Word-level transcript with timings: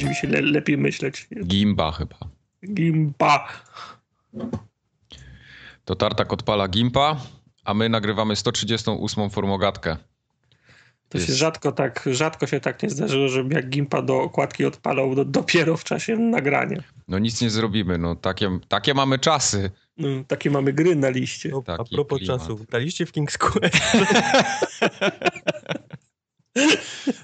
będzie 0.00 0.08
mi 0.08 0.14
się 0.14 0.28
le 0.28 0.40
lepiej 0.50 0.78
myśleć. 0.78 1.28
Gimba 1.46 1.92
chyba. 1.92 2.16
Gimba. 2.74 3.48
To 5.84 5.94
Tartak 5.96 6.32
odpala 6.32 6.68
Gimpa, 6.68 7.16
a 7.64 7.74
my 7.74 7.88
nagrywamy 7.88 8.36
138 8.36 9.30
formogatkę. 9.30 9.96
To 11.08 11.18
Jest- 11.18 11.28
się 11.30 11.34
rzadko 11.34 11.72
tak, 11.72 12.08
rzadko 12.12 12.46
się 12.46 12.60
tak 12.60 12.82
nie 12.82 12.90
zdarzyło, 12.90 13.28
żebym 13.28 13.52
jak 13.52 13.68
Gimpa 13.68 14.02
do 14.02 14.20
okładki 14.22 14.64
odpalał 14.64 15.14
do, 15.14 15.24
dopiero 15.24 15.76
w 15.76 15.84
czasie 15.84 16.16
nagrania. 16.16 16.82
No 17.08 17.18
nic 17.18 17.40
nie 17.40 17.50
zrobimy, 17.50 17.98
no 17.98 18.14
takie, 18.14 18.58
takie 18.68 18.94
mamy 18.94 19.18
czasy. 19.18 19.70
No, 19.98 20.08
takie 20.28 20.50
mamy 20.50 20.72
gry 20.72 20.96
na 20.96 21.08
liście. 21.10 21.48
No, 21.48 21.62
a 21.66 21.84
propos 21.84 22.18
klimat. 22.18 22.40
czasu, 22.40 22.56
w 23.06 23.12
King's 23.12 23.38
Quest? 23.38 23.82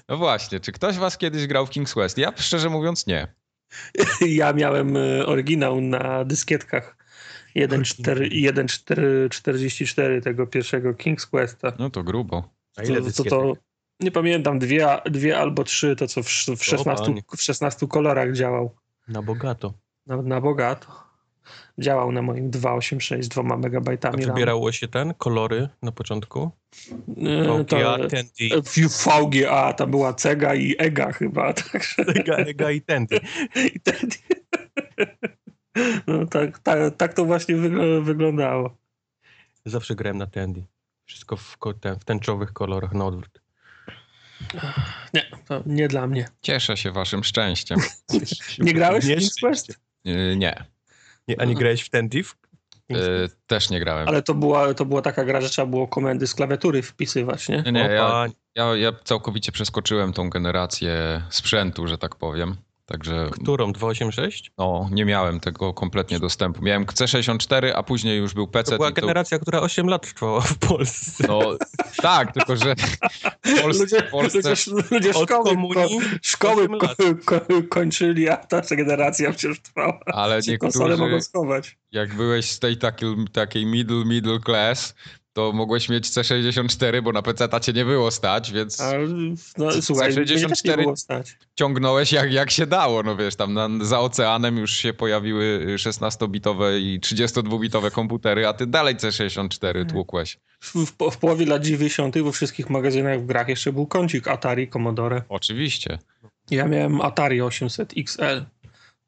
No 0.09 0.17
właśnie, 0.17 0.59
czy 0.59 0.71
ktoś 0.71 0.97
was 0.97 1.17
kiedyś 1.17 1.47
grał 1.47 1.65
w 1.65 1.69
King's 1.69 1.93
Quest? 1.93 2.17
Ja 2.17 2.33
szczerze 2.37 2.69
mówiąc 2.69 3.07
nie. 3.07 3.27
Ja 4.41 4.53
miałem 4.53 4.97
e, 4.97 5.25
oryginał 5.25 5.81
na 5.81 6.25
dyskietkach 6.25 6.97
1.44 7.55 10.21
tego 10.23 10.47
pierwszego 10.47 10.93
King's 10.93 11.27
Questa. 11.29 11.73
No 11.79 11.89
to 11.89 12.03
grubo. 12.03 12.49
A 12.77 12.83
ile 12.83 12.95
To, 12.95 13.01
to, 13.01 13.05
dyskietek? 13.07 13.29
to, 13.31 13.53
nie 13.99 14.11
pamiętam, 14.11 14.59
dwie, 14.59 14.87
dwie 15.05 15.37
albo 15.37 15.63
trzy, 15.63 15.95
to 15.95 16.07
co 16.07 16.23
w, 16.23 16.27
w, 16.57 16.63
16, 16.63 17.05
panie. 17.05 17.21
w 17.37 17.41
16 17.41 17.87
kolorach 17.87 18.33
działał. 18.33 18.75
Na 19.07 19.21
bogato. 19.21 19.73
Na, 20.05 20.21
na 20.21 20.41
bogato. 20.41 21.06
Działał 21.79 22.11
na 22.11 22.21
moim 22.21 22.49
286 22.49 23.29
2 23.29 23.43
A 23.53 23.57
megabajtami 23.57 24.25
RAM. 24.25 24.35
wybierało 24.35 24.71
się 24.71 24.87
ten, 24.87 25.13
kolory 25.13 25.69
na 25.81 25.91
początku? 25.91 26.51
E, 27.17 27.63
VGA, 27.63 27.97
to- 27.97 28.07
Tendy, 28.07 28.49
e, 28.55 28.61
VGA, 29.21 29.73
tam 29.73 29.91
była 29.91 30.13
Cega 30.13 30.55
i 30.55 30.75
EGA 30.77 31.11
chyba, 31.11 31.53
także 31.71 31.95
Ega, 32.15 32.35
Ega 32.35 32.71
i 32.71 32.81
Tendy. 32.81 33.19
i 33.75 33.79
wtedy... 33.79 34.15
No 36.07 36.25
tak, 36.25 36.59
tak, 36.59 36.95
tak 36.97 37.13
to 37.13 37.25
właśnie 37.25 37.55
wygl- 37.55 38.03
wyglądało. 38.03 38.77
Zawsze 39.65 39.95
grałem 39.95 40.17
na 40.17 40.27
Tendy. 40.27 40.63
Wszystko 41.05 41.37
w, 41.37 41.57
ten, 41.81 41.99
w 41.99 42.03
tęczowych 42.05 42.53
kolorach 42.53 42.93
na 42.93 43.05
odwrót. 43.05 43.41
Nie, 45.13 45.25
to 45.47 45.63
nie 45.65 45.87
dla 45.87 46.07
mnie. 46.07 46.27
Cieszę 46.41 46.77
się 46.77 46.91
waszym 46.91 47.23
szczęściem. 47.23 47.79
Nie 48.59 48.73
grałeś 48.73 49.05
w 49.05 49.41
Quest? 49.41 49.79
Yy, 50.03 50.35
nie, 50.37 50.65
Nie, 51.27 51.41
a 51.41 51.45
nie 51.45 51.55
grałeś 51.55 51.81
w 51.81 51.91
King's 51.91 52.35
Yy, 52.89 53.29
też 53.47 53.69
nie 53.69 53.79
grałem. 53.79 54.07
Ale 54.07 54.21
to 54.21 54.33
była, 54.33 54.73
to 54.73 54.85
była 54.85 55.01
taka 55.01 55.25
gra, 55.25 55.41
że 55.41 55.49
trzeba 55.49 55.65
było 55.65 55.87
komendy 55.87 56.27
z 56.27 56.35
klawiatury 56.35 56.81
wpisywać, 56.81 57.49
nie? 57.49 57.63
Nie, 57.65 57.71
nie, 57.71 57.79
ja, 57.79 58.27
ja, 58.55 58.75
ja 58.75 58.91
całkowicie 59.03 59.51
przeskoczyłem 59.51 60.13
tą 60.13 60.29
generację 60.29 61.21
sprzętu, 61.29 61.87
że 61.87 61.97
tak 61.97 62.15
powiem. 62.15 62.55
Także 62.91 63.29
Którą? 63.31 63.73
286? 63.73 64.51
no, 64.57 64.89
nie 64.91 65.05
miałem 65.05 65.39
tego 65.39 65.73
kompletnie 65.73 66.19
dostępu. 66.19 66.61
Miałem 66.63 66.85
C64, 66.85 67.71
a 67.75 67.83
później 67.83 68.17
już 68.17 68.33
był 68.33 68.47
PC. 68.47 68.71
To 68.71 68.77
była 68.77 68.89
i 68.89 68.93
to- 68.93 69.01
generacja, 69.01 69.39
która 69.39 69.59
8 69.61 69.87
lat 69.87 70.13
trwała 70.13 70.41
w 70.41 70.57
Polsce. 70.57 71.23
No 71.27 71.39
tak, 72.01 72.33
tylko 72.33 72.55
że 72.55 72.75
w 73.45 73.61
Polsce, 73.61 73.83
Ludzie, 73.83 74.01
w 74.07 74.11
Polsce 74.11 74.37
ludzie, 74.71 74.87
ludzie 74.91 75.13
szkoły, 75.13 75.49
komunii 75.49 75.99
ko, 75.99 76.05
szkoły 76.21 76.63
8 76.63 76.71
lat. 76.77 76.97
ko, 77.25 77.39
ko, 77.39 77.45
kończyli, 77.69 78.29
a 78.29 78.37
ta 78.37 78.61
generacja 78.61 79.31
wciąż 79.31 79.59
trwała. 79.59 79.99
ale 80.05 80.43
Się 80.43 80.57
konsole 80.57 80.89
mogą 80.97 81.03
niektórzy, 81.05 81.23
schować. 81.29 81.77
jak 81.91 82.15
byłeś 82.15 82.51
z 82.51 82.59
tej 82.59 82.77
takiej, 82.77 83.15
takiej 83.31 83.65
middle, 83.65 84.05
middle 84.05 84.39
class, 84.39 84.95
to 85.37 85.51
mogłeś 85.51 85.89
mieć 85.89 86.05
C64, 86.05 87.01
bo 87.01 87.11
na 87.11 87.21
PC 87.21 87.49
cię 87.61 87.73
nie 87.73 87.85
było 87.85 88.11
stać, 88.11 88.51
więc 88.51 88.81
A, 88.81 88.91
no, 89.57 89.81
słuchaj, 89.81 90.07
mnie 90.07 90.25
też 90.25 90.29
nie 90.29 90.37
64 90.37 90.83
było 90.83 90.95
stać. 90.95 91.37
ciągnąłeś 91.55 92.11
jak, 92.11 92.31
jak 92.31 92.51
się 92.51 92.67
dało. 92.67 93.03
No 93.03 93.15
wiesz, 93.15 93.35
tam 93.35 93.53
na, 93.53 93.69
za 93.81 93.99
oceanem 93.99 94.57
już 94.57 94.71
się 94.71 94.93
pojawiły 94.93 95.75
16-bitowe 95.75 96.79
i 96.79 96.99
32-bitowe 96.99 97.91
komputery, 97.91 98.47
a 98.47 98.53
ty 98.53 98.67
dalej 98.67 98.95
C64 98.95 99.85
tłukłeś. 99.91 100.37
W, 100.61 100.85
w 101.11 101.17
połowie 101.17 101.45
lat 101.45 101.63
90. 101.63 102.17
we 102.17 102.31
wszystkich 102.31 102.69
magazynach 102.69 103.21
w 103.21 103.25
grach 103.25 103.47
jeszcze 103.47 103.73
był 103.73 103.87
kącik 103.87 104.27
Atari, 104.27 104.67
Commodore. 104.67 105.21
Oczywiście. 105.29 105.99
Ja 106.51 106.67
miałem 106.67 107.01
Atari 107.01 107.41
800 107.41 107.93
XL. 107.97 108.45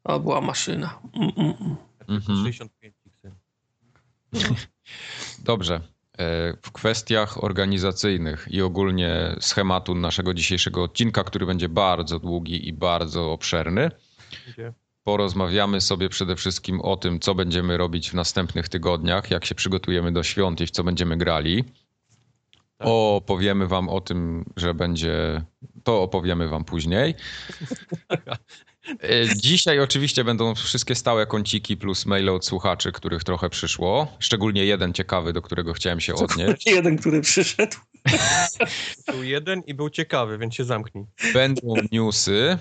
To 0.02 0.20
była 0.20 0.40
maszyna. 0.40 0.98
Mm, 1.14 1.32
mm, 1.36 1.54
mm. 1.60 1.76
Mhm. 2.08 2.44
65 2.44 2.94
XL. 3.06 3.30
Dobrze. 5.44 5.80
E, 6.20 6.56
W 6.62 6.72
kwestiach 6.72 7.44
organizacyjnych 7.44 8.48
i 8.50 8.62
ogólnie 8.62 9.36
schematu 9.40 9.94
naszego 9.94 10.34
dzisiejszego 10.34 10.82
odcinka, 10.82 11.24
który 11.24 11.46
będzie 11.46 11.68
bardzo 11.68 12.18
długi 12.18 12.68
i 12.68 12.72
bardzo 12.72 13.32
obszerny, 13.32 13.90
porozmawiamy 15.04 15.80
sobie 15.80 16.08
przede 16.08 16.36
wszystkim 16.36 16.80
o 16.80 16.96
tym, 16.96 17.20
co 17.20 17.34
będziemy 17.34 17.76
robić 17.76 18.10
w 18.10 18.14
następnych 18.14 18.68
tygodniach, 18.68 19.30
jak 19.30 19.44
się 19.44 19.54
przygotujemy 19.54 20.12
do 20.12 20.22
świąt 20.22 20.60
i 20.60 20.66
w 20.66 20.70
co 20.70 20.84
będziemy 20.84 21.16
grali. 21.16 21.64
Tak. 22.76 22.88
Opowiemy 22.90 23.66
wam 23.66 23.88
o 23.88 24.00
tym, 24.00 24.44
że 24.56 24.74
będzie. 24.74 25.42
To 25.84 26.02
opowiemy 26.02 26.48
wam 26.48 26.64
później. 26.64 27.14
E, 29.02 29.36
Dzisiaj 29.36 29.80
oczywiście 29.80 30.24
będą 30.24 30.54
wszystkie 30.54 30.94
stałe 30.94 31.26
kąciki 31.26 31.76
plus 31.76 32.06
maile 32.06 32.28
od 32.28 32.46
słuchaczy, 32.46 32.92
których 32.92 33.24
trochę 33.24 33.50
przyszło. 33.50 34.16
Szczególnie 34.18 34.64
jeden 34.64 34.92
ciekawy, 34.92 35.32
do 35.32 35.42
którego 35.42 35.72
chciałem 35.72 36.00
się 36.00 36.14
odnieść. 36.14 36.66
Jeden, 36.76 36.98
który 36.98 37.20
przyszedł. 37.20 37.76
Był 39.12 39.22
jeden 39.22 39.60
i 39.66 39.74
był 39.74 39.90
ciekawy, 39.90 40.38
więc 40.38 40.54
się 40.54 40.64
zamknij. 40.64 41.04
Będą 41.34 41.74
newsy. 41.92 42.58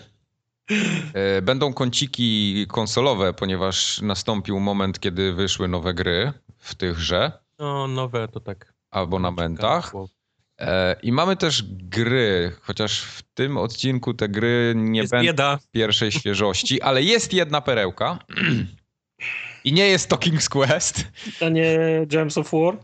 E, 1.14 1.42
Będą 1.42 1.74
kąciki 1.74 2.66
konsolowe, 2.68 3.34
ponieważ 3.34 4.02
nastąpił 4.02 4.60
moment, 4.60 5.00
kiedy 5.00 5.34
wyszły 5.34 5.68
nowe 5.68 5.94
gry 5.94 6.34
w 6.58 6.76
tychże 6.76 7.32
No, 7.60 7.88
nowe 7.88 8.28
to 8.28 8.40
tak. 8.40 8.74
abonamentach. 8.92 9.92
E, 9.96 10.19
I 11.04 11.12
mamy 11.12 11.36
też 11.38 11.64
gry, 11.68 12.52
chociaż 12.62 13.02
w 13.02 13.22
tym 13.34 13.58
odcinku 13.58 14.14
te 14.14 14.30
gry 14.30 14.74
nie 14.76 15.00
Jest 15.00 15.12
będą 15.12 15.26
bieda. 15.26 15.60
pierwszej 15.72 16.12
świeżości, 16.12 16.82
ale 16.82 17.04
jest 17.04 17.34
jedna 17.34 17.62
perełka. 17.62 18.20
I 19.64 19.74
nie 19.74 19.88
jest 19.88 20.10
to 20.10 20.16
King's 20.16 20.50
Quest. 20.50 21.08
A 21.42 21.50
nie 21.50 21.78
Gems 22.08 22.38
of 22.38 22.52
War? 22.52 22.78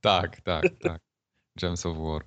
Tak, 0.00 0.40
tak, 0.40 0.64
tak. 0.82 1.00
Gems 1.60 1.86
of 1.86 1.96
War. 1.98 2.24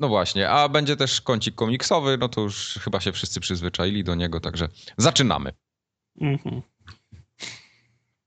No 0.00 0.08
właśnie, 0.08 0.50
a 0.50 0.68
będzie 0.68 0.96
też 0.96 1.20
kącik 1.20 1.54
komiksowy, 1.54 2.18
no 2.18 2.28
to 2.28 2.40
już 2.40 2.78
chyba 2.82 3.00
się 3.00 3.12
wszyscy 3.12 3.40
przyzwyczaili 3.40 4.04
do 4.04 4.14
niego, 4.14 4.40
także 4.40 4.68
zaczynamy. 4.96 5.52
Mhm. 6.20 6.62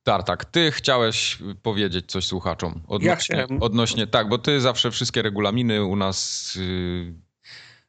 Tartak, 0.08 0.46
ty 0.46 0.72
chciałeś 0.72 1.38
powiedzieć 1.64 2.12
coś 2.12 2.26
słuchaczom 2.26 2.82
odnośnie, 2.88 3.36
chciałem. 3.36 3.64
odnośnie 3.64 4.08
tak, 4.08 4.30
bo 4.30 4.38
ty 4.38 4.62
zawsze 4.62 4.92
wszystkie 4.92 5.22
regulaminy 5.22 5.86
u 5.86 5.96
nas 5.96 6.56
yy, 6.56 7.14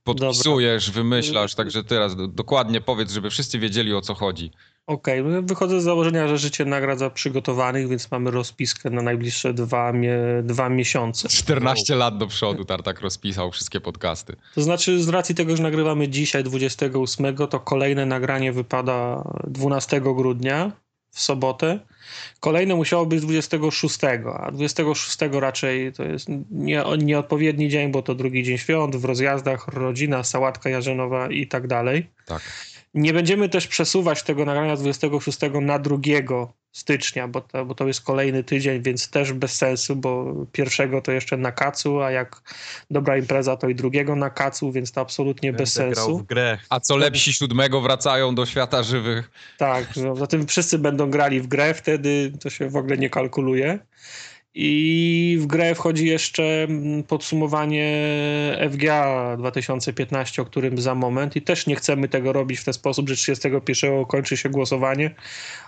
podpisujesz, 0.05 0.91
wymyślasz, 0.91 1.55
także 1.55 1.85
teraz 1.85 2.17
do, 2.17 2.29
dokładnie 2.29 2.81
powiedz, 2.81 3.13
żeby 3.13 3.31
wszyscy 3.31 3.59
wiedzieli 3.59 3.95
o 3.95 4.01
co 4.01 4.15
chodzi. 4.15 4.51
Okej, 4.87 5.25
no 5.25 5.43
wychodzę 5.43 5.81
z 5.81 5.85
założenia, 5.85 6.29
że 6.29 6.39
życie 6.39 6.65
nagradza 6.65 7.11
przygotowanych, 7.11 7.89
więc 7.89 8.11
mamy 8.11 8.31
rozpiskę 8.31 8.91
na 8.91 9.03
najbliższe 9.03 9.55
dwa, 9.55 9.93
mie 9.93 10.19
dwa 10.43 10.69
miesiące. 10.69 11.29
14 11.29 11.95
lat 11.95 12.19
do 12.19 12.27
przodu 12.27 12.65
Tartak 12.65 13.01
rozpisał 13.01 13.51
wszystkie 13.51 13.81
podcasty. 13.81 14.37
To 14.55 14.63
znaczy, 14.63 15.03
z 15.03 15.09
racji 15.09 15.35
tego, 15.35 15.57
że 15.57 15.63
nagrywamy 15.63 16.09
dzisiaj, 16.09 16.45
28, 16.45 17.37
to 17.37 17.61
kolejne 17.61 18.07
nagranie 18.07 18.53
wypada 18.53 19.25
12 19.47 20.01
grudnia 20.01 20.73
w 21.19 21.23
sobotę. 21.23 21.79
Kolejne 22.41 22.75
musiało 22.75 23.07
być 23.07 23.21
26, 23.21 23.99
a 24.41 24.51
26 24.53 25.19
raczej 25.33 25.93
to 25.93 26.05
jest 26.05 26.29
nie, 26.51 26.85
nieodpowiedni 26.99 27.69
dzień, 27.69 27.93
bo 27.93 28.03
to 28.03 28.15
drugi 28.15 28.43
dzień 28.43 28.59
świąt, 28.59 28.97
w 28.97 29.05
rozjazdach, 29.05 29.69
rodzina, 29.69 30.25
sałatka 30.25 30.71
jarzynowa 30.71 31.29
i 31.29 31.47
tak 31.47 31.67
dalej. 31.67 32.07
Tak. 32.27 32.43
Nie 32.95 33.13
będziemy 33.13 33.49
też 33.49 33.67
przesuwać 33.67 34.23
tego 34.23 34.45
nagrania 34.45 34.77
z 34.77 34.81
26 34.83 35.39
na 35.61 35.79
2 35.79 35.97
stycznia, 36.73 37.29
bo 37.29 37.41
to, 37.41 37.65
bo 37.65 37.75
to 37.75 37.87
jest 37.87 38.01
kolejny 38.01 38.45
tydzień, 38.45 38.83
więc 38.83 39.11
też 39.11 39.33
bez 39.33 39.53
sensu, 39.53 39.97
bo 39.97 40.35
pierwszego 40.53 41.03
to 41.03 41.13
jeszcze 41.13 41.37
na 41.37 41.53
kacu, 41.53 42.03
a 42.03 42.11
jak 42.11 42.43
dobra 42.91 43.17
impreza, 43.17 43.57
to 43.57 43.69
i 43.69 43.75
drugiego 43.75 44.17
na 44.17 44.31
kacu, 44.31 44.73
więc 44.73 44.93
to 44.93 45.01
absolutnie 45.01 45.53
bez 45.53 45.77
Będę 45.77 45.95
grał 45.95 46.07
sensu. 46.07 46.19
w 46.19 46.27
grę. 46.27 46.59
A 46.71 46.81
co 46.81 46.97
lepsi 46.97 47.33
siódmego 47.33 47.81
wracają 47.81 48.35
do 48.35 48.47
świata 48.47 48.83
żywych? 48.83 49.31
Tak, 49.59 49.87
że 49.97 50.17
zatem 50.17 50.47
wszyscy 50.47 50.79
będą 50.79 51.11
grali 51.11 51.41
w 51.41 51.47
grę, 51.47 51.75
wtedy 51.75 52.33
to 52.41 52.51
się 52.51 52.69
w 52.69 52.77
ogóle 52.77 52.99
nie 52.99 53.11
kalkuluje. 53.11 53.79
I 54.61 55.39
w 55.41 55.47
grę 55.47 55.75
wchodzi 55.75 56.07
jeszcze 56.07 56.63
mm, 56.63 57.03
podsumowanie 57.03 57.89
FGA 58.71 59.37
2015, 59.37 60.43
o 60.43 60.45
którym 60.45 60.79
za 60.79 60.95
moment. 60.95 61.37
I 61.37 61.43
też 61.43 61.67
nie 61.67 61.77
chcemy 61.77 62.09
tego 62.09 62.33
robić 62.33 62.59
w 62.61 62.65
ten 62.65 62.75
sposób, 62.75 63.09
że 63.09 63.17
31 63.17 64.05
kończy 64.05 64.37
się 64.37 64.49
głosowanie, 64.49 65.15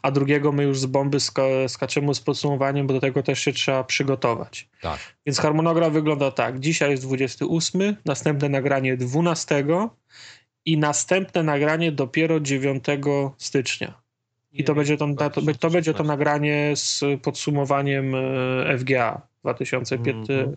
a 0.03 0.11
drugiego 0.11 0.53
my 0.53 0.63
już 0.63 0.81
z 0.81 0.87
bomby 0.87 1.21
ska- 1.21 1.69
skaczemy 1.69 2.15
z 2.15 2.21
podsumowaniem, 2.21 2.87
bo 2.87 2.95
do 2.95 3.01
tego 3.01 3.23
też 3.23 3.41
się 3.41 3.53
trzeba 3.53 3.85
przygotować. 3.85 4.69
Tak. 4.81 4.99
Więc 5.27 5.39
harmonogram 5.39 5.93
wygląda 5.93 6.31
tak. 6.31 6.61
Dzisiaj 6.61 6.91
jest 6.91 7.03
28, 7.03 7.97
następne 8.05 8.49
nagranie 8.49 8.97
12 8.97 9.65
i 10.65 10.79
następne 10.79 11.43
nagranie 11.43 11.93
dopiero 11.93 12.41
9 12.41 12.85
stycznia. 13.39 14.00
I 14.53 14.65
to 14.65 14.75
będzie 14.75 14.97
to, 14.97 15.09
to, 15.15 15.31
to, 15.61 15.71
będzie 15.71 15.95
to 15.95 16.05
nagranie 16.05 16.73
z 16.77 17.05
podsumowaniem 17.23 18.15
e, 18.15 18.79
FGA 18.79 19.23
2015. 19.43 20.49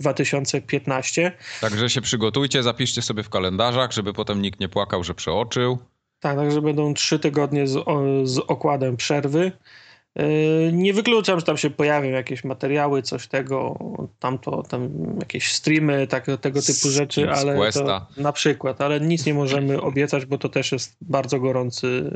2015. 0.00 1.32
Także 1.60 1.90
się 1.90 2.00
przygotujcie, 2.00 2.62
zapiszcie 2.62 3.02
sobie 3.02 3.22
w 3.22 3.28
kalendarzach, 3.28 3.92
żeby 3.92 4.12
potem 4.12 4.42
nikt 4.42 4.60
nie 4.60 4.68
płakał, 4.68 5.04
że 5.04 5.14
przeoczył. 5.14 5.78
Tak, 6.20 6.36
także 6.36 6.62
będą 6.62 6.94
trzy 6.94 7.18
tygodnie 7.18 7.66
z, 7.66 7.84
z 8.24 8.38
okładem 8.38 8.96
przerwy. 8.96 9.52
Yy, 10.16 10.72
nie 10.72 10.92
wykluczam, 10.92 11.40
że 11.40 11.46
tam 11.46 11.56
się 11.56 11.70
pojawią 11.70 12.10
jakieś 12.10 12.44
materiały, 12.44 13.02
coś 13.02 13.26
tego, 13.26 13.78
tamto, 14.18 14.62
tam 14.62 14.90
jakieś 15.20 15.52
streamy, 15.52 16.06
tak, 16.06 16.26
tego 16.40 16.62
typu 16.62 16.88
rzeczy, 16.90 17.30
ale 17.30 17.72
to, 17.72 18.06
na 18.16 18.32
przykład, 18.32 18.80
ale 18.80 19.00
nic 19.00 19.26
nie 19.26 19.34
możemy 19.34 19.80
obiecać, 19.80 20.26
bo 20.26 20.38
to 20.38 20.48
też 20.48 20.72
jest 20.72 20.96
bardzo 21.00 21.40
gorący, 21.40 22.10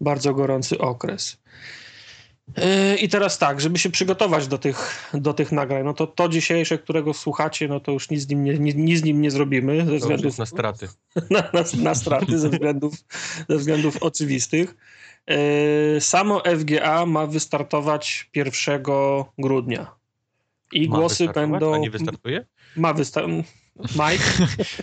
bardzo 0.00 0.34
gorący 0.34 0.78
okres. 0.78 1.38
Yy, 2.56 2.96
I 2.96 3.08
teraz 3.08 3.38
tak, 3.38 3.60
żeby 3.60 3.78
się 3.78 3.90
przygotować 3.90 4.48
do 4.48 4.58
tych, 4.58 5.10
do 5.14 5.34
tych 5.34 5.52
nagrań, 5.52 5.84
no 5.84 5.94
to 5.94 6.06
to 6.06 6.28
dzisiejsze, 6.28 6.78
którego 6.78 7.14
słuchacie, 7.14 7.68
no 7.68 7.80
to 7.80 7.92
już 7.92 8.10
nic 8.10 8.20
z 8.20 8.28
nim 8.28 8.44
nie, 8.44 8.74
nic 8.74 9.00
z 9.00 9.04
nim 9.04 9.22
nie 9.22 9.30
zrobimy. 9.30 9.86
Ze 9.86 9.96
względów, 9.96 10.38
na 10.38 10.46
straty. 10.46 10.88
Na, 11.30 11.40
na, 11.52 11.64
na 11.82 11.94
straty, 11.94 12.38
ze 12.38 12.50
względów, 12.50 12.94
ze 13.48 13.56
względów 13.56 14.02
oczywistych. 14.02 14.76
Yy, 15.26 16.00
samo 16.00 16.42
FGA 16.58 17.06
ma 17.06 17.26
wystartować 17.26 18.30
1 18.34 18.82
grudnia. 19.38 19.94
I 20.72 20.88
ma 20.88 20.96
głosy 20.98 21.28
będą. 21.28 21.74
A 21.74 21.78
nie 21.78 21.90
wystartuje? 21.90 22.46
Ma 22.76 22.92
wystartować. 22.92 23.44
Mike? 23.78 24.24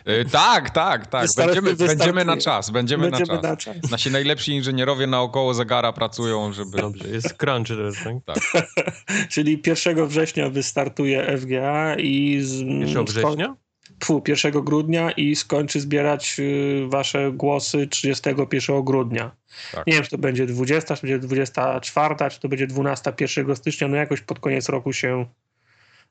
Yy, 0.06 0.26
tak, 0.32 0.70
tak, 0.70 1.08
tak. 1.08 1.28
Będziemy, 1.38 1.76
będziemy 1.76 2.26
na 2.26 2.38
czas. 2.38 2.70
Będziemy, 2.70 3.12
będziemy 3.12 3.42
na, 3.42 3.42
czas. 3.42 3.68
na, 3.68 3.74
czas. 3.74 3.92
Nasi 3.92 4.12
najlepsi 4.12 4.52
inżynierowie 4.52 5.08
naokoło 5.08 5.54
zegara 5.54 5.94
pracują, 5.94 6.54
żeby. 6.54 6.78
Dobrze, 6.78 7.08
jest 7.08 7.34
crunch 7.34 7.68
też, 7.68 7.96
tak? 8.04 8.16
tak. 8.26 8.66
Czyli 9.32 9.62
1 9.66 10.08
września 10.08 10.50
wystartuje 10.50 11.38
FGA 11.38 11.96
i. 11.96 12.40
Z... 12.42 12.60
1 12.60 13.06
września? 13.06 13.56
Pfu, 14.00 14.24
1 14.28 14.52
grudnia 14.52 15.12
i 15.12 15.36
skończy 15.36 15.80
zbierać 15.80 16.36
y, 16.40 16.86
wasze 16.88 17.32
głosy 17.32 17.88
31 17.88 18.84
grudnia. 18.84 19.32
Tak. 19.72 19.88
Nie 19.88 19.94
wiem, 19.94 20.04
czy 20.04 20.10
to 20.10 20.18
będzie 20.18 20.46
20, 20.46 20.96
czy 20.96 21.02
to 21.02 21.08
będzie 21.08 21.28
24, 21.28 22.16
czy 22.32 22.40
to 22.40 22.50
będzie 22.50 22.68
12, 22.68 23.14
1 23.20 23.56
stycznia, 23.56 23.88
no 23.88 23.96
jakoś 23.98 24.22
pod 24.22 24.40
koniec 24.40 24.70
roku 24.70 24.94
się, 24.94 25.26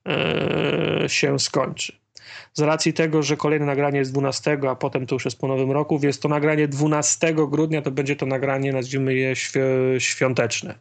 yy, 0.06 1.08
się 1.08 1.38
skończy. 1.38 2.01
Z 2.54 2.60
racji 2.60 2.92
tego, 2.92 3.22
że 3.22 3.36
kolejne 3.36 3.66
nagranie 3.66 3.98
jest 3.98 4.12
12, 4.12 4.58
a 4.68 4.74
potem 4.74 5.06
to 5.06 5.14
już 5.14 5.24
jest 5.24 5.38
po 5.38 5.48
nowym 5.48 5.70
roku, 5.70 5.98
więc 5.98 6.18
to 6.18 6.28
nagranie 6.28 6.68
12 6.68 7.34
grudnia 7.34 7.82
to 7.82 7.90
będzie 7.90 8.16
to 8.16 8.26
nagranie, 8.26 8.72
nazwijmy 8.72 9.14
je 9.14 9.34
świąteczne. 9.98 10.74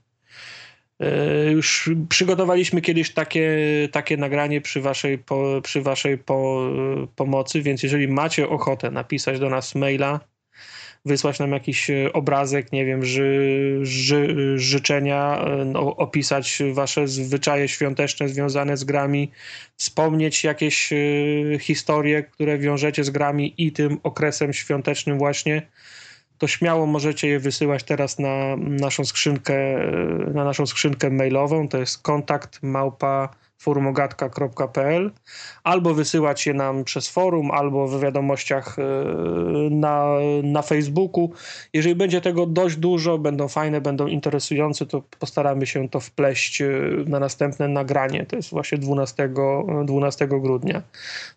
E, 1.00 1.52
już 1.52 1.90
przygotowaliśmy 2.10 2.82
kiedyś 2.82 3.14
takie, 3.14 3.50
takie 3.92 4.18
nagranie 4.18 4.62
przy 4.62 4.82
waszej, 4.82 5.18
po, 5.18 5.62
przy 5.64 5.82
waszej 5.82 6.18
po, 6.18 6.70
pomocy, 7.16 7.62
więc 7.62 7.84
jeżeli 7.84 8.08
macie 8.08 8.50
ochotę 8.50 8.92
napisać 8.92 9.40
do 9.40 9.50
nas 9.50 9.76
maila, 9.76 10.20
wysłać 11.06 11.40
nam 11.40 11.52
jakiś 11.52 11.92
obrazek, 12.14 12.72
nie 12.72 12.86
wiem, 12.86 13.06
ży, 13.06 13.80
ży, 13.82 14.54
życzenia, 14.60 15.46
no, 15.66 15.96
opisać 15.96 16.64
wasze 16.74 17.08
zwyczaje 17.08 17.68
świąteczne 17.68 18.30
związane 18.30 18.78
z 18.78 18.84
grami, 18.84 19.32
wspomnieć 19.78 20.44
jakieś 20.44 20.94
e, 20.94 20.98
historie, 21.60 22.24
które 22.24 22.58
wiążecie 22.58 23.04
z 23.04 23.10
grami 23.10 23.54
i 23.58 23.72
tym 23.72 24.00
okresem 24.04 24.54
świątecznym 24.54 25.18
właśnie, 25.18 25.62
to 26.38 26.48
śmiało 26.48 26.86
możecie 26.86 27.28
je 27.28 27.40
wysyłać 27.40 27.84
teraz 27.84 28.20
na 28.20 28.56
naszą 28.58 29.06
skrzynkę, 29.06 29.56
na 30.34 30.44
naszą 30.44 30.66
skrzynkę 30.66 31.10
mailową, 31.10 31.68
to 31.68 31.78
jest 31.78 32.02
kontakt 32.02 32.60
małpa 32.64 33.30
forumogatka.pl 33.62 35.12
albo 35.64 35.94
wysyłać 35.94 36.48
je 36.48 36.54
nam 36.54 36.84
przez 36.84 37.08
forum, 37.08 37.52
albo 37.52 37.88
w 37.88 38.02
wiadomościach 38.02 38.80
e, 38.80 38.84
na, 39.70 40.16
na 40.44 40.62
Facebooku. 40.62 41.32
Jeżeli 41.74 41.96
będzie 41.96 42.22
tego 42.22 42.46
dość 42.46 42.76
dużo, 42.76 43.18
będą 43.18 43.48
fajne, 43.48 43.82
będą 43.82 44.08
interesujące, 44.08 44.86
to 44.86 45.02
postaramy 45.20 45.66
się 45.68 45.90
to 45.90 46.00
wpleść 46.00 46.62
e, 46.62 46.68
na 47.08 47.20
następne 47.20 47.68
nagranie. 47.68 48.26
To 48.26 48.36
jest 48.36 48.50
właśnie 48.50 48.78
12, 48.78 49.30
12 49.86 50.28
grudnia. 50.28 50.82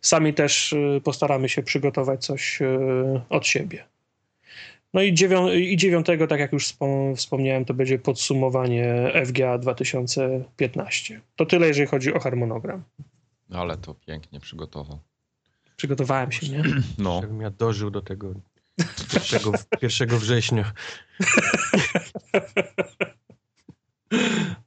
Sami 0.00 0.34
też 0.34 0.72
e, 0.72 1.00
postaramy 1.00 1.48
się 1.48 1.62
przygotować 1.62 2.24
coś 2.24 2.58
od 3.30 3.46
siebie. 3.46 3.93
No 4.94 5.02
i, 5.02 5.14
dziewią 5.14 5.52
i 5.52 5.76
dziewiątego, 5.76 6.26
tak 6.26 6.40
jak 6.40 6.52
już 6.52 6.74
wspomniałem, 7.16 7.64
to 7.64 7.74
będzie 7.74 7.98
podsumowanie 7.98 9.12
FGA 9.26 9.58
2015. 9.58 11.20
To 11.36 11.46
tyle, 11.46 11.66
jeżeli 11.68 11.86
chodzi 11.86 12.14
o 12.14 12.20
harmonogram. 12.20 12.82
Ale 13.50 13.76
to 13.76 13.94
pięknie 13.94 14.40
przygotował. 14.40 14.98
Przygotowałem 15.76 16.32
się, 16.32 16.48
nie? 16.48 16.62
No. 16.98 17.20
Żebym 17.22 17.40
ja 17.40 17.50
dożył 17.50 17.90
do 17.90 18.02
tego 18.02 18.34
1, 19.82 20.08
września. 20.18 20.72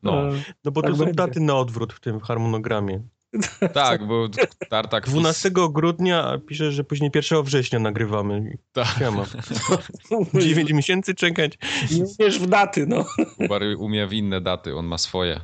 No. 0.03 0.23
no 0.63 0.71
bo 0.71 0.81
to 0.81 0.87
tak 0.87 0.97
są 0.97 1.05
będzie. 1.05 1.13
daty 1.13 1.39
na 1.39 1.55
odwrót 1.55 1.93
w 1.93 1.99
tym 1.99 2.19
harmonogramie. 2.19 3.01
Tak, 3.73 4.07
bo 4.07 4.27
Tartak... 4.69 5.05
12 5.09 5.51
grudnia 5.51 6.39
pisze, 6.47 6.71
że 6.71 6.83
później 6.83 7.11
1 7.15 7.43
września 7.43 7.79
nagrywamy. 7.79 8.57
Tak. 8.71 8.95
Ja 9.01 9.11
mam. 9.11 9.25
9 10.41 10.71
miesięcy 10.71 11.15
czekać. 11.15 11.57
Nie 11.91 12.05
umiesz 12.19 12.39
w 12.39 12.47
daty, 12.47 12.87
no. 12.87 13.05
Bary 13.49 13.77
umie 13.77 14.07
w 14.07 14.13
inne 14.13 14.41
daty, 14.41 14.75
on 14.75 14.85
ma 14.85 14.97
swoje. 14.97 15.41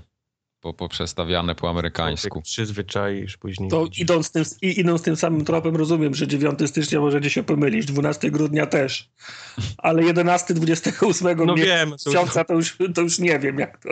Po, 0.60 0.74
poprzestawiane 0.74 1.56
po 1.56 1.70
amerykańsku. 1.70 2.42
Przyzwyczaisz 2.42 3.38
później. 3.38 3.70
To 3.70 3.86
idąc 3.98 4.32
tym, 4.32 4.44
idąc 4.62 5.02
tym 5.02 5.16
samym 5.16 5.46
tropem 5.46 5.76
rozumiem, 5.76 6.16
że 6.16 6.28
9 6.28 6.60
stycznia 6.66 7.00
możecie 7.00 7.30
się 7.30 7.44
pomylić, 7.44 7.86
12 7.86 8.32
grudnia 8.32 8.66
też. 8.66 9.12
Ale 9.78 10.04
11, 10.04 10.54
28 10.54 11.46
no 11.46 11.56
wiem, 11.56 11.92
miesiąca 12.08 12.44
to 12.44 12.54
już, 12.54 12.78
to 12.96 13.02
już 13.02 13.20
nie 13.20 13.40
wiem 13.40 13.60
jak 13.60 13.78
to. 13.78 13.90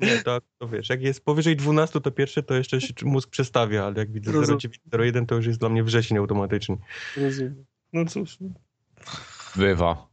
Nie, 0.00 0.22
to, 0.22 0.40
to 0.58 0.68
wiesz, 0.68 0.88
jak 0.88 1.02
jest 1.02 1.24
powyżej 1.24 1.56
12, 1.56 2.00
to 2.00 2.10
pierwsze 2.10 2.42
to 2.42 2.54
jeszcze 2.54 2.80
się 2.80 2.92
mózg 3.02 3.30
przestawia, 3.30 3.84
ale 3.84 3.98
jak 3.98 4.12
widzę 4.12 4.32
0901, 4.32 5.26
to 5.26 5.34
już 5.34 5.46
jest 5.46 5.60
dla 5.60 5.68
mnie 5.68 5.84
wrzesień 5.84 6.18
automatyczny. 6.18 6.76
Rozumiem. 7.16 7.64
No 7.92 8.04
cóż. 8.04 8.38
Bywa. 9.56 10.08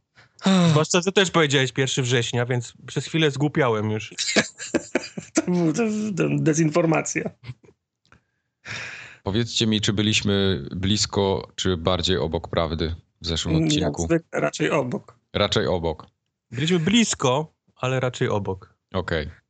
Zwłaszcza, 0.70 1.00
że 1.00 1.12
też 1.12 1.30
powiedziałeś 1.30 1.72
1 1.76 2.04
września, 2.04 2.46
więc 2.46 2.72
przez 2.86 3.06
chwilę 3.06 3.30
zgłupiałem 3.30 3.90
już. 3.90 4.14
to 5.34 5.42
była 5.42 5.72
dezinformacja. 6.38 7.30
Powiedzcie 9.22 9.66
mi, 9.66 9.80
czy 9.80 9.92
byliśmy 9.92 10.66
blisko, 10.76 11.48
czy 11.54 11.76
bardziej 11.76 12.16
obok 12.16 12.48
prawdy 12.48 12.94
w 13.20 13.26
zeszłym 13.26 13.64
odcinku? 13.64 14.06
Jak 14.10 14.22
raczej 14.32 14.70
obok. 14.70 15.18
Raczej 15.32 15.66
obok. 15.66 16.06
Byliśmy 16.50 16.78
blisko, 16.78 17.54
ale 17.76 18.00
raczej 18.00 18.28
obok. 18.28 18.74
Okej. 18.92 19.26
Okay. 19.26 19.43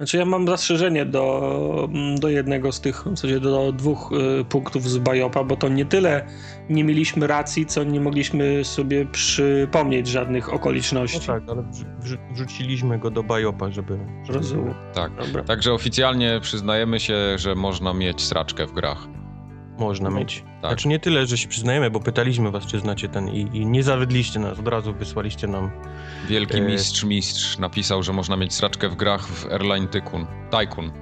Znaczy 0.00 0.16
ja 0.16 0.24
mam 0.24 0.46
zastrzeżenie 0.46 1.06
do, 1.06 1.88
do 2.20 2.28
jednego 2.28 2.72
z 2.72 2.80
tych, 2.80 3.02
w 3.02 3.10
zasadzie 3.10 3.40
do 3.40 3.72
dwóch 3.72 4.10
y, 4.40 4.44
punktów 4.44 4.90
z 4.90 4.98
Bajopa, 4.98 5.44
bo 5.44 5.56
to 5.56 5.68
nie 5.68 5.84
tyle 5.84 6.26
nie 6.70 6.84
mieliśmy 6.84 7.26
racji, 7.26 7.66
co 7.66 7.84
nie 7.84 8.00
mogliśmy 8.00 8.64
sobie 8.64 9.06
przypomnieć 9.06 10.08
żadnych 10.08 10.54
okoliczności. 10.54 11.20
No 11.28 11.34
tak, 11.34 11.42
ale 11.48 11.64
wrzuciliśmy 12.32 12.98
go 12.98 13.10
do 13.10 13.22
Bajopa, 13.22 13.70
żeby... 13.70 13.98
Rozumiem. 14.28 14.74
Tak, 14.94 15.12
Dobra. 15.26 15.44
także 15.44 15.72
oficjalnie 15.72 16.38
przyznajemy 16.42 17.00
się, 17.00 17.38
że 17.38 17.54
można 17.54 17.94
mieć 17.94 18.22
sraczkę 18.22 18.66
w 18.66 18.72
grach. 18.72 19.08
Można 19.78 20.10
no, 20.10 20.16
mieć. 20.16 20.44
Tak. 20.62 20.70
Znaczy 20.70 20.88
nie 20.88 20.98
tyle, 20.98 21.26
że 21.26 21.38
się 21.38 21.48
przyznajemy, 21.48 21.90
bo 21.90 22.00
pytaliśmy 22.00 22.50
was, 22.50 22.66
czy 22.66 22.78
znacie 22.78 23.08
ten 23.08 23.28
i, 23.28 23.40
i 23.40 23.66
nie 23.66 23.82
zawydliście 23.82 24.40
nas, 24.40 24.58
od 24.58 24.68
razu 24.68 24.92
wysłaliście 24.94 25.46
nam. 25.46 25.70
Wielki 26.28 26.58
e... 26.58 26.60
mistrz 26.60 27.04
mistrz 27.04 27.58
napisał, 27.58 28.02
że 28.02 28.12
można 28.12 28.36
mieć 28.36 28.54
sraczkę 28.54 28.88
w 28.88 28.96
grach 28.96 29.26
w 29.26 29.46
Airline 29.46 29.88
Tycoon. 29.88 30.26
Tycoon. 30.50 30.92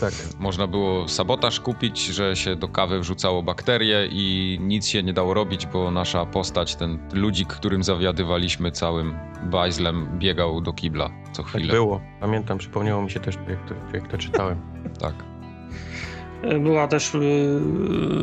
Tak. 0.00 0.12
Można 0.38 0.66
było 0.66 1.08
sabotaż 1.08 1.60
kupić, 1.60 2.06
że 2.06 2.36
się 2.36 2.56
do 2.56 2.68
kawy 2.68 3.00
wrzucało 3.00 3.42
bakterie 3.42 4.08
i 4.10 4.58
nic 4.60 4.86
się 4.86 5.02
nie 5.02 5.12
dało 5.12 5.34
robić, 5.34 5.66
bo 5.66 5.90
nasza 5.90 6.26
postać, 6.26 6.76
ten 6.76 6.98
ludzik, 7.12 7.48
którym 7.48 7.82
zawiadywaliśmy 7.82 8.70
całym 8.70 9.14
bajzlem, 9.42 10.18
biegał 10.18 10.60
do 10.60 10.72
kibla 10.72 11.10
co 11.32 11.42
chwilę. 11.42 11.66
Tak 11.66 11.76
było. 11.76 12.00
Pamiętam, 12.20 12.58
przypomniało 12.58 13.02
mi 13.02 13.10
się 13.10 13.20
też, 13.20 13.34
jak 13.48 13.68
to, 13.68 13.74
jak 13.96 14.08
to 14.08 14.18
czytałem. 14.18 14.60
tak. 15.00 15.29
Była 16.60 16.88
też, 16.88 17.14
y, 17.14 17.60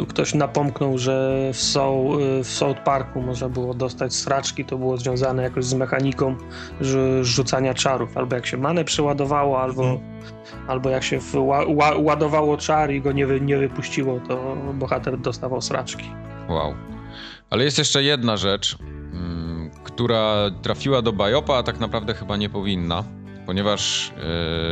ktoś 0.10 0.34
napomknął, 0.34 0.98
że 0.98 1.50
w, 1.54 1.62
Soul, 1.62 2.22
y, 2.22 2.44
w 2.44 2.48
South 2.48 2.80
Parku 2.86 3.22
można 3.22 3.50
było 3.50 3.74
dostać 3.74 4.14
sraczki, 4.14 4.66
to 4.66 4.78
było 4.78 4.98
związane 4.98 5.44
jakoś 5.44 5.66
z 5.66 5.74
mechaniką 5.74 6.36
rzucania 7.22 7.74
czarów, 7.74 8.18
albo 8.18 8.36
jak 8.36 8.46
się 8.46 8.58
manę 8.58 8.84
przeładowało, 8.84 9.62
albo, 9.62 9.84
hmm. 9.84 10.00
albo 10.68 10.90
jak 10.90 11.04
się 11.04 11.20
ładowało 11.98 12.58
czar 12.58 12.92
i 12.92 13.02
go 13.02 13.12
nie, 13.12 13.26
nie 13.42 13.58
wypuściło, 13.58 14.20
to 14.28 14.58
bohater 14.74 15.18
dostawał 15.18 15.62
sraczki. 15.62 16.12
Wow. 16.50 16.74
Ale 17.50 17.64
jest 17.64 17.78
jeszcze 17.78 18.04
jedna 18.04 18.38
rzecz, 18.38 18.78
mm, 19.14 19.72
która 19.84 20.52
trafiła 20.62 21.02
do 21.02 21.14
Biopa, 21.14 21.58
a 21.58 21.64
tak 21.64 21.80
naprawdę 21.80 22.14
chyba 22.14 22.38
nie 22.38 22.50
powinna, 22.50 23.04
ponieważ 23.48 24.12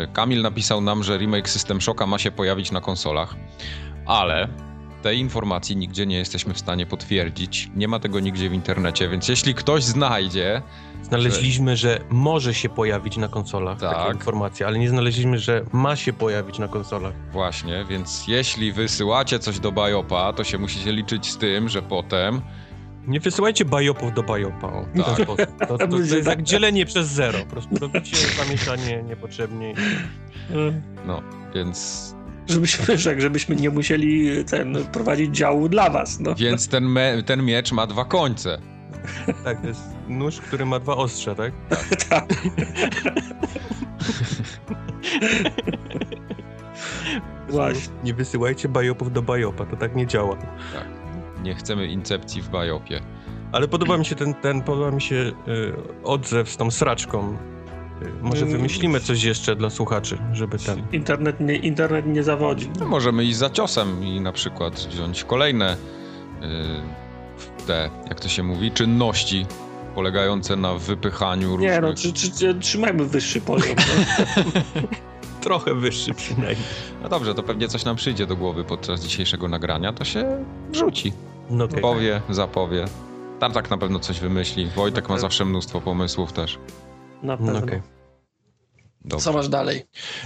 yy, 0.01 0.07
Kamil 0.13 0.41
napisał 0.41 0.81
nam, 0.81 1.03
że 1.03 1.17
remake 1.17 1.49
System 1.49 1.81
Shocka 1.81 2.05
ma 2.07 2.19
się 2.19 2.31
pojawić 2.31 2.71
na 2.71 2.81
konsolach, 2.81 3.35
ale 4.05 4.47
tej 5.01 5.19
informacji 5.19 5.77
nigdzie 5.77 6.05
nie 6.05 6.17
jesteśmy 6.17 6.53
w 6.53 6.59
stanie 6.59 6.85
potwierdzić. 6.85 7.69
Nie 7.75 7.87
ma 7.87 7.99
tego 7.99 8.19
nigdzie 8.19 8.49
w 8.49 8.53
internecie, 8.53 9.09
więc 9.09 9.27
jeśli 9.27 9.53
ktoś 9.53 9.83
znajdzie. 9.83 10.61
Znaleźliśmy, 11.03 11.77
że, 11.77 11.89
że 11.89 11.99
może 12.09 12.53
się 12.53 12.69
pojawić 12.69 13.17
na 13.17 13.27
konsolach 13.27 13.79
tak. 13.79 13.95
taka 13.95 14.13
informacja, 14.13 14.67
ale 14.67 14.79
nie 14.79 14.89
znaleźliśmy, 14.89 15.39
że 15.39 15.65
ma 15.71 15.95
się 15.95 16.13
pojawić 16.13 16.59
na 16.59 16.67
konsolach. 16.67 17.13
Właśnie, 17.31 17.85
więc 17.89 18.27
jeśli 18.27 18.71
wysyłacie 18.73 19.39
coś 19.39 19.59
do 19.59 19.71
Biopa, 19.71 20.33
to 20.33 20.43
się 20.43 20.57
musicie 20.57 20.91
liczyć 20.91 21.31
z 21.31 21.37
tym, 21.37 21.69
że 21.69 21.81
potem. 21.81 22.41
Nie 23.07 23.19
wysyłajcie 23.19 23.65
bajopów 23.65 24.13
do 24.13 24.23
bajopa. 24.23 24.67
O, 24.67 24.85
tak. 24.97 25.27
To, 25.27 25.35
to, 25.35 25.77
to, 25.77 25.87
to, 25.87 25.97
jest 25.97 26.27
jak 26.27 26.43
dzielenie 26.43 26.85
przez 26.85 27.07
zero. 27.07 27.39
Po 27.39 27.45
prostu 27.45 27.77
robicie 27.77 28.17
zamieszanie 28.43 29.03
niepotrzebnie. 29.03 29.73
No, 31.05 31.21
więc 31.55 32.15
żebyśmy, 32.47 32.97
żebyśmy 33.17 33.55
nie 33.55 33.69
musieli 33.69 34.45
ten, 34.45 34.85
prowadzić 34.91 35.35
działu 35.35 35.69
dla 35.69 35.89
was. 35.89 36.19
No. 36.19 36.35
Więc 36.35 36.67
ten, 36.67 36.85
me, 36.85 37.23
ten 37.23 37.45
miecz 37.45 37.71
ma 37.71 37.87
dwa 37.87 38.05
końce. 38.05 38.61
Tak, 39.43 39.61
to 39.61 39.67
jest 39.67 39.81
nóż, 40.07 40.41
który 40.41 40.65
ma 40.65 40.79
dwa 40.79 40.95
ostrze, 40.95 41.35
tak? 41.35 41.53
tak. 42.09 42.25
Właśnie. 47.49 47.93
Nie 48.03 48.13
wysyłajcie 48.13 48.69
bajopów 48.69 49.13
do 49.13 49.21
bajopa, 49.21 49.65
to 49.65 49.75
tak 49.75 49.95
nie 49.95 50.07
działa. 50.07 50.35
Tak. 50.73 51.04
Nie 51.45 51.55
chcemy 51.55 51.87
incepcji 51.87 52.41
w 52.41 52.49
bajopie. 52.49 53.01
Ale 53.51 53.67
podoba 53.67 53.97
mi 53.97 54.05
się 54.05 54.15
ten, 54.15 54.33
ten 54.33 54.61
podoba 54.61 54.91
mi 54.91 55.01
się 55.01 55.15
y, 55.15 55.33
odzew 56.03 56.49
z 56.49 56.57
tą 56.57 56.71
sraczką 56.71 57.37
może 58.21 58.45
mm. 58.45 58.57
wymyślimy 58.57 58.99
coś 58.99 59.23
jeszcze 59.23 59.55
dla 59.55 59.69
słuchaczy, 59.69 60.17
żeby 60.33 60.57
ten... 60.57 60.83
Internet 60.91 61.39
nie, 61.39 61.55
internet 61.55 62.05
nie 62.05 62.23
zawodzi. 62.23 62.69
No, 62.79 62.85
możemy 62.85 63.23
iść 63.23 63.37
za 63.37 63.49
ciosem 63.49 64.05
i 64.05 64.21
na 64.21 64.31
przykład 64.31 64.87
wziąć 64.91 65.23
kolejne 65.23 65.77
yy, 66.41 66.47
te, 67.67 67.89
jak 68.09 68.19
to 68.19 68.27
się 68.27 68.43
mówi, 68.43 68.71
czynności 68.71 69.45
polegające 69.95 70.55
na 70.55 70.73
wypychaniu 70.73 71.57
różnych... 71.57 71.71
Nie 71.71 71.81
no, 71.81 71.93
czy, 71.93 72.13
czy, 72.13 72.55
trzymajmy 72.55 73.05
wyższy 73.05 73.41
poziom. 73.41 73.75
No. 74.75 75.04
Trochę 75.45 75.75
wyższy 75.75 76.13
przynajmniej. 76.13 76.67
No 77.03 77.09
dobrze, 77.09 77.35
to 77.35 77.43
pewnie 77.43 77.67
coś 77.67 77.85
nam 77.85 77.95
przyjdzie 77.95 78.25
do 78.25 78.35
głowy 78.35 78.63
podczas 78.63 79.01
dzisiejszego 79.01 79.47
nagrania, 79.47 79.93
to 79.93 80.05
się 80.05 80.45
wrzuci. 80.71 81.13
No 81.49 81.63
okay. 81.63 81.81
Powie, 81.81 82.21
zapowie. 82.29 82.85
Tartak 83.39 83.69
na 83.69 83.77
pewno 83.77 83.99
coś 83.99 84.19
wymyśli. 84.19 84.67
Wojtek 84.75 85.09
ma 85.09 85.17
zawsze 85.17 85.45
mnóstwo 85.45 85.81
pomysłów 85.81 86.33
też. 86.33 86.59
Na 87.23 87.37
pewno. 87.37 87.59
Okay. 87.59 87.81
Dobrze. 89.01 89.23
Co 89.23 89.33
masz 89.33 89.49
dalej? 89.49 89.83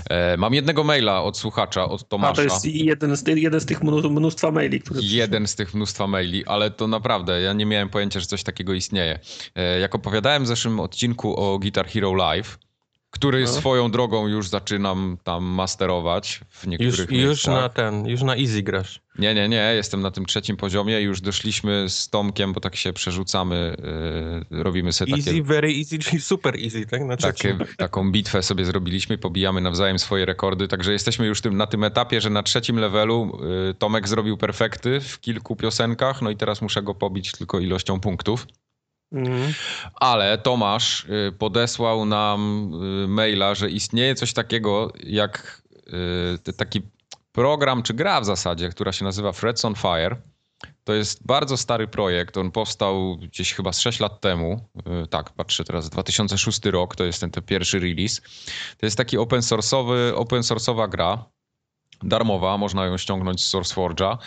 E, 0.09 0.37
mam 0.37 0.53
jednego 0.53 0.83
maila 0.83 1.23
od 1.23 1.37
słuchacza, 1.37 1.85
od 1.85 2.07
Tomasza. 2.09 2.31
A 2.31 2.35
to 2.35 2.41
jest 2.41 2.65
jeden 2.65 3.15
z, 3.15 3.27
jeden 3.27 3.61
z 3.61 3.65
tych 3.65 3.83
mnóstwa 3.83 4.51
maili, 4.51 4.81
które 4.81 4.99
Jeden 5.03 5.47
z 5.47 5.55
tych 5.55 5.73
mnóstwa 5.73 6.07
maili, 6.07 6.45
ale 6.45 6.71
to 6.71 6.87
naprawdę, 6.87 7.41
ja 7.41 7.53
nie 7.53 7.65
miałem 7.65 7.89
pojęcia, 7.89 8.19
że 8.19 8.25
coś 8.25 8.43
takiego 8.43 8.73
istnieje. 8.73 9.19
E, 9.55 9.79
jak 9.79 9.95
opowiadałem 9.95 10.43
w 10.43 10.47
zeszłym 10.47 10.79
odcinku 10.79 11.39
o 11.39 11.59
Guitar 11.59 11.87
Hero 11.87 12.13
Live, 12.13 12.57
który 13.09 13.41
no. 13.41 13.47
swoją 13.47 13.91
drogą 13.91 14.27
już 14.27 14.47
zaczynam 14.47 15.17
tam 15.23 15.43
masterować 15.43 16.41
w 16.49 16.67
niektórych 16.67 17.11
już, 17.11 17.11
Już 17.11 17.47
na 17.47 17.69
ten, 17.69 18.05
już 18.05 18.21
na 18.21 18.35
easy 18.35 18.63
grasz. 18.63 19.01
Nie, 19.19 19.35
nie, 19.35 19.49
nie, 19.49 19.73
jestem 19.75 20.01
na 20.01 20.11
tym 20.11 20.25
trzecim 20.25 20.57
poziomie, 20.57 21.01
już 21.01 21.21
doszliśmy 21.21 21.89
z 21.89 22.09
Tomkiem, 22.09 22.53
bo 22.53 22.59
tak 22.59 22.75
się 22.75 22.93
przerzucamy, 22.93 23.75
yy, 24.51 24.63
robimy 24.63 24.93
sobie 24.93 25.13
easy, 25.13 25.25
takie... 25.25 25.43
very 25.43 25.67
easy, 25.67 25.99
czyli 25.99 26.21
super 26.21 26.55
easy, 26.63 26.85
tak? 26.85 27.01
Na 27.01 27.17
takie, 27.17 27.57
taką 27.77 28.11
bitwę 28.11 28.43
sobie 28.43 28.65
zrobiliśmy, 28.65 29.17
pobijamy 29.17 29.61
nawzajem 29.61 29.99
swoje 29.99 30.25
rekordy, 30.25 30.67
także 30.67 30.91
jesteśmy 30.91 31.25
już 31.25 31.41
tym, 31.41 31.57
na 31.57 31.67
tym 31.67 31.83
etapie, 31.83 32.21
że 32.21 32.29
na 32.29 32.43
trzecim 32.43 32.79
levelu 32.79 33.39
yy, 33.67 33.73
Tomek 33.73 34.07
zrobił 34.07 34.37
perfekty 34.37 34.99
w 34.99 35.19
kilku 35.19 35.55
piosenkach, 35.55 36.21
no 36.21 36.29
i 36.29 36.37
teraz 36.37 36.61
muszę 36.61 36.81
go 36.81 36.95
pobić 36.95 37.31
tylko 37.31 37.59
ilością 37.59 37.99
punktów. 37.99 38.47
Mhm. 39.11 39.53
Ale 39.95 40.37
Tomasz 40.37 41.05
y, 41.05 41.31
podesłał 41.39 42.05
nam 42.05 42.71
y, 43.03 43.07
maila, 43.07 43.55
że 43.55 43.69
istnieje 43.69 44.15
coś 44.15 44.33
takiego 44.33 44.93
jak 45.03 45.61
y, 46.47 46.53
taki 46.53 46.81
program, 47.31 47.83
czy 47.83 47.93
gra 47.93 48.21
w 48.21 48.25
zasadzie, 48.25 48.69
która 48.69 48.91
się 48.91 49.05
nazywa 49.05 49.31
Freds 49.31 49.65
on 49.65 49.75
Fire. 49.75 50.15
To 50.83 50.93
jest 50.93 51.25
bardzo 51.25 51.57
stary 51.57 51.87
projekt. 51.87 52.37
On 52.37 52.51
powstał 52.51 53.17
gdzieś 53.17 53.53
chyba 53.53 53.73
z 53.73 53.79
6 53.79 53.99
lat 53.99 54.21
temu. 54.21 54.69
Tak, 55.09 55.29
patrzę 55.29 55.63
teraz, 55.63 55.89
2006 55.89 56.65
rok 56.65 56.95
to 56.95 57.03
jest 57.03 57.19
ten, 57.21 57.31
ten 57.31 57.43
pierwszy 57.43 57.79
release. 57.79 58.21
To 58.77 58.85
jest 58.85 58.97
taki 58.97 59.17
open 59.17 59.39
source'owy, 59.39 60.11
open 60.15 60.41
source'owa 60.41 60.89
gra 60.89 61.25
darmowa, 62.03 62.57
można 62.57 62.85
ją 62.85 62.97
ściągnąć 62.97 63.45
z 63.45 63.53
SourceForge'a, 63.53 64.17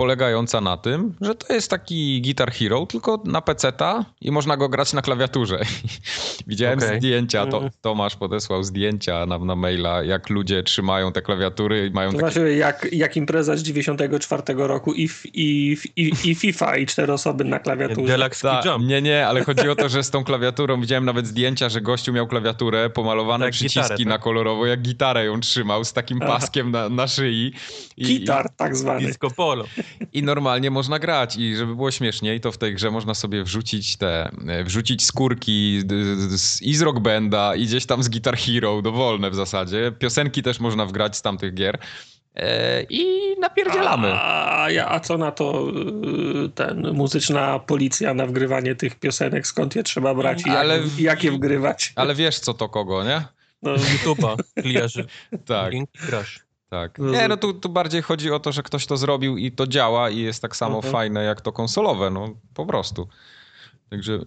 polegająca 0.00 0.60
na 0.60 0.76
tym, 0.76 1.14
że 1.20 1.34
to 1.34 1.54
jest 1.54 1.70
taki 1.70 2.22
Guitar 2.22 2.52
Hero, 2.52 2.86
tylko 2.86 3.22
na 3.24 3.40
peceta 3.40 4.04
i 4.20 4.30
można 4.30 4.56
go 4.56 4.68
grać 4.68 4.92
na 4.92 5.02
klawiaturze. 5.02 5.60
Widziałem 6.46 6.78
okay. 6.78 6.98
zdjęcia, 6.98 7.46
to, 7.46 7.58
mm. 7.58 7.70
Tomasz 7.80 8.16
podesłał 8.16 8.62
zdjęcia 8.62 9.26
na, 9.26 9.38
na 9.38 9.56
maila, 9.56 10.02
jak 10.02 10.30
ludzie 10.30 10.62
trzymają 10.62 11.12
te 11.12 11.22
klawiatury 11.22 11.86
i 11.86 11.90
mają 11.90 12.12
to 12.12 12.18
takie... 12.18 12.32
Znaczy, 12.32 12.54
jak, 12.54 12.88
jak 12.92 13.16
impreza 13.16 13.56
z 13.56 13.62
94 13.62 14.42
roku 14.56 14.94
i, 14.94 15.08
i, 15.24 15.76
i, 15.96 16.12
i 16.24 16.34
FIFA 16.34 16.76
i 16.76 16.86
cztery 16.86 17.12
osoby 17.12 17.44
na 17.44 17.58
klawiaturze. 17.58 18.06
Deluxe 18.06 18.48
Ta, 18.48 18.62
jump. 18.64 18.86
Nie, 18.86 19.02
nie, 19.02 19.26
ale 19.26 19.44
chodzi 19.44 19.68
o 19.68 19.76
to, 19.76 19.88
że 19.88 20.02
z 20.02 20.10
tą 20.10 20.24
klawiaturą 20.30 20.80
widziałem 20.80 21.04
nawet 21.04 21.26
zdjęcia, 21.26 21.68
że 21.68 21.80
gościu 21.80 22.12
miał 22.12 22.26
klawiaturę, 22.26 22.90
pomalowane 22.90 23.44
tak, 23.44 23.52
przyciski 23.52 23.80
gitarę, 23.80 23.98
tak? 23.98 24.06
na 24.06 24.18
kolorowo, 24.18 24.66
jak 24.66 24.82
gitarę 24.82 25.24
ją 25.24 25.40
trzymał 25.40 25.84
z 25.84 25.92
takim 25.92 26.20
paskiem 26.20 26.70
na, 26.70 26.88
na 26.88 27.06
szyi. 27.06 27.52
I, 27.96 28.04
Gitar 28.04 28.50
tak 28.56 28.76
zwany. 28.76 29.06
Disco 29.06 29.30
polo. 29.30 29.64
I 30.12 30.22
normalnie 30.22 30.70
można 30.70 30.98
grać 30.98 31.36
i 31.36 31.56
żeby 31.56 31.76
było 31.76 31.90
śmieszniej, 31.90 32.40
to 32.40 32.52
w 32.52 32.58
tej 32.58 32.74
grze 32.74 32.90
można 32.90 33.14
sobie 33.14 33.44
wrzucić 33.44 33.96
te, 33.96 34.30
e, 34.48 34.64
wrzucić 34.64 35.04
skórki 35.04 35.82
z, 36.28 36.62
i 36.62 36.74
z 36.74 36.82
Rock 36.82 36.98
Banda 36.98 37.54
i 37.54 37.66
gdzieś 37.66 37.86
tam 37.86 38.02
z 38.02 38.08
Guitar 38.08 38.36
Hero, 38.36 38.82
dowolne 38.82 39.30
w 39.30 39.34
zasadzie. 39.34 39.92
Piosenki 39.98 40.42
też 40.42 40.60
można 40.60 40.86
wgrać 40.86 41.16
z 41.16 41.22
tamtych 41.22 41.54
gier. 41.54 41.78
E, 42.34 42.82
I 42.82 43.34
napierdzielamy. 43.40 44.08
A, 44.12 44.68
a 44.88 45.00
co 45.00 45.18
na 45.18 45.32
to 45.32 45.68
y, 46.44 46.48
ten 46.48 46.92
muzyczna 46.92 47.58
policja 47.58 48.14
na 48.14 48.26
wgrywanie 48.26 48.74
tych 48.74 48.98
piosenek, 48.98 49.46
skąd 49.46 49.76
je 49.76 49.82
trzeba 49.82 50.14
brać 50.14 50.46
i 50.46 50.50
ale, 50.50 50.78
jak, 50.78 50.98
jak 50.98 51.24
je 51.24 51.32
wgrywać? 51.32 51.92
Ale 51.96 52.14
wiesz 52.14 52.38
co 52.38 52.54
to 52.54 52.68
kogo, 52.68 53.04
nie? 53.04 53.22
No, 53.62 53.74
YouTube'a, 53.74 54.36
kliarzy. 54.62 55.06
Tak. 55.46 55.72
Crash. 56.06 56.49
Tak. 56.70 56.98
No, 56.98 57.12
nie, 57.12 57.28
no 57.28 57.36
tu, 57.36 57.54
tu 57.54 57.68
bardziej 57.68 58.02
chodzi 58.02 58.30
o 58.30 58.40
to, 58.40 58.52
że 58.52 58.62
ktoś 58.62 58.86
to 58.86 58.96
zrobił 58.96 59.36
i 59.36 59.52
to 59.52 59.66
działa 59.66 60.10
i 60.10 60.18
jest 60.18 60.42
tak 60.42 60.56
samo 60.56 60.76
mhm. 60.76 60.92
fajne 60.92 61.24
jak 61.24 61.40
to 61.40 61.52
konsolowe, 61.52 62.10
no 62.10 62.34
po 62.54 62.66
prostu. 62.66 63.08
Także 63.90 64.18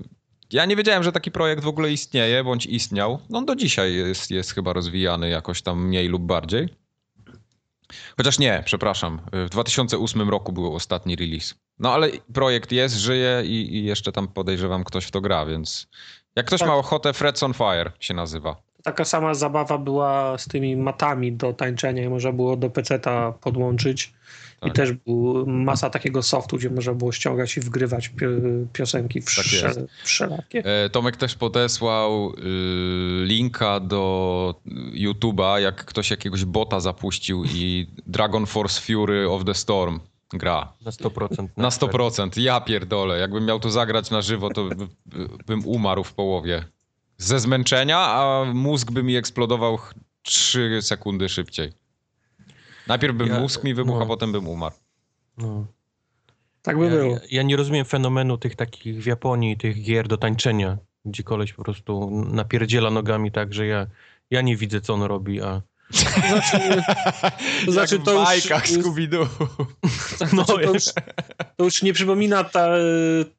ja 0.52 0.66
nie 0.66 0.76
wiedziałem, 0.76 1.04
że 1.04 1.12
taki 1.12 1.32
projekt 1.32 1.64
w 1.64 1.68
ogóle 1.68 1.92
istnieje, 1.92 2.44
bądź 2.44 2.66
istniał. 2.66 3.20
No 3.30 3.42
do 3.42 3.56
dzisiaj 3.56 3.96
jest, 3.96 4.32
jest 4.32 4.54
chyba 4.54 4.74
rozwijany 4.74 5.30
jakoś 5.30 5.62
tam 5.62 5.88
mniej 5.88 6.08
lub 6.08 6.24
bardziej. 6.24 6.70
Chociaż 8.18 8.40
nie, 8.40 8.64
przepraszam. 8.66 9.22
W 9.32 9.50
2008 9.50 10.30
roku 10.30 10.52
był 10.52 10.76
ostatni 10.76 11.16
release. 11.16 11.56
No 11.80 11.94
ale 11.94 12.10
projekt 12.34 12.72
jest, 12.72 12.96
żyje 12.96 13.42
i, 13.46 13.76
i 13.76 13.86
jeszcze 13.86 14.12
tam 14.12 14.28
podejrzewam 14.28 14.84
ktoś 14.84 15.06
w 15.06 15.12
to 15.12 15.22
gra, 15.22 15.46
więc 15.46 15.88
jak 16.36 16.46
ktoś 16.46 16.60
tak. 16.60 16.70
ma 16.70 16.76
ochotę, 16.76 17.14
Freds 17.14 17.44
on 17.44 17.54
Fire 17.54 17.92
się 18.00 18.14
nazywa 18.14 18.56
taka 18.84 19.06
sama 19.06 19.34
zabawa 19.34 19.78
była 19.78 20.38
z 20.38 20.48
tymi 20.48 20.76
matami 20.76 21.32
do 21.32 21.54
tańczenia 21.54 22.04
i 22.04 22.10
można 22.10 22.32
było 22.32 22.58
do 22.58 22.70
peceta 22.70 23.32
podłączyć. 23.32 24.14
Tak. 24.60 24.70
I 24.70 24.72
też 24.74 24.92
był 24.92 25.46
masa 25.48 25.90
takiego 25.90 26.24
softu, 26.24 26.58
gdzie 26.58 26.70
można 26.70 26.94
było 26.94 27.12
ściągać 27.12 27.58
i 27.58 27.62
wgrywać 27.62 28.12
piosenki 28.74 29.22
wsze, 29.22 29.74
tak 29.74 29.84
wszelakie. 30.04 30.64
E, 30.66 30.90
Tomek 30.90 31.18
też 31.18 31.36
podesłał 31.36 32.34
y, 32.34 33.26
linka 33.26 33.80
do 33.80 34.56
YouTube'a, 34.94 35.58
jak 35.58 35.86
ktoś 35.86 36.12
jakiegoś 36.12 36.46
bota 36.46 36.80
zapuścił 36.80 37.44
i 37.46 37.88
Dragon 38.08 38.46
Force 38.46 38.82
Fury 38.82 39.30
of 39.30 39.46
the 39.46 39.54
Storm 39.54 40.00
gra. 40.34 40.74
Na 40.86 40.92
100%. 40.92 41.48
Na 41.58 41.70
100%. 41.70 42.42
Ja 42.42 42.62
pierdolę. 42.62 43.20
Jakbym 43.20 43.46
miał 43.46 43.60
to 43.60 43.72
zagrać 43.72 44.12
na 44.12 44.22
żywo, 44.22 44.50
to 44.50 44.70
bym 45.48 45.68
umarł 45.68 46.04
w 46.04 46.14
połowie 46.14 46.64
ze 47.18 47.40
zmęczenia, 47.40 48.00
a 48.00 48.46
mózg 48.54 48.92
by 48.92 49.04
mi 49.04 49.16
eksplodował 49.16 49.80
3 50.22 50.80
sekundy 50.82 51.30
szybciej. 51.30 51.72
Najpierw 52.88 53.16
bym 53.16 53.28
ja, 53.28 53.40
mózg 53.40 53.64
mi 53.64 53.74
wybuchł, 53.74 54.00
no. 54.00 54.06
a 54.06 54.08
potem 54.08 54.32
bym 54.32 54.48
umarł. 54.48 54.76
No. 55.38 55.66
Tak 56.62 56.78
by 56.78 56.86
ja, 56.86 56.92
było. 56.92 57.14
Ja, 57.14 57.20
ja, 57.32 57.44
nie 57.44 57.56
rozumiem 57.56 57.86
fenomenu 57.86 58.38
tych 58.38 58.56
takich 58.56 59.04
w 59.04 59.06
Japonii, 59.06 59.58
tych 59.58 59.84
gier 59.84 60.08
do 60.08 60.18
tańczenia, 60.18 60.78
gdzie 61.06 61.24
koleś 61.24 61.54
po 61.54 61.64
prostu 61.64 62.24
napierdziela 62.32 62.90
nogami 62.90 63.32
tak, 63.32 63.54
że 63.54 63.66
ja, 63.66 63.88
ja 64.30 64.42
nie 64.42 64.58
widzę, 64.58 64.82
co 64.82 64.94
on 64.94 65.02
robi, 65.02 65.42
a... 65.42 65.62
Znaczy, 65.94 66.60
to 67.66 67.72
znaczy 67.76 68.00
to 68.00 68.22
w 68.22 68.26
bajkach 68.26 68.72
już... 68.72 68.86
Scooby-Doo. 68.86 69.28
Znaczy, 70.18 70.54
to, 70.54 70.62
już, 70.62 70.84
to 71.58 71.64
już 71.64 71.82
nie 71.82 71.94
przypomina 71.94 72.44
ta, 72.44 72.70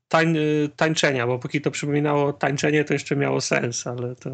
tań, 0.08 0.36
tańczenia, 0.76 1.26
bo 1.26 1.38
póki 1.38 1.60
to 1.60 1.70
przypominało 1.70 2.32
tańczenie, 2.32 2.84
to 2.84 2.92
jeszcze 2.92 3.16
miało 3.16 3.40
sens, 3.40 3.86
ale 3.86 4.16
to, 4.16 4.30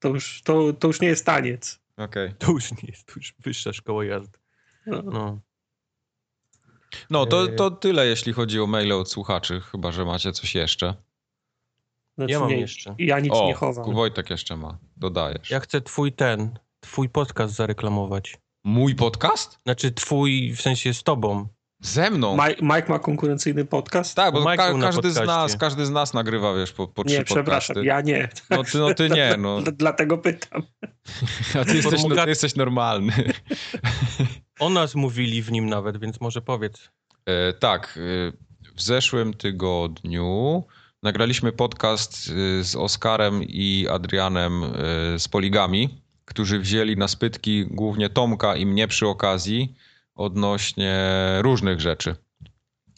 to, 0.00 0.08
już, 0.08 0.42
to, 0.42 0.72
to 0.72 0.86
już 0.86 1.00
nie 1.00 1.08
jest 1.08 1.26
taniec. 1.26 1.80
Okej. 1.96 2.26
Okay. 2.26 2.34
To 2.38 2.52
już 2.52 2.72
nie 2.72 2.88
jest, 2.88 3.06
to 3.06 3.12
już 3.16 3.34
wyższa 3.38 3.72
szkoła 3.72 4.04
jazdy. 4.04 4.38
No. 4.86 5.02
no. 5.02 5.40
No, 7.10 7.26
to, 7.26 7.48
to 7.48 7.70
tyle, 7.70 8.06
jeśli 8.06 8.32
chodzi 8.32 8.60
o 8.60 8.66
maile 8.66 8.92
od 8.92 9.10
słuchaczy, 9.10 9.60
chyba, 9.60 9.92
że 9.92 10.04
macie 10.04 10.32
coś 10.32 10.54
jeszcze. 10.54 10.94
Znaczy, 12.14 12.32
ja 12.32 12.40
mam 12.40 12.48
nie, 12.48 12.60
jeszcze. 12.60 12.94
Ja 12.98 13.20
nic 13.20 13.32
o, 13.32 13.46
nie 13.46 13.54
chowam. 13.54 13.94
Wojtek 13.94 14.30
jeszcze 14.30 14.56
ma, 14.56 14.78
dodajesz. 14.96 15.50
Ja 15.50 15.60
chcę 15.60 15.80
twój 15.80 16.12
ten, 16.12 16.58
twój 16.82 17.08
podcast 17.08 17.54
zareklamować. 17.54 18.38
Mój 18.64 18.94
podcast? 18.94 19.58
Znaczy 19.66 19.92
twój, 19.92 20.52
w 20.52 20.62
sensie 20.62 20.94
z 20.94 21.02
tobą. 21.02 21.48
Ze 21.80 22.10
mną? 22.10 22.36
Mike, 22.36 22.62
Mike 22.62 22.88
ma 22.88 22.98
konkurencyjny 22.98 23.64
podcast? 23.64 24.14
Tak, 24.14 24.34
bo 24.34 24.44
ka 24.44 24.74
każdy 24.80 25.10
z 25.10 25.20
nas, 25.20 25.56
każdy 25.56 25.86
z 25.86 25.90
nas 25.90 26.14
nagrywa, 26.14 26.54
wiesz, 26.54 26.72
po, 26.72 26.88
po 26.88 27.04
trzy 27.04 27.18
Nie, 27.18 27.24
przepraszam, 27.24 27.74
podcasty. 27.74 27.86
ja 27.86 28.00
nie. 28.00 28.28
No 28.50 28.64
ty, 28.64 28.78
no 28.78 28.94
ty 28.94 29.10
nie, 29.10 29.36
no. 29.38 29.62
Dlatego 29.72 30.18
pytam. 30.18 30.62
A 31.60 31.64
ty 31.64 31.76
jesteś, 31.76 32.04
no, 32.04 32.24
ty 32.24 32.28
jesteś 32.28 32.56
normalny. 32.56 33.12
O 34.60 34.70
nas 34.70 34.94
mówili 34.94 35.42
w 35.42 35.52
nim 35.52 35.68
nawet, 35.68 36.00
więc 36.00 36.20
może 36.20 36.42
powiedz. 36.42 36.90
E, 37.26 37.52
tak, 37.52 37.98
e, 37.98 38.32
w 38.76 38.82
zeszłym 38.82 39.34
tygodniu 39.34 40.64
nagraliśmy 41.02 41.52
podcast 41.52 42.30
e, 42.30 42.64
z 42.64 42.76
Oskarem 42.76 43.42
i 43.42 43.86
Adrianem 43.90 44.64
e, 44.64 44.68
z 45.18 45.28
Poligami, 45.28 46.01
którzy 46.32 46.58
wzięli 46.58 46.96
na 46.96 47.08
spytki 47.08 47.66
głównie 47.70 48.08
Tomka 48.08 48.56
i 48.56 48.66
mnie 48.66 48.88
przy 48.88 49.08
okazji 49.08 49.74
odnośnie 50.14 51.04
różnych 51.40 51.80
rzeczy. 51.80 52.14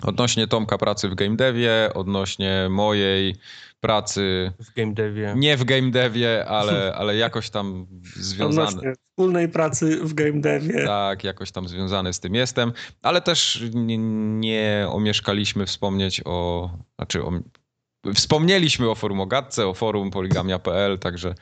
Odnośnie 0.02 0.46
Tomka 0.46 0.78
pracy 0.78 1.08
w 1.08 1.14
game 1.14 1.36
devie, 1.36 1.90
odnośnie 1.94 2.66
mojej 2.70 3.36
pracy 3.80 4.52
w 4.60 4.74
game 4.74 4.94
devie. 4.94 5.34
Nie 5.36 5.56
w 5.56 5.64
game 5.64 5.90
devie, 5.90 6.44
ale, 6.48 6.94
ale 6.94 7.16
jakoś 7.16 7.50
tam 7.50 7.86
związany. 8.16 8.68
Odnośnie 8.68 8.92
wspólnej 9.10 9.48
pracy 9.48 9.96
w 10.02 10.14
game 10.14 10.40
devie. 10.40 10.84
Tak, 10.84 11.24
jakoś 11.24 11.52
tam 11.52 11.68
związany 11.68 12.12
z 12.12 12.20
tym 12.20 12.34
jestem, 12.34 12.72
ale 13.02 13.20
też 13.20 13.64
nie, 13.74 13.98
nie 14.38 14.86
omieszkaliśmy 14.88 15.66
wspomnieć 15.66 16.22
o, 16.24 16.70
znaczy 16.98 17.22
o, 17.22 17.32
wspomnieliśmy 18.14 18.90
o 18.90 18.94
forum 18.94 19.20
Ogatce, 19.20 19.66
o 19.66 19.74
forum 19.74 20.10
poligamia.pl, 20.10 20.98
także 20.98 21.34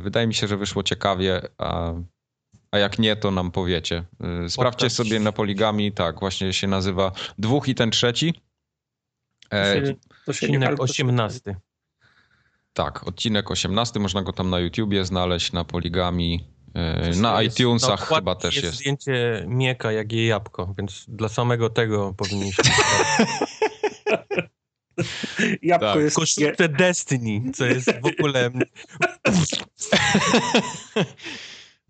wydaje 0.00 0.26
mi 0.26 0.34
się, 0.34 0.48
że 0.48 0.56
wyszło 0.56 0.82
ciekawie, 0.82 1.40
a 1.58 1.92
a 2.72 2.78
jak 2.78 2.98
nie, 2.98 3.16
to 3.16 3.30
nam 3.30 3.50
powiecie. 3.50 4.04
Y, 4.44 4.50
sprawdźcie 4.50 4.90
sobie 4.90 5.20
na 5.20 5.32
poligami, 5.32 5.92
tak, 5.92 6.20
właśnie 6.20 6.52
się 6.52 6.66
nazywa 6.66 7.12
dwóch 7.38 7.68
i 7.68 7.74
ten 7.74 7.90
trzeci. 7.90 8.42
E, 9.50 9.80
to 9.80 9.86
się, 9.86 9.94
to 10.26 10.32
się 10.32 10.46
odcinek 10.46 10.80
18. 10.80 11.56
Tak, 12.72 13.08
odcinek 13.08 13.50
18, 13.50 14.00
można 14.00 14.22
go 14.22 14.32
tam 14.32 14.50
na 14.50 14.58
YouTubie 14.58 15.04
znaleźć, 15.04 15.52
na 15.52 15.64
poligami, 15.64 16.48
e, 16.74 17.10
na 17.16 17.42
jest, 17.42 17.60
iTunesach 17.60 18.10
no, 18.10 18.16
chyba 18.16 18.34
też 18.34 18.54
jest. 18.54 18.66
jest 18.66 18.76
zdjęcie 18.76 19.44
Mieka, 19.48 19.92
jak 19.92 20.12
je 20.12 20.26
jabłko, 20.26 20.74
więc 20.78 21.04
dla 21.08 21.28
samego 21.28 21.70
tego 21.70 22.14
powinniśmy... 22.16 22.64
Jabłko 25.62 25.94
tak. 25.94 26.02
jest... 26.02 26.16
Koszulce 26.16 26.68
Destiny, 26.68 27.52
co 27.52 27.66
jest 27.66 27.92
w 28.02 28.06
ogóle... 28.06 28.50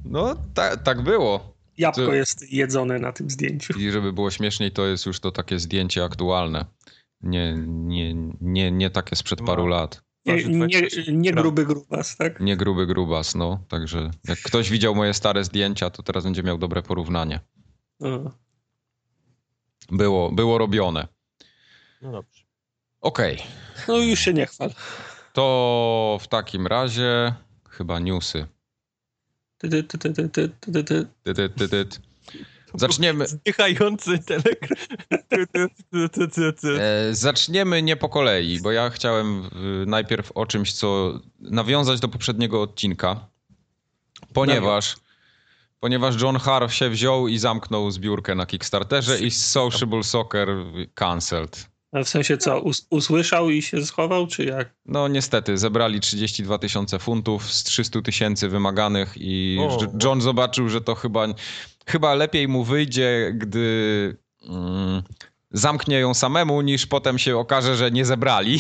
No, 0.05 0.35
ta, 0.55 0.77
tak 0.77 1.03
było. 1.03 1.57
Jabłko 1.79 2.07
to... 2.07 2.15
jest 2.15 2.53
jedzone 2.53 2.99
na 2.99 3.13
tym 3.13 3.31
zdjęciu. 3.31 3.79
I 3.79 3.91
żeby 3.91 4.13
było 4.13 4.31
śmieszniej, 4.31 4.71
to 4.71 4.87
jest 4.87 5.07
już 5.07 5.21
to 5.21 5.33
takie 5.33 5.59
zdjęcie 5.59 6.05
aktualne. 6.05 6.65
Nie, 7.21 7.55
nie, 7.67 8.15
nie, 8.41 8.73
nie 8.73 8.91
takie 8.91 9.17
sprzed 9.17 9.41
no. 9.41 9.47
paru 9.47 9.67
lat. 9.67 10.03
Nie, 10.27 10.45
nie, 10.45 10.69
nie, 11.13 11.33
gruby 11.33 11.67
grubas, 11.67 12.17
tak? 12.17 12.41
Nie 12.41 12.57
gruby 12.57 12.87
grubas, 12.87 13.35
no. 13.35 13.65
Także 13.69 14.11
jak 14.29 14.39
ktoś 14.39 14.71
widział 14.71 14.95
moje 14.95 15.15
stare 15.15 15.45
zdjęcia, 15.45 15.91
to 15.91 16.03
teraz 16.03 16.25
będzie 16.25 16.43
miał 16.43 16.59
dobre 16.59 16.83
porównanie. 16.83 17.41
Było, 19.91 20.33
było 20.33 20.59
robione. 20.59 21.09
No 22.03 22.13
dobrze. 22.13 22.42
Okej. 23.03 23.35
Okay. 23.35 23.47
No 23.89 23.97
już 23.97 24.21
się 24.21 24.33
nie 24.33 24.47
chwal. 24.47 24.71
To 25.33 26.19
w 26.23 26.29
takim 26.29 26.67
razie 26.67 27.35
chyba 27.71 27.99
newsy. 27.99 28.47
Zaczniemy. 32.75 33.27
Zdychający 33.27 34.19
telegram. 34.19 34.79
Zaczniemy 37.13 37.83
nie 37.83 37.97
po 37.97 38.09
kolei, 38.09 38.61
bo 38.61 38.73
ja 38.73 38.91
chciałem 38.91 39.51
najpierw 39.87 40.33
o 40.33 40.47
czymś, 40.47 40.73
co 40.73 41.21
nawiązać 41.41 42.01
do 42.01 42.09
poprzedniego 42.09 42.63
odcinka. 42.63 43.29
Ponieważ. 44.33 44.97
Ponieważ 45.81 46.23
John 46.23 46.37
Harf 46.37 46.75
się 46.75 46.91
wziął 46.91 47.29
i 47.29 47.39
zamknął 47.39 47.91
zbiórkę 47.91 48.35
na 48.35 48.47
Kickstarterze 48.47 49.19
i 49.19 49.31
Sociable 49.31 50.03
Soccer 50.03 50.49
cancelled. 50.95 51.72
A 51.93 52.05
w 52.05 52.09
sensie 52.09 52.39
co, 52.39 52.61
us 52.61 52.87
usłyszał 52.91 53.51
i 53.51 53.63
się 53.63 53.87
schował, 53.87 54.27
czy 54.27 54.45
jak? 54.45 54.75
No 54.87 55.09
niestety, 55.09 55.59
zebrali 55.59 56.01
32 56.01 56.59
tysiące 56.59 56.99
funtów 56.99 57.53
z 57.53 57.65
300 57.65 58.03
tysięcy 58.03 58.49
wymaganych 58.49 59.15
i 59.17 59.59
o, 59.61 59.79
John 60.03 60.19
o. 60.19 60.21
zobaczył, 60.21 60.69
że 60.69 60.81
to 60.81 60.95
chyba, 60.95 61.27
chyba 61.87 62.15
lepiej 62.15 62.49
mu 62.49 62.65
wyjdzie, 62.65 63.33
gdy 63.35 64.17
mm, 64.49 65.03
zamknie 65.51 65.99
ją 65.99 66.15
samemu, 66.15 66.61
niż 66.61 66.87
potem 66.87 67.19
się 67.19 67.39
okaże, 67.39 67.77
że 67.77 67.91
nie 67.91 68.05
zebrali. 68.05 68.59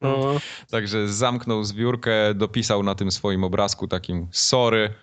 No. 0.00 0.40
Także 0.70 1.08
zamknął 1.08 1.64
zbiórkę, 1.64 2.34
dopisał 2.34 2.82
na 2.82 2.94
tym 2.94 3.10
swoim 3.12 3.44
obrazku 3.44 3.88
takim 3.88 4.28
sorry. 4.32 4.94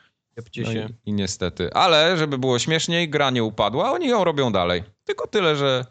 No 0.58 0.72
i, 0.72 0.86
I 1.06 1.14
niestety. 1.14 1.74
Ale 1.74 2.18
żeby 2.18 2.38
było 2.38 2.60
śmieszniej, 2.60 3.10
gra 3.10 3.30
nie 3.30 3.44
upadła, 3.44 3.92
oni 3.92 4.08
ją 4.08 4.24
robią 4.24 4.52
dalej. 4.52 4.84
Tylko 5.04 5.28
tyle, 5.28 5.56
że 5.56 5.86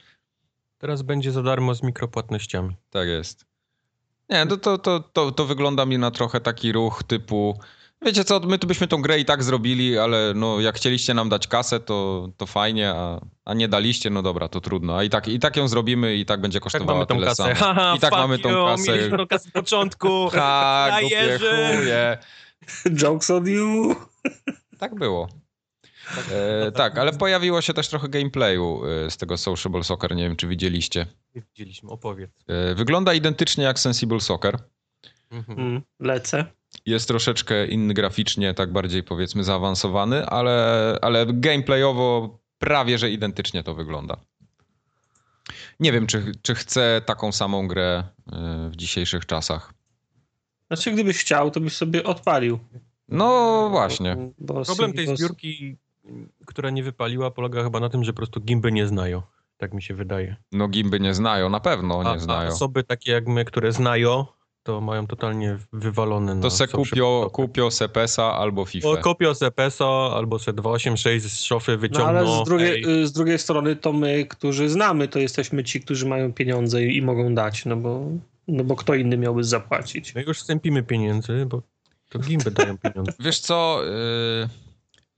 Teraz 0.79 1.03
będzie 1.03 1.33
za 1.33 1.43
darmo 1.43 1.75
z 1.75 1.83
mikropłatnościami. 1.83 2.77
Tak 2.91 3.09
jest. 3.09 3.47
Nie, 4.31 4.47
to, 4.47 4.57
to, 4.57 4.79
to, 4.79 5.01
to, 5.01 5.33
to 5.33 5.45
wygląda 5.45 5.87
mi 5.87 5.99
na 5.99 6.11
trochę 6.11 6.41
taki 6.41 6.73
ruch 6.73 7.03
typu 7.03 7.59
wiecie 8.03 8.25
co, 8.25 8.41
my 8.41 8.59
tu 8.59 8.67
byśmy 8.67 8.89
tą 8.89 9.03
grę 9.03 9.19
i 9.19 9.25
tak 9.25 9.43
zrobili, 9.43 9.99
ale 9.99 10.33
no 10.35 10.61
jak 10.61 10.77
chcieliście 10.77 11.15
nam 11.15 11.29
dać 11.29 11.47
kasę, 11.47 11.81
to, 11.81 12.29
to 12.37 12.47
fajnie, 12.47 12.91
a, 12.91 13.21
a 13.45 13.55
nie 13.55 13.69
daliście, 13.69 14.11
no 14.11 14.23
dobra, 14.23 14.49
to 14.49 14.61
trudno. 14.61 14.97
A 14.97 15.03
i 15.03 15.11
tak, 15.11 15.29
i 15.29 15.39
tak 15.39 15.57
ją 15.57 15.69
zrobimy 15.69 16.17
i 16.17 16.27
tak 16.27 16.41
będzie 16.41 16.59
tak 16.59 16.65
kosztowała 16.65 17.07
tak 17.07 17.19
tyle 17.19 17.35
samo. 17.35 17.95
I 17.97 18.01
tak 18.01 18.13
mamy 18.13 18.39
tą 18.39 18.67
kasę. 18.67 18.93
Mieliśmy 18.93 19.19
tą 19.19 19.27
kasę 19.27 19.49
z 19.49 19.53
początku. 19.53 20.09
Ha, 20.39 20.89
głupie 21.01 21.39
chuje. 21.39 22.19
Jokes 23.03 23.31
on 23.31 23.47
you. 23.47 23.97
Tak 24.79 24.95
było. 24.95 25.29
E, 26.33 26.73
tak, 26.73 26.99
ale 26.99 27.13
pojawiło 27.13 27.63
się 27.63 27.75
też 27.75 27.89
trochę 27.89 28.09
gameplayu 28.09 28.83
e, 28.85 29.11
z 29.11 29.17
tego 29.17 29.37
Sociable 29.37 29.85
Soccer, 29.85 30.17
nie 30.17 30.23
wiem 30.23 30.37
czy 30.37 30.47
widzieliście. 30.47 31.07
Widzieliśmy, 31.35 31.91
opowiedz. 31.91 32.31
E, 32.47 32.75
wygląda 32.75 33.15
identycznie 33.15 33.65
jak 33.65 33.79
Sensible 33.79 34.21
Soccer. 34.21 34.59
Mhm. 35.31 35.59
Mm, 35.61 35.83
lecę. 36.01 36.45
Jest 36.87 37.09
troszeczkę 37.09 37.67
inny 37.67 37.95
graficznie, 37.95 38.55
tak 38.55 38.73
bardziej 38.73 39.03
powiedzmy 39.03 39.45
zaawansowany, 39.45 40.27
ale, 40.27 40.99
ale 41.03 41.27
gameplayowo 41.29 42.39
prawie 42.59 42.99
że 42.99 43.11
identycznie 43.11 43.63
to 43.63 43.75
wygląda. 43.75 44.17
Nie 45.81 45.93
wiem, 45.93 46.07
czy, 46.07 46.33
czy 46.43 46.55
chcę 46.55 47.03
taką 47.07 47.33
samą 47.33 47.69
grę 47.69 48.05
w 48.71 48.77
dzisiejszych 48.77 49.27
czasach. 49.27 49.75
Znaczy, 50.67 50.93
gdybyś 50.93 51.19
chciał, 51.19 51.51
to 51.51 51.61
byś 51.61 51.77
sobie 51.77 52.05
odpalił. 52.05 52.59
No 53.09 53.69
właśnie. 53.71 54.17
Bo 54.39 54.65
Problem 54.65 54.93
tej 54.93 55.17
zbiórki 55.17 55.77
która 56.47 56.71
nie 56.71 56.83
wypaliła, 56.83 57.31
polega 57.31 57.63
chyba 57.63 57.81
na 57.81 57.89
tym, 57.89 58.05
że 58.05 58.13
po 58.13 58.17
prostu 58.17 58.41
gimby 58.41 58.73
nie 58.73 58.87
znają. 58.87 59.23
Tak 59.57 59.75
mi 59.75 59.83
się 59.83 59.95
wydaje. 59.95 60.37
No 60.53 60.69
gimby 60.69 61.01
nie 61.01 61.15
znają, 61.15 61.49
na 61.49 61.61
pewno 61.61 62.03
nie 62.03 62.11
a, 62.11 62.19
znają. 62.19 62.51
A 62.51 62.53
osoby 62.53 62.85
takie 62.85 63.13
jak 63.13 63.27
my, 63.27 63.45
które 63.45 63.73
znają, 63.73 64.27
to 64.69 64.81
mają 64.81 65.07
totalnie 65.07 65.59
wywalone 65.73 66.41
To 66.41 66.51
se 66.51 66.69
kupio, 66.69 67.31
kupio 67.33 67.71
se 67.71 67.89
PESA 67.89 68.33
albo 68.33 68.65
FIFA. 68.65 68.89
O, 68.89 68.97
kupio 68.97 69.35
se 69.35 69.51
PESA 69.51 69.87
albo 69.87 70.39
se 70.39 70.53
286 70.53 71.27
z 71.27 71.43
szofy 71.43 71.77
wyciągną. 71.77 72.13
No, 72.13 72.19
ale 72.19 72.45
z 72.45 72.49
drugiej, 72.49 73.07
z 73.07 73.13
drugiej 73.13 73.39
strony 73.39 73.77
to 73.77 73.93
my, 73.93 74.27
którzy 74.27 74.69
znamy, 74.69 75.09
to 75.09 75.19
jesteśmy 75.19 75.65
ci, 75.65 75.81
którzy 75.81 76.07
mają 76.07 76.33
pieniądze 76.33 76.83
i, 76.83 76.97
i 76.97 77.03
mogą 77.03 77.35
dać, 77.35 77.65
no 77.65 77.77
bo, 77.77 78.05
no 78.49 78.65
bo 78.65 78.77
kto 78.77 78.95
inny 78.95 79.17
miałby 79.17 79.45
zapłacić. 79.45 80.15
My 80.15 80.23
już 80.23 80.41
stępimy 80.41 80.83
pieniędzy, 80.83 81.47
bo 81.47 81.63
to 82.09 82.19
gimby 82.19 82.51
dają 82.51 82.79
pieniądze. 82.79 83.13
Wiesz 83.25 83.41
co, 83.41 83.81
yy, 83.85 84.49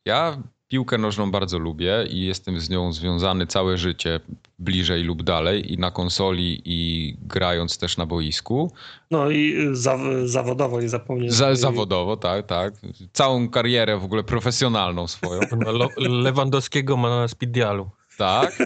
ja 0.05 0.43
Piłkę 0.71 0.99
nożną 0.99 1.31
bardzo 1.31 1.59
lubię 1.59 2.07
i 2.11 2.21
jestem 2.27 2.61
z 2.61 2.71
nią 2.71 2.93
związany 2.93 3.47
całe 3.47 3.79
życie, 3.79 4.21
bliżej 4.59 5.03
lub 5.03 5.23
dalej, 5.23 5.73
i 5.73 5.79
na 5.79 5.91
konsoli, 5.91 6.63
i 6.65 7.17
grając 7.23 7.79
też 7.79 7.97
na 7.97 8.07
boisku. 8.07 8.73
No 9.11 9.31
i 9.31 9.69
za, 9.73 9.99
zawodowo, 10.25 10.81
nie 10.81 10.89
zapomnę. 10.89 11.31
Za, 11.31 11.55
zawodowo, 11.55 12.17
tak, 12.17 12.47
tak. 12.47 12.75
Całą 13.13 13.49
karierę 13.49 13.99
w 13.99 14.05
ogóle 14.05 14.25
profesjonalną 14.25 15.07
swoją. 15.07 15.41
Lewandowskiego 15.97 16.97
ma 16.97 17.09
na 17.09 17.29
speedialu. 17.29 17.91
Tak. 18.19 18.59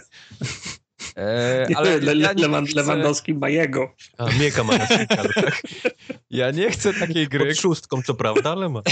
E, 1.17 1.67
ale 1.77 2.01
Le, 2.01 2.17
ja 2.17 2.29
chcę... 2.29 2.49
Lewandowski 2.75 3.35
ma 3.35 3.49
jego. 3.49 3.95
A, 4.19 4.33
Mieka 4.33 4.65
ma 4.65 4.79
na 4.79 4.87
tak? 4.87 5.63
Ja 6.31 6.51
nie 6.51 6.71
chcę 6.71 6.95
takiej 6.95 7.29
gry... 7.29 7.47
Pod 7.47 7.59
szóstką, 7.59 8.03
co 8.03 8.15
prawda, 8.15 8.53
ale 8.53 8.69
ma. 8.69 8.83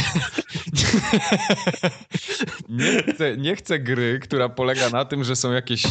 nie, 2.69 3.03
chcę, 3.03 3.37
nie 3.37 3.57
chcę 3.57 3.79
gry, 3.79 4.19
która 4.23 4.49
polega 4.49 4.91
na 4.91 5.05
tym, 5.05 5.25
że 5.25 5.37
są 5.37 5.53
jakieś 5.53 5.83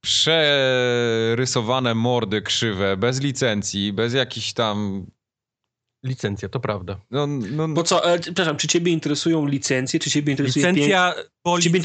przerysowane 0.00 1.94
mordy 1.94 2.42
krzywe, 2.42 2.96
bez 2.96 3.20
licencji, 3.20 3.92
bez 3.92 4.14
jakichś 4.14 4.52
tam 4.52 5.06
Licencja, 6.04 6.48
to 6.48 6.60
prawda. 6.60 7.00
No, 7.10 7.26
no, 7.26 7.68
Bo 7.68 7.82
co, 7.82 8.12
e, 8.12 8.18
przepraszam, 8.18 8.56
czy 8.56 8.68
ciebie 8.68 8.92
interesują 8.92 9.46
licencje, 9.46 10.00
czy 10.00 10.10
ciebie 10.10 10.32
interesuje 10.32 10.66
Licencja 10.66 11.14
pięk... 11.44 11.62
czy, 11.62 11.70
ciebie 11.70 11.82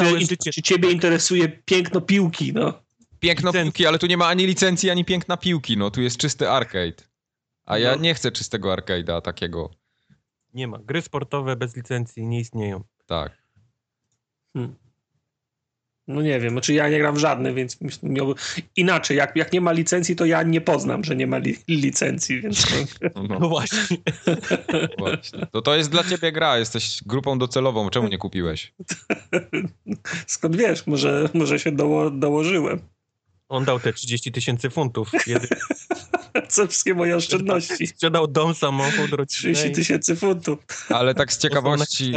czy 0.54 0.62
ciebie 0.62 0.92
interesuje 0.92 1.50
piękno 1.66 2.02
piłki, 2.02 2.54
no? 2.54 2.87
Piękno 3.20 3.50
Licencja. 3.50 3.64
piłki, 3.64 3.86
ale 3.86 4.00
tu 4.00 4.08
nie 4.08 4.18
ma 4.18 4.28
ani 4.28 4.46
licencji, 4.46 4.90
ani 4.90 5.06
piękna 5.06 5.38
piłki, 5.38 5.78
no 5.78 5.92
tu 5.92 6.02
jest 6.02 6.18
czysty 6.18 6.50
arcade. 6.50 7.04
A 7.66 7.74
no. 7.74 7.78
ja 7.78 7.96
nie 7.96 8.14
chcę 8.14 8.32
czystego 8.32 8.74
arcade'a 8.76 9.22
takiego. 9.22 9.70
Nie 10.54 10.68
ma. 10.68 10.78
Gry 10.78 11.02
sportowe 11.02 11.56
bez 11.56 11.76
licencji 11.76 12.28
nie 12.28 12.40
istnieją. 12.40 12.84
Tak. 13.06 13.32
Hmm. 14.54 14.76
No 16.08 16.22
nie 16.22 16.40
wiem, 16.40 16.52
znaczy 16.52 16.74
ja 16.74 16.90
nie 16.90 17.00
gram 17.00 17.16
w 17.16 17.18
żadne, 17.18 17.54
więc 17.54 17.78
miałby... 18.04 18.34
inaczej, 18.76 19.18
jak, 19.18 19.36
jak 19.36 19.54
nie 19.54 19.62
ma 19.62 19.72
licencji, 19.72 20.16
to 20.16 20.26
ja 20.26 20.44
nie 20.44 20.62
poznam, 20.62 21.04
że 21.04 21.16
nie 21.16 21.28
ma 21.28 21.38
li 21.38 21.58
licencji, 21.68 22.42
więc... 22.42 22.66
No, 23.16 23.24
no. 23.24 23.38
no 23.40 23.50
właśnie. 23.50 23.98
właśnie. 24.98 25.48
To 25.52 25.62
to 25.62 25.76
jest 25.76 25.92
dla 25.92 26.04
ciebie 26.04 26.32
gra, 26.32 26.58
jesteś 26.58 27.04
grupą 27.06 27.40
docelową, 27.40 27.90
czemu 27.90 28.08
nie 28.08 28.18
kupiłeś? 28.18 28.74
Skąd 30.28 30.56
wiesz, 30.56 30.88
może, 30.88 31.30
może 31.34 31.60
się 31.60 31.72
doło 31.72 32.12
dołożyłem. 32.12 32.80
On 33.50 33.66
dał 33.66 33.80
te 33.80 33.94
30 33.94 34.32
tysięcy 34.32 34.70
funtów. 34.70 35.12
Co 36.50 36.68
wszystkie 36.68 36.96
moje 36.96 37.16
oszczędności. 37.16 37.88
Sprzedał 37.88 38.28
dom, 38.28 38.56
samochód, 38.56 39.10
rodzinę. 39.12 39.54
30 39.54 39.72
tysięcy 39.72 40.16
funtów. 40.16 40.60
Ale 40.90 41.16
tak 41.16 41.34
z 41.34 41.38
ciekawości, 41.38 42.14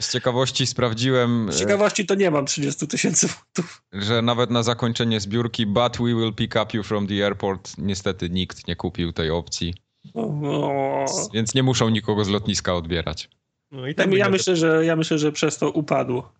z 0.00 0.12
ciekawości 0.12 0.66
sprawdziłem... 0.66 1.52
Z 1.52 1.58
ciekawości 1.58 2.06
to 2.06 2.14
nie 2.14 2.30
mam 2.30 2.46
30 2.46 2.88
tysięcy 2.88 3.28
funtów. 3.28 3.82
Że 3.92 4.22
nawet 4.22 4.50
na 4.50 4.62
zakończenie 4.62 5.20
zbiórki 5.20 5.66
But 5.66 5.96
we 5.98 6.14
will 6.14 6.34
pick 6.34 6.56
up 6.56 6.76
you 6.76 6.82
from 6.82 7.06
the 7.06 7.24
airport 7.24 7.72
niestety 7.78 8.30
nikt 8.30 8.68
nie 8.68 8.76
kupił 8.76 9.12
tej 9.12 9.30
opcji. 9.30 9.74
O. 10.14 11.28
Więc 11.34 11.54
nie 11.54 11.62
muszą 11.62 11.88
nikogo 11.88 12.24
z 12.24 12.28
lotniska 12.28 12.74
odbierać. 12.74 13.28
No 13.70 13.86
i 13.86 13.94
tak 13.94 14.12
ja, 14.12 14.28
myślę, 14.28 14.56
że, 14.56 14.84
ja 14.84 14.96
myślę, 14.96 15.18
że 15.18 15.32
przez 15.32 15.58
to 15.58 15.70
upadło. 15.70 16.32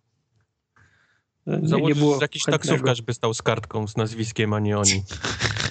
Nie, 1.47 1.81
nie 1.81 1.95
było 1.95 2.19
jakiś 2.21 2.45
chętnego. 2.45 2.69
taksówkarz 2.69 3.03
by 3.03 3.15
stał 3.15 3.35
z 3.35 3.43
kartką 3.43 3.89
z 3.89 3.97
nazwiskiem, 3.97 4.53
a 4.53 4.61
nie 4.61 4.79
oni. 4.79 5.03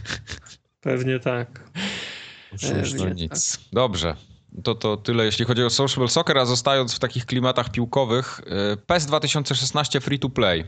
Pewnie 0.82 1.20
tak. 1.20 1.72
Cóż, 2.58 2.94
no 2.94 3.10
nic. 3.10 3.58
Tak. 3.58 3.66
Dobrze. 3.74 4.16
To, 4.64 4.76
to 4.76 4.98
tyle, 4.98 5.26
jeśli 5.26 5.46
chodzi 5.46 5.64
o 5.64 5.70
Social 5.70 6.10
Soccer, 6.10 6.38
a 6.38 6.46
zostając 6.46 6.96
w 6.96 7.00
takich 7.00 7.26
klimatach 7.26 7.72
piłkowych, 7.72 8.42
y, 8.74 8.78
PES 8.78 9.06
2016 9.06 10.02
free 10.02 10.20
to 10.20 10.30
play. 10.30 10.66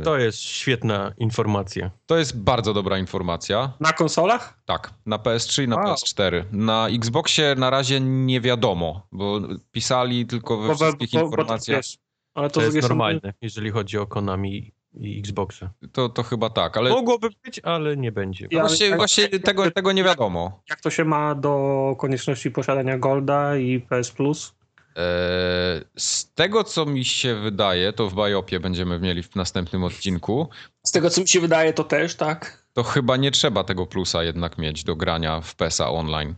Y, 0.00 0.02
to 0.02 0.18
jest 0.18 0.38
świetna 0.38 1.12
informacja. 1.18 1.90
To 2.06 2.16
jest 2.16 2.38
bardzo 2.38 2.74
dobra 2.74 2.98
informacja. 2.98 3.72
Na 3.80 3.92
konsolach? 3.92 4.58
Tak, 4.64 4.94
na 5.06 5.16
PS3 5.18 5.62
i 5.62 5.68
na 5.68 5.76
wow. 5.76 5.94
PS4. 5.94 6.44
Na 6.52 6.88
Xboxie 6.88 7.54
na 7.58 7.70
razie 7.70 8.00
nie 8.00 8.40
wiadomo, 8.40 9.06
bo 9.12 9.40
pisali 9.72 10.26
tylko 10.26 10.58
we 10.58 10.68
bo, 10.68 10.74
wszystkich 10.74 11.10
bo, 11.12 11.20
informacjach. 11.20 11.82
Bo, 11.82 12.03
ale 12.34 12.50
to, 12.50 12.60
to 12.60 12.66
jest 12.66 12.88
normalne, 12.88 13.32
jeżeli 13.40 13.70
chodzi 13.70 13.98
o 13.98 14.06
Konami 14.06 14.72
i 14.94 15.18
Xboxa. 15.18 15.70
To, 15.92 16.08
to 16.08 16.22
chyba 16.22 16.50
tak, 16.50 16.76
ale... 16.76 16.90
Mogłoby 16.90 17.28
być, 17.44 17.60
ale 17.62 17.96
nie 17.96 18.12
będzie. 18.12 18.48
Ja, 18.50 18.60
właśnie 18.60 18.86
jak, 18.86 18.96
właśnie 18.96 19.28
tego, 19.28 19.70
tego 19.70 19.92
nie 19.92 20.04
wiadomo. 20.04 20.62
Jak 20.70 20.80
to 20.80 20.90
się 20.90 21.04
ma 21.04 21.34
do 21.34 21.96
konieczności 21.98 22.50
posiadania 22.50 22.98
Golda 22.98 23.56
i 23.56 23.80
PS 23.80 24.10
Plus? 24.10 24.54
Eee, 24.96 25.84
z 25.96 26.32
tego, 26.34 26.64
co 26.64 26.86
mi 26.86 27.04
się 27.04 27.34
wydaje, 27.34 27.92
to 27.92 28.10
w 28.10 28.14
Biopie 28.14 28.60
będziemy 28.60 28.98
mieli 28.98 29.22
w 29.22 29.36
następnym 29.36 29.84
odcinku. 29.84 30.48
Z 30.82 30.90
tego, 30.90 31.10
co 31.10 31.20
mi 31.20 31.28
się 31.28 31.40
wydaje, 31.40 31.72
to 31.72 31.84
też, 31.84 32.14
tak? 32.16 32.64
To 32.72 32.82
chyba 32.82 33.16
nie 33.16 33.30
trzeba 33.30 33.64
tego 33.64 33.86
plusa 33.86 34.24
jednak 34.24 34.58
mieć 34.58 34.84
do 34.84 34.96
grania 34.96 35.40
w 35.40 35.54
PESA 35.54 35.90
online. 35.90 36.34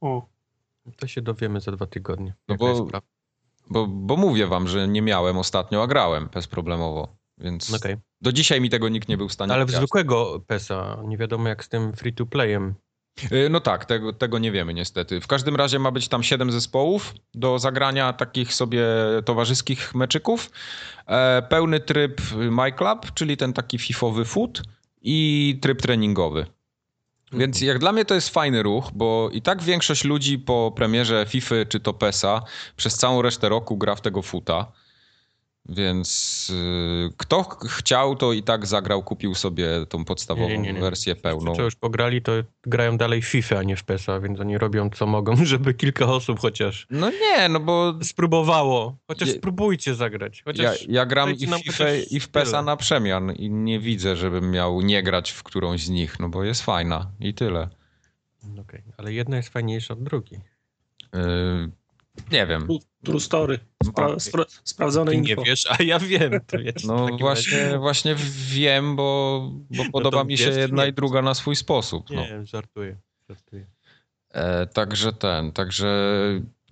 O. 0.00 0.26
To 0.96 1.06
się 1.06 1.22
dowiemy 1.22 1.60
za 1.60 1.72
dwa 1.72 1.86
tygodnie. 1.86 2.34
No 2.48 2.56
bo 2.56 2.88
bo, 3.70 3.86
bo 3.86 4.16
mówię 4.16 4.46
wam, 4.46 4.68
że 4.68 4.88
nie 4.88 5.02
miałem 5.02 5.38
ostatnio, 5.38 5.82
a 5.82 5.86
grałem 5.86 6.28
bezproblemowo. 6.34 7.16
Więc 7.38 7.74
okay. 7.74 8.00
do 8.20 8.32
dzisiaj 8.32 8.60
mi 8.60 8.70
tego 8.70 8.88
nikt 8.88 9.08
nie 9.08 9.16
był 9.16 9.28
w 9.28 9.32
stanie 9.32 9.52
Ale 9.52 9.64
w 9.64 9.70
zwykłego 9.70 10.40
PESA 10.46 11.02
nie 11.04 11.16
wiadomo 11.16 11.48
jak 11.48 11.64
z 11.64 11.68
tym 11.68 11.92
free-to-playem. 11.92 12.74
Y, 13.32 13.48
no 13.50 13.60
tak, 13.60 13.84
tego, 13.84 14.12
tego 14.12 14.38
nie 14.38 14.52
wiemy 14.52 14.74
niestety. 14.74 15.20
W 15.20 15.26
każdym 15.26 15.56
razie 15.56 15.78
ma 15.78 15.90
być 15.90 16.08
tam 16.08 16.22
7 16.22 16.52
zespołów 16.52 17.14
do 17.34 17.58
zagrania 17.58 18.12
takich 18.12 18.54
sobie 18.54 18.84
towarzyskich 19.24 19.94
meczyków. 19.94 20.50
E, 21.06 21.42
pełny 21.42 21.80
tryb 21.80 22.20
My 22.34 22.72
Club, 22.72 23.12
czyli 23.14 23.36
ten 23.36 23.52
taki 23.52 23.78
fifowy 23.78 24.24
foot 24.24 24.62
i 25.02 25.58
tryb 25.62 25.82
treningowy. 25.82 26.46
Więc 27.36 27.60
jak 27.60 27.78
dla 27.78 27.92
mnie 27.92 28.04
to 28.04 28.14
jest 28.14 28.28
fajny 28.28 28.62
ruch, 28.62 28.90
bo 28.94 29.30
i 29.32 29.42
tak 29.42 29.62
większość 29.62 30.04
ludzi 30.04 30.38
po 30.38 30.72
premierze 30.76 31.26
FIFA 31.28 31.54
czy 31.68 31.80
to 31.80 31.94
PESA 31.94 32.42
przez 32.76 32.96
całą 32.96 33.22
resztę 33.22 33.48
roku 33.48 33.76
gra 33.76 33.94
w 33.94 34.00
tego 34.00 34.22
futa. 34.22 34.72
Więc 35.68 36.50
y, 36.50 37.12
kto 37.16 37.42
chciał, 37.42 38.16
to 38.16 38.32
i 38.32 38.42
tak 38.42 38.66
zagrał, 38.66 39.02
kupił 39.02 39.34
sobie 39.34 39.86
tą 39.88 40.04
podstawową 40.04 40.48
nie, 40.48 40.58
nie, 40.58 40.72
nie. 40.72 40.80
wersję 40.80 41.16
pełną. 41.16 41.54
Co 41.54 41.62
już 41.62 41.74
pograli, 41.74 42.22
to 42.22 42.32
grają 42.62 42.96
dalej 42.96 43.22
w 43.22 43.26
FIFA, 43.26 43.58
a 43.58 43.62
nie 43.62 43.76
w 43.76 43.84
PESA, 43.84 44.20
więc 44.20 44.40
oni 44.40 44.58
robią 44.58 44.90
co 44.90 45.06
mogą, 45.06 45.36
żeby 45.44 45.74
kilka 45.74 46.06
osób 46.06 46.40
chociaż. 46.40 46.86
No 46.90 47.10
nie, 47.10 47.48
no 47.48 47.60
bo. 47.60 47.94
Spróbowało. 48.02 48.96
Chociaż 49.08 49.30
spróbujcie 49.30 49.94
zagrać. 49.94 50.42
Chociaż 50.42 50.82
ja, 50.82 50.86
ja 50.88 51.06
gram 51.06 51.30
i 51.30 51.46
w 51.46 51.54
FIFA, 51.54 51.84
i 52.10 52.20
w 52.20 52.28
PESA 52.28 52.62
na 52.62 52.76
przemian 52.76 53.32
i 53.32 53.50
nie 53.50 53.80
widzę, 53.80 54.16
żebym 54.16 54.50
miał 54.50 54.80
nie 54.80 55.02
grać 55.02 55.30
w 55.30 55.42
którąś 55.42 55.84
z 55.84 55.88
nich, 55.88 56.20
no 56.20 56.28
bo 56.28 56.44
jest 56.44 56.62
fajna 56.62 57.10
i 57.20 57.34
tyle. 57.34 57.68
Okej, 58.52 58.62
okay. 58.62 58.82
ale 58.96 59.12
jedna 59.12 59.36
jest 59.36 59.48
fajniejsza 59.48 59.94
od 59.94 60.02
drugiej. 60.02 60.40
Yy, 61.14 61.70
nie 62.32 62.46
wiem. 62.46 62.68
True 63.06 63.20
story. 63.20 63.58
Spra 63.84 64.18
spra 64.18 64.44
sprawdzone 64.64 65.10
Ty 65.10 65.16
info. 65.16 65.40
nie 65.40 65.46
wiesz, 65.46 65.66
a 65.70 65.82
ja 65.82 65.98
wiem. 65.98 66.40
no 66.84 67.08
właśnie, 67.18 67.78
właśnie 67.78 68.14
wiem, 68.48 68.96
bo, 68.96 69.40
bo 69.70 69.84
no 69.84 69.90
podoba 69.92 70.24
mi 70.24 70.38
się 70.38 70.50
jedna 70.50 70.82
nie. 70.84 70.90
i 70.90 70.92
druga 70.92 71.22
na 71.22 71.34
swój 71.34 71.56
sposób. 71.56 72.10
No. 72.10 72.20
Nie, 72.20 72.46
żartuję. 72.46 72.96
żartuję. 73.28 73.66
E, 74.30 74.66
także 74.66 75.12
ten, 75.12 75.52
także 75.52 76.20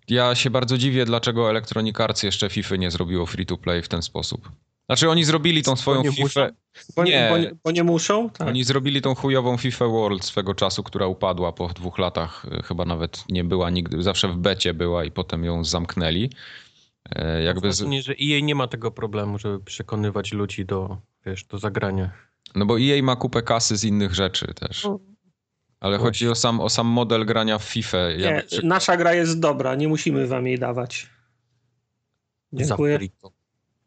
ja 0.09 0.35
się 0.35 0.51
bardzo 0.51 0.79
dziwię, 0.79 1.05
dlaczego 1.05 1.51
Electronic 1.51 2.01
Arts 2.01 2.23
jeszcze 2.23 2.51
FIFA 2.51 2.77
nie 2.77 2.91
zrobiło 2.91 3.27
free 3.27 3.47
to 3.47 3.57
play 3.57 3.83
w 3.83 3.89
ten 3.89 4.03
sposób. 4.03 4.51
Znaczy 4.87 5.11
oni 5.11 5.25
zrobili 5.25 5.63
tą 5.63 5.77
swoją 5.77 6.03
bo 6.03 6.13
FIFA... 6.13 6.49
Bo 6.97 7.05
nie, 7.05 7.29
bo, 7.31 7.39
nie, 7.39 7.55
bo 7.65 7.71
nie 7.71 7.85
muszą? 7.85 8.31
Tak. 8.31 8.49
Oni 8.49 8.65
zrobili 8.65 9.03
tą 9.03 9.15
chujową 9.15 9.57
FIFA 9.57 9.87
World 9.87 10.25
swego 10.25 10.55
czasu, 10.55 10.83
która 10.83 11.07
upadła 11.07 11.53
po 11.53 11.69
dwóch 11.69 11.99
latach. 11.99 12.47
Chyba 12.65 12.85
nawet 12.85 13.25
nie 13.29 13.45
była 13.45 13.71
nigdy, 13.71 14.03
zawsze 14.03 14.29
w 14.29 14.37
becie 14.37 14.75
była 14.75 15.05
i 15.05 15.11
potem 15.11 15.45
ją 15.45 15.65
zamknęli. 15.65 16.31
E, 17.11 17.43
jakby 17.43 17.73
z... 17.73 17.83
nie, 17.83 18.03
że 18.03 18.13
EA 18.13 18.41
nie 18.41 18.55
ma 18.55 18.69
tego 18.69 18.91
problemu, 18.91 19.39
żeby 19.39 19.65
przekonywać 19.65 20.33
ludzi 20.33 20.65
do, 20.65 20.97
wiesz, 21.27 21.45
do 21.45 21.59
zagrania. 21.59 22.11
No 22.55 22.67
bo 22.67 22.81
EA 22.81 23.03
ma 23.03 23.17
kupę 23.17 23.43
kasy 23.43 23.77
z 23.77 23.85
innych 23.85 24.15
rzeczy 24.15 24.55
też. 24.55 24.85
No. 24.85 25.01
Ale 25.81 25.99
Właśnie. 25.99 26.09
chodzi 26.09 26.29
o 26.29 26.35
sam, 26.35 26.61
o 26.61 26.69
sam 26.69 26.87
model 26.87 27.27
grania 27.27 27.59
w 27.59 27.65
FIFA. 27.65 27.99
Nie, 28.19 28.43
nasza 28.63 28.97
gra 28.97 29.15
jest 29.15 29.41
dobra, 29.41 29.75
nie 29.75 29.89
musimy 29.89 30.27
wam 30.27 30.47
jej 30.47 30.59
dawać. 30.59 31.07
Dziękuję. 32.53 32.99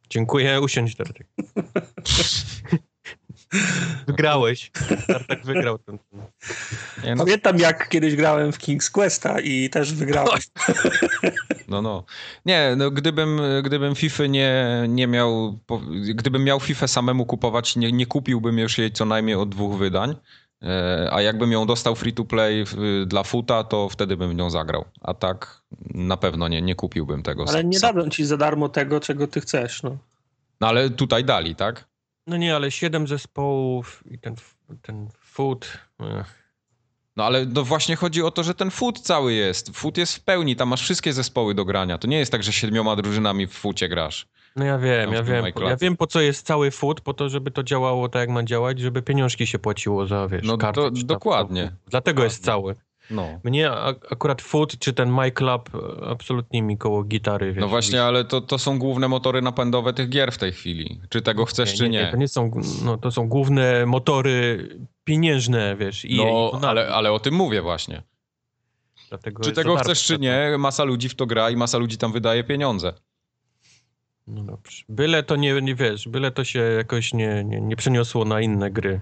Dziękuję, 0.09 0.61
usiądź 0.61 0.95
Tartek. 0.95 1.27
Wygrałeś. 4.07 4.71
Tartek 5.07 5.45
wygrał 5.45 5.77
ten. 5.77 5.97
Nie, 7.03 7.15
no. 7.15 7.23
Pamiętam 7.25 7.57
jak 7.57 7.89
kiedyś 7.89 8.15
grałem 8.15 8.51
w 8.51 8.57
King's 8.57 8.91
Questa 8.91 9.39
i 9.39 9.69
też 9.69 9.93
wygrałem. 9.93 10.39
No, 11.67 11.81
no. 11.81 12.03
Nie, 12.45 12.73
no 12.77 12.91
gdybym, 12.91 13.41
gdybym 13.63 13.95
FIFA 13.95 14.25
nie, 14.25 14.83
nie 14.87 15.07
miał, 15.07 15.59
gdybym 16.13 16.43
miał 16.43 16.59
FIFA 16.59 16.87
samemu 16.87 17.25
kupować, 17.25 17.75
nie, 17.75 17.91
nie 17.91 18.05
kupiłbym 18.05 18.59
już 18.59 18.77
jej 18.77 18.91
co 18.91 19.05
najmniej 19.05 19.35
od 19.35 19.49
dwóch 19.49 19.77
wydań. 19.77 20.15
E, 20.63 21.09
a 21.11 21.21
jakbym 21.21 21.51
ją 21.51 21.65
dostał 21.65 21.95
free 21.95 22.13
to 22.13 22.25
play 22.25 22.65
dla 23.05 23.23
futa, 23.23 23.63
to 23.63 23.89
wtedy 23.89 24.17
bym 24.17 24.37
nią 24.37 24.49
zagrał. 24.49 24.85
A 25.01 25.13
tak 25.13 25.61
na 25.93 26.17
pewno 26.17 26.47
nie, 26.47 26.61
nie 26.61 26.75
kupiłbym 26.75 27.23
tego. 27.23 27.45
Ale 27.47 27.63
nie 27.63 27.79
dadzą 27.79 28.09
ci 28.09 28.25
za 28.25 28.37
darmo 28.37 28.69
tego, 28.69 28.99
czego 28.99 29.27
ty 29.27 29.41
chcesz. 29.41 29.83
No. 29.83 29.97
no 30.61 30.67
ale 30.67 30.89
tutaj 30.89 31.23
dali, 31.23 31.55
tak? 31.55 31.87
No 32.27 32.37
nie, 32.37 32.55
ale 32.55 32.71
siedem 32.71 33.07
zespołów 33.07 34.03
i 34.11 34.19
ten, 34.19 34.35
ten 34.81 35.07
foot. 35.19 35.77
No 37.15 37.25
ale 37.25 37.45
no 37.45 37.63
właśnie 37.63 37.95
chodzi 37.95 38.23
o 38.23 38.31
to, 38.31 38.43
że 38.43 38.55
ten 38.55 38.71
foot 38.71 38.99
cały 38.99 39.33
jest. 39.33 39.69
Foot 39.75 39.97
jest 39.97 40.15
w 40.15 40.19
pełni, 40.19 40.55
tam 40.55 40.69
masz 40.69 40.81
wszystkie 40.81 41.13
zespoły 41.13 41.55
do 41.55 41.65
grania. 41.65 41.97
To 41.97 42.07
nie 42.07 42.19
jest 42.19 42.31
tak, 42.31 42.43
że 42.43 42.53
siedmioma 42.53 42.95
drużynami 42.95 43.47
w 43.47 43.53
fucie 43.53 43.89
grasz. 43.89 44.27
No 44.57 44.65
ja 44.65 44.77
wiem, 44.77 45.13
ja 45.13 45.23
wiem, 45.23 45.45
po, 45.53 45.61
ja 45.61 45.75
wiem 45.75 45.97
po 45.97 46.07
co 46.07 46.21
jest 46.21 46.47
cały 46.47 46.71
food, 46.71 47.01
po 47.01 47.13
to, 47.13 47.29
żeby 47.29 47.51
to 47.51 47.63
działało 47.63 48.09
tak 48.09 48.19
jak 48.19 48.29
ma 48.29 48.43
działać, 48.43 48.79
żeby 48.79 49.01
pieniążki 49.01 49.47
się 49.47 49.59
płaciło 49.59 50.05
za, 50.05 50.27
wiesz, 50.27 50.45
No 50.45 50.57
do, 50.57 50.71
tam 50.71 50.93
dokładnie. 51.03 51.71
Dlatego 51.87 52.15
dokładnie. 52.15 52.23
jest 52.23 52.43
cały. 52.43 52.75
No. 53.11 53.39
Mnie 53.43 53.71
akurat 54.11 54.41
food 54.41 54.79
czy 54.79 54.93
ten 54.93 55.13
My 55.13 55.31
Club 55.31 55.69
e, 55.75 56.07
absolutnie 56.07 56.61
mi 56.61 56.77
koło 56.77 57.03
gitary, 57.03 57.53
wiesz. 57.53 57.61
No 57.61 57.67
właśnie, 57.67 58.03
ale 58.03 58.25
to, 58.25 58.41
to 58.41 58.57
są 58.57 58.79
główne 58.79 59.07
motory 59.07 59.41
napędowe 59.41 59.93
tych 59.93 60.09
gier 60.09 60.31
w 60.31 60.37
tej 60.37 60.51
chwili. 60.51 61.01
Czy 61.09 61.21
tego 61.21 61.45
chcesz, 61.45 61.75
czy 61.75 61.89
nie. 61.89 62.11
To 62.11 62.17
nie 62.17 62.27
są, 62.27 62.51
no 62.85 62.97
to 62.97 63.11
są 63.11 63.27
główne 63.27 63.85
motory 63.85 64.67
pieniężne, 65.03 65.75
wiesz. 65.75 66.05
I, 66.05 66.17
No, 66.17 66.51
i 66.61 66.65
ale, 66.65 66.87
ale 66.87 67.11
o 67.11 67.19
tym 67.19 67.33
mówię 67.33 67.61
właśnie. 67.61 68.03
Dlatego 69.09 69.43
Czy 69.43 69.51
tego 69.51 69.75
chcesz, 69.75 70.03
czy 70.03 70.19
nie, 70.19 70.55
masa 70.57 70.83
ludzi 70.83 71.09
w 71.09 71.15
to 71.15 71.25
gra 71.25 71.49
i 71.49 71.55
masa 71.55 71.77
ludzi 71.77 71.97
tam 71.97 72.11
wydaje 72.11 72.43
pieniądze. 72.43 72.93
No 74.27 74.43
dobrze. 74.43 74.83
Byle 74.89 75.23
to 75.23 75.35
nie, 75.35 75.61
nie 75.61 75.75
wiesz, 75.75 76.07
byle 76.07 76.31
to 76.31 76.43
się 76.43 76.59
jakoś 76.59 77.13
nie, 77.13 77.43
nie, 77.43 77.61
nie 77.61 77.75
przeniosło 77.75 78.25
na 78.25 78.41
inne 78.41 78.71
gry. 78.71 78.99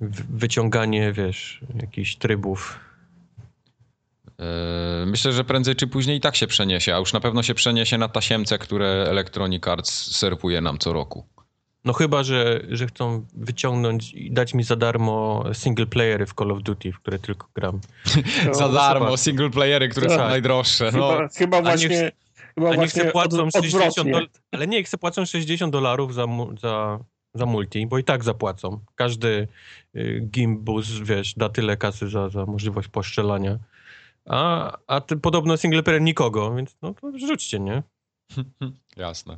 W, 0.00 0.38
wyciąganie, 0.38 1.12
wiesz, 1.12 1.60
jakichś 1.80 2.16
trybów. 2.16 2.80
Yy, 4.38 5.06
Myślę, 5.06 5.32
że 5.32 5.44
prędzej 5.44 5.76
czy 5.76 5.86
później 5.86 6.16
i 6.16 6.20
tak 6.20 6.36
się 6.36 6.46
przeniesie, 6.46 6.94
a 6.94 6.98
już 6.98 7.12
na 7.12 7.20
pewno 7.20 7.42
się 7.42 7.54
przeniesie 7.54 7.98
na 7.98 8.08
tasiemce, 8.08 8.58
które 8.58 8.86
Electronic 9.10 9.68
Arts 9.68 10.16
serwuje 10.16 10.60
nam 10.60 10.78
co 10.78 10.92
roku. 10.92 11.26
No 11.84 11.92
chyba, 11.92 12.22
że, 12.22 12.60
że 12.68 12.86
chcą 12.86 13.26
wyciągnąć 13.34 14.12
i 14.14 14.30
dać 14.30 14.54
mi 14.54 14.62
za 14.62 14.76
darmo 14.76 15.44
single 15.52 15.86
playery 15.86 16.26
w 16.26 16.34
Call 16.34 16.50
of 16.52 16.62
Duty, 16.62 16.92
w 16.92 16.98
które 17.00 17.18
tylko 17.18 17.48
gram. 17.54 17.80
To 18.46 18.54
Za 18.54 18.68
darmo, 18.68 19.04
zobacz. 19.06 19.20
single 19.20 19.50
playery, 19.50 19.88
które 19.88 20.10
są 20.10 20.16
Tak. 20.16 20.30
najdroższe. 20.30 20.90
No. 20.92 21.10
Chyba, 21.10 21.28
chyba 21.28 21.56
A 21.56 21.60
niech- 21.60 21.68
właśnie, 21.88 22.12
chyba 22.58 22.66
A 22.68 22.70
niech 22.70 22.78
właśnie 22.78 23.02
se 23.02 23.10
płacą 23.10 23.42
od, 23.46 23.52
60 23.52 23.82
odwrotnie. 23.88 24.12
dolarów, 24.12 24.30
ale 24.52 24.66
nie, 24.66 24.76
niech 24.76 24.88
se 24.88 24.98
płacą 24.98 25.24
60 25.24 25.72
dolarów 25.72 26.14
za, 26.14 26.26
za, 26.60 26.98
za 27.34 27.46
multi, 27.46 27.86
bo 27.86 27.98
i 27.98 28.04
tak 28.04 28.24
zapłacą. 28.24 28.80
Każdy 28.94 29.48
y, 29.96 30.20
gimbus, 30.30 30.90
wiesz, 31.00 31.34
da 31.34 31.48
tyle 31.48 31.76
kasy 31.76 32.08
za, 32.08 32.28
za 32.28 32.46
możliwość 32.46 32.88
poszczelania. 32.88 33.58
A, 34.24 34.72
a 34.86 35.00
ty, 35.00 35.16
podobno 35.16 35.56
single 35.56 35.82
player 35.82 36.02
nikogo, 36.02 36.54
więc 36.54 36.76
no 36.82 36.94
to 36.94 37.18
rzućcie, 37.18 37.60
nie? 37.60 37.82
Jasne. 38.96 39.36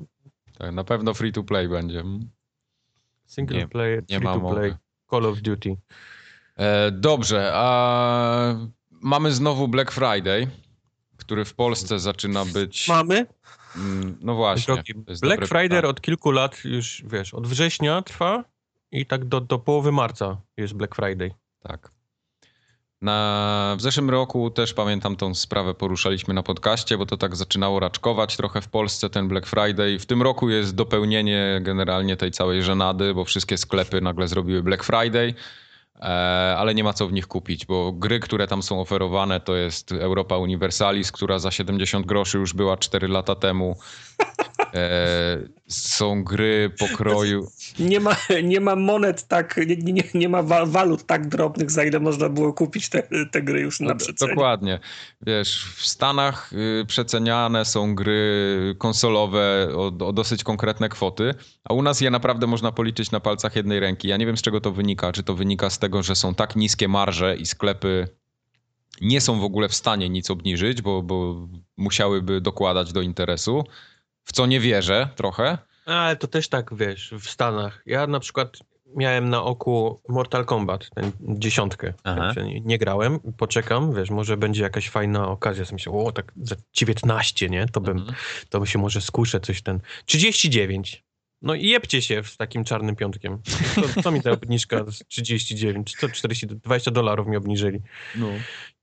Tak, 0.59 0.73
na 0.75 0.85
pewno 0.85 1.15
free 1.15 1.33
to 1.33 1.43
play 1.43 1.69
będzie. 1.69 2.01
Mm. 2.01 2.21
Single 3.27 3.57
Nie- 3.59 3.69
player, 3.69 4.03
nie 4.11 4.17
free 4.17 4.25
ma 4.25 4.35
to 4.35 4.41
mowy. 4.41 4.57
play, 4.57 4.75
Call 5.11 5.27
of 5.27 5.41
Duty. 5.41 5.77
E, 6.57 6.91
dobrze, 6.91 7.51
a 7.55 8.55
mamy 8.91 9.33
znowu 9.33 9.69
Black 9.69 9.91
Friday, 9.93 10.49
który 11.31 11.45
w 11.45 11.55
Polsce 11.55 11.99
zaczyna 11.99 12.45
być. 12.45 12.89
Mamy? 12.89 13.27
Mm, 13.77 14.19
No 14.21 14.35
właśnie. 14.35 14.75
Black 15.23 15.47
Friday 15.47 15.69
pytanie. 15.69 15.89
od 15.89 16.01
kilku 16.01 16.31
lat 16.31 16.65
już, 16.65 17.03
wiesz, 17.07 17.35
od 17.35 17.47
września 17.47 18.03
trwa 18.03 18.45
i 18.93 19.07
tak 19.07 19.25
do, 19.25 19.41
do 19.41 19.59
połowy 19.59 19.93
marca 19.93 20.41
jest 20.57 20.75
Black 20.75 20.95
Friday. 20.95 21.31
Tak. 21.63 21.91
Na, 23.03 23.75
w 23.79 23.83
zeszłym 23.83 24.11
roku 24.11 24.51
też 24.51 24.75
pamiętam 24.75 25.17
tą 25.17 25.35
sprawę 25.35 25.75
poruszaliśmy 25.75 26.35
na 26.35 26.43
podcaście, 26.43 26.99
bo 26.99 27.07
to 27.07 27.17
tak 27.17 27.37
zaczynało 27.37 27.81
raczkować 27.81 28.37
trochę 28.37 28.61
w 28.61 28.69
Polsce 28.69 29.11
ten 29.11 29.29
Black 29.29 29.47
Friday. 29.47 29.99
W 29.99 30.07
tym 30.07 30.23
roku 30.23 30.51
jest 30.51 30.75
dopełnienie 30.75 31.61
generalnie 31.63 32.17
tej 32.17 32.31
całej 32.31 32.63
żenady, 32.63 33.15
bo 33.15 33.25
wszystkie 33.25 33.59
sklepy 33.59 34.01
nagle 34.01 34.29
zrobiły 34.29 34.63
Black 34.63 34.85
Friday, 34.85 35.35
ale 36.57 36.75
nie 36.75 36.85
ma 36.85 36.93
co 36.93 37.07
w 37.09 37.13
nich 37.13 37.27
kupić, 37.27 37.67
bo 37.67 37.93
gry, 37.93 38.21
które 38.21 38.47
tam 38.47 38.63
są 38.63 38.81
oferowane 38.81 39.41
to 39.41 39.57
jest 39.57 39.93
Europa 39.93 40.37
Universalis, 40.37 41.13
która 41.13 41.39
za 41.39 41.51
70 41.51 42.07
groszy 42.07 42.39
już 42.39 42.55
była 42.55 42.77
4 42.77 43.09
lata 43.09 43.35
temu. 43.35 43.77
Są 45.71 46.25
gry 46.25 46.71
pokroju... 46.79 47.49
Nie 47.79 48.01
ma, 48.01 48.17
nie 48.43 48.61
ma 48.61 48.77
monet 48.77 49.29
tak, 49.29 49.61
nie, 49.67 49.93
nie, 49.93 50.03
nie 50.15 50.29
ma 50.29 50.43
wa- 50.43 50.67
walut 50.67 51.07
tak 51.07 51.29
drobnych, 51.29 51.71
za 51.71 51.85
ile 51.85 52.01
można 52.01 52.29
było 52.29 52.53
kupić 52.53 52.89
te, 52.89 53.03
te 53.31 53.43
gry 53.43 53.61
już 53.61 53.81
na 53.81 53.89
No, 53.89 53.97
przecenie. 53.97 54.35
Dokładnie. 54.35 54.81
Wiesz, 55.23 55.65
w 55.77 55.87
Stanach 55.87 56.53
y, 56.53 56.85
przeceniane 56.87 57.65
są 57.65 57.95
gry 57.95 58.75
konsolowe 58.79 59.69
o, 59.77 60.07
o 60.07 60.13
dosyć 60.13 60.45
konkretne 60.45 60.89
kwoty, 60.89 61.35
a 61.65 61.75
u 61.75 61.83
nas 61.83 62.01
je 62.01 62.11
naprawdę 62.11 62.47
można 62.47 62.73
policzyć 62.73 63.11
na 63.11 63.21
palcach 63.21 63.57
jednej 63.57 63.81
ręki. 63.81 64.09
Ja 64.09 64.17
nie 64.17 64.27
wiem, 64.27 64.37
z 64.37 64.43
czego 64.43 64.61
to 64.61 64.73
wynika. 64.73 65.13
Czy 65.13 65.23
to 65.23 65.35
wynika 65.35 65.71
z 65.71 65.79
tego, 65.79 66.03
że 66.03 66.15
są 66.17 66.35
tak 66.35 66.57
niskie 66.57 66.89
marże 66.89 67.37
i 67.37 67.47
sklepy 67.47 68.09
nie 69.01 69.21
są 69.21 69.41
w 69.41 69.45
ogóle 69.45 69.69
w 69.69 69.75
stanie 69.75 70.09
nic 70.09 70.31
obniżyć, 70.31 70.83
bo, 70.83 71.03
bo 71.03 71.49
musiałyby 71.77 72.41
dokładać 72.41 72.93
do 72.93 73.03
interesu, 73.03 73.65
w 74.31 74.33
co 74.33 74.47
nie 74.47 74.61
wierzę 74.61 75.09
trochę. 75.17 75.59
Ale 75.87 76.17
to 76.17 76.27
też 76.27 76.49
tak, 76.49 76.75
wiesz, 76.77 77.15
w 77.21 77.31
Stanach. 77.31 77.83
Ja 77.87 78.07
na 78.07 78.21
przykład 78.21 78.59
miałem 78.97 79.29
na 79.31 79.43
oku 79.43 80.01
Mortal 80.09 80.45
Kombat, 80.45 80.91
tę 80.95 81.11
dziesiątkę. 81.21 81.93
Także 82.03 82.45
nie, 82.45 82.61
nie 82.61 82.79
grałem, 82.79 83.21
poczekam, 83.21 83.95
wiesz, 83.95 84.11
może 84.11 84.37
będzie 84.37 84.63
jakaś 84.63 84.89
fajna 84.91 85.29
okazja. 85.29 85.65
Sobie 85.65 85.75
myślę, 85.75 85.93
o, 85.93 86.13
tak 86.13 86.33
za 86.43 86.57
19, 86.73 87.49
nie? 87.49 87.67
To 87.67 87.81
bym, 87.81 87.99
Mhm. 87.99 88.17
to 88.49 88.67
się 88.67 88.79
może 88.79 89.01
skuszę 89.01 89.41
coś 89.41 89.63
ten... 89.63 89.81
39. 90.05 91.05
No 91.43 91.55
i 91.55 91.67
jebcie 91.69 92.03
się 92.03 92.23
z 92.25 92.37
takim 92.37 92.65
czarnym 92.65 92.97
piątkiem. 92.97 93.39
To, 93.75 94.03
co 94.03 94.11
mi 94.11 94.23
ta 94.23 94.31
obniżka 94.31 94.85
z 94.91 95.05
39? 95.09 95.97
Co 96.01 96.09
40, 96.09 96.47
20 96.47 96.91
dolarów 96.91 97.27
mi 97.27 97.37
obniżyli. 97.37 97.81
No. 98.17 98.27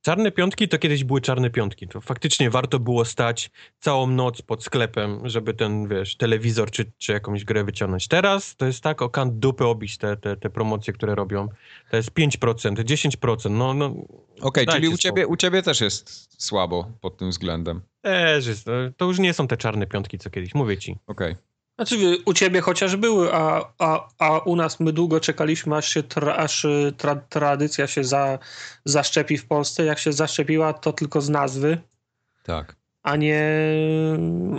Czarne 0.02 0.32
piątki 0.32 0.68
to 0.68 0.78
kiedyś 0.78 1.04
były 1.04 1.20
czarne 1.20 1.50
piątki. 1.50 1.88
To 1.88 2.00
faktycznie 2.00 2.50
warto 2.50 2.78
było 2.78 3.04
stać 3.04 3.50
całą 3.80 4.06
noc 4.06 4.42
pod 4.42 4.64
sklepem, 4.64 5.28
żeby 5.28 5.54
ten, 5.54 5.88
wiesz, 5.88 6.16
telewizor 6.16 6.70
czy, 6.70 6.92
czy 6.98 7.12
jakąś 7.12 7.44
grę 7.44 7.64
wyciągnąć. 7.64 8.08
Teraz 8.08 8.56
to 8.56 8.66
jest 8.66 8.80
tak 8.80 9.02
o 9.02 9.10
kant 9.10 9.38
dupy 9.38 9.64
obić 9.64 9.98
te, 9.98 10.16
te, 10.16 10.36
te 10.36 10.50
promocje, 10.50 10.92
które 10.92 11.14
robią. 11.14 11.48
To 11.90 11.96
jest 11.96 12.10
5%, 12.10 12.74
10%. 12.74 13.50
No, 13.50 13.74
no 13.74 13.94
Okej, 14.40 14.66
Dajcie 14.66 14.80
czyli 14.80 14.94
u 14.94 14.98
ciebie, 14.98 15.26
u 15.26 15.36
ciebie 15.36 15.62
też 15.62 15.80
jest 15.80 16.28
słabo 16.42 16.90
pod 17.00 17.16
tym 17.16 17.30
względem. 17.30 17.80
też 18.02 18.46
jest. 18.46 18.66
To 18.96 19.04
już 19.04 19.18
nie 19.18 19.32
są 19.34 19.48
te 19.48 19.56
czarne 19.56 19.86
piątki, 19.86 20.18
co 20.18 20.30
kiedyś. 20.30 20.54
Mówię 20.54 20.76
ci. 20.76 20.96
Okej. 21.06 21.36
Znaczy 21.78 22.18
u 22.24 22.34
ciebie 22.34 22.60
chociaż 22.60 22.96
były, 22.96 23.34
a, 23.34 23.72
a, 23.78 24.08
a 24.18 24.38
u 24.38 24.56
nas 24.56 24.80
my 24.80 24.92
długo 24.92 25.20
czekaliśmy, 25.20 25.76
aż 25.76 25.88
się 25.88 26.02
tra, 26.02 26.36
aż 26.36 26.64
y, 26.64 26.92
tra, 26.96 27.16
tradycja 27.16 27.86
się 27.86 28.04
za, 28.04 28.38
zaszczepi 28.84 29.38
w 29.38 29.46
Polsce. 29.46 29.84
Jak 29.84 29.98
się 29.98 30.12
zaszczepiła, 30.12 30.72
to 30.72 30.92
tylko 30.92 31.20
z 31.20 31.28
nazwy, 31.28 31.78
Tak. 32.42 32.77
A 33.08 33.16
nie, 33.16 33.42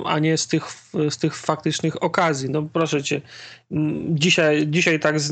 a 0.05 0.19
nie 0.19 0.37
z, 0.37 0.47
tych, 0.47 0.63
z 1.09 1.17
tych 1.17 1.35
faktycznych 1.35 2.03
okazji. 2.03 2.49
No 2.49 2.61
proszę 2.73 3.03
cię, 3.03 3.21
dzisiaj, 4.09 4.67
dzisiaj 4.67 4.99
tak 4.99 5.19
z, 5.19 5.27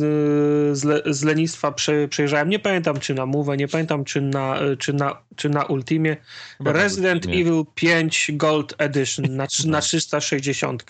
z, 0.77 0.83
le, 0.83 1.01
z 1.05 1.23
lenistwa 1.23 1.71
prze, 1.71 2.07
przejrzałem, 2.07 2.49
nie 2.49 2.59
pamiętam 2.59 2.99
czy 2.99 3.13
na 3.13 3.25
Move, 3.25 3.57
nie 3.57 3.67
pamiętam 3.67 4.03
czy 4.03 4.21
na, 4.21 4.59
czy 4.79 4.93
na, 4.93 5.21
czy 5.35 5.49
na 5.49 5.63
Ultimie, 5.63 6.17
Chyba 6.57 6.71
Resident 6.71 7.25
Ultimie. 7.25 7.41
Evil 7.41 7.65
5 7.75 8.31
Gold 8.33 8.73
Edition 8.77 9.35
na, 9.35 9.47
na 9.65 9.81
360 9.81 10.83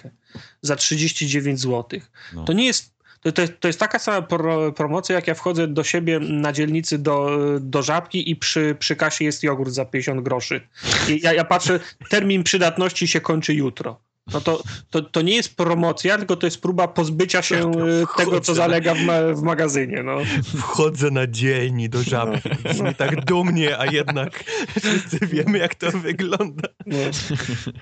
za 0.62 0.76
39 0.76 1.60
zł. 1.60 2.00
No. 2.34 2.44
To 2.44 2.54
nie 2.54 2.66
jest. 2.66 2.97
To, 3.32 3.42
to, 3.60 3.68
jest 3.68 3.80
taka 3.80 4.00
sama 4.00 4.22
pro, 4.22 4.72
promocja, 4.72 5.16
jak 5.16 5.28
ja 5.28 5.34
wchodzę 5.34 5.68
do 5.68 5.84
siebie 5.84 6.20
na 6.20 6.54
dzielnicy 6.54 6.98
do, 6.98 7.40
do 7.60 7.84
żabki 7.84 8.32
i 8.32 8.36
przy, 8.36 8.76
przy 8.80 8.96
kasie 8.96 9.26
jest 9.26 9.44
jogurt 9.44 9.72
za 9.72 9.86
50 9.86 10.22
groszy. 10.22 10.62
I 11.08 11.22
ja, 11.22 11.34
ja 11.34 11.46
patrzę, 11.46 11.80
termin 12.10 12.44
przydatności 12.44 13.08
się 13.08 13.22
kończy 13.22 13.54
jutro. 13.54 14.07
No 14.34 14.42
to, 14.42 14.64
to, 14.90 15.02
to 15.02 15.22
nie 15.22 15.36
jest 15.36 15.58
promocja, 15.58 16.18
tylko 16.18 16.36
to 16.36 16.48
jest 16.48 16.62
próba 16.62 16.88
pozbycia 16.88 17.42
się 17.42 17.72
e, 17.72 18.18
tego, 18.18 18.42
co 18.42 18.56
zalega 18.56 18.96
w, 18.96 19.02
ma, 19.02 19.14
w 19.34 19.42
magazynie. 19.42 20.04
No. 20.04 20.18
Wchodzę 20.58 21.12
na 21.12 21.28
dzień 21.28 21.82
i 21.82 21.90
do 21.90 22.04
żabki. 22.04 22.50
Brzmi 22.64 22.96
tak 22.96 23.26
dumnie, 23.26 23.80
a 23.80 23.86
jednak 23.86 24.44
wszyscy 24.80 25.28
wiemy, 25.28 25.58
jak 25.58 25.76
to 25.76 25.92
wygląda. 25.92 26.70
No. 26.86 26.98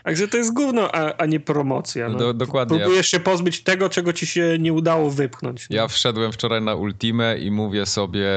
Także 0.03 0.27
to 0.27 0.37
jest 0.37 0.53
gówno, 0.53 0.95
a, 0.95 1.17
a 1.17 1.25
nie 1.25 1.39
promocja. 1.39 2.09
No. 2.09 2.17
Do, 2.17 2.33
dokładnie. 2.33 2.79
Próbujesz 2.79 3.07
się 3.07 3.19
pozbyć 3.19 3.63
tego, 3.63 3.89
czego 3.89 4.13
ci 4.13 4.25
się 4.25 4.57
nie 4.59 4.73
udało 4.73 5.11
wypchnąć. 5.11 5.69
No. 5.69 5.75
ja 5.75 5.87
wszedłem 5.87 6.31
wczoraj 6.31 6.61
na 6.61 6.75
Ultimę 6.75 7.37
i 7.37 7.51
mówię 7.51 7.85
sobie, 7.85 8.27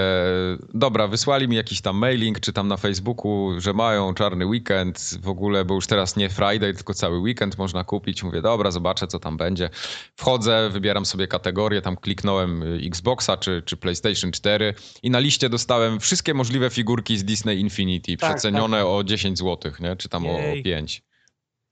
dobra, 0.74 1.08
wysłali 1.08 1.48
mi 1.48 1.56
jakiś 1.56 1.80
tam 1.80 1.96
mailing, 1.96 2.40
czy 2.40 2.52
tam 2.52 2.68
na 2.68 2.76
Facebooku, 2.76 3.54
że 3.58 3.72
mają 3.72 4.14
czarny 4.14 4.46
weekend 4.46 5.18
w 5.22 5.28
ogóle, 5.28 5.64
bo 5.64 5.74
już 5.74 5.86
teraz 5.86 6.16
nie 6.16 6.28
Friday, 6.28 6.74
tylko 6.74 6.94
cały 6.94 7.18
weekend 7.18 7.58
można 7.58 7.84
kupić. 7.84 7.97
Mówię, 8.22 8.42
dobra, 8.42 8.70
zobaczę, 8.70 9.06
co 9.06 9.18
tam 9.18 9.36
będzie. 9.36 9.70
Wchodzę, 10.16 10.70
wybieram 10.72 11.06
sobie 11.06 11.26
kategorię, 11.26 11.82
tam 11.82 11.96
kliknąłem 11.96 12.62
y, 12.62 12.80
Xboxa 12.86 13.36
czy, 13.36 13.62
czy 13.66 13.76
PlayStation 13.76 14.32
4 14.32 14.74
i 15.02 15.10
na 15.10 15.18
liście 15.18 15.48
dostałem 15.48 16.00
wszystkie 16.00 16.34
możliwe 16.34 16.70
figurki 16.70 17.18
z 17.18 17.24
Disney 17.24 17.60
Infinity, 17.60 18.16
Tak, 18.16 18.30
przecenione 18.30 18.86
o 18.86 19.04
10 19.04 19.38
zł, 19.38 19.72
nie? 19.80 19.96
czy 19.96 20.08
tam 20.08 20.26
o, 20.26 20.36
o 20.36 20.38
Jej. 20.40 20.62
5. 20.62 21.02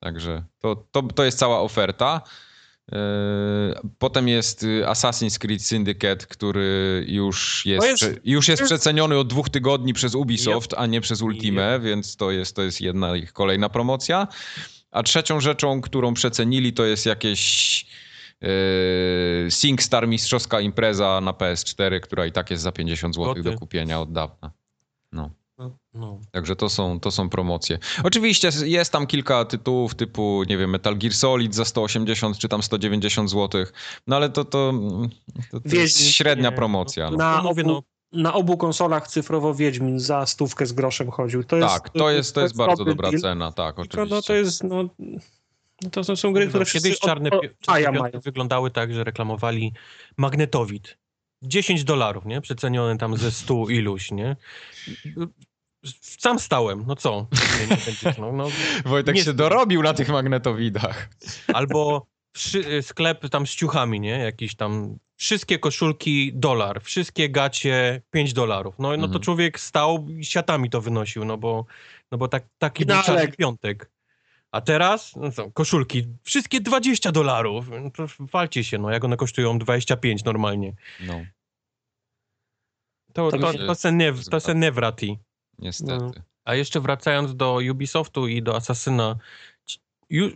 Także 0.00 0.44
to, 0.58 0.86
to, 0.92 1.02
to 1.02 1.24
jest 1.24 1.38
cała 1.38 1.60
oferta. 1.60 2.20
Yy, 2.92 2.98
Potem 3.98 4.28
jest 4.28 4.62
y, 4.62 4.82
Assassin's 4.86 5.38
Creed 5.38 5.62
Syndicate, 5.62 6.26
który 6.26 7.04
już 7.08 7.66
jest, 7.66 7.86
jest- 7.86 8.20
już 8.24 8.48
jest 8.48 8.62
przeceniony 8.62 9.18
od 9.18 9.28
dwóch 9.28 9.50
tygodni 9.50 9.92
przez 9.92 10.14
Ubisoft, 10.14 10.74
a 10.76 10.86
nie 10.86 11.00
przez 11.00 11.22
Ultimę, 11.22 11.80
więc 11.80 12.16
to 12.16 12.30
jest, 12.30 12.56
to 12.56 12.62
jest 12.62 12.80
jedna 12.80 13.16
ich 13.16 13.32
kolejna 13.32 13.68
promocja. 13.68 14.28
A 14.96 15.02
trzecią 15.02 15.40
rzeczą, 15.40 15.80
którą 15.80 16.14
przecenili, 16.14 16.72
to 16.72 16.84
jest 16.84 17.06
jakieś 17.06 17.86
yy, 18.40 18.48
SingStar 19.50 20.08
Mistrzowska 20.08 20.60
Impreza 20.60 21.20
na 21.20 21.32
PS4, 21.32 22.00
która 22.00 22.26
i 22.26 22.32
tak 22.32 22.50
jest 22.50 22.62
za 22.62 22.72
50 22.72 23.14
zł 23.14 23.42
do 23.42 23.58
kupienia 23.58 24.00
od 24.00 24.12
dawna. 24.12 24.50
No. 25.12 25.30
No. 25.94 26.20
Także 26.32 26.56
to 26.56 26.68
są, 26.68 27.00
to 27.00 27.10
są 27.10 27.28
promocje. 27.28 27.78
Oczywiście 28.04 28.50
jest 28.64 28.92
tam 28.92 29.06
kilka 29.06 29.44
tytułów 29.44 29.94
typu, 29.94 30.42
nie 30.48 30.58
wiem, 30.58 30.70
Metal 30.70 30.98
Gear 30.98 31.14
Solid 31.14 31.54
za 31.54 31.64
180 31.64 32.38
czy 32.38 32.48
tam 32.48 32.62
190 32.62 33.30
zł, 33.30 33.64
no 34.06 34.16
ale 34.16 34.30
to, 34.30 34.44
to, 34.44 34.72
to, 35.50 35.60
to 35.60 35.76
jest 35.76 36.10
średnia 36.10 36.50
nie, 36.50 36.56
promocja. 36.56 37.10
No. 37.10 37.16
Na, 37.16 37.36
No 37.36 37.42
mówię, 37.42 37.62
obu, 37.62 37.72
no. 37.72 37.82
Na 38.16 38.34
obu 38.34 38.56
konsolach 38.56 39.08
cyfrowo 39.08 39.54
Wiedźmin 39.54 40.00
za 40.00 40.26
stówkę 40.26 40.66
z 40.66 40.72
groszem 40.72 41.10
chodził. 41.10 41.44
To 41.44 41.56
jest, 41.56 41.74
tak, 41.74 41.90
to 41.90 42.10
jest, 42.10 42.34
to 42.34 42.40
jest 42.40 42.56
bardzo 42.56 42.84
dobra 42.84 43.10
deal. 43.10 43.20
cena, 43.20 43.52
tak, 43.52 43.76
Tylko 43.76 43.82
oczywiście. 44.02 44.14
no 44.14 44.22
to 44.22 44.34
jest, 44.34 44.64
no, 44.64 44.82
no 45.82 45.90
to 45.90 46.04
są- 46.04 46.16
są 46.16 46.32
gry, 46.32 46.46
które 46.48 46.64
No, 46.64 46.70
Kiedyś 46.72 46.98
czarne, 46.98 47.30
od, 47.30 47.44
od, 47.44 47.58
czarne 47.60 48.10
wyglądały 48.24 48.70
tak, 48.70 48.94
że 48.94 49.04
reklamowali 49.04 49.72
magnetowid. 50.16 50.98
10 51.42 51.84
dolarów, 51.84 52.24
nie? 52.24 52.40
Przeceniony 52.40 52.98
tam 52.98 53.16
ze 53.16 53.30
100 53.30 53.68
iluś, 53.68 54.10
nie? 54.10 54.36
Sam 56.00 56.38
stałem, 56.38 56.84
no 56.86 56.96
co? 56.96 57.26
Nie, 57.60 57.66
nie 57.76 57.82
będziesz, 57.86 58.18
no, 58.18 58.32
no. 58.32 58.48
Wojtek 58.84 59.14
nie 59.14 59.24
się 59.24 59.32
dorobił 59.34 59.82
na 59.82 59.94
tych 59.94 60.08
magnetowidach. 60.08 61.08
Albo 61.54 62.06
sklep 62.82 63.28
tam 63.28 63.46
z 63.46 63.50
ciuchami, 63.50 64.00
nie? 64.00 64.18
Jakiś 64.18 64.54
tam, 64.56 64.98
wszystkie 65.16 65.58
koszulki 65.58 66.32
dolar, 66.34 66.82
wszystkie 66.82 67.28
gacie 67.28 68.02
5 68.10 68.32
dolarów. 68.32 68.74
No, 68.78 68.88
no 68.90 68.96
to 68.96 69.04
Mhm. 69.04 69.22
człowiek 69.22 69.60
stał 69.60 70.06
i 70.08 70.24
siatami 70.24 70.70
to 70.70 70.80
wynosił, 70.80 71.24
no 71.24 71.38
bo, 71.38 71.64
no 72.12 72.18
bo 72.18 72.28
tak, 72.28 72.44
taki 72.58 72.86
No 72.86 72.94
był 72.94 72.96
piątek. 73.36 73.90
A 74.52 74.60
teraz, 74.60 75.16
no 75.16 75.32
co, 75.32 75.50
koszulki, 75.50 76.06
wszystkie 76.22 76.60
20 76.60 77.12
dolarów. 77.12 77.66
No 77.82 77.90
to 77.90 78.06
walcie 78.18 78.64
się, 78.64 78.78
no 78.78 78.90
jak 78.90 79.04
one 79.04 79.16
kosztują 79.16 79.58
25 79.58 80.24
normalnie. 80.24 80.72
No, 81.00 81.24
To, 83.12 83.30
To 83.30 83.38
to, 83.38 83.52
to, 83.52 83.52
się 83.52 83.74
se, 83.74 83.92
nie, 83.92 84.12
to 84.30 84.40
se 84.40 84.54
nie 84.54 84.72
wrati. 84.72 85.18
niestety. 85.58 86.22
A 86.44 86.54
jeszcze 86.54 86.80
wracając 86.80 87.36
do 87.36 87.58
Ubisoftu 87.70 88.28
i 88.28 88.42
do 88.42 88.56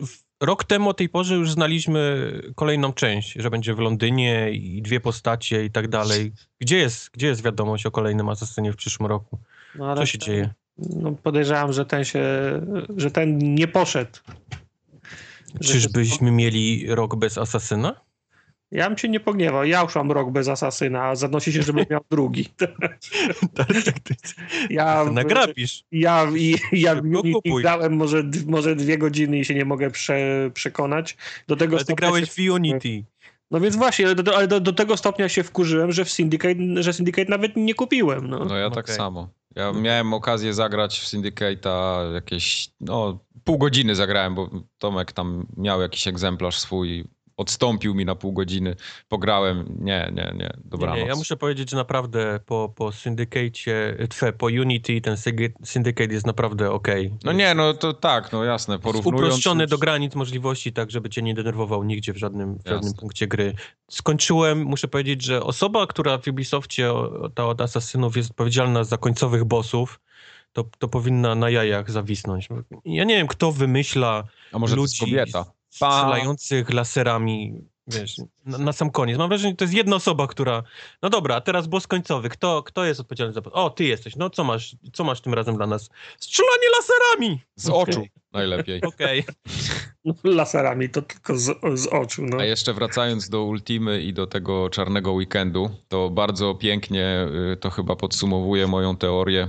w- 0.06 0.29
rok 0.40 0.64
temu 0.64 0.88
o 0.88 0.94
tej 0.94 1.08
porze 1.08 1.34
już 1.34 1.52
znaliśmy 1.52 2.32
kolejną 2.54 2.92
część, 2.92 3.32
że 3.32 3.50
będzie 3.50 3.74
w 3.74 3.78
Londynie 3.78 4.50
i 4.52 4.82
dwie 4.82 5.00
postacie 5.00 5.64
i 5.64 5.70
tak 5.70 5.88
dalej. 5.88 6.32
Gdzie 6.60 6.76
jest, 6.76 7.10
gdzie 7.10 7.26
jest 7.26 7.44
wiadomość 7.44 7.86
o 7.86 7.90
kolejnym 7.90 8.28
Asasynie 8.28 8.72
w 8.72 8.76
przyszłym 8.76 9.06
roku? 9.06 9.38
No, 9.74 9.96
Co 9.96 10.06
się 10.06 10.18
ten- 10.18 10.26
dzieje? 10.26 10.50
No, 10.78 11.12
podejrzewam, 11.12 11.72
że 11.72 11.86
ten 11.86 12.04
się, 12.04 12.22
że 12.96 13.10
ten 13.10 13.38
nie 13.38 13.68
poszedł. 13.68 14.10
Czyżbyśmy 15.62 16.30
mieli 16.30 16.86
rok 16.88 17.16
bez 17.16 17.38
Asasyna? 17.38 18.00
Ja 18.72 18.88
bym 18.88 18.98
się 18.98 19.08
nie 19.08 19.20
pogniewał. 19.20 19.64
Ja 19.64 19.82
już 19.82 19.94
mam 19.94 20.12
rok 20.12 20.30
bez 20.32 20.48
asasyna, 20.48 21.02
a 21.04 21.14
zanosi 21.16 21.52
się, 21.52 21.62
żebym 21.62 21.84
miał 21.90 22.00
drugi. 22.10 22.48
Ja, 24.70 25.04
Nagrapisz. 25.04 25.84
ja, 25.92 26.26
i- 26.36 26.56
ja 26.72 26.94
Szybko 26.94 27.08
Unity 27.20 27.32
kupuj. 27.32 27.62
grałem 27.62 27.96
może, 27.96 28.22
może 28.46 28.76
dwie 28.76 28.98
godziny 28.98 29.38
i 29.38 29.44
się 29.44 29.54
nie 29.54 29.64
mogę 29.64 29.90
prze, 29.90 30.50
przekonać. 30.54 31.16
Do 31.48 31.56
tego 31.56 31.76
Ale 31.76 31.84
ty 31.84 31.94
grałeś 31.94 32.32
się, 32.32 32.42
w 32.50 32.54
Unity. 32.54 33.04
No 33.50 33.60
więc 33.60 33.76
właśnie, 33.76 34.06
ale 34.06 34.14
do, 34.14 34.36
ale 34.36 34.48
do, 34.48 34.60
do 34.60 34.72
tego 34.72 34.96
stopnia 34.96 35.28
się 35.28 35.42
wkurzyłem, 35.42 35.92
że 35.92 36.04
w 36.04 36.10
Syndicate, 36.10 36.82
że 36.82 36.92
Syndicate 36.92 37.30
nawet 37.30 37.56
nie 37.56 37.74
kupiłem. 37.74 38.28
No. 38.30 38.44
No 38.44 38.56
ja 38.56 38.70
tak 38.70 38.90
samo. 38.90 39.28
Ja 39.56 39.72
miałem 39.72 40.14
okazję 40.14 40.54
zagrać 40.54 41.00
w 41.00 41.04
Syndicate'a 41.04 42.12
jakieś, 42.14 42.68
no 42.80 43.18
pół 43.44 43.58
godziny 43.58 43.94
zagrałem, 43.94 44.34
bo 44.34 44.50
Tomek 44.78 45.12
tam 45.12 45.46
miał 45.56 45.80
jakiś 45.82 46.08
egzemplarz 46.08 46.58
swój, 46.58 47.04
odstąpił 47.40 47.94
mi 47.94 48.04
na 48.04 48.14
pół 48.14 48.32
godziny, 48.32 48.76
pograłem, 49.08 49.76
nie, 49.78 50.12
nie, 50.14 50.32
nie, 50.36 50.50
Nie, 50.50 50.50
dobranoc. 50.64 50.98
nie, 50.98 51.06
ja 51.06 51.16
muszę 51.16 51.36
powiedzieć, 51.36 51.70
że 51.70 51.76
naprawdę 51.76 52.40
po, 52.46 52.72
po 52.76 52.92
Syndicate, 52.92 54.06
twe, 54.08 54.32
po 54.32 54.46
Unity 54.46 55.00
ten 55.00 55.16
Syndicate 55.64 56.14
jest 56.14 56.26
naprawdę 56.26 56.70
okej. 56.70 57.14
No 57.24 57.32
nie, 57.32 57.54
no 57.54 57.74
to 57.74 57.92
tak, 57.92 58.32
no 58.32 58.44
jasne, 58.44 58.78
porównując... 58.78 59.22
Uproszczony 59.22 59.66
do 59.66 59.78
granic 59.78 60.14
możliwości, 60.14 60.72
tak 60.72 60.90
żeby 60.90 61.10
cię 61.10 61.22
nie 61.22 61.34
denerwował 61.34 61.84
nigdzie 61.84 62.12
w 62.12 62.16
żadnym, 62.16 62.54
w 62.54 62.68
żadnym 62.68 62.82
Jasne. 62.82 63.00
punkcie 63.00 63.26
gry. 63.26 63.54
Skończyłem, 63.90 64.62
muszę 64.62 64.88
powiedzieć, 64.88 65.24
że 65.24 65.42
osoba, 65.42 65.86
która 65.86 66.18
w 66.18 66.28
Ubisoftie 66.28 66.92
ta 67.34 67.46
od 67.46 67.60
Asasynów 67.60 68.16
jest 68.16 68.30
odpowiedzialna 68.30 68.84
za 68.84 68.96
końcowych 68.96 69.44
bossów, 69.44 70.00
to, 70.52 70.64
to 70.78 70.88
powinna 70.88 71.34
na 71.34 71.50
jajach 71.50 71.90
zawisnąć. 71.90 72.48
Ja 72.84 73.04
nie 73.04 73.16
wiem, 73.16 73.26
kto 73.26 73.52
wymyśla 73.52 74.24
A 74.52 74.58
może 74.58 74.74
to 74.74 74.80
ludzi 74.80 75.10
jest 75.10 75.32
kobieta? 75.32 75.59
Strzelających 75.70 76.70
laserami, 76.70 77.64
wiesz, 77.86 78.16
na, 78.46 78.58
na 78.58 78.72
sam 78.72 78.90
koniec. 78.90 79.18
Mam 79.18 79.28
wrażenie, 79.28 79.52
że 79.52 79.56
to 79.56 79.64
jest 79.64 79.74
jedna 79.74 79.96
osoba, 79.96 80.26
która... 80.26 80.62
No 81.02 81.10
dobra, 81.10 81.36
a 81.36 81.40
teraz 81.40 81.66
boss 81.66 81.86
końcowy. 81.86 82.28
Kto, 82.28 82.62
kto 82.62 82.84
jest 82.84 83.00
odpowiedzialny 83.00 83.32
za... 83.32 83.42
O, 83.52 83.70
ty 83.70 83.84
jesteś. 83.84 84.16
No 84.16 84.30
co 84.30 84.44
masz, 84.44 84.76
co 84.92 85.04
masz 85.04 85.20
tym 85.20 85.34
razem 85.34 85.56
dla 85.56 85.66
nas? 85.66 85.90
Strzelanie 86.18 86.66
laserami! 86.78 87.40
Z 87.56 87.68
oczu 87.68 88.06
najlepiej. 88.32 88.82
Okej. 88.94 89.24
No, 90.04 90.14
laserami 90.24 90.88
to 90.88 91.02
tylko 91.02 91.38
z, 91.38 91.58
z 91.74 91.86
oczu. 91.86 92.22
No. 92.22 92.36
A 92.38 92.44
jeszcze 92.44 92.74
wracając 92.74 93.28
do 93.28 93.44
Ultimy 93.44 94.02
i 94.02 94.12
do 94.12 94.26
tego 94.26 94.70
czarnego 94.70 95.12
weekendu, 95.12 95.70
to 95.88 96.10
bardzo 96.10 96.54
pięknie 96.54 97.26
y, 97.52 97.56
to 97.56 97.70
chyba 97.70 97.96
podsumowuje 97.96 98.66
moją 98.66 98.96
teorię. 98.96 99.48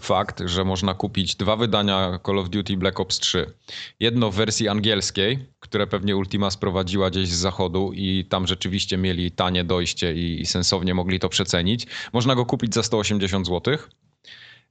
Fakt, 0.00 0.42
że 0.44 0.64
można 0.64 0.94
kupić 0.94 1.36
dwa 1.36 1.56
wydania 1.56 2.18
Call 2.26 2.38
of 2.38 2.48
Duty 2.48 2.76
Black 2.76 3.00
Ops 3.00 3.18
3. 3.18 3.52
Jedno 4.00 4.30
w 4.30 4.34
wersji 4.34 4.68
angielskiej, 4.68 5.38
które 5.60 5.86
pewnie 5.86 6.16
Ultima 6.16 6.50
sprowadziła 6.50 7.10
gdzieś 7.10 7.28
z 7.28 7.36
zachodu 7.36 7.92
i 7.94 8.24
tam 8.24 8.46
rzeczywiście 8.46 8.96
mieli 8.96 9.30
tanie 9.30 9.64
dojście 9.64 10.14
i, 10.14 10.46
sensownie 10.46 10.94
mogli 10.94 11.20
to 11.20 11.28
przecenić. 11.28 11.86
Można 12.12 12.34
go 12.34 12.46
kupić 12.46 12.74
za 12.74 12.82
180 12.82 13.46
zł. 13.46 13.78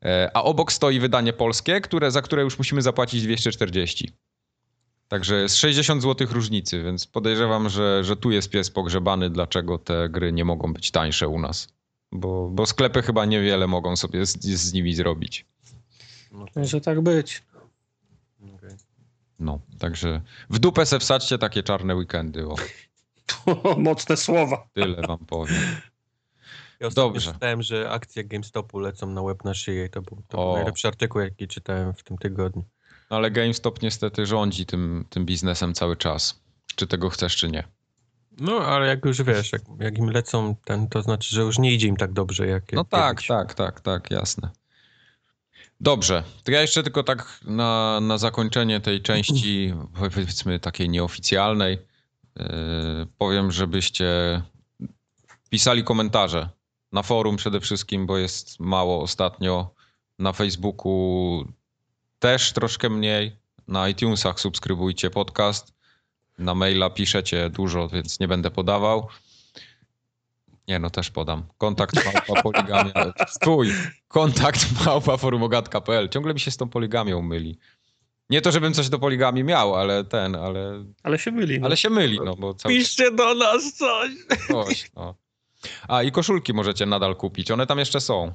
E, 0.05 0.31
A 0.33 0.43
obok 0.43 0.71
stoi 0.71 0.99
wydanie 0.99 1.33
polskie, 1.33 1.81
które, 1.81 2.11
za 2.11 2.21
które 2.21 2.43
już 2.43 2.57
musimy 2.57 2.81
zapłacić 2.81 3.23
240. 3.23 4.11
Także 5.07 5.35
jest 5.35 5.55
60 5.57 6.01
zł 6.01 6.27
różnicy, 6.31 6.83
więc 6.83 7.07
podejrzewam, 7.07 7.69
że, 7.69 8.03
że 8.03 8.15
tu 8.15 8.31
jest 8.31 8.49
pies 8.49 8.69
pogrzebany, 8.69 9.29
dlaczego 9.29 9.77
te 9.77 10.09
gry 10.09 10.33
nie 10.33 10.45
mogą 10.45 10.73
być 10.73 10.91
tańsze 10.91 11.27
u 11.27 11.39
nas. 11.39 11.76
Bo, 12.11 12.49
bo 12.49 12.65
sklepy 12.65 13.01
chyba 13.01 13.25
niewiele 13.25 13.67
mogą 13.67 13.95
sobie 13.95 14.25
z, 14.25 14.43
z 14.43 14.73
nimi 14.73 14.93
zrobić. 14.93 15.45
Może 16.55 16.81
tak 16.81 17.01
być. 17.01 17.43
No, 19.39 19.59
także 19.79 20.21
w 20.49 20.59
dupę 20.59 20.85
se 20.85 20.99
wsadźcie 20.99 21.37
takie 21.37 21.63
czarne 21.63 21.95
weekendy. 21.95 22.47
O, 22.47 22.55
Mocne 23.77 24.17
słowa. 24.17 24.67
tyle 24.73 25.01
wam 25.07 25.17
powiem. 25.17 25.61
Ja 26.79 26.89
Dobrze. 26.89 27.33
czytałem, 27.33 27.61
że 27.61 27.89
akcje 27.89 28.23
GameStopu 28.23 28.79
lecą 28.79 29.07
na 29.07 29.21
łeb 29.21 29.43
na 29.43 29.53
szyję 29.53 29.85
i 29.85 29.89
to 29.89 30.01
był, 30.01 30.23
to 30.27 30.37
był 30.37 30.53
najlepszy 30.53 30.87
artykuł, 30.87 31.21
jaki 31.21 31.47
czytałem 31.47 31.93
w 31.93 32.03
tym 32.03 32.17
tygodniu. 32.17 32.63
No, 33.09 33.17
ale 33.17 33.31
GameStop 33.31 33.81
niestety 33.81 34.25
rządzi 34.25 34.65
tym, 34.65 35.05
tym 35.09 35.25
biznesem 35.25 35.73
cały 35.73 35.95
czas. 35.95 36.41
Czy 36.75 36.87
tego 36.87 37.09
chcesz, 37.09 37.35
czy 37.35 37.51
nie. 37.51 37.63
No, 38.39 38.57
ale 38.57 38.87
jak 38.87 39.05
już 39.05 39.21
wiesz, 39.21 39.51
jak, 39.51 39.61
jak 39.79 39.97
im 39.97 40.09
lecą 40.09 40.55
ten, 40.65 40.87
to 40.87 41.01
znaczy, 41.01 41.35
że 41.35 41.41
już 41.41 41.59
nie 41.59 41.73
idzie 41.73 41.87
im 41.87 41.97
tak 41.97 42.13
dobrze, 42.13 42.47
jak 42.47 42.71
No 42.73 42.79
jak 42.81 42.87
tak, 42.89 43.15
kiedyś. 43.15 43.27
tak, 43.27 43.53
tak, 43.53 43.81
tak, 43.81 44.11
jasne. 44.11 44.49
Dobrze, 45.81 46.23
to 46.43 46.51
ja 46.51 46.61
jeszcze 46.61 46.83
tylko 46.83 47.03
tak 47.03 47.39
na, 47.45 47.99
na 48.01 48.17
zakończenie 48.17 48.79
tej 48.79 49.01
części, 49.01 49.73
powiedzmy 49.99 50.59
takiej 50.59 50.89
nieoficjalnej, 50.89 51.77
yy, 52.35 52.45
powiem, 53.17 53.51
żebyście 53.51 54.41
pisali 55.49 55.83
komentarze 55.83 56.49
na 56.91 57.03
forum 57.03 57.37
przede 57.37 57.59
wszystkim, 57.59 58.05
bo 58.05 58.17
jest 58.17 58.59
mało 58.59 59.01
ostatnio. 59.01 59.69
Na 60.19 60.33
Facebooku 60.33 61.45
też 62.19 62.53
troszkę 62.53 62.89
mniej. 62.89 63.39
Na 63.67 63.89
iTunesach 63.89 64.39
subskrybujcie 64.39 65.09
podcast. 65.09 65.73
Na 66.37 66.55
maila 66.55 66.89
piszecie 66.89 67.49
dużo, 67.49 67.89
więc 67.89 68.19
nie 68.19 68.27
będę 68.27 68.51
podawał. 68.51 69.07
Nie, 70.67 70.79
no 70.79 70.89
też 70.89 71.11
podam. 71.11 71.43
Kontakt 71.57 72.05
małpa 72.05 72.41
poligamia. 72.41 73.13
Stój! 73.27 73.69
Kontakt 74.07 74.85
małpa 74.85 75.17
forumogatka.pl. 75.17 76.09
Ciągle 76.09 76.33
mi 76.33 76.39
się 76.39 76.51
z 76.51 76.57
tą 76.57 76.69
poligamią 76.69 77.21
myli. 77.21 77.59
Nie 78.29 78.41
to, 78.41 78.51
żebym 78.51 78.73
coś 78.73 78.89
do 78.89 78.99
poligami 78.99 79.43
miał, 79.43 79.75
ale 79.75 80.03
ten, 80.03 80.35
ale, 80.35 80.83
Ale 81.03 81.19
się 81.19 81.31
myli. 81.31 81.59
No. 81.59 81.65
ale 81.65 81.77
się 81.77 81.89
myli, 81.89 82.19
no 82.25 82.35
bo 82.35 82.53
cały 82.53 82.75
Piszcie 82.75 83.11
do 83.11 83.35
nas 83.35 83.73
coś! 83.73 84.11
coś, 84.47 84.91
no. 84.95 85.15
A 85.87 86.03
i 86.03 86.11
koszulki 86.11 86.53
możecie 86.53 86.85
nadal 86.85 87.15
kupić. 87.15 87.51
One 87.51 87.67
tam 87.67 87.79
jeszcze 87.79 88.01
są. 88.01 88.33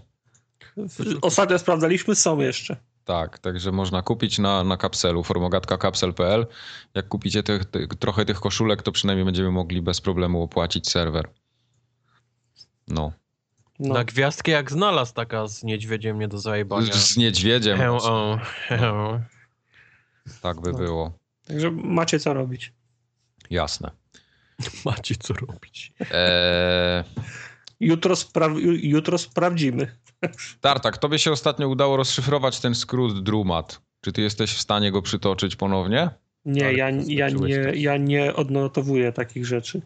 Ostatnio 1.22 1.58
sprawdzaliśmy, 1.58 2.14
są 2.14 2.40
jeszcze. 2.40 2.76
Tak, 3.04 3.38
także 3.38 3.72
można 3.72 4.02
kupić 4.02 4.38
na, 4.38 4.64
na 4.64 4.76
kapselu 4.76 5.22
formogatka.kapsel.pl. 5.22 6.46
Jak 6.94 7.08
kupicie 7.08 7.42
tych, 7.42 7.64
tych, 7.64 7.88
trochę 7.88 8.24
tych 8.24 8.40
koszulek, 8.40 8.82
to 8.82 8.92
przynajmniej 8.92 9.24
będziemy 9.24 9.50
mogli 9.50 9.82
bez 9.82 10.00
problemu 10.00 10.42
opłacić 10.42 10.90
serwer. 10.90 11.28
No. 12.88 13.12
No. 13.78 13.94
Na 13.94 14.04
gwiazdkę 14.04 14.52
jak 14.52 14.70
znalazł 14.70 15.14
taka 15.14 15.48
z 15.48 15.62
niedźwiedziem 15.62 16.18
nie 16.18 16.28
do 16.28 16.38
zajebania. 16.38 16.92
Z, 16.92 17.12
z 17.12 17.16
niedźwiedziem. 17.16 17.78
He, 17.78 17.92
o, 17.92 18.38
he, 18.68 18.92
o. 18.92 19.20
Tak 20.42 20.60
by 20.60 20.72
No. 20.72 20.78
było. 20.78 21.12
Także 21.46 21.70
macie 21.70 22.18
co 22.18 22.34
robić. 22.34 22.72
Jasne. 23.50 23.90
Macie 24.84 25.14
co 25.16 25.34
robić. 25.34 25.92
Eee... 26.10 27.04
Jutro, 27.80 28.16
spra 28.16 28.48
jutro 28.82 29.18
sprawdzimy. 29.18 29.96
Tartak, 30.60 30.98
tobie 30.98 31.18
się 31.18 31.32
ostatnio 31.32 31.68
udało 31.68 31.96
rozszyfrować 31.96 32.60
ten 32.60 32.74
skrót 32.74 33.22
Drumat. 33.22 33.80
Czy 34.00 34.12
ty 34.12 34.22
jesteś 34.22 34.52
w 34.52 34.60
stanie 34.60 34.92
go 34.92 35.02
przytoczyć 35.02 35.56
ponownie? 35.56 36.10
Nie, 36.44 36.72
ja, 36.72 36.90
ja, 36.90 37.30
nie, 37.30 37.72
ja 37.74 37.96
nie 37.96 38.34
odnotowuję 38.34 39.12
takich 39.12 39.46
rzeczy. 39.46 39.82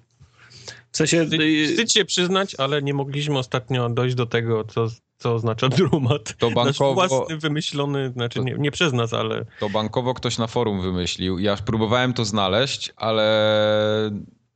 W 0.92 0.96
sensie... 0.96 1.22
Y, 1.32 1.66
wstyd 1.68 1.92
się 1.92 2.04
przyznać, 2.04 2.54
ale 2.58 2.82
nie 2.82 2.94
mogliśmy 2.94 3.38
ostatnio 3.38 3.88
dojść 3.88 4.14
do 4.14 4.26
tego, 4.26 4.64
co, 4.64 4.86
co 5.18 5.34
oznacza 5.34 5.68
drumat. 5.68 6.36
To 6.38 6.50
bankowo... 6.50 7.02
Nasz 7.02 7.10
własny 7.10 7.36
wymyślony, 7.36 8.10
znaczy 8.12 8.40
nie, 8.40 8.54
nie 8.58 8.70
przez 8.70 8.92
nas, 8.92 9.12
ale... 9.12 9.44
To 9.60 9.70
bankowo 9.70 10.14
ktoś 10.14 10.38
na 10.38 10.46
forum 10.46 10.82
wymyślił. 10.82 11.38
Ja 11.38 11.56
próbowałem 11.56 12.12
to 12.14 12.24
znaleźć, 12.24 12.92
ale 12.96 14.10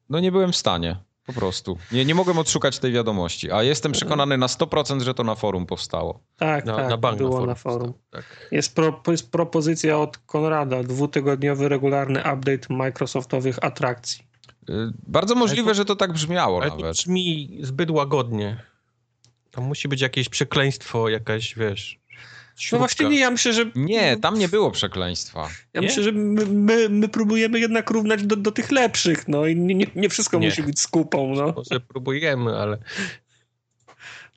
no 0.09 0.21
nie 0.21 0.33
byłem 0.33 0.53
w 0.53 0.57
stanie. 0.57 0.97
Po 1.35 1.41
prostu. 1.41 1.79
Nie, 1.93 2.05
nie 2.05 2.15
mogłem 2.15 2.39
odszukać 2.39 2.79
tej 2.79 2.93
wiadomości, 2.93 3.51
a 3.51 3.63
jestem 3.63 3.93
przekonany 3.93 4.39
na 4.39 4.47
100%, 4.47 5.01
że 5.01 5.15
to 5.15 5.25
na 5.25 5.35
forum 5.35 5.67
powstało. 5.67 6.21
Tak, 6.37 6.65
na, 6.65 6.77
tak, 6.77 6.91
na 6.91 6.97
bank 6.97 7.19
było 7.19 7.31
na 7.31 7.37
forum. 7.37 7.49
Na 7.49 7.55
forum. 7.55 7.93
Tak. 8.11 8.49
Jest, 8.51 8.75
pro, 8.75 9.03
jest 9.09 9.31
propozycja 9.31 9.99
od 9.99 10.19
Konrada, 10.19 10.83
dwutygodniowy 10.83 11.69
regularny 11.69 12.21
update 12.21 12.75
Microsoftowych 12.75 13.65
atrakcji. 13.65 14.25
Y, 14.71 14.73
bardzo 15.07 15.35
możliwe, 15.35 15.69
to, 15.69 15.75
że 15.75 15.85
to 15.85 15.97
tak 15.97 16.13
brzmiało 16.13 16.61
ale 16.61 16.71
nawet. 16.71 16.85
To 16.85 16.93
brzmi 16.93 17.59
zbyt 17.63 17.91
łagodnie. 17.91 18.63
To 19.51 19.61
musi 19.61 19.89
być 19.89 20.01
jakieś 20.01 20.29
przekleństwo, 20.29 21.09
jakaś, 21.09 21.55
wiesz... 21.55 22.01
Śrubka. 22.61 22.77
No 22.77 22.79
właśnie 22.79 23.09
nie, 23.09 23.19
ja 23.19 23.31
myślę, 23.31 23.53
że... 23.53 23.65
Nie, 23.75 24.17
tam 24.17 24.39
nie 24.39 24.49
było 24.49 24.71
przekleństwa. 24.71 25.49
Ja 25.75 25.81
nie? 25.81 25.87
myślę, 25.87 26.03
że 26.03 26.13
my, 26.13 26.47
my, 26.47 26.89
my, 26.89 27.09
próbujemy 27.09 27.61
jednak 27.61 27.91
równać 27.91 28.23
do, 28.23 28.37
do 28.37 28.53
tych 28.53 28.71
lepszych, 28.71 29.29
no 29.29 29.47
i 29.47 29.57
nie, 29.57 29.87
nie 29.95 30.09
wszystko 30.09 30.39
nie. 30.39 30.49
musi 30.49 30.63
być 30.63 30.81
skupą, 30.81 31.35
no. 31.35 31.53
Może 31.57 31.81
próbujemy, 31.81 32.59
ale... 32.59 32.79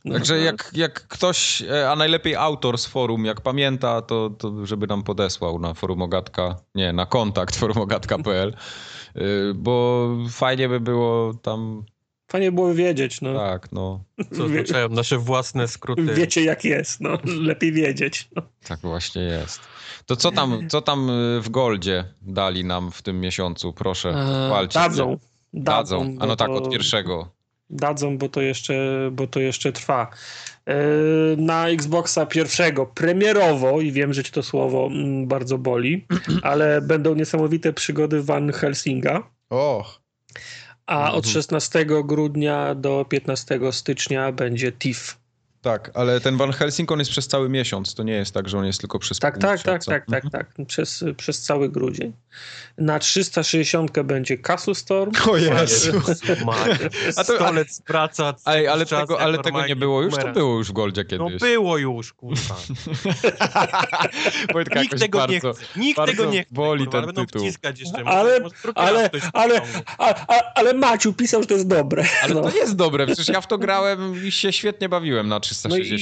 No, 0.05 0.13
Także 0.13 0.39
jak, 0.39 0.71
jak 0.73 1.07
ktoś, 1.07 1.61
e, 1.61 1.91
a 1.91 1.95
najlepiej 1.95 2.35
autor 2.35 2.77
z 2.77 2.85
forum, 2.85 3.25
jak 3.25 3.41
pamięta, 3.41 4.01
to, 4.01 4.29
to 4.29 4.65
żeby 4.65 4.87
nam 4.87 5.03
podesłał 5.03 5.59
na 5.59 5.73
forum 5.73 6.01
Ogatka, 6.01 6.55
nie, 6.75 6.93
na 6.93 7.05
kontakt 7.05 7.55
forumogatka.pl, 7.55 8.53
y, 9.17 9.53
bo 9.55 10.07
fajnie 10.29 10.69
by 10.69 10.79
było 10.79 11.33
tam 11.33 11.83
Fajnie 12.33 12.51
byłoby 12.51 12.75
wiedzieć, 12.75 13.21
no. 13.21 13.33
Tak, 13.33 13.71
no. 13.71 14.03
Co 14.37 14.43
oznaczają 14.43 14.89
nasze 14.89 15.17
własne 15.17 15.67
skróty. 15.67 16.03
Wiecie 16.03 16.43
jak 16.43 16.65
jest, 16.65 17.01
no. 17.01 17.17
Lepiej 17.49 17.71
wiedzieć. 17.71 18.29
No. 18.35 18.41
Tak 18.67 18.79
właśnie 18.79 19.21
jest. 19.21 19.59
To 20.05 20.15
co 20.15 20.31
tam, 20.31 20.69
co 20.69 20.81
tam 20.81 21.09
y, 21.09 21.41
w 21.41 21.49
Goldzie 21.49 22.05
dali 22.21 22.65
nam 22.65 22.91
w 22.91 23.01
tym 23.01 23.21
miesiącu? 23.21 23.73
Proszę, 23.73 24.09
eee, 24.09 24.49
walcie. 24.49 24.79
Dadzą. 24.79 25.17
Dadzą. 25.53 26.15
A 26.19 26.25
no 26.25 26.35
tak, 26.35 26.49
od 26.49 26.71
pierwszego. 26.71 27.29
Dadzą, 27.69 28.17
bo 28.17 28.29
to 28.29 28.41
jeszcze, 28.41 29.09
bo 29.11 29.27
to 29.27 29.39
jeszcze 29.39 29.71
trwa. 29.71 30.07
Eee, 30.65 30.75
na 31.37 31.69
Xboxa 31.69 32.25
pierwszego, 32.25 32.85
premierowo, 32.85 33.81
i 33.81 33.91
wiem, 33.91 34.13
że 34.13 34.23
ci 34.23 34.31
to 34.31 34.43
słowo 34.43 34.87
mm, 34.91 35.27
bardzo 35.27 35.57
boli, 35.57 36.05
ale 36.41 36.81
będą 36.81 37.15
niesamowite 37.15 37.73
przygody 37.73 38.23
Van 38.23 38.51
Helsinga. 38.51 39.23
Och 39.49 40.03
a 40.85 41.13
od 41.13 41.27
16 41.27 41.75
mhm. 41.79 42.07
grudnia 42.07 42.75
do 42.75 43.05
15 43.09 43.59
stycznia 43.71 44.31
będzie 44.31 44.71
TIFF. 44.71 45.22
Tak, 45.63 45.91
ale 45.93 46.19
ten 46.19 46.37
Van 46.37 46.51
Helsing 46.51 46.91
on 46.91 46.99
jest 46.99 47.11
przez 47.11 47.27
cały 47.27 47.49
miesiąc, 47.49 47.95
to 47.95 48.03
nie 48.03 48.13
jest 48.13 48.33
tak, 48.33 48.49
że 48.49 48.57
on 48.57 48.65
jest 48.65 48.79
tylko 48.79 48.99
przez 48.99 49.19
Tak, 49.19 49.37
tak, 49.37 49.61
tak, 49.61 49.85
tak, 49.85 50.05
tak, 50.05 50.23
tak, 50.31 50.47
przez, 50.67 51.03
przez 51.17 51.41
cały 51.41 51.69
grudzień. 51.69 52.13
Na 52.77 52.99
360 52.99 54.01
będzie 54.03 54.37
Castle 54.37 54.75
Storm. 54.75 55.11
O 55.31 55.37
Jezu. 55.37 56.01
A 57.17 57.23
to, 57.23 57.47
ale, 57.47 57.65
praca. 57.85 58.33
Ej, 58.45 58.67
ale 58.67 58.85
tego, 58.85 59.21
ale 59.21 59.37
tego 59.37 59.67
nie 59.67 59.75
było 59.75 60.01
już? 60.01 60.15
To 60.15 60.27
było 60.27 60.57
już 60.57 60.69
w 60.69 60.71
Goldzie 60.71 61.05
kiedyś. 61.05 61.31
No 61.31 61.47
było 61.47 61.77
już, 61.77 62.13
kurwa. 62.13 62.55
nikt 64.81 64.99
tego 64.99 65.17
bardzo, 65.17 65.33
nie 65.33 65.39
chce. 65.39 65.79
Nikt 65.79 66.05
tego 66.05 66.25
nie 66.25 66.43
chce. 66.43 66.53
Boli 66.53 66.85
kurwa, 66.85 67.01
ten 67.01 67.25
tytuł. 67.25 67.45
Jeszcze, 67.45 67.73
ale, 68.05 68.39
ale, 68.75 69.09
ale, 69.33 69.61
ale, 69.97 70.53
ale 70.55 70.73
Maciu 70.73 71.13
pisał, 71.13 71.41
że 71.41 71.47
to 71.47 71.53
jest 71.53 71.67
dobre. 71.67 72.05
Ale 72.23 72.33
no. 72.33 72.41
to 72.41 72.57
jest 72.57 72.75
dobre, 72.75 73.05
przecież 73.05 73.27
ja 73.27 73.41
w 73.41 73.47
to 73.47 73.57
grałem 73.57 74.25
i 74.25 74.31
się 74.31 74.53
świetnie 74.53 74.89
bawiłem 74.89 75.27
na 75.27 75.39
360. 75.39 75.52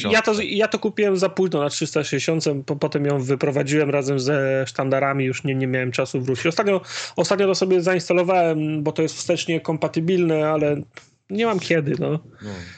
No 0.04 0.12
ja, 0.12 0.22
to, 0.22 0.34
ja 0.42 0.68
to 0.68 0.80
kupiłem 0.80 1.18
za 1.18 1.30
późno 1.30 1.60
na 1.60 1.70
360, 1.70 2.44
po, 2.66 2.76
potem 2.76 3.06
ją 3.06 3.20
wyprowadziłem 3.20 3.90
razem 3.90 4.20
ze 4.20 4.64
sztandarami, 4.68 5.26
już 5.26 5.44
nie, 5.44 5.56
nie 5.56 5.68
miałem 5.68 5.92
czasu 5.92 6.22
wrócić. 6.22 6.46
Ostatnio, 6.46 6.82
ostatnio 7.16 7.48
to 7.48 7.56
sobie 7.56 7.82
zainstalowałem, 7.82 8.84
bo 8.84 8.92
to 8.92 9.02
jest 9.02 9.16
wstecznie 9.16 9.60
kompatybilne, 9.60 10.50
ale 10.50 10.82
nie 11.30 11.46
mam 11.46 11.60
kiedy, 11.60 11.96
no. 12.00 12.20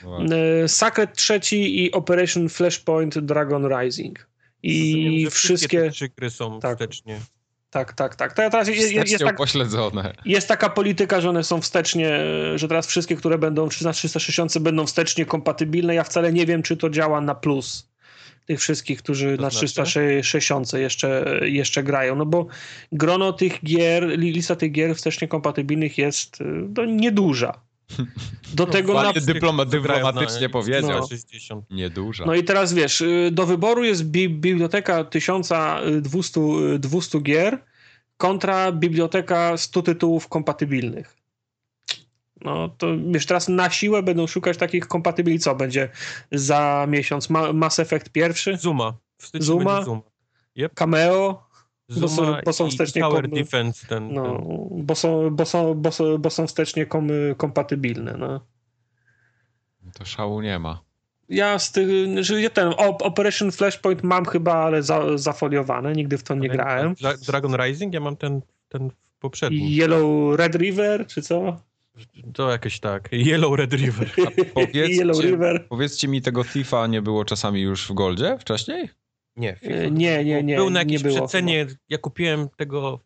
no, 0.03 0.19
no 0.19 0.36
Sacred 0.67 1.15
trzeci 1.15 1.84
i 1.84 1.91
Operation 1.91 2.49
Flashpoint 2.49 3.19
Dragon 3.19 3.67
Rising. 3.67 4.28
I 4.63 5.19
wiem, 5.21 5.32
wszystkie... 5.32 5.91
Trzy 5.91 6.09
gry 6.17 6.30
są 6.30 6.59
tak. 6.59 6.78
wstecznie. 6.78 7.19
Tak, 7.74 7.93
tak, 7.93 8.15
tak. 8.15 8.34
Teraz 8.34 8.67
jest, 8.67 8.91
jest, 8.91 9.11
jest, 9.11 9.24
tak, 9.24 9.36
pośledzone. 9.36 10.13
jest 10.26 10.47
taka 10.47 10.69
polityka, 10.69 11.21
że 11.21 11.30
one 11.30 11.43
są 11.43 11.61
wstecznie, 11.61 12.19
że 12.55 12.67
teraz 12.67 12.88
wszystkie, 12.88 13.15
które 13.15 13.38
będą 13.38 13.69
na 13.82 13.93
360 13.93 14.59
będą 14.59 14.86
wstecznie 14.86 15.26
kompatybilne. 15.26 15.95
Ja 15.95 16.03
wcale 16.03 16.34
nie 16.34 16.45
wiem, 16.45 16.63
czy 16.63 16.78
to 16.78 16.89
działa 16.89 17.21
na 17.21 17.36
plus 17.36 17.89
tych 18.45 18.59
wszystkich, 18.59 18.99
którzy 19.03 19.38
to 19.38 19.41
na 19.41 19.49
znaczy? 19.49 19.65
360 19.65 20.74
jeszcze, 20.74 21.39
jeszcze 21.41 21.84
grają. 21.84 22.15
No 22.15 22.26
bo 22.26 22.47
grono 22.91 23.34
tych 23.34 23.63
gier, 23.63 24.07
lista 24.19 24.55
tych 24.55 24.71
gier 24.71 24.95
wstecznie 24.95 25.28
kompatybilnych 25.28 25.97
jest 25.97 26.38
no, 26.78 26.86
nieduża. 26.86 27.53
Do 28.53 28.65
no, 28.65 28.71
tego 28.71 28.93
na... 28.93 29.13
dyploma, 29.13 29.65
dyplomatycznie 29.65 30.47
na, 30.47 30.49
powiedział. 30.49 31.07
No. 31.49 31.63
Nieduża. 31.71 32.25
No 32.25 32.36
i 32.36 32.43
teraz 32.43 32.73
wiesz, 32.73 33.01
y, 33.01 33.29
do 33.31 33.45
wyboru 33.45 33.84
jest 33.84 34.05
bi 34.05 34.29
biblioteka 34.29 35.03
1200 35.03 36.41
200 36.79 37.21
gier 37.21 37.63
kontra 38.17 38.71
biblioteka 38.71 39.57
100 39.57 39.81
tytułów 39.81 40.27
kompatybilnych. 40.27 41.17
No 42.41 42.69
to 42.69 42.88
wiesz, 43.11 43.25
teraz 43.25 43.47
na 43.47 43.69
siłę 43.69 44.03
będą 44.03 44.27
szukać 44.27 44.57
takich 44.57 44.88
kompatybilnych. 44.88 45.41
Co 45.41 45.55
będzie 45.55 45.89
za 46.31 46.86
miesiąc? 46.89 47.29
Ma 47.29 47.53
Mass 47.53 47.79
Effect 47.79 48.09
pierwszy? 48.09 48.57
Zuma. 48.57 48.93
Zuma. 49.39 49.84
Zuma. 49.84 50.01
Yep. 50.55 50.73
Cameo. 50.73 51.53
Zuma 51.88 52.07
bo 52.07 52.13
są, 52.13 52.36
bo 52.45 52.53
są 52.53 52.69
wstecznie 52.69 53.01
Tower 53.01 53.29
kom... 53.29 53.39
Defense 53.39 53.88
ten, 53.88 54.13
no, 54.13 54.23
ten. 54.23 54.86
Bo, 54.86 54.95
są, 54.95 55.29
bo, 55.29 55.45
są, 55.45 55.73
bo, 55.73 55.91
są, 55.91 56.17
bo 56.17 56.29
są 56.29 56.47
wstecznie 56.47 56.86
kom, 56.86 57.09
kompatybilne. 57.38 58.15
No. 58.17 58.39
To 59.93 60.05
szału 60.05 60.41
nie 60.41 60.59
ma. 60.59 60.81
Ja 61.29 61.59
z 61.59 61.71
tych, 61.71 61.88
że 62.21 62.49
ten 62.49 62.73
Operation 62.77 63.51
Flashpoint 63.51 64.03
mam 64.03 64.25
chyba, 64.25 64.53
ale 64.53 64.84
za, 64.84 65.17
zafoliowane, 65.17 65.93
nigdy 65.93 66.17
w 66.17 66.23
to 66.23 66.36
nie 66.36 66.49
grałem. 66.49 66.95
Dragon 67.25 67.55
Rising? 67.55 67.93
Ja 67.93 67.99
mam 67.99 68.15
ten, 68.15 68.41
ten 68.69 68.91
poprzedni. 69.19 69.75
Yellow 69.75 70.36
Red 70.39 70.55
River, 70.55 71.07
czy 71.07 71.21
co? 71.21 71.59
To 72.34 72.51
jakieś 72.51 72.79
tak. 72.79 73.09
Yellow 73.27 73.57
Red 73.57 73.73
River. 73.73 74.09
Powiedzcie, 74.53 74.95
Yellow 74.95 75.19
River. 75.21 75.65
Powiedzcie 75.69 76.07
mi, 76.07 76.21
tego 76.21 76.43
Thiefa 76.43 76.88
nie 76.88 77.01
było 77.01 77.25
czasami 77.25 77.61
już 77.61 77.88
w 77.88 77.93
Goldzie 77.93 78.38
wcześniej? 78.39 78.89
Nie, 79.38 79.55
FIFA 79.55 79.89
nie, 79.91 80.25
nie, 80.25 80.43
nie. 80.43 80.55
Był 80.55 80.69
na 80.69 80.79
jakimś 80.79 81.03
przecenie. 81.03 81.67
Ja 81.89 81.97
kupiłem 81.97 82.49
tego 82.49 82.99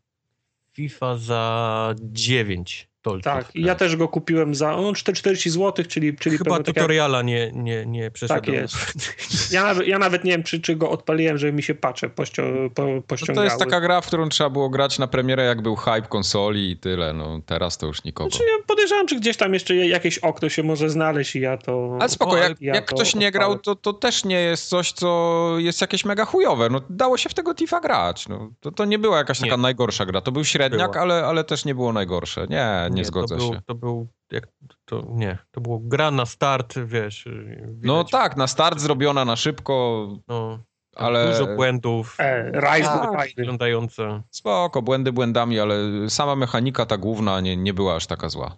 FIFA 0.72 1.18
za 1.18 1.96
9 2.02 2.90
dolców. 3.08 3.24
Tak, 3.24 3.52
ja 3.56 3.76
też 3.76 3.96
go 3.96 4.08
kupiłem 4.08 4.56
za 4.56 4.78
no, 4.78 4.94
40 4.94 5.50
zł, 5.50 5.86
czyli, 5.88 6.16
czyli 6.16 6.38
Chyba 6.38 6.64
tutoriala 6.64 7.22
nie, 7.22 7.52
nie, 7.52 7.86
nie 7.86 8.12
przeszedłem. 8.12 8.44
Tak 8.44 8.54
jest. 8.54 9.52
Ja 9.52 9.64
nawet, 9.64 9.88
ja 9.88 10.00
nawet 10.00 10.24
nie 10.24 10.32
wiem, 10.32 10.44
czy, 10.44 10.62
czy 10.62 10.76
go 10.76 10.90
odpaliłem, 10.90 11.38
żeby 11.38 11.54
mi 11.54 11.64
się 11.64 11.76
pacze 11.76 12.10
pościo, 12.10 12.44
po, 12.76 12.86
pościągały. 13.08 13.36
No 13.36 13.42
to 13.42 13.44
jest 13.44 13.60
taka 13.60 13.82
gra, 13.82 14.02
w 14.02 14.08
którą 14.08 14.30
trzeba 14.30 14.50
było 14.50 14.70
grać 14.70 15.00
na 15.00 15.08
premierę, 15.08 15.44
jak 15.44 15.62
był 15.62 15.76
hype 15.76 16.02
konsoli 16.02 16.72
i 16.72 16.78
tyle. 16.78 17.14
No 17.14 17.40
teraz 17.46 17.78
to 17.78 17.88
już 17.88 18.04
nikogo. 18.04 18.30
Znaczy, 18.30 18.46
ja 18.46 18.64
podejrzewam, 18.68 19.08
czy 19.08 19.16
gdzieś 19.16 19.38
tam 19.38 19.54
jeszcze 19.54 19.76
jakieś 19.76 20.18
okno 20.18 20.50
się 20.50 20.64
może 20.64 20.90
znaleźć 20.90 21.36
i 21.36 21.40
ja 21.40 21.58
to... 21.58 21.98
Ale 22.00 22.10
spoko, 22.10 22.38
jak, 22.38 22.62
ja 22.62 22.76
jak 22.76 22.86
ktoś 22.86 23.16
nie 23.16 23.32
grał, 23.32 23.60
to, 23.60 23.76
to 23.76 23.94
też 23.94 24.26
nie 24.26 24.40
jest 24.40 24.70
coś, 24.70 24.92
co 24.92 25.54
jest 25.58 25.82
jakieś 25.82 26.06
mega 26.06 26.26
chujowe. 26.26 26.70
No 26.70 26.82
dało 26.90 27.18
się 27.18 27.30
w 27.30 27.34
tego 27.34 27.56
Tifa 27.56 27.80
grać. 27.80 28.28
No, 28.28 28.50
to, 28.60 28.72
to 28.72 28.86
nie 28.86 29.00
była 29.00 29.18
jakaś 29.18 29.40
taka 29.40 29.56
nie. 29.56 29.62
najgorsza 29.62 30.06
gra. 30.06 30.22
To 30.22 30.32
był 30.32 30.46
średniak, 30.46 30.98
ale, 30.98 31.26
ale 31.26 31.44
też 31.44 31.66
nie 31.66 31.76
było 31.76 31.94
najgorsze. 31.94 32.48
Nie, 32.50 32.90
nie, 32.92 32.97
nie 32.98 33.06
zgodzę 33.06 33.38
to 33.38 33.42
się. 33.42 33.52
Był, 33.52 33.62
to 33.62 33.76
był 33.76 34.08
jak, 34.32 34.48
to 34.86 35.06
nie, 35.10 35.38
to 35.52 35.62
było 35.62 35.80
gra 35.80 36.12
na 36.12 36.26
start, 36.26 36.80
wiesz. 36.86 37.26
Widać. 37.46 37.76
No 37.84 38.04
tak, 38.04 38.38
na 38.38 38.48
start 38.48 38.80
zrobiona 38.80 39.26
na 39.26 39.36
szybko. 39.36 40.08
No, 40.28 40.60
ale... 40.96 41.32
Dużo 41.32 41.56
błędów. 41.56 42.16
E, 42.20 42.52
Rise 42.52 42.90
tak, 42.90 43.30
wyglądające. 43.38 44.22
Spoko, 44.32 44.82
błędy 44.82 45.12
błędami, 45.12 45.60
ale 45.60 45.76
sama 46.10 46.36
mechanika 46.36 46.86
ta 46.86 46.98
główna 46.98 47.42
nie, 47.42 47.58
nie 47.58 47.74
była 47.74 47.96
aż 47.96 48.08
taka 48.08 48.30
zła. 48.30 48.58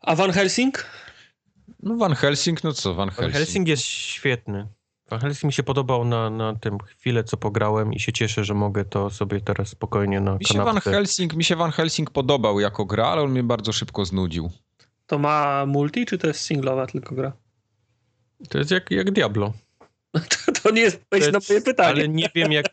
A 0.00 0.16
Van 0.16 0.32
Helsing? 0.32 0.86
No 1.82 1.96
Van 1.96 2.14
Helsing, 2.14 2.64
no 2.64 2.72
co 2.72 2.94
Van 2.94 3.08
Helsing? 3.08 3.32
Van 3.32 3.32
Helsing 3.32 3.68
jest 3.68 3.82
świetny. 3.82 4.68
Van 5.10 5.20
Helsing 5.20 5.44
mi 5.44 5.52
się 5.52 5.62
podobał 5.62 6.04
na, 6.04 6.30
na 6.30 6.54
tym 6.54 6.78
chwilę, 6.78 7.24
co 7.24 7.36
pograłem 7.36 7.92
i 7.92 8.00
się 8.00 8.12
cieszę, 8.12 8.44
że 8.44 8.54
mogę 8.54 8.84
to 8.84 9.10
sobie 9.10 9.40
teraz 9.40 9.68
spokojnie 9.68 10.20
na 10.20 10.34
mi 10.34 10.44
się 10.44 10.64
Van 10.64 10.80
Helsing, 10.80 11.34
Mi 11.34 11.44
się 11.44 11.56
Van 11.56 11.70
Helsing 11.70 12.10
podobał 12.10 12.60
jako 12.60 12.84
gra, 12.84 13.06
ale 13.06 13.22
on 13.22 13.30
mnie 13.30 13.42
bardzo 13.42 13.72
szybko 13.72 14.04
znudził. 14.04 14.50
To 15.06 15.18
ma 15.18 15.66
multi, 15.66 16.06
czy 16.06 16.18
to 16.18 16.26
jest 16.26 16.40
singlowa 16.40 16.86
tylko 16.86 17.14
gra? 17.14 17.32
To 18.48 18.58
jest 18.58 18.70
jak, 18.70 18.90
jak 18.90 19.10
Diablo. 19.10 19.52
To, 20.46 20.52
to 20.52 20.70
nie 20.70 20.82
jest 20.82 20.96
odpowiedź 20.96 21.32
na 21.32 21.38
moje 21.48 21.60
pytanie. 21.60 21.90
Ale 21.90 22.08
nie 22.08 22.30
wiem, 22.34 22.52
jak. 22.52 22.66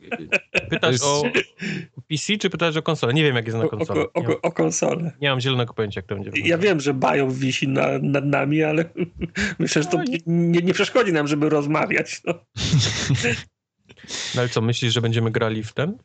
Pytasz 0.70 0.92
jest... 0.92 1.04
o 1.04 1.24
PC, 2.10 2.38
czy 2.38 2.50
pytasz 2.50 2.78
o 2.78 2.82
konsolę? 2.82 3.14
Nie 3.14 3.24
wiem, 3.24 3.36
jak 3.36 3.46
jest 3.46 3.58
na 3.58 3.68
konsolę. 3.68 4.02
O, 4.02 4.20
o, 4.20 4.42
o, 4.42 4.52
konsolę. 4.52 5.12
Nie 5.22 5.30
mam 5.30 5.40
zielonego 5.40 5.74
pojęcia, 5.74 6.00
jak 6.00 6.06
to 6.06 6.16
będzie. 6.16 6.32
Ja 6.46 6.58
wiem, 6.58 6.80
że 6.80 6.94
Bają 6.94 7.32
wisi 7.32 7.68
na, 7.68 7.88
nad 8.02 8.26
nami, 8.26 8.64
ale 8.64 8.86
myślę, 9.60 9.84
że 9.84 9.90
to 9.90 9.98
no 9.98 10.04
nie, 10.28 10.62
nie, 10.62 10.74
przeszkodzi 10.74 11.14
nam, 11.14 11.28
żeby 11.28 11.50
rozmawiać. 11.50 12.22
No. 12.26 12.34
no 14.36 14.42
ale 14.42 14.50
co, 14.50 14.62
myślisz, 14.62 14.94
że 14.94 15.02
będziemy 15.02 15.32
grali 15.32 15.64
w 15.64 15.74
ten? 15.74 15.98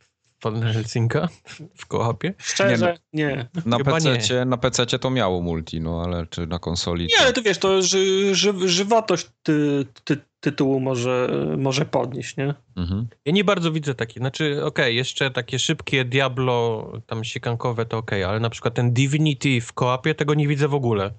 Pan 0.43 0.63
Helsinka 0.63 1.29
w 1.75 1.87
kołapie? 1.87 2.35
Szczerze, 2.39 2.99
nie. 3.13 3.27
nie. 3.27 3.49
Na 3.67 3.79
PC, 3.79 4.45
na 4.45 4.57
PC 4.57 4.87
to 4.87 5.11
miało 5.11 5.41
multi, 5.41 5.81
no 5.81 6.03
ale 6.05 6.27
czy 6.27 6.47
na 6.47 6.59
konsoli? 6.59 7.05
Nie, 7.05 7.17
to... 7.17 7.23
ale 7.23 7.33
to 7.33 7.43
wiesz, 7.43 7.59
to 7.59 7.83
ży, 7.83 8.35
ży, 8.35 8.69
żywotość 8.69 9.27
ty, 9.43 9.87
ty, 10.05 10.17
tytułu 10.41 10.81
może, 10.81 11.29
może 11.59 11.85
podnieść, 11.85 12.37
nie? 12.37 12.55
Mhm. 12.77 13.07
Ja 13.25 13.33
nie 13.33 13.45
bardzo 13.45 13.73
widzę 13.73 13.95
takie, 13.95 14.21
znaczy 14.21 14.53
okej, 14.53 14.67
okay, 14.67 14.93
jeszcze 14.93 15.31
takie 15.31 15.59
szybkie 15.59 16.05
Diablo, 16.05 16.93
tam 17.07 17.25
siekankowe 17.25 17.87
to 17.87 17.99
okej, 17.99 18.23
okay, 18.23 18.31
ale 18.31 18.41
na 18.41 18.51
przykład 18.51 18.75
ten 18.75 18.93
Divinity 18.93 19.61
w 19.61 19.73
kołapie 19.73 20.15
tego 20.15 20.35
nie 20.35 20.49
widzę 20.49 20.69
w 20.69 20.75
ogóle. 20.75 21.11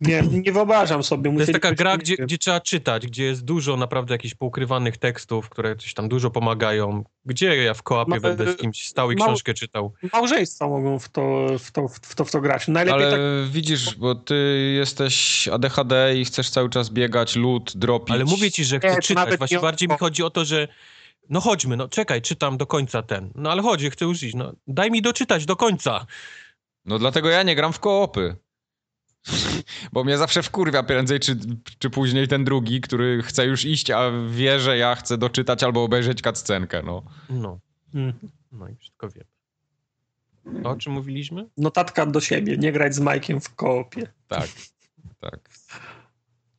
Nie, 0.00 0.22
nie 0.22 0.52
wyobrażam 0.52 1.02
sobie. 1.02 1.32
To 1.32 1.38
jest 1.38 1.52
taka 1.52 1.72
gra, 1.72 1.96
gdzie, 1.96 2.16
gdzie, 2.16 2.38
trzeba 2.38 2.60
czytać, 2.60 3.06
gdzie 3.06 3.24
jest 3.24 3.44
dużo 3.44 3.76
naprawdę 3.76 4.14
jakichś 4.14 4.34
poukrywanych 4.34 4.96
tekstów, 4.96 5.48
które 5.48 5.76
coś 5.76 5.94
tam 5.94 6.08
dużo 6.08 6.30
pomagają. 6.30 7.04
Gdzie 7.24 7.56
ja 7.56 7.74
w 7.74 7.82
kołapie 7.82 8.10
Ma, 8.10 8.20
będę 8.20 8.52
z 8.52 8.56
kimś 8.56 8.88
stał 8.88 9.10
i 9.10 9.16
mał, 9.16 9.28
książkę 9.28 9.54
czytał? 9.54 9.92
Małżeństwa 10.12 10.68
mogą 10.68 10.98
w 10.98 11.08
to, 11.08 11.46
w 11.58 11.70
to, 11.70 11.88
w 11.88 12.14
to, 12.14 12.24
w 12.24 12.30
to 12.30 12.40
grać. 12.40 12.68
Najlepiej 12.68 13.02
Ale 13.02 13.10
tak... 13.10 13.50
widzisz, 13.50 13.94
bo 13.94 14.14
ty 14.14 14.34
jesteś 14.76 15.48
ADHD 15.48 16.16
i 16.16 16.24
chcesz 16.24 16.50
cały 16.50 16.70
czas 16.70 16.90
biegać, 16.90 17.36
lód, 17.36 17.72
dropić. 17.76 18.10
Ale 18.10 18.24
mówię 18.24 18.50
ci, 18.50 18.64
że 18.64 18.78
chcę 18.78 18.94
nie, 18.94 19.02
czytać. 19.02 19.38
Właśnie 19.38 19.60
bardziej 19.60 19.88
mi 19.88 19.96
chodzi 19.98 20.22
o 20.22 20.30
to, 20.30 20.44
że 20.44 20.68
no 21.30 21.40
chodźmy, 21.40 21.76
no 21.76 21.88
czekaj, 21.88 22.22
czytam 22.22 22.56
do 22.56 22.66
końca 22.66 23.02
ten. 23.02 23.30
No 23.34 23.50
ale 23.50 23.62
chodź, 23.62 23.84
chcę 23.90 24.04
już 24.04 24.22
iść. 24.22 24.34
No, 24.34 24.52
daj 24.66 24.90
mi 24.90 25.02
doczytać 25.02 25.46
do 25.46 25.56
końca. 25.56 26.06
No 26.84 26.98
dlatego 26.98 27.30
ja 27.30 27.42
nie 27.42 27.54
gram 27.54 27.72
w 27.72 27.80
koopy. 27.80 28.36
Bo 29.92 30.04
mnie 30.04 30.18
zawsze 30.18 30.42
wkurwia 30.42 30.82
prędzej 30.82 31.20
czy, 31.20 31.36
czy 31.78 31.90
później 31.90 32.28
ten 32.28 32.44
drugi, 32.44 32.80
który 32.80 33.22
chce 33.22 33.46
już 33.46 33.64
iść, 33.64 33.90
a 33.90 34.10
wie, 34.30 34.60
że 34.60 34.78
ja 34.78 34.94
chcę 34.94 35.18
doczytać 35.18 35.62
albo 35.62 35.84
obejrzeć 35.84 36.22
cutscenkę, 36.22 36.82
no. 36.82 37.02
No. 37.30 37.58
Mm. 37.94 38.12
No 38.52 38.68
i 38.68 38.76
wszystko 38.76 39.08
wiem. 39.08 39.24
To, 40.62 40.70
o 40.70 40.76
czym 40.76 40.92
mówiliśmy? 40.92 41.48
Notatka 41.56 42.06
do 42.06 42.20
siebie, 42.20 42.56
nie 42.56 42.72
grać 42.72 42.94
z 42.94 43.00
Majkiem 43.00 43.40
w 43.40 43.54
koopie. 43.54 44.06
Tak, 44.28 44.48
tak. 45.20 45.50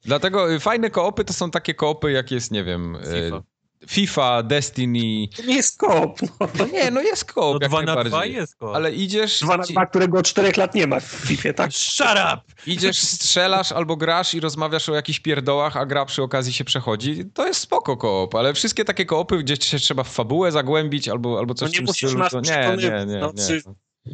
Dlatego 0.01 0.53
y, 0.53 0.59
fajne 0.59 0.89
koopy 0.89 1.25
to 1.25 1.33
są 1.33 1.51
takie 1.51 1.73
koopy, 1.73 2.11
jak 2.11 2.31
jest, 2.31 2.51
nie 2.51 2.63
wiem, 2.63 2.97
FIFA. 3.03 3.43
FIFA, 3.89 4.43
Destiny. 4.43 5.27
To 5.35 5.43
nie 5.43 5.55
jest 5.55 5.77
koop. 5.77 6.21
No. 6.21 6.47
no 6.59 6.65
nie, 6.65 6.91
no 6.91 7.01
jest 7.01 7.25
koop. 7.25 7.61
No 7.61 7.67
dwa 7.67 7.81
na 7.81 8.03
dwa 8.03 8.25
jest 8.25 8.55
koop. 8.55 8.75
Ale 8.75 8.91
idziesz... 8.91 9.39
Dwa 9.39 9.57
na 9.57 9.63
dwa, 9.63 9.85
którego 9.85 10.19
od 10.19 10.25
czterech 10.25 10.57
lat 10.57 10.75
nie 10.75 10.87
ma 10.87 10.99
w 10.99 11.03
FIFA, 11.03 11.53
tak? 11.53 11.71
Shut 11.73 12.07
up! 12.11 12.41
Idziesz, 12.67 12.99
strzelasz 12.99 13.71
albo 13.71 13.97
grasz 13.97 14.33
i 14.33 14.39
rozmawiasz 14.39 14.89
o 14.89 14.95
jakichś 14.95 15.19
pierdołach, 15.19 15.77
a 15.77 15.85
gra 15.85 16.05
przy 16.05 16.23
okazji 16.23 16.53
się 16.53 16.63
przechodzi. 16.63 17.25
To 17.33 17.47
jest 17.47 17.59
spoko 17.59 17.97
koop, 17.97 18.35
ale 18.35 18.53
wszystkie 18.53 18.85
takie 18.85 19.05
koopy, 19.05 19.37
gdzie 19.37 19.55
się 19.55 19.79
trzeba 19.79 20.03
w 20.03 20.09
fabułę 20.09 20.51
zagłębić 20.51 21.07
albo, 21.07 21.39
albo 21.39 21.53
coś 21.53 21.71
no 21.73 21.79
nie 21.79 21.85
w 21.85 21.85
tym 21.85 21.93
stylu, 21.93 22.29
to 22.29 22.41
nie, 22.41 22.77
nie, 22.77 23.05
nie, 23.05 23.05
nie. 23.05 23.19
No, 23.19 23.33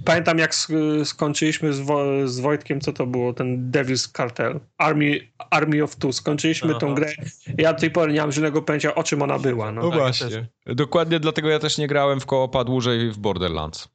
Pamiętam 0.05 0.37
jak 0.37 0.55
skończyliśmy 1.03 1.73
z, 1.73 1.79
Wo 1.79 2.27
z 2.27 2.39
Wojtkiem, 2.39 2.81
co 2.81 2.93
to 2.93 3.05
było, 3.05 3.33
ten 3.33 3.71
Devil's 3.71 4.17
Cartel, 4.17 4.59
Army, 4.77 5.19
Army 5.51 5.83
of 5.83 5.95
Two. 5.95 6.13
Skończyliśmy 6.13 6.69
Aha. 6.69 6.79
tą 6.79 6.95
grę. 6.95 7.11
Ja 7.57 7.73
do 7.73 7.79
tej 7.79 7.91
pory 7.91 8.13
nie 8.13 8.21
mam 8.21 8.31
żadnego 8.31 8.61
pojęcia, 8.61 8.95
o 8.95 9.03
czym 9.03 9.21
ona 9.21 9.39
była. 9.39 9.71
No, 9.71 9.81
no 9.81 9.89
tak, 9.89 9.99
właśnie. 9.99 10.47
Dokładnie 10.65 11.19
dlatego 11.19 11.49
ja 11.49 11.59
też 11.59 11.77
nie 11.77 11.87
grałem 11.87 12.19
w 12.19 12.25
koopa 12.25 12.63
dłużej 12.63 13.11
w 13.11 13.17
Borderlands. 13.17 13.89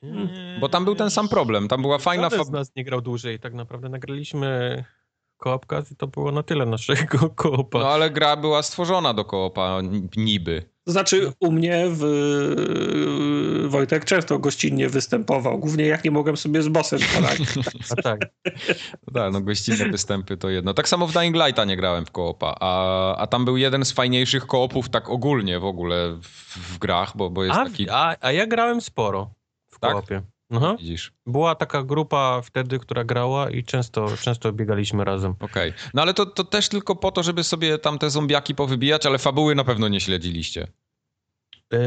Hmm. 0.00 0.60
Bo 0.60 0.68
tam 0.68 0.84
był 0.84 0.94
ten 0.94 1.10
sam 1.10 1.28
problem. 1.28 1.68
Tam 1.68 1.82
była 1.82 1.98
fajna... 1.98 2.30
Żaden 2.30 2.44
z 2.44 2.50
nas 2.50 2.72
nie 2.76 2.84
grał 2.84 3.00
dłużej. 3.00 3.38
Tak 3.38 3.54
naprawdę 3.54 3.88
nagraliśmy 3.88 4.84
koopka 5.36 5.82
i 5.92 5.96
to 5.96 6.06
było 6.06 6.32
na 6.32 6.42
tyle 6.42 6.66
naszego 6.66 7.30
koopa. 7.40 7.78
No 7.78 7.88
ale 7.88 8.10
gra 8.10 8.36
była 8.36 8.62
stworzona 8.62 9.14
do 9.14 9.24
koopa 9.24 9.80
niby. 10.16 10.71
To 10.84 10.92
znaczy 10.92 11.32
u 11.40 11.52
mnie 11.52 11.84
w, 11.88 12.02
Wojtek 13.68 14.04
często 14.04 14.38
gościnnie 14.38 14.88
występował, 14.88 15.58
głównie 15.58 15.86
jak 15.86 16.04
nie 16.04 16.10
mogłem 16.10 16.36
sobie 16.36 16.62
z 16.62 16.68
bossem 16.68 17.00
poradzić. 17.14 17.48
A 17.90 18.02
tak. 18.02 18.20
No 18.92 19.12
tak, 19.14 19.32
no 19.32 19.40
gościnne 19.40 19.88
występy 19.88 20.36
to 20.36 20.50
jedno. 20.50 20.74
Tak 20.74 20.88
samo 20.88 21.06
w 21.06 21.12
Dying 21.12 21.36
Lighta 21.36 21.64
nie 21.64 21.76
grałem 21.76 22.06
w 22.06 22.10
koopa, 22.10 22.56
a, 22.60 23.16
a 23.16 23.26
tam 23.26 23.44
był 23.44 23.56
jeden 23.56 23.84
z 23.84 23.92
fajniejszych 23.92 24.46
koopów 24.46 24.88
tak 24.88 25.10
ogólnie 25.10 25.58
w 25.58 25.64
ogóle 25.64 26.18
w, 26.22 26.74
w 26.74 26.78
grach, 26.78 27.16
bo, 27.16 27.30
bo 27.30 27.44
jest 27.44 27.58
a, 27.58 27.64
taki... 27.64 27.90
A, 27.90 28.16
a 28.20 28.32
ja 28.32 28.46
grałem 28.46 28.80
sporo 28.80 29.30
w 29.70 29.78
tak? 29.78 29.92
koopie. 29.92 30.22
Aha. 30.52 30.76
Widzisz. 30.78 31.12
Była 31.26 31.54
taka 31.54 31.82
grupa 31.82 32.42
wtedy, 32.42 32.78
która 32.78 33.04
grała 33.04 33.50
i 33.50 33.64
często, 33.64 34.16
często 34.16 34.52
biegaliśmy 34.52 35.04
razem. 35.04 35.34
Okej. 35.40 35.70
Okay. 35.70 35.90
No 35.94 36.02
ale 36.02 36.14
to, 36.14 36.26
to 36.26 36.44
też 36.44 36.68
tylko 36.68 36.96
po 36.96 37.12
to, 37.12 37.22
żeby 37.22 37.44
sobie 37.44 37.78
tam 37.78 37.98
te 37.98 38.10
zombiaki 38.10 38.54
powybijać, 38.54 39.06
ale 39.06 39.18
fabuły 39.18 39.54
na 39.54 39.64
pewno 39.64 39.88
nie 39.88 40.00
śledziliście. 40.00 40.66
Yy, 41.72 41.78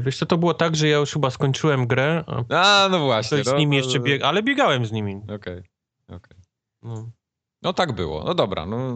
wiesz 0.00 0.18
co, 0.18 0.26
to 0.26 0.38
było 0.38 0.54
tak, 0.54 0.76
że 0.76 0.88
ja 0.88 0.96
już 0.96 1.12
chyba 1.12 1.30
skończyłem 1.30 1.86
grę. 1.86 2.24
A, 2.48 2.88
no 2.90 3.04
właśnie. 3.04 3.38
Ktoś 3.38 3.52
no, 3.52 3.58
z 3.58 3.60
nimi 3.60 3.76
jeszcze 3.76 4.00
biegł, 4.00 4.24
ale 4.24 4.42
biegałem 4.42 4.86
z 4.86 4.92
nimi. 4.92 5.16
Okej, 5.16 5.34
okay. 5.34 5.62
okej. 6.06 6.16
Okay. 6.16 6.36
No. 6.82 7.10
no 7.62 7.72
tak 7.72 7.92
było. 7.92 8.24
No 8.24 8.34
dobra, 8.34 8.66
no 8.66 8.94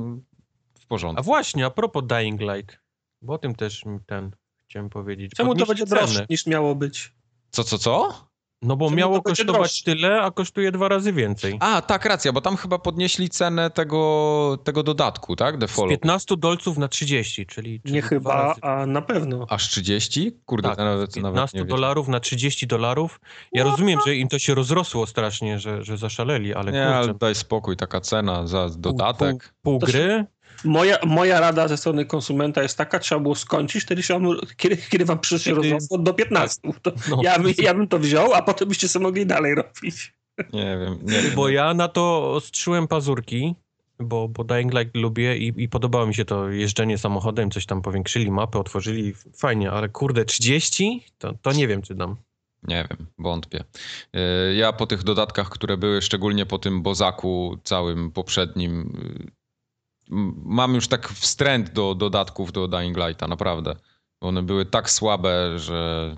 w 0.81 0.87
porządku. 0.87 1.21
A 1.21 1.23
właśnie, 1.23 1.67
a 1.67 1.71
propos 1.71 2.05
Dying 2.07 2.41
Light, 2.41 2.81
bo 3.23 3.33
o 3.33 3.39
tym 3.39 3.55
też 3.55 3.85
ten 4.07 4.31
chciałem 4.65 4.91
powiedzieć. 4.91 5.33
Czemu 5.37 5.55
to 5.55 5.67
będzie 5.67 5.87
droższe 5.87 6.27
niż 6.31 6.47
miało 6.47 6.75
być? 6.75 7.13
Co, 7.51 7.65
co, 7.65 7.79
co? 7.79 8.26
No 8.63 8.77
bo 8.77 8.87
Czemu 8.87 8.97
miało 8.97 9.23
kosztować 9.23 9.83
tyle, 9.83 10.23
a 10.23 10.31
kosztuje 10.31 10.73
dwa 10.73 10.89
razy 10.89 11.13
więcej. 11.13 11.57
A, 11.61 11.83
tak, 11.83 12.05
racja, 12.05 12.33
bo 12.33 12.41
tam 12.41 12.57
chyba 12.57 12.79
podnieśli 12.79 13.29
cenę 13.29 13.71
tego, 13.71 14.59
tego 14.65 14.83
dodatku, 14.83 15.37
tak? 15.37 15.61
The 15.61 15.69
Z 15.69 15.77
15 15.89 16.37
dolców 16.37 16.79
na 16.79 16.89
30, 16.89 17.47
czyli... 17.47 17.81
czyli 17.81 17.95
nie 17.95 18.03
chyba, 18.03 18.43
razy. 18.43 18.61
a 18.63 18.87
na 18.87 19.03
pewno. 19.03 19.47
Aż 19.49 19.69
30? 19.69 20.33
Kurde, 20.47 20.69
tak, 20.69 20.79
nawet, 20.79 21.13
z 21.13 21.15
15 21.15 21.59
nawet 21.59 21.71
dolarów 21.71 22.09
na 22.09 22.21
30 22.21 22.67
dolarów. 22.67 23.21
Ja 23.53 23.65
no. 23.65 23.71
rozumiem, 23.71 24.01
że 24.07 24.17
im 24.17 24.29
to 24.29 24.39
się 24.39 24.55
rozrosło 24.55 25.07
strasznie, 25.07 25.59
że, 25.59 25.85
że 25.85 25.97
zaszaleli, 25.97 26.55
ale 26.55 26.73
Nie, 26.73 26.79
kurczę. 26.79 26.97
ale 26.97 27.15
daj 27.15 27.35
spokój, 27.35 27.77
taka 27.77 28.01
cena 28.01 28.47
za 28.47 28.69
dodatek. 28.79 29.55
Pół, 29.63 29.79
pół, 29.79 29.81
pół 29.81 29.89
gry? 29.89 30.27
Moja, 30.65 30.99
moja 31.07 31.41
rada 31.41 31.69
ze 31.69 31.77
strony 31.77 32.05
konsumenta 32.05 32.63
jest 32.63 32.79
taka, 32.79 32.99
trzeba 32.99 33.21
było 33.21 33.35
skończyć, 33.35 33.83
wtedy 33.83 34.03
się 34.03 34.21
kiedy, 34.57 34.77
kiedy 34.77 35.05
wam 35.05 35.19
przyszło 35.19 35.55
rozrosło 35.55 35.99
do 35.99 36.15
15. 36.15 36.61
To 36.83 36.93
no. 37.11 37.21
ja, 37.23 37.39
by, 37.39 37.55
ja 37.59 37.75
bym 37.75 37.89
to 37.89 37.99
wziął, 37.99 38.35
a 38.35 38.43
potem 38.43 38.69
byście 38.69 38.89
sobie 38.89 39.03
mogli 39.03 39.27
dalej 39.27 39.55
robić. 39.55 40.15
Nie 40.53 40.79
wiem, 40.81 40.99
nie 41.03 41.23
wiem. 41.23 41.35
Bo 41.35 41.49
ja 41.49 41.75
na 41.75 41.89
to 41.89 42.33
ostrzyłem 42.33 42.89
pazurki, 42.89 43.55
bo, 43.99 44.29
bo 44.29 44.45
Dying 44.45 44.75
Light 44.75 44.95
lubię 44.95 45.37
i, 45.37 45.53
i 45.57 45.69
podobało 45.69 46.07
mi 46.07 46.15
się 46.15 46.25
to 46.25 46.49
jeżdżenie 46.49 46.99
samochodem, 46.99 47.51
coś 47.51 47.67
tam 47.67 47.83
powiększyli 47.83 48.31
mapę, 48.31 48.59
otworzyli, 48.59 49.15
fajnie, 49.37 49.71
ale 49.71 49.89
kurde, 49.89 50.25
30? 50.25 51.05
To, 51.19 51.35
to 51.43 51.53
nie 51.53 51.69
wiem, 51.69 51.83
czy 51.83 51.95
dam. 51.95 52.17
Nie 52.63 52.87
wiem, 52.91 53.07
wątpię. 53.19 53.65
E, 54.13 54.55
ja 54.55 54.73
po 54.73 54.87
tych 54.87 55.03
dodatkach, 55.03 55.49
które 55.49 55.77
były, 55.77 56.03
szczególnie 56.03 56.47
po 56.47 56.59
tym 56.59 56.83
Bozaku 56.83 57.59
całym 57.65 58.11
poprzednim, 58.11 58.99
mam 60.45 60.75
już 60.75 60.89
tak 60.89 61.09
wstręt 61.09 61.73
do 61.73 61.95
dodatków 61.95 62.53
do 62.53 62.69
Dying 62.69 62.97
Lighta, 62.97 63.29
naprawdę. 63.29 63.77
One 64.21 64.43
były 64.43 64.67
tak 64.67 64.91
słabe, 64.91 65.59
że 65.59 66.15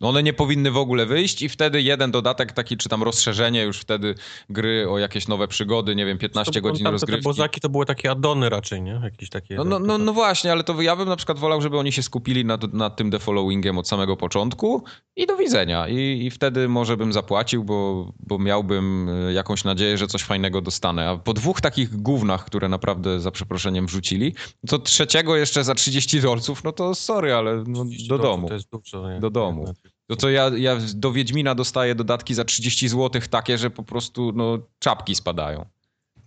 one 0.00 0.22
nie 0.22 0.32
powinny 0.32 0.70
w 0.70 0.76
ogóle 0.76 1.06
wyjść 1.06 1.42
i 1.42 1.48
wtedy 1.48 1.82
jeden 1.82 2.10
dodatek 2.10 2.52
taki, 2.52 2.76
czy 2.76 2.88
tam 2.88 3.02
rozszerzenie 3.02 3.62
już 3.62 3.78
wtedy 3.78 4.14
gry 4.50 4.90
o 4.90 4.98
jakieś 4.98 5.28
nowe 5.28 5.48
przygody, 5.48 5.94
nie 5.94 6.06
wiem, 6.06 6.18
15 6.18 6.52
to, 6.52 6.60
godzin 6.60 6.86
rozgrywki. 6.86 7.22
Te 7.22 7.28
bozaki 7.28 7.60
to 7.60 7.68
były 7.68 7.86
takie 7.86 8.10
addony 8.10 8.48
raczej, 8.48 8.82
nie? 8.82 9.00
Jakieś 9.04 9.30
takie... 9.30 9.54
No, 9.54 9.64
no, 9.64 9.78
no, 9.78 9.98
no, 9.98 10.12
właśnie, 10.12 10.52
ale 10.52 10.64
to 10.64 10.82
ja 10.82 10.96
bym 10.96 11.08
na 11.08 11.16
przykład 11.16 11.38
wolał, 11.38 11.62
żeby 11.62 11.78
oni 11.78 11.92
się 11.92 12.02
skupili 12.02 12.44
nad, 12.44 12.72
nad 12.72 12.96
tym 12.96 13.10
defollowingiem 13.10 13.78
od 13.78 13.88
samego 13.88 14.16
początku 14.16 14.84
i 15.16 15.26
do 15.26 15.36
widzenia. 15.36 15.88
I, 15.88 16.26
I 16.26 16.30
wtedy 16.30 16.68
może 16.68 16.96
bym 16.96 17.12
zapłacił, 17.12 17.64
bo, 17.64 18.12
bo 18.18 18.38
miałbym 18.38 19.08
e, 19.08 19.32
jakąś 19.32 19.64
nadzieję, 19.64 19.98
że 19.98 20.06
coś 20.06 20.22
fajnego 20.22 20.60
dostanę. 20.60 21.08
A 21.08 21.16
po 21.16 21.34
dwóch 21.34 21.60
takich 21.60 21.96
gównach, 21.96 22.44
które 22.44 22.68
naprawdę 22.68 23.20
za 23.20 23.30
przeproszeniem 23.30 23.86
wrzucili, 23.86 24.34
to 24.66 24.78
trzeciego 24.78 25.36
jeszcze 25.36 25.64
za 25.64 25.74
30 25.74 26.20
dolców, 26.20 26.64
no 26.64 26.72
to 26.72 26.94
sorry, 26.94 27.34
ale 27.34 27.64
no, 27.66 27.84
do 28.08 28.18
domu. 28.18 28.48
To 28.48 28.54
jest 28.54 28.70
dużo, 28.70 29.12
nie? 29.12 29.20
Do 29.20 29.30
domu. 29.30 29.74
To 30.06 30.16
co 30.16 30.30
ja, 30.30 30.50
ja 30.56 30.76
do 30.94 31.12
Wiedźmina 31.12 31.54
dostaję 31.54 31.94
dodatki 31.94 32.34
za 32.34 32.44
30 32.44 32.88
zł 32.88 33.22
takie, 33.30 33.58
że 33.58 33.70
po 33.70 33.82
prostu 33.82 34.32
no, 34.34 34.58
czapki 34.78 35.14
spadają. 35.14 35.66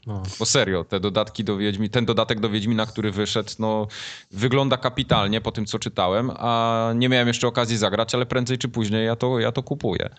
No. 0.08 0.24
Bo 0.40 0.46
serio, 0.46 0.84
te 0.84 1.00
dodatki 1.00 1.44
do 1.44 1.58
Wiedźmi, 1.58 1.90
ten 1.90 2.06
dodatek 2.06 2.40
do 2.40 2.50
Wiedźmina, 2.50 2.86
który 2.86 3.12
wyszedł, 3.12 3.50
no 3.60 3.88
wygląda 4.32 4.78
kapitalnie 4.78 5.42
po 5.42 5.52
tym, 5.52 5.66
co 5.66 5.80
czytałem, 5.80 6.32
a 6.36 6.92
nie 6.96 7.10
miałem 7.10 7.28
jeszcze 7.28 7.48
okazji 7.48 7.78
zagrać, 7.78 8.16
ale 8.16 8.26
prędzej 8.26 8.58
czy 8.58 8.70
później 8.70 9.06
ja 9.06 9.16
to, 9.16 9.40
ja 9.40 9.52
to 9.52 9.64
kupuję. 9.64 10.10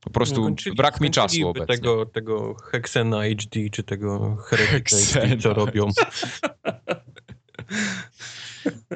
Po 0.00 0.10
prostu 0.10 0.42
kończyli, 0.42 0.76
brak 0.76 1.00
mi 1.00 1.10
czasu 1.10 1.48
obecnie. 1.48 1.76
Tego, 1.76 2.06
tego 2.06 2.54
Hexena 2.54 3.22
HD, 3.22 3.70
czy 3.72 3.82
tego 3.82 4.36
Heretica 4.36 5.20
HD, 5.20 5.38
co 5.38 5.54
robią. 5.54 5.88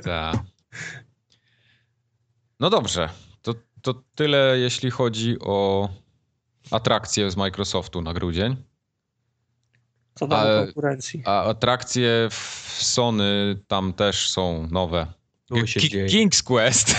tak. 0.04 0.36
No 2.60 2.70
dobrze, 2.70 3.08
to, 3.84 3.94
tyle 4.14 4.58
jeśli 4.58 4.90
chodzi 4.90 5.36
o 5.40 5.88
atrakcje 6.70 7.30
z 7.30 7.36
Microsoftu 7.36 8.02
na 8.02 8.12
grudzień. 8.14 8.56
Co 10.14 10.26
do 10.26 10.36
konkurencji. 10.64 11.22
A 11.24 11.42
atrakcje 11.44 12.28
w 12.30 12.78
Sony 12.78 13.58
tam 13.68 13.92
też 13.92 14.30
są 14.30 14.68
nowe. 14.70 15.06
King's 16.06 16.42
Quest. 16.42 16.94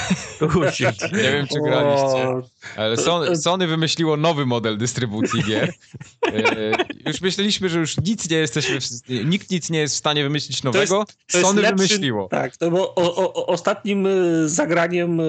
Nie 1.13 1.31
wiem, 1.31 1.47
czy 1.47 1.59
graliście. 1.61 2.41
Ale 2.75 2.97
Sony, 2.97 3.35
Sony 3.35 3.67
wymyśliło 3.67 4.17
nowy 4.17 4.45
model 4.45 4.77
dystrybucji 4.77 5.43
gier. 5.43 5.73
E, 6.25 7.09
już 7.09 7.21
myśleliśmy, 7.21 7.69
że 7.69 7.79
już 7.79 7.97
nic 7.97 8.29
nie 8.29 8.37
jesteśmy, 8.37 8.79
nikt 9.25 9.51
nic 9.51 9.69
nie 9.69 9.79
jest 9.79 9.95
w 9.95 9.97
stanie 9.97 10.23
wymyślić 10.23 10.63
nowego. 10.63 11.05
To 11.05 11.11
jest, 11.11 11.31
to 11.31 11.41
Sony 11.41 11.61
lepszy, 11.61 11.75
wymyśliło. 11.75 12.27
Tak, 12.27 12.57
to 12.57 12.71
bo 12.71 12.95
o, 12.95 13.33
o, 13.33 13.47
ostatnim 13.47 14.07
e, 14.07 14.11
zagraniem 14.45 15.19
e, 15.19 15.23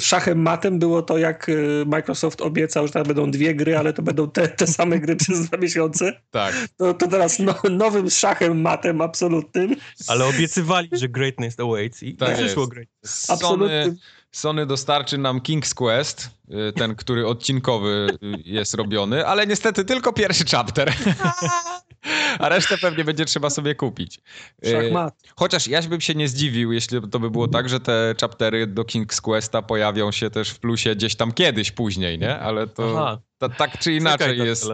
szachem 0.00 0.42
matem 0.42 0.78
było 0.78 1.02
to, 1.02 1.18
jak 1.18 1.50
Microsoft 1.86 2.40
obiecał, 2.40 2.86
że 2.86 2.92
tam 2.92 3.04
będą 3.04 3.30
dwie 3.30 3.54
gry, 3.54 3.78
ale 3.78 3.92
to 3.92 4.02
będą 4.02 4.30
te, 4.30 4.48
te 4.48 4.66
same 4.66 4.98
gry 4.98 5.16
przez 5.16 5.48
dwa 5.48 5.56
miesiące. 5.56 6.20
Tak. 6.30 6.54
To, 6.76 6.94
to 6.94 7.08
teraz 7.08 7.38
no, 7.38 7.54
nowym 7.70 8.10
szachem 8.10 8.60
matem 8.60 9.00
absolutnym. 9.00 9.76
Ale 10.06 10.26
obiecywali, 10.26 10.88
że 10.92 11.08
greatness 11.08 11.60
awaits 11.60 12.02
i 12.02 12.16
tak 12.16 12.34
przyszło 12.34 12.66
greatness. 12.66 13.26
Sony, 13.40 13.96
Sony 14.34 14.66
dostarczy 14.66 15.18
nam 15.18 15.40
King's 15.40 15.74
Quest, 15.74 16.30
y, 16.68 16.72
ten, 16.72 16.96
który 16.96 17.26
odcinkowy 17.26 18.06
y, 18.22 18.42
jest 18.44 18.74
robiony, 18.74 19.26
ale 19.26 19.46
niestety 19.46 19.84
tylko 19.84 20.12
pierwszy 20.12 20.44
chapter. 20.44 20.92
A 22.38 22.48
resztę 22.48 22.78
pewnie 22.78 23.04
będzie 23.04 23.24
trzeba 23.24 23.50
sobie 23.50 23.74
kupić. 23.74 24.20
Y, 24.66 24.70
Szachmat. 24.70 25.14
Chociaż 25.36 25.68
ja 25.68 25.82
bym 25.82 26.00
się 26.00 26.14
nie 26.14 26.28
zdziwił, 26.28 26.72
jeśli 26.72 27.00
to 27.10 27.20
by 27.20 27.30
było 27.30 27.48
tak, 27.48 27.68
że 27.68 27.80
te 27.80 28.14
chaptery 28.20 28.66
do 28.66 28.82
King's 28.82 29.20
Questa 29.20 29.62
pojawią 29.62 30.12
się 30.12 30.30
też 30.30 30.50
w 30.50 30.58
plusie 30.58 30.96
gdzieś 30.96 31.16
tam 31.16 31.32
kiedyś 31.32 31.70
później, 31.70 32.18
nie? 32.18 32.38
Ale 32.38 32.66
to, 32.66 33.48
tak 33.48 33.78
czy 33.78 33.92
inaczej 33.92 34.38
jest. 34.38 34.68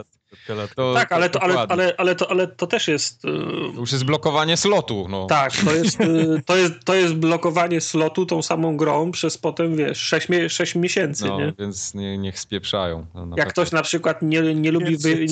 To, 0.76 0.94
tak, 0.94 1.12
ale 1.12 1.30
to, 1.30 1.42
ale, 1.42 1.54
ale, 1.68 1.94
ale, 1.98 2.14
to, 2.14 2.30
ale 2.30 2.46
to 2.46 2.66
też 2.66 2.88
jest. 2.88 3.22
To 3.22 3.28
już 3.80 3.92
jest 3.92 4.04
blokowanie 4.04 4.56
slotu. 4.56 5.06
No. 5.08 5.26
Tak, 5.26 5.52
to 5.64 5.74
jest, 5.74 5.98
to, 6.46 6.56
jest, 6.56 6.74
to 6.84 6.94
jest 6.94 7.14
blokowanie 7.14 7.80
slotu 7.80 8.26
tą 8.26 8.42
samą 8.42 8.76
grą 8.76 9.10
przez 9.10 9.38
potem, 9.38 9.76
wiesz, 9.76 9.98
6, 9.98 10.28
6 10.48 10.74
miesięcy. 10.74 11.24
No, 11.24 11.40
nie? 11.40 11.52
więc 11.58 11.94
nie, 11.94 12.18
niech 12.18 12.40
spieprzają. 12.40 13.06
No, 13.14 13.36
Jak 13.36 13.48
ktoś 13.48 13.72
na 13.72 13.82
przykład 13.82 14.22
nie, 14.22 14.54
nie 14.54 14.72
lubi. 14.72 14.96
Wy... 14.96 15.26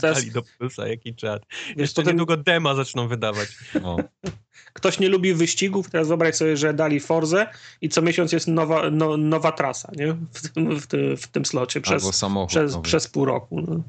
Teraz... 0.00 0.30
do 0.30 0.42
plusa, 0.42 0.88
jaki 0.88 1.14
czat. 1.14 1.42
Jeszcze 1.76 2.02
potem... 2.02 2.14
niedługo 2.14 2.36
dema 2.36 2.74
zaczną 2.74 3.08
wydawać. 3.08 3.48
No. 3.82 3.96
Ktoś 4.72 4.98
nie 4.98 5.08
lubi 5.08 5.34
wyścigów, 5.34 5.90
teraz 5.90 6.08
wyobraź 6.08 6.34
sobie, 6.34 6.56
że 6.56 6.74
dali 6.74 7.00
Forzę 7.00 7.46
i 7.80 7.88
co 7.88 8.02
miesiąc 8.02 8.32
jest 8.32 8.48
nowa, 8.48 8.90
no, 8.90 9.16
nowa 9.16 9.52
trasa 9.52 9.92
nie? 9.96 10.16
W, 10.32 10.48
tym, 10.48 10.80
w, 10.80 10.86
tym, 10.86 11.16
w 11.16 11.28
tym 11.28 11.44
slocie 11.44 11.80
przez, 11.80 12.22
przez, 12.48 12.76
przez 12.76 13.08
pół 13.08 13.24
roku. 13.24 13.60
No. 13.60 13.82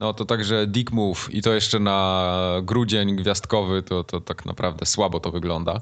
No 0.00 0.14
to 0.14 0.24
także 0.24 0.66
Dick 0.66 0.92
Move 0.92 1.28
i 1.30 1.42
to 1.42 1.54
jeszcze 1.54 1.78
na 1.78 2.60
grudzień 2.62 3.16
gwiazdkowy, 3.16 3.82
to, 3.82 4.04
to 4.04 4.20
tak 4.20 4.46
naprawdę 4.46 4.86
słabo 4.86 5.20
to 5.20 5.30
wygląda. 5.30 5.80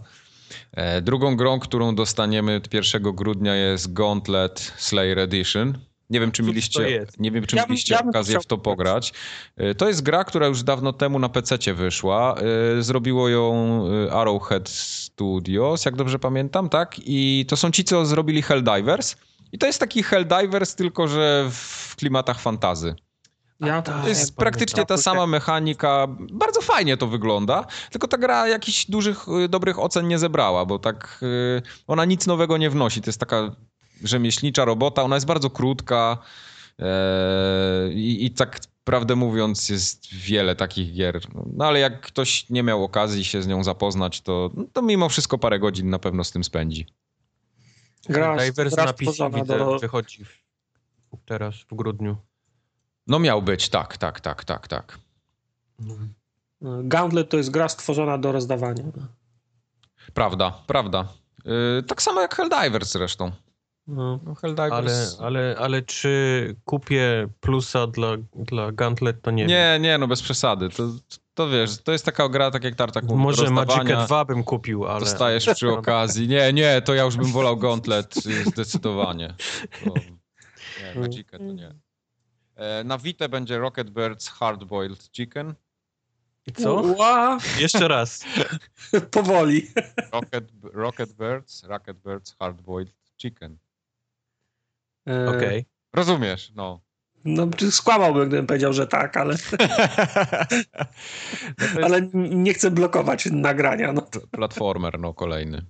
E, 0.73 1.03
drugą 1.03 1.37
grą, 1.37 1.61
którą 1.61 1.95
dostaniemy 1.95 2.61
1 2.73 3.03
grudnia 3.03 3.55
jest 3.55 3.93
Gauntlet 3.93 4.73
Slayer 4.77 5.19
Edition. 5.19 5.79
Nie 6.11 6.21
wiem, 6.21 6.33
czy 6.33 6.43
mieliście, 6.43 7.07
nie 7.19 7.31
wiem, 7.31 7.47
czy 7.47 7.57
ja 7.57 7.67
mieliście 7.67 7.95
ja 7.95 8.05
okazję 8.09 8.41
w 8.41 8.47
to 8.47 8.59
pograć. 8.59 9.13
E, 9.57 9.75
to 9.75 9.89
jest 9.89 10.03
gra, 10.03 10.25
która 10.25 10.47
już 10.47 10.63
dawno 10.63 10.93
temu 10.93 11.19
na 11.19 11.29
PC 11.29 11.75
wyszła. 11.75 12.35
E, 12.79 12.83
zrobiło 12.83 13.29
ją 13.29 13.85
Arrowhead 14.11 14.69
Studios, 14.69 15.85
jak 15.85 15.97
dobrze 15.97 16.19
pamiętam, 16.19 16.69
tak? 16.69 16.97
I 16.99 17.47
to 17.49 17.57
są 17.57 17.71
ci, 17.71 17.85
co 17.85 18.07
zrobili 18.07 18.43
Helldivers. 18.43 19.17
I 19.53 19.59
to 19.59 19.67
jest 19.67 19.81
taki 19.81 20.03
Helldivers, 20.03 20.75
tylko 20.75 21.09
że 21.09 21.49
w 21.51 21.97
klimatach 21.97 22.41
fantazy. 22.41 22.95
Ja 23.67 23.83
to 23.83 23.93
tak, 23.93 24.07
jest 24.07 24.37
praktycznie 24.37 24.87
ta 24.87 24.97
sama 24.97 25.27
mechanika. 25.27 26.07
Bardzo 26.33 26.61
fajnie 26.61 26.97
to 26.97 27.07
wygląda, 27.07 27.67
tylko 27.91 28.09
ta 28.09 28.19
gra 28.19 28.49
jakichś 28.49 28.87
dużych, 28.87 29.29
y, 29.45 29.49
dobrych 29.49 29.79
ocen 29.79 30.09
nie 30.09 30.19
zebrała, 30.19 30.67
bo 30.67 30.79
tak 30.79 31.19
y, 31.23 31.63
ona 31.87 32.05
nic 32.05 32.27
nowego 32.27 32.57
nie 32.57 32.71
wnosi. 32.71 33.01
To 33.01 33.09
jest 33.09 33.21
taka 33.21 33.57
rzemieślnicza 34.03 34.65
robota, 34.65 35.03
ona 35.03 35.17
jest 35.17 35.27
bardzo 35.27 35.51
krótka 35.51 36.19
e, 36.79 37.93
i, 37.93 38.27
i 38.27 38.31
tak 38.31 38.61
prawdę 38.85 39.17
mówiąc 39.17 39.69
jest 39.69 40.15
wiele 40.15 40.57
takich 40.57 40.95
gier. 40.95 41.21
No 41.53 41.65
ale 41.65 41.81
jak 41.81 42.01
ktoś 42.01 42.51
nie 42.51 42.63
miał 42.63 42.85
okazji 42.85 43.25
się 43.25 43.43
z 43.43 43.47
nią 43.47 43.65
zapoznać, 43.65 44.21
to, 44.21 44.51
to 44.73 44.83
mimo 44.83 45.09
wszystko 45.09 45.39
parę 45.39 45.59
godzin 45.59 45.91
na 45.91 45.99
pewno 45.99 46.25
z 46.25 46.31
tym 46.31 46.45
spędzi. 46.45 46.87
Gra, 48.09 48.37
Divers 48.37 48.75
gra 48.75 48.85
na 48.85 48.93
PC 48.93 49.31
do... 49.47 49.79
wychodzi 49.79 50.25
teraz 51.27 51.55
w 51.55 51.75
grudniu. 51.75 52.17
No 53.07 53.19
miał 53.19 53.43
być, 53.43 53.69
tak, 53.69 53.97
tak, 53.97 54.21
tak, 54.21 54.45
tak, 54.45 54.69
tak. 54.69 54.99
Gauntlet 56.61 57.31
to 57.31 57.37
jest 57.37 57.51
gra 57.51 57.69
stworzona 57.69 58.19
do 58.19 58.33
rozdawania. 58.33 58.85
Prawda, 60.15 60.63
prawda. 60.67 61.09
Yy, 61.45 61.83
tak 61.83 62.03
samo 62.03 62.21
jak 62.21 62.35
Helldivers 62.35 62.93
zresztą. 62.93 63.31
No. 63.87 64.21
No, 64.25 64.35
Helldivers... 64.35 65.17
ale, 65.21 65.27
ale, 65.27 65.57
ale 65.59 65.83
czy 65.83 66.57
kupię 66.65 67.29
plusa 67.41 67.87
dla, 67.87 68.09
dla 68.35 68.73
Gauntlet, 68.73 69.23
to 69.23 69.31
nie 69.31 69.47
Nie, 69.47 69.71
wiem. 69.73 69.83
nie, 69.83 69.99
no 69.99 70.07
bez 70.07 70.23
przesady. 70.23 70.69
To, 70.69 70.89
to 71.35 71.49
wiesz, 71.49 71.83
to 71.83 71.93
jest 71.93 72.05
taka 72.05 72.29
gra, 72.29 72.51
tak 72.51 72.65
jak 72.65 72.75
Tartak 72.75 73.05
mówi, 73.05 73.23
Może 73.23 73.51
Magica 73.51 74.07
2 74.07 74.25
bym 74.25 74.45
kupił, 74.45 74.87
ale... 74.87 75.01
Dostajesz 75.01 75.47
przy 75.55 75.71
okazji. 75.71 76.29
Nie, 76.29 76.53
nie, 76.53 76.83
to 76.83 76.95
ja 76.95 77.05
już 77.05 77.17
bym 77.17 77.33
wolał 77.33 77.57
Gauntlet 77.57 78.15
zdecydowanie. 78.47 79.35
To, 79.85 79.91
nie, 80.95 81.01
Magica 81.01 81.39
to 81.39 81.45
nie. 81.45 81.75
E, 82.57 82.85
na 82.85 82.99
Vita 82.99 83.29
będzie 83.29 83.59
Rocket 83.59 83.91
Birds 83.91 84.29
Hard 84.29 84.65
Boiled 84.65 85.11
Chicken. 85.13 85.55
Co? 86.55 86.75
Ua. 86.75 87.39
Jeszcze 87.59 87.89
raz. 87.89 88.25
Powoli. 89.11 89.71
Rocket, 90.13 90.45
Rocket 90.63 91.13
Birds, 91.13 91.65
Rocket 91.65 91.99
Birds 91.99 92.37
Hard 92.39 92.61
Boiled 92.61 92.95
Chicken. 93.17 93.59
E... 95.09 95.29
Okej. 95.29 95.39
Okay. 95.39 95.65
Rozumiesz, 95.93 96.53
no. 96.55 96.81
No, 97.25 97.49
skłamałbym, 97.71 98.29
gdybym 98.29 98.47
powiedział, 98.47 98.73
że 98.73 98.87
tak, 98.87 99.17
ale. 99.17 99.35
no 101.59 101.65
jest... 101.65 101.85
Ale 101.85 102.09
nie 102.13 102.55
chcę 102.55 102.71
blokować 102.71 103.29
nagrania. 103.33 103.93
No. 103.93 104.07
Platformer, 104.31 104.99
no 104.99 105.15
kolejny. 105.15 105.67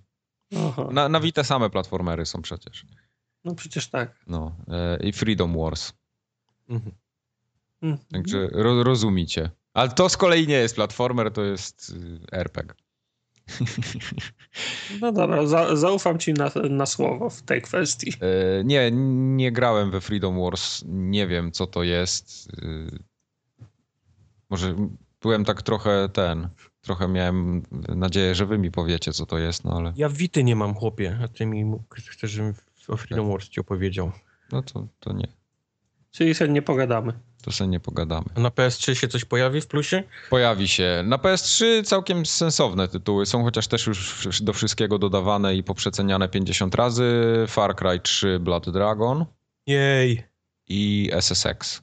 Na, 0.91 1.09
na 1.09 1.21
Vita 1.21 1.45
same 1.45 1.71
platformery 1.71 2.27
są 2.27 2.43
przecież. 2.43 2.87
No 3.45 3.55
przecież 3.55 3.89
tak. 3.89 4.25
No. 4.27 4.57
E, 4.69 4.99
I 5.07 5.13
Freedom 5.13 5.59
Wars. 5.59 5.93
Mhm. 6.69 6.93
Mhm. 7.83 8.07
Także 8.13 8.49
ro, 8.53 8.83
rozumicie. 8.83 9.51
Ale 9.75 9.89
to 9.89 10.09
z 10.09 10.17
kolei 10.17 10.47
nie 10.47 10.55
jest 10.55 10.75
platformer, 10.75 11.33
to 11.33 11.43
jest 11.43 11.91
y, 11.91 12.37
RPG. 12.37 12.75
No 15.01 15.13
dobra, 15.13 15.47
za, 15.47 15.77
zaufam 15.77 16.19
ci 16.19 16.33
na, 16.33 16.51
na, 16.71 16.87
słowo 16.87 17.31
w 17.31 17.43
tej 17.43 17.63
kwestii. 17.63 18.13
E, 18.21 18.65
nie, 18.65 18.91
nie 19.37 19.53
grałem 19.53 19.91
we 19.91 20.01
Freedom 20.01 20.41
Wars, 20.41 20.85
nie 20.87 21.27
wiem 21.27 21.53
co 21.53 21.67
to 21.67 21.83
jest. 21.83 22.49
E, 22.63 22.99
może 24.51 24.77
byłem 25.21 25.45
tak 25.45 25.63
trochę 25.63 26.09
ten, 26.09 26.49
trochę 26.81 27.09
miałem 27.09 27.63
nadzieję, 27.89 28.35
że 28.35 28.47
wy 28.47 28.59
mi 28.59 28.71
powiecie 28.71 29.13
co 29.13 29.27
to 29.27 29.39
jest, 29.39 29.65
no 29.65 29.77
ale... 29.77 29.93
Ja 29.97 30.09
wity 30.09 30.45
nie 30.45 30.57
mam 30.57 30.75
chłopie, 30.75 31.19
a 31.25 31.29
ty 31.29 31.47
mi 31.47 31.73
chcesz, 31.95 32.31
żebym 32.31 32.55
o 32.89 32.97
Freedom 32.97 33.29
Wars 33.29 33.49
ci 33.49 33.61
opowiedział. 33.61 34.13
No 34.53 34.63
to, 34.63 34.87
to 35.01 35.13
nie. 35.13 35.29
Czyli 36.15 36.35
sobie 36.35 36.53
nie 36.53 36.63
pogadamy. 36.63 37.13
To 37.43 37.53
sobie 37.53 37.69
nie 37.69 37.81
pogadamy. 37.81 38.27
A 38.35 38.41
na 38.41 38.49
PS3 38.49 38.95
się 38.95 39.09
coś 39.09 39.25
pojawi 39.25 39.61
w 39.61 39.67
plusie? 39.67 40.03
Pojawi 40.31 40.69
się. 40.69 41.03
Na 41.05 41.17
PS3 41.17 41.85
całkiem 41.85 42.27
sensowne 42.27 42.89
tytuły 42.89 43.27
są, 43.27 43.43
chociaż 43.43 43.69
też 43.69 43.87
już 43.87 44.43
do 44.43 44.53
wszystkiego 44.53 44.99
dodawane 44.99 45.57
i 45.57 45.63
poprzeceniane 45.63 46.29
50 46.29 46.75
razy. 46.75 47.05
Far 47.49 47.77
Cry 47.77 48.01
3 48.01 48.39
Blood 48.41 48.71
Dragon. 48.71 49.25
Jej. 49.67 50.23
I 50.69 51.11
SSX. 51.13 51.83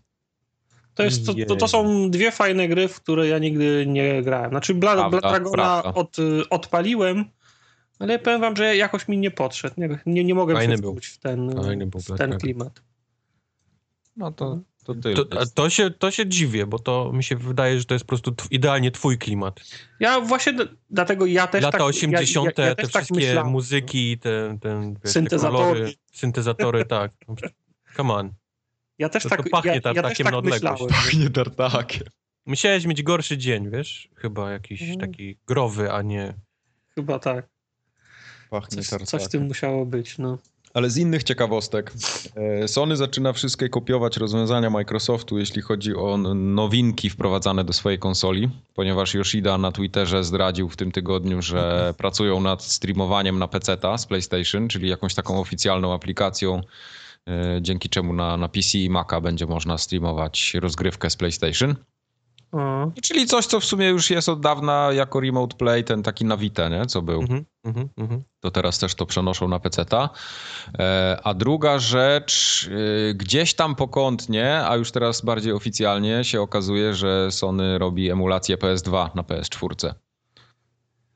To, 0.94 1.04
jest, 1.04 1.26
to, 1.26 1.34
to, 1.48 1.56
to, 1.56 1.68
są 1.68 2.12
dwie 2.12 2.32
fajne 2.32 2.68
gry, 2.68 2.88
w 2.88 3.02
które 3.02 3.28
ja 3.28 3.40
nigdy 3.40 3.86
nie 3.88 4.22
grałem. 4.22 4.50
Znaczy 4.50 4.76
Blood, 4.76 4.96
prawda, 4.96 5.20
Blood 5.20 5.34
Dragona 5.34 5.84
od, 5.84 6.18
odpaliłem, 6.50 7.26
ale 8.00 8.20
powiem 8.20 8.42
wam, 8.42 8.56
że 8.56 8.78
jakoś 8.78 9.08
mi 9.08 9.18
nie 9.18 9.32
podszedł. 9.32 9.76
Nie, 9.78 10.00
nie, 10.06 10.24
nie 10.24 10.36
mogę 10.36 10.62
się 10.62 10.78
w 11.02 11.18
ten, 11.18 11.50
w 11.94 12.18
ten 12.18 12.38
klimat. 12.38 12.82
No 14.16 14.32
to, 14.32 14.60
To, 14.86 14.96
tyle 14.96 15.16
To, 15.16 15.46
to, 15.56 15.70
się, 15.70 15.92
to 15.92 16.12
się 16.12 16.28
dziwię, 16.28 16.66
bo 16.68 16.80
to 16.80 17.12
mi 17.14 17.24
się 17.24 17.36
wydaje, 17.36 17.80
że 17.80 17.86
to 17.86 17.94
jest 17.96 18.06
po 18.06 18.08
prostu 18.10 18.32
tw- 18.32 18.48
idealnie 18.52 18.92
twój 18.92 19.18
klimat. 19.18 19.60
Ja 20.00 20.22
właśnie 20.22 20.54
dlatego 20.90 21.26
ja 21.26 21.48
też 21.48 21.64
Lata 21.64 21.78
tak... 21.78 21.88
80., 21.88 22.58
ja, 22.58 22.64
ja, 22.64 22.70
ja 22.70 22.76
te 22.76 22.84
tak 22.88 22.90
wszystkie 23.04 23.16
myślałem. 23.28 23.52
muzyki, 23.52 24.18
te, 24.18 24.58
ten, 24.62 24.94
wiesz, 24.94 25.02
te 25.04 25.10
Syntezatory. 25.10 25.58
kolory, 25.80 25.94
syntezatory, 26.14 26.86
tak. 26.86 27.12
Come 27.98 28.14
on. 28.14 28.34
Ja 29.00 29.10
też 29.10 29.24
To- 29.24 29.30
tak, 29.30 29.44
to 29.44 29.50
pachnie 29.50 29.70
ja, 29.72 29.76
ja 29.76 29.82
też 29.82 29.96
tartakiem 29.96 30.24
tak 30.24 30.32
na 30.32 30.38
odległość. 30.38 30.64
myślałem. 30.64 30.88
Pachnie 30.94 31.30
tartakiem. 31.30 32.08
Musiałeś 32.46 32.86
mieć 32.86 33.04
gorszy 33.04 33.38
dzień, 33.38 33.70
wiesz? 33.70 34.10
Chyba 34.16 34.52
jakiś 34.52 34.82
Mhm. 34.82 35.00
taki 35.00 35.38
growy, 35.48 35.92
a 35.92 36.02
nie... 36.02 36.34
Chyba 36.96 37.20
tak. 37.20 37.50
Pachnie 38.50 38.78
Coś, 38.78 38.90
tartakiem. 38.90 39.08
coś 39.20 39.24
w 39.24 39.30
tym 39.32 39.44
musiało 39.44 39.86
być, 39.86 40.18
no. 40.18 40.38
Ale 40.74 40.90
z 40.90 40.98
innych 40.98 41.24
ciekawostek, 41.24 41.94
e, 42.36 42.68
Sony 42.68 42.98
zaczyna 42.98 43.34
wszystkie 43.34 43.70
kopiować 43.70 44.18
rozwiązania 44.18 44.70
Microsoftu, 44.70 45.40
jeśli 45.40 45.62
chodzi 45.62 45.96
o 45.96 46.18
nowinki 46.36 47.10
wprowadzane 47.10 47.64
do 47.64 47.74
swojej 47.74 48.00
konsoli, 48.00 48.50
ponieważ 48.74 49.14
Yoshida 49.14 49.58
na 49.58 49.72
Twitterze 49.72 50.24
zdradził 50.24 50.70
w 50.70 50.78
tym 50.78 50.92
tygodniu, 50.92 51.42
że 51.42 51.94
pracują 51.98 52.40
nad 52.40 52.64
streamowaniem 52.64 53.40
na 53.40 53.48
PC-ta 53.48 53.98
z 53.98 54.06
PlayStation, 54.06 54.68
czyli 54.68 54.90
jakąś 54.90 55.16
taką 55.16 55.40
oficjalną 55.40 55.94
aplikacją, 55.94 56.62
e, 57.28 57.60
dzięki 57.62 57.90
czemu 57.90 58.14
na, 58.14 58.38
na 58.38 58.50
PC 58.50 58.78
i 58.78 58.90
Maca 58.90 59.22
będzie 59.22 59.46
można 59.46 59.78
streamować 59.78 60.54
rozgrywkę 60.54 61.10
z 61.10 61.16
PlayStation. 61.16 61.76
O. 62.52 62.92
Czyli 63.04 63.26
coś, 63.26 63.46
co 63.46 63.60
w 63.60 63.66
sumie 63.66 63.88
już 63.90 64.10
jest 64.10 64.30
od 64.30 64.40
dawna 64.42 64.90
jako 64.94 65.20
Remote 65.20 65.58
Play, 65.58 65.84
ten 65.84 66.04
taki 66.04 66.26
na 66.26 66.38
Vita, 66.38 66.70
nie? 66.70 66.86
co 66.86 67.02
był 67.02 67.22
Mhm, 67.22 67.46
mhm, 67.64 67.90
mhm. 67.98 68.24
to 68.40 68.52
teraz 68.52 68.80
też 68.80 68.96
to 68.96 69.06
przenoszą 69.06 69.48
na 69.48 69.60
PC-ta. 69.60 70.10
E, 70.80 71.20
A 71.24 71.34
druga 71.34 71.80
rzecz, 71.80 72.70
e, 73.10 73.14
gdzieś 73.14 73.54
tam 73.54 73.76
pokątnie, 73.76 74.62
a 74.68 74.76
już 74.76 74.92
teraz 74.92 75.22
bardziej 75.22 75.54
oficjalnie 75.54 76.24
się 76.24 76.42
okazuje, 76.42 76.94
że 76.94 77.32
Sony 77.32 77.78
robi 77.78 78.10
emulację 78.10 78.58
PS2 78.58 79.10
na 79.16 79.24
PS4. 79.24 79.94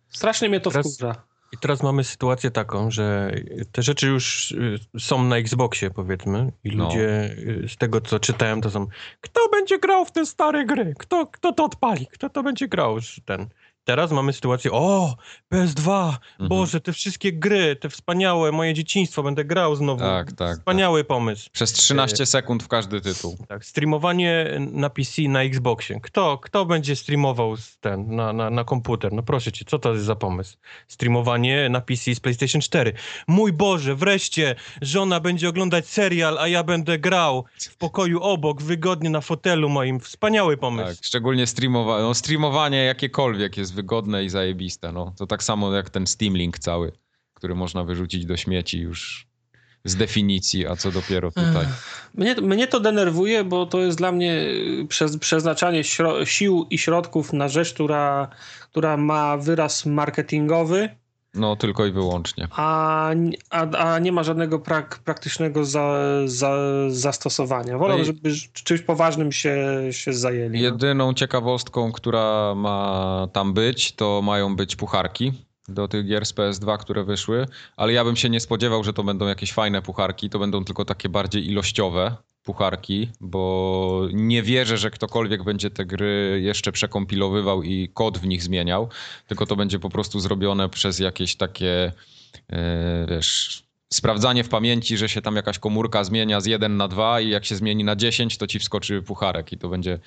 Strasznie 0.10 0.50
mnie 0.50 0.60
to 0.60 0.72
Teraz- 0.72 0.88
wkurza. 0.98 1.16
I 1.56 1.58
teraz 1.58 1.84
mamy 1.84 2.04
sytuację 2.04 2.52
taką, 2.52 2.92
że 2.92 3.32
te 3.72 3.82
rzeczy 3.82 4.08
już 4.08 4.52
y, 4.52 4.80
są 5.00 5.24
na 5.24 5.38
Xboxie, 5.38 5.90
powiedzmy, 5.92 6.52
i 6.64 6.76
No. 6.76 6.84
ludzie 6.84 7.36
y, 7.38 7.66
z 7.70 7.78
tego, 7.78 8.02
co 8.02 8.20
czytałem, 8.20 8.62
to 8.62 8.70
są 8.70 8.88
kto 9.22 9.50
będzie 9.50 9.80
grał 9.80 10.06
w 10.06 10.12
te 10.12 10.26
stare 10.26 10.66
gry? 10.66 10.94
Kto, 11.00 11.28
kto 11.28 11.54
to 11.54 11.66
odpali? 11.66 12.08
Kto 12.08 12.30
to 12.30 12.44
będzie 12.44 12.68
grał? 12.68 12.98
Ten. 13.26 13.48
Teraz 13.86 14.12
mamy 14.12 14.34
sytuację, 14.34 14.72
o, 14.72 15.16
PS2, 15.54 16.14
Mhm. 16.40 16.50
Boże, 16.50 16.82
te 16.82 16.94
wszystkie 16.94 17.34
gry, 17.34 17.76
te 17.76 17.90
wspaniałe, 17.90 18.52
moje 18.52 18.74
dzieciństwo, 18.74 19.24
będę 19.24 19.46
grał 19.46 19.76
znowu. 19.76 20.00
Tak, 20.02 20.32
tak. 20.32 20.58
Wspaniały 20.58 21.04
pomysł. 21.04 21.50
Przez 21.52 21.74
13 21.74 22.26
sekund 22.26 22.64
w 22.64 22.68
każdy 22.68 23.02
tytuł. 23.02 23.38
Tak, 23.48 23.66
streamowanie 23.66 24.46
na 24.60 24.90
PC, 24.90 25.22
na 25.22 25.44
Xboxie. 25.44 26.00
Kto, 26.02 26.38
kto 26.38 26.66
będzie 26.66 26.96
streamował 26.96 27.56
ten, 27.80 28.16
na, 28.16 28.34
na, 28.34 28.50
na 28.50 28.64
komputer? 28.64 29.14
No 29.14 29.24
proszę 29.24 29.52
cię, 29.52 29.66
co 29.68 29.80
to 29.80 29.94
jest 29.94 30.06
za 30.06 30.16
pomysł? 30.16 30.58
Streamowanie 30.88 31.70
na 31.70 31.82
PC 31.82 32.16
z 32.16 32.20
PlayStation 32.20 32.62
4. 32.62 32.94
Mój 33.28 33.54
Boże, 33.54 33.96
wreszcie 33.96 34.56
żona 34.82 35.20
będzie 35.20 35.50
oglądać 35.50 35.88
serial, 35.88 36.38
a 36.38 36.48
ja 36.48 36.64
będę 36.64 37.00
grał 37.00 37.46
w 37.60 37.78
pokoju 37.78 38.22
obok, 38.22 38.62
wygodnie 38.62 39.10
na 39.10 39.22
fotelu 39.22 39.70
moim. 39.70 40.00
Wspaniały 40.00 40.58
pomysł. 40.58 40.96
Tak, 40.96 41.06
szczególnie 41.06 41.48
streamowa 41.48 42.00
no, 42.02 42.14
streamowanie 42.14 42.78
jakiekolwiek 42.78 43.58
jest 43.58 43.75
wygodne 43.76 44.24
i 44.24 44.30
zajebiste. 44.30 44.92
No. 44.92 45.14
To 45.18 45.28
tak 45.28 45.44
samo 45.44 45.74
jak 45.74 45.90
ten 45.90 46.08
Steam 46.08 46.38
Link 46.38 46.60
cały, 46.60 46.92
który 47.34 47.56
można 47.56 47.84
wyrzucić 47.84 48.26
do 48.26 48.38
śmieci 48.38 48.80
już 48.80 49.28
z 49.86 49.96
definicji, 49.96 50.68
a 50.68 50.76
co 50.76 50.92
dopiero 50.92 51.32
tutaj. 51.32 51.66
Mnie, 52.14 52.36
mnie 52.36 52.68
to 52.68 52.80
denerwuje, 52.80 53.44
bo 53.44 53.66
to 53.66 53.80
jest 53.82 53.98
dla 53.98 54.12
mnie 54.12 54.34
y, 54.82 54.86
przez, 54.90 55.18
przeznaczanie 55.18 55.84
sił 56.24 56.68
i 56.70 56.78
środków 56.78 57.34
na 57.34 57.48
rzecz, 57.48 57.74
która, 57.74 58.30
która 58.72 58.98
ma 58.98 59.38
wyraz 59.38 59.86
marketingowy, 59.86 60.90
No 61.36 61.56
tylko 61.56 61.86
i 61.86 61.92
wyłącznie. 61.92 62.48
a, 62.52 63.10
a, 63.50 63.62
a 63.72 64.00
nie 64.00 64.12
ma 64.12 64.24
żadnego 64.24 64.60
prak, 64.60 65.00
praktycznego 65.00 65.66
za, 65.66 66.00
za, 66.26 66.56
zastosowania. 66.90 67.78
Wolę, 67.78 67.98
No 67.98 68.04
żeby 68.04 68.30
czymś 68.54 68.82
poważnym 68.82 69.32
się, 69.32 69.58
się 69.92 70.14
zajęli. 70.14 70.58
no. 70.58 70.64
Jedyną 70.64 71.14
ciekawostką, 71.14 71.92
która 71.92 72.56
ma 72.56 73.28
tam 73.34 73.54
być, 73.54 73.92
to 73.92 74.22
mają 74.22 74.56
być 74.56 74.76
pucharki 74.76 75.34
do 75.68 75.88
tych 75.88 76.06
gier 76.08 76.26
z 76.26 76.34
PS2, 76.34 76.78
które 76.78 77.04
wyszły, 77.04 77.46
ale 77.78 77.94
ja 77.94 78.04
bym 78.04 78.16
się 78.16 78.30
nie 78.30 78.40
spodziewał, 78.40 78.84
że 78.84 78.94
to 78.94 79.04
będą 79.04 79.28
jakieś 79.28 79.54
fajne 79.54 79.82
pucharki, 79.82 80.30
to 80.30 80.40
będą 80.40 80.64
tylko 80.64 80.86
takie 80.86 81.10
bardziej 81.10 81.48
ilościowe 81.48 82.16
pucharki, 82.46 83.10
bo 83.22 84.08
nie 84.14 84.44
wierzę, 84.44 84.78
że 84.78 84.92
ktokolwiek 84.92 85.44
będzie 85.44 85.70
te 85.70 85.86
gry 85.86 86.40
jeszcze 86.44 86.72
przekompilowywał 86.72 87.64
i 87.64 87.90
kod 87.94 88.18
w 88.18 88.28
nich 88.28 88.44
zmieniał, 88.44 88.90
tylko 89.28 89.46
to 89.46 89.56
będzie 89.56 89.80
po 89.80 89.90
prostu 89.90 90.20
zrobione 90.20 90.70
przez 90.70 91.00
jakieś 91.00 91.36
takie, 91.36 91.92
e, 92.50 93.06
wiesz, 93.10 93.65
sprawdzanie 93.94 94.44
w 94.44 94.50
pamięci, 94.50 94.98
że 94.98 95.10
się 95.10 95.22
tam 95.22 95.36
jakaś 95.36 95.60
komórka 95.60 96.04
zmienia 96.04 96.42
z 96.42 96.46
1 96.46 96.78
na 96.78 96.88
2 96.88 97.22
i 97.22 97.30
jak 97.30 97.46
się 97.46 97.56
zmieni 97.56 97.84
na 97.84 97.96
10, 97.96 98.38
to 98.38 98.48
ci 98.48 98.60
wskoczy 98.60 99.02
pucharek 99.02 99.52
i 99.52 99.58
to 99.58 99.70
będzie... 99.70 100.00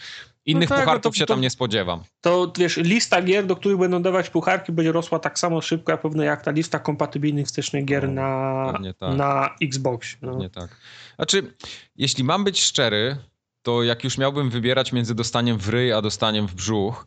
Innych 0.46 0.68
tak, 0.68 0.78
no 0.78 0.84
pucharków 0.84 1.12
to- 1.14 1.18
się 1.18 1.26
to- 1.26 1.34
tam 1.34 1.40
nie 1.40 1.50
spodziewam. 1.50 2.02
To 2.20 2.52
wiesz, 2.58 2.76
lista 2.76 3.22
gier, 3.22 3.46
do 3.46 3.56
których 3.56 3.78
będą 3.78 4.02
dawać 4.02 4.30
pucharki, 4.30 4.72
będzie 4.72 4.92
rosła 4.92 5.18
tak 5.18 5.38
samo 5.38 5.60
szybko, 5.60 5.92
jak 5.92 6.00
pewno 6.02 6.22
jak 6.22 6.42
ta 6.42 6.50
lista 6.50 6.78
kompatybilnych 6.78 7.46
wstecznych 7.46 7.84
gier 7.84 8.08
No, 8.08 8.12
na, 8.14 8.72
pewnie 8.72 8.94
tak. 8.94 9.16
na 9.16 9.54
Xbox. 9.62 10.16
No. 10.22 10.36
Nie 10.38 10.50
tak. 10.50 10.76
Znaczy, 11.16 11.54
jeśli 11.96 12.24
mam 12.24 12.44
być 12.44 12.62
szczery, 12.62 13.16
to 13.62 13.82
jak 13.82 14.04
już 14.04 14.18
miałbym 14.18 14.50
wybierać 14.50 14.92
między 14.92 15.14
dostaniem 15.14 15.58
w 15.58 15.68
ryj, 15.68 15.92
a 15.92 16.02
dostaniem 16.02 16.46
w 16.46 16.54
brzuch, 16.54 17.06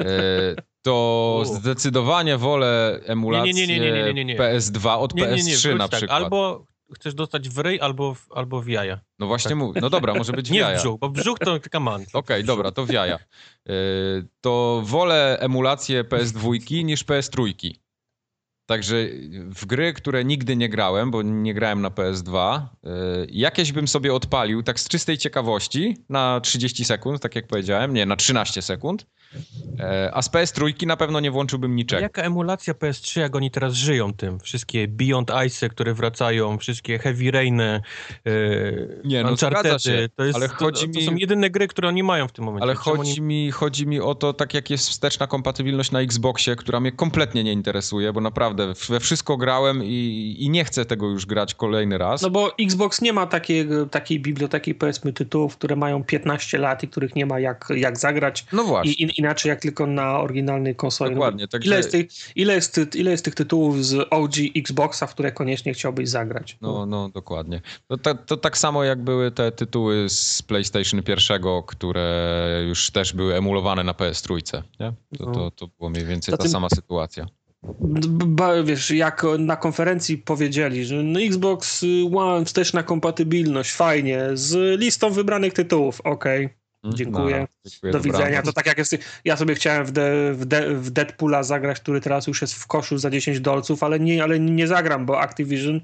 e, 0.00 0.04
to 0.82 1.42
zdecydowanie 1.46 2.36
wolę 2.38 3.00
emulację 3.04 3.52
Nie, 3.52 3.66
nie, 3.66 3.80
nie, 3.80 3.92
nie, 3.92 4.02
nie, 4.02 4.14
nie, 4.14 4.24
nie. 4.24 4.36
PS2 4.38 4.98
od 4.98 5.14
Nie, 5.14 5.22
nie, 5.22 5.30
nie, 5.30 5.36
PS3 5.36 5.68
wróć 5.68 5.78
na 5.78 5.88
tak. 5.88 5.98
przykład. 5.98 6.22
Albo 6.22 6.66
chcesz 6.94 7.14
dostać 7.14 7.48
w 7.48 7.58
ryj, 7.58 7.80
albo 7.80 8.14
w, 8.14 8.26
albo 8.34 8.60
w 8.62 8.68
jaja. 8.68 9.00
No 9.18 9.26
właśnie 9.26 9.54
mówię. 9.54 9.80
No 9.80 9.90
dobra, 9.90 10.14
może 10.14 10.32
być 10.32 10.48
w 10.48 10.52
Nie 10.52 10.58
w 10.58 10.62
jaja. 10.62 10.78
brzuch, 10.78 11.00
bo 11.00 11.08
brzuch 11.08 11.38
to 11.38 11.52
on. 11.86 12.04
Okej, 12.12 12.44
dobra, 12.44 12.72
to 12.72 12.86
w 12.86 12.90
jaja. 12.92 13.16
E, 13.68 13.72
To 14.40 14.82
wolę 14.84 15.38
emulację 15.40 16.04
PS2 16.04 16.84
niż 16.84 17.04
PS3. 17.04 17.52
Także 18.66 19.06
w 19.34 19.66
gry, 19.66 19.92
które 19.92 20.24
nigdy 20.24 20.56
nie 20.56 20.68
grałem, 20.68 21.10
bo 21.10 21.22
nie 21.22 21.54
grałem 21.54 21.82
na 21.82 21.90
PS2, 21.90 22.60
e, 22.84 22.88
jakieś 23.28 23.72
bym 23.72 23.88
sobie 23.88 24.14
odpalił 24.14 24.62
tak 24.62 24.80
z 24.80 24.88
czystej 24.88 25.18
ciekawości 25.18 25.96
na 26.08 26.40
30 26.40 26.84
sekund, 26.84 27.22
tak 27.22 27.34
jak 27.36 27.46
powiedziałem, 27.46 27.94
nie, 27.94 28.06
na 28.06 28.16
13 28.16 28.62
sekund, 28.62 29.06
a 30.12 30.22
z 30.22 30.30
PS3 30.30 30.86
na 30.86 30.96
pewno 30.96 31.20
nie 31.20 31.30
włączyłbym 31.30 31.76
niczego. 31.76 32.02
Jaka 32.02 32.22
emulacja 32.22 32.74
PS3, 32.74 33.20
jak 33.20 33.36
oni 33.36 33.50
teraz 33.50 33.74
żyją 33.74 34.14
tym? 34.14 34.40
Wszystkie 34.40 34.88
Beyond 34.88 35.30
Ice, 35.46 35.68
które 35.68 35.94
wracają, 35.94 36.58
wszystkie 36.58 36.98
Heavy 36.98 37.30
Rainy, 37.30 37.80
yy, 38.24 39.00
Nie, 39.04 39.22
no 39.22 39.30
Unchartedy. 39.30 39.68
zgadza 39.68 39.78
się, 39.78 40.08
to, 40.16 40.24
jest, 40.24 40.36
ale 40.36 40.48
to, 40.48 40.54
chodzi 40.54 40.90
to 40.90 40.98
mi- 40.98 41.06
są 41.06 41.14
jedyne 41.14 41.50
gry, 41.50 41.68
które 41.68 41.88
oni 41.88 42.02
mają 42.02 42.28
w 42.28 42.32
tym 42.32 42.44
momencie. 42.44 42.62
Ale 42.62 42.74
Czemu 42.74 42.84
chodzi 42.84 43.10
oni... 43.10 43.20
mi, 43.20 43.50
chodzi 43.50 43.86
mi 43.86 44.00
o 44.00 44.14
to, 44.14 44.32
tak 44.32 44.54
jak 44.54 44.70
jest 44.70 44.88
wsteczna 44.88 45.26
kompatybilność 45.26 45.90
na 45.90 46.00
Xboxie, 46.00 46.56
która 46.56 46.80
mnie 46.80 46.92
kompletnie 46.92 47.44
nie 47.44 47.52
interesuje, 47.52 48.12
bo 48.12 48.20
naprawdę 48.20 48.72
we 48.88 49.00
wszystko 49.00 49.36
grałem 49.36 49.84
i, 49.84 50.36
i 50.38 50.50
nie 50.50 50.64
chcę 50.64 50.84
tego 50.84 51.08
już 51.08 51.26
grać 51.26 51.54
kolejny 51.54 51.98
raz. 51.98 52.22
No 52.22 52.30
bo 52.30 52.58
Xbox 52.58 53.00
nie 53.00 53.12
ma 53.12 53.26
takiej, 53.26 53.66
takiej 53.90 54.20
biblioteki, 54.20 54.74
powiedzmy, 54.74 55.12
tytułów, 55.12 55.56
które 55.56 55.76
mają 55.76 56.04
15 56.04 56.58
lat 56.58 56.82
i 56.82 56.88
których 56.88 57.14
nie 57.14 57.26
ma 57.26 57.40
jak, 57.40 57.68
jak 57.76 57.98
zagrać. 57.98 58.46
No 58.52 58.64
właśnie. 58.64 58.92
I, 58.92 59.02
in, 59.02 59.10
inaczej 59.20 59.48
jak 59.50 59.60
tylko 59.60 59.86
na 59.86 60.20
oryginalnej 60.20 60.74
konsoli. 60.76 61.14
Dokładnie, 61.14 61.44
No, 61.44 61.48
także- 61.48 61.66
ile, 61.68 61.76
jest 61.76 61.90
tych, 61.92 62.06
ile, 62.36 62.54
jest, 62.54 62.80
ile 62.94 63.10
jest 63.10 63.24
tych 63.24 63.34
tytułów 63.34 63.84
z 63.84 64.06
OG 64.10 64.32
Xboxa, 64.56 65.06
w 65.06 65.14
które 65.14 65.32
koniecznie 65.32 65.74
chciałbyś 65.74 66.08
zagrać? 66.08 66.58
No, 66.60 66.86
no 66.86 67.08
dokładnie. 67.08 67.60
To, 67.88 67.96
ta- 67.98 68.14
to 68.14 68.36
tak 68.36 68.58
samo 68.58 68.84
jak 68.84 69.04
były 69.04 69.30
te 69.30 69.52
tytuły 69.52 70.08
z 70.08 70.42
PlayStation 70.42 71.02
1, 71.08 71.42
które 71.66 72.64
już 72.68 72.90
też 72.90 73.12
były 73.12 73.34
emulowane 73.34 73.84
na 73.84 73.92
PS3. 73.92 74.62
Nie? 74.80 74.92
To, 75.18 75.26
to, 75.26 75.50
to 75.50 75.66
było 75.78 75.90
mniej 75.90 76.04
więcej 76.06 76.38
ta 76.38 76.48
sama 76.48 76.68
sytuacja. 76.68 77.26
B- 77.80 78.26
b- 78.26 78.64
wiesz, 78.64 78.90
jak 78.90 79.26
na 79.38 79.56
konferencji 79.56 80.18
powiedzieli, 80.18 80.84
że 80.84 80.94
no 81.02 81.20
Xbox 81.20 81.84
One, 82.16 82.44
wsteczna 82.44 82.82
kompatybilność, 82.82 83.72
fajnie, 83.72 84.20
z 84.34 84.80
listą 84.80 85.10
wybranych 85.10 85.52
tytułów, 85.52 86.00
okej, 86.04 86.38
Mm, 86.44 86.59
Dziękuję. 86.84 87.40
no, 87.40 87.46
dziękuję, 87.70 87.92
do 87.92 87.98
dobranoc. 87.98 88.18
widzenia. 88.18 88.42
To 88.42 88.52
tak 88.52 88.66
jak 88.66 88.78
jest, 88.78 88.96
ja 89.24 89.36
sobie 89.36 89.54
chciałem 89.54 89.84
w, 89.84 89.90
de, 89.90 90.32
w, 90.34 90.44
de, 90.44 90.74
w 90.74 90.90
Deadpoola 90.90 91.42
zagrać, 91.42 91.80
który 91.80 92.00
teraz 92.00 92.26
już 92.26 92.40
jest 92.42 92.54
w 92.54 92.66
koszu 92.66 92.98
za 92.98 93.10
10 93.10 93.40
dolców, 93.40 93.82
ale 93.82 94.00
nie, 94.00 94.22
ale 94.22 94.40
nie 94.40 94.66
zagram, 94.66 95.06
bo 95.06 95.20
Activision 95.20 95.80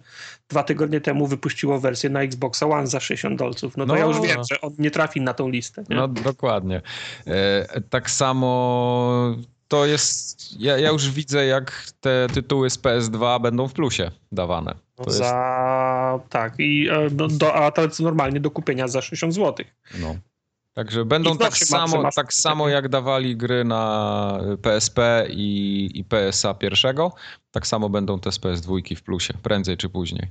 dwa 0.48 0.62
tygodnie 0.62 1.00
temu 1.00 1.26
wypuściło 1.26 1.80
wersję 1.80 2.10
na 2.10 2.22
Xboxa 2.22 2.66
One 2.66 2.86
za 2.86 3.00
60 3.00 3.38
dolców. 3.38 3.76
No 3.76 3.86
to 3.86 3.92
No. 3.92 3.98
ja 3.98 4.04
już 4.04 4.20
wiem, 4.20 4.40
że 4.50 4.60
on 4.60 4.72
nie 4.78 4.90
trafi 4.90 5.20
na 5.20 5.34
tą 5.34 5.48
listę. 5.48 5.84
Nie? 5.88 5.96
No 5.96 6.08
dokładnie. 6.08 6.82
E, 7.26 7.80
tak 7.90 8.10
samo 8.10 9.36
to 9.68 9.86
jest. 9.86 10.60
Ja, 10.60 10.78
ja 10.78 10.90
już 10.90 11.10
widzę, 11.10 11.46
jak 11.46 11.86
te 12.00 12.26
tytuły 12.34 12.70
z 12.70 12.78
PS2 12.78 13.40
będą 13.40 13.68
w 13.68 13.72
plusie 13.72 14.10
dawane. 14.32 14.74
To 14.94 15.10
za. 15.10 15.24
Jest... 15.24 16.30
Tak, 16.30 16.54
i 16.58 16.88
e, 16.88 17.10
do, 17.10 17.28
do, 17.28 17.54
a 17.54 17.70
to 17.70 17.82
jest 17.82 18.00
normalnie 18.00 18.40
do 18.40 18.50
kupienia 18.50 18.88
za 18.88 19.02
60 19.02 19.34
zł. 19.34 19.66
No. 19.98 20.16
Także 20.76 21.04
będą 21.04 21.38
tak 21.38 21.56
samo, 21.56 22.10
tak 22.16 22.32
samo 22.32 22.68
jak 22.68 22.88
dawali 22.88 23.36
gry 23.36 23.64
na 23.64 24.40
PSP 24.62 24.98
i, 25.30 25.90
i 25.94 26.04
PSA 26.04 26.54
pierwszego, 26.54 27.12
tak 27.50 27.66
samo 27.66 27.88
będą 27.88 28.20
te 28.20 28.32
z 28.32 28.40
PS2 28.40 28.96
w 28.96 29.02
plusie, 29.02 29.34
prędzej 29.42 29.76
czy 29.76 29.88
później. 29.88 30.28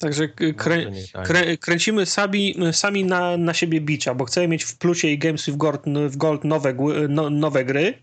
Także 0.00 0.28
krę, 0.28 0.86
tak. 1.12 1.26
krę, 1.26 1.56
kręcimy 1.56 2.06
sami, 2.06 2.54
sami 2.72 3.04
na, 3.04 3.36
na 3.36 3.54
siebie 3.54 3.80
bicia, 3.80 4.14
bo 4.14 4.24
chcemy 4.24 4.48
mieć 4.48 4.64
w 4.64 4.78
plusie 4.78 5.08
i 5.08 5.18
Games 5.18 5.46
with 5.46 5.58
Gold, 5.58 5.82
w 6.08 6.16
Gold 6.16 6.44
nowe, 6.44 6.74
no, 7.08 7.30
nowe 7.30 7.64
gry, 7.64 7.94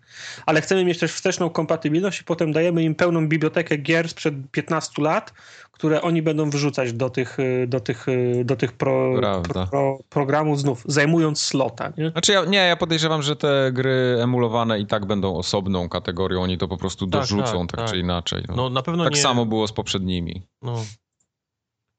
ale 0.45 0.61
chcemy 0.61 0.85
mieć 0.85 0.99
też 0.99 1.13
wsteczną 1.13 1.49
kompatybilność 1.49 2.21
i 2.21 2.23
potem 2.23 2.51
dajemy 2.51 2.83
im 2.83 2.95
pełną 2.95 3.27
bibliotekę 3.27 3.77
gier 3.77 4.09
sprzed 4.09 4.35
15 4.51 5.01
lat, 5.01 5.33
które 5.71 6.01
oni 6.01 6.21
będą 6.21 6.49
wrzucać 6.49 6.93
do 6.93 7.09
tych, 7.09 7.37
do 7.67 7.79
tych, 7.79 8.05
do 8.43 8.55
tych 8.55 8.71
pro, 8.71 9.13
pro, 9.43 9.65
pro, 9.65 9.99
programów 10.09 10.59
znów, 10.59 10.83
zajmując 10.85 11.41
slota. 11.41 11.93
Nie? 11.97 12.09
Znaczy 12.09 12.31
ja, 12.31 12.45
nie, 12.45 12.57
ja 12.57 12.75
podejrzewam, 12.75 13.21
że 13.21 13.35
te 13.35 13.71
gry 13.73 14.17
emulowane 14.21 14.79
i 14.79 14.85
tak 14.85 15.05
będą 15.05 15.35
osobną 15.35 15.89
kategorią, 15.89 16.41
oni 16.41 16.57
to 16.57 16.67
po 16.67 16.77
prostu 16.77 17.07
tak, 17.07 17.21
dorzucą 17.21 17.67
tak, 17.67 17.77
tak, 17.77 17.79
tak. 17.79 17.89
czy 17.89 17.97
inaczej. 17.97 18.43
No. 18.47 18.55
no 18.55 18.69
na 18.69 18.81
pewno 18.81 19.03
tak 19.03 19.13
nie... 19.13 19.21
samo 19.21 19.45
było 19.45 19.67
z 19.67 19.71
poprzednimi. 19.71 20.41
No. 20.61 20.83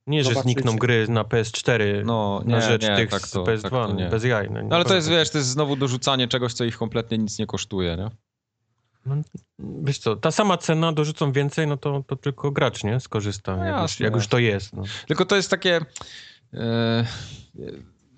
Nie, 0.09 0.25
że 0.25 0.35
znikną 0.35 0.77
gry 0.77 1.09
na 1.09 1.25
PS4 1.25 2.05
no, 2.05 2.43
nie, 2.47 2.55
na 2.55 2.61
rzecz 2.61 2.83
nie, 2.83 2.97
tych 2.97 3.11
tak 3.11 3.29
to, 3.29 3.45
PS2, 3.45 3.87
tak 3.89 3.97
nie. 3.97 4.09
bez 4.09 4.25
jaj. 4.25 4.51
No, 4.51 4.61
no 4.63 4.77
ale 4.77 4.85
to 4.85 4.95
jest, 4.95 5.09
wiesz, 5.09 5.31
to 5.31 5.39
jest 5.39 5.51
znowu 5.51 5.77
dorzucanie 5.77 6.29
czegoś, 6.29 6.53
co 6.53 6.65
ich 6.65 6.79
kompletnie 6.79 7.19
nic 7.19 7.39
nie 7.39 7.47
kosztuje, 7.47 7.97
nie? 7.97 8.11
No, 9.07 9.17
wiesz 9.59 9.99
co, 9.99 10.17
ta 10.17 10.31
sama 10.31 10.59
cena, 10.59 10.93
dorzucą 10.93 11.33
więcej, 11.33 11.67
no 11.67 11.77
to, 11.77 12.05
to 12.07 12.17
tylko 12.17 12.51
gracz, 12.51 12.85
nie? 12.85 13.01
Skorzysta, 13.01 13.57
no, 13.57 13.65
jak, 13.65 13.83
już, 13.83 14.01
jak 14.01 14.15
już 14.15 14.27
to 14.27 14.39
jest. 14.39 14.73
No. 14.73 14.83
Tylko 15.07 15.25
to 15.25 15.37
jest 15.37 15.51
takie... 15.51 15.81
E, 16.55 17.05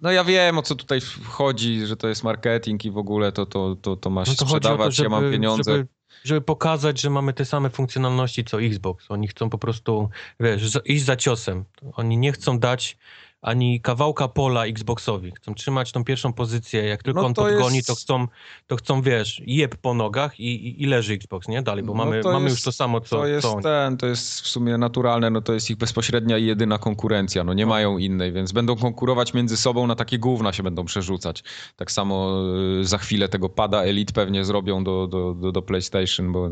no 0.03 0.11
ja 0.11 0.25
wiem, 0.25 0.59
o 0.59 0.63
co 0.63 0.75
tutaj 0.75 1.01
chodzi, 1.25 1.87
że 1.87 1.97
to 1.97 2.09
jest 2.09 2.25
marketing 2.25 2.85
i 2.85 2.91
w 2.91 2.99
ogóle 2.99 3.33
to, 3.33 3.47
to, 3.47 3.77
to, 3.83 3.97
to 3.97 4.11
masz 4.11 4.29
no 4.29 4.35
to 4.35 4.47
sprzedawać, 4.47 4.87
to, 4.87 4.93
żeby, 4.93 5.15
ja 5.15 5.21
mam 5.21 5.31
pieniądze. 5.31 5.73
Żeby 5.73 5.87
żeby 6.25 6.41
pokazać, 6.41 7.01
że 7.01 7.11
mamy 7.11 7.33
te 7.33 7.45
same 7.45 7.71
funkcjonalności 7.71 8.45
co 8.45 8.63
Xbox. 8.63 9.11
Oni 9.11 9.29
chcą 9.29 9.51
po 9.51 9.59
prostu, 9.59 10.11
wiesz, 10.41 10.79
iść 10.85 11.05
za 11.05 11.17
ciosem. 11.17 11.65
Oni 11.93 12.19
nie 12.19 12.33
chcą 12.33 12.59
dać 12.59 12.99
ani 13.43 13.81
kawałka 13.81 14.29
pola 14.29 14.67
Xboxowi. 14.67 15.33
Chcą 15.33 15.55
trzymać 15.55 15.93
tą 15.93 16.05
pierwszą 16.05 16.33
pozycję. 16.33 16.85
Jak 16.85 17.03
tylko 17.03 17.21
no 17.21 17.27
on 17.27 17.35
podgoni, 17.35 17.77
jest... 17.77 17.89
to, 17.89 17.95
chcą, 17.95 18.27
to 18.67 18.77
chcą, 18.77 19.03
wiesz, 19.03 19.43
jeb 19.47 19.77
po 19.77 19.95
nogach 19.95 20.41
i, 20.41 20.67
i, 20.69 20.83
i 20.83 20.87
leży 20.87 21.15
Xbox, 21.15 21.49
nie? 21.49 21.63
Dalej, 21.63 21.85
bo 21.85 21.95
no 21.95 22.05
mamy, 22.05 22.21
mamy 22.25 22.45
jest, 22.45 22.57
już 22.57 22.63
to 22.63 22.73
samo, 22.73 23.01
co 23.01 23.17
To 23.17 23.27
jest 23.27 23.49
co 23.49 23.61
ten, 23.61 23.97
to 23.97 24.07
jest 24.07 24.41
w 24.41 24.47
sumie 24.47 24.79
naturalne, 24.79 25.31
no 25.31 25.41
to 25.41 25.53
jest 25.53 25.71
ich 25.71 25.77
bezpośrednia 25.77 26.39
i 26.39 26.45
jedyna 26.45 26.79
konkurencja. 26.79 27.45
No 27.45 27.55
nie 27.55 27.65
no. 27.65 27.69
mają 27.69 27.99
innej, 27.99 28.33
więc 28.33 28.53
będą 28.53 28.77
konkurować 28.77 29.35
między 29.35 29.57
sobą, 29.57 29.87
na 29.87 29.95
takie 29.95 30.19
główna 30.19 30.53
się 30.53 30.63
będą 30.63 30.85
przerzucać. 30.85 31.45
Tak 31.77 31.93
samo 31.93 32.43
y, 32.81 32.85
za 32.85 32.99
chwilę 32.99 33.29
tego 33.29 33.49
pada 33.49 33.83
Elite 33.83 34.13
pewnie 34.13 34.45
zrobią 34.45 34.85
do, 34.85 35.07
do, 35.07 35.35
do, 35.35 35.53
do 35.53 35.63
PlayStation, 35.63 36.33
bo 36.33 36.51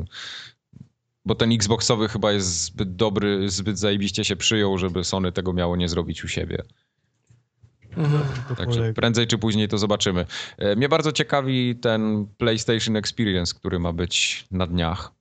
bo 1.29 1.35
ten 1.35 1.53
Xboxowy 1.53 2.09
chyba 2.09 2.33
jest 2.33 2.62
zbyt 2.62 2.97
dobry, 2.97 3.51
zbyt 3.51 3.79
zajebiście 3.79 4.24
się 4.24 4.37
przyjął, 4.37 4.79
żeby 4.79 5.05
Sony 5.05 5.33
tego 5.33 5.53
miało 5.53 5.76
nie 5.76 5.89
zrobić 5.89 6.24
u 6.24 6.29
siebie. 6.29 6.62
Mhm. 7.97 8.22
Także 8.57 8.93
prędzej 8.93 9.26
czy 9.26 9.39
później 9.39 9.68
to 9.68 9.79
zobaczymy. 9.79 10.26
E, 10.59 10.76
mnie 10.76 10.89
bardzo 10.89 11.12
ciekawi 11.12 11.76
ten 11.76 12.26
PlayStation 12.39 12.97
Experience, 12.97 13.55
który 13.55 13.79
ma 13.79 13.93
być 13.93 14.47
na 14.51 14.66
dniach. 14.66 15.12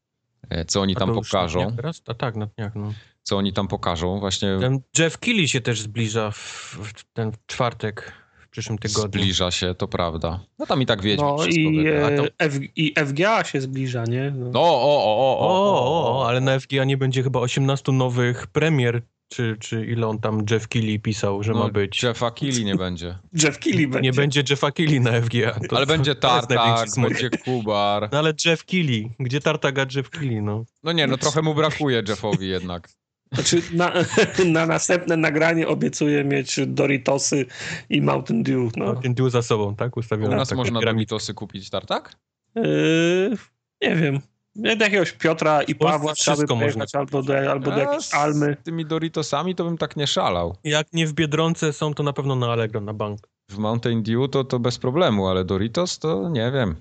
E, 0.50 0.66
co 0.66 0.82
oni 0.82 0.96
tam 0.96 1.14
pokażą. 1.14 1.76
Teraz? 1.76 2.02
A 2.08 2.14
tak, 2.14 2.36
na 2.36 2.46
dniach, 2.46 2.76
no. 2.76 2.94
Co 3.24 3.38
oni 3.38 3.54
tam 3.54 3.68
pokażą, 3.68 4.20
właśnie. 4.20 4.58
Ten 4.60 4.80
Jeff 4.98 5.18
Keighley 5.18 5.48
się 5.48 5.62
też 5.62 5.82
zbliża 5.82 6.32
w, 6.32 6.38
w 6.84 7.14
ten 7.14 7.32
czwartek 7.48 8.14
przyszłym 8.58 8.78
tygodniu. 8.78 9.22
Zbliża 9.22 9.52
się, 9.52 9.76
to 9.76 9.88
prawda. 9.88 10.40
No 10.60 10.66
tam 10.66 10.82
i 10.82 10.86
tak 10.86 11.02
wiedźmy 11.02 11.28
no 11.28 11.46
i, 11.46 11.88
e, 11.88 12.28
F, 12.40 12.60
i 12.76 12.94
FGA 13.06 13.44
się 13.44 13.62
zbliża, 13.62 14.04
nie? 14.04 14.32
No. 14.36 14.50
no 14.52 14.60
o, 14.60 14.82
o, 14.82 15.04
o, 15.06 15.40
o, 15.40 15.80
o, 15.80 16.20
o, 16.20 16.28
ale 16.28 16.42
na 16.42 16.60
FGA 16.60 16.84
nie 16.84 16.98
będzie 16.98 17.24
chyba 17.24 17.40
18 17.40 17.92
nowych 17.92 18.48
premier 18.48 19.02
czy, 19.30 19.58
czy 19.60 19.86
ile 19.86 20.08
on 20.08 20.20
tam 20.20 20.46
Jeff 20.52 20.68
Keighley 20.68 21.00
pisał, 21.00 21.44
że 21.44 21.54
no, 21.54 21.60
ma 21.60 21.70
być. 21.70 22.04
Jeffa 22.04 22.32
Keighley 22.32 22.66
nie 22.66 22.76
będzie. 22.76 23.18
Jeff 23.44 23.60
Keighley 23.60 23.88
będzie. 23.88 24.10
Nie 24.10 24.14
będzie 24.14 24.44
Jeffa 24.50 24.72
Keighley 24.72 25.02
na 25.02 25.22
FGA. 25.22 25.52
To, 25.70 25.78
ale 25.78 25.86
to, 25.86 25.94
będzie 25.94 26.16
Tartak, 26.16 26.90
będzie 26.98 27.30
Kubar. 27.30 28.10
No 28.12 28.20
ale 28.20 28.34
Jeff 28.46 28.66
Keighley. 28.66 29.12
Gdzie 29.20 29.42
Tartak, 29.42 29.80
a 29.80 29.86
Jeff 29.96 30.10
Keighley, 30.10 30.42
no? 30.42 30.66
No 30.84 30.92
nie, 30.92 31.08
no 31.08 31.18
trochę 31.18 31.42
mu 31.42 31.56
brakuje 31.56 32.04
Jeffowi 32.08 32.48
jednak. 32.48 32.90
Znaczy 33.34 33.62
na, 33.74 33.94
na 34.54 34.66
następne 34.66 35.18
nagranie 35.18 35.68
obiecuję 35.68 36.24
mieć 36.24 36.60
Doritosy 36.68 37.46
i 37.90 38.02
Mountain 38.02 38.44
Dew. 38.44 38.76
No. 38.78 38.86
Mountain 38.86 39.14
Dew 39.14 39.32
za 39.32 39.42
sobą, 39.42 39.76
tak? 39.76 39.98
Ustawione. 39.98 40.36
U 40.36 40.38
nas 40.38 40.52
można 40.52 40.82
Doritosy 40.82 41.34
kupić, 41.34 41.70
Tartak? 41.70 42.16
Yy, 42.56 43.38
nie 43.82 43.96
wiem 43.96 44.20
do 44.58 44.84
jakiegoś 44.86 45.12
Piotra 45.12 45.64
i 45.64 45.76
Pawła 45.76 46.14
wszystko 46.14 46.56
można. 46.56 46.86
albo 46.94 47.24
do, 47.24 47.52
albo 47.52 47.72
do 47.72 47.78
jakiejś 47.78 48.14
Almy. 48.14 48.58
Z 48.62 48.66
tymi 48.66 48.86
Doritosami 48.86 49.56
to 49.56 49.64
bym 49.64 49.78
tak 49.78 49.96
nie 49.96 50.08
szalał. 50.08 50.56
Jak 50.64 50.94
nie 50.94 51.08
w 51.08 51.14
Biedronce 51.14 51.74
są, 51.74 51.94
to 51.94 52.04
na 52.04 52.14
pewno 52.14 52.36
na 52.36 52.48
Allegro, 52.48 52.82
na 52.82 52.94
bank. 52.94 53.20
W 53.50 53.58
Mountain 53.58 54.04
Dew 54.04 54.30
to, 54.32 54.44
to 54.44 54.60
bez 54.60 54.78
problemu, 54.78 55.28
ale 55.28 55.46
Doritos 55.46 56.00
to 56.00 56.30
nie 56.30 56.52
wiem. 56.52 56.76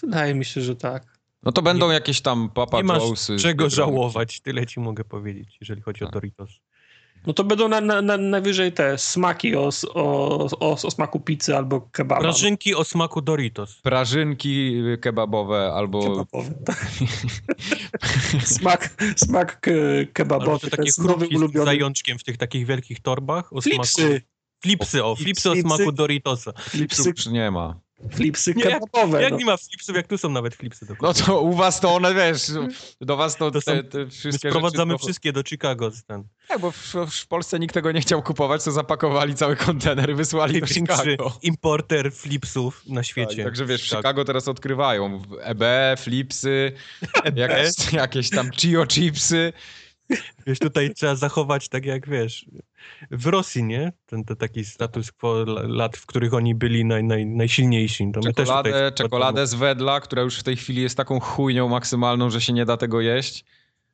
Wydaje 0.00 0.34
mi 0.34 0.44
się, 0.44 0.60
że 0.60 0.76
tak. 0.76 1.15
No 1.46 1.52
to 1.52 1.62
będą 1.62 1.88
nie, 1.88 1.94
jakieś 1.94 2.20
tam 2.20 2.48
Papa 2.48 2.76
Nie 2.76 2.84
masz 2.84 3.02
czego 3.38 3.70
żałować, 3.70 4.40
tyle 4.40 4.66
ci 4.66 4.80
mogę 4.80 5.04
powiedzieć, 5.04 5.56
jeżeli 5.60 5.82
chodzi 5.82 6.00
tak. 6.00 6.08
o 6.08 6.12
Doritos. 6.12 6.50
No 7.26 7.32
to 7.32 7.44
będą 7.44 7.68
na, 7.68 7.80
na, 7.80 8.02
na, 8.02 8.16
najwyżej 8.16 8.72
te 8.72 8.98
smaki 8.98 9.56
o, 9.56 9.70
o, 9.94 10.48
o, 10.60 10.70
o 10.70 10.90
smaku 10.90 11.20
pizzy 11.20 11.56
albo 11.56 11.80
kebaba. 11.80 12.20
Prażynki 12.20 12.74
o 12.74 12.84
smaku 12.84 13.22
Doritos. 13.22 13.80
Prażynki 13.82 14.82
kebabowe 15.00 15.72
albo... 15.72 16.02
Kebabowe, 16.02 16.54
tak. 16.64 16.86
smak, 18.58 19.02
smak 19.16 19.60
ke, 19.60 19.72
kebabowy. 20.12 20.50
Albo 20.50 20.70
takie 20.70 20.92
chrupki 20.92 21.38
z 21.38 21.64
zajączkiem 21.64 22.18
w 22.18 22.24
tych 22.24 22.36
takich 22.36 22.66
wielkich 22.66 23.00
torbach. 23.00 23.52
O 23.52 23.60
flipsy. 23.60 24.02
Smaku... 24.02 24.26
Flipsy, 24.62 25.04
o, 25.04 25.16
flipsy, 25.16 25.42
flipsy 25.42 25.68
o 25.68 25.76
smaku 25.76 25.92
Doritosa. 25.92 26.52
Flipsy 26.52 27.12
nie 27.30 27.50
ma. 27.50 27.85
Flipsy 28.10 28.54
kebabowe. 28.54 29.12
Jak, 29.12 29.22
jak 29.22 29.32
no. 29.32 29.38
nie 29.38 29.44
ma 29.44 29.56
flipsów, 29.56 29.96
jak 29.96 30.06
tu 30.06 30.18
są 30.18 30.28
nawet 30.28 30.54
flipsy. 30.54 30.86
No 31.02 31.14
to 31.14 31.40
u 31.40 31.52
was 31.52 31.80
to 31.80 31.94
one, 31.94 32.14
wiesz, 32.14 32.50
do 33.00 33.16
was 33.16 33.36
to, 33.36 33.50
to 33.50 33.60
te, 33.60 33.84
te 33.84 34.06
wszystkie 34.06 34.50
Sprowadzamy 34.50 34.98
wszystkie 34.98 35.32
do 35.32 35.42
Chicago. 35.42 35.90
Ten. 36.06 36.24
Tak, 36.48 36.60
bo 36.60 36.70
w, 36.70 36.94
w, 37.10 37.26
Polsce 37.26 37.58
nikt 37.58 37.74
tego 37.74 37.92
nie 37.92 38.00
chciał 38.00 38.22
kupować, 38.22 38.64
to 38.64 38.72
zapakowali 38.72 39.34
cały 39.34 39.56
kontener 39.56 40.10
i 40.10 40.14
wysłali 40.14 40.60
do 40.60 40.66
Chicago. 40.66 41.32
importer 41.42 42.12
flipsów 42.12 42.82
na 42.86 43.02
świecie. 43.02 43.36
Tak, 43.36 43.44
także 43.44 43.66
wiesz, 43.66 43.82
w 43.82 43.88
Chicago 43.88 44.24
teraz 44.24 44.48
odkrywają 44.48 45.22
EB, 45.40 45.64
flipsy, 45.98 46.72
e 47.24 47.32
jakieś, 47.36 47.92
jakieś 47.92 48.30
tam 48.30 48.50
Chio 48.50 48.86
chipsy. 48.86 49.52
Wiesz, 50.46 50.58
tutaj 50.58 50.94
trzeba 50.94 51.14
zachować 51.14 51.68
tak 51.68 51.84
jak, 51.84 52.08
wiesz, 52.08 52.46
w 53.10 53.26
Rosji, 53.26 53.64
nie? 53.64 53.92
Ten, 54.06 54.24
ten 54.24 54.36
taki 54.36 54.64
status 54.64 55.12
quo 55.12 55.44
lat, 55.66 55.96
w 55.96 56.06
których 56.06 56.34
oni 56.34 56.54
byli 56.54 56.84
naj, 56.84 57.04
naj, 57.04 57.26
najsilniejsi. 57.26 58.12
To 58.12 58.20
czekoladę, 58.20 58.70
tutaj... 58.70 58.92
czekoladę 58.92 59.46
z 59.46 59.54
Wedla, 59.54 60.00
która 60.00 60.22
już 60.22 60.38
w 60.38 60.42
tej 60.42 60.56
chwili 60.56 60.82
jest 60.82 60.96
taką 60.96 61.20
chujnią 61.20 61.68
maksymalną, 61.68 62.30
że 62.30 62.40
się 62.40 62.52
nie 62.52 62.64
da 62.64 62.76
tego 62.76 63.00
jeść. 63.00 63.44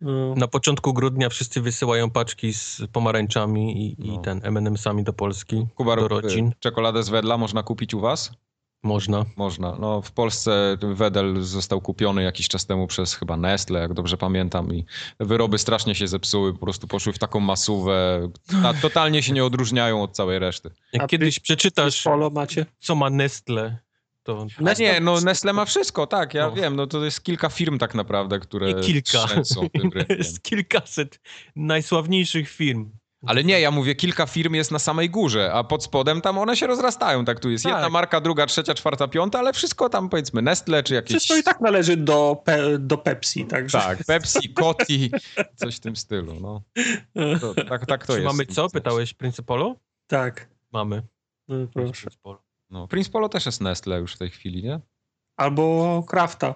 No. 0.01 0.35
Na 0.35 0.49
początku 0.49 0.93
grudnia 0.93 1.29
wszyscy 1.29 1.61
wysyłają 1.61 2.11
paczki 2.11 2.53
z 2.53 2.83
pomarańczami 2.93 3.87
i, 3.87 3.97
no. 3.99 4.15
i 4.15 4.21
ten 4.21 4.41
M&M'sami 4.45 5.03
do 5.03 5.13
Polski, 5.13 5.67
Kubar, 5.75 6.01
do 6.01 6.09
rodzin. 6.09 6.53
Czekoladę 6.61 7.03
z 7.03 7.09
Wedla 7.09 7.39
można 7.39 7.63
kupić 7.63 7.95
u 7.95 8.01
was? 8.01 8.33
Można. 8.83 9.25
Można. 9.37 9.77
No, 9.81 10.03
w 10.03 10.13
Polsce 10.13 10.77
Wedel 10.95 11.43
został 11.43 11.81
kupiony 11.81 12.23
jakiś 12.23 12.49
czas 12.49 12.67
temu 12.67 12.87
przez 12.87 13.15
chyba 13.15 13.37
Nestle, 13.37 13.81
jak 13.81 13.95
dobrze 13.95 14.17
pamiętam 14.17 14.75
i 14.75 14.85
wyroby 15.21 15.59
strasznie 15.59 15.95
się 15.95 16.07
zepsuły, 16.07 16.53
po 16.53 16.59
prostu 16.59 16.87
poszły 16.87 17.13
w 17.13 17.19
taką 17.19 17.41
masówę, 17.41 18.29
a 18.65 18.75
totalnie 18.75 19.23
się 19.23 19.33
nie 19.33 19.45
odróżniają 19.45 20.03
od 20.03 20.13
całej 20.13 20.39
reszty. 20.39 20.71
Jak 20.93 21.03
a 21.03 21.07
kiedyś 21.07 21.41
przeczytasz, 21.41 22.03
polo 22.03 22.31
macie? 22.31 22.67
co 22.81 22.95
ma 22.95 23.11
Nestle, 23.11 23.79
to... 24.23 24.47
No 24.61 24.73
nie, 24.79 25.01
no 25.01 25.21
Nestle 25.21 25.53
ma 25.53 25.65
wszystko, 25.65 26.07
tak, 26.07 26.35
ja 26.35 26.47
no. 26.47 26.53
wiem, 26.53 26.77
no 26.77 26.87
to 26.87 27.05
jest 27.05 27.25
kilka 27.25 27.49
firm 27.49 27.79
tak 27.79 27.95
naprawdę, 27.95 28.39
które 28.39 28.75
nie 28.75 28.83
kilka. 28.83 29.27
tym 29.73 29.91
jest 30.19 30.43
kilkaset 30.43 31.21
najsławniejszych 31.57 32.49
firm. 32.49 32.91
Ale 33.27 33.45
nie, 33.45 33.61
ja 33.61 33.71
mówię, 33.71 33.95
kilka 33.95 34.27
firm 34.27 34.55
jest 34.55 34.71
na 34.71 34.79
samej 34.79 35.11
górze, 35.11 35.53
a 35.53 35.65
pod 35.65 35.85
spodem 35.85 36.21
tam 36.21 36.39
one 36.39 36.57
się 36.57 36.67
rozrastają. 36.67 37.25
Tak, 37.25 37.41
tu 37.41 37.51
jest 37.51 37.65
tak. 37.65 37.73
jedna 37.73 37.89
marka, 37.89 38.21
druga, 38.21 38.47
trzecia, 38.47 38.75
czwarta, 38.75 39.09
piąta, 39.09 39.39
ale 39.39 39.53
wszystko 39.53 39.89
tam 39.89 40.09
powiedzmy 40.09 40.43
Nestle 40.43 40.83
czy 40.83 40.95
jakieś... 40.95 41.17
Wszystko 41.17 41.37
i 41.37 41.43
tak 41.43 41.61
należy 41.61 41.97
do, 41.97 42.43
pe 42.45 42.79
do 42.79 42.99
Pepsi, 42.99 43.47
także... 43.47 43.79
Tak, 43.79 44.05
Pepsi, 44.05 44.55
Coty, 44.55 45.11
coś 45.55 45.77
w 45.77 45.81
tym 45.81 45.97
stylu, 45.97 46.35
no. 46.41 46.63
To, 47.41 47.55
tak, 47.55 47.87
tak 47.87 48.07
to 48.07 48.13
czy 48.13 48.21
jest. 48.21 48.33
mamy 48.33 48.47
co? 48.47 48.71
Pytałeś 48.71 49.15
Principolo? 49.15 49.77
Tak. 50.07 50.49
Mamy. 50.73 51.03
No, 51.49 51.57
proszę. 51.75 52.11
No, 52.71 52.89
Prince 52.89 53.09
Polo 53.09 53.29
też 53.29 53.47
jest 53.47 53.61
Nestle 53.61 53.99
już 53.99 54.15
w 54.15 54.19
tej 54.19 54.31
chwili, 54.31 54.63
nie? 54.63 54.81
Albo 55.37 56.05
Krafta. 56.09 56.55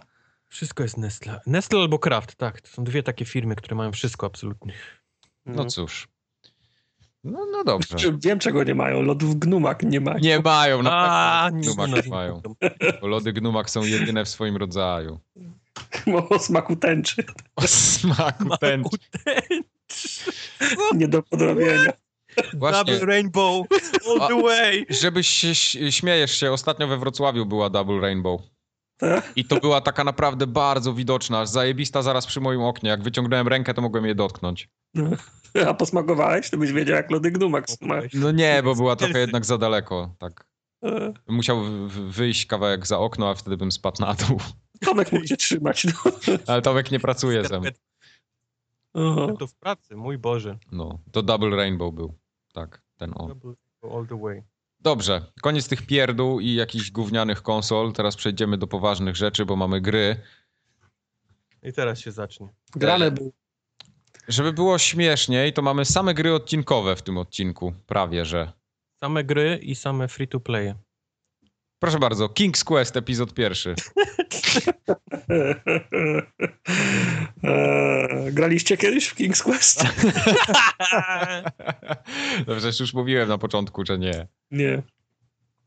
Wszystko 0.49 0.83
jest 0.83 0.97
Nestle. 0.97 1.41
Nestle 1.47 1.81
albo 1.81 1.99
Kraft, 1.99 2.35
tak. 2.35 2.61
To 2.61 2.69
są 2.69 2.85
dwie 2.85 3.03
takie 3.03 3.25
firmy, 3.25 3.57
które 3.57 3.77
mają 3.77 3.93
wszystko 3.93 4.27
absolutnie. 4.27 4.75
No 5.47 5.65
cóż. 5.65 6.09
No, 7.27 7.47
no 7.53 7.65
dobrze. 7.65 7.97
Wiem, 8.25 8.39
czego 8.39 8.65
nie 8.65 8.75
mają. 8.75 9.03
Lodów 9.03 9.39
Gnumak 9.39 9.83
nie 9.83 10.01
mają. 10.01 10.19
Nie 10.19 10.41
mają, 10.41 10.83
na 10.83 10.93
A, 10.93 11.51
pewno 11.51 11.61
Gnumak 11.61 12.05
nie 12.05 12.11
mają. 12.11 12.43
Bo 13.01 13.07
lody 13.07 13.33
Gnumak 13.33 13.71
są 13.71 13.83
jedyne 13.83 14.25
w 14.25 14.29
swoim 14.29 14.57
rodzaju. 14.57 15.19
O 16.31 16.39
smaku 16.39 16.77
tęczy. 16.77 17.25
O 17.57 17.63
smaku 17.67 18.57
ten. 18.61 18.85
Nie 20.95 21.09
do 21.09 21.23
podrobienia. 21.23 21.93
Właśnie, 22.55 22.85
Double 22.93 23.07
Rainbow, 23.07 23.67
all 24.21 24.29
the 24.29 24.43
way. 24.43 24.87
żebyś 24.91 25.29
się 25.29 25.55
śmiejesz 25.91 26.41
się, 26.41 26.53
ostatnio 26.53 26.87
we 26.89 26.99
Wrocławiu 26.99 27.47
była 27.47 27.71
Double 27.71 28.01
Rainbow. 28.01 28.41
Tak? 28.97 29.33
I 29.37 29.45
to 29.45 29.61
była 29.61 29.81
taka 29.81 30.05
naprawdę 30.05 30.47
bardzo 30.47 30.93
widoczna, 30.95 31.47
zajebista 31.47 32.03
zaraz 32.03 32.27
przy 32.27 32.41
moim 32.41 32.61
oknie. 32.61 32.91
Jak 32.91 33.03
wyciągnąłem 33.03 33.49
rękę, 33.49 33.75
to 33.75 33.83
mogłem 33.83 34.07
je 34.07 34.15
dotknąć. 34.15 34.69
A 35.69 35.75
posmakowałeś? 35.75 36.51
To 36.51 36.57
byś 36.59 36.73
wiedział, 36.73 36.97
jak 36.97 37.11
lody 37.11 37.31
Gnumak 37.31 37.71
smak. 37.71 38.05
No 38.15 38.31
nie, 38.33 38.63
bo 38.63 38.75
była 38.75 38.97
trochę 38.97 39.19
jednak 39.19 39.45
za 39.45 39.59
daleko. 39.59 40.15
Tak. 40.19 40.47
E, 40.85 41.13
Musiał 41.29 41.63
wyjść 42.09 42.47
kawałek 42.47 42.87
za 42.87 42.99
okno, 42.99 43.31
a 43.31 43.35
wtedy 43.35 43.57
bym 43.57 43.73
spadł 43.73 44.03
na 44.03 44.15
dół. 44.15 44.41
Tomek 44.81 45.13
mógł 45.13 45.25
cię 45.25 45.37
trzymać. 45.37 45.85
No. 45.85 45.93
Ale 46.47 46.63
Tomek 46.63 46.91
nie 46.91 47.01
pracuje 47.01 47.45
ze 47.45 47.61
mną. 47.61 47.71
To 49.39 49.47
w 49.47 49.55
pracy, 49.55 49.97
mój 49.97 50.19
Boże. 50.19 50.59
No, 50.73 50.99
to 51.13 51.23
Double 51.23 51.57
Rainbow 51.57 51.95
był. 51.95 52.15
Tak, 52.53 52.83
ten 52.97 53.13
on. 53.15 53.41
All 53.83 54.07
the 54.07 54.21
way. 54.21 54.43
Dobrze, 54.81 55.33
koniec 55.43 55.69
tych 55.69 55.87
pierdół 55.87 56.41
i 56.41 56.55
jakichś 56.55 56.91
gównianych 56.91 57.43
konsol. 57.43 57.93
Teraz 57.93 58.17
przejdziemy 58.17 58.59
do 58.59 58.67
poważnych 58.67 59.17
rzeczy, 59.17 59.47
bo 59.47 59.57
mamy 59.57 59.81
gry. 59.81 60.17
I 61.63 61.73
teraz 61.73 61.99
się 61.99 62.13
zacznie. 62.13 62.49
Grane 62.77 63.11
był. 63.11 63.33
Żeby 64.29 64.53
było 64.53 64.79
śmieszniej, 64.79 65.53
to 65.53 65.63
mamy 65.63 65.85
same 65.85 66.15
gry 66.15 66.35
odcinkowe 66.35 66.97
w 66.97 67.03
tym 67.03 67.19
odcinku. 67.19 67.73
Prawie, 67.87 68.25
że. 68.25 68.53
Same 69.01 69.25
gry 69.25 69.59
i 69.63 69.75
same 69.75 70.09
free 70.09 70.29
to 70.29 70.41
play. 70.41 70.75
Proszę 71.79 71.99
bardzo, 71.99 72.27
King's 72.27 72.65
Quest, 72.65 72.97
epizod 72.97 73.35
pierwszy. 73.35 73.75
Eee, 77.43 78.33
Graliście 78.35 78.77
kiedyś 78.77 79.07
w 79.07 79.17
King's 79.17 79.43
Quest? 79.43 79.83
No 82.47 82.57
przecież 82.57 82.81
już 82.81 82.95
mówiłem 82.95 83.29
na 83.29 83.39
początku, 83.39 83.87
że 83.87 83.99
nie. 83.99 84.27
Nie. 84.51 84.83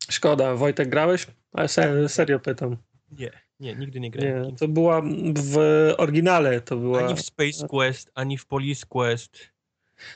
Szkoda. 0.10 0.55
Wojtek, 0.55 0.89
grałeś? 0.89 1.28
Ale 1.53 1.68
se- 1.68 2.10
serio 2.10 2.39
pytam. 2.39 2.78
Nie, 3.12 3.32
nie, 3.60 3.76
nigdy 3.76 3.99
nie 3.99 4.12
grałem. 4.12 4.43
Nie, 4.43 4.55
to 4.55 4.68
była 4.68 5.01
w 5.36 5.57
oryginale, 5.97 6.62
to 6.62 6.78
była... 6.78 7.05
Ani 7.05 7.16
w 7.16 7.22
Space 7.22 7.68
Quest, 7.68 8.12
ani 8.16 8.38
w 8.38 8.45
Police 8.45 8.86
Quest. 8.89 9.38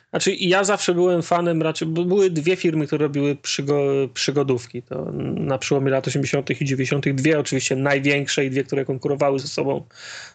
Znaczy 0.10 0.36
ja 0.36 0.64
zawsze 0.64 0.94
byłem 0.94 1.22
fanem 1.22 1.62
raczej, 1.62 1.88
bo 1.88 2.06
były 2.06 2.30
dwie 2.30 2.56
firmy, 2.56 2.88
które 2.88 3.06
robiły 3.06 3.36
przygo, 3.36 3.84
przygodówki. 4.14 4.82
To 4.82 5.12
na 5.36 5.58
przełomie 5.58 5.92
lat 5.92 6.08
80. 6.08 6.62
i 6.62 6.66
90. 6.66 7.10
Dwie 7.10 7.40
oczywiście 7.40 7.76
największe 7.76 8.46
i 8.46 8.50
dwie, 8.50 8.64
które 8.64 8.86
konkurowały 8.86 9.40
ze 9.40 9.48
sobą. 9.48 9.86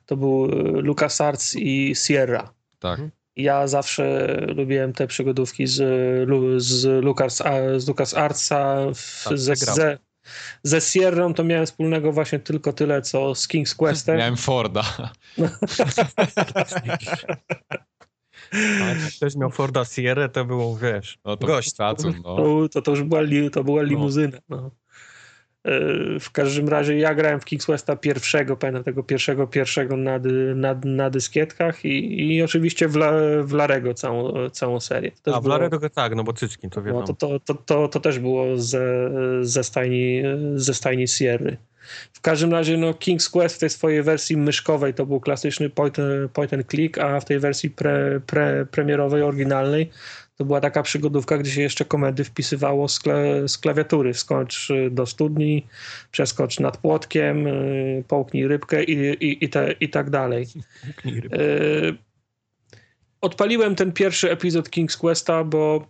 To 0.06 0.16
był 0.16 0.44
e, 0.44 0.48
LucasArts 0.80 1.56
i 1.56 1.94
Sierra. 1.94 2.52
Tak. 2.78 3.00
Ja 3.36 3.66
zawsze 3.66 4.36
lubiłem 4.56 4.92
te 4.92 5.06
przygodówki 5.06 5.66
z, 5.66 5.80
Lu- 6.28 6.61
z, 6.61 7.04
Lucas, 7.04 7.42
z 7.76 7.88
LucasArtsa. 7.88 8.76
Tak, 9.24 9.38
ze, 9.38 9.54
przegrał. 9.54 9.96
Ze, 10.62 10.81
Sierrą 10.81 11.35
to 11.35 11.45
miałem 11.45 11.66
wspólnego 11.66 12.12
właśnie 12.12 12.39
tylko 12.39 12.72
tyle, 12.72 13.03
co 13.03 13.35
z 13.35 13.49
King's 13.49 13.76
Questem. 13.76 14.18
Miałem 14.18 14.37
Forda. 14.37 14.83
A 18.53 18.85
jak 18.85 18.99
ktoś 19.16 19.37
miał 19.37 19.51
Forda 19.51 19.85
Sierra, 19.85 20.29
to 20.29 20.45
było, 20.45 20.76
wiesz, 20.76 21.18
No 21.24 21.37
to 21.37 21.47
gość. 21.47 21.76
szacun, 21.76 22.14
no. 22.24 22.37
To, 22.37 22.68
to, 22.68 22.83
to 22.83 22.91
już 22.91 23.03
była, 23.03 23.20
li, 23.20 23.51
to 23.51 23.64
była 23.64 23.83
limuzyna. 23.83 24.39
No. 24.49 24.70
E, 25.69 26.21
W 26.21 26.31
każdym 26.31 26.69
razie 26.69 26.99
ja 26.99 27.14
grałem 27.14 27.41
w 27.41 27.45
Kings 27.45 27.66
Westa 27.66 27.97
pierwszego, 27.97 28.57
pamiętam 28.57 28.85
tego 28.85 29.03
pierwszego, 29.03 29.47
pierwszego 29.47 29.97
na, 29.97 30.19
na, 30.55 30.81
na 30.85 31.11
dyskietkach 31.11 31.85
i, 31.85 32.27
i 32.37 32.43
oczywiście 32.43 32.89
w, 32.89 32.97
La, 32.97 33.12
w 33.43 33.53
Larego 33.53 33.95
całą, 33.95 34.51
całą 34.51 34.81
serię. 34.81 35.11
To 35.23 35.35
A 35.37 35.41
w 35.41 35.43
było- 35.43 35.55
Laredo 35.55 35.91
tak, 35.91 36.14
no 36.16 36.25
bo 36.25 36.33
cycki, 36.33 36.71
to 36.71 36.83
wiadomo. 36.83 37.01
no, 37.01 37.07
to, 37.07 37.14
to, 37.14 37.39
to, 37.39 37.55
to, 37.55 37.89
to 37.89 38.01
też 38.01 38.19
było 38.19 38.57
ze, 38.59 39.11
ze, 39.43 39.64
stajni, 39.64 40.23
ze 40.55 40.75
stajni 40.75 41.09
Sierry. 41.09 41.57
W 42.12 42.21
każdym 42.21 42.53
razie 42.53 42.77
no, 42.77 42.91
King's 42.93 43.31
Quest 43.31 43.57
w 43.57 43.59
tej 43.59 43.71
swojej 43.71 44.03
wersji 44.03 44.37
myszkowej 44.37 44.95
to 44.95 45.07
był 45.07 45.21
klasyczny 45.21 45.71
point, 45.71 45.97
point 46.33 46.53
and 46.55 46.66
click, 46.71 46.99
a 46.99 47.21
w 47.21 47.25
tej 47.25 47.39
wersji 47.39 47.71
pre, 47.71 48.21
pre, 48.27 48.66
premierowej, 48.66 49.23
oryginalnej 49.23 49.91
to 50.39 50.45
była 50.45 50.61
taka 50.61 50.82
przygodówka, 50.82 51.39
gdzie 51.39 51.51
się 51.51 51.62
jeszcze 51.62 51.84
komendy 51.84 52.24
wpisywało 52.24 52.89
z, 52.89 53.01
z 53.47 53.59
klawiatury. 53.59 54.14
Skocz 54.14 54.70
y, 54.70 54.91
do 54.91 55.07
studni, 55.07 55.66
przeskocz 56.11 56.61
nad 56.61 56.76
płotkiem, 56.76 57.47
y, 57.47 58.05
połknij 58.09 58.49
rybkę 58.49 58.84
i, 58.84 59.24
i, 59.24 59.45
i, 59.45 59.49
te, 59.49 59.72
i 59.72 59.89
tak 59.89 60.11
dalej. 60.11 60.47
Y, 61.07 61.97
Odpaliłem 63.20 63.74
ten 63.74 63.93
pierwszy 63.93 64.30
epizod 64.30 64.68
King's 64.68 64.99
Questa, 64.99 65.45
bo 65.45 65.86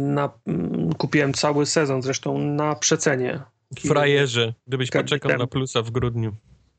na, 0.00 0.32
mm, 0.46 0.92
kupiłem 0.92 1.32
cały 1.32 1.66
sezon, 1.66 2.02
zresztą 2.02 2.38
na 2.38 2.74
przecenie. 2.74 3.40
Frajerze, 3.86 4.54
gdybyś 4.66 4.90
poczekał 4.90 5.38
na 5.38 5.46
plusa 5.46 5.82
w 5.82 5.90
grudniu. 5.90 6.36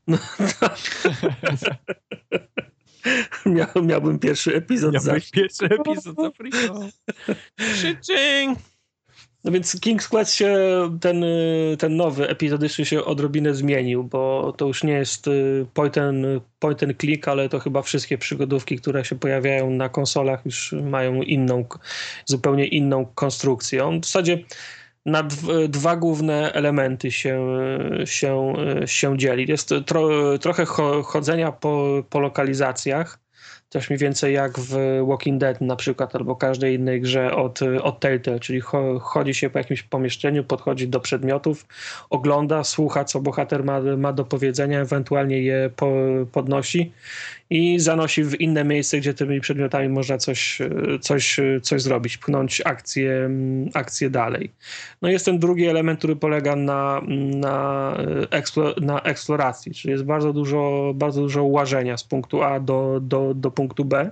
Miał, 3.46 3.84
miałbym 3.84 4.18
pierwszy 4.18 4.54
epizod. 4.54 4.94
Miałbyś 4.94 5.30
pierwszy 5.30 5.64
epizod 5.64 6.16
za 6.16 6.30
free. 6.30 6.50
No 9.44 9.52
więc 9.52 9.76
King's 9.80 10.08
Quest 10.08 10.34
się, 10.34 10.56
ten, 11.00 11.24
ten 11.78 11.96
nowy 11.96 12.28
epizodyczny 12.28 12.84
się 12.84 13.04
odrobinę 13.04 13.54
zmienił, 13.54 14.04
bo 14.04 14.54
to 14.56 14.66
już 14.66 14.84
nie 14.84 14.92
jest 14.92 15.28
y, 15.28 15.66
point 15.74 15.98
and, 15.98 16.26
point 16.58 16.82
and 16.82 17.00
click, 17.00 17.28
ale 17.28 17.48
to 17.48 17.58
chyba 17.58 17.82
wszystkie 17.82 18.18
przygodówki, 18.18 18.76
które 18.76 19.04
się 19.04 19.18
pojawiają 19.18 19.70
na 19.70 19.88
konsolach 19.88 20.44
już 20.44 20.72
mają 20.72 21.22
inną, 21.22 21.64
zupełnie 22.24 22.66
inną 22.66 23.06
konstrukcję. 23.14 23.84
On 23.84 24.00
w 24.00 24.04
zasadzie 24.04 24.44
na 25.06 25.22
dw- 25.22 25.68
dwa 25.68 25.96
główne 25.96 26.52
elementy 26.52 27.10
się, 27.10 27.46
się, 28.04 28.52
się 28.86 29.18
dzieli. 29.18 29.46
Jest 29.48 29.74
tro, 29.86 30.38
trochę 30.38 30.64
cho- 30.64 31.02
chodzenia 31.02 31.52
po, 31.52 32.02
po 32.10 32.20
lokalizacjach, 32.20 33.18
też 33.68 33.90
mniej 33.90 33.98
więcej 33.98 34.34
jak 34.34 34.58
w 34.58 35.00
Walking 35.08 35.40
Dead 35.40 35.60
na 35.60 35.76
przykład, 35.76 36.16
albo 36.16 36.36
każdej 36.36 36.74
innej 36.74 37.00
grze 37.00 37.36
od, 37.36 37.60
od 37.82 38.00
Telltale, 38.00 38.40
czyli 38.40 38.60
cho, 38.60 38.98
chodzi 38.98 39.34
się 39.34 39.50
po 39.50 39.58
jakimś 39.58 39.82
pomieszczeniu, 39.82 40.44
podchodzi 40.44 40.88
do 40.88 41.00
przedmiotów, 41.00 41.66
ogląda, 42.10 42.64
słucha, 42.64 43.04
co 43.04 43.20
bohater 43.20 43.64
ma, 43.64 43.80
ma 43.80 44.12
do 44.12 44.24
powiedzenia, 44.24 44.80
ewentualnie 44.80 45.42
je 45.42 45.70
po, 45.76 45.92
podnosi 46.32 46.92
i 47.50 47.78
zanosi 47.80 48.24
w 48.24 48.40
inne 48.40 48.64
miejsce, 48.64 48.98
gdzie 48.98 49.14
tymi 49.14 49.40
przedmiotami 49.40 49.88
można 49.88 50.18
coś, 50.18 50.58
coś, 51.00 51.40
coś 51.62 51.82
zrobić, 51.82 52.16
pchnąć 52.16 52.62
akcję, 52.64 53.30
akcję 53.74 54.10
dalej. 54.10 54.52
No 55.02 55.08
jest 55.08 55.24
ten 55.24 55.38
drugi 55.38 55.66
element, 55.66 55.98
który 55.98 56.16
polega 56.16 56.56
na, 56.56 57.02
na, 57.34 57.96
eksplo, 58.30 58.74
na 58.80 59.00
eksploracji, 59.00 59.74
czyli 59.74 59.92
jest 59.92 60.04
bardzo 60.04 60.32
dużo, 60.32 60.92
bardzo 60.94 61.20
dużo 61.20 61.44
łażenia 61.44 61.96
z 61.96 62.04
punktu 62.04 62.42
A 62.42 62.60
do, 62.60 63.00
do, 63.02 63.34
do 63.34 63.50
punktu 63.50 63.84
B. 63.84 64.10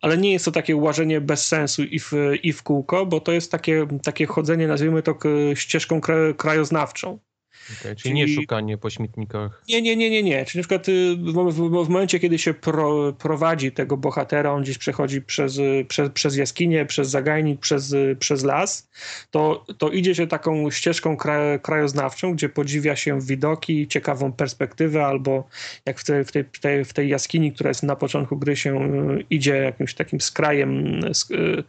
Ale 0.00 0.18
nie 0.18 0.32
jest 0.32 0.44
to 0.44 0.52
takie 0.52 0.76
łażenie 0.76 1.20
bez 1.20 1.46
sensu 1.46 1.82
i 1.82 2.00
w, 2.00 2.12
i 2.42 2.52
w 2.52 2.62
kółko, 2.62 3.06
bo 3.06 3.20
to 3.20 3.32
jest 3.32 3.52
takie, 3.52 3.86
takie 4.02 4.26
chodzenie, 4.26 4.68
nazwijmy 4.68 5.02
to 5.02 5.18
ścieżką 5.54 6.00
kra- 6.00 6.36
krajoznawczą. 6.36 7.18
Okay, 7.64 7.96
czyli, 7.96 7.96
Czyli- 7.96 8.14
nie 8.14 8.28
szukanie 8.28 8.78
po 8.78 8.90
śmietnikach. 8.90 9.62
Nie, 9.68 9.82
nie, 9.82 9.96
nie, 9.96 10.10
nie, 10.10 10.22
nie. 10.22 10.44
Czyli 10.44 10.58
na 10.58 10.62
przykład 10.62 10.88
y, 10.88 11.16
w, 11.52 11.88
momencie, 11.88 12.18
kiedy 12.20 12.38
się 12.38 12.54
pro, 12.54 13.12
prowadzi 13.12 13.72
tego 13.72 13.96
bohatera, 13.96 14.52
on 14.52 14.62
gdzieś 14.62 14.78
przechodzi 14.78 15.22
przez, 15.22 15.58
y, 15.58 15.86
przez, 15.88 16.10
przez 16.10 16.36
jaskinię, 16.36 16.86
przez 16.86 17.08
zagajnik, 17.08 17.60
przez, 17.60 17.92
y, 17.92 18.16
przez 18.20 18.44
las, 18.44 18.88
to, 19.30 19.66
to 19.78 19.88
idzie 19.88 20.14
się 20.14 20.26
taką 20.26 20.70
ścieżką 20.70 21.16
kra, 21.16 21.58
krajoznawczą, 21.58 22.32
gdzie 22.34 22.48
podziwia 22.48 22.96
się 22.96 23.20
widoki, 23.20 23.88
ciekawą 23.88 24.32
perspektywę, 24.32 25.06
albo 25.06 25.48
jak 25.86 26.00
w, 26.00 26.04
tej 26.04 26.24
w, 26.24 26.32
tej, 26.32 26.44
w, 26.52 26.60
tej, 26.60 26.84
w 26.84 26.92
tej 26.92 27.08
jaskini, 27.08 27.52
która 27.52 27.68
jest 27.70 27.82
na 27.82 27.96
początku 27.96 28.36
gry, 28.36 28.56
się 28.56 28.88
idzie 29.30 29.56
jakimś 29.56 29.94
takim 29.94 30.20
skrajem, 30.20 31.00
sk- 31.00 31.62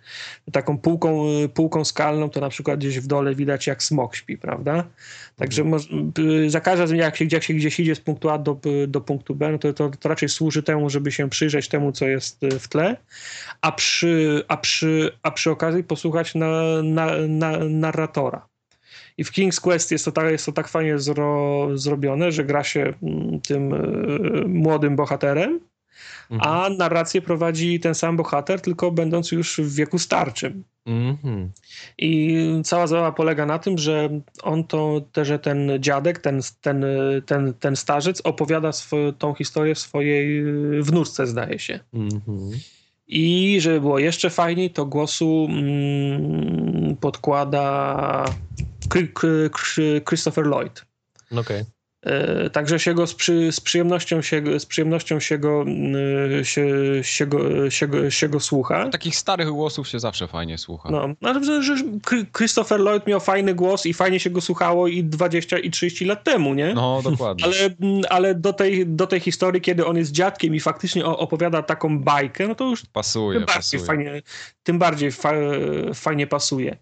taką 0.51 0.77
półką, 0.77 1.25
półką 1.53 1.85
skalną, 1.85 2.29
to 2.29 2.39
na 2.39 2.49
przykład 2.49 2.79
gdzieś 2.79 2.99
w 2.99 3.07
dole 3.07 3.35
widać, 3.35 3.67
jak 3.67 3.83
smok 3.83 4.15
śpi, 4.15 4.37
prawda? 4.37 4.83
Także 5.35 5.63
moż, 5.63 5.89
y, 6.19 6.49
za 6.49 6.61
każdym 6.61 6.81
razem, 6.81 6.97
jak 6.97 7.15
się, 7.15 7.25
jak 7.31 7.43
się 7.43 7.53
gdzieś 7.53 7.79
idzie 7.79 7.95
z 7.95 7.99
punktu 7.99 8.29
A 8.29 8.37
do, 8.37 8.59
do 8.87 9.01
punktu 9.01 9.35
B, 9.35 9.51
no 9.51 9.57
to, 9.57 9.73
to, 9.73 9.91
to 9.99 10.09
raczej 10.09 10.29
służy 10.29 10.63
temu, 10.63 10.89
żeby 10.89 11.11
się 11.11 11.29
przyjrzeć 11.29 11.67
temu, 11.67 11.91
co 11.91 12.07
jest 12.07 12.43
y, 12.43 12.59
w 12.59 12.67
tle, 12.67 12.97
a 13.61 13.71
przy, 13.71 14.43
a 14.47 14.57
przy, 14.57 15.11
a 15.23 15.31
przy 15.31 15.51
okazji 15.51 15.83
posłuchać 15.83 16.35
na, 16.35 16.81
na, 16.83 17.07
na 17.27 17.57
narratora. 17.57 18.47
I 19.17 19.23
w 19.23 19.31
King's 19.31 19.61
Quest 19.61 19.91
jest 19.91 20.05
to 20.05 20.11
tak, 20.11 20.31
jest 20.31 20.45
to 20.45 20.51
tak 20.51 20.67
fajnie 20.67 20.99
zro, 20.99 21.67
zrobione, 21.73 22.31
że 22.31 22.43
gra 22.43 22.63
się 22.63 22.93
mm, 23.03 23.41
tym 23.41 23.73
y, 23.73 24.47
młodym 24.47 24.95
bohaterem, 24.95 25.59
mhm. 26.31 26.53
a 26.53 26.69
narrację 26.69 27.21
prowadzi 27.21 27.79
ten 27.79 27.95
sam 27.95 28.17
bohater, 28.17 28.61
tylko 28.61 28.91
będąc 28.91 29.31
już 29.31 29.57
w 29.57 29.75
wieku 29.75 29.99
starczym. 29.99 30.63
Mhm. 30.85 31.51
I 31.97 32.37
cała 32.63 32.87
zabawa 32.87 33.11
polega 33.11 33.45
na 33.45 33.59
tym, 33.59 33.77
że 33.77 34.09
on 34.43 34.63
to, 34.63 35.01
że 35.21 35.39
ten 35.39 35.71
dziadek, 35.79 36.19
ten, 36.19 36.41
ten, 36.61 36.85
ten, 37.25 37.53
ten 37.53 37.75
starzec 37.75 38.21
opowiada 38.21 38.71
swo, 38.71 38.97
tą 39.17 39.33
historię 39.33 39.75
swojej 39.75 40.43
wnuczce, 40.83 41.27
zdaje 41.27 41.59
się. 41.59 41.79
Mhm. 41.93 42.51
I 43.07 43.57
żeby 43.61 43.81
było 43.81 43.99
jeszcze 43.99 44.29
fajniej, 44.29 44.69
to 44.69 44.85
głosu 44.85 45.47
mm, 45.49 46.95
podkłada 46.95 48.25
Christopher 50.09 50.45
Lloyd. 50.45 50.85
Okej. 51.31 51.41
Okay. 51.41 51.74
E, 52.05 52.49
także 52.49 52.79
się 52.79 52.93
go 52.93 53.07
z, 53.07 53.15
przy, 53.15 53.51
z, 53.51 53.61
przyjemnością 53.61 54.21
się, 54.21 54.59
z 54.59 54.65
przyjemnością 54.65 55.19
się 55.19 55.37
go, 55.37 55.65
e, 56.39 56.45
się, 56.45 56.67
się, 57.01 57.25
go, 57.27 57.69
się, 57.69 57.87
go, 57.87 58.09
się 58.11 58.29
go 58.29 58.39
słucha. 58.39 58.89
Takich 58.89 59.15
starych 59.15 59.49
głosów 59.49 59.87
się 59.87 59.99
zawsze 59.99 60.27
fajnie 60.27 60.57
słucha. 60.57 60.89
No, 60.91 61.07
ale 61.21 61.63
że 61.63 61.75
Christopher 62.37 62.79
Lloyd 62.79 63.07
miał 63.07 63.19
fajny 63.19 63.53
głos 63.53 63.85
i 63.85 63.93
fajnie 63.93 64.19
się 64.19 64.29
go 64.29 64.41
słuchało 64.41 64.87
i 64.87 65.03
20 65.03 65.57
i 65.57 65.71
30 65.71 66.05
lat 66.05 66.23
temu, 66.23 66.53
nie? 66.53 66.73
No, 66.73 67.01
dokładnie. 67.03 67.45
Ale, 67.45 67.55
ale 68.09 68.35
do, 68.35 68.53
tej, 68.53 68.87
do 68.87 69.07
tej 69.07 69.19
historii, 69.19 69.61
kiedy 69.61 69.85
on 69.85 69.97
jest 69.97 70.11
dziadkiem 70.11 70.55
i 70.55 70.59
faktycznie 70.59 71.05
opowiada 71.05 71.63
taką 71.63 71.99
bajkę, 71.99 72.47
no 72.47 72.55
to 72.55 72.69
już 72.69 72.85
pasuje, 72.85 73.39
tym 73.39 73.45
bardziej, 73.45 73.79
pasuje. 73.79 73.85
Fajnie, 73.85 74.21
tym 74.63 74.79
bardziej 74.79 75.11
fa, 75.11 75.33
fajnie 75.93 76.27
pasuje. 76.27 76.77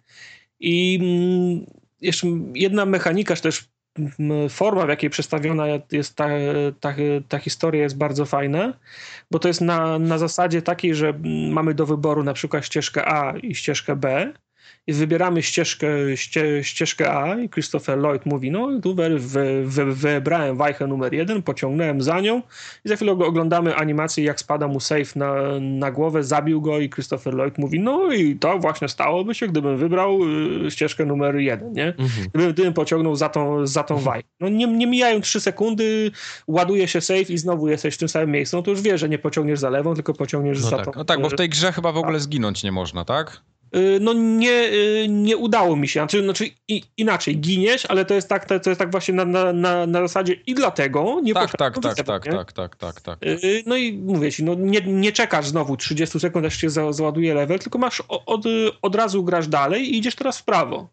I 0.60 1.00
mm, 1.02 1.66
jeszcze 2.02 2.28
jedna 2.56 2.86
mechanika 2.86 3.36
też 3.36 3.73
forma, 4.50 4.86
w 4.86 4.90
jakiej 4.90 5.10
przedstawiona 5.10 5.66
jest 5.92 6.16
ta, 6.16 6.28
ta, 6.80 6.96
ta 7.30 7.40
historia 7.40 7.84
jest 7.84 7.98
bardzo 7.98 8.26
fajna, 8.26 8.74
bo 9.32 9.40
to 9.40 9.48
jest 9.48 9.62
na, 9.62 10.00
na 10.00 10.18
zasadzie 10.18 10.62
takiej, 10.62 10.96
że 10.96 11.14
mamy 11.52 11.74
do 11.74 11.86
wyboru 11.86 12.24
na 12.24 12.34
przykład 12.34 12.66
ścieżkę 12.66 13.06
A 13.08 13.38
i 13.38 13.56
ścieżkę 13.56 13.96
B 13.96 14.34
i 14.88 14.94
wybieramy 14.94 15.44
ścieżkę, 15.44 15.88
ście, 16.16 16.64
ścieżkę 16.64 17.12
A 17.12 17.40
i 17.40 17.50
Christopher 17.50 17.98
Lloyd 17.98 18.26
mówi, 18.26 18.52
no 18.52 18.80
tu 18.82 18.96
wy, 18.96 19.20
wy, 19.20 19.64
wy, 19.66 19.94
wybrałem 19.94 20.58
wajchę 20.58 20.88
numer 20.88 21.14
jeden, 21.14 21.42
pociągnąłem 21.42 22.02
za 22.02 22.20
nią 22.20 22.42
i 22.86 22.90
za 22.90 22.96
chwilę 22.96 23.12
oglądamy 23.12 23.76
animację, 23.76 24.24
jak 24.24 24.40
spada 24.40 24.68
mu 24.68 24.80
safe 24.80 25.20
na, 25.20 25.34
na 25.60 25.92
głowę, 25.92 26.24
zabił 26.24 26.62
go 26.62 26.80
i 26.80 26.90
Christopher 26.90 27.34
Lloyd 27.34 27.58
mówi, 27.58 27.80
no 27.80 28.14
i 28.14 28.36
to 28.36 28.60
właśnie 28.60 28.88
stałoby 28.90 29.36
się, 29.36 29.48
gdybym 29.48 29.78
wybrał 29.78 30.20
y, 30.66 30.72
ścieżkę 30.72 31.06
numer 31.06 31.36
jeden, 31.36 31.74
nie? 31.74 31.88
Mhm. 31.88 32.30
Gdybym, 32.34 32.54
gdybym 32.54 32.74
pociągnął 32.74 33.16
za 33.16 33.30
tą, 33.30 33.68
za 33.68 33.84
tą 33.84 33.98
wajchę. 33.98 34.30
No 34.40 34.50
nie, 34.50 34.68
nie 34.68 34.88
mijają 34.88 35.22
trzy 35.22 35.40
sekundy, 35.40 36.12
ładuje 36.48 36.88
się 36.88 37.02
safe 37.02 37.34
i 37.34 37.38
znowu 37.38 37.68
jesteś 37.68 37.96
w 37.96 37.98
tym 37.98 38.10
samym 38.10 38.32
miejscu, 38.32 38.58
no 38.58 38.64
to 38.64 38.72
już 38.72 38.82
wiesz, 38.82 39.02
że 39.02 39.10
nie 39.10 39.20
pociągniesz 39.20 39.60
za 39.60 39.70
lewą, 39.70 39.96
tylko 39.96 40.14
pociągniesz 40.14 40.64
no 40.64 40.70
za 40.70 40.78
tak. 40.78 40.86
tą. 40.86 40.92
No 40.96 41.06
tak, 41.06 41.22
bo 41.22 41.30
w 41.30 41.36
tej 41.36 41.50
grze 41.50 41.72
chyba 41.72 41.92
w 41.92 41.98
ogóle 41.98 42.20
zginąć 42.20 42.64
nie 42.64 42.72
można, 42.72 43.06
tak? 43.06 43.42
Y, 43.76 44.00
no 44.02 44.14
nie, 44.14 44.52
y, 44.52 45.06
nie 45.10 45.38
udało 45.38 45.76
mi 45.76 45.88
się. 45.88 46.00
Znaczy, 46.00 46.24
znaczy 46.24 46.50
inaczej, 46.98 47.38
giniesz, 47.38 47.86
ale 47.86 48.06
to 48.06 48.14
jest 48.14 48.30
tak, 48.30 48.46
to, 48.46 48.70
jest 48.70 48.80
tak 48.80 48.92
właśnie 48.92 49.14
na, 49.14 49.26
na, 49.26 49.54
na, 49.54 49.88
na 49.88 50.02
zasadzie 50.02 50.34
i 50.34 50.56
dlatego 50.56 51.20
nie 51.24 51.34
tak, 51.34 51.58
tak, 51.58 51.80
tak, 51.80 51.96
tak, 51.96 52.26
tak, 52.26 52.54
tak, 52.54 52.76
tak, 52.76 53.02
tak. 53.02 53.20
No 53.66 53.78
i 53.78 53.94
mówię 53.94 54.32
ci, 54.32 54.44
no 54.44 54.56
nie, 54.56 54.82
nie 54.82 55.12
czekasz 55.12 55.48
znowu 55.48 55.78
30 55.78 56.20
sekund, 56.20 56.46
aż 56.46 56.58
się 56.58 56.70
załaduje 56.70 57.34
level, 57.34 57.60
tylko 57.60 57.78
masz 57.80 58.04
od, 58.08 58.44
od 58.82 58.96
razu 58.96 59.24
grasz 59.24 59.48
dalej 59.48 59.84
i 59.84 59.98
idziesz 59.98 60.16
teraz 60.16 60.40
w 60.40 60.44
prawo. 60.44 60.90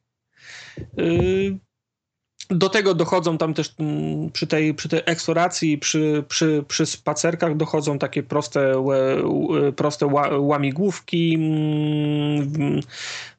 Y, 2.52 2.54
do 2.54 2.68
tego 2.68 2.94
dochodzą 2.94 3.38
tam 3.38 3.54
też 3.54 3.74
mm, 3.78 4.30
przy 4.30 4.46
tej, 4.46 4.74
przy 4.74 4.88
tej 4.88 5.00
eksploracji, 5.06 5.78
przy, 5.78 6.24
przy, 6.28 6.64
przy 6.68 6.86
spacerkach 6.86 7.56
dochodzą 7.56 7.98
takie 7.98 8.22
proste, 8.22 8.84
proste 9.76 10.06
łamigłówki. 10.38 11.34
Mm, 11.34 12.80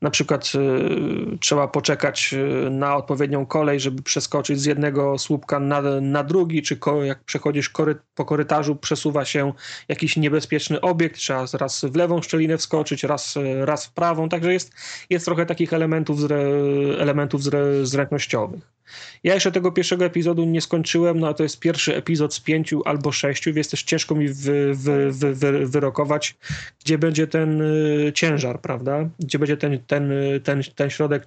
na 0.02 0.10
przykład 0.10 0.52
y, 0.56 1.38
trzeba 1.40 1.68
poczekać 1.68 2.34
y, 2.34 2.70
na 2.70 2.96
odpowiednią 2.96 3.46
kolej, 3.46 3.80
żeby 3.80 4.02
przeskoczyć 4.04 4.60
z 4.60 4.66
jednego 4.66 5.18
słupka 5.18 5.60
na, 5.60 5.82
na 6.02 6.24
drugi, 6.24 6.62
czy 6.62 6.78
jak 7.04 7.24
przechodzisz 7.24 7.72
po 8.16 8.26
korytarzu, 8.26 8.76
przesuwa 8.76 9.26
się 9.26 9.54
jakiś 9.88 10.18
niebezpieczny 10.18 10.82
obiekt, 10.82 11.18
trzeba 11.18 11.46
raz 11.54 11.86
w 11.86 11.96
lewą 11.96 12.22
szczelinę 12.22 12.58
wskoczyć, 12.58 13.04
raz, 13.04 13.36
raz 13.62 13.86
w 13.86 13.94
prawą. 13.94 14.30
Także 14.30 14.54
jest, 14.54 14.74
jest 15.10 15.26
trochę 15.26 15.46
takich 15.46 15.74
elementów, 15.74 16.20
zre, 16.20 16.40
elementów 17.00 17.44
zre, 17.44 17.86
zręcznościowych. 17.86 18.81
Ja 19.24 19.34
jeszcze 19.34 19.52
tego 19.52 19.72
pierwszego 19.72 20.06
epizodu 20.06 20.46
nie 20.46 20.62
skończyłem, 20.62 21.20
no 21.20 21.28
a 21.28 21.34
to 21.34 21.44
jest 21.44 21.60
pierwszy 21.60 21.96
epizod 21.96 22.34
z 22.34 22.40
pięciu 22.40 22.82
albo 22.86 23.12
sześciu, 23.12 23.54
więc 23.54 23.70
też 23.70 23.84
ciężko 23.84 24.16
mi 24.16 24.28
wy, 24.28 24.74
wy, 24.74 25.12
wy, 25.12 25.36
wy 25.36 25.68
wyrokować, 25.68 26.36
gdzie 26.86 26.98
będzie 26.98 27.28
ten 27.28 27.62
y, 27.62 28.12
ciężar, 28.16 28.62
prawda? 28.62 29.10
Gdzie 29.20 29.40
będzie 29.40 29.58
ten, 29.58 29.80
ten, 29.88 30.12
ten, 30.44 30.62
ten 30.76 30.90
środek 30.90 31.26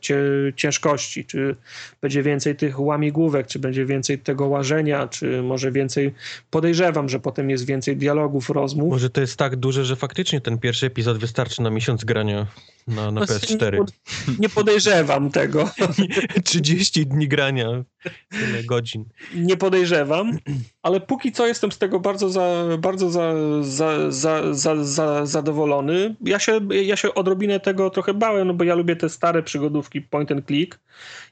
ciężkości, 0.56 1.24
czy 1.24 1.56
będzie 2.00 2.22
więcej 2.22 2.56
tych 2.56 2.80
łamigłówek, 2.80 3.46
czy 3.46 3.58
będzie 3.58 3.86
więcej 3.86 4.18
tego 4.18 4.46
łażenia, 4.46 5.08
czy 5.08 5.42
może 5.42 5.72
więcej, 5.72 6.14
podejrzewam, 6.50 7.08
że 7.08 7.20
potem 7.20 7.50
jest 7.50 7.66
więcej 7.66 7.96
dialogów, 7.96 8.50
rozmów. 8.50 8.90
Może 8.90 9.10
to 9.10 9.20
jest 9.20 9.36
tak 9.36 9.56
duże, 9.56 9.84
że 9.84 9.96
faktycznie 9.96 10.40
ten 10.40 10.58
pierwszy 10.58 10.86
epizod 10.86 11.18
wystarczy 11.18 11.62
na 11.62 11.70
miesiąc 11.70 12.04
grania 12.04 12.46
na, 12.86 13.10
na 13.10 13.20
PS4. 13.20 13.84
Nie, 14.38 14.48
podejrzewam 14.48 15.30
tego. 15.30 15.70
30 16.44 17.06
dni 17.06 17.28
grania, 17.28 17.84
tyle 18.30 18.64
godzin. 18.64 19.04
Nie 19.34 19.56
podejrzewam, 19.56 20.38
ale 20.82 21.00
póki 21.00 21.32
co 21.32 21.46
jestem 21.46 21.72
z 21.72 21.78
tego 21.78 22.00
bardzo, 22.00 22.30
za, 22.30 22.64
bardzo 22.78 23.10
za, 23.10 23.34
za, 23.62 24.10
za, 24.10 24.54
za, 24.54 24.84
za, 24.84 25.26
zadowolony. 25.26 26.14
Ja 26.20 26.38
się, 26.38 26.60
ja 26.70 26.96
się 26.96 27.14
odrobinę 27.14 27.60
tego 27.60 27.90
trochę 27.90 28.14
bałem, 28.14 28.48
no 28.48 28.54
bo 28.54 28.64
ja 28.64 28.74
lubię 28.74 28.96
te 28.96 29.08
stare 29.08 29.42
przygodówki 29.42 30.02
point 30.02 30.32
and 30.32 30.46
click 30.46 30.80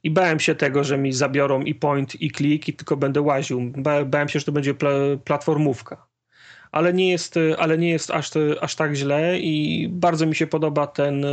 i 0.03 0.11
bałem 0.11 0.41
się 0.41 0.55
tego, 0.55 0.85
że 0.85 0.99
mi 0.99 1.13
zabiorą 1.13 1.63
i 1.63 1.75
point 1.75 2.23
i 2.23 2.31
click 2.31 2.69
i 2.69 2.73
tylko 2.73 2.97
będę 2.97 3.21
łaził. 3.21 3.73
Bałem 4.07 4.29
się, 4.29 4.39
że 4.39 4.45
to 4.45 4.53
będzie 4.53 4.75
platformówka 5.25 6.12
ale 6.73 6.93
nie 6.93 7.11
jest, 7.11 7.35
ale 7.59 7.79
nie 7.79 7.91
jest 7.91 8.11
aż, 8.11 8.31
aż 8.61 8.75
tak 8.75 8.95
źle 8.95 9.39
i 9.39 9.89
bardzo 9.89 10.27
mi 10.27 10.35
się 10.35 10.47
podoba 10.47 10.87
ten, 10.87 11.27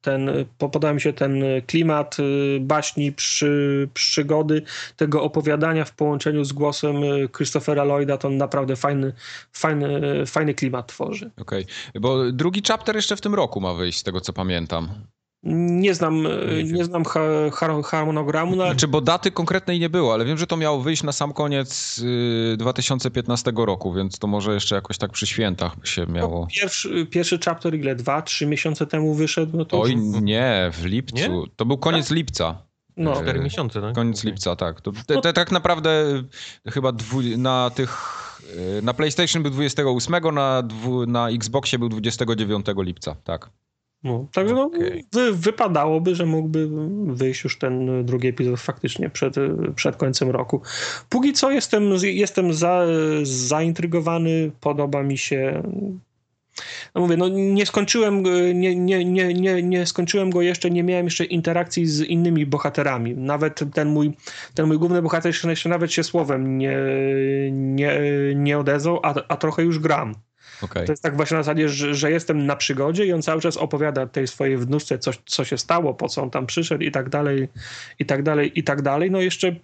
ten 0.00 0.30
podoba 0.58 0.92
mi 0.92 1.00
się 1.00 1.12
ten 1.12 1.42
klimat 1.66 2.16
y, 2.20 2.58
baśni, 2.60 3.12
przy, 3.12 3.88
przygody, 3.94 4.62
tego 4.96 5.22
opowiadania 5.22 5.84
w 5.84 5.92
połączeniu 5.92 6.44
z 6.44 6.52
głosem 6.52 6.96
Christophera 7.36 7.84
Lloyda, 7.84 8.18
to 8.18 8.30
naprawdę 8.30 8.76
fajny, 8.76 9.12
fajny, 9.52 10.00
fajny 10.26 10.54
klimat 10.54 10.86
tworzy. 10.86 11.30
Okej, 11.40 11.62
okay. 11.62 12.00
bo 12.00 12.32
drugi 12.32 12.62
chapter 12.68 12.96
jeszcze 12.96 13.16
w 13.16 13.20
tym 13.20 13.34
roku 13.34 13.60
ma 13.60 13.74
wyjść, 13.74 13.98
z 13.98 14.02
tego 14.02 14.20
co 14.20 14.32
pamiętam. 14.32 14.88
Nie 15.46 15.94
znam, 15.94 16.26
nie, 16.56 16.72
nie 16.72 16.84
znam 16.84 17.02
harmonogramu. 17.84 18.56
No... 18.56 18.64
Znaczy, 18.64 18.88
bo 18.88 19.00
daty 19.00 19.30
konkretnej 19.30 19.80
nie 19.80 19.90
było, 19.90 20.14
ale 20.14 20.24
wiem, 20.24 20.38
że 20.38 20.46
to 20.46 20.56
miało 20.56 20.80
wyjść 20.80 21.02
na 21.02 21.12
sam 21.12 21.32
koniec 21.32 22.00
2015 22.56 23.50
y, 23.50 23.66
roku, 23.66 23.92
więc 23.92 24.18
to 24.18 24.26
może 24.26 24.54
jeszcze 24.54 24.74
jakoś 24.74 24.98
tak 24.98 25.12
przy 25.12 25.26
świętach 25.26 25.76
by 25.76 25.86
się 25.86 26.06
miało. 26.06 26.40
No, 26.40 26.46
pierwszy, 26.60 27.06
pierwszy 27.06 27.38
chapter 27.44 27.74
ile? 27.74 27.94
Dwa, 27.94 28.22
trzy 28.22 28.46
miesiące 28.46 28.86
temu 28.86 29.14
wyszedł? 29.14 29.56
No 29.56 29.64
to 29.64 29.80
Oj, 29.80 29.92
już... 29.92 30.20
nie, 30.20 30.70
w 30.72 30.84
lipcu. 30.84 31.16
Nie? 31.16 31.30
To 31.56 31.64
był 31.64 31.78
koniec 31.78 32.08
tak? 32.08 32.16
lipca. 32.16 32.62
No. 32.96 33.22
Cztery 33.22 33.40
miesiące, 33.40 33.80
tak? 33.80 33.94
Koniec 33.94 34.20
okay. 34.20 34.30
lipca, 34.30 34.56
tak. 34.56 34.80
To, 34.80 34.92
te, 35.06 35.20
te, 35.20 35.32
tak 35.32 35.52
naprawdę 35.52 36.22
chyba 36.68 36.92
dwu, 36.92 37.20
na 37.38 37.70
tych 37.74 37.98
y, 38.78 38.82
na 38.82 38.94
PlayStation 38.94 39.42
był 39.42 39.52
28, 39.52 40.34
na, 40.34 40.62
dwu, 40.62 41.06
na 41.06 41.30
Xboxie 41.30 41.78
był 41.78 41.88
29 41.88 42.66
lipca, 42.76 43.16
tak. 43.24 43.50
No, 44.04 44.26
także 44.32 44.54
no, 44.54 44.70
wy, 45.12 45.32
wypadałoby, 45.32 46.14
że 46.14 46.26
mógłby 46.26 46.68
wyjść 47.06 47.44
już 47.44 47.58
ten 47.58 48.04
drugi 48.04 48.28
epizod 48.28 48.60
faktycznie 48.60 49.10
przed, 49.10 49.34
przed 49.74 49.96
końcem 49.96 50.30
roku. 50.30 50.62
Póki 51.08 51.32
co 51.32 51.50
jestem, 51.50 51.90
jestem 52.02 52.52
za, 52.52 52.86
zaintrygowany, 53.22 54.50
podoba 54.60 55.02
mi 55.02 55.18
się. 55.18 55.62
No 56.94 57.00
mówię, 57.00 57.16
no 57.16 57.28
nie 57.28 57.66
skończyłem, 57.66 58.22
nie, 58.54 58.76
nie, 58.76 59.04
nie, 59.04 59.34
nie, 59.34 59.62
nie 59.62 59.86
skończyłem 59.86 60.30
go 60.30 60.42
jeszcze, 60.42 60.70
nie 60.70 60.82
miałem 60.82 61.04
jeszcze 61.04 61.24
interakcji 61.24 61.86
z 61.86 62.00
innymi 62.00 62.46
bohaterami. 62.46 63.14
Nawet 63.14 63.60
ten 63.74 63.88
mój, 63.88 64.12
ten 64.54 64.66
mój 64.66 64.78
główny 64.78 65.02
bohater 65.02 65.34
jeszcze 65.46 65.68
nawet 65.68 65.92
się 65.92 66.04
słowem 66.04 66.58
nie, 66.58 66.76
nie, 67.52 68.00
nie 68.34 68.58
odezwał, 68.58 69.00
a, 69.02 69.14
a 69.28 69.36
trochę 69.36 69.62
już 69.62 69.78
gram. 69.78 70.14
Okay. 70.64 70.86
To 70.86 70.92
jest 70.92 71.02
tak 71.02 71.16
właśnie 71.16 71.36
na 71.36 71.42
zasadzie, 71.42 71.68
że, 71.68 71.94
że, 71.94 72.10
jestem 72.10 72.46
na 72.46 72.56
przygodzie 72.56 73.06
i 73.06 73.12
on 73.12 73.22
cały 73.22 73.40
czas 73.40 73.56
opowiada 73.56 74.06
tej 74.06 74.26
swojej 74.26 74.56
wnuczce, 74.56 74.98
co, 74.98 75.10
co 75.26 75.44
się 75.44 75.58
stało, 75.58 75.94
po 75.94 76.08
co 76.08 76.22
on 76.22 76.30
tam 76.30 76.46
przyszedł 76.46 76.84
i 76.84 76.90
tak 76.90 77.08
dalej, 77.08 77.48
i 77.98 78.06
tak 78.06 78.22
dalej, 78.22 78.58
i 78.58 78.64
tak 78.64 78.82
dalej. 78.82 79.10
No 79.10 79.20
jeszcze 79.20 79.56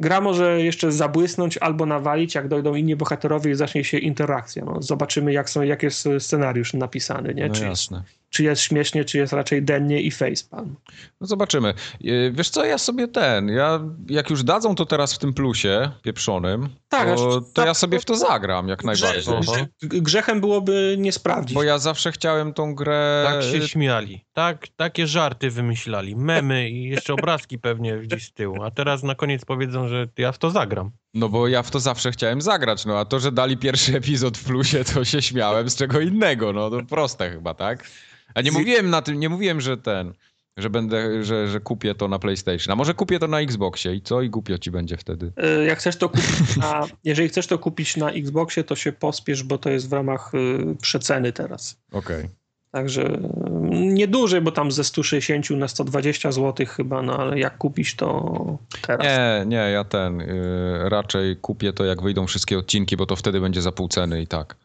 gra 0.00 0.20
może 0.20 0.62
jeszcze 0.62 0.92
zabłysnąć 0.92 1.58
albo 1.58 1.86
nawalić, 1.86 2.34
jak 2.34 2.48
dojdą 2.48 2.74
inni 2.74 2.96
bohaterowie 2.96 3.50
i 3.50 3.54
zacznie 3.54 3.84
się 3.84 3.98
interakcja. 3.98 4.64
No, 4.64 4.82
zobaczymy, 4.82 5.32
jak, 5.32 5.50
są, 5.50 5.62
jak 5.62 5.82
jest 5.82 6.08
scenariusz 6.18 6.74
napisany. 6.74 7.34
Nie? 7.34 7.48
No 7.48 7.54
czy, 7.54 7.64
jasne. 7.64 8.02
Czy 8.30 8.44
jest 8.44 8.62
śmiesznie, 8.62 9.04
czy 9.04 9.18
jest 9.18 9.32
raczej 9.32 9.62
dennie 9.62 10.00
i 10.00 10.10
facepalm. 10.10 10.76
No 11.20 11.26
zobaczymy. 11.26 11.74
Y, 12.04 12.32
wiesz 12.34 12.50
co, 12.50 12.64
ja 12.64 12.78
sobie 12.78 13.08
ten, 13.08 13.48
ja 13.48 13.80
jak 14.08 14.30
już 14.30 14.44
dadzą 14.44 14.74
to 14.74 14.86
teraz 14.86 15.14
w 15.14 15.18
tym 15.18 15.34
plusie 15.34 15.90
pieprzonym, 16.02 16.68
tak, 16.88 17.08
to, 17.08 17.40
to 17.40 17.40
tak, 17.54 17.66
ja 17.66 17.74
sobie 17.74 18.00
w 18.00 18.04
to 18.04 18.16
zagram 18.16 18.68
jak 18.68 18.84
najbardziej. 18.84 19.34
Grze, 19.40 19.66
grzechem 19.82 20.40
byłoby 20.40 20.96
nie 20.98 21.12
sprawdzić. 21.12 21.54
Bo 21.54 21.62
ja 21.62 21.78
zawsze 21.78 22.12
chciałem 22.12 22.52
tą 22.52 22.74
grę... 22.74 23.24
Tak 23.26 23.42
się 23.42 23.68
śmiali. 23.68 24.24
Tak, 24.32 24.68
takie 24.76 25.06
żarty 25.06 25.50
wymyślali. 25.50 26.16
Memy 26.16 26.70
i 26.70 26.84
jeszcze 26.84 27.14
obrazki 27.14 27.58
pewnie 27.58 27.98
gdzieś 27.98 28.26
z 28.26 28.32
tyłu. 28.32 28.62
A 28.62 28.70
teraz 28.70 29.02
na 29.02 29.14
koniec 29.14 29.44
powiedzą, 29.44 29.88
że 29.88 30.08
ja 30.18 30.32
w 30.32 30.38
to 30.38 30.50
zagram. 30.50 30.90
No 31.16 31.28
bo 31.28 31.48
ja 31.48 31.62
w 31.62 31.70
to 31.70 31.80
zawsze 31.80 32.10
chciałem 32.10 32.40
zagrać, 32.40 32.86
no 32.86 32.98
a 32.98 33.04
to, 33.04 33.20
że 33.20 33.32
dali 33.32 33.56
pierwszy 33.56 33.96
epizod 33.96 34.38
w 34.38 34.44
plusie, 34.44 34.84
to 34.94 35.04
się 35.04 35.22
śmiałem 35.22 35.70
z 35.70 35.76
czego 35.76 36.00
innego, 36.00 36.52
no 36.52 36.70
to 36.70 36.82
proste 36.82 37.30
chyba, 37.30 37.54
tak? 37.54 37.90
A 38.34 38.40
nie 38.40 38.52
mówiłem 38.52 38.90
na 38.90 39.02
tym, 39.02 39.20
nie 39.20 39.28
mówiłem, 39.28 39.60
że 39.60 39.76
ten, 39.76 40.12
że 40.56 40.70
będę, 40.70 41.24
że, 41.24 41.48
że 41.48 41.60
kupię 41.60 41.94
to 41.94 42.08
na 42.08 42.18
PlayStation. 42.18 42.72
A 42.72 42.76
może 42.76 42.94
kupię 42.94 43.18
to 43.18 43.28
na 43.28 43.40
Xboxie 43.40 43.94
i 43.94 44.02
co? 44.02 44.22
I 44.22 44.30
głupio 44.30 44.58
ci 44.58 44.70
będzie 44.70 44.96
wtedy. 44.96 45.32
E, 45.36 45.64
jak 45.64 45.78
chcesz 45.78 45.96
to 45.96 46.08
kupić 46.08 46.56
na, 46.56 46.86
jeżeli 47.04 47.28
chcesz 47.28 47.46
to 47.46 47.58
kupić 47.58 47.96
na 47.96 48.10
Xboxie, 48.10 48.64
to 48.64 48.76
się 48.76 48.92
pospiesz, 48.92 49.42
bo 49.42 49.58
to 49.58 49.70
jest 49.70 49.88
w 49.88 49.92
ramach 49.92 50.34
y, 50.34 50.76
przeceny 50.82 51.32
teraz. 51.32 51.80
Okej. 51.92 52.16
Okay. 52.16 52.45
Także 52.76 53.02
mm, 53.04 53.94
nieduży, 53.94 54.40
bo 54.40 54.52
tam 54.52 54.72
ze 54.72 54.84
160 54.84 55.50
na 55.50 55.68
120 55.68 56.32
zł 56.32 56.66
chyba, 56.66 57.02
no 57.02 57.18
ale 57.18 57.38
jak 57.38 57.58
kupić 57.58 57.96
to 57.96 58.58
teraz? 58.82 59.06
Nie, 59.06 59.44
nie, 59.46 59.56
ja 59.56 59.84
ten, 59.84 60.18
yy, 60.18 60.88
raczej 60.88 61.36
kupię 61.36 61.72
to 61.72 61.84
jak 61.84 62.02
wyjdą 62.02 62.26
wszystkie 62.26 62.58
odcinki, 62.58 62.96
bo 62.96 63.06
to 63.06 63.16
wtedy 63.16 63.40
będzie 63.40 63.62
za 63.62 63.72
pół 63.72 63.88
ceny 63.88 64.22
i 64.22 64.26
tak. 64.26 64.56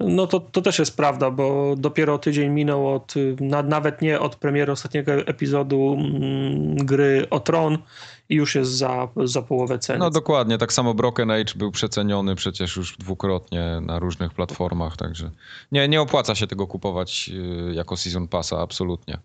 No 0.00 0.26
to, 0.26 0.40
to 0.40 0.62
też 0.62 0.78
jest 0.78 0.96
prawda, 0.96 1.30
bo 1.30 1.74
dopiero 1.76 2.18
tydzień 2.18 2.50
minął 2.50 2.94
od, 2.94 3.14
na, 3.40 3.62
nawet 3.62 4.02
nie 4.02 4.20
od 4.20 4.36
premiery 4.36 4.72
ostatniego 4.72 5.12
epizodu 5.12 5.96
mm, 5.98 6.76
gry 6.76 7.26
o 7.30 7.40
Tron 7.40 7.78
i 8.28 8.34
już 8.34 8.54
jest 8.54 8.70
za, 8.70 9.08
za 9.24 9.42
połowę 9.42 9.78
ceny. 9.78 9.98
No 9.98 10.10
dokładnie, 10.10 10.58
tak 10.58 10.72
samo 10.72 10.94
Broken 10.94 11.30
Age 11.30 11.54
był 11.56 11.70
przeceniony 11.70 12.34
przecież 12.34 12.76
już 12.76 12.96
dwukrotnie 12.96 13.78
na 13.80 13.98
różnych 13.98 14.34
platformach, 14.34 14.96
także 14.96 15.30
nie, 15.72 15.88
nie 15.88 16.00
opłaca 16.00 16.34
się 16.34 16.46
tego 16.46 16.66
kupować 16.66 17.30
y, 17.70 17.74
jako 17.74 17.96
Season 17.96 18.28
Passa, 18.28 18.60
absolutnie. 18.60 19.18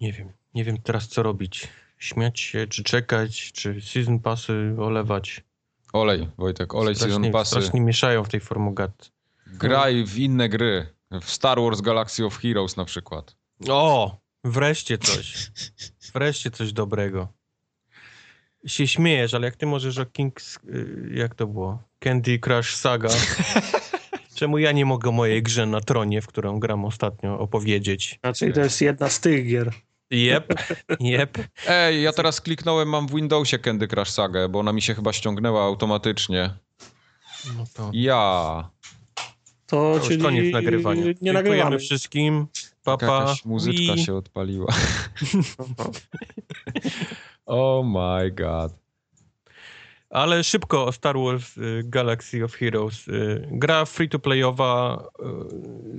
Nie 0.00 0.12
wiem, 0.12 0.32
nie 0.54 0.64
wiem 0.64 0.76
teraz 0.82 1.08
co 1.08 1.22
robić. 1.22 1.68
Śmiać 1.98 2.40
się, 2.40 2.66
czy 2.66 2.82
czekać, 2.82 3.52
czy 3.52 3.80
Season 3.80 4.20
Passy 4.20 4.76
olewać. 4.78 5.44
Olej, 5.92 6.28
Wojtek, 6.38 6.74
olej 6.74 6.94
strasznie, 6.94 7.14
season 7.16 7.32
passy. 7.32 7.50
Strasznie 7.50 7.80
mieszają 7.80 8.24
w 8.24 8.28
tej 8.28 8.40
formugat. 8.40 9.12
Graj 9.46 10.04
w 10.04 10.18
inne 10.18 10.48
gry. 10.48 10.94
W 11.22 11.30
Star 11.30 11.60
Wars 11.60 11.80
Galaxy 11.80 12.26
of 12.26 12.38
Heroes 12.38 12.76
na 12.76 12.84
przykład. 12.84 13.36
O, 13.68 14.16
wreszcie 14.44 14.98
coś. 14.98 15.50
Wreszcie 16.14 16.50
coś 16.50 16.72
dobrego. 16.72 17.28
Się 18.66 18.88
śmiejesz, 18.88 19.34
ale 19.34 19.46
jak 19.46 19.56
ty 19.56 19.66
możesz 19.66 19.98
o 19.98 20.06
Kings... 20.06 20.58
Y, 20.68 21.10
jak 21.14 21.34
to 21.34 21.46
było? 21.46 21.82
Candy 21.98 22.38
Crush 22.38 22.74
Saga. 22.74 23.08
Czemu 24.34 24.58
ja 24.58 24.72
nie 24.72 24.84
mogę 24.84 25.08
o 25.08 25.12
mojej 25.12 25.42
grze 25.42 25.66
na 25.66 25.80
tronie, 25.80 26.22
w 26.22 26.26
którą 26.26 26.60
gram 26.60 26.84
ostatnio, 26.84 27.38
opowiedzieć? 27.38 28.18
Znaczy 28.20 28.52
to 28.52 28.60
jest 28.60 28.80
jedna 28.80 29.08
z 29.08 29.20
tych 29.20 29.46
gier. 29.46 29.72
Jep, 30.10 30.54
jep. 31.00 31.38
Ej, 31.66 32.02
ja 32.02 32.12
teraz 32.12 32.40
kliknąłem, 32.40 32.88
mam 32.88 33.06
w 33.06 33.14
Windowsie 33.14 33.58
Candy 33.58 33.88
Crush 33.88 34.10
Saga, 34.10 34.48
bo 34.48 34.58
ona 34.58 34.72
mi 34.72 34.82
się 34.82 34.94
chyba 34.94 35.12
ściągnęła 35.12 35.64
automatycznie. 35.64 36.50
No 37.56 37.64
to... 37.74 37.90
Ja. 37.92 38.70
To, 39.66 39.98
to 39.98 40.06
czyli 40.06 40.22
koniec 40.22 40.52
nagrywania. 40.52 41.02
Nie 41.20 41.32
nagrywamy 41.32 41.78
wszystkim. 41.78 42.46
Papa. 42.84 43.06
Jakaś 43.06 43.44
muzyczka 43.44 43.94
I... 43.94 44.04
się 44.04 44.14
odpaliła. 44.14 44.66
oh 47.46 47.88
my 47.88 48.30
god. 48.30 48.72
Ale 50.10 50.44
szybko 50.44 50.84
o 50.84 50.92
Star 50.92 51.16
Wars 51.18 51.58
y, 51.58 51.82
Galaxy 51.84 52.44
of 52.44 52.54
Heroes. 52.54 53.08
Y, 53.08 53.48
gra 53.50 53.84
free-to-playowa 53.84 55.04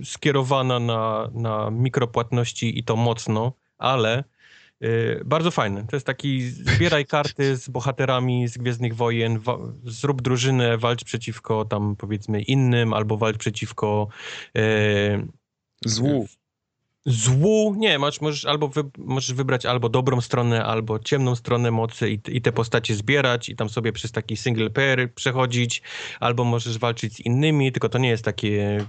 y, 0.02 0.06
skierowana 0.06 0.80
na, 0.80 1.30
na 1.34 1.72
mikropłatności 1.72 2.80
i 2.80 2.84
to 2.84 2.96
mocno 2.96 3.54
ale 3.78 4.24
bardzo 5.26 5.52
fajny. 5.52 5.86
To 5.90 5.96
jest 5.96 6.06
taki 6.06 6.42
zbieraj 6.42 7.06
karty 7.06 7.56
z 7.56 7.70
bohaterami 7.70 8.48
z 8.48 8.58
Gwiezdnych 8.58 8.96
Wojen, 8.96 9.40
zrób 9.84 10.22
drużynę, 10.22 10.78
walcz 10.78 11.04
przeciwko 11.04 11.66
tam 11.66 11.96
powiedzmy 11.96 12.42
innym, 12.42 12.94
albo 12.94 13.18
walcz 13.18 13.38
przeciwko 13.38 14.08
y, 14.58 15.28
złu. 15.86 16.28
Złu, 17.08 17.76
nie, 17.78 18.00
masz, 18.00 18.22
możesz, 18.22 18.46
albo 18.46 18.68
wy, 18.68 18.84
możesz 18.98 19.34
wybrać 19.34 19.66
albo 19.66 19.90
dobrą 19.90 20.22
stronę, 20.22 20.66
albo 20.66 21.00
ciemną 21.00 21.36
stronę 21.36 21.72
mocy 21.72 22.12
i, 22.12 22.20
i 22.28 22.42
te 22.42 22.52
postacie 22.52 22.96
zbierać 22.96 23.50
i 23.50 23.56
tam 23.56 23.70
sobie 23.70 23.92
przez 23.92 24.12
taki 24.12 24.38
single 24.38 24.70
player 24.70 25.14
przechodzić, 25.14 25.82
albo 26.20 26.44
możesz 26.44 26.78
walczyć 26.78 27.14
z 27.14 27.20
innymi, 27.20 27.72
tylko 27.72 27.90
to 27.90 27.98
nie 27.98 28.10
jest 28.10 28.26
takie 28.26 28.86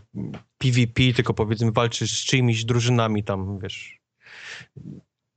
PvP, 0.59 1.03
tylko 1.17 1.35
powiedzmy 1.35 1.73
walczysz 1.73 2.21
z 2.21 2.25
czyimiś 2.25 2.65
drużynami 2.65 3.25
tam, 3.25 3.59
wiesz, 3.59 4.01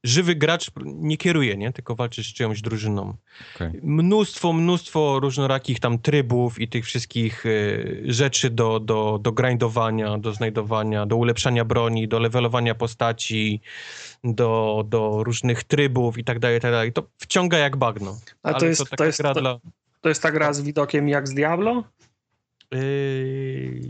żywy 0.04 0.36
gracz 0.36 0.72
nie 0.86 1.18
kieruje, 1.18 1.58
nie? 1.58 1.74
tylko 1.74 1.96
walczy 1.96 2.24
z 2.24 2.28
czyjąś 2.28 2.62
drużyną. 2.62 3.14
Okay. 3.56 3.80
Mnóstwo, 3.84 4.54
mnóstwo 4.54 5.20
różnorakich 5.20 5.80
tam 5.80 6.00
trybów 6.00 6.62
i 6.62 6.68
tych 6.68 6.86
wszystkich 6.86 7.46
y, 7.46 8.02
rzeczy 8.06 8.50
do, 8.50 8.80
do, 8.80 9.20
do 9.22 9.32
grindowania, 9.32 10.18
do 10.18 10.34
znajdowania, 10.34 11.06
do 11.06 11.16
ulepszania 11.16 11.66
broni, 11.66 12.08
do 12.08 12.20
levelowania 12.20 12.76
postaci, 12.76 13.62
do, 14.24 14.84
do 14.88 15.24
różnych 15.24 15.64
trybów 15.64 16.18
i 16.18 16.24
tak 16.24 16.40
dalej, 16.40 16.58
i 16.58 16.62
tak 16.62 16.72
dalej. 16.72 16.94
To 16.94 17.04
wciąga 17.18 17.58
jak 17.58 17.78
bagno. 17.78 18.18
A 18.44 18.54
to 18.54 18.66
jest, 18.66 18.90
to, 18.90 18.96
to, 18.96 19.06
jest, 19.06 19.22
to, 19.22 19.34
dla... 19.34 19.60
to 20.02 20.10
jest 20.10 20.22
ta 20.22 20.32
gra 20.32 20.54
z 20.54 20.62
widokiem 20.62 21.10
jak 21.10 21.28
z 21.28 21.34
Diablo? 21.34 21.84
Yy, 22.72 23.82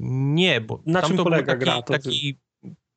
nie, 0.00 0.60
bo 0.60 0.80
na 0.86 1.02
czym 1.02 1.16
polega 1.16 1.52
taki, 1.52 1.64
gra? 1.64 1.82
To 1.82 1.92
taki 1.92 2.38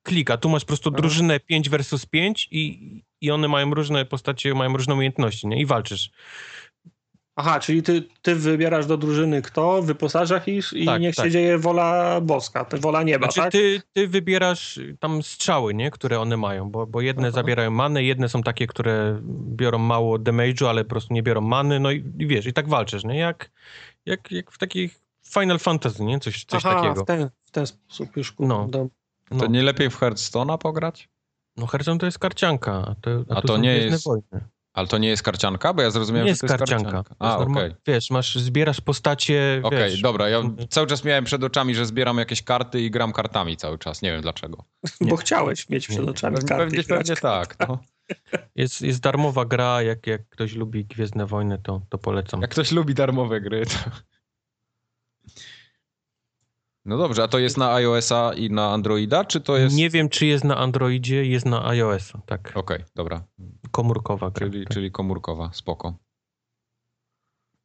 klika. 0.10 0.38
Tu 0.38 0.50
masz 0.50 0.64
po 0.64 0.68
prostu 0.68 0.92
drużynę 0.92 1.40
5 1.40 1.70
versus 1.70 2.06
5 2.06 2.48
i, 2.52 3.04
i 3.22 3.32
one 3.32 3.48
mają 3.48 3.74
różne 3.74 4.06
postacie, 4.06 4.54
mają 4.54 4.74
różne 4.78 4.94
umiejętności, 4.94 5.48
nie? 5.48 5.62
I 5.62 5.66
walczysz. 5.66 6.12
Aha, 7.36 7.60
czyli 7.60 7.84
ty, 7.84 8.04
ty 8.22 8.36
wybierasz 8.36 8.86
do 8.86 8.98
drużyny 8.98 9.42
kto, 9.42 9.82
wyposażasz 9.82 10.48
ich 10.48 10.74
i 10.74 10.86
tak, 10.86 11.02
niech 11.02 11.16
tak. 11.16 11.26
się 11.26 11.32
dzieje 11.32 11.58
wola 11.58 12.22
boska, 12.22 12.66
wola 12.74 13.04
nieba, 13.04 13.26
znaczy, 13.26 13.40
tak? 13.40 13.52
Ty, 13.52 13.82
ty 13.94 14.08
wybierasz 14.08 14.80
tam 15.00 15.24
strzały, 15.24 15.74
nie? 15.74 15.92
które 15.92 16.20
one 16.20 16.38
mają, 16.38 16.70
bo, 16.72 16.88
bo 16.88 17.02
jedne 17.02 17.28
Aha. 17.28 17.36
zabierają 17.36 17.72
many, 17.72 18.04
jedne 18.04 18.30
są 18.30 18.44
takie, 18.44 18.68
które 18.68 19.22
biorą 19.56 19.78
mało 19.78 20.18
damage'u, 20.18 20.68
ale 20.68 20.84
po 20.84 20.90
prostu 20.90 21.14
nie 21.14 21.24
biorą 21.24 21.42
many, 21.42 21.80
no 21.80 21.92
i, 21.92 22.04
i, 22.20 22.28
wiesz, 22.28 22.46
i 22.46 22.54
tak 22.54 22.70
walczysz, 22.70 23.04
nie? 23.04 23.18
Jak, 23.18 23.52
jak, 24.06 24.32
jak 24.32 24.52
w 24.52 24.58
takich 24.58 25.00
Final 25.34 25.60
Fantasy, 25.60 26.04
nie? 26.04 26.20
Coś, 26.20 26.46
coś 26.46 26.66
Aha, 26.66 26.76
takiego. 26.76 27.04
W 27.04 27.08
ten, 27.08 27.30
w 27.44 27.52
ten 27.52 27.68
sposób 27.68 28.18
już. 28.18 28.34
No. 28.40 28.68
No. 28.72 28.88
To 29.40 29.48
nie 29.48 29.64
lepiej 29.64 29.90
w 29.90 30.00
Hearthstone'a 30.00 30.58
pograć? 30.58 31.10
No 31.58 31.68
Hearthstone 31.68 32.00
to 32.00 32.06
jest 32.06 32.20
karcianka, 32.20 32.72
a 32.72 32.96
to, 33.02 33.12
a 33.30 33.36
a 33.36 33.42
to 33.42 33.58
nie 33.58 33.78
jest... 33.78 34.06
Wojny. 34.06 34.50
Ale 34.74 34.88
to 34.88 34.98
nie 34.98 35.08
jest 35.10 35.24
karcianka? 35.24 35.74
Bo 35.74 35.82
ja 35.82 35.92
zrozumiałem, 35.92 36.28
nie 36.28 36.34
że 36.34 36.40
to 36.40 36.46
jest 36.46 36.58
karcianka. 36.58 36.92
karcianka. 36.92 37.16
A, 37.20 37.38
okej. 37.38 37.54
Okay. 37.54 37.76
Wiesz, 37.88 38.10
masz, 38.12 38.36
zbierasz 38.36 38.82
postacie, 38.82 39.62
Okej, 39.64 39.90
okay, 39.90 40.02
dobra. 40.02 40.30
Ja 40.30 40.42
cały 40.70 40.88
czas 40.88 41.04
miałem 41.04 41.24
przed 41.24 41.44
oczami, 41.44 41.76
że 41.76 41.86
zbieram 41.86 42.18
jakieś 42.18 42.44
karty 42.44 42.82
i 42.82 42.92
gram 42.92 43.14
kartami 43.14 43.58
cały 43.58 43.78
czas. 43.78 44.02
Nie 44.02 44.12
wiem 44.12 44.22
dlaczego. 44.22 44.64
Bo 45.10 45.16
chciałeś 45.16 45.70
mieć 45.70 45.88
przed 45.88 46.10
oczami 46.10 46.36
nie. 46.36 46.42
karty. 46.42 46.66
Pewnie, 46.66 46.84
pewnie 46.84 47.16
tak. 47.16 47.56
No. 47.68 47.80
Jest, 48.56 48.82
jest 48.82 49.00
darmowa 49.00 49.46
gra, 49.46 49.82
jak, 49.82 50.08
jak 50.08 50.30
ktoś 50.30 50.56
lubi 50.56 50.86
Gwiezdne 50.86 51.26
Wojny, 51.26 51.58
to, 51.64 51.82
to 51.90 51.98
polecam. 51.98 52.42
Jak 52.42 52.52
ktoś 52.52 52.72
lubi 52.72 52.94
darmowe 52.94 53.42
gry, 53.42 53.66
to... 53.66 53.76
No 56.90 56.98
dobrze, 56.98 57.24
a 57.24 57.28
to 57.28 57.40
jest 57.40 57.58
na 57.58 57.74
iOS-a 57.74 58.34
i 58.34 58.50
na 58.50 58.74
Androida, 58.74 59.26
czy 59.26 59.42
to 59.42 59.58
jest... 59.58 59.76
Nie 59.76 59.90
wiem, 59.90 60.10
czy 60.10 60.26
jest 60.26 60.44
na 60.44 60.58
Androidzie, 60.58 61.26
jest 61.26 61.46
na 61.46 61.68
iOS-a, 61.68 62.22
tak. 62.26 62.50
Okej, 62.50 62.78
okay, 62.78 62.86
dobra. 62.96 63.24
Komórkowa 63.72 64.32
gra. 64.32 64.48
Czyli, 64.48 64.64
tak. 64.64 64.74
czyli 64.74 64.92
komórkowa, 64.92 65.50
spoko. 65.54 65.94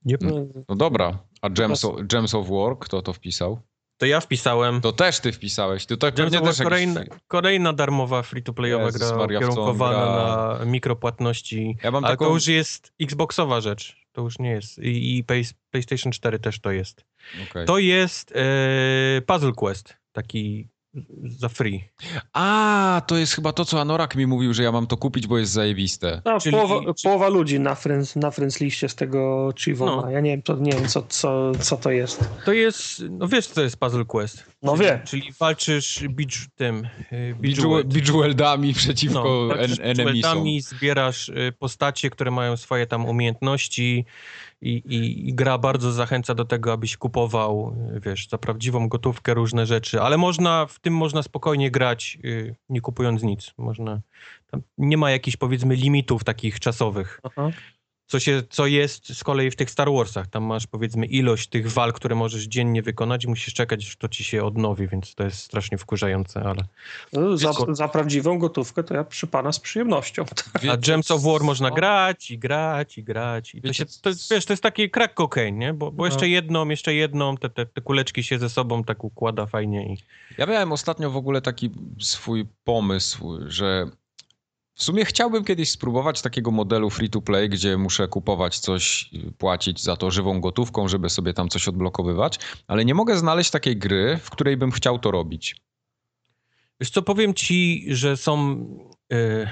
Yep. 0.07 0.23
No, 0.23 0.47
no 0.69 0.77
dobra, 0.77 1.19
a 1.43 1.51
Gems 1.51 1.85
of, 1.85 2.01
Gems 2.07 2.35
of 2.35 2.49
War, 2.49 2.79
kto 2.79 3.03
to 3.03 3.13
wpisał? 3.13 3.61
To 3.97 4.07
ja 4.07 4.21
wpisałem. 4.21 4.81
To 4.81 4.93
też 4.93 5.21
ty 5.21 5.33
wpisałeś. 5.33 5.87
To 5.87 5.97
tak 5.97 6.15
pewnie 6.15 6.41
też 6.41 6.63
kolejna, 6.63 7.01
jakiś... 7.01 7.19
kolejna 7.29 7.73
darmowa 7.73 8.23
free-to-playowa 8.23 8.91
gra 8.93 9.17
Maria, 9.17 9.41
kierunkowana 9.41 9.97
gra... 9.97 10.59
na 10.59 10.65
mikropłatności. 10.65 11.77
Ja 11.83 11.91
mam 11.91 12.05
Ale 12.05 12.13
taką... 12.13 12.25
to 12.25 12.35
już 12.35 12.47
jest 12.47 12.93
Xboxowa 13.01 13.61
rzecz. 13.61 13.97
To 14.13 14.23
już 14.23 14.39
nie 14.39 14.51
jest. 14.51 14.79
I, 14.79 15.19
i 15.19 15.25
PlayStation 15.71 16.13
4 16.13 16.39
też 16.39 16.61
to 16.61 16.71
jest. 16.71 17.05
Okay. 17.51 17.65
To 17.65 17.79
jest 17.79 18.33
e, 18.37 19.23
Puzzle 19.27 19.53
Quest. 19.53 19.97
Taki 20.13 20.69
za 21.25 21.49
free. 21.49 21.85
A, 22.33 23.03
to 23.07 23.17
jest 23.17 23.33
chyba 23.35 23.53
to, 23.53 23.65
co 23.65 23.81
Anorak 23.81 24.17
mi 24.17 24.27
mówił, 24.27 24.55
że 24.55 24.63
ja 24.63 24.73
mam 24.73 24.87
to 24.87 24.97
kupić, 24.97 25.27
bo 25.27 25.39
jest 25.39 25.53
zajebiste. 25.53 26.23
No, 26.25 26.41
Czyli... 26.41 26.57
połowa, 26.57 26.93
połowa, 27.03 27.29
ludzi 27.29 27.61
na 27.61 27.75
friends, 27.75 28.17
na 28.17 28.31
friends 28.31 28.61
liście 28.61 28.89
z 28.89 28.95
tego 28.95 29.53
Chivoma. 29.59 30.03
No. 30.03 30.11
Ja 30.11 30.21
nie 30.21 30.31
wiem, 30.31 30.43
to, 30.43 30.57
nie 30.57 30.73
wiem 30.73 30.89
co, 30.89 31.03
co, 31.03 31.53
co 31.61 31.77
to 31.77 31.91
jest. 31.91 32.29
To 32.45 32.53
jest, 32.53 33.03
no 33.11 33.29
wiesz, 33.29 33.47
co 33.47 33.55
to 33.55 33.63
jest 33.63 33.77
Puzzle 33.77 34.05
Quest. 34.05 34.45
No 34.63 34.77
czyli, 34.77 34.89
wiem. 34.89 35.01
Czyli 35.05 35.33
walczysz 35.41 36.05
beach, 36.09 36.47
tym... 36.55 36.89
Y, 37.13 37.35
Bejeweled. 37.41 38.77
przeciwko 38.77 39.49
no, 39.49 39.59
en 39.59 39.71
enemisom. 39.81 40.47
zbierasz 40.61 41.29
y, 41.29 41.53
postacie, 41.59 42.11
które 42.11 42.31
mają 42.31 42.57
swoje 42.57 42.87
tam 42.87 43.07
umiejętności, 43.07 44.05
i, 44.65 44.71
i, 44.71 45.29
i, 45.29 45.35
gra 45.35 45.59
bardzo 45.59 45.93
zachęca 45.93 46.35
do 46.35 46.45
tego, 46.45 46.73
abyś 46.73 46.97
kupował, 46.97 47.77
wiesz, 48.01 48.29
za 48.29 48.39
prawdziwą 48.39 48.89
gotówkę 48.89 49.35
różne 49.35 49.67
rzeczy, 49.67 50.01
ale 50.01 50.17
można, 50.17 50.67
w 50.67 50.81
tym 50.81 50.95
można 50.95 51.23
spokojnie 51.23 51.71
grać, 51.71 52.19
y, 52.25 52.55
nie 52.69 52.81
kupując 52.81 53.23
nic. 53.23 53.55
Można, 53.59 54.01
nie 54.79 54.97
ma 54.97 55.11
jakichś, 55.11 55.37
powiedzmy, 55.37 55.75
limitów 55.75 56.25
takich 56.25 56.61
czasowych. 56.61 57.21
Aha 57.23 57.51
co, 58.07 58.21
się, 58.21 58.43
co 58.51 58.67
jest 58.67 59.19
z 59.19 59.25
kolei 59.25 59.51
w 59.51 59.57
tych 59.57 59.71
Star 59.71 59.93
Warsach. 59.93 60.27
Tam 60.27 60.45
masz 60.45 60.67
powiedzmy 60.67 61.07
ilość 61.07 61.49
tych 61.49 61.73
walk, 61.73 61.97
które 61.97 62.15
możesz 62.15 62.45
dziennie 62.45 62.83
wykonać 62.83 63.25
i 63.25 63.29
musisz 63.29 63.55
czekać, 63.55 63.87
aż 63.87 63.97
to 63.97 64.09
ci 64.09 64.25
się 64.25 64.45
odnowi, 64.45 64.89
więc 64.89 65.15
to 65.15 65.25
jest 65.25 65.39
strasznie 65.39 65.79
wkurzające, 65.79 66.43
ale... 66.43 66.65
No, 67.13 67.37
za, 67.37 67.53
za, 67.69 67.89
prawdziwą 67.89 68.39
gotówkę 68.39 68.85
to 68.85 68.95
ja 68.95 69.05
przy 69.05 69.27
pana 69.27 69.53
z 69.53 69.61
przyjemnością. 69.61 70.25
A 70.71 70.77
Gems 70.77 71.11
of 71.11 71.23
War 71.23 71.43
można 71.43 71.71
grać 71.71 72.31
i 72.31 72.39
grać 72.39 72.99
i 72.99 73.05
grać. 73.05 73.55
I 73.55 73.63
to, 73.63 73.73
się, 73.73 73.85
to, 73.87 74.11
wiesz, 74.31 74.47
to 74.47 74.53
jest 74.53 74.63
taki 74.63 74.91
crack 74.91 75.15
cocaine, 75.15 75.59
nie? 75.59 75.75
Bo, 75.75 75.93
bo 75.93 76.03
no. 76.03 76.07
jeszcze 76.07 76.29
jedną, 76.29 76.69
jeszcze 76.69 76.95
jedną, 76.95 77.37
te, 77.37 77.51
te, 77.51 77.67
te 77.67 77.81
kuleczki 77.81 78.23
się 78.23 78.39
ze 78.39 78.49
sobą 78.49 78.85
tak 78.85 79.05
układa 79.05 79.47
fajnie. 79.47 79.93
I... 79.93 79.99
Ja 80.39 80.47
miałem 80.47 80.73
ostatnio 80.73 81.11
w 81.11 81.17
ogóle 81.17 81.43
taki 81.43 81.71
swój 82.01 82.47
pomysł, 82.65 83.39
że 83.47 83.87
w 84.75 84.83
sumie 84.83 85.05
chciałbym 85.05 85.45
kiedyś 85.45 85.71
spróbować 85.71 86.23
takiego 86.23 86.51
modelu 86.51 86.91
free 86.91 87.11
to 87.11 87.21
play, 87.21 87.49
gdzie 87.49 87.77
muszę 87.77 88.09
kupować 88.09 88.59
coś, 88.59 89.11
płacić 89.39 89.83
za 89.83 89.97
to 89.97 90.11
żywą 90.11 90.41
gotówką, 90.41 90.89
żeby 90.89 91.11
sobie 91.11 91.35
tam 91.35 91.49
coś 91.49 91.69
odblokowywać, 91.69 92.39
ale 92.67 92.85
nie 92.85 92.95
mogę 92.95 93.17
znaleźć 93.17 93.51
takiej 93.51 93.77
gry, 93.77 94.19
w 94.23 94.31
której 94.31 94.57
bym 94.57 94.71
chciał 94.71 94.99
to 94.99 95.11
robić. 95.11 95.57
Wiesz 96.81 96.91
co, 96.91 97.03
powiem 97.03 97.35
ci, 97.35 97.85
że 97.89 98.17
są... 98.17 98.57
Yy 99.11 99.49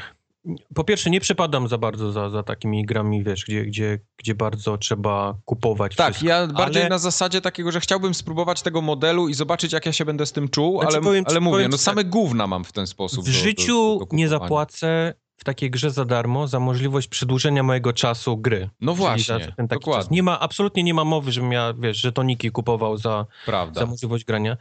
po 0.74 0.84
pierwsze, 0.84 1.10
nie 1.10 1.20
przepadam 1.20 1.68
za 1.68 1.78
bardzo 1.78 2.12
za, 2.12 2.30
za 2.30 2.42
takimi 2.42 2.86
grami, 2.86 3.24
wiesz, 3.24 3.44
gdzie, 3.44 3.64
gdzie, 3.64 3.98
gdzie 4.16 4.34
bardzo 4.34 4.78
trzeba 4.78 5.34
kupować. 5.44 5.96
Tak, 5.96 6.14
wszystko. 6.14 6.28
ja 6.28 6.46
bardziej 6.46 6.82
ale... 6.82 6.88
na 6.88 6.98
zasadzie 6.98 7.40
takiego, 7.40 7.72
że 7.72 7.80
chciałbym 7.80 8.14
spróbować 8.14 8.62
tego 8.62 8.80
modelu 8.80 9.28
i 9.28 9.34
zobaczyć, 9.34 9.72
jak 9.72 9.86
ja 9.86 9.92
się 9.92 10.04
będę 10.04 10.26
z 10.26 10.32
tym 10.32 10.48
czuł, 10.48 10.80
znaczy, 10.80 10.96
ale, 10.96 11.04
powiem, 11.04 11.24
ale 11.28 11.40
mówię, 11.40 11.68
no 11.68 11.78
same 11.78 12.02
tak. 12.02 12.10
gówna 12.10 12.46
mam 12.46 12.64
w 12.64 12.72
ten 12.72 12.86
sposób. 12.86 13.24
W 13.24 13.26
do, 13.26 13.32
życiu 13.32 13.98
do, 13.98 14.06
do 14.06 14.16
nie 14.16 14.28
zapłacę 14.28 15.14
w 15.36 15.44
takiej 15.44 15.70
grze 15.70 15.90
za 15.90 16.04
darmo 16.04 16.48
za 16.48 16.60
możliwość 16.60 17.08
przedłużenia 17.08 17.62
mojego 17.62 17.92
czasu 17.92 18.36
gry. 18.36 18.70
No 18.80 18.94
właśnie, 18.94 19.38
ten 19.56 19.68
taki 19.68 19.80
dokładnie. 19.80 20.02
Czas. 20.02 20.10
Nie 20.10 20.22
ma, 20.22 20.40
absolutnie 20.40 20.82
nie 20.82 20.94
ma 20.94 21.04
mowy, 21.04 21.32
żebym 21.32 21.52
ja, 21.52 21.74
wiesz, 21.78 21.96
żetoniki 22.00 22.50
kupował 22.50 22.96
za, 22.96 23.26
za 23.72 23.86
możliwość 23.86 24.24
grania. 24.24 24.56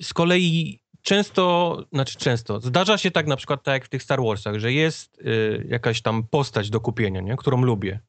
Z 0.00 0.14
kolei 0.14 0.80
często, 1.02 1.76
znaczy 1.92 2.18
często, 2.18 2.60
zdarza 2.60 2.98
się 2.98 3.10
tak 3.10 3.26
na 3.26 3.36
przykład 3.36 3.62
tak 3.62 3.72
jak 3.72 3.84
w 3.84 3.88
tych 3.88 4.02
Star 4.02 4.22
Warsach, 4.22 4.58
że 4.58 4.72
jest 4.72 5.18
y, 5.18 5.66
jakaś 5.68 6.02
tam 6.02 6.22
postać 6.22 6.70
do 6.70 6.80
kupienia, 6.80 7.20
nie? 7.20 7.36
którą 7.36 7.62
lubię. 7.62 8.00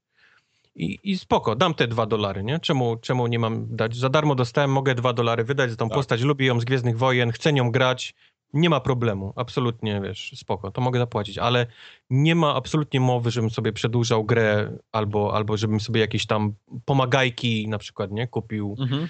I, 0.76 1.00
I 1.04 1.18
spoko, 1.18 1.56
dam 1.56 1.74
te 1.74 1.88
dwa 1.88 2.06
dolary, 2.06 2.44
nie? 2.44 2.60
Czemu, 2.60 2.98
czemu 2.98 3.28
nie 3.28 3.40
mam 3.40 3.76
dać? 3.76 3.96
Za 3.96 4.10
darmo 4.10 4.36
dostałem, 4.36 4.72
mogę 4.72 4.96
dwa 4.96 5.14
dolary 5.14 5.44
wydać 5.44 5.70
za 5.70 5.76
tą 5.76 5.90
tak. 5.90 5.96
postać, 5.96 6.22
lubię 6.22 6.46
ją 6.46 6.60
z 6.60 6.66
Gwiezdnych 6.66 6.98
Wojen, 6.98 7.32
chcę 7.32 7.54
nią 7.54 7.72
grać, 7.72 8.16
nie 8.54 8.70
ma 8.70 8.80
problemu, 8.80 9.34
absolutnie, 9.36 10.02
wiesz, 10.04 10.32
spoko, 10.36 10.72
to 10.72 10.82
mogę 10.82 11.00
zapłacić, 11.00 11.38
ale 11.38 11.68
nie 12.10 12.36
ma 12.36 12.56
absolutnie 12.56 13.00
mowy, 13.00 13.32
żebym 13.32 13.50
sobie 13.50 13.74
przedłużał 13.74 14.24
grę 14.24 14.78
albo, 14.92 15.36
albo 15.36 15.58
żebym 15.58 15.80
sobie 15.80 16.02
jakieś 16.02 16.26
tam 16.26 16.54
pomagajki 16.86 17.68
na 17.68 17.78
przykład, 17.78 18.12
nie, 18.12 18.28
kupił. 18.28 18.76
Mhm. 18.80 19.08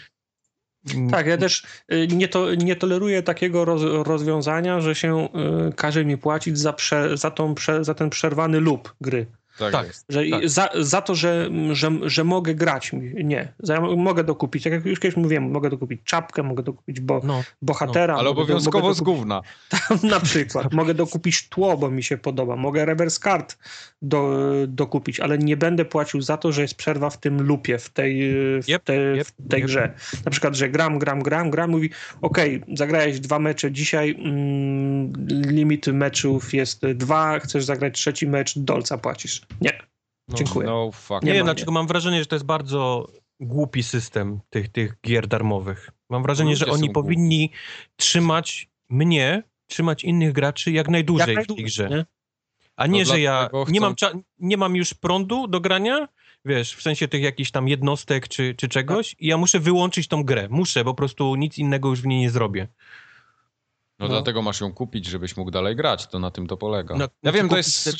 Mm. 0.96 1.10
Tak, 1.10 1.28
ja 1.28 1.38
też 1.38 1.64
y, 1.94 2.08
nie, 2.08 2.28
to, 2.28 2.56
nie 2.56 2.76
toleruję 2.76 3.24
takiego 3.24 3.66
roz, 3.66 3.82
rozwiązania, 4.08 4.82
że 4.82 4.96
się 4.96 5.30
y, 5.70 5.74
każe 5.74 6.06
mi 6.06 6.18
płacić 6.18 6.58
za, 6.58 6.74
prze, 6.74 7.18
za, 7.18 7.32
tą, 7.32 7.56
za 7.82 7.94
ten 7.94 8.10
przerwany 8.10 8.60
lub 8.60 8.96
gry. 9.02 9.26
Tak, 9.60 9.72
tak 9.72 9.88
że 10.10 10.24
tak. 10.32 10.50
Za, 10.50 10.70
za 10.80 11.02
to, 11.02 11.16
że, 11.16 11.50
że, 11.72 11.92
że 12.02 12.24
mogę 12.24 12.56
grać, 12.56 12.92
nie. 13.24 13.54
Za, 13.60 13.82
mogę 13.82 14.24
dokupić, 14.24 14.64
tak 14.64 14.74
jak 14.74 14.86
już 14.86 15.00
kiedyś 15.00 15.18
mówiłem, 15.18 15.52
mogę 15.52 15.70
dokupić 15.70 16.02
czapkę, 16.04 16.44
mogę 16.44 16.64
dokupić 16.64 17.00
bo, 17.00 17.22
no, 17.24 17.44
bohatera. 17.62 18.14
No, 18.14 18.20
ale 18.20 18.30
obowiązkowo 18.30 18.82
mogę 18.82 18.96
z 18.96 19.02
gówna. 19.02 19.42
na 20.04 20.20
przykład. 20.20 20.74
mogę 20.74 20.94
dokupić 20.94 21.50
tło, 21.50 21.78
bo 21.78 21.90
mi 21.90 22.04
się 22.04 22.18
podoba. 22.18 22.56
Mogę 22.56 22.86
reverse 22.86 23.20
card 23.20 23.58
do, 24.02 24.40
dokupić, 24.68 25.20
ale 25.20 25.38
nie 25.38 25.58
będę 25.58 25.86
płacił 25.86 26.22
za 26.22 26.38
to, 26.38 26.52
że 26.52 26.62
jest 26.62 26.76
przerwa 26.76 27.10
w 27.10 27.18
tym 27.18 27.42
lupie, 27.42 27.78
w 27.78 27.90
tej, 27.90 28.32
w 28.64 28.70
yep, 28.70 28.84
tej, 28.84 29.18
yep, 29.20 29.28
w 29.28 29.50
tej 29.50 29.60
yep. 29.60 29.68
grze. 29.68 29.94
Na 30.26 30.32
przykład, 30.32 30.56
że 30.56 30.70
gram, 30.70 31.00
gram, 31.00 31.24
gram, 31.24 31.50
gram, 31.50 31.70
mówi 31.70 31.90
okej, 32.22 32.62
okay, 32.64 32.76
zagrałeś 32.78 33.20
dwa 33.20 33.40
mecze 33.40 33.72
dzisiaj, 33.72 34.16
mm, 34.20 35.14
limit 35.30 35.88
meczów 35.88 36.54
jest 36.54 36.86
dwa, 36.86 37.40
chcesz 37.40 37.66
zagrać 37.66 37.94
trzeci 37.94 38.28
mecz, 38.28 38.60
dolca 38.60 38.98
płacisz. 38.98 39.42
Nie. 39.62 39.80
No, 40.28 40.38
Dziękuję. 40.38 40.68
No, 40.68 40.92
fuck. 40.92 41.24
Nie, 41.24 41.34
nie 41.34 41.44
dlaczego 41.44 41.72
mam 41.72 41.88
wrażenie, 41.88 42.20
że 42.20 42.26
to 42.26 42.36
jest 42.36 42.46
bardzo 42.46 43.08
głupi 43.40 43.84
system 43.84 44.40
tych, 44.50 44.70
tych 44.70 45.02
gier 45.02 45.28
darmowych. 45.28 45.90
Mam 46.10 46.24
wrażenie, 46.24 46.52
Ludzie 46.52 46.66
że 46.66 46.72
oni 46.72 46.90
powinni 46.90 47.48
głupi. 47.48 47.62
trzymać 47.96 48.70
mnie, 48.90 49.44
trzymać 49.68 50.04
innych 50.04 50.32
graczy 50.34 50.72
jak 50.72 50.88
najdłużej, 50.88 51.28
jak 51.28 51.36
najdłużej 51.36 51.56
w 51.56 51.58
tej 51.58 51.66
grze. 51.66 51.90
Nie? 51.98 52.06
A 52.76 52.88
nie, 52.88 53.00
no 53.00 53.06
że 53.06 53.20
ja 53.20 53.50
nie, 53.68 53.82
mam 53.82 53.96
nie 54.40 54.58
mam 54.58 54.76
już 54.76 54.94
prądu 54.94 55.48
do 55.48 55.60
grania, 55.60 56.08
wiesz, 56.46 56.76
w 56.76 56.82
sensie 56.82 57.08
tych 57.08 57.22
jakichś 57.22 57.52
tam 57.52 57.68
jednostek 57.68 58.28
czy, 58.28 58.56
czy 58.56 58.70
czegoś 58.70 59.16
i 59.20 59.28
ja 59.28 59.38
muszę 59.38 59.60
wyłączyć 59.60 60.08
tą 60.08 60.24
grę. 60.24 60.48
Muszę, 60.50 60.84
po 60.84 60.94
prostu 60.94 61.36
nic 61.36 61.58
innego 61.58 61.90
już 61.90 62.02
w 62.02 62.06
niej 62.06 62.20
nie 62.20 62.30
zrobię. 62.30 62.68
No, 64.00 64.08
no, 64.08 64.14
dlatego 64.14 64.42
masz 64.42 64.62
ją 64.62 64.74
kupić, 64.74 65.06
żebyś 65.06 65.38
mógł 65.38 65.52
dalej 65.52 65.76
grać, 65.76 66.08
to 66.08 66.20
na 66.20 66.32
tym 66.32 66.48
to 66.48 66.58
polega. 66.58 66.96
No, 66.96 67.06
ja 67.24 67.32
wiem, 67.32 67.50
to 67.50 67.58
jest 67.58 67.84
te... 67.84 67.92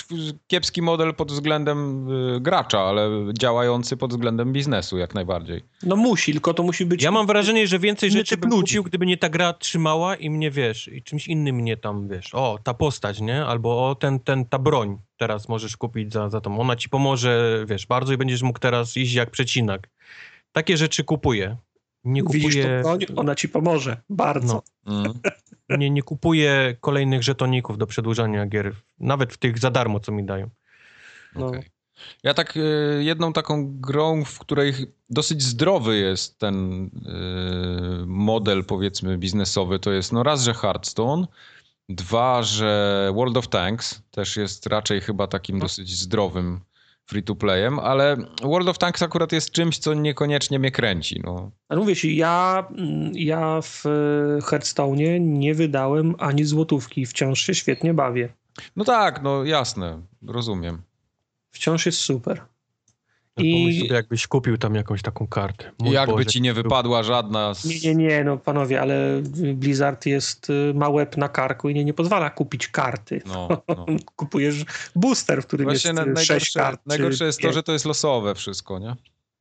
kiepski 0.48 0.82
model 0.82 1.16
pod 1.16 1.32
względem 1.32 2.10
y, 2.36 2.42
gracza, 2.42 2.80
ale 2.80 3.10
działający 3.40 3.98
pod 3.98 4.12
względem 4.12 4.54
biznesu 4.54 4.98
jak 4.98 5.16
najbardziej. 5.16 5.64
No 5.84 5.96
musi, 5.96 6.32
tylko 6.32 6.54
to 6.54 6.64
musi 6.64 6.86
być... 6.86 7.04
Ja 7.04 7.12
mam 7.12 7.28
wrażenie, 7.28 7.68
że 7.68 7.80
więcej 7.80 8.12
rzeczy 8.12 8.38
bym 8.38 8.50
kupił, 8.52 8.84
gdyby 8.84 9.06
nie 9.06 9.18
ta 9.18 9.30
gra 9.30 9.54
trzymała 9.54 10.16
i 10.16 10.30
mnie, 10.30 10.52
wiesz, 10.52 10.88
i 10.88 11.04
czymś 11.04 11.28
innym 11.28 11.56
mnie 11.56 11.78
tam, 11.78 12.08
wiesz, 12.08 12.36
o, 12.36 12.60
ta 12.64 12.74
postać, 12.74 13.22
nie? 13.22 13.46
Albo 13.46 13.90
o, 13.90 13.96
ten, 13.96 14.20
ten, 14.20 14.46
ta 14.46 14.60
broń 14.60 14.98
teraz 15.18 15.50
możesz 15.50 15.78
kupić 15.78 16.14
za, 16.14 16.30
za 16.30 16.42
tą. 16.42 16.60
Ona 16.60 16.76
ci 16.76 16.90
pomoże, 16.90 17.64
wiesz, 17.68 17.88
bardzo 17.88 18.14
i 18.14 18.18
będziesz 18.18 18.42
mógł 18.42 18.60
teraz 18.60 18.98
iść 18.98 19.14
jak 19.14 19.32
przecinak. 19.32 19.90
Takie 20.52 20.78
rzeczy 20.78 21.04
kupuję. 21.04 21.58
Nie 22.04 22.24
kupuję... 22.24 22.44
Widzisz 22.44 22.64
tą 22.64 22.82
broń? 22.82 23.00
Ona 23.16 23.36
ci 23.36 23.50
pomoże. 23.50 24.02
Bardzo. 24.10 24.64
No. 24.86 25.00
Mm 25.00 25.20
nie, 25.76 25.90
nie 25.90 26.04
kupuję 26.04 26.76
kolejnych 26.82 27.24
żetoników 27.24 27.78
do 27.78 27.88
przedłużania 27.88 28.46
gier, 28.46 28.76
nawet 29.00 29.34
w 29.34 29.38
tych 29.38 29.60
za 29.60 29.72
darmo, 29.72 30.00
co 30.00 30.12
mi 30.12 30.24
dają. 30.24 30.50
No. 31.36 31.48
Okay. 31.48 31.64
Ja 32.24 32.34
tak 32.34 32.58
y, 32.58 33.02
jedną 33.04 33.34
taką 33.34 33.80
grą, 33.80 34.26
w 34.26 34.40
której 34.40 34.74
dosyć 35.10 35.44
zdrowy 35.44 35.98
jest 35.98 36.40
ten 36.40 36.84
y, 36.84 36.90
model, 38.06 38.66
powiedzmy, 38.66 39.18
biznesowy, 39.18 39.80
to 39.80 39.92
jest 39.92 40.14
no 40.14 40.24
raz, 40.24 40.44
że 40.44 40.54
Hearthstone, 40.54 41.28
dwa, 41.90 42.44
że 42.44 43.12
World 43.16 43.38
of 43.38 43.48
Tanks 43.48 44.02
też 44.12 44.38
jest 44.38 44.68
raczej 44.68 45.02
chyba 45.02 45.28
takim 45.28 45.58
no. 45.58 45.66
dosyć 45.66 45.96
zdrowym 45.96 46.60
free-to-playem, 47.10 47.80
ale 47.80 48.18
World 48.44 48.70
of 48.70 48.78
Tanks 48.78 49.02
akurat 49.02 49.32
jest 49.32 49.52
czymś, 49.52 49.78
co 49.78 49.94
niekoniecznie 49.94 50.60
mnie 50.60 50.72
kręci. 50.72 51.22
No. 51.24 51.52
Ale 51.70 51.80
mówię 51.80 51.96
ci, 51.96 52.16
ja, 52.16 52.68
ja 53.14 53.60
w 53.62 53.84
Hearthstone 54.44 55.20
nie 55.20 55.54
wydałem 55.54 56.16
ani 56.20 56.46
złotówki, 56.46 57.06
wciąż 57.06 57.42
się 57.42 57.54
świetnie 57.54 57.94
bawię. 57.94 58.30
No 58.76 58.84
tak, 58.84 59.22
no 59.24 59.44
jasne, 59.44 60.02
rozumiem. 60.28 60.82
Wciąż 61.52 61.86
jest 61.86 62.00
super. 62.00 62.42
I 63.46 63.82
sobie, 63.82 63.94
jakbyś 63.94 64.28
kupił 64.28 64.58
tam 64.58 64.76
jakąś 64.76 65.02
taką 65.02 65.28
kartę. 65.28 65.72
Mój 65.80 65.94
jakby 65.94 66.14
Boże, 66.14 66.26
ci 66.26 66.42
nie 66.42 66.54
wypadła 66.54 67.04
żadna 67.04 67.54
z... 67.54 67.66
Nie, 67.66 67.96
nie, 67.96 68.08
nie, 68.08 68.24
no 68.24 68.38
panowie, 68.38 68.82
ale 68.82 69.22
Blizzard 69.54 70.06
jest, 70.06 70.50
y, 70.50 70.74
ma 70.74 70.90
łeb 70.90 71.18
na 71.18 71.30
karku 71.30 71.70
i 71.70 71.74
nie, 71.74 71.86
nie 71.86 71.94
pozwala 71.94 72.30
kupić 72.30 72.68
karty. 72.68 73.22
No, 73.26 73.48
no. 73.68 73.86
Kupujesz 74.16 74.66
booster, 74.96 75.42
w 75.44 75.48
którym 75.48 75.66
Właśnie 75.66 75.92
jest 75.92 76.08
na, 76.08 76.24
6 76.24 76.54
kart. 76.54 76.82
Najgorsze 76.86 77.26
jest 77.26 77.42
to, 77.42 77.54
że 77.54 77.64
to 77.64 77.74
jest 77.74 77.86
losowe 77.86 78.36
wszystko, 78.36 78.80
nie? 78.80 78.96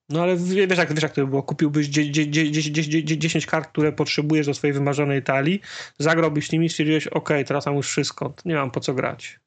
No 0.09 0.23
ale 0.23 0.37
wiesz 0.37 0.79
jak, 0.79 0.95
wiesz 0.95 1.03
jak 1.03 1.13
to 1.13 1.21
by 1.21 1.27
było, 1.27 1.43
kupiłbyś 1.43 1.87
10 1.87 3.47
kart, 3.47 3.69
które 3.69 3.93
potrzebujesz 3.93 4.47
do 4.47 4.55
swojej 4.55 4.75
wymarzonej 4.75 5.23
talii, 5.23 5.61
zagrałbyś 5.99 6.53
nimi 6.53 6.67
i 6.67 6.69
stwierdziłeś, 6.69 7.07
ok, 7.07 7.29
teraz 7.47 7.67
mam 7.67 7.77
już 7.77 7.89
wszystko, 7.89 8.35
nie 8.45 8.55
mam 8.55 8.71
po 8.71 8.81
co 8.81 8.95
grać. 8.95 9.41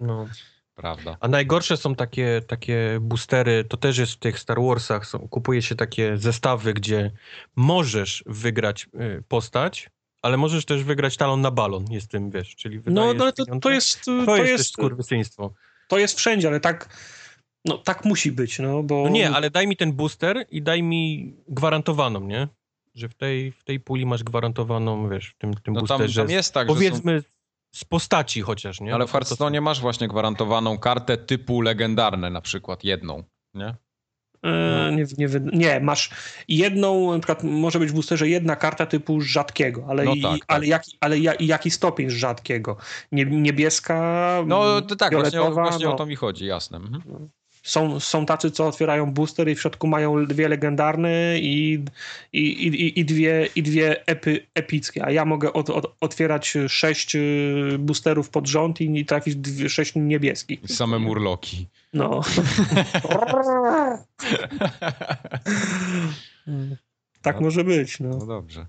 No. 0.00 0.26
Prawda. 0.76 1.16
A 1.20 1.28
najgorsze 1.28 1.76
są 1.76 1.94
takie, 1.94 2.40
takie 2.46 2.98
boostery, 3.00 3.64
to 3.64 3.76
też 3.76 3.98
jest 3.98 4.12
w 4.12 4.16
tych 4.16 4.38
Star 4.38 4.60
Warsach, 4.60 5.06
są, 5.06 5.18
kupuje 5.28 5.62
się 5.62 5.74
takie 5.74 6.16
zestawy, 6.16 6.74
gdzie 6.74 7.10
możesz 7.56 8.24
wygrać 8.26 8.88
y, 8.94 9.22
postać, 9.28 9.90
ale 10.22 10.36
możesz 10.36 10.64
też 10.64 10.84
wygrać 10.84 11.16
talon 11.16 11.40
na 11.40 11.50
balon, 11.50 11.84
jest 11.90 12.10
tym, 12.10 12.30
wiesz, 12.30 12.56
czyli 12.56 12.80
No, 12.86 13.14
no 13.14 13.32
to, 13.32 13.44
to 13.60 13.70
jest... 13.70 14.04
To, 14.04 14.26
to 14.26 14.36
jest, 14.36 14.48
jest 14.48 14.72
skurwysyństwo. 14.72 15.54
To 15.88 15.98
jest 15.98 16.18
wszędzie, 16.18 16.48
ale 16.48 16.60
tak... 16.60 16.88
No 17.64 17.78
tak 17.78 18.04
musi 18.04 18.32
być, 18.32 18.58
no 18.58 18.82
bo... 18.82 19.02
No 19.04 19.08
nie, 19.08 19.30
ale 19.30 19.50
daj 19.50 19.66
mi 19.66 19.76
ten 19.76 19.92
booster 19.92 20.46
i 20.50 20.62
daj 20.62 20.82
mi 20.82 21.34
gwarantowaną, 21.48 22.20
nie? 22.20 22.48
Że 22.94 23.08
w 23.08 23.14
tej, 23.14 23.52
w 23.52 23.64
tej 23.64 23.80
puli 23.80 24.06
masz 24.06 24.24
gwarantowaną, 24.24 25.08
wiesz, 25.08 25.28
w 25.28 25.38
tym, 25.38 25.54
tym 25.54 25.74
No 25.74 25.80
tam, 25.80 25.98
boosterze. 25.98 26.22
tam 26.22 26.30
jest 26.30 26.54
tak, 26.54 26.66
Powiedzmy 26.66 27.22
z 27.76 27.84
postaci 27.84 28.42
chociaż, 28.42 28.80
nie? 28.80 28.94
Ale 28.94 29.04
w 29.04 29.08
to- 29.08 29.12
Hearthstone 29.12 29.60
masz 29.60 29.80
właśnie 29.80 30.08
gwarantowaną 30.08 30.78
kartę 30.78 31.16
typu 31.16 31.60
legendarne, 31.60 32.30
na 32.30 32.40
przykład 32.40 32.84
jedną, 32.84 33.22
nie? 33.54 33.74
E, 34.44 34.92
nie, 34.92 35.04
nie, 35.18 35.28
nie, 35.52 35.80
masz 35.80 36.10
jedną, 36.48 37.12
na 37.12 37.18
przykład 37.18 37.42
może 37.42 37.78
być 37.78 37.90
w 37.90 37.92
boosterze 37.94 38.28
jedna 38.28 38.56
karta 38.56 38.86
typu 38.86 39.20
rzadkiego, 39.20 39.84
ale, 39.88 40.04
No 40.04 40.14
i, 40.14 40.20
tak, 40.22 40.32
tak. 40.32 40.44
ale, 40.48 40.66
jaki, 40.66 40.96
ale 41.00 41.18
ja, 41.18 41.32
jaki 41.40 41.70
stopień 41.70 42.10
rzadkiego? 42.10 42.76
Nie, 43.12 43.24
niebieska, 43.24 44.42
No 44.46 44.82
to 44.82 44.96
tak, 44.96 45.14
właśnie, 45.14 45.42
o, 45.42 45.52
właśnie 45.52 45.88
o 45.88 45.90
no. 45.90 45.96
to 45.96 46.06
mi 46.06 46.16
chodzi, 46.16 46.46
jasne. 46.46 46.78
Mhm. 46.78 47.28
Są, 47.66 48.00
są 48.00 48.26
tacy, 48.26 48.50
co 48.50 48.66
otwierają 48.66 49.12
booster 49.12 49.48
i 49.48 49.54
w 49.54 49.60
środku 49.60 49.86
mają 49.86 50.26
dwie 50.26 50.48
legendarne 50.48 51.38
i, 51.38 51.84
i, 52.32 52.40
i, 52.40 53.00
i 53.00 53.04
dwie, 53.04 53.48
i 53.56 53.62
dwie 53.62 54.06
epy, 54.06 54.46
epickie, 54.54 55.04
a 55.04 55.10
ja 55.10 55.24
mogę 55.24 55.52
od, 55.52 55.70
od, 55.70 55.96
otwierać 56.00 56.54
sześć 56.68 57.16
y, 57.16 57.76
boosterów 57.78 58.30
pod 58.30 58.46
rząd 58.46 58.80
i 58.80 59.04
trafić 59.04 59.36
dwie, 59.36 59.68
sześć 59.68 59.92
niebieskich. 59.96 60.60
Same 60.66 60.98
murloki. 60.98 61.66
No. 61.92 62.20
tak 67.22 67.40
może 67.40 67.64
być, 67.64 68.00
no. 68.00 68.08
No 68.08 68.26
dobrze. 68.26 68.66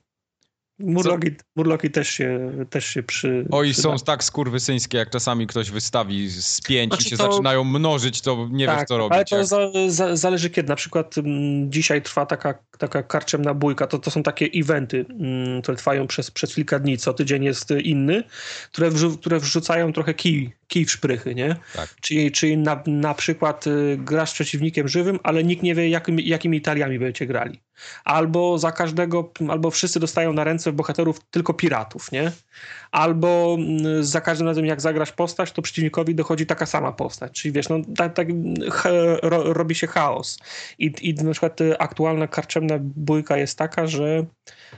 Murloki, 0.80 1.28
murloki 1.56 1.92
też 1.92 2.10
się, 2.10 2.52
też 2.70 2.86
się 2.86 3.04
przy. 3.04 3.46
Oj, 3.52 3.72
przyda- 3.72 3.82
są 3.82 3.96
tak 4.06 4.24
skurwysyńskie, 4.24 4.98
jak 4.98 5.10
czasami 5.10 5.48
ktoś 5.48 5.72
wystawi 5.72 6.30
z 6.30 6.62
pięć 6.62 6.92
Znaczy 6.94 7.08
i 7.08 7.10
się 7.10 7.18
to- 7.18 7.32
zaczynają 7.32 7.64
mnożyć, 7.64 8.22
to 8.22 8.48
nie 8.52 8.68
wiesz, 8.68 8.84
co 8.88 8.96
Ale 8.96 9.04
robić. 9.10 9.30
to 9.30 9.38
jak- 9.38 9.46
za, 9.48 9.58
za, 9.88 10.16
zależy 10.16 10.50
kiedy. 10.50 10.70
Na 10.70 10.76
przykład 10.76 11.18
mm, 11.18 11.72
dzisiaj 11.72 12.02
trwa 12.02 12.26
taka, 12.26 12.54
taka 12.78 13.04
karczemna 13.04 13.54
bójka. 13.54 13.88
To, 13.88 14.00
to 14.00 14.12
są 14.12 14.24
takie 14.24 14.46
eventy, 14.56 15.06
mm, 15.10 15.62
które 15.62 15.78
trwają 15.78 16.08
przez, 16.08 16.32
przez 16.32 16.56
kilka 16.56 16.80
dni. 16.80 16.98
Co 16.98 17.14
tydzień 17.14 17.44
jest 17.44 17.72
inny, 17.84 18.24
które, 18.72 18.90
wrzu, 18.92 19.18
które 19.18 19.40
wrzucają 19.40 19.94
trochę 19.94 20.14
kij, 20.14 20.52
kij 20.68 20.86
w 20.86 20.92
szprychy, 20.92 21.36
nie? 21.36 21.56
Tak. 21.74 21.96
Czyli, 22.02 22.32
czyli 22.32 22.58
na, 22.58 22.84
na 22.88 23.14
przykład 23.14 23.68
y, 23.68 23.98
grasz 24.00 24.30
z 24.30 24.34
przeciwnikiem 24.34 24.88
żywym, 24.88 25.20
ale 25.24 25.44
nikt 25.44 25.64
nie 25.64 25.76
wie, 25.76 25.90
jakimi, 25.90 26.28
jakimi 26.28 26.62
taliami 26.62 27.00
będziecie 27.00 27.26
grali. 27.26 27.62
Albo 28.04 28.58
za 28.58 28.72
każdego, 28.72 29.32
albo 29.50 29.72
wszyscy 29.72 30.00
dostają 30.00 30.34
na 30.34 30.44
ręce 30.44 30.72
bohaterów 30.72 31.20
tylko 31.32 31.54
piratów, 31.54 32.12
nie? 32.12 32.32
Albo 32.98 33.58
mm, 33.60 34.04
za 34.04 34.22
każdym 34.22 34.48
razem, 34.48 34.66
jak 34.66 34.82
zagrasz 34.82 35.12
postać, 35.12 35.52
to 35.52 35.62
przeciwnikowi 35.62 36.16
dochodzi 36.16 36.46
taka 36.46 36.66
sama 36.66 36.92
postać. 36.92 37.32
Czyli 37.32 37.52
wiesz, 37.52 37.70
no 37.70 37.76
tak, 37.96 38.14
tak 38.14 38.28
ro, 39.22 39.54
robi 39.54 39.76
się 39.76 39.88
chaos. 39.88 40.40
I, 40.80 40.94
I 41.02 41.14
na 41.14 41.32
przykład 41.32 41.62
y, 41.62 41.78
aktualna 41.78 42.28
karczemna 42.28 42.76
bójka 42.82 43.38
jest 43.38 43.58
taka, 43.58 43.88
że 43.88 44.26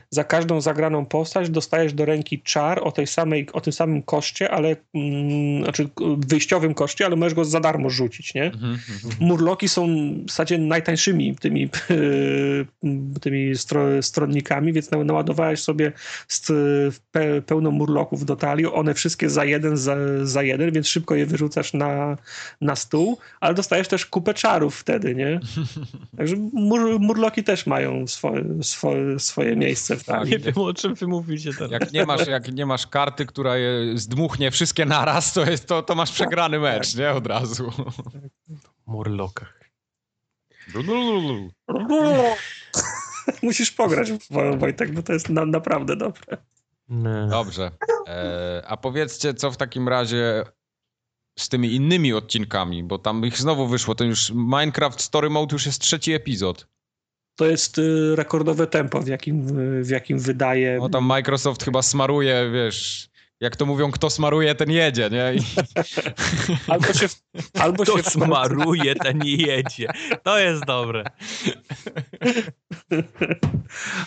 za 0.10 0.24
każdą 0.24 0.62
zagraną 0.62 1.06
postać 1.06 1.50
dostajesz 1.50 1.94
do 1.94 2.06
ręki 2.06 2.42
czar 2.42 2.80
o 2.84 2.92
tej 2.92 3.08
samej, 3.08 3.48
o 3.54 3.62
tym 3.62 3.74
samym 3.74 4.04
koszcie, 4.04 4.52
ale 4.52 4.76
mm, 4.94 5.64
znaczy 5.64 5.90
wyjściowym 6.18 6.74
koszcie, 6.74 7.06
ale 7.06 7.16
możesz 7.16 7.34
go 7.34 7.46
za 7.46 7.60
darmo 7.60 7.90
rzucić, 7.90 8.34
nie? 8.34 8.44
Mhm, 8.44 8.72
mhm. 8.72 9.14
Murloki 9.20 9.70
są 9.70 9.88
w 10.26 10.30
zasadzie 10.30 10.58
najtańszymi 10.58 11.36
tymi, 11.36 11.70
tymi 13.22 13.56
stro, 13.56 14.04
stronnikami, 14.04 14.74
więc 14.74 14.92
na- 14.92 15.04
naładowałeś 15.04 15.60
sobie 15.60 15.92
st, 16.28 16.48
pe, 17.12 17.42
pełno 17.42 17.72
murloków 17.72 18.09
do 18.18 18.36
talii, 18.36 18.66
one 18.66 18.94
wszystkie 18.94 19.30
za 19.30 19.46
jeden, 19.46 19.78
za, 19.78 19.96
za 20.24 20.44
jeden, 20.44 20.72
więc 20.72 20.88
szybko 20.88 21.16
je 21.16 21.26
wyrzucasz 21.26 21.74
na, 21.74 22.18
na 22.62 22.76
stół, 22.76 23.18
ale 23.40 23.54
dostajesz 23.54 23.88
też 23.88 24.06
kupę 24.06 24.34
czarów 24.34 24.76
wtedy, 24.76 25.16
nie? 25.16 25.40
Także 26.18 26.36
mur, 26.54 27.00
murloki 27.00 27.44
też 27.44 27.66
mają 27.66 28.08
swoje, 28.08 28.64
swoje, 28.64 29.20
swoje 29.20 29.56
miejsce 29.56 29.96
w 29.98 30.04
talii. 30.04 30.32
Nie 30.32 30.40
wiem, 30.40 30.58
o 30.58 30.74
czym 30.74 30.94
wy 30.94 31.08
mówicie 31.08 31.54
teraz. 31.54 31.72
Jak 31.72 31.92
nie, 31.92 32.06
masz, 32.06 32.28
jak 32.28 32.52
nie 32.52 32.66
masz 32.66 32.88
karty, 32.88 33.26
która 33.26 33.58
je 33.58 33.98
zdmuchnie 33.98 34.52
wszystkie 34.52 34.86
naraz, 34.86 35.34
to, 35.34 35.46
jest, 35.46 35.66
to, 35.66 35.84
to 35.84 35.96
masz 35.96 36.12
przegrany 36.12 36.60
mecz, 36.60 36.96
nie? 36.96 37.12
Od 37.12 37.28
razu. 37.28 37.72
Murlokach. 38.86 39.60
Musisz 43.44 43.72
pograć 43.72 44.12
Wojtek, 44.58 44.92
bo 44.94 45.04
to 45.04 45.14
jest 45.14 45.30
na, 45.30 45.46
naprawdę 45.46 45.96
dobre. 45.96 46.38
Nie. 46.90 47.28
Dobrze. 47.30 47.72
E, 48.08 48.64
a 48.68 48.78
powiedzcie, 48.78 49.34
co 49.34 49.52
w 49.52 49.58
takim 49.58 49.88
razie 49.88 50.44
z 51.40 51.50
tymi 51.50 51.76
innymi 51.76 52.14
odcinkami, 52.14 52.84
bo 52.84 52.98
tam 52.98 53.26
ich 53.26 53.38
znowu 53.38 53.68
wyszło. 53.68 53.96
Ten 53.96 54.08
już 54.08 54.32
Minecraft 54.36 55.02
Story 55.02 55.30
Mode 55.30 55.56
już 55.56 55.66
jest 55.66 55.82
trzeci 55.82 56.14
epizod. 56.14 56.68
To 57.36 57.46
jest 57.46 57.78
y, 57.78 58.16
rekordowe 58.16 58.68
tempo, 58.68 59.02
w 59.02 59.08
jakim, 59.08 59.48
w 59.84 59.90
jakim 59.90 60.20
wydaje. 60.20 60.78
No 60.80 60.90
tam 60.90 61.04
Microsoft 61.06 61.64
chyba 61.64 61.82
smaruje, 61.82 62.52
wiesz, 62.54 63.10
jak 63.42 63.56
to 63.56 63.66
mówią, 63.66 63.92
kto 63.92 64.10
smaruje, 64.10 64.56
ten 64.56 64.72
jedzie, 64.72 65.10
nie? 65.12 65.34
I, 65.36 65.40
Albo 66.72 66.94
się, 66.94 67.08
albo 67.60 67.86
To 67.86 67.98
się 67.98 68.04
smaruje, 68.10 68.96
ten 68.96 69.20
jedzie. 69.26 69.88
To 70.24 70.40
jest 70.40 70.66
dobre. 70.66 71.04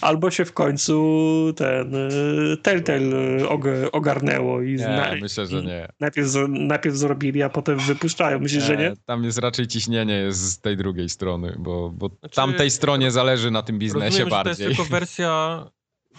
albo 0.01 0.31
się 0.31 0.45
w 0.45 0.53
końcu 0.53 1.53
ten 1.57 1.95
y, 1.95 2.57
Telltale 2.63 3.49
og, 3.49 3.65
ogarnęło 3.93 4.63
i 4.63 4.71
nie, 4.71 4.79
zna, 4.79 5.15
myślę, 5.21 5.47
że 5.47 5.63
nie. 5.63 5.89
najpierw, 6.01 6.29
najpierw 6.49 6.97
zrobili, 6.97 7.43
a 7.43 7.49
potem 7.49 7.79
wypuszczają. 7.79 8.39
Myślisz, 8.41 8.65
że 8.65 8.77
nie? 8.77 8.93
Tam 9.07 9.25
jest 9.25 9.39
raczej 9.39 9.67
ciśnienie 9.67 10.15
jest 10.15 10.41
z 10.41 10.61
tej 10.61 10.77
drugiej 10.77 11.09
strony, 11.09 11.57
bo, 11.59 11.91
bo 11.91 12.11
Znaczy, 12.21 12.35
tamtej 12.37 12.71
stronie 12.71 13.11
zależy 13.11 13.51
na 13.51 13.63
tym 13.63 13.79
biznesie 13.79 14.05
Rozumiem, 14.05 14.27
że 14.27 14.31
to 14.31 14.45
bardziej. 14.45 14.67
jest 14.67 14.77
tylko 14.77 14.91
wersja... 14.91 15.65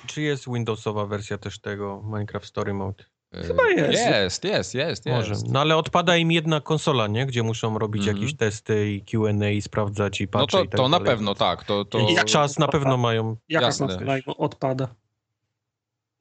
Czy 0.08 0.22
jest 0.22 0.46
Windowsowa 0.54 1.06
wersja 1.06 1.38
też 1.38 1.60
tego 1.60 2.02
Minecraft 2.06 2.46
Story 2.46 2.74
Mode? 2.74 3.04
E, 3.34 3.44
Chyba 3.44 3.64
jest. 3.70 3.94
Jest, 3.94 4.44
jest, 4.44 4.76
jest, 4.76 5.06
Może. 5.06 5.30
jest. 5.30 5.48
No 5.48 5.60
ale 5.62 5.78
odpada 5.78 6.18
im 6.18 6.32
jedna 6.32 6.62
konsola, 6.62 7.08
nie? 7.08 7.26
Gdzie 7.26 7.44
muszą 7.44 7.80
robić 7.80 8.02
Mhm. 8.02 8.18
jakieś 8.18 8.38
testy 8.38 8.92
i 8.92 9.02
Q&A 9.02 9.50
i 9.50 9.62
sprawdzać 9.62 10.22
i 10.22 10.24
No 10.24 10.30
patche 10.32 10.58
to, 10.58 10.64
i 10.64 10.68
tak 10.70 10.78
to 10.78 10.90
na 10.90 11.00
pewno 11.00 11.36
tak. 11.36 11.64
To, 11.64 11.86
to... 11.86 12.00
I 12.00 12.16
czas 12.26 12.60
na 12.60 12.68
pewno 12.68 12.98
mają. 12.98 13.36
Jaka 13.50 13.66
jasne. 13.66 13.88
konsola 13.88 14.18
im 14.18 14.24
odpada? 14.38 14.88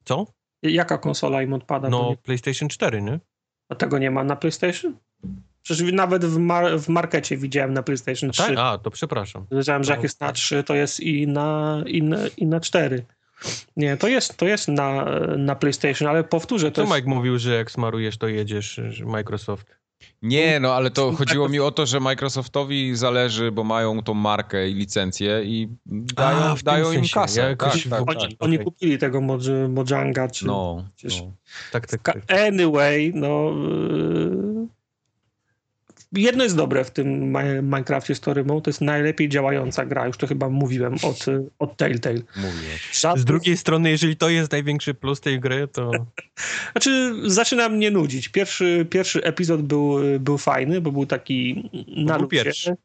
Co? 0.05 0.27
Jaka 0.63 0.99
konsola 0.99 1.43
im 1.43 1.53
odpada? 1.53 1.89
No 1.89 2.09
nie, 2.11 2.17
PlayStation 2.17 2.69
4, 2.69 3.03
nie? 3.03 3.21
a 3.69 3.75
tego 3.75 3.99
nie 3.99 4.11
ma 4.11 4.25
na 4.25 4.37
PlayStation? 4.37 4.97
Przecież 5.63 5.93
nawet 5.93 6.25
w, 6.25 6.39
mar 6.39 6.81
w 6.81 6.89
markecie 6.89 7.37
widziałem 7.37 7.73
na 7.75 7.83
PlayStation 7.83 8.31
3. 8.31 8.43
Tak? 8.43 8.59
A, 8.59 8.79
to 8.79 8.91
przepraszam. 8.91 9.47
Wiedziałem, 9.53 9.85
że 9.85 9.93
jak 9.93 10.03
jest 10.03 10.21
na 10.21 10.33
3, 10.33 10.65
to 10.65 10.75
jest 10.75 11.01
i 11.01 11.27
na, 11.27 11.83
i 11.87 12.03
na, 12.03 12.19
i 12.37 12.47
na 12.47 12.61
4. 12.61 13.05
Nie, 13.77 13.97
to 13.97 14.09
jest, 14.09 14.37
to 14.37 14.47
jest 14.47 14.69
na, 14.69 15.05
na 15.37 15.55
PlayStation, 15.55 16.09
ale 16.09 16.25
powtórzę, 16.25 16.71
to 16.71 16.75
To 16.75 16.81
jest... 16.83 16.95
Mike 16.95 17.09
mówił, 17.09 17.39
że 17.39 17.55
jak 17.55 17.71
smarujesz, 17.71 18.19
to 18.19 18.29
jedziesz, 18.29 18.81
że 18.89 19.05
Microsoft. 19.05 19.83
Nie, 20.23 20.61
no 20.61 20.75
ale 20.75 20.91
to 20.91 21.13
chodziło 21.13 21.49
mi 21.49 21.61
o 21.61 21.71
to, 21.71 21.87
że 21.87 22.01
Microsoftowi 22.01 22.97
zależy, 22.97 23.53
bo 23.53 23.65
mają 23.65 24.03
tą 24.03 24.15
markę 24.15 24.69
i 24.69 24.75
licencję 24.75 25.43
i 25.45 25.69
dają, 25.87 26.39
A, 26.39 26.57
dają 26.65 26.93
im 26.93 27.05
kasę. 27.15 27.41
Ja 27.41 27.49
jakoś 27.49 27.89
tak, 27.89 27.91
tak, 27.91 28.07
tak. 28.07 28.23
Oni, 28.23 28.37
oni 28.39 28.55
okej. 28.57 28.65
kupili 28.65 28.99
tego 28.99 29.21
Moj- 29.21 29.69
Mojanga, 29.69 30.29
czy... 30.29 30.47
No, 30.47 30.85
Przecież- 30.97 31.21
no. 31.21 31.33
Tak, 31.73 31.87
tak, 31.87 32.03
tak. 32.03 32.33
Anyway, 32.49 33.13
no... 33.15 33.53
Yy... 33.53 34.52
Jedno 36.13 36.45
jest 36.45 36.57
dobre 36.57 36.85
w 36.85 36.91
tym 36.91 37.33
Minecrafcie 37.63 38.15
Story 38.15 38.45
Mode, 38.45 38.63
to 38.63 38.71
jest 38.71 38.81
najlepiej 38.81 39.29
działająca 39.29 39.87
gra, 39.87 40.07
już 40.07 40.17
to 40.17 40.27
chyba 40.27 40.49
mówiłem 40.49 40.95
od, 41.03 41.27
od 41.59 41.77
Telltale. 41.77 42.21
Mówiłeś. 42.37 43.03
Z 43.17 43.25
drugiej 43.25 43.57
strony, 43.57 43.91
jeżeli 43.91 44.17
to 44.17 44.29
jest 44.29 44.53
największy 44.53 44.95
plus 44.95 45.21
tej 45.21 45.41
gry, 45.41 45.69
to 45.69 45.91
Znaczy, 46.73 47.15
zaczyna 47.25 47.69
mnie 47.69 47.91
nudzić. 47.91 48.29
Pierwszy, 48.29 48.87
pierwszy 48.91 49.23
epizod 49.23 49.63
był, 49.63 49.97
był 50.21 50.39
fajny, 50.39 50.81
bo 50.81 50.93
był 50.93 51.07
taki 51.07 51.71
na 51.97 52.15
był 52.19 52.23
luzie, 52.23 52.45
pierwszy. 52.45 52.77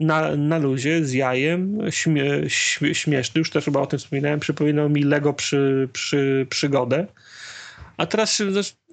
na, 0.00 0.36
na 0.36 0.58
luzie, 0.58 1.04
z 1.04 1.12
jajem, 1.12 1.78
śmie, 1.90 2.24
śmie, 2.48 2.94
śmieszny, 2.94 3.38
już 3.38 3.50
też 3.50 3.64
chyba 3.64 3.80
o 3.80 3.86
tym 3.86 3.98
wspominałem, 3.98 4.40
przypominał 4.40 4.90
mi 4.90 5.02
Lego 5.02 5.32
przy, 5.32 5.88
przy, 5.92 6.46
przygodę. 6.50 7.06
A 7.96 8.06
teraz 8.06 8.34
się, 8.34 8.44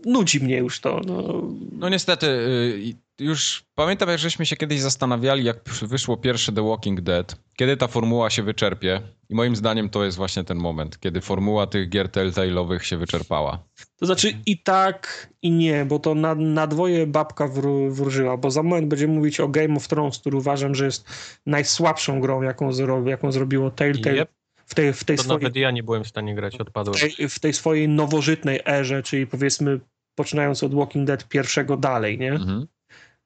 nudzi 0.06 0.40
mnie 0.40 0.58
już 0.58 0.80
to. 0.80 1.02
No. 1.06 1.48
No 1.72 1.90
niestety, 1.90 2.28
y, 2.28 2.96
już 3.22 3.64
pamiętam, 3.76 4.10
jak 4.10 4.20
żeśmy 4.20 4.46
się 4.46 4.56
kiedyś 4.56 4.80
zastanawiali, 4.80 5.44
jak 5.44 5.58
wyszło 5.82 6.18
pierwsze 6.18 6.52
The 6.52 6.68
Walking 6.68 7.02
Dead, 7.02 7.36
kiedy 7.58 7.78
ta 7.78 7.88
formuła 7.88 8.30
się 8.30 8.44
wyczerpie. 8.44 9.02
I 9.30 9.36
moim 9.36 9.56
zdaniem 9.56 9.90
to 9.90 10.06
jest 10.06 10.18
właśnie 10.18 10.44
ten 10.44 10.58
moment, 10.58 11.00
kiedy 11.00 11.22
formuła 11.22 11.68
tych 11.68 11.90
gier 11.90 12.08
Telltale'owych 12.08 12.80
się 12.80 12.98
wyczerpała. 12.98 13.64
To 13.96 14.06
znaczy 14.06 14.34
i 14.46 14.64
tak, 14.64 15.30
i 15.42 15.52
nie, 15.52 15.86
bo 15.86 16.00
to 16.00 16.16
na, 16.16 16.36
na 16.36 16.68
dwoje 16.68 17.08
babka 17.08 17.48
wró, 17.48 17.92
wróżyła, 17.92 18.38
bo 18.38 18.52
za 18.52 18.64
moment 18.64 18.88
będziemy 18.88 19.14
mówić 19.14 19.40
o 19.40 19.48
Game 19.48 19.76
of 19.76 19.88
Thrones, 19.88 20.20
który 20.20 20.38
uważam, 20.38 20.76
że 20.76 20.86
jest 20.86 21.10
najsłabszą 21.46 22.20
grą, 22.20 22.42
jaką, 22.42 22.74
zro, 22.74 23.08
jaką 23.08 23.32
zrobiło 23.32 23.72
Telltale 23.72 24.22
Yep. 24.22 24.32
w 24.66 24.76
tej, 24.76 24.94
w 24.94 25.04
tej 25.04 25.18
to 25.18 25.24
swojej... 25.24 25.40
nawet 25.40 25.56
ja 25.56 25.72
nie 25.72 25.84
byłem 25.84 26.04
w 26.04 26.08
stanie 26.08 26.36
grać, 26.36 26.56
odpadłem. 26.56 26.98
W 26.98 27.16
tej, 27.16 27.30
w 27.30 27.40
tej 27.40 27.54
swojej 27.54 27.90
nowożytnej 27.90 28.60
erze, 28.66 29.04
czyli 29.04 29.28
powiedzmy 29.28 29.80
poczynając 30.16 30.64
od 30.64 30.76
Walking 30.76 31.08
Dead 31.08 31.28
pierwszego 31.28 31.78
dalej, 31.78 32.18
nie? 32.18 32.32
Mhm. 32.32 32.68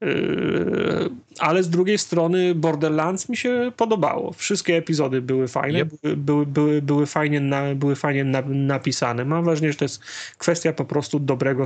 Yy, 0.02 1.10
ale 1.40 1.64
z 1.64 1.70
drugiej 1.70 1.98
strony 1.98 2.56
Borderlands 2.56 3.30
mi 3.30 3.38
się 3.38 3.72
podobało. 3.78 4.34
Wszystkie 4.34 4.78
epizody 4.78 5.22
były 5.22 5.48
fajne, 5.48 5.80
yep. 5.80 5.90
były, 6.18 6.46
były, 6.46 6.82
były, 6.82 7.06
fajnie, 7.06 7.40
na, 7.40 7.76
były 7.76 7.96
fajnie 7.96 8.24
na, 8.24 8.42
napisane. 8.48 9.26
Mam 9.26 9.46
wrażenie, 9.46 9.72
że 9.72 9.78
to 9.78 9.86
jest 9.86 10.04
kwestia 10.38 10.74
po 10.74 10.86
prostu 10.86 11.20
dobrego 11.20 11.66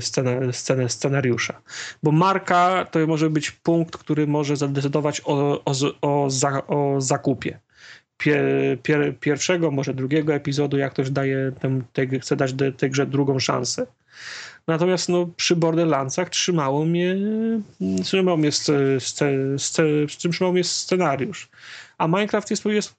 scena, 0.00 0.52
scena, 0.52 0.88
scenariusza. 0.88 1.60
Bo 2.02 2.12
marka 2.12 2.86
to 2.90 3.06
może 3.06 3.30
być 3.30 3.50
punkt, 3.50 3.96
który 3.96 4.26
może 4.26 4.56
zadecydować 4.56 5.22
o, 5.24 5.64
o, 5.64 5.72
o, 6.00 6.30
za, 6.30 6.66
o 6.66 7.00
zakupie. 7.00 7.58
Pier, 8.18 8.42
pier, 8.82 9.18
pierwszego, 9.20 9.70
może 9.70 9.94
drugiego 9.94 10.34
epizodu, 10.34 10.78
jak 10.78 10.92
ktoś 10.92 11.10
daje 11.10 11.52
tem, 11.60 11.84
tej, 11.92 12.20
chce 12.20 12.36
dać 12.36 12.54
tej 12.76 12.90
grze 12.90 13.06
drugą 13.06 13.38
szansę. 13.38 13.86
Natomiast 14.66 15.08
no, 15.08 15.26
przy 15.36 15.56
Borderlandsach 15.56 16.30
trzymało 16.30 16.84
mnie, 16.84 17.16
trzymało 18.04 18.36
mnie, 18.36 18.52
sce, 18.52 19.00
sce, 19.58 19.82
trzymało 20.06 20.52
mnie 20.52 20.64
scenariusz. 20.64 21.48
A 21.98 22.06
Minecraft 22.06 22.50
jest, 22.50 22.64
jest 22.64 22.94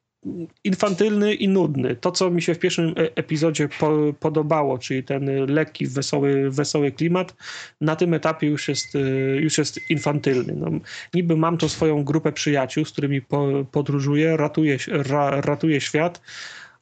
infantylny 0.64 1.34
i 1.34 1.48
nudny. 1.48 1.96
To, 1.96 2.12
co 2.12 2.30
mi 2.30 2.42
się 2.42 2.56
w 2.56 2.60
pierwszym 2.60 2.88
e, 2.88 2.94
epizodzie 3.16 3.70
po, 3.80 4.14
podobało, 4.20 4.78
czyli 4.78 5.04
ten 5.04 5.46
lekki, 5.46 5.88
wesoły, 5.88 6.52
wesoły 6.52 6.92
klimat, 6.92 7.36
na 7.82 7.96
tym 7.96 8.14
etapie 8.14 8.48
już 8.48 8.68
jest, 8.68 8.96
e, 8.96 9.00
już 9.36 9.58
jest 9.58 9.80
infantylny. 9.90 10.54
No, 10.56 10.72
niby 11.14 11.36
mam 11.36 11.58
tą 11.58 11.70
swoją 11.70 12.04
grupę 12.04 12.32
przyjaciół, 12.32 12.86
z 12.86 12.92
którymi 12.92 13.22
po, 13.22 13.66
podróżuję, 13.72 14.38
ratuję, 14.38 14.78
ra, 14.88 15.42
ratuję 15.42 15.82
świat, 15.82 16.22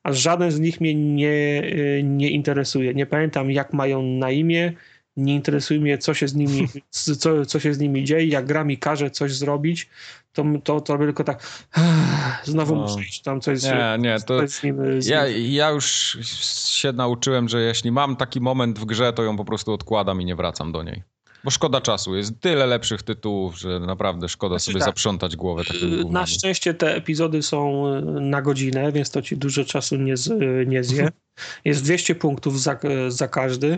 a 0.06 0.14
żaden 0.14 0.52
z 0.52 0.60
nich 0.60 0.82
mnie 0.82 0.96
nie, 0.96 1.64
y, 1.64 2.02
nie 2.04 2.30
interesuje. 2.30 2.94
Nie 2.94 3.06
pamiętam, 3.06 3.52
jak 3.52 3.74
mają 3.74 4.04
na 4.04 4.32
imię, 4.32 4.74
nie 5.18 5.36
interesuje 5.36 5.80
mnie, 5.80 5.98
co 5.98 6.14
się 6.14 6.28
z 6.28 6.36
nimi, 6.36 6.68
co, 7.20 7.46
co 7.46 7.60
się 7.60 7.74
z 7.74 7.80
nimi 7.80 8.04
dzieje. 8.04 8.26
Jak 8.26 8.46
gra 8.46 8.64
mi 8.64 8.78
każe 8.78 9.12
coś 9.12 9.34
zrobić, 9.34 9.90
to, 10.34 10.46
to, 10.64 10.82
to 10.82 10.94
robię 10.94 11.06
tylko 11.06 11.24
tak 11.24 11.68
znowu 12.44 12.76
no. 12.76 12.82
muszę 12.82 13.02
iść 13.02 13.22
tam 13.22 13.42
coś, 13.42 13.64
nie, 13.64 13.98
nie, 14.00 14.18
to 14.20 14.40
coś 14.40 14.50
z 14.50 14.64
nim, 14.64 15.02
z 15.02 15.08
ja, 15.08 15.28
ja 15.28 15.70
już 15.70 16.18
się 16.70 16.92
nauczyłem, 16.92 17.50
że 17.50 17.62
jeśli 17.62 17.92
mam 17.92 18.16
taki 18.16 18.42
moment 18.42 18.80
w 18.80 18.86
grze, 18.86 19.14
to 19.14 19.24
ją 19.24 19.38
po 19.38 19.46
prostu 19.46 19.74
odkładam 19.74 20.22
i 20.22 20.26
nie 20.26 20.36
wracam 20.36 20.72
do 20.72 20.84
niej. 20.84 21.15
Bo 21.46 21.52
szkoda 21.52 21.82
czasu. 21.82 22.16
Jest 22.16 22.40
tyle 22.40 22.66
lepszych 22.66 23.04
tytułów, 23.04 23.60
że 23.60 23.80
naprawdę 23.80 24.30
szkoda 24.30 24.54
znaczy 24.56 24.66
sobie 24.66 24.80
tak. 24.80 24.86
zaprzątać 24.90 25.36
głowę 25.36 25.64
takim 25.64 26.12
Na 26.12 26.26
szczęście 26.26 26.74
te 26.74 26.96
epizody 26.96 27.44
są 27.44 27.88
e, 27.88 28.02
na 28.02 28.42
godzinę, 28.42 28.92
więc 28.92 29.12
to 29.12 29.22
ci 29.22 29.38
dużo 29.38 29.66
czasu 29.66 29.96
nie, 29.96 30.18
z, 30.18 30.32
nie 30.68 30.84
zje. 30.84 31.10
Jest 31.66 31.84
200 31.84 32.16
punktów 32.16 32.62
za, 32.62 32.80
za 33.08 33.28
każdy. 33.28 33.78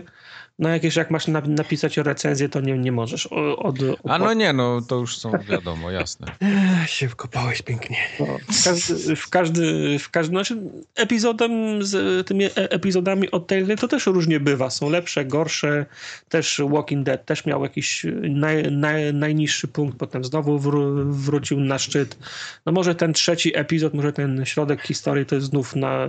No 0.58 0.68
jakieś 0.68 0.96
jak 0.96 1.10
masz 1.10 1.26
napisać 1.46 1.96
recenzję, 1.96 2.48
to 2.48 2.60
nie, 2.60 2.78
nie 2.78 2.92
możesz. 2.92 3.26
Od, 3.26 3.82
od, 3.82 3.98
A 4.04 4.18
no 4.18 4.34
nie, 4.34 4.52
no 4.52 4.80
to 4.80 4.96
już 4.96 5.18
są 5.18 5.32
wiadomo, 5.48 5.90
jasne. 5.90 6.26
się 6.86 7.08
wkopałeś 7.08 7.62
pięknie. 7.62 7.96
No, 8.20 8.26
w 8.48 8.64
każdy, 8.64 9.16
w 9.16 9.28
każdy, 9.28 9.98
w 9.98 10.10
każdy 10.10 10.30
znaczy 10.30 10.56
epizodem 10.94 11.82
z 11.82 12.26
tymi 12.26 12.44
e, 12.44 12.50
epizodami 12.54 13.30
od 13.30 13.46
Telltale 13.46 13.76
to 13.76 13.88
też 13.88 14.06
różnie 14.06 14.40
bywa. 14.40 14.70
Są 14.70 14.90
lepsze, 14.90 15.24
gorsze. 15.24 15.86
Też 16.28 16.60
Walking 16.68 17.04
Dead 17.04 17.24
też 17.24 17.46
miał 17.46 17.62
jakiś 17.62 18.06
naj, 18.22 18.72
naj, 18.72 19.14
najniższy 19.14 19.68
punkt, 19.68 19.98
potem 19.98 20.24
znowu 20.24 20.58
wró 20.58 21.04
wrócił 21.04 21.60
na 21.60 21.78
szczyt. 21.78 22.18
No 22.66 22.72
może 22.72 22.94
ten 22.94 23.12
trzeci 23.12 23.58
epizod, 23.58 23.94
może 23.94 24.12
ten 24.12 24.44
środek 24.44 24.82
historii 24.82 25.26
to 25.26 25.34
jest 25.34 25.46
znów 25.46 25.76
na 25.76 26.06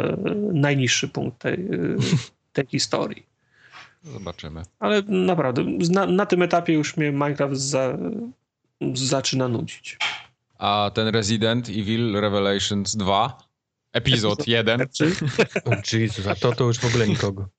najniższy 0.54 1.08
punkt 1.08 1.40
tej, 1.40 1.68
tej 2.54 2.66
historii. 2.66 3.30
Zobaczymy. 4.04 4.64
Ale 4.80 5.02
naprawdę, 5.08 5.64
na, 5.92 6.06
na 6.06 6.26
tym 6.26 6.42
etapie 6.42 6.74
już 6.74 6.98
mnie 6.98 7.12
Minecraft 7.12 7.58
za, 7.58 7.98
zaczyna 8.94 9.48
nudzić. 9.48 9.98
A 10.58 10.92
ten 10.94 11.08
Resident 11.08 11.70
Evil 11.70 12.14
Revelations 12.22 12.96
2? 12.96 13.38
Epizod 13.94 14.48
jeden. 14.48 14.82
O 15.66 15.98
Jezus, 15.98 16.28
a 16.28 16.36
to 16.36 16.52
to 16.52 16.64
już 16.64 16.80
w 16.80 16.86
ogóle 16.86 17.08
nikogo. 17.08 17.50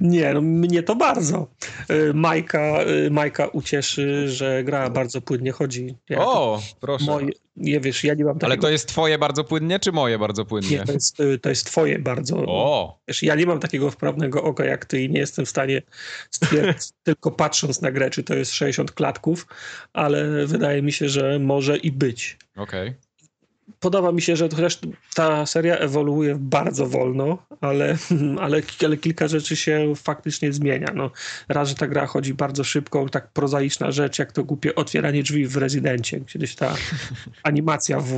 Nie, 0.00 0.34
no 0.34 0.40
mnie 0.40 0.82
to 0.82 0.96
bardzo. 0.96 1.50
Y, 1.90 2.14
Majka, 2.14 2.82
y, 2.82 3.10
Majka 3.10 3.46
ucieszy, 3.46 4.28
że 4.28 4.64
gra 4.64 4.90
bardzo 4.90 5.20
płynnie 5.20 5.52
chodzi. 5.52 5.96
Ja 6.08 6.26
o, 6.26 6.62
proszę. 6.80 7.04
Moje, 7.04 7.28
nie 7.56 7.80
wiesz, 7.80 8.04
ja 8.04 8.14
nie 8.14 8.24
mam 8.24 8.34
takiego... 8.34 8.46
Ale 8.46 8.56
to 8.60 8.70
jest 8.70 8.88
twoje 8.88 9.18
bardzo 9.18 9.44
płynnie, 9.44 9.78
czy 9.78 9.92
moje 9.92 10.18
bardzo 10.18 10.44
płynnie? 10.44 10.70
Nie, 10.70 10.84
to 10.84 10.92
jest, 10.92 11.16
to 11.42 11.48
jest 11.48 11.66
twoje 11.66 11.98
bardzo. 11.98 12.36
O! 12.46 12.98
Wiesz, 13.08 13.22
ja 13.22 13.34
nie 13.34 13.46
mam 13.46 13.60
takiego 13.60 13.90
wprawnego 13.90 14.42
oka 14.42 14.64
jak 14.64 14.84
ty 14.84 15.02
i 15.02 15.10
nie 15.10 15.20
jestem 15.20 15.46
w 15.46 15.48
stanie 15.48 15.82
stwierdzić, 16.30 16.90
tylko 17.02 17.30
patrząc 17.30 17.80
na 17.80 17.92
grę, 17.92 18.10
czy 18.10 18.22
to 18.22 18.34
jest 18.34 18.52
60 18.52 18.92
klatków, 18.92 19.46
ale 19.92 20.46
wydaje 20.46 20.82
mi 20.82 20.92
się, 20.92 21.08
że 21.08 21.38
może 21.38 21.76
i 21.76 21.92
być. 21.92 22.38
Okej. 22.56 22.88
Okay 22.88 23.11
podoba 23.80 24.12
mi 24.12 24.22
się, 24.22 24.36
że 24.36 24.48
chociaż 24.48 24.78
ta 25.14 25.46
seria 25.46 25.76
ewoluuje 25.76 26.36
bardzo 26.40 26.86
wolno, 26.86 27.38
ale, 27.60 27.96
ale, 28.40 28.62
ale, 28.80 28.96
kilka 28.96 29.28
rzeczy 29.28 29.56
się 29.56 29.92
faktycznie 29.96 30.52
zmienia. 30.52 30.88
No, 30.94 31.10
raz, 31.48 31.68
że 31.68 31.74
ta 31.74 31.86
gra 31.86 32.06
chodzi 32.06 32.34
bardzo 32.34 32.64
szybko, 32.64 33.08
tak 33.08 33.32
prozaiczna 33.32 33.90
rzecz, 33.90 34.18
jak 34.18 34.32
to 34.32 34.44
głupie 34.44 34.74
otwieranie 34.74 35.22
drzwi 35.22 35.46
w 35.46 35.56
rezydencie. 35.56 36.20
Kiedyś 36.20 36.54
ta 36.54 36.74
animacja 37.42 38.00
w, 38.00 38.12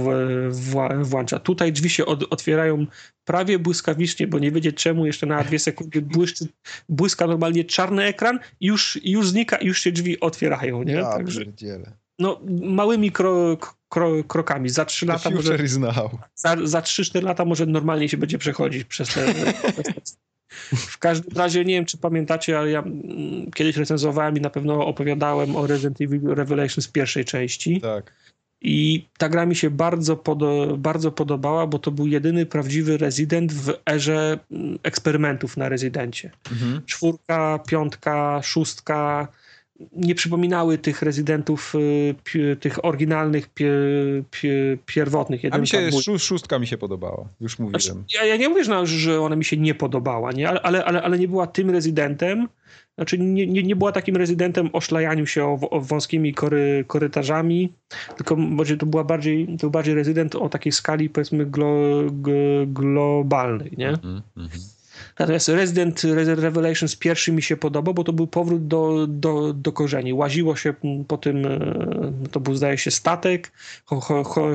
w, 0.51 0.75
włącza. 1.03 1.39
Tutaj 1.39 1.73
drzwi 1.73 1.91
się 1.91 2.07
od, 2.07 2.33
otwierają 2.33 2.87
prawie 3.25 3.59
błyskawicznie, 3.59 4.27
bo 4.27 4.39
nie 4.39 4.51
wiedzieć 4.51 4.77
czemu, 4.77 5.07
jeszcze 5.07 5.27
na 5.27 5.45
dwie 5.45 5.59
sekundy 5.59 6.03
błyszczy, 6.03 6.47
błyska 6.89 7.27
normalnie 7.27 7.65
czarny 7.65 8.05
ekran 8.05 8.39
i 8.61 8.67
już, 8.67 8.99
już 9.05 9.29
znika 9.29 9.57
i 9.57 9.67
już 9.67 9.81
się 9.81 9.93
drzwi 9.93 10.21
otwierają. 10.21 10.83
Nie? 10.83 10.93
Ja 10.93 11.13
Także, 11.13 11.41
no, 12.19 12.41
małymi 12.63 13.13
kro, 13.13 13.57
kro, 13.95 14.25
krokami. 14.25 14.69
Za 14.69 14.85
trzy 14.85 15.07
lata 15.07 15.31
może... 15.31 15.59
Za, 16.35 16.57
za 16.65 16.81
3-4 16.81 17.23
lata 17.23 17.45
może 17.45 17.67
normalnie 17.67 18.09
się 18.09 18.17
będzie 18.17 18.39
przechodzić 18.39 18.85
przez 18.85 19.09
te... 19.09 19.35
W 20.95 20.99
każdym 20.99 21.39
razie 21.39 21.65
nie 21.65 21.75
wiem, 21.75 21.85
czy 21.85 21.99
pamiętacie, 21.99 22.59
ale 22.59 22.71
ja 22.71 22.79
mm, 22.79 23.51
kiedyś 23.51 23.77
recenzowałem 23.77 24.37
i 24.37 24.41
na 24.41 24.51
pewno 24.51 24.87
opowiadałem 24.87 25.57
o 25.57 25.67
Resident 25.67 26.01
Evil 26.01 26.21
Revelations 26.27 26.89
pierwszej 26.89 27.25
części. 27.25 27.81
Tak. 27.81 28.13
I 28.61 29.09
ta 29.19 29.29
gra 29.29 29.47
mi 29.47 29.57
się 29.57 29.71
bardzo, 29.71 30.17
podo 30.17 30.77
bardzo 30.79 31.13
podobała, 31.13 31.67
bo 31.67 31.79
to 31.79 31.91
był 31.91 32.07
jedyny 32.07 32.47
prawdziwy 32.47 32.97
rezydent 32.97 33.53
w 33.53 33.73
erze 33.91 34.39
mm, 34.51 34.79
eksperymentów 34.83 35.57
na 35.57 35.69
rezydencie. 35.69 36.31
Mhm. 36.53 36.83
Czwórka, 36.87 37.59
piątka, 37.67 38.41
szóstka, 38.43 39.29
nie 39.93 40.15
przypominały 40.15 40.79
tych 40.79 41.03
rezydentów, 41.03 41.75
y, 42.35 42.57
tych 42.57 42.85
oryginalnych, 42.85 43.49
pierwotnych. 44.87 45.41
A 45.51 45.59
mi 45.59 45.67
się 45.67 45.91
szóstka 46.19 46.59
mi 46.59 46.67
się 46.67 46.79
podobała, 46.79 47.29
już 47.41 47.59
mówiłem. 47.59 47.81
Znaczy, 47.81 48.05
ja, 48.15 48.25
ja, 48.25 48.37
nie 48.37 48.49
mówię, 48.49 48.65
że 48.85 49.21
ona 49.21 49.37
mi 49.37 49.45
się 49.45 49.57
nie 49.57 49.75
podobała, 49.75 50.33
nie? 50.33 50.49
Ale, 50.49 50.63
ale, 50.63 50.85
ale, 50.85 51.03
ale 51.03 51.19
nie 51.19 51.29
była 51.29 51.47
tym 51.47 51.71
rezydentem, 51.71 52.49
znaczy 52.95 53.19
nie, 53.19 53.47
nie, 53.47 53.63
nie 53.63 53.77
była 53.77 53.93
takim 53.93 54.17
rezydentem 54.17 54.71
o 54.73 54.81
szlajaniu 54.81 55.27
się 55.27 55.45
o, 55.45 55.71
o 55.71 55.81
wąskimi 55.81 56.35
kory, 56.35 56.85
korytarzami, 56.87 57.73
tylko 58.17 58.37
może 58.37 58.77
to 58.77 58.87
była 58.87 59.05
bardziej, 59.05 59.47
to 59.47 59.57
był 59.61 59.71
bardziej 59.71 59.95
rezydent 59.95 60.35
o 60.35 60.49
takiej 60.49 60.73
skali 60.73 61.11
powiedzmy 61.11 61.47
glo, 61.47 62.03
globalnej, 62.67 63.73
nie? 63.79 63.89
Mm 63.89 64.23
-hmm. 64.37 64.74
Natomiast 65.19 65.49
Resident 65.49 66.05
Revelations 66.27 66.97
pierwszy 66.97 67.33
mi 67.33 67.43
się 67.43 67.57
podobał, 67.57 67.95
bo 67.95 68.05
to 68.05 68.13
był 68.13 68.27
powrót 68.27 68.67
do, 68.67 69.07
do, 69.09 69.53
do 69.53 69.73
korzeni. 69.73 70.13
Łaziło 70.13 70.57
się 70.57 70.75
po 71.09 71.19
tym, 71.19 71.47
e, 71.47 72.29
to 72.31 72.41
był 72.41 72.55
zdaje 72.55 72.79
się 72.79 72.91
statek, 72.91 73.53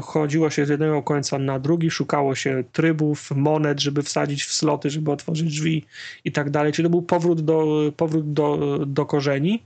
chodziło 0.01 0.49
się 0.49 0.65
z 0.65 0.69
jednego 0.69 1.03
końca 1.03 1.39
na 1.39 1.59
drugi, 1.59 1.91
szukało 1.91 2.35
się 2.35 2.63
trybów, 2.71 3.31
monet, 3.31 3.79
żeby 3.79 4.03
wsadzić 4.03 4.43
w 4.43 4.53
sloty, 4.53 4.89
żeby 4.89 5.11
otworzyć 5.11 5.49
drzwi 5.49 5.85
i 6.25 6.31
tak 6.31 6.49
dalej. 6.49 6.73
Czyli 6.73 6.85
to 6.85 6.89
był 6.89 7.01
powrót 7.01 7.41
do, 7.41 7.91
powrót 7.97 8.33
do, 8.33 8.79
do 8.85 9.05
korzeni. 9.05 9.63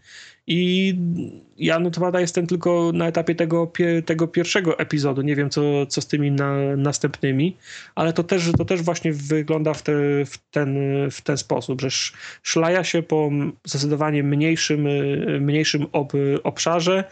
I 0.48 0.96
ja 1.58 1.80
no 1.80 1.92
to 1.92 2.00
prawda 2.00 2.22
jestem 2.22 2.48
tylko 2.48 2.92
na 2.94 3.08
etapie 3.08 3.36
tego, 3.36 3.72
tego 4.06 4.28
pierwszego 4.28 4.80
epizodu. 4.80 5.22
Nie 5.22 5.36
wiem, 5.36 5.50
co, 5.50 5.86
co 5.86 6.02
z 6.02 6.08
tymi 6.08 6.32
na, 6.32 6.76
następnymi, 6.78 7.58
ale 7.96 8.14
to 8.14 8.24
też, 8.24 8.52
to 8.58 8.66
też 8.66 8.82
właśnie 8.82 9.14
wygląda 9.14 9.74
w, 9.74 9.82
te, 9.82 9.94
w, 10.26 10.38
ten, 10.52 10.78
w 11.12 11.22
ten 11.22 11.38
sposób, 11.38 11.82
że 11.82 11.90
szlaja 12.44 12.84
się 12.84 13.04
po 13.04 13.30
zdecydowanie 13.66 14.24
mniejszym, 14.24 14.88
mniejszym 15.40 15.86
ob, 15.92 16.14
obszarze. 16.44 17.04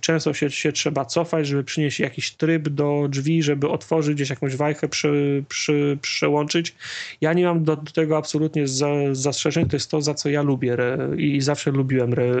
Często 0.00 0.34
się, 0.34 0.50
się 0.50 0.72
trzeba 0.72 1.04
cofać, 1.04 1.46
żeby 1.46 1.64
przynieść 1.64 2.00
jakiś 2.00 2.30
tryb 2.30 2.68
do 2.68 3.06
drzwi, 3.08 3.42
żeby 3.42 3.68
otworzyć 3.68 4.14
gdzieś 4.14 4.30
jakąś 4.30 4.56
wajchę, 4.56 4.88
przy, 4.88 5.44
przy, 5.48 5.98
przełączyć. 6.02 6.74
Ja 7.20 7.32
nie 7.32 7.44
mam 7.44 7.64
do, 7.64 7.76
do 7.76 7.92
tego 7.92 8.16
absolutnie 8.16 8.68
za, 8.68 8.88
zastrzeżeń. 9.12 9.68
To 9.68 9.76
jest 9.76 9.90
to, 9.90 10.02
za 10.02 10.14
co 10.14 10.28
ja 10.28 10.42
lubię 10.42 10.72
re, 10.72 11.10
i 11.16 11.40
zawsze 11.40 11.70
lubiłem 11.70 12.12
re, 12.12 12.32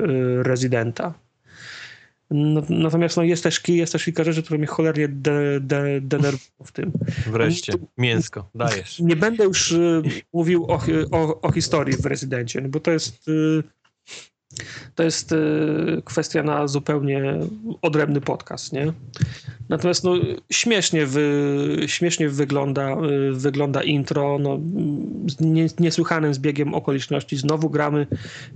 rezydenta. 0.42 1.14
No, 2.30 2.62
natomiast 2.68 3.16
no, 3.16 3.22
jest, 3.22 3.42
też, 3.42 3.68
jest 3.68 3.92
też 3.92 4.04
kilka 4.04 4.24
rzeczy, 4.24 4.42
które 4.42 4.58
mnie 4.58 4.66
cholernie 4.66 5.08
de, 5.08 5.60
de, 5.60 6.00
denerwują 6.00 6.64
w 6.64 6.72
tym. 6.72 6.92
Wreszcie, 7.26 7.72
mięsko, 7.98 8.50
dajesz. 8.54 9.00
Nie 9.00 9.16
będę 9.16 9.44
już 9.44 9.72
y, 9.72 10.02
mówił 10.32 10.64
o, 10.64 10.80
o, 11.10 11.40
o 11.40 11.52
historii 11.52 11.96
w 11.96 12.06
Rezydencie, 12.06 12.62
bo 12.62 12.80
to 12.80 12.90
jest... 12.90 13.30
To 14.94 15.02
jest 15.02 15.32
y, 15.32 16.02
kwestia 16.04 16.42
na 16.42 16.68
zupełnie 16.68 17.34
odrębny 17.82 18.20
podcast, 18.20 18.72
nie? 18.72 18.92
Natomiast 19.68 20.04
no, 20.04 20.14
śmiesznie, 20.50 21.06
wy, 21.06 21.76
śmiesznie 21.86 22.28
wygląda, 22.28 22.96
y, 23.30 23.32
wygląda 23.32 23.82
intro. 23.82 24.38
No, 24.38 24.60
nie, 25.40 25.66
niesłychanym 25.78 26.34
zbiegiem 26.34 26.74
okoliczności. 26.74 27.36
Znowu 27.36 27.70
gramy 27.70 28.06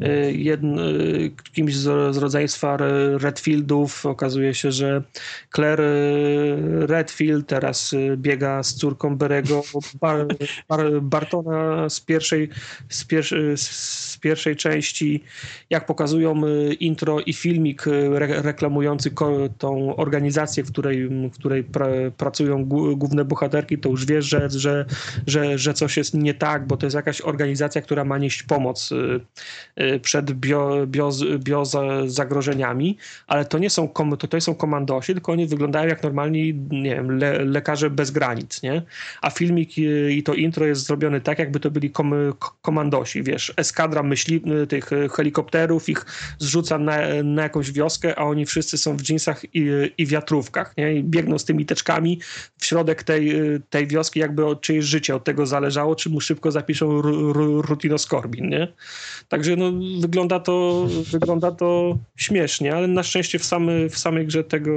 y, 0.03 0.33
jedn, 0.33 0.79
kimś 1.53 1.77
z, 1.77 2.15
z 2.15 2.17
rodzeństwa 2.17 2.77
Redfieldów. 3.17 4.07
Okazuje 4.07 4.55
się, 4.55 4.73
że 4.73 5.03
Claire 5.55 5.83
Redfield 6.81 7.47
teraz 7.47 7.95
biega 8.17 8.63
z 8.63 8.75
córką 8.75 9.17
Berego 9.17 9.63
Bar, 10.01 10.27
Bar, 10.69 11.03
Bartona 11.03 11.89
z 11.89 12.01
pierwszej, 12.01 12.49
z, 12.89 13.07
z 13.61 14.19
pierwszej 14.19 14.57
części. 14.57 15.25
Jak 15.71 15.84
pokazują 15.87 16.47
y, 16.47 16.75
intro 16.75 17.21
i 17.21 17.33
filmik 17.33 17.87
y, 17.87 17.91
re 17.91 18.43
reklamujący 18.43 19.11
tą 19.59 19.97
organizację, 19.97 20.65
w 20.65 20.73
której, 20.73 21.09
w 21.09 21.35
której 21.35 21.65
pra 21.65 21.87
pracują 22.17 22.65
główne 22.97 23.25
bohaterki, 23.25 23.79
to 23.79 23.89
już 23.89 24.07
wiesz, 24.07 24.25
że, 24.25 24.51
że, 24.51 24.85
że, 25.27 25.59
że 25.59 25.75
coś 25.75 25.97
jest 25.97 26.15
nie 26.15 26.35
tak, 26.35 26.67
bo 26.67 26.77
to 26.77 26.87
jest 26.87 26.97
jakaś 26.97 27.21
organizacja, 27.21 27.83
która 27.83 28.05
ma 28.05 28.19
nieść 28.19 28.43
pomoc 28.43 28.93
y, 28.93 30.01
przed 30.01 30.33
bio, 30.33 30.87
bio, 30.87 31.11
bio 31.39 31.65
zagrożeniami, 32.07 32.99
ale 33.27 33.45
to 33.45 33.59
nie 33.59 33.71
są, 33.71 33.89
to, 34.19 34.29
to 34.29 34.41
są 34.41 34.55
komandosi, 34.55 35.13
tylko 35.13 35.33
oni 35.33 35.47
wyglądają 35.47 35.89
jak 35.89 36.03
normalni, 36.03 36.55
nie 36.71 36.95
wiem, 36.95 37.19
le, 37.19 37.45
lekarze 37.45 37.91
bez 37.91 38.11
granic, 38.11 38.63
nie? 38.63 38.83
A 39.23 39.31
filmik 39.31 39.79
i 40.11 40.23
to 40.23 40.35
intro 40.35 40.67
jest 40.67 40.87
zrobione 40.87 41.21
tak, 41.21 41.39
jakby 41.39 41.61
to 41.61 41.71
byli 41.71 41.91
kom, 41.91 42.15
komandosi, 42.63 43.23
wiesz, 43.23 43.53
eskadra 43.57 44.03
myśli, 44.03 44.43
tych 44.69 44.91
helikopterów, 45.17 45.74
ich 45.89 46.07
zrzuca 46.39 46.79
na, 46.79 46.99
na 47.25 47.43
jakąś 47.43 47.73
wioskę, 47.73 48.19
a 48.19 48.25
oni 48.25 48.47
wszyscy 48.47 48.79
są 48.79 48.97
w 48.97 49.03
dżinsach 49.03 49.45
i, 49.55 49.67
i 49.99 50.07
wiatrówkach, 50.07 50.77
nie? 50.77 50.95
I 50.95 51.05
biegną 51.05 51.39
z 51.39 51.45
tymi 51.45 51.67
teczkami 51.67 52.21
w 52.59 52.67
środek 52.67 53.03
tej, 53.03 53.33
tej 53.71 53.87
wioski, 53.87 54.21
jakby 54.21 54.47
od 54.47 54.61
czyjeś 54.61 54.85
życie 54.85 55.17
od 55.17 55.25
tego 55.25 55.47
zależało, 55.47 55.95
czy 55.95 56.11
mu 56.11 56.21
szybko 56.21 56.51
zapiszą 56.51 57.03
rutinoskorbin, 57.63 58.49
nie? 58.49 58.73
Także 59.29 59.57
no, 59.57 59.73
wygląda, 60.01 60.41
to, 60.41 60.87
wygląda 61.11 61.53
to 61.53 61.99
śmiesznie, 62.17 62.77
ale 62.77 62.89
na 62.89 63.03
szczęście 63.03 63.39
w, 63.39 63.45
samy, 63.45 63.91
w 63.91 63.99
samej 63.99 64.27
grze 64.27 64.45
tego, 64.45 64.73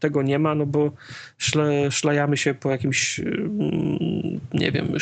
tego 0.00 0.22
nie 0.22 0.38
ma, 0.38 0.54
no 0.54 0.66
bo 0.66 0.92
szle, 1.38 1.90
szlajamy 1.90 2.36
się 2.36 2.54
po 2.54 2.70
jakimś 2.70 3.20
mm, 3.20 4.40
nie 4.54 4.72
wiem, 4.72 4.94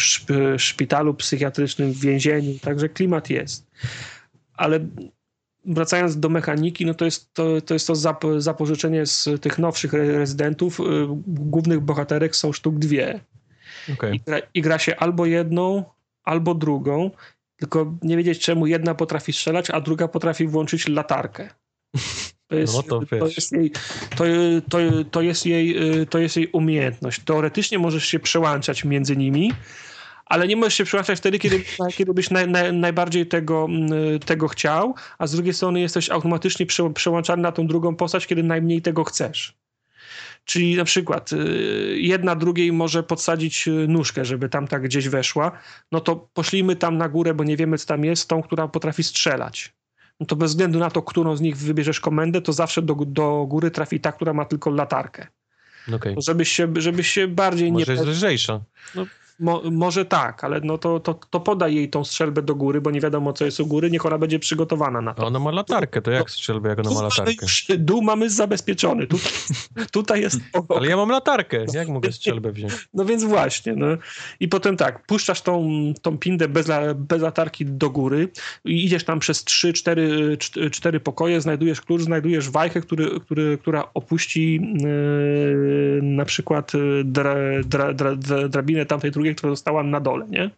szpitalu 0.58 1.14
psychiatrycznym, 1.14 1.92
więzieniu, 1.92 2.58
także 2.58 2.88
klimat 2.88 3.30
jest. 3.30 3.66
Ale 4.56 4.80
wracając 5.64 6.20
do 6.20 6.28
mechaniki, 6.28 6.86
no 6.86 6.94
to 6.94 7.04
jest 7.04 7.34
to, 7.34 7.60
to, 7.60 7.74
jest 7.74 7.86
to 7.86 7.96
zap, 7.96 8.24
zapożyczenie 8.38 9.06
z 9.06 9.28
tych 9.40 9.58
nowszych 9.58 9.92
rezydentów. 9.92 10.80
Y, 10.80 10.84
głównych 11.26 11.80
bohaterek 11.80 12.36
są 12.36 12.52
sztuk 12.52 12.78
dwie. 12.78 13.20
Okay. 13.92 14.14
I, 14.14 14.20
gra, 14.20 14.38
I, 14.54 14.62
gra, 14.62 14.78
się 14.78 14.96
albo 14.96 15.26
jedną, 15.26 15.84
albo 16.24 16.54
drugą, 16.54 17.10
tylko 17.56 17.94
nie 18.02 18.16
wiedzieć 18.16 18.38
czemu 18.38 18.66
jedna 18.66 18.94
potrafi 18.94 19.32
strzelać, 19.32 19.70
a 19.70 19.80
druga 19.80 20.08
potrafi 20.08 20.46
włączyć 20.46 20.88
latarkę. 20.88 21.48
To 22.48 22.56
jest, 22.56 22.74
no 22.74 22.82
to, 22.82 23.00
to, 23.18 23.26
jest 23.26 23.52
jej, 23.52 23.70
to, 24.16 24.24
to, 24.68 24.78
to, 25.10 25.22
jest 25.22 25.46
jej, 25.46 26.00
y, 26.00 26.06
to 26.06 26.18
jest 26.18 26.36
jej 26.36 26.48
umiejętność. 26.52 27.20
Teoretycznie 27.24 27.78
możesz 27.78 28.06
się 28.06 28.18
przełączać 28.18 28.84
między 28.84 29.16
nimi, 29.16 29.52
ale 30.32 30.48
nie 30.48 30.56
możesz 30.56 30.74
się 30.74 30.84
przełączać 30.84 31.18
wtedy, 31.18 31.38
kiedy, 31.38 31.64
kiedy 31.96 32.14
byś 32.14 32.30
na, 32.30 32.46
na, 32.46 32.72
najbardziej 32.72 33.26
tego, 33.26 33.68
tego 34.26 34.48
chciał, 34.48 34.94
a 35.18 35.26
z 35.26 35.32
drugiej 35.32 35.54
strony 35.54 35.80
jesteś 35.80 36.10
automatycznie 36.10 36.66
prze, 36.66 36.90
przełączany 36.90 37.42
na 37.42 37.52
tą 37.52 37.66
drugą 37.66 37.96
postać, 37.96 38.26
kiedy 38.26 38.42
najmniej 38.42 38.82
tego 38.82 39.04
chcesz. 39.04 39.54
Czyli 40.44 40.76
na 40.76 40.84
przykład 40.84 41.32
y, 41.32 41.36
jedna 41.98 42.36
drugiej 42.36 42.72
może 42.72 43.02
podsadzić 43.02 43.68
y, 43.68 43.70
nóżkę, 43.88 44.24
żeby 44.24 44.48
tam 44.48 44.68
tak 44.68 44.82
gdzieś 44.82 45.08
weszła, 45.08 45.52
no 45.92 46.00
to 46.00 46.28
poszlijmy 46.34 46.76
tam 46.76 46.98
na 46.98 47.08
górę, 47.08 47.34
bo 47.34 47.44
nie 47.44 47.56
wiemy, 47.56 47.78
co 47.78 47.86
tam 47.86 48.04
jest, 48.04 48.28
tą, 48.28 48.42
która 48.42 48.68
potrafi 48.68 49.02
strzelać. 49.02 49.72
No 50.20 50.26
to 50.26 50.36
bez 50.36 50.50
względu 50.50 50.78
na 50.78 50.90
to, 50.90 51.02
którą 51.02 51.36
z 51.36 51.40
nich 51.40 51.56
wybierzesz 51.56 52.00
komendę, 52.00 52.42
to 52.42 52.52
zawsze 52.52 52.82
do, 52.82 52.94
do 52.94 53.46
góry 53.48 53.70
trafi 53.70 54.00
ta, 54.00 54.12
która 54.12 54.32
ma 54.32 54.44
tylko 54.44 54.70
latarkę. 54.70 55.26
Okay. 55.94 56.14
Żebyś, 56.18 56.52
się, 56.52 56.72
żebyś 56.76 57.08
się 57.08 57.28
bardziej 57.28 57.72
może 57.72 57.92
nie... 57.92 57.96
Może 57.96 58.10
jest 58.10 58.18
lżejsza. 58.18 58.60
No, 58.94 59.06
Mo, 59.42 59.62
może 59.70 60.04
tak, 60.04 60.44
ale 60.44 60.60
no 60.60 60.78
to, 60.78 61.00
to, 61.00 61.14
to 61.30 61.40
podaj 61.40 61.74
jej 61.74 61.90
tą 61.90 62.04
strzelbę 62.04 62.42
do 62.42 62.54
góry, 62.54 62.80
bo 62.80 62.90
nie 62.90 63.00
wiadomo, 63.00 63.32
co 63.32 63.44
jest 63.44 63.60
u 63.60 63.66
góry, 63.66 63.90
niech 63.90 64.06
ona 64.06 64.18
będzie 64.18 64.38
przygotowana 64.38 65.00
na 65.00 65.14
to. 65.14 65.26
Ona 65.26 65.38
ma 65.38 65.50
latarkę, 65.50 66.02
to 66.02 66.10
jak 66.10 66.30
strzelbę, 66.30 66.68
jak 66.68 66.78
ona 66.78 66.90
ma 66.90 67.02
latarkę? 67.02 67.46
Dół 67.78 68.02
mamy 68.02 68.30
zabezpieczony, 68.30 69.06
tu, 69.06 69.18
tutaj 69.92 70.20
jest... 70.20 70.40
Ale 70.76 70.88
ja 70.88 70.96
mam 70.96 71.08
latarkę, 71.08 71.64
jak 71.74 71.88
mogę 71.88 72.12
strzelbę 72.12 72.52
wziąć? 72.52 72.72
No 72.94 73.04
więc 73.04 73.24
właśnie, 73.24 73.72
no. 73.76 73.86
I 74.40 74.48
potem 74.48 74.76
tak, 74.76 75.06
puszczasz 75.06 75.42
tą, 75.42 75.68
tą 76.02 76.18
pindę 76.18 76.48
bez, 76.48 76.66
bez 76.94 77.22
latarki 77.22 77.66
do 77.66 77.90
góry 77.90 78.28
i 78.64 78.84
idziesz 78.84 79.04
tam 79.04 79.18
przez 79.18 79.44
trzy, 79.44 79.72
cztery, 79.72 80.36
cztery 80.70 81.00
pokoje, 81.00 81.40
znajdujesz 81.40 81.80
klucz, 81.80 82.02
znajdujesz 82.02 82.50
wajchę, 82.50 82.80
który, 82.80 83.20
który, 83.20 83.58
która 83.58 83.88
opuści 83.94 84.54
yy, 84.54 86.00
na 86.02 86.24
przykład 86.24 86.72
e, 86.74 86.78
dra, 87.04 87.34
dra, 87.64 87.92
dra, 87.92 88.16
drabinę 88.48 88.86
tamtej 88.86 89.10
drugiej 89.10 89.31
która 89.34 89.50
została 89.50 89.82
na 89.82 90.00
dole, 90.00 90.26
nie? 90.28 90.50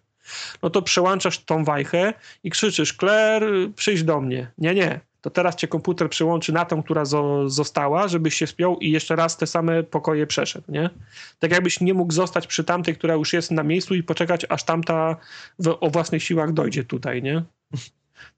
No 0.63 0.71
to 0.71 0.83
przełączasz 0.83 1.39
tą 1.39 1.65
wajchę 1.65 2.15
i 2.45 2.51
krzyczysz, 2.51 2.93
Claire, 2.93 3.47
przyjdź 3.77 4.03
do 4.03 4.21
mnie. 4.21 4.51
Nie, 4.59 4.75
nie. 4.75 5.01
To 5.21 5.31
teraz 5.31 5.57
cię 5.57 5.69
komputer 5.69 6.11
przyłączy 6.11 6.53
na 6.53 6.65
tą, 6.65 6.83
która 6.83 7.05
zo 7.05 7.49
została, 7.49 8.09
żebyś 8.09 8.35
się 8.35 8.47
spiął 8.47 8.79
i 8.79 8.91
jeszcze 8.91 9.17
raz 9.17 9.37
te 9.37 9.47
same 9.47 9.83
pokoje 9.83 10.27
przeszedł, 10.27 10.73
nie? 10.73 10.91
Tak 11.39 11.51
jakbyś 11.51 11.81
nie 11.81 11.95
mógł 11.95 12.13
zostać 12.13 12.47
przy 12.47 12.65
tamtej, 12.65 12.95
która 12.95 13.15
już 13.15 13.33
jest 13.33 13.51
na 13.51 13.63
miejscu 13.63 13.95
i 13.95 14.03
poczekać, 14.03 14.47
aż 14.49 14.65
tamta 14.65 15.17
w, 15.59 15.77
o 15.81 15.91
własnych 15.91 16.23
siłach 16.23 16.53
dojdzie 16.53 16.85
tutaj, 16.85 17.23
nie? 17.23 17.43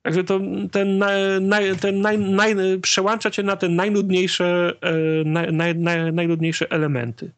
Także 0.03 0.25
to 0.25 0.41
ten, 0.73 0.99
naj, 1.41 1.77
ten 1.77 2.01
naj, 2.01 2.19
naj, 2.19 2.55
przełącza 2.83 3.31
cię 3.31 3.43
na 3.43 3.57
te 3.57 3.69
najnudniejsze, 3.69 4.73
e, 4.81 4.95
naj, 5.25 5.77
naj, 6.13 6.29
elementy. 6.71 7.31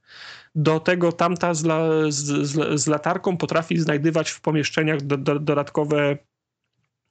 Do 0.60 0.80
tego 0.80 1.12
tamta 1.12 1.54
z, 1.54 1.64
la, 1.64 1.80
z, 2.08 2.48
z, 2.48 2.80
z 2.80 2.86
latarką 2.86 3.36
potrafi 3.36 3.78
znajdywać 3.78 4.30
w 4.30 4.40
pomieszczeniach 4.40 5.02
do, 5.02 5.16
do, 5.16 5.38
dodatkowe 5.38 6.18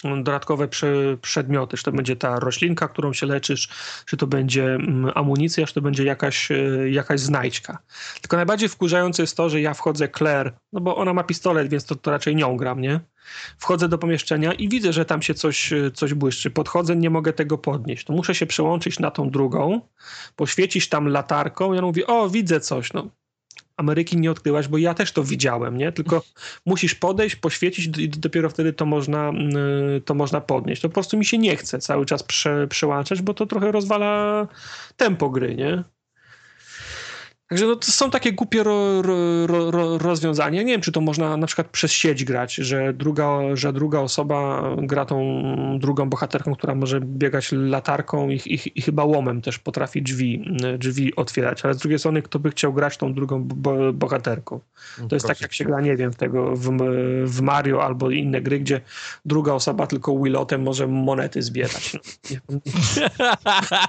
dodatkowe 0.04 0.68
przedmioty, 1.22 1.78
czy 1.78 1.84
to 1.84 1.92
będzie 1.92 2.16
ta 2.16 2.40
roślinka, 2.40 2.88
którą 2.88 3.14
się 3.14 3.26
leczysz, 3.26 3.70
czy 4.06 4.18
to 4.18 4.28
będzie 4.28 4.66
mm, 4.66 5.12
amunicja, 5.16 5.66
czy 5.66 5.74
to 5.74 5.82
będzie 5.82 6.04
jakaś, 6.04 6.52
e, 6.52 6.90
jakaś 6.90 7.20
znajdźka. 7.20 7.78
Tylko 8.22 8.38
najbardziej 8.38 8.70
wkurzające 8.70 9.24
jest 9.24 9.38
to, 9.38 9.50
że 9.50 9.62
ja 9.62 9.74
wchodzę 9.74 10.10
Claire, 10.18 10.54
no 10.74 10.82
bo 10.82 10.96
ona 10.96 11.14
ma 11.14 11.24
pistolet, 11.24 11.70
więc 11.70 11.86
to, 11.86 11.96
to 11.96 12.12
raczej 12.12 12.36
nią 12.36 12.58
gram, 12.58 12.82
nie? 12.82 13.00
Wchodzę 13.58 13.90
do 13.90 13.98
pomieszczenia 13.98 14.54
i 14.54 14.70
widzę, 14.70 14.94
że 14.94 15.06
tam 15.06 15.22
się 15.22 15.34
coś, 15.34 15.74
e, 15.74 15.92
coś 15.92 16.14
błyszczy. 16.14 16.52
Podchodzę, 16.52 16.96
nie 16.96 17.10
mogę 17.10 17.34
tego 17.34 17.58
podnieść. 17.58 18.06
To 18.06 18.14
muszę 18.14 18.36
się 18.36 18.46
przełączyć 18.46 19.00
na 19.00 19.12
tą 19.12 19.30
drugą, 19.30 19.82
poświecić 20.36 20.90
tam 20.90 21.08
latarką 21.08 21.74
i 21.74 21.78
ona 21.78 21.88
mówi, 21.88 22.06
o 22.06 22.30
widzę 22.30 22.60
coś. 22.60 22.94
No 22.94 23.08
Ameryki 23.78 24.18
nie 24.18 24.32
odkryłaś, 24.32 24.68
bo 24.68 24.78
ja 24.78 24.94
też 24.94 25.12
to 25.12 25.24
widziałem, 25.24 25.78
nie? 25.78 25.92
Tylko 25.92 26.24
musisz 26.66 26.96
podejść, 26.96 27.36
poświecić 27.36 27.98
i 27.98 28.10
dopiero 28.10 28.50
wtedy 28.50 28.74
to 28.74 28.86
można, 28.86 29.32
y, 29.98 30.02
to 30.02 30.14
można 30.14 30.42
podnieść. 30.42 30.82
To 30.82 30.90
po 30.90 30.94
prostu 30.94 31.18
mi 31.18 31.26
się 31.26 31.38
nie 31.38 31.56
chce 31.56 31.80
cały 31.80 32.06
czas 32.06 32.24
prze, 32.24 32.68
przełączać, 32.68 33.22
bo 33.22 33.34
to 33.34 33.46
trochę 33.46 33.72
rozwala 33.72 34.48
tempo 34.98 35.30
gry, 35.30 35.56
nie? 35.56 35.84
Także 37.48 37.66
no, 37.66 37.76
to 37.76 37.92
są 37.92 38.12
takie 38.12 38.34
głupie 38.34 38.64
ro, 38.64 39.02
ro, 39.02 39.48
ro, 39.72 39.98
rozwiązania. 39.98 40.64
Nie 40.64 40.72
wiem, 40.72 40.82
czy 40.82 40.92
to 40.92 41.02
można 41.02 41.38
na 41.38 41.48
przykład 41.48 41.68
przez 41.68 41.92
sieć 41.92 42.24
grać, 42.24 42.56
że 42.56 42.94
druga, 42.94 43.40
że 43.54 43.74
druga 43.74 44.00
osoba 44.00 44.64
gra 44.78 45.06
tą 45.06 45.44
drugą 45.80 46.10
bohaterką, 46.10 46.56
która 46.56 46.76
może 46.76 47.02
biegać 47.02 47.52
latarką 47.52 48.30
i, 48.30 48.36
i, 48.36 48.80
i 48.80 48.82
chyba 48.82 49.04
łomem 49.04 49.42
też 49.42 49.60
potrafi 49.60 50.02
drzwi, 50.02 50.58
drzwi 50.78 51.16
otwierać. 51.16 51.66
Ale 51.66 51.74
z 51.74 51.78
drugiej 51.78 52.00
strony, 52.00 52.22
kto 52.22 52.40
by 52.40 52.50
chciał 52.50 52.74
grać 52.74 52.98
tą 52.98 53.14
drugą 53.14 53.44
bo, 53.44 53.94
bohaterką? 53.94 54.60
To 55.10 55.16
jest 55.16 55.28
tak, 55.28 55.42
jak 55.42 55.54
się 55.54 55.66
gra, 55.66 55.82
nie 55.82 55.96
wiem, 55.96 56.12
w 56.14 56.16
tego 56.16 56.56
w, 56.56 56.78
w, 57.26 57.42
Mario 57.42 57.84
albo 57.84 58.10
inne 58.10 58.42
gry, 58.42 58.60
gdzie 58.60 58.82
druga 59.26 59.54
osoba 59.54 59.88
tylko 59.88 60.20
Willotem 60.20 60.64
może 60.64 60.88
monety 60.88 61.42
zbierać. 61.42 61.94
No, 62.50 62.60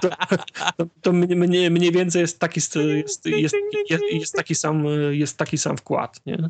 to, 0.01 0.09
to, 0.77 0.85
to 1.01 1.13
mniej, 1.13 1.71
mniej 1.71 1.91
więcej 1.91 2.21
jest 2.21 2.39
taki 2.39 2.61
jest, 2.75 3.25
jest 3.25 3.48
jest, 3.89 4.03
jest, 4.11 4.33
taki 4.33 4.55
sam, 4.55 4.85
jest 5.11 5.37
taki 5.37 5.57
sam 5.57 5.77
wkład, 5.77 6.21
nie? 6.25 6.49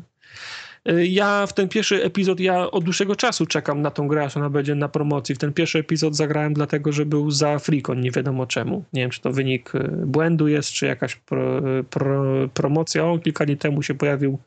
Y, 0.88 1.06
ja 1.06 1.46
w 1.46 1.52
ten 1.52 1.68
pierwszy 1.68 2.04
epizod, 2.04 2.40
ja 2.40 2.70
od 2.70 2.84
dłuższego 2.84 3.16
czasu 3.16 3.46
czekam 3.46 3.82
na 3.82 3.90
tą 3.90 4.08
grę, 4.08 4.24
aż 4.24 4.36
ona 4.36 4.50
będzie 4.50 4.74
na 4.74 4.88
promocji. 4.88 5.34
W 5.34 5.38
ten 5.38 5.52
pierwszy 5.52 5.78
epizod 5.78 6.16
zagrałem 6.16 6.54
dlatego, 6.54 6.92
że 6.92 7.06
był 7.06 7.30
za 7.30 7.58
Freecon, 7.58 8.00
nie 8.00 8.10
wiadomo 8.10 8.46
czemu. 8.46 8.84
Nie 8.92 9.02
wiem, 9.02 9.10
czy 9.10 9.20
to 9.20 9.32
wynik 9.32 9.74
y, 9.74 9.78
błędu 10.06 10.48
jest, 10.48 10.70
czy 10.70 10.86
jakaś 10.86 11.16
pro, 11.16 11.62
pro, 11.90 12.48
promocja. 12.54 13.04
On 13.04 13.20
kilka 13.20 13.46
dni 13.46 13.56
temu 13.56 13.82
się 13.82 13.94
pojawił 13.94 14.38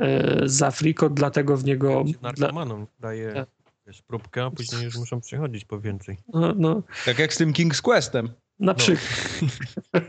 y, 0.00 0.04
za 0.44 0.70
Freecon, 0.70 1.14
dlatego 1.14 1.56
w 1.56 1.64
niego... 1.64 2.04
Narkomanom 2.22 2.86
daje 3.00 3.32
tak. 3.32 3.48
wiesz, 3.86 4.02
próbkę, 4.02 4.44
a 4.44 4.50
później 4.50 4.84
już 4.84 4.96
muszą 4.96 5.20
przychodzić 5.20 5.64
po 5.64 5.80
więcej. 5.80 6.16
No, 6.28 6.54
no. 6.56 6.82
Tak 7.04 7.18
jak 7.18 7.34
z 7.34 7.36
tym 7.36 7.52
King's 7.52 7.80
Questem. 7.80 8.28
Na 8.60 8.72
no. 8.72 8.74
przykład. 8.74 9.10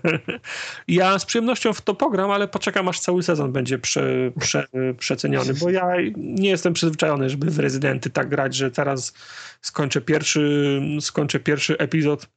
ja 0.87 1.19
z 1.19 1.25
przyjemnością 1.25 1.73
w 1.73 1.81
to 1.81 1.95
pogram, 1.95 2.31
ale 2.31 2.47
poczekam 2.47 2.87
aż 2.87 2.99
cały 2.99 3.23
sezon 3.23 3.51
będzie 3.51 3.79
prze, 3.79 4.31
prze, 4.39 4.67
przeceniony, 4.97 5.53
bo 5.53 5.69
ja 5.69 5.91
nie 6.17 6.49
jestem 6.49 6.73
przyzwyczajony, 6.73 7.29
żeby 7.29 7.51
w 7.51 7.59
rezydenty 7.59 8.09
tak 8.09 8.29
grać, 8.29 8.55
że 8.55 8.71
teraz 8.71 9.13
skończę 9.61 10.01
pierwszy, 10.01 10.81
skończę 11.01 11.39
pierwszy 11.39 11.77
epizod, 11.77 12.27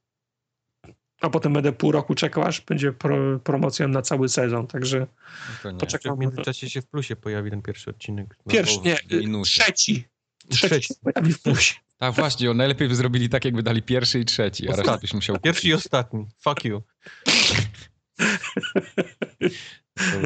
a 1.21 1.29
potem 1.29 1.53
będę 1.53 1.71
pół 1.71 1.91
roku 1.91 2.15
czekał, 2.15 2.43
aż 2.43 2.61
będzie 2.61 2.91
pro, 2.91 3.39
promocją 3.39 3.87
na 3.87 4.01
cały 4.01 4.29
sezon, 4.29 4.67
także 4.67 5.07
no 5.63 5.73
poczekam. 5.73 6.15
W 6.15 6.19
międzyczasie 6.19 6.69
się 6.69 6.81
w 6.81 6.87
plusie 6.87 7.15
pojawi 7.15 7.49
ten 7.49 7.61
pierwszy 7.61 7.89
odcinek. 7.89 8.37
Pierwszy, 8.49 8.79
nie, 8.79 8.95
trzeci. 9.43 10.05
Trzeci, 10.49 10.65
trzeci 10.67 10.93
pojawi 11.03 11.33
w 11.33 11.41
plusie. 11.41 11.84
Tak, 11.97 12.13
właśnie, 12.13 12.53
najlepiej 12.53 12.87
by 12.87 12.95
zrobili 12.95 13.29
tak, 13.29 13.45
jakby 13.45 13.63
dali 13.63 13.81
pierwszy 13.81 14.19
i 14.19 14.25
trzeci, 14.25 14.69
a 14.69 14.75
resztę 14.75 14.97
byś 15.01 15.13
musiał 15.13 15.39
Pierwszy 15.39 15.67
i 15.67 15.73
ostatni. 15.73 16.25
Fuck 16.43 16.65
you. 16.65 16.81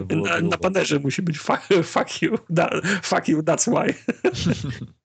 na, 0.09 0.41
na 0.41 0.57
panerze 0.57 0.99
musi 0.99 1.21
być 1.21 1.39
fuck, 1.39 1.67
fuck 1.83 2.21
you, 2.21 2.37
that, 2.55 2.73
fuck 3.03 3.27
you, 3.27 3.41
that's 3.41 3.71
why. 3.71 3.93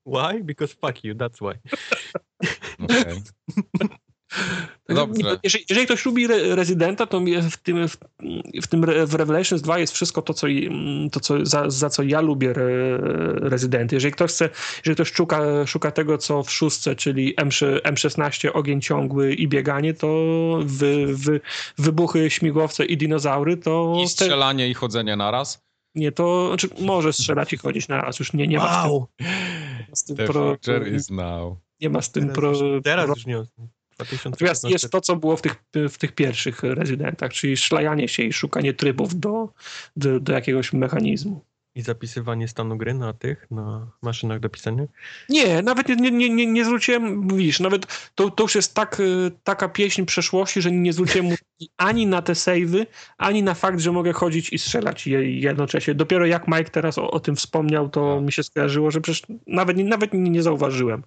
Why? 0.07 0.45
Because 0.45 0.75
fuck 0.75 1.05
you, 1.05 1.15
that's 1.15 1.41
why. 1.41 1.59
Okay. 2.85 3.23
Dobrze. 4.89 5.39
Jeżeli, 5.43 5.65
jeżeli, 5.69 5.87
ktoś 5.87 6.07
lubi 6.07 6.27
Rezydenta, 6.55 7.07
to 7.07 7.21
w 7.51 7.57
tym, 7.57 7.89
w, 7.89 7.97
w 8.63 8.67
tym 8.67 8.87
w 9.07 9.15
Revelations 9.15 9.63
2 9.63 9.79
jest 9.79 9.93
wszystko 9.93 10.23
to, 10.23 10.35
co, 10.35 10.47
to, 11.13 11.21
co 11.21 11.47
za, 11.47 11.71
za 11.71 11.91
co 11.91 12.03
ja 12.03 12.21
lubię 12.21 12.51
re, 12.51 12.99
Rezydenty. 13.49 13.97
Jeżeli 13.97 14.13
ktoś 14.13 14.31
chce, 14.31 14.51
jeżeli 14.77 14.95
ktoś 14.95 15.13
szuka, 15.13 15.67
szuka 15.67 15.91
tego, 15.91 16.19
co 16.19 16.43
w 16.43 16.51
szóstce, 16.51 16.97
czyli 16.97 17.35
M, 17.37 17.49
M16, 17.85 18.51
ogień 18.53 18.81
ciągły 18.81 19.35
i 19.35 19.49
bieganie, 19.49 19.95
to 19.95 20.09
wy, 20.65 21.07
wy, 21.07 21.41
wybuchy, 21.79 22.31
śmigłowce 22.31 22.85
i 22.85 22.97
dinozaury, 22.97 23.57
to... 23.57 23.97
I 24.05 24.09
strzelanie 24.09 24.65
te... 24.65 24.71
i 24.71 24.75
chodzenie 24.75 25.17
naraz? 25.17 25.65
Nie, 25.95 26.13
to 26.13 26.49
znaczy 26.49 26.69
może 26.81 27.13
strzelać 27.13 27.53
i 27.53 27.57
chodzić 27.57 27.89
naraz, 27.89 28.19
już 28.19 28.33
nie, 28.33 28.47
nie 28.47 28.59
wow. 28.59 29.07
ma 29.89 29.97
z 29.97 30.05
tym 30.05 30.17
pro, 30.17 30.57
is 30.97 31.11
now. 31.11 31.57
Nie 31.81 31.91
ma 31.91 32.03
z 32.03 32.11
tym 32.11 32.23
teraz, 32.23 32.37
pro... 32.37 32.81
Teraz 32.85 33.09
już 33.09 33.27
nie 33.27 33.45
Natomiast 34.25 34.65
jest 34.65 34.91
to, 34.91 35.01
co 35.01 35.17
było 35.17 35.37
w 35.37 35.43
tych, 35.43 35.65
w 35.75 35.99
tych 35.99 36.13
pierwszych 36.13 36.63
rezydentach, 36.63 37.33
czyli 37.33 37.57
szlajanie 37.57 38.09
się 38.09 38.23
i 38.23 38.33
szukanie 38.33 38.75
trybów 38.75 39.21
do, 39.21 39.49
do, 39.97 40.21
do 40.21 40.33
jakiegoś 40.33 40.73
mechanizmu. 40.73 41.45
I 41.77 41.83
zapisywanie 41.83 42.49
stanu 42.49 42.77
gry 42.77 42.95
na 42.95 43.13
tych, 43.13 43.47
na 43.51 43.91
maszynach 44.03 44.41
do 44.41 44.49
pisania? 44.49 44.85
Nie, 45.29 45.63
nawet 45.63 45.89
nie, 45.89 46.11
nie, 46.11 46.31
nie, 46.31 46.47
nie 46.47 46.65
zwróciłem, 46.65 47.29
widzisz, 47.29 47.61
nawet 47.61 48.11
to, 48.15 48.31
to 48.31 48.43
już 48.43 48.55
jest 48.55 48.75
tak, 48.75 49.03
taka 49.45 49.69
pieśń 49.69 50.05
przeszłości, 50.05 50.63
że 50.63 50.73
nie 50.73 50.93
zwróciłem 50.93 51.29
ani 51.77 52.07
na 52.07 52.23
te 52.23 52.35
savey, 52.35 52.87
ani 53.19 53.43
na 53.43 53.55
fakt, 53.55 53.81
że 53.81 53.93
mogę 53.93 54.13
chodzić 54.13 54.53
i 54.53 54.59
strzelać 54.59 55.07
jednocześnie. 55.25 55.95
Dopiero 55.95 56.27
jak 56.27 56.49
Mike 56.49 56.71
teraz 56.71 56.99
o, 56.99 57.11
o 57.11 57.21
tym 57.21 57.37
wspomniał, 57.37 57.89
to 57.89 58.15
tak. 58.17 58.25
mi 58.25 58.33
się 58.33 58.43
skojarzyło, 58.43 58.91
że 58.91 59.01
przecież 59.01 59.23
nawet, 59.47 59.77
nawet 59.77 60.13
nie, 60.13 60.31
nie 60.31 60.43
zauważyłem. 60.43 61.03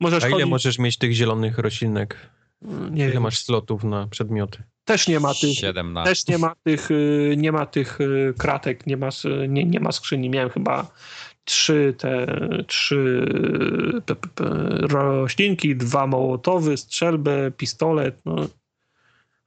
Możesz 0.00 0.24
A 0.24 0.26
ile 0.26 0.34
chodzić... 0.34 0.50
możesz 0.50 0.78
mieć 0.78 0.98
tych 0.98 1.12
zielonych 1.12 1.58
roślinek? 1.58 2.16
Nie 2.90 3.04
ile 3.04 3.12
wiem. 3.12 3.22
masz 3.22 3.44
slotów 3.44 3.84
na 3.84 4.06
przedmioty? 4.06 4.62
Też 4.84 5.08
nie 5.08 5.20
ma 5.20 5.34
tych, 5.34 5.54
17. 5.54 6.10
też 6.10 6.26
nie 6.26 6.38
ma 6.38 6.54
tych, 6.64 6.90
y, 6.90 7.34
nie 7.38 7.52
ma 7.52 7.66
tych 7.66 8.00
y, 8.00 8.34
kratek, 8.38 8.86
nie 8.86 8.96
ma, 8.96 9.08
nie, 9.48 9.64
nie 9.64 9.80
ma 9.80 9.92
skrzyni. 9.92 10.30
Miałem 10.30 10.50
chyba 10.50 10.90
trzy 11.44 11.94
te, 11.98 12.26
trzy 12.66 13.26
p, 14.06 14.16
p, 14.16 14.28
p, 14.34 14.44
roślinki, 14.80 15.76
dwa 15.76 16.06
mołotowy, 16.06 16.76
strzelbę, 16.76 17.50
pistolet, 17.50 18.20
no. 18.24 18.48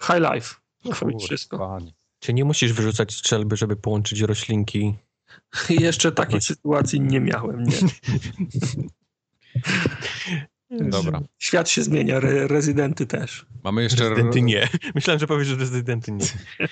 High 0.01 0.33
life. 0.33 0.55
Kurde, 0.99 1.19
wszystko. 1.19 1.57
Panie. 1.57 1.93
Czy 2.19 2.33
nie 2.33 2.45
musisz 2.45 2.73
wyrzucać 2.73 3.13
strzelby, 3.13 3.57
żeby 3.57 3.75
połączyć 3.75 4.21
roślinki? 4.21 4.95
Jeszcze 5.69 6.11
takiej 6.11 6.41
sytuacji 6.41 7.01
nie 7.01 7.19
miałem, 7.19 7.63
nie. 7.63 7.77
Dobra. 10.81 11.21
Świat 11.37 11.69
się 11.69 11.83
zmienia, 11.83 12.15
re 12.15 12.47
rezydenty 12.47 13.05
też. 13.07 13.45
Mamy 13.63 13.83
jeszcze... 13.83 14.09
Rezydenty 14.09 14.41
nie. 14.41 14.67
Myślałem, 14.95 15.19
że 15.19 15.27
powiesz, 15.27 15.47
że 15.47 15.55
rezydenty 15.55 16.11
nie. 16.11 16.25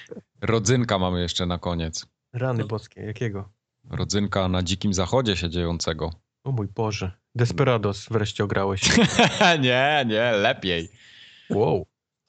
Rodzynka 0.41 0.99
mamy 0.99 1.21
jeszcze 1.21 1.45
na 1.45 1.57
koniec. 1.57 2.05
Rany 2.33 2.65
boskie, 2.65 3.01
jakiego? 3.01 3.49
Rodzynka 3.89 4.47
na 4.47 4.63
dzikim 4.63 4.93
zachodzie 4.93 5.35
się 5.35 5.49
dziejącego. 5.49 6.11
O 6.43 6.51
mój 6.51 6.67
Boże. 6.67 7.11
Desperados 7.35 8.07
wreszcie 8.11 8.43
ograłeś. 8.43 8.81
nie, 9.61 10.05
nie, 10.07 10.31
lepiej. 10.31 10.89
Wow. 11.49 11.85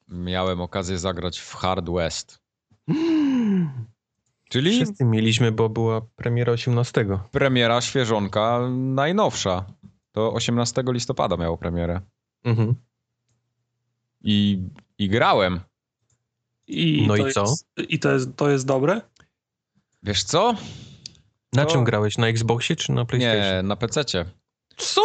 Miałem 0.08 0.60
okazję 0.60 0.98
zagrać 0.98 1.38
w 1.40 1.54
Hard 1.54 1.90
West. 1.90 2.38
Czyli... 4.50 4.76
Wszyscy 4.76 5.04
mieliśmy, 5.04 5.52
bo 5.52 5.68
była 5.68 6.00
premiera 6.00 6.52
18. 6.52 7.06
Premiera 7.30 7.80
świeżonka, 7.80 8.60
najnowsza. 8.70 9.64
To 10.14 10.32
18 10.32 10.82
listopada 10.86 11.36
miało 11.36 11.56
premierę. 11.56 12.00
Mhm. 12.44 12.74
I, 14.24 14.62
I 14.98 15.08
grałem. 15.08 15.60
I 16.66 17.04
no 17.08 17.16
i 17.16 17.32
co? 17.32 17.40
Jest, 17.40 17.66
I 17.88 17.98
to 17.98 18.12
jest, 18.12 18.36
to 18.36 18.50
jest 18.50 18.66
dobre? 18.66 19.00
Wiesz 20.02 20.24
co? 20.24 20.54
Na 21.52 21.64
to... 21.64 21.70
czym 21.70 21.84
grałeś? 21.84 22.18
Na 22.18 22.28
Xboxie 22.28 22.76
czy 22.76 22.92
na 22.92 23.04
PlayStation? 23.04 23.56
Nie, 23.56 23.62
na 23.62 23.76
PC-cie. 23.76 24.24
Co? 24.76 25.02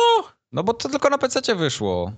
No 0.52 0.64
bo 0.64 0.74
to 0.74 0.90
tylko 0.90 1.10
na 1.10 1.18
PC 1.18 1.56
wyszło. 1.56 2.12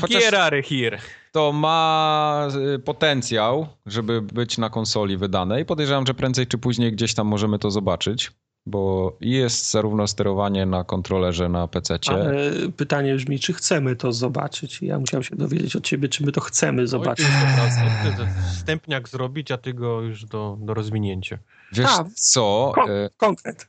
Chociaż 0.00 0.24
here 0.24 0.62
here. 0.62 0.98
To 1.32 1.52
ma 1.52 2.48
y, 2.74 2.78
potencjał, 2.78 3.66
żeby 3.86 4.22
być 4.22 4.58
na 4.58 4.70
konsoli 4.70 5.16
wydane 5.16 5.60
i 5.60 5.64
podejrzewam, 5.64 6.06
że 6.06 6.14
prędzej 6.14 6.46
czy 6.46 6.58
później 6.58 6.92
gdzieś 6.92 7.14
tam 7.14 7.26
możemy 7.26 7.58
to 7.58 7.70
zobaczyć 7.70 8.30
bo 8.68 9.16
jest 9.20 9.70
zarówno 9.70 10.06
sterowanie 10.06 10.66
na 10.66 10.84
kontrolerze 10.84 11.48
na 11.48 11.68
PC. 11.68 11.98
Ale 12.06 12.52
pytanie 12.76 13.14
brzmi, 13.14 13.38
czy 13.38 13.52
chcemy 13.52 13.96
to 13.96 14.12
zobaczyć? 14.12 14.82
Ja 14.82 14.98
musiałem 14.98 15.24
się 15.24 15.36
dowiedzieć 15.36 15.76
od 15.76 15.84
ciebie, 15.84 16.08
czy 16.08 16.26
my 16.26 16.32
to 16.32 16.40
chcemy 16.40 16.86
zobaczyć. 16.86 17.26
Oj, 17.26 18.26
wstępniak 18.56 19.08
zrobić, 19.08 19.50
a 19.50 19.58
ty 19.58 19.74
go 19.74 20.00
już 20.00 20.24
do, 20.24 20.58
do 20.60 20.74
rozwinięcia. 20.74 21.38
Wiesz 21.72 21.86
a, 21.88 22.04
co? 22.14 22.72
Kon 22.74 22.90
e, 22.90 23.10
konkret. 23.16 23.68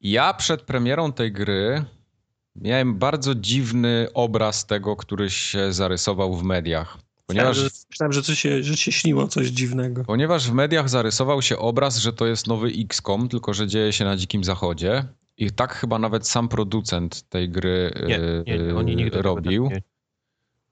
Ja 0.00 0.34
przed 0.34 0.62
premierą 0.62 1.12
tej 1.12 1.32
gry 1.32 1.84
miałem 2.56 2.98
bardzo 2.98 3.34
dziwny 3.34 4.08
obraz 4.14 4.66
tego, 4.66 4.96
który 4.96 5.30
się 5.30 5.72
zarysował 5.72 6.34
w 6.34 6.42
mediach. 6.42 6.98
Ponieważ, 7.26 7.58
myślałem, 7.90 8.12
że, 8.12 8.22
coś 8.22 8.38
się, 8.38 8.62
że 8.62 8.76
się 8.76 8.92
śniło 8.92 9.28
coś 9.28 9.46
dziwnego. 9.46 10.04
Ponieważ 10.04 10.50
w 10.50 10.52
mediach 10.52 10.88
zarysował 10.88 11.42
się 11.42 11.58
obraz, 11.58 11.96
że 11.96 12.12
to 12.12 12.26
jest 12.26 12.46
nowy 12.46 12.68
XCOM, 12.68 13.28
tylko 13.28 13.54
że 13.54 13.66
dzieje 13.66 13.92
się 13.92 14.04
na 14.04 14.16
Dzikim 14.16 14.44
Zachodzie. 14.44 15.04
I 15.36 15.50
tak 15.50 15.74
chyba 15.74 15.98
nawet 15.98 16.28
sam 16.28 16.48
producent 16.48 17.28
tej 17.28 17.48
gry 17.48 17.94
nie, 18.08 18.18
nie, 18.46 18.58
nie, 18.58 18.74
oni 18.74 18.96
nigdy 18.96 19.22
robił. 19.22 19.70
Tak 19.70 19.82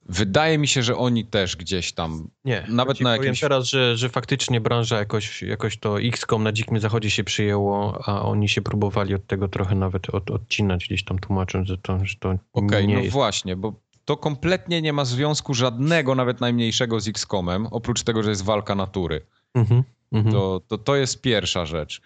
Wydaje 0.07 0.59
mi 0.59 0.69
się, 0.69 0.83
że 0.83 0.97
oni 0.97 1.25
też 1.25 1.57
gdzieś 1.57 1.93
tam. 1.93 2.29
Nie, 2.45 2.67
nawet 2.69 3.01
na 3.01 3.11
jakimś. 3.11 3.41
Powiem 3.41 3.51
teraz, 3.51 3.69
że, 3.69 3.97
że 3.97 4.09
faktycznie 4.09 4.61
branża 4.61 4.99
jakoś, 4.99 5.43
jakoś 5.43 5.77
to 5.77 6.01
XCOM 6.01 6.43
na 6.43 6.53
Dzikim 6.53 6.81
Zachodzie 6.81 7.11
się 7.11 7.25
przyjęło, 7.25 8.03
a 8.07 8.23
oni 8.23 8.49
się 8.49 8.63
próbowali 8.63 9.15
od 9.15 9.27
tego 9.27 9.49
trochę 9.49 9.75
nawet 9.75 10.11
od, 10.11 10.31
odcinać, 10.31 10.87
gdzieś 10.87 11.05
tam 11.05 11.19
tłumacząc, 11.19 11.69
że 11.69 11.79
to, 11.79 11.99
że 12.05 12.17
to 12.17 12.29
Okej, 12.29 12.41
okay, 12.53 12.87
no 12.95 13.01
jest. 13.01 13.13
właśnie, 13.13 13.57
bo 13.57 13.73
to 14.05 14.17
kompletnie 14.17 14.83
nie 14.83 14.93
ma 14.93 15.05
związku 15.05 15.55
żadnego, 15.55 16.15
nawet 16.15 16.41
najmniejszego 16.41 17.01
z 17.01 17.09
XCOMem, 17.09 17.67
oprócz 17.67 18.03
tego, 18.03 18.23
że 18.23 18.31
jest 18.31 18.45
walka 18.45 18.75
natury. 18.75 19.27
Mhm, 19.55 19.83
mhm. 20.13 20.35
to, 20.35 20.61
to, 20.69 20.79
to 20.79 20.97
jest 20.97 21.21
pierwsza 21.21 21.67
rzecz. 21.67 22.01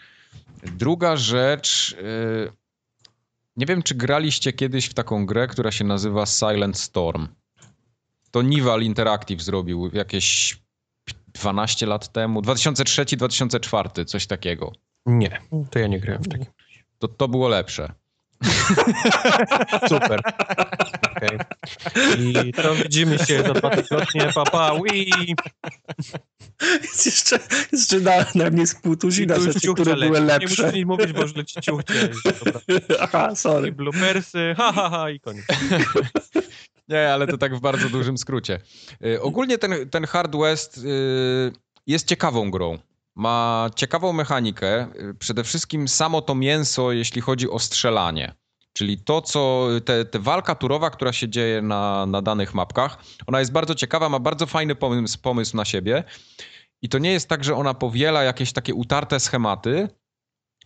Druga 0.63 1.17
rzecz. 1.17 1.97
Yy, 2.03 2.53
nie 3.57 3.67
wiem, 3.67 3.83
czy 3.83 3.95
graliście 3.95 4.53
kiedyś 4.53 4.87
w 4.87 4.95
taką 4.95 5.27
grę, 5.27 5.47
która 5.47 5.73
się 5.73 5.85
nazywa 5.85 6.27
Silent 6.27 6.79
Storm. 6.79 7.29
To 8.31 8.43
Nival 8.43 8.83
Interactive 8.83 9.43
zrobił 9.43 9.91
jakieś 9.93 10.59
12 11.35 11.87
lat 11.87 12.13
temu, 12.13 12.41
2003-2004, 12.41 14.05
coś 14.05 14.27
takiego. 14.27 14.73
Nie, 15.07 15.41
to 15.71 15.79
ja 15.79 15.87
nie 15.87 16.01
grałem 16.01 16.23
w 16.23 16.29
takim. 16.29 16.47
To, 16.99 17.09
to 17.09 17.29
było 17.29 17.49
lepsze. 17.49 17.93
Super. 19.89 20.21
Okay. 21.17 21.39
I 22.19 22.53
to 22.53 22.75
widzimy 22.75 23.19
się 23.19 23.43
za 23.43 23.55
dwa 23.55 23.71
tygodnie. 23.71 24.33
Papa, 24.35 24.73
Wii. 24.85 25.35
Jest 26.83 27.07
jeszcze, 27.07 27.39
jeszcze 27.73 28.01
na, 28.01 28.13
na 28.35 28.51
mnie 28.51 28.67
spółtuzina 28.67 29.41
rzeczy, 29.41 29.75
które 29.75 29.97
były 29.97 30.21
lepsze. 30.21 30.39
Nie 30.39 30.47
musisz 30.47 30.75
nic 30.75 30.87
mówić, 30.87 31.13
bo 31.13 31.23
już 31.23 31.35
leci 31.35 31.61
ciuchcie. 31.61 32.09
Aha, 33.01 33.35
sorry. 33.35 33.69
I 33.69 33.73
bloopersy, 33.73 34.55
ha, 34.57 34.73
ha, 34.73 34.91
ha 34.91 35.11
i 35.11 35.21
koniec. 35.21 35.45
Nie, 36.89 37.13
ale 37.13 37.27
to 37.27 37.39
tak 37.39 37.57
w 37.57 37.61
bardzo 37.61 37.89
dużym 37.89 38.19
skrócie. 38.19 38.61
Y, 39.05 39.23
ogólnie 39.23 39.59
ten, 39.59 39.91
ten 39.91 40.05
Hard 40.05 40.37
West 40.37 40.79
y, 40.79 41.53
jest 41.87 42.09
ciekawą 42.09 42.51
grą. 42.51 42.79
Ma 43.17 43.71
ciekawą 43.77 44.13
mechanikę. 44.13 44.89
Przede 45.19 45.45
wszystkim 45.45 45.89
samo 45.89 46.23
to 46.23 46.35
mięso, 46.35 46.93
jeśli 46.93 47.21
chodzi 47.21 47.51
o 47.51 47.59
strzelanie. 47.59 48.35
Czyli 48.73 48.99
to, 48.99 49.23
co 49.23 49.69
te, 49.85 50.05
te 50.05 50.19
walka 50.19 50.55
turowa, 50.55 50.91
która 50.91 51.13
się 51.13 51.29
dzieje 51.29 51.63
na, 51.63 52.07
na 52.07 52.23
danych 52.23 52.55
mapkach, 52.55 52.99
ona 53.27 53.41
jest 53.41 53.53
bardzo 53.53 53.75
ciekawa, 53.75 54.09
ma 54.09 54.19
bardzo 54.19 54.47
fajny 54.47 54.75
pomysł, 54.75 55.19
pomysł 55.23 55.57
na 55.57 55.65
siebie. 55.65 56.05
I 56.83 56.89
to 56.89 56.99
nie 56.99 57.13
jest 57.13 57.29
tak, 57.29 57.45
że 57.45 57.57
ona 57.57 57.75
powiela 57.75 58.23
jakieś 58.23 58.53
takie 58.53 58.75
utarte 58.75 59.21
schematy, 59.21 59.89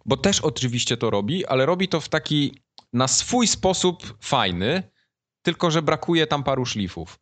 bo 0.04 0.16
też 0.16 0.40
oczywiście 0.40 0.96
to 0.96 1.10
robi, 1.10 1.46
ale 1.46 1.66
robi 1.66 1.88
to 1.88 2.00
w 2.00 2.08
taki 2.08 2.62
na 2.92 3.08
swój 3.08 3.46
sposób 3.46 4.16
fajny, 4.20 4.82
tylko 5.42 5.70
że 5.70 5.82
brakuje 5.82 6.26
tam 6.26 6.42
paru 6.42 6.66
szlifów. 6.66 7.18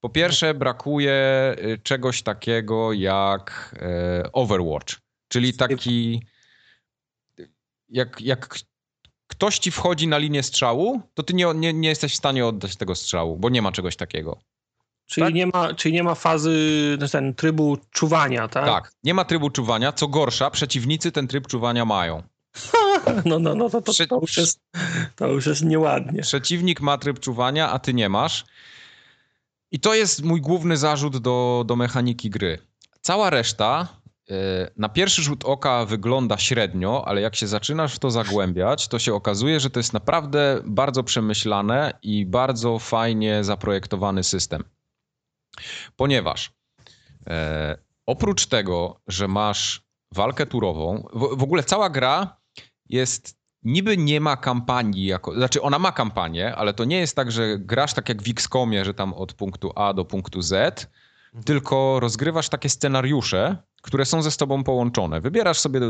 Po 0.00 0.08
pierwsze, 0.08 0.54
brakuje 0.54 1.12
y, 1.58 1.78
czegoś 1.82 2.22
takiego 2.22 2.92
jak 2.92 3.74
e, 3.82 4.32
Overwatch, 4.32 4.96
czyli 5.28 5.54
taki. 5.54 6.22
Jak, 7.88 8.20
jak 8.20 8.58
ktoś 9.26 9.58
ci 9.58 9.70
wchodzi 9.70 10.08
na 10.08 10.18
linię 10.18 10.42
strzału, 10.42 11.02
to 11.14 11.22
ty 11.22 11.34
nie, 11.34 11.46
nie, 11.54 11.72
nie 11.72 11.88
jesteś 11.88 12.12
w 12.12 12.16
stanie 12.16 12.46
oddać 12.46 12.76
tego 12.76 12.94
strzału, 12.94 13.38
bo 13.38 13.48
nie 13.48 13.62
ma 13.62 13.72
czegoś 13.72 13.96
takiego. 13.96 14.38
Czyli, 15.06 15.26
tak? 15.26 15.34
nie, 15.34 15.46
ma, 15.46 15.74
czyli 15.74 15.94
nie 15.94 16.02
ma 16.02 16.14
fazy, 16.14 16.98
ten 17.12 17.34
trybu 17.34 17.78
czuwania, 17.90 18.48
tak? 18.48 18.64
Tak, 18.64 18.92
nie 19.04 19.14
ma 19.14 19.24
trybu 19.24 19.50
czuwania. 19.50 19.92
Co 19.92 20.08
gorsza, 20.08 20.50
przeciwnicy 20.50 21.12
ten 21.12 21.28
tryb 21.28 21.46
czuwania 21.46 21.84
mają. 21.84 22.22
No, 23.24 23.38
no, 23.38 23.54
no, 23.54 23.70
to, 23.70 23.82
to, 23.82 23.92
to, 24.08 24.20
już 24.20 24.36
jest, 24.36 24.60
to 25.16 25.28
już 25.28 25.46
jest 25.46 25.64
nieładnie. 25.64 26.22
Przeciwnik 26.22 26.80
ma 26.80 26.98
tryb 26.98 27.20
czuwania, 27.20 27.70
a 27.70 27.78
ty 27.78 27.94
nie 27.94 28.08
masz. 28.08 28.44
I 29.72 29.80
to 29.80 29.94
jest 29.94 30.22
mój 30.22 30.40
główny 30.40 30.76
zarzut 30.76 31.16
do, 31.16 31.64
do 31.66 31.76
mechaniki 31.76 32.30
gry. 32.30 32.58
Cała 33.00 33.30
reszta 33.30 33.88
e, 34.30 34.34
na 34.76 34.88
pierwszy 34.88 35.22
rzut 35.22 35.44
oka 35.44 35.84
wygląda 35.84 36.38
średnio, 36.38 37.04
ale 37.06 37.20
jak 37.20 37.36
się 37.36 37.46
zaczynasz 37.46 37.94
w 37.94 37.98
to 37.98 38.10
zagłębiać, 38.10 38.88
to 38.88 38.98
się 38.98 39.14
okazuje, 39.14 39.60
że 39.60 39.70
to 39.70 39.80
jest 39.80 39.92
naprawdę 39.92 40.60
bardzo 40.64 41.04
przemyślane 41.04 41.98
i 42.02 42.26
bardzo 42.26 42.78
fajnie 42.78 43.44
zaprojektowany 43.44 44.24
system. 44.24 44.64
Ponieważ 45.96 46.52
e, 47.26 47.78
oprócz 48.06 48.46
tego, 48.46 49.00
że 49.06 49.28
masz 49.28 49.82
walkę 50.14 50.46
turową, 50.46 51.08
w, 51.12 51.38
w 51.38 51.42
ogóle 51.42 51.62
cała 51.62 51.90
gra 51.90 52.36
jest 52.88 53.41
niby 53.64 53.96
nie 53.96 54.20
ma 54.20 54.36
kampanii, 54.36 55.06
jako, 55.06 55.34
znaczy 55.34 55.62
ona 55.62 55.78
ma 55.78 55.92
kampanię, 55.92 56.56
ale 56.56 56.74
to 56.74 56.84
nie 56.84 57.00
jest 57.00 57.16
tak, 57.16 57.32
że 57.32 57.58
grasz 57.58 57.94
tak 57.94 58.08
jak 58.08 58.22
w 58.22 58.30
XCOMie, 58.30 58.84
że 58.84 58.94
tam 58.94 59.14
od 59.14 59.32
punktu 59.32 59.72
A 59.76 59.92
do 59.94 60.04
punktu 60.04 60.42
Z, 60.42 60.86
tylko 61.44 62.00
rozgrywasz 62.00 62.48
takie 62.48 62.68
scenariusze, 62.68 63.56
które 63.82 64.04
są 64.04 64.22
ze 64.22 64.30
sobą 64.30 64.64
połączone. 64.64 65.20
Wybierasz 65.20 65.58
sobie 65.58 65.80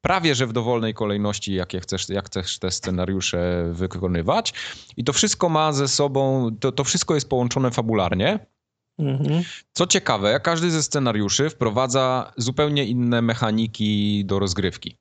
prawie 0.00 0.34
że 0.34 0.46
w 0.46 0.52
dowolnej 0.52 0.94
kolejności, 0.94 1.54
jakie 1.54 1.80
chcesz, 1.80 2.08
jak 2.08 2.26
chcesz 2.26 2.58
te 2.58 2.70
scenariusze 2.70 3.70
wykonywać 3.72 4.54
i 4.96 5.04
to 5.04 5.12
wszystko 5.12 5.48
ma 5.48 5.72
ze 5.72 5.88
sobą, 5.88 6.50
to, 6.60 6.72
to 6.72 6.84
wszystko 6.84 7.14
jest 7.14 7.28
połączone 7.28 7.70
fabularnie. 7.70 8.46
Mhm. 8.98 9.42
Co 9.72 9.86
ciekawe, 9.86 10.40
każdy 10.40 10.70
ze 10.70 10.82
scenariuszy 10.82 11.50
wprowadza 11.50 12.32
zupełnie 12.36 12.84
inne 12.84 13.22
mechaniki 13.22 14.24
do 14.24 14.38
rozgrywki. 14.38 14.98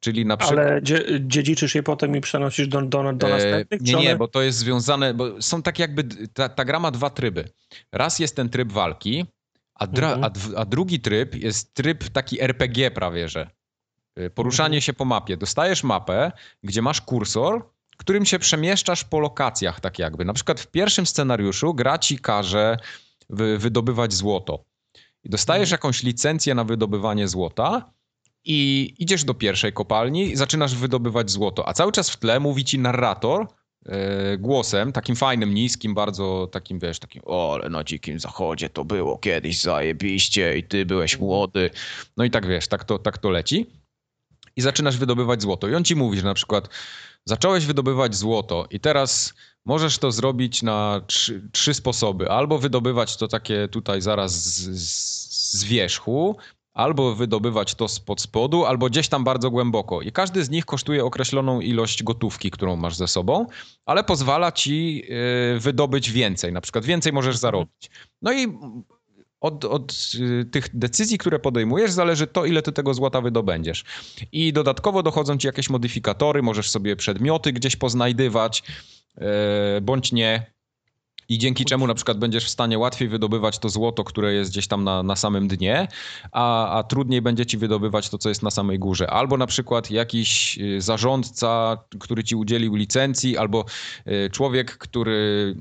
Czyli 0.00 0.26
na 0.26 0.36
przykład... 0.36 0.58
Ale 0.58 0.80
dziedziczysz 1.20 1.74
je 1.74 1.82
potem 1.82 2.16
i 2.16 2.20
przenosisz 2.20 2.68
do, 2.68 2.82
do, 2.82 3.12
do 3.12 3.28
e, 3.28 3.30
następnych? 3.30 3.80
nie, 3.80 3.94
nie, 3.94 4.16
bo 4.16 4.28
to 4.28 4.42
jest 4.42 4.58
związane, 4.58 5.14
bo 5.14 5.42
są 5.42 5.62
tak 5.62 5.78
jakby, 5.78 6.04
ta, 6.34 6.48
ta 6.48 6.64
gra 6.64 6.80
ma 6.80 6.90
dwa 6.90 7.10
tryby. 7.10 7.48
Raz 7.92 8.18
jest 8.18 8.36
ten 8.36 8.48
tryb 8.48 8.72
walki, 8.72 9.26
a, 9.74 9.86
mhm. 9.86 10.24
a, 10.24 10.30
a, 10.56 10.64
drugi 10.64 11.00
tryb 11.00 11.34
jest 11.34 11.74
tryb 11.74 12.08
taki 12.08 12.40
RPG 12.40 12.90
prawie, 12.90 13.28
że 13.28 13.50
e, 14.16 14.30
poruszanie 14.30 14.76
mhm. 14.76 14.80
się 14.80 14.92
po 14.92 15.04
mapie. 15.04 15.36
Dostajesz 15.36 15.84
mapę, 15.84 16.32
gdzie 16.62 16.82
masz 16.82 17.00
kursor, 17.00 17.70
którym 17.96 18.24
się 18.24 18.38
przemieszczasz 18.38 19.04
po 19.04 19.20
lokacjach 19.20 19.80
tak 19.80 19.98
jakby. 19.98 20.24
Na 20.24 20.32
przykład 20.32 20.60
w 20.60 20.66
pierwszym 20.66 21.06
scenariuszu 21.06 21.74
gra 21.74 21.98
ci 21.98 22.18
każe 22.18 22.76
wy, 23.30 23.58
wydobywać 23.58 24.12
złoto. 24.12 24.64
I 25.24 25.30
dostajesz 25.30 25.68
mhm. 25.68 25.78
jakąś 25.78 26.02
licencję 26.02 26.54
na 26.54 26.64
wydobywanie 26.64 27.28
złota 27.28 27.92
i 28.44 28.94
idziesz 28.98 29.24
do 29.24 29.34
pierwszej 29.34 29.72
kopalni 29.72 30.30
i 30.30 30.36
zaczynasz 30.36 30.74
wydobywać 30.74 31.30
złoto, 31.30 31.68
a 31.68 31.72
cały 31.72 31.92
czas 31.92 32.10
w 32.10 32.16
tle 32.16 32.40
mówi 32.40 32.64
ci 32.64 32.78
narrator 32.78 33.46
yy, 33.86 33.92
głosem, 34.38 34.92
takim 34.92 35.16
fajnym, 35.16 35.54
niskim, 35.54 35.94
bardzo 35.94 36.48
takim, 36.52 36.78
wiesz, 36.78 36.98
takim 36.98 37.22
o, 37.24 37.54
ale 37.54 37.68
na 37.68 37.84
dzikim 37.84 38.20
zachodzie 38.20 38.68
to 38.68 38.84
było 38.84 39.18
kiedyś 39.18 39.60
zajebiście 39.60 40.58
i 40.58 40.62
ty 40.62 40.86
byłeś 40.86 41.18
młody. 41.18 41.70
No 42.16 42.24
i 42.24 42.30
tak, 42.30 42.46
wiesz, 42.46 42.68
tak 42.68 42.84
to, 42.84 42.98
tak 42.98 43.18
to 43.18 43.30
leci. 43.30 43.66
I 44.56 44.60
zaczynasz 44.60 44.96
wydobywać 44.96 45.42
złoto. 45.42 45.68
I 45.68 45.74
on 45.74 45.84
ci 45.84 45.96
mówi, 45.96 46.18
że 46.18 46.24
na 46.24 46.34
przykład 46.34 46.68
zacząłeś 47.24 47.66
wydobywać 47.66 48.16
złoto 48.16 48.66
i 48.70 48.80
teraz 48.80 49.34
możesz 49.64 49.98
to 49.98 50.12
zrobić 50.12 50.62
na 50.62 51.00
trzy, 51.06 51.48
trzy 51.52 51.74
sposoby. 51.74 52.30
Albo 52.30 52.58
wydobywać 52.58 53.16
to 53.16 53.28
takie 53.28 53.68
tutaj 53.68 54.00
zaraz 54.00 54.32
z, 54.32 55.58
z 55.58 55.64
wierzchu, 55.64 56.36
albo 56.78 57.14
wydobywać 57.14 57.74
to 57.74 57.88
spod 57.88 58.20
spodu, 58.20 58.64
albo 58.64 58.86
gdzieś 58.86 59.08
tam 59.08 59.24
bardzo 59.24 59.50
głęboko. 59.50 60.02
I 60.02 60.12
każdy 60.12 60.44
z 60.44 60.50
nich 60.50 60.64
kosztuje 60.64 61.04
określoną 61.04 61.60
ilość 61.60 62.02
gotówki, 62.02 62.50
którą 62.50 62.76
masz 62.76 62.96
ze 62.96 63.08
sobą, 63.08 63.46
ale 63.86 64.04
pozwala 64.04 64.52
ci 64.52 65.02
y, 65.56 65.60
wydobyć 65.60 66.10
więcej. 66.10 66.52
Na 66.52 66.60
przykład 66.60 66.84
więcej 66.84 67.12
możesz 67.12 67.36
mhm. 67.36 67.40
zarobić. 67.40 67.90
No 68.22 68.32
i 68.32 68.46
od, 69.40 69.64
od 69.64 69.92
y, 70.20 70.44
tych 70.44 70.76
decyzji, 70.76 71.18
które 71.18 71.38
podejmujesz, 71.38 71.90
zależy 71.90 72.26
to, 72.26 72.44
ile 72.44 72.62
ty 72.62 72.72
tego 72.72 72.94
złota 72.94 73.20
wydobędziesz. 73.20 73.84
I 74.32 74.52
dodatkowo 74.52 75.02
dochodzą 75.02 75.38
ci 75.38 75.46
jakieś 75.46 75.70
modyfikatory, 75.70 76.42
możesz 76.42 76.70
sobie 76.70 76.96
przedmioty 76.96 77.52
gdzieś 77.52 77.76
poznajdywać, 77.76 78.62
y, 79.16 79.80
bądź 79.80 80.12
nie 80.12 80.57
i 81.28 81.38
dzięki 81.38 81.64
czemu 81.64 81.86
na 81.86 81.94
przykład 81.94 82.18
będziesz 82.18 82.44
w 82.44 82.48
stanie 82.48 82.78
łatwiej 82.78 83.08
wydobywać 83.08 83.58
to 83.58 83.68
złoto, 83.68 84.04
które 84.04 84.34
jest 84.34 84.50
gdzieś 84.50 84.68
tam 84.68 84.84
na, 84.84 85.02
na 85.02 85.16
samym 85.16 85.48
dnie, 85.48 85.88
a, 86.32 86.78
a 86.78 86.82
trudniej 86.82 87.22
będzie 87.22 87.46
ci 87.46 87.58
wydobywać 87.58 88.10
to, 88.10 88.18
co 88.18 88.28
jest 88.28 88.42
na 88.42 88.50
samej 88.50 88.78
górze. 88.78 89.10
Albo 89.10 89.36
na 89.36 89.46
przykład 89.46 89.90
jakiś 89.90 90.58
y, 90.58 90.80
zarządca, 90.80 91.78
który 92.00 92.24
ci 92.24 92.36
udzielił 92.36 92.74
licencji, 92.74 93.38
albo 93.38 93.64
y, 94.06 94.30
człowiek, 94.30 94.78
który 94.78 95.54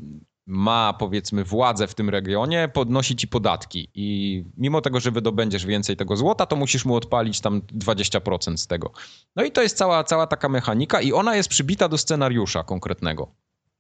ma 0.48 0.94
powiedzmy 0.94 1.44
władzę 1.44 1.88
w 1.88 1.96
tym 1.96 2.10
regionie, 2.10 2.70
podnosi 2.74 3.16
ci 3.16 3.28
podatki 3.28 3.90
i 3.96 4.44
mimo 4.58 4.82
tego, 4.82 5.00
że 5.00 5.12
wydobędziesz 5.12 5.66
więcej 5.66 5.96
tego 5.96 6.16
złota, 6.16 6.46
to 6.46 6.56
musisz 6.56 6.86
mu 6.86 6.96
odpalić 6.96 7.42
tam 7.42 7.62
20% 7.62 8.58
z 8.58 8.68
tego. 8.68 8.92
No 9.36 9.44
i 9.44 9.52
to 9.52 9.62
jest 9.62 9.78
cała, 9.78 10.04
cała 10.04 10.28
taka 10.28 10.50
mechanika 10.50 11.02
i 11.02 11.14
ona 11.14 11.36
jest 11.36 11.50
przybita 11.50 11.90
do 11.90 11.98
scenariusza 11.98 12.64
konkretnego. 12.64 13.32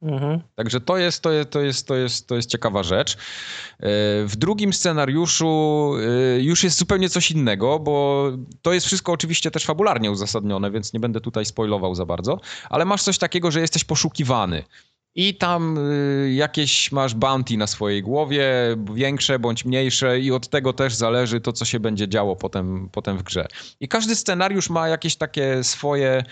Mhm. 0.02 0.41
Także 0.56 0.82
to 0.82 0.98
jest, 0.98 1.22
to, 1.24 1.32
jest, 1.32 1.49
to, 1.52 1.61
jest, 1.61 1.88
to, 1.88 1.95
jest, 1.95 2.28
to 2.28 2.36
jest 2.36 2.49
ciekawa 2.49 2.84
rzecz. 2.84 3.14
E, 3.14 3.18
w 4.26 4.36
drugim 4.36 4.74
scenariuszu 4.74 5.91
e, 6.36 6.41
już 6.41 6.64
jest 6.64 6.78
zupełnie 6.78 7.10
coś 7.10 7.32
innego, 7.32 7.80
bo 7.80 8.28
to 8.61 8.74
jest 8.74 8.86
wszystko 8.86 9.11
oczywiście 9.11 9.52
też 9.52 9.65
fabularnie 9.65 10.11
uzasadnione, 10.11 10.72
więc 10.72 10.94
nie 10.94 10.99
będę 10.99 11.22
tutaj 11.22 11.45
spoilował 11.45 11.95
za 11.95 12.06
bardzo, 12.06 12.40
ale 12.69 12.86
masz 12.86 13.03
coś 13.03 13.18
takiego, 13.18 13.52
że 13.52 13.61
jesteś 13.61 13.84
poszukiwany. 13.84 14.64
I 15.15 15.36
tam 15.36 15.78
e, 15.78 16.34
jakieś 16.34 16.91
masz 16.91 17.15
bounty 17.15 17.57
na 17.57 17.68
swojej 17.68 18.02
głowie, 18.02 18.45
większe 18.94 19.40
bądź 19.40 19.65
mniejsze, 19.65 20.19
i 20.19 20.32
od 20.32 20.49
tego 20.49 20.74
też 20.74 20.94
zależy 20.94 21.41
to, 21.41 21.53
co 21.53 21.65
się 21.65 21.80
będzie 21.80 22.07
działo 22.07 22.36
potem, 22.36 22.90
potem 22.91 23.18
w 23.18 23.24
grze. 23.24 23.48
I 23.80 23.88
każdy 23.88 24.15
scenariusz 24.15 24.69
ma 24.69 24.88
jakieś 24.88 25.15
takie 25.15 25.64
swoje 25.64 26.24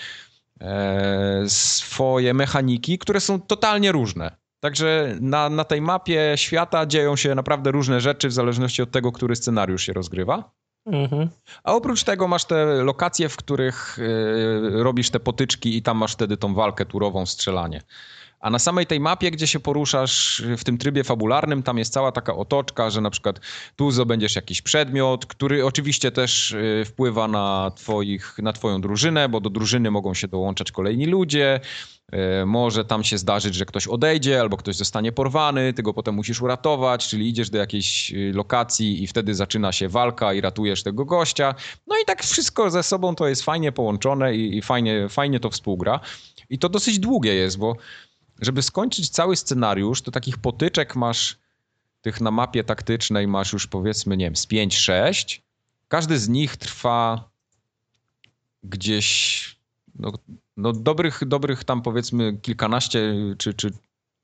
swoje 1.48 2.34
mechaniki, 2.34 2.98
które 2.98 3.20
są 3.20 3.42
totalnie 3.42 3.92
różne. 3.92 4.38
Także 4.60 5.16
na, 5.22 5.50
na 5.50 5.64
tej 5.64 5.82
mapie 5.82 6.34
świata 6.36 6.86
dzieją 6.86 7.16
się 7.16 7.36
naprawdę 7.36 7.72
różne 7.72 8.02
rzeczy 8.02 8.28
w 8.28 8.34
zależności 8.34 8.82
od 8.82 8.92
tego, 8.92 9.12
który 9.12 9.36
scenariusz 9.36 9.84
się 9.84 9.94
rozgrywa. 9.94 10.52
Mhm. 10.86 11.30
A 11.64 11.74
oprócz 11.74 12.04
tego 12.04 12.28
masz 12.28 12.46
te 12.46 12.66
lokacje, 12.66 13.30
w 13.30 13.38
których 13.38 14.00
y, 14.00 14.84
robisz 14.84 15.10
te 15.10 15.20
potyczki 15.20 15.78
i 15.78 15.82
tam 15.82 15.98
masz 15.98 16.14
wtedy 16.14 16.38
tą 16.38 16.54
walkę 16.54 16.86
turową, 16.86 17.26
strzelanie. 17.26 17.82
A 18.46 18.50
na 18.50 18.60
samej 18.60 18.86
tej 18.86 19.00
mapie, 19.00 19.32
gdzie 19.32 19.48
się 19.48 19.60
poruszasz 19.60 20.44
w 20.58 20.64
tym 20.64 20.78
trybie 20.78 21.04
fabularnym, 21.04 21.64
tam 21.64 21.78
jest 21.78 21.94
cała 21.94 22.12
taka 22.12 22.36
otoczka, 22.36 22.90
że 22.90 23.02
na 23.02 23.10
przykład 23.10 23.40
tu 23.76 23.92
zdobędziesz 23.92 24.36
jakiś 24.36 24.62
przedmiot, 24.62 25.26
który 25.26 25.66
oczywiście 25.66 26.12
też 26.12 26.52
y, 26.52 26.84
wpływa 26.86 27.28
na, 27.28 27.72
twoich, 27.76 28.38
na 28.38 28.54
twoją 28.54 28.82
drużynę, 28.82 29.30
bo 29.30 29.40
do 29.40 29.50
drużyny 29.50 29.92
mogą 29.92 30.14
się 30.14 30.28
dołączać 30.28 30.72
kolejni 30.72 31.06
ludzie. 31.06 31.60
Y, 32.42 32.46
może 32.46 32.86
tam 32.86 33.04
się 33.04 33.18
zdarzyć, 33.18 33.56
że 33.56 33.66
ktoś 33.66 33.88
odejdzie 33.88 34.42
albo 34.42 34.58
ktoś 34.58 34.76
zostanie 34.76 35.12
porwany, 35.12 35.74
ty 35.74 35.84
go 35.84 35.94
potem 35.94 36.16
musisz 36.16 36.42
uratować, 36.42 37.08
czyli 37.08 37.30
idziesz 37.30 37.50
do 37.50 37.58
jakiejś 37.58 38.14
y, 38.14 38.32
lokacji 38.36 39.04
i 39.04 39.08
wtedy 39.08 39.36
zaczyna 39.36 39.72
się 39.72 39.90
walka 39.90 40.34
i 40.34 40.42
ratujesz 40.42 40.84
tego 40.84 41.06
gościa. 41.06 41.56
No 41.88 41.96
i 42.04 42.06
tak 42.06 42.24
wszystko 42.24 42.72
ze 42.72 42.84
sobą 42.84 43.16
to 43.16 43.28
jest 43.28 43.44
fajnie 43.44 43.72
połączone 43.72 44.36
i, 44.36 44.58
i 44.58 44.62
fajnie, 44.62 45.10
fajnie 45.10 45.40
to 45.40 45.50
współgra. 45.50 46.00
I 46.50 46.60
to 46.60 46.70
dosyć 46.70 47.00
długie 47.00 47.34
jest, 47.34 47.58
bo 47.58 47.76
żeby 48.42 48.62
skończyć 48.62 49.10
cały 49.10 49.36
scenariusz, 49.36 50.02
to 50.02 50.12
takich 50.12 50.38
potyczek 50.38 50.96
masz 50.96 51.38
tych 52.02 52.22
na 52.22 52.32
mapie 52.32 52.64
taktycznej 52.64 53.28
masz 53.28 53.54
już 53.54 53.68
powiedzmy, 53.68 54.18
nie 54.18 54.26
wiem, 54.26 54.36
z 54.36 54.48
5-6. 54.48 55.42
Każdy 55.88 56.20
z 56.20 56.30
nich 56.30 56.58
trwa 56.58 57.30
gdzieś 58.64 59.56
no, 60.00 60.14
no 60.58 60.74
dobrych, 60.74 61.28
dobrych 61.28 61.64
tam 61.64 61.82
powiedzmy 61.82 62.38
kilkanaście 62.42 63.14
czy, 63.38 63.54
czy 63.54 63.72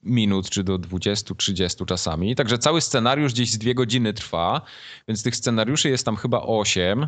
minut, 0.03 0.49
czy 0.49 0.63
do 0.63 0.79
20-30 0.79 1.85
czasami. 1.85 2.35
Także 2.35 2.57
cały 2.57 2.81
scenariusz 2.81 3.33
gdzieś 3.33 3.51
z 3.51 3.57
dwie 3.57 3.75
godziny 3.75 4.13
trwa, 4.13 4.61
więc 5.07 5.23
tych 5.23 5.35
scenariuszy 5.35 5.89
jest 5.89 6.05
tam 6.05 6.15
chyba 6.15 6.41
8. 6.41 7.07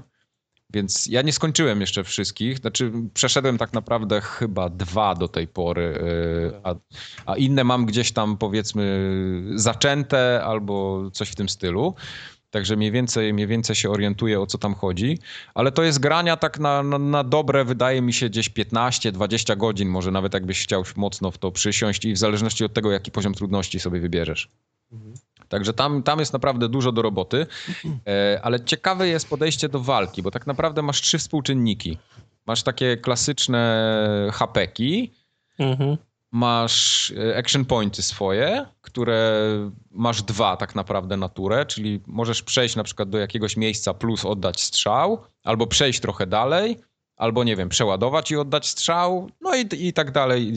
Więc 0.74 1.08
ja 1.08 1.22
nie 1.22 1.34
skończyłem 1.34 1.82
jeszcze 1.82 2.04
wszystkich. 2.04 2.58
Znaczy, 2.58 2.92
przeszedłem 3.14 3.58
tak 3.58 3.74
naprawdę 3.74 4.22
chyba 4.22 4.70
dwa 4.70 5.16
do 5.16 5.28
tej 5.28 5.48
pory, 5.48 5.82
y, 5.82 6.62
a, 6.64 6.76
a, 7.26 7.38
inne 7.38 7.64
mam 7.64 7.86
gdzieś 7.86 8.12
tam 8.12 8.38
powiedzmy 8.38 9.12
zaczęte 9.56 10.44
albo 10.44 11.04
coś 11.12 11.30
w 11.30 11.36
tym 11.36 11.50
stylu. 11.50 11.96
Także 12.54 12.76
mniej 12.76 12.92
więcej, 12.92 13.34
mniej 13.34 13.48
więcej 13.48 13.76
się 13.76 13.90
orientuję 13.90 14.42
o 14.42 14.48
co 14.48 14.58
tam 14.58 14.76
chodzi. 14.76 15.20
Ale 15.54 15.72
to 15.72 15.84
jest 15.84 16.00
grania 16.00 16.38
tak 16.38 16.60
na, 16.60 16.84
na, 16.84 16.98
na 16.98 17.24
dobre, 17.24 17.66
wydaje 17.66 18.02
mi 18.02 18.14
się, 18.14 18.30
gdzieś 18.30 18.50
15-20 18.50 19.58
godzin, 19.58 19.90
może 19.90 20.12
nawet 20.12 20.34
jakbyś 20.34 20.64
chciał 20.64 20.84
mocno 20.96 21.32
w 21.32 21.38
to 21.38 21.52
przysiąść 21.52 22.06
i 22.06 22.14
w 22.14 22.18
zależności 22.18 22.66
od 22.66 22.74
tego, 22.74 22.92
jaki 22.92 23.12
poziom 23.12 23.34
trudności 23.34 23.80
sobie 23.80 24.00
wybierzesz. 24.00 24.50
Mhm. 24.92 25.14
Także 25.54 25.74
tam, 25.74 26.04
tam 26.04 26.20
jest 26.20 26.34
naprawdę 26.34 26.70
dużo 26.70 26.92
do 26.92 27.02
roboty, 27.02 27.48
e, 28.08 28.40
ale 28.44 28.66
ciekawe 28.66 29.08
jest 29.08 29.30
podejście 29.30 29.70
do 29.70 29.80
walki, 29.80 30.22
bo 30.22 30.32
tak 30.32 30.48
naprawdę 30.48 30.82
masz 30.82 31.02
trzy 31.02 31.18
współczynniki. 31.18 31.98
Masz 32.46 32.64
takie 32.64 32.98
klasyczne 32.98 33.88
hapeki, 34.34 35.14
mhm. 35.60 35.98
masz 36.32 37.12
e, 37.12 37.38
action 37.38 37.66
pointy 37.66 38.02
swoje, 38.02 38.66
które 38.82 39.42
masz 39.92 40.22
dwa 40.22 40.58
tak 40.58 40.76
naprawdę 40.76 41.18
naturę, 41.18 41.66
czyli 41.66 42.02
możesz 42.08 42.44
przejść 42.44 42.76
na 42.76 42.84
przykład 42.84 43.10
do 43.10 43.18
jakiegoś 43.18 43.58
miejsca 43.58 43.94
plus 43.94 44.26
oddać 44.26 44.62
strzał, 44.62 45.24
albo 45.44 45.68
przejść 45.68 46.00
trochę 46.00 46.28
dalej, 46.28 46.78
albo 47.16 47.44
nie 47.44 47.56
wiem, 47.56 47.70
przeładować 47.70 48.32
i 48.32 48.38
oddać 48.38 48.68
strzał, 48.68 49.30
no 49.42 49.56
i, 49.56 49.88
i 49.88 49.94
tak 49.94 50.12
dalej. 50.12 50.54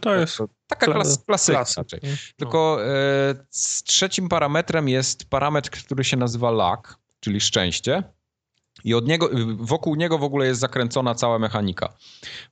To 0.00 0.14
jest 0.14 0.38
taka 0.66 0.86
klas, 0.86 1.24
klasyka 1.26 1.64
raczej. 1.76 2.00
No. 2.02 2.08
Tylko 2.36 2.78
e, 2.84 3.34
trzecim 3.84 4.28
parametrem 4.28 4.88
jest 4.88 5.30
parametr, 5.30 5.70
który 5.70 6.04
się 6.04 6.16
nazywa 6.16 6.50
luck, 6.50 6.98
czyli 7.20 7.40
szczęście. 7.40 8.02
I 8.84 8.94
od 8.94 9.06
niego, 9.06 9.30
wokół 9.56 9.94
niego 9.94 10.18
w 10.18 10.22
ogóle 10.22 10.46
jest 10.46 10.60
zakręcona 10.60 11.14
cała 11.14 11.38
mechanika, 11.38 11.92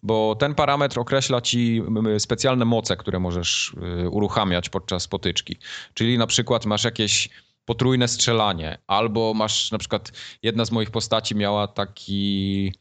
bo 0.02 0.36
ten 0.38 0.54
parametr 0.54 0.98
określa 0.98 1.40
ci 1.40 1.82
specjalne 2.18 2.64
moce, 2.64 2.96
które 2.96 3.18
możesz 3.18 3.76
e, 4.04 4.08
uruchamiać 4.08 4.68
podczas 4.68 5.08
potyczki. 5.08 5.56
Czyli 5.94 6.18
na 6.18 6.26
przykład 6.26 6.66
masz 6.66 6.84
jakieś 6.84 7.28
potrójne 7.64 8.08
strzelanie, 8.08 8.78
albo 8.86 9.34
masz 9.34 9.72
na 9.72 9.78
przykład 9.78 10.12
jedna 10.42 10.64
z 10.64 10.70
moich 10.70 10.90
postaci 10.90 11.34
miała 11.34 11.68
taki 11.68 12.72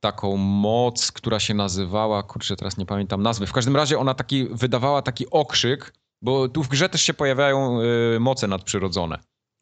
taką 0.00 0.36
moc, 0.36 1.12
która 1.12 1.40
się 1.40 1.54
nazywała, 1.54 2.22
kurczę, 2.22 2.56
teraz 2.56 2.76
nie 2.76 2.86
pamiętam 2.86 3.22
nazwy. 3.22 3.46
W 3.46 3.52
każdym 3.52 3.76
razie 3.76 3.98
ona 3.98 4.14
taki 4.14 4.48
wydawała 4.50 5.02
taki 5.02 5.30
okrzyk, 5.30 5.92
bo 6.22 6.48
tu 6.48 6.62
w 6.62 6.68
grze 6.68 6.88
też 6.88 7.02
się 7.02 7.14
pojawiają 7.14 7.80
y, 8.16 8.20
moce 8.20 8.46
nadprzyrodzone. 8.46 9.18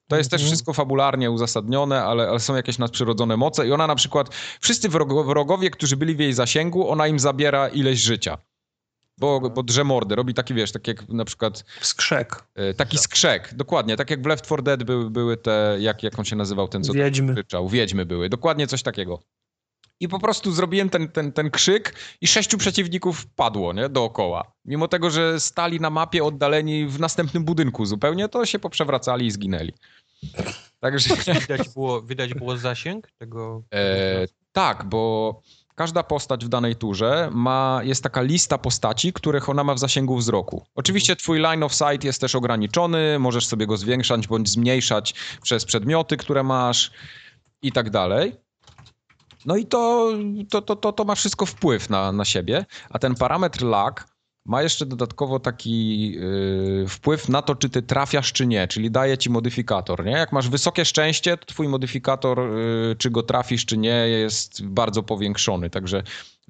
To 0.08 0.16
jest 0.16 0.30
też 0.30 0.40
mhm. 0.40 0.50
wszystko 0.50 0.72
fabularnie 0.72 1.30
uzasadnione, 1.30 2.04
ale, 2.04 2.28
ale, 2.28 2.40
są 2.40 2.56
jakieś 2.56 2.78
nadprzyrodzone 2.78 3.36
moce 3.36 3.66
i 3.66 3.72
ona 3.72 3.86
na 3.86 3.94
przykład, 3.94 4.34
wszyscy 4.60 4.88
wrogowie, 5.24 5.70
którzy 5.70 5.96
byli 5.96 6.14
w 6.14 6.20
jej 6.20 6.32
zasięgu, 6.32 6.90
ona 6.90 7.06
im 7.06 7.18
zabiera 7.18 7.68
ileś 7.68 7.98
życia. 7.98 8.38
Bo, 9.18 9.40
bo 9.50 9.62
drze 9.62 9.84
mordę, 9.84 10.14
robi 10.14 10.34
taki, 10.34 10.54
wiesz, 10.54 10.72
tak 10.72 10.88
jak 10.88 11.08
na 11.08 11.24
przykład... 11.24 11.64
Skrzek. 11.80 12.44
Y, 12.70 12.74
taki 12.74 12.98
skrzek, 12.98 13.54
dokładnie. 13.54 13.96
Tak 13.96 14.10
jak 14.10 14.22
w 14.22 14.26
Left 14.26 14.44
4 14.44 14.62
Dead 14.62 14.84
były, 14.84 15.10
były 15.10 15.36
te, 15.36 15.76
jak, 15.80 16.02
jak 16.02 16.18
on 16.18 16.24
się 16.24 16.36
nazywał, 16.36 16.68
ten 16.68 16.84
co 16.84 16.92
Wiedźmy. 16.92 17.34
Krzyczał. 17.34 17.68
Wiedźmy 17.68 18.06
były, 18.06 18.28
dokładnie 18.28 18.66
coś 18.66 18.82
takiego. 18.82 19.20
I 20.01 20.09
po 20.09 20.18
prostu 20.18 20.52
zrobiłem 20.52 20.90
ten, 20.90 21.09
ten, 21.09 21.32
ten 21.32 21.51
krzyk 21.51 21.94
i 22.20 22.27
sześciu 22.27 22.59
przeciwników 22.59 23.27
padło, 23.27 23.73
nie? 23.73 23.89
Dookoła. 23.89 24.52
Mimo 24.64 24.89
tego, 24.89 25.10
że 25.10 25.40
stali 25.40 25.81
na 25.81 25.90
mapie 25.90 26.24
oddaleni 26.24 26.86
w 26.86 27.01
następnym 27.01 27.44
budynku 27.44 27.86
zupełnie, 27.86 28.28
to 28.28 28.47
się 28.47 28.59
poprzewracali 28.59 29.27
i 29.27 29.31
zginęli. 29.31 29.73
Także... 30.81 31.16
Widać 31.40 31.68
było, 31.74 32.02
widać 32.02 32.35
było 32.35 32.56
zasięg 32.56 33.09
tego? 33.18 33.62
E, 33.74 34.27
tak, 34.52 34.85
bo 34.85 35.40
każda 35.74 36.02
postać 36.02 36.44
w 36.44 36.48
danej 36.48 36.77
turze 36.77 37.28
ma, 37.32 37.81
jest 37.85 38.02
taka 38.02 38.23
lista 38.23 38.59
postaci, 38.59 39.12
których 39.12 39.48
ona 39.48 39.64
ma 39.64 39.74
w 39.74 39.78
zasięgu 39.78 40.16
wzroku. 40.16 40.64
Oczywiście 40.74 41.12
mhm. 41.12 41.23
twój 41.23 41.39
line 41.40 41.62
of 41.62 41.74
sight 41.74 42.05
jest 42.05 42.20
też 42.20 42.35
ograniczony, 42.35 43.18
możesz 43.18 43.47
sobie 43.47 43.66
go 43.66 43.77
zwiększać 43.77 44.27
bądź 44.27 44.48
zmniejszać 44.48 45.14
przez 45.43 45.64
przedmioty, 45.64 46.16
które 46.16 46.43
masz 46.43 46.90
i 47.62 47.73
tak 47.73 47.90
dalej. 47.90 48.45
No 49.47 49.56
i 49.56 49.66
to, 49.66 50.12
to, 50.51 50.62
to, 50.62 50.77
to, 50.77 50.93
to 50.93 51.05
ma 51.05 51.14
wszystko 51.14 51.47
wpływ 51.47 51.90
na, 51.90 52.12
na 52.12 52.24
siebie, 52.24 52.66
a 52.90 52.98
ten 52.98 53.14
parametr 53.14 53.62
lag 53.62 54.16
ma 54.44 54.62
jeszcze 54.62 54.86
dodatkowo 54.86 55.40
taki 55.40 56.10
yy, 56.10 56.85
wpływ 56.89 57.28
na 57.28 57.43
to, 57.43 57.55
czy 57.55 57.70
ty 57.70 57.82
trafiasz, 57.82 58.32
czy 58.32 58.47
nie, 58.47 58.68
czyli 58.68 58.90
daje 58.90 59.18
ci 59.18 59.31
modyfikator, 59.31 60.05
nie? 60.05 60.12
Jak 60.12 60.32
masz 60.32 60.48
wysokie 60.48 60.85
szczęście, 60.85 61.36
to 61.36 61.47
twój 61.47 61.68
modyfikator, 61.68 62.39
yy, 62.39 62.97
czy 62.98 63.10
go 63.10 63.23
trafisz, 63.23 63.66
czy 63.66 63.78
nie, 63.78 64.09
jest 64.09 64.66
bardzo 64.66 65.02
powiększony, 65.02 65.70
także 65.70 66.02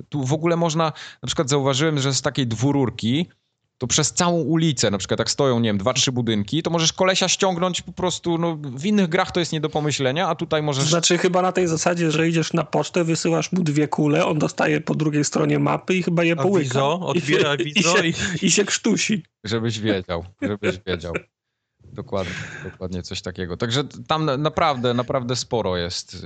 tu 0.09 0.25
w 0.25 0.33
ogóle 0.33 0.57
można, 0.57 0.93
na 1.23 1.27
przykład 1.27 1.49
zauważyłem, 1.49 1.99
że 1.99 2.15
z 2.15 2.23
takiej 2.23 2.47
dwururki 2.47 3.29
to 3.79 3.87
przez 3.87 4.13
całą 4.13 4.41
ulicę, 4.41 4.91
na 4.91 4.99
przykład 4.99 5.19
jak 5.19 5.31
stoją, 5.31 5.61
nie 5.61 5.69
wiem, 5.69 5.79
dwa, 5.79 5.93
trzy 5.93 6.13
budynki, 6.13 6.63
to 6.63 6.71
możesz 6.71 6.93
kolesia 6.93 7.29
ściągnąć 7.29 7.83
po 7.83 7.93
prostu, 7.93 8.39
no 8.39 8.57
w 8.63 8.87
innych 8.87 9.09
grach 9.09 9.33
to 9.33 9.41
jest 9.41 9.53
nie 9.53 9.61
do 9.61 9.69
pomyślenia, 9.69 10.29
a 10.29 10.35
tutaj 10.35 10.63
możesz... 10.63 10.85
To 10.85 10.91
znaczy 10.91 11.19
chyba 11.19 11.43
na 11.43 11.53
tej 11.53 11.67
zasadzie, 11.69 12.11
że 12.11 12.29
idziesz 12.29 12.53
na 12.53 12.65
pocztę, 12.65 13.05
wysyłasz 13.05 13.53
mu 13.53 13.63
dwie 13.63 13.89
kule, 13.89 14.27
on 14.27 14.39
dostaje 14.39 14.81
po 14.81 14.95
drugiej 14.95 15.25
stronie 15.25 15.59
mapy 15.59 15.95
i 15.95 16.03
chyba 16.03 16.25
je 16.25 16.37
połyka. 16.37 16.69
Wizo, 16.69 17.01
odbiera 17.01 17.55
I, 17.55 17.65
wizo 17.65 18.03
i, 18.03 18.13
się, 18.13 18.23
i... 18.43 18.47
i 18.47 18.51
się 18.51 18.65
krztusi. 18.65 19.23
Żebyś 19.45 19.81
wiedział, 19.81 20.25
żebyś 20.43 20.79
wiedział. 20.87 21.13
Dokładnie, 21.93 22.35
dokładnie 22.65 23.03
coś 23.03 23.23
takiego. 23.23 23.57
Także 23.57 23.85
tam 23.85 24.43
naprawdę, 24.43 24.95
naprawdę 24.95 25.37
sporo 25.37 25.77
jest, 25.77 26.25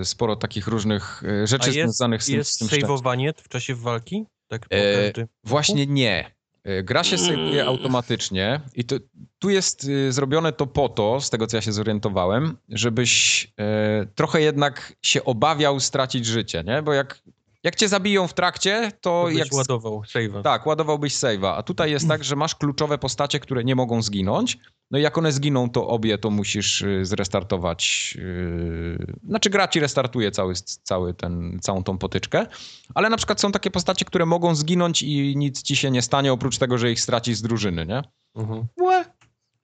y, 0.00 0.04
sporo 0.04 0.36
takich 0.36 0.66
różnych 0.66 1.22
y, 1.22 1.46
rzeczy 1.46 1.66
jest, 1.66 1.74
związanych 1.74 2.22
z 2.22 2.26
tym. 2.26 2.36
Jest 2.36 2.70
sejwowanie 2.70 3.32
w 3.36 3.48
czasie 3.48 3.74
walki? 3.74 4.24
Tak 4.48 4.66
e, 4.72 5.12
właśnie 5.44 5.86
nie. 5.86 6.37
E, 6.64 6.82
gra 6.82 7.04
się 7.04 7.18
sejmuje 7.18 7.62
mm. 7.62 7.68
automatycznie 7.68 8.60
i 8.74 8.84
to, 8.84 8.96
tu 9.38 9.50
jest 9.50 9.84
y, 9.84 10.12
zrobione 10.12 10.52
to 10.52 10.66
po 10.66 10.88
to, 10.88 11.20
z 11.20 11.30
tego 11.30 11.46
co 11.46 11.56
ja 11.56 11.60
się 11.60 11.72
zorientowałem, 11.72 12.56
żebyś 12.68 13.44
e, 13.60 14.06
trochę 14.14 14.40
jednak 14.42 14.96
się 15.02 15.24
obawiał 15.24 15.80
stracić 15.80 16.26
życie, 16.26 16.64
nie? 16.66 16.82
Bo 16.82 16.92
jak, 16.92 17.22
jak 17.68 17.76
cię 17.76 17.88
zabiją 17.88 18.28
w 18.28 18.34
trakcie, 18.34 18.92
to... 19.00 19.22
to 19.22 19.30
jak 19.30 19.52
ładował 19.52 20.00
save'a. 20.00 20.42
Tak, 20.42 20.66
ładowałbyś 20.66 21.14
save'a, 21.14 21.54
a 21.56 21.62
tutaj 21.62 21.90
jest 21.90 22.08
tak, 22.08 22.24
że 22.24 22.36
masz 22.36 22.54
kluczowe 22.54 22.98
postacie, 22.98 23.40
które 23.40 23.64
nie 23.64 23.74
mogą 23.74 24.02
zginąć, 24.02 24.58
no 24.90 24.98
i 24.98 25.02
jak 25.02 25.18
one 25.18 25.32
zginą, 25.32 25.70
to 25.70 25.88
obie 25.88 26.18
to 26.18 26.30
musisz 26.30 26.82
y, 26.82 27.04
zrestartować. 27.04 28.14
Yy... 28.18 29.06
Znaczy 29.24 29.50
gra 29.50 29.68
ci 29.68 29.80
restartuje 29.80 30.30
cały, 30.30 30.54
cały 30.82 31.14
ten, 31.14 31.58
całą 31.62 31.82
tą 31.84 31.98
potyczkę, 31.98 32.46
ale 32.94 33.10
na 33.10 33.16
przykład 33.16 33.40
są 33.40 33.52
takie 33.52 33.70
postacie, 33.70 34.04
które 34.04 34.26
mogą 34.26 34.54
zginąć 34.54 35.02
i 35.02 35.36
nic 35.36 35.62
ci 35.62 35.76
się 35.76 35.90
nie 35.90 36.02
stanie, 36.02 36.32
oprócz 36.32 36.58
tego, 36.58 36.78
że 36.78 36.92
ich 36.92 37.00
stracisz 37.00 37.36
z 37.36 37.42
drużyny, 37.42 37.86
nie? 37.86 38.02
Mhm. 38.34 38.66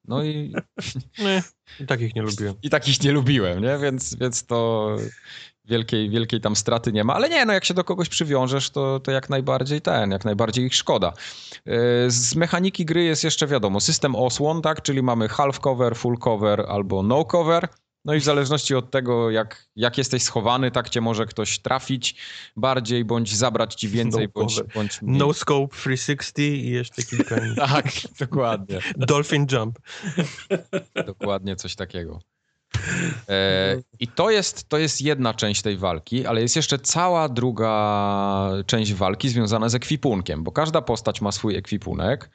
No 0.09 0.25
i... 0.25 0.55
Nie, 1.25 1.43
i 1.81 1.87
takich 1.87 2.15
nie 2.15 2.23
lubiłem. 2.23 2.55
I 2.63 2.71
takich 2.71 3.03
nie 3.03 3.13
lubiłem, 3.13 3.63
nie? 3.63 3.79
Więc, 3.79 4.15
więc 4.15 4.47
to 4.47 4.89
wielkiej, 5.65 6.11
wielkiej 6.11 6.41
tam 6.41 6.57
straty 6.57 6.93
nie 6.93 7.05
ma, 7.05 7.15
ale 7.15 7.29
nie, 7.29 7.47
no 7.47 7.53
jak 7.53 7.65
się 7.65 7.75
do 7.75 7.85
kogoś 7.85 8.09
przywiążesz, 8.09 8.71
to, 8.71 9.01
to 9.01 9.11
jak 9.11 9.31
najbardziej 9.31 9.81
ten, 9.81 10.11
jak 10.11 10.25
najbardziej 10.25 10.65
ich 10.65 10.75
szkoda. 10.75 11.09
E, 11.09 11.13
z 12.11 12.35
mechaniki 12.35 12.85
gry 12.85 13.05
jest 13.05 13.25
jeszcze 13.25 13.47
wiadomo, 13.47 13.81
system 13.81 14.17
osłon, 14.17 14.63
tak, 14.63 14.83
czyli 14.83 15.03
mamy 15.03 15.29
half 15.29 15.61
cover, 15.61 15.97
full 15.97 16.19
cover 16.19 16.65
albo 16.69 17.03
no 17.03 17.25
cover 17.25 17.69
No 18.05 18.15
i 18.15 18.21
w 18.21 18.25
zależności 18.25 18.75
od 18.75 18.91
tego, 18.91 19.31
jak, 19.31 19.69
jak 19.77 19.99
jesteś 19.99 20.23
schowany, 20.23 20.71
tak 20.71 20.91
cię 20.91 21.01
może 21.01 21.27
ktoś 21.27 21.59
trafić 21.59 22.17
bardziej, 22.57 23.05
bądź 23.05 23.37
zabrać 23.37 23.75
ci 23.75 23.89
więcej, 23.89 24.27
No 24.27 24.41
bądź, 24.41 24.63
bądź 24.75 25.03
mniej. 25.03 25.19
No 25.19 25.33
scope 25.33 25.77
360 25.77 26.39
i 26.39 26.71
jeszcze 26.71 27.03
kilka 27.03 27.37
innych. 27.37 27.57
Tak, 27.75 27.87
dokładnie. 28.21 28.79
Dolphin 28.97 29.47
jump. 29.53 29.79
Dokładnie 31.07 31.57
coś 31.57 31.75
takiego. 31.75 32.19
E, 33.29 33.77
I 34.01 34.09
to 34.09 34.31
jest, 34.31 34.69
to 34.69 34.79
jest 34.79 35.03
jedna 35.03 35.35
część 35.35 35.63
tej 35.63 35.77
walki, 35.77 36.27
ale 36.27 36.41
jest 36.41 36.57
jeszcze 36.57 36.79
cała 36.79 37.29
druga 37.29 38.51
część 38.67 38.95
walki 38.95 39.29
związana 39.29 39.69
z 39.69 39.75
ekwipunkiem, 39.75 40.45
bo 40.45 40.53
każda 40.53 40.83
postać 40.83 41.21
ma 41.21 41.33
swój 41.33 41.57
ekwipunek. 41.57 42.31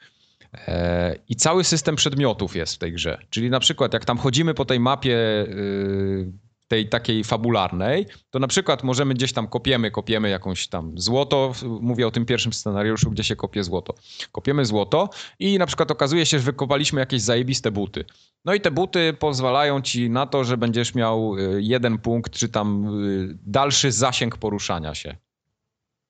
E, 0.54 1.16
I 1.28 1.36
cały 1.36 1.64
system 1.64 1.96
przedmiotów 1.96 2.56
jest 2.56 2.74
w 2.74 2.78
tej 2.78 2.92
grze. 2.92 3.18
Czyli 3.30 3.50
na 3.50 3.60
przykład, 3.60 3.94
jak 3.94 4.04
tam 4.04 4.18
chodzimy 4.18 4.54
po 4.54 4.64
tej 4.64 4.80
mapie 4.80 5.16
y, 5.48 6.32
tej 6.70 6.88
takiej 6.88 7.24
fabularnej, 7.24 8.06
to 8.30 8.38
na 8.38 8.46
przykład 8.46 8.84
możemy 8.84 9.14
gdzieś 9.14 9.32
tam 9.32 9.48
kopiemy, 9.48 9.90
kopiemy 9.90 10.30
jakąś 10.30 10.68
tam 10.68 10.92
złoto. 10.98 11.52
Mówię 11.80 12.06
o 12.06 12.10
tym 12.10 12.26
pierwszym 12.26 12.52
scenariuszu, 12.52 13.10
gdzie 13.10 13.24
się 13.24 13.36
kopie 13.36 13.64
złoto. 13.64 13.94
Kopiemy 14.32 14.64
złoto 14.64 15.08
i 15.38 15.58
na 15.58 15.66
przykład 15.66 15.90
okazuje 15.90 16.26
się, 16.26 16.38
że 16.38 16.44
wykopaliśmy 16.44 17.00
jakieś 17.00 17.22
zajebiste 17.22 17.70
buty. 17.70 18.04
No 18.44 18.54
i 18.54 18.60
te 18.60 18.70
buty 18.70 19.12
pozwalają 19.18 19.82
ci 19.82 20.10
na 20.10 20.26
to, 20.26 20.44
że 20.44 20.56
będziesz 20.56 20.94
miał 20.94 21.38
y, 21.38 21.62
jeden 21.62 21.98
punkt, 21.98 22.32
czy 22.32 22.48
tam 22.48 22.86
y, 23.04 23.38
dalszy 23.46 23.92
zasięg 23.92 24.36
poruszania 24.36 24.94
się. 24.94 25.16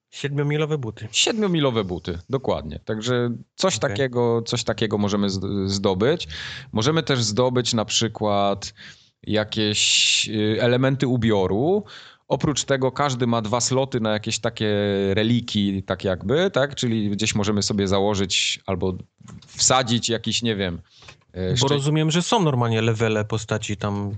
Siedmiomilowe 0.09 0.77
buty. 0.77 1.07
Siedmiomilowe 1.11 1.83
buty, 1.83 2.19
dokładnie. 2.29 2.79
Także 2.85 3.29
coś, 3.55 3.77
Okej. 3.77 3.89
takiego, 3.89 4.41
coś 4.41 4.63
takiego 4.63 4.97
możemy 4.97 5.27
zdobyć. 5.65 6.27
Możemy 6.71 7.03
też 7.03 7.23
zdobyć 7.23 7.73
na 7.73 7.85
przykład 7.85 8.73
jakieś 9.23 10.29
y, 10.29 10.57
elementy 10.61 11.07
ubioru. 11.07 11.83
Oprócz 12.27 12.63
tego 12.63 12.91
każdy 12.91 13.27
ma 13.27 13.41
dwa 13.41 13.61
sloty 13.61 13.99
na 13.99 14.11
jakieś 14.11 14.39
takie 14.39 14.69
reliki, 15.13 15.83
tak 15.83 16.03
jakby, 16.03 16.51
tak? 16.51 16.75
Czyli 16.75 17.09
gdzieś 17.09 17.35
możemy 17.35 17.63
sobie 17.63 17.87
założyć 17.87 18.59
albo 18.65 18.97
wsadzić 19.47 20.09
jakiś, 20.09 20.41
nie 20.41 20.55
wiem... 20.55 20.81
y, 21.35 21.55
Bo 21.61 21.67
rozumiem, 21.67 22.11
że 22.11 22.21
są 22.21 22.43
normalnie 22.43 22.81
levele 22.81 23.25
postaci, 23.25 23.77
tam 23.77 24.17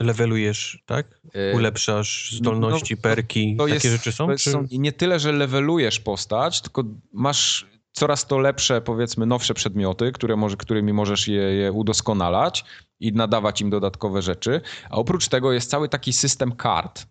levelujesz, 0.00 0.82
tak? 0.86 1.06
y, 1.52 1.56
Ulepszasz 1.56 2.32
zdolności, 2.32 2.94
no, 2.94 3.02
perki, 3.02 3.56
to 3.56 3.64
takie 3.64 3.74
jest, 3.74 3.86
rzeczy 3.86 4.12
są? 4.12 4.28
Czy... 4.36 4.50
są 4.50 4.66
nie 4.70 4.92
tyle, 4.92 5.18
że 5.18 5.32
levelujesz 5.32 6.00
postać, 6.00 6.60
tylko 6.60 6.84
masz 7.12 7.66
coraz 7.94 8.26
to 8.26 8.38
lepsze, 8.38 8.80
powiedzmy, 8.80 9.26
nowsze 9.26 9.54
przedmioty, 9.54 10.12
które 10.12 10.36
może, 10.36 10.56
którymi 10.56 10.92
możesz 10.92 11.28
je, 11.28 11.42
je 11.42 11.72
udoskonalać 11.72 12.64
i 13.00 13.12
nadawać 13.12 13.60
im 13.60 13.70
dodatkowe 13.70 14.22
rzeczy. 14.22 14.60
A 14.90 14.96
oprócz 14.96 15.28
tego 15.28 15.52
jest 15.52 15.70
cały 15.70 15.88
taki 15.88 16.12
system 16.12 16.52
kart. 16.52 17.06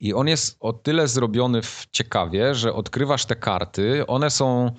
I 0.00 0.14
on 0.14 0.28
jest 0.28 0.56
o 0.60 0.72
tyle 0.72 1.08
zrobiony 1.08 1.62
w 1.62 1.86
ciekawie, 1.92 2.54
że 2.54 2.74
odkrywasz 2.74 3.24
te 3.26 3.36
karty. 3.36 4.06
One 4.06 4.30
są 4.30 4.70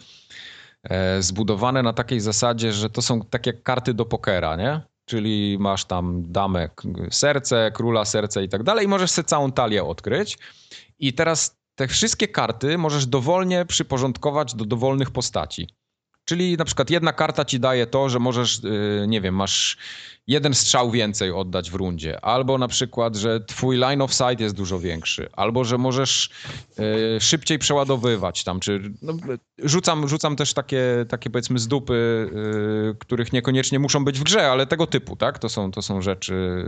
e, 0.84 1.22
zbudowane 1.22 1.84
na 1.84 1.94
takiej 1.94 2.20
zasadzie, 2.20 2.74
że 2.74 2.90
to 2.90 3.02
są 3.02 3.22
takie 3.22 3.54
karty 3.54 3.94
do 3.94 4.06
pokera, 4.06 4.56
nie? 4.56 4.82
Czyli 5.06 5.58
masz 5.60 5.86
tam 5.86 6.32
damę, 6.32 6.70
serce, 7.12 7.72
króla 7.74 8.06
serce 8.06 8.44
i 8.44 8.50
tak 8.50 8.64
dalej 8.64 8.86
i 8.86 8.88
możesz 8.88 9.12
sobie 9.12 9.28
całą 9.28 9.52
talię 9.52 9.84
odkryć. 9.84 10.38
I 11.00 11.14
teraz 11.14 11.61
te 11.82 11.88
wszystkie 11.88 12.28
karty 12.28 12.78
możesz 12.78 13.06
dowolnie 13.06 13.66
przyporządkować 13.66 14.56
do 14.56 14.66
dowolnych 14.66 15.12
postaci. 15.12 15.68
Czyli 16.26 16.58
na 16.58 16.66
przykład 16.66 16.90
jedna 16.90 17.14
karta 17.14 17.46
ci 17.46 17.60
daje 17.60 17.88
to, 17.88 18.10
że 18.10 18.20
możesz, 18.20 18.64
yy, 18.64 19.06
nie 19.08 19.22
wiem, 19.22 19.36
masz 19.36 19.78
jeden 20.28 20.54
strzał 20.54 20.92
więcej 20.92 21.32
oddać 21.32 21.72
w 21.72 21.76
rundzie, 21.76 22.26
albo 22.26 22.58
na 22.58 22.68
przykład, 22.68 23.16
że 23.16 23.40
twój 23.40 23.78
line 23.78 24.02
of 24.02 24.14
sight 24.14 24.40
jest 24.40 24.56
dużo 24.56 24.80
większy, 24.80 25.30
albo 25.34 25.64
że 25.64 25.78
możesz 25.78 26.30
yy, 26.78 27.22
szybciej 27.22 27.60
przeładowywać 27.60 28.44
tam, 28.44 28.60
czy 28.60 28.94
no, 29.02 29.14
rzucam, 29.64 30.08
rzucam 30.08 30.36
też 30.36 30.54
takie, 30.54 31.06
takie 31.10 31.30
powiedzmy 31.30 31.60
z 31.60 31.68
dupy, 31.68 32.30
yy, 32.34 32.96
których 33.00 33.34
niekoniecznie 33.34 33.80
muszą 33.80 34.06
być 34.06 34.20
w 34.20 34.24
grze, 34.24 34.52
ale 34.52 34.68
tego 34.68 34.88
typu, 34.88 35.16
tak? 35.16 35.40
To 35.40 35.50
są, 35.50 35.72
to 35.72 35.82
są 35.82 36.02
rzeczy 36.02 36.66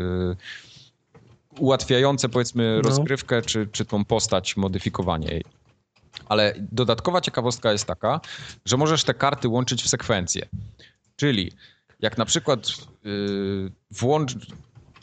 ułatwiające 1.59 2.29
powiedzmy 2.29 2.79
No. 2.83 2.89
rozgrywkę, 2.89 3.41
czy, 3.41 3.67
czy 3.71 3.85
tą 3.85 4.05
postać, 4.05 4.57
modyfikowanie 4.57 5.27
jej. 5.27 5.43
Ale 6.29 6.53
dodatkowa 6.71 7.21
ciekawostka 7.21 7.71
jest 7.71 7.85
taka, 7.85 8.21
że 8.65 8.77
możesz 8.77 9.03
te 9.03 9.13
karty 9.13 9.47
łączyć 9.47 9.83
w 9.83 9.87
sekwencję. 9.89 10.45
Czyli 11.15 11.51
jak 11.99 12.17
na 12.17 12.25
przykład 12.25 12.67
yy, 13.03 13.71
włącz, 13.91 14.35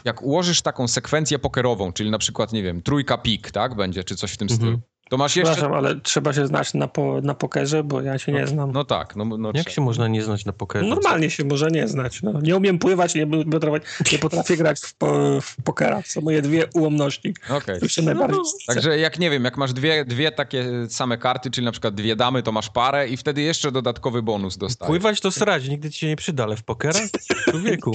jak 0.04 0.22
ułożysz 0.22 0.62
taką 0.62 0.88
sekwencję 0.88 1.38
pokerową, 1.38 1.92
czyli 1.92 2.10
na 2.10 2.18
przykład, 2.18 2.52
nie 2.52 2.62
wiem, 2.62 2.82
trójka 2.82 3.18
pik, 3.18 3.50
tak, 3.50 3.74
będzie, 3.74 4.04
czy 4.04 4.16
coś 4.16 4.32
w 4.32 4.36
tym 4.36 4.48
Mhm. 4.50 4.58
stylu, 4.60 4.80
to 5.10 5.16
masz 5.16 5.36
jeszcze... 5.36 5.52
Przepraszam, 5.52 5.78
ale 5.78 6.00
trzeba 6.00 6.32
się 6.32 6.46
znać 6.46 6.74
na, 6.74 6.88
po, 6.88 7.20
na 7.22 7.34
pokerze, 7.34 7.84
bo 7.84 8.00
ja 8.00 8.18
się 8.18 8.32
nie 8.32 8.46
znam. 8.46 8.72
No 8.72 8.84
tak, 8.84 9.16
no, 9.16 9.24
no 9.24 9.50
Jak 9.54 9.70
się 9.70 9.80
można 9.80 10.08
nie 10.08 10.22
znać 10.22 10.44
na 10.44 10.52
pokerze? 10.52 10.86
Normalnie 10.86 11.30
się 11.30 11.44
może 11.44 11.70
nie 11.70 11.88
znać. 11.88 12.22
No. 12.22 12.40
Nie 12.40 12.56
umiem 12.56 12.78
pływać, 12.78 13.14
nie, 13.14 13.26
potrafię, 13.26 13.80
nie 14.12 14.18
potrafię 14.18 14.56
grać 14.56 14.80
w, 14.80 14.94
po, 14.94 15.40
w 15.40 15.56
pokera. 15.64 16.02
To 16.02 16.08
są 16.08 16.20
moje 16.20 16.42
dwie 16.42 16.66
ułomności, 16.74 17.34
się 17.86 18.02
najbardziej 18.02 18.40
chcę. 18.40 18.66
Także 18.66 18.98
jak 18.98 19.18
nie 19.18 19.30
wiem, 19.30 19.44
jak 19.44 19.56
masz 19.56 19.72
dwie, 19.72 20.04
dwie 20.04 20.32
takie 20.32 20.86
same 20.88 21.18
karty, 21.18 21.50
czyli 21.50 21.64
na 21.64 21.72
przykład 21.72 21.94
dwie 21.94 22.16
damy, 22.16 22.42
to 22.42 22.52
masz 22.52 22.70
parę 22.70 23.08
i 23.08 23.16
wtedy 23.16 23.42
jeszcze 23.42 23.72
dodatkowy 23.72 24.22
bonus 24.22 24.56
dostajesz. 24.56 24.88
Pływać 24.88 25.20
to 25.20 25.30
srać, 25.30 25.68
nigdy 25.68 25.90
ci 25.90 25.98
się 25.98 26.06
nie 26.06 26.16
przyda, 26.16 26.44
ale 26.44 26.56
w 26.56 26.62
pokera? 26.62 27.00
Człowieku. 27.50 27.92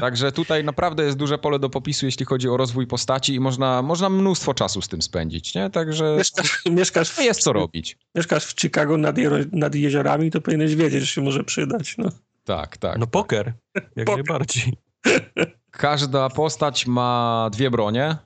Także 0.00 0.32
tutaj 0.32 0.64
naprawdę 0.64 1.04
jest 1.04 1.16
duże 1.16 1.38
pole 1.38 1.58
do 1.58 1.70
popisu, 1.70 2.06
jeśli 2.06 2.26
chodzi 2.26 2.48
o 2.48 2.56
rozwój 2.56 2.86
postaci 2.86 3.34
i 3.34 3.40
można, 3.40 3.82
można 3.82 4.08
mnóstwo 4.08 4.54
czasu 4.54 4.82
z 4.82 4.88
tym 4.88 5.02
spędzić, 5.02 5.54
nie? 5.54 5.70
Także 5.70 6.14
Mieszkasz, 6.18 6.62
mieszkasz, 6.70 7.10
w, 7.10 7.18
jest 7.22 7.40
co 7.40 7.52
robić. 7.52 7.98
mieszkasz 8.14 8.44
w 8.46 8.60
Chicago 8.60 8.96
nad, 8.96 9.16
jero- 9.16 9.48
nad 9.52 9.74
jeziorami, 9.74 10.30
to 10.30 10.40
powinieneś 10.40 10.74
wiedzieć, 10.74 11.00
że 11.00 11.06
się 11.06 11.20
może 11.22 11.44
przydać. 11.44 11.94
No. 11.98 12.08
Tak, 12.44 12.76
tak. 12.76 12.98
No 12.98 13.06
poker, 13.06 13.52
jak 13.96 14.06
Poker. 14.06 14.24
najbardziej. 14.24 14.72
Każda 15.70 16.28
postać 16.28 16.86
ma 16.86 17.48
dwie 17.52 17.70
bronie. 17.70 18.16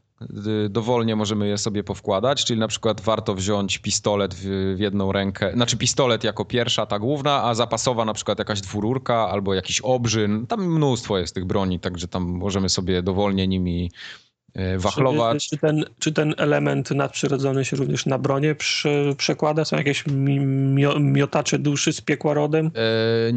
Y, 0.66 0.68
Dowolnie 0.68 1.16
możemy 1.16 1.48
je 1.48 1.58
sobie 1.58 1.84
powkładać, 1.84 2.44
czyli 2.44 2.60
na 2.60 2.68
przykład 2.68 3.00
warto 3.00 3.34
wziąć 3.34 3.78
pistolet 3.78 4.34
w, 4.34 4.74
w 4.76 4.80
jedną 4.80 5.12
rękę, 5.12 5.52
znaczy 5.54 5.76
pistolet 5.76 6.24
jako 6.24 6.44
pierwsza, 6.44 6.86
ta 6.86 6.98
główna, 6.98 7.42
a 7.44 7.54
zapasowa 7.54 8.04
na 8.04 8.14
przykład 8.14 8.38
jakaś 8.38 8.60
dwururka 8.60 9.28
albo 9.28 9.54
jakiś 9.54 9.80
obrzyn. 9.80 10.46
Tam 10.46 10.64
mnóstwo 10.66 11.18
jest 11.18 11.34
tych 11.34 11.44
broni, 11.44 11.80
także 11.80 12.08
tam 12.08 12.22
możemy 12.22 12.68
sobie 12.68 13.02
dowolnie 13.02 13.48
nimi 13.48 13.90
wachlować. 14.78 15.48
Czy, 15.48 15.50
czy, 15.50 15.58
ten, 15.60 15.84
czy 15.98 16.12
ten 16.12 16.34
element 16.38 16.90
nadprzyrodzony 16.90 17.64
się 17.64 17.76
również 17.76 18.06
na 18.06 18.18
bronię 18.18 18.54
prze, 18.54 19.14
przekłada? 19.16 19.64
Są 19.64 19.76
jakieś 19.76 20.06
mi, 20.06 20.40
mio, 20.40 20.98
miotacze 21.00 21.58
duszy 21.58 21.92
z 21.92 22.00
piekła 22.00 22.34
rodem? 22.34 22.66
E, 22.66 23.32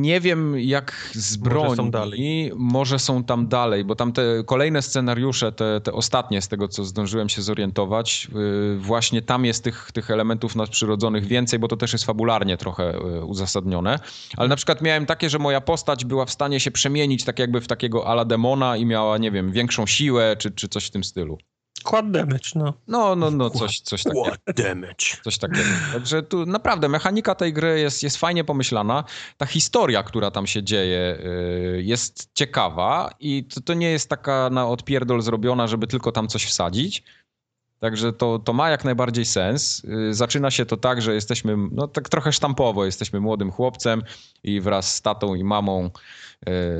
Nie 0.00 0.20
wiem 0.20 0.58
jak 0.58 1.10
z 1.12 1.38
Może 1.38 1.50
broni. 1.50 1.76
są 1.76 1.90
dalej. 1.90 2.52
Może 2.56 2.98
są 2.98 3.24
tam 3.24 3.48
dalej, 3.48 3.84
bo 3.84 3.94
tam 3.94 4.12
te 4.12 4.22
kolejne 4.46 4.82
scenariusze, 4.82 5.52
te, 5.52 5.80
te 5.80 5.92
ostatnie 5.92 6.42
z 6.42 6.48
tego, 6.48 6.68
co 6.68 6.84
zdążyłem 6.84 7.28
się 7.28 7.42
zorientować, 7.42 8.28
y, 8.74 8.78
właśnie 8.78 9.22
tam 9.22 9.44
jest 9.44 9.64
tych, 9.64 9.92
tych 9.92 10.10
elementów 10.10 10.56
nadprzyrodzonych 10.56 11.26
więcej, 11.26 11.58
bo 11.58 11.68
to 11.68 11.76
też 11.76 11.92
jest 11.92 12.04
fabularnie 12.04 12.56
trochę 12.56 12.94
y, 12.94 13.24
uzasadnione. 13.24 13.98
Ale 14.36 14.48
na 14.48 14.56
przykład 14.56 14.82
miałem 14.82 15.06
takie, 15.06 15.30
że 15.30 15.38
moja 15.38 15.60
postać 15.60 16.04
była 16.04 16.24
w 16.26 16.30
stanie 16.30 16.60
się 16.60 16.70
przemienić 16.70 17.24
tak 17.24 17.38
jakby 17.38 17.60
w 17.60 17.66
takiego 17.66 18.06
ala 18.06 18.24
demona 18.24 18.76
i 18.76 18.86
miała, 18.86 19.18
nie 19.18 19.30
wiem, 19.30 19.52
większą 19.52 19.86
siłę 19.86 20.36
czy, 20.38 20.49
czy 20.54 20.68
coś 20.68 20.86
w 20.86 20.90
tym 20.90 21.04
stylu. 21.04 21.38
Quad 21.84 22.10
damage, 22.10 22.50
no. 22.54 22.74
No, 22.88 23.16
no, 23.16 23.30
no, 23.30 23.50
coś, 23.50 23.80
coś 23.80 24.02
takiego. 24.02 24.24
What 24.24 24.40
damage. 24.56 25.06
Coś 25.24 25.38
takiego. 25.38 25.68
Także 25.92 26.22
tu 26.22 26.46
naprawdę 26.46 26.88
mechanika 26.88 27.34
tej 27.34 27.52
gry 27.52 27.80
jest, 27.80 28.02
jest 28.02 28.16
fajnie 28.16 28.44
pomyślana. 28.44 29.04
Ta 29.36 29.46
historia, 29.46 30.02
która 30.02 30.30
tam 30.30 30.46
się 30.46 30.62
dzieje, 30.62 31.18
y, 31.76 31.82
jest 31.82 32.30
ciekawa 32.34 33.10
i 33.20 33.44
to, 33.44 33.60
to 33.60 33.74
nie 33.74 33.90
jest 33.90 34.08
taka 34.08 34.50
na 34.50 34.68
odpierdol 34.68 35.22
zrobiona, 35.22 35.66
żeby 35.66 35.86
tylko 35.86 36.12
tam 36.12 36.28
coś 36.28 36.44
wsadzić. 36.44 37.02
Także 37.78 38.12
to, 38.12 38.38
to 38.38 38.52
ma 38.52 38.70
jak 38.70 38.84
najbardziej 38.84 39.24
sens. 39.24 39.82
Y, 39.84 40.14
Zaczyna 40.14 40.50
się 40.50 40.66
to 40.66 40.76
tak, 40.76 41.02
że 41.02 41.14
jesteśmy, 41.14 41.56
no 41.72 41.88
tak 41.88 42.08
trochę 42.08 42.32
sztampowo, 42.32 42.84
jesteśmy 42.84 43.20
młodym 43.20 43.50
chłopcem 43.50 44.02
i 44.42 44.60
wraz 44.60 44.94
z 44.94 45.02
tatą 45.02 45.34
i 45.34 45.44
mamą 45.44 45.90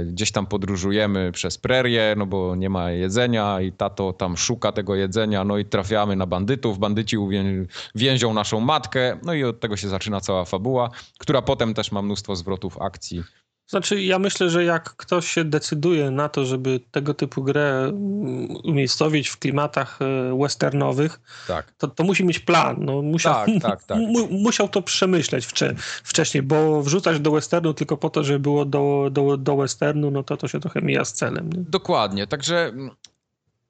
gdzieś 0.07 0.32
tam 0.32 0.47
podróżujemy 0.47 1.32
przez 1.32 1.59
prerię, 1.59 2.15
no 2.19 2.27
bo 2.27 2.57
nie 2.57 2.70
ma 2.70 2.91
jedzenia 2.91 3.61
i 3.61 3.73
tato 3.73 4.12
tam 4.12 4.37
szuka 4.37 4.73
tego 4.73 4.95
jedzenia, 4.95 5.45
no 5.45 5.59
i 5.59 5.65
trafiamy 5.65 6.16
na 6.16 6.27
bandytów, 6.27 6.78
bandyci 6.78 7.19
uwię- 7.19 7.66
więzią 7.95 8.35
naszą 8.35 8.61
matkę, 8.61 9.19
no 9.23 9.35
i 9.35 9.45
od 9.45 9.61
tego 9.61 9.77
się 9.77 9.89
zaczyna 9.89 10.20
cała 10.20 10.45
fabuła, 10.45 10.91
która 11.19 11.43
potem 11.43 11.74
też 11.74 11.93
ma 11.93 12.03
mnóstwo 12.03 12.37
zwrotów 12.37 12.78
akcji. 12.78 13.23
Znaczy, 13.70 14.02
ja 14.02 14.18
myślę, 14.18 14.51
że 14.51 14.64
jak 14.64 14.97
ktoś 14.97 15.30
się 15.30 15.44
decyduje 15.44 16.10
na 16.10 16.28
to, 16.28 16.44
żeby 16.44 16.80
tego 16.90 17.14
typu 17.14 17.42
grę 17.42 17.84
mm, 17.84 18.56
umiejscowić 18.64 19.28
w 19.28 19.38
klimatach 19.38 19.98
e, 20.02 20.38
westernowych, 20.38 21.20
tak. 21.48 21.72
to, 21.78 21.88
to 21.88 22.05
musi 22.05 22.24
mieć 22.24 22.38
plan. 22.38 22.76
No, 22.80 23.02
musiał, 23.02 23.34
tak, 23.34 23.62
tak, 23.62 23.84
tak. 23.84 23.98
Mu, 24.14 24.28
musiał 24.30 24.68
to 24.68 24.82
przemyśleć 24.82 25.47
wcze, 25.47 25.74
wcześniej, 26.05 26.42
bo 26.42 26.82
wrzucać 26.82 27.20
do 27.20 27.30
westernu 27.30 27.74
tylko 27.74 27.97
po 27.97 28.10
to, 28.10 28.24
żeby 28.24 28.38
było 28.38 28.64
do, 28.64 29.09
do, 29.12 29.36
do 29.36 29.56
westernu, 29.56 30.10
no 30.10 30.22
to 30.22 30.36
to 30.36 30.48
się 30.48 30.60
trochę 30.60 30.80
mija 30.80 31.05
z 31.05 31.12
celem. 31.12 31.52
Nie? 31.52 31.62
Dokładnie, 31.62 32.26
także 32.26 32.66
mm, 32.66 32.90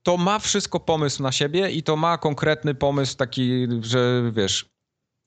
to 0.03 0.17
ma 0.17 0.39
wszystko 0.39 0.81
pomysł 0.81 1.23
na 1.23 1.33
siebie 1.33 1.71
i 1.71 1.83
to 1.83 1.97
ma 1.97 2.19
konkretny 2.19 2.75
pomysł 2.75 3.17
taki, 3.17 3.67
że 3.83 4.33
wiesz, 4.33 4.71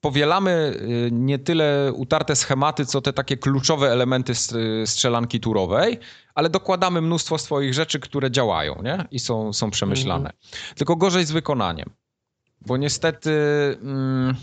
powielamy 0.04 0.76
y, 1.06 1.08
nie 1.12 1.38
tyle 1.38 1.92
utarte 1.94 2.36
schematy, 2.36 2.86
co 2.86 3.00
te 3.00 3.12
takie 3.12 3.36
kluczowe 3.36 3.92
elementy 3.92 4.32
strzelanki 4.86 5.40
turowej, 5.40 5.98
ale 6.34 6.50
dokładamy 6.50 7.00
mnóstwo 7.00 7.38
swoich 7.38 7.74
rzeczy, 7.74 8.00
które 8.00 8.30
działają 8.30 8.82
nie? 8.82 9.04
i 9.10 9.18
są, 9.18 9.52
są 9.52 9.70
przemyślane. 9.70 10.30
Mhm. 10.30 10.74
Tylko 10.76 10.96
gorzej 10.96 11.26
z 11.26 11.32
wykonaniem, 11.32 11.90
bo 12.66 12.76
niestety 12.76 13.30
mm, 13.82 14.34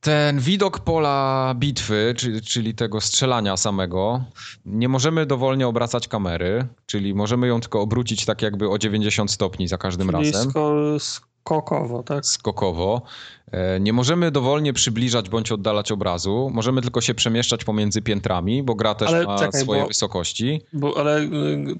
ten 0.00 0.40
widok 0.40 0.78
pola 0.78 1.54
bitwy, 1.56 2.14
czyli, 2.16 2.42
czyli 2.42 2.74
tego 2.74 3.00
strzelania 3.00 3.56
samego, 3.56 4.24
nie 4.64 4.88
możemy 4.88 5.26
dowolnie 5.26 5.68
obracać 5.68 6.08
kamery, 6.08 6.66
czyli 6.86 7.14
możemy 7.14 7.46
ją 7.46 7.60
tylko 7.60 7.80
obrócić 7.80 8.24
tak 8.24 8.42
jakby 8.42 8.68
o 8.68 8.78
90 8.78 9.30
stopni 9.30 9.68
za 9.68 9.78
każdym 9.78 10.10
czyli 10.10 10.32
razem. 10.32 10.52
Skokowo, 11.48 12.02
tak? 12.02 12.26
Skokowo. 12.26 13.02
E, 13.52 13.80
nie 13.80 13.92
możemy 13.92 14.30
dowolnie 14.30 14.72
przybliżać 14.72 15.28
bądź 15.28 15.52
oddalać 15.52 15.92
obrazu, 15.92 16.50
możemy 16.52 16.82
tylko 16.82 17.00
się 17.00 17.14
przemieszczać 17.14 17.64
pomiędzy 17.64 18.02
piętrami, 18.02 18.62
bo 18.62 18.74
gra 18.74 18.94
też 18.94 19.08
ale, 19.08 19.24
ma 19.24 19.38
czekaj, 19.38 19.60
swoje 19.60 19.82
bo, 19.82 19.88
wysokości. 19.88 20.62
Bo, 20.72 20.98
ale 20.98 21.20
y, 21.20 21.30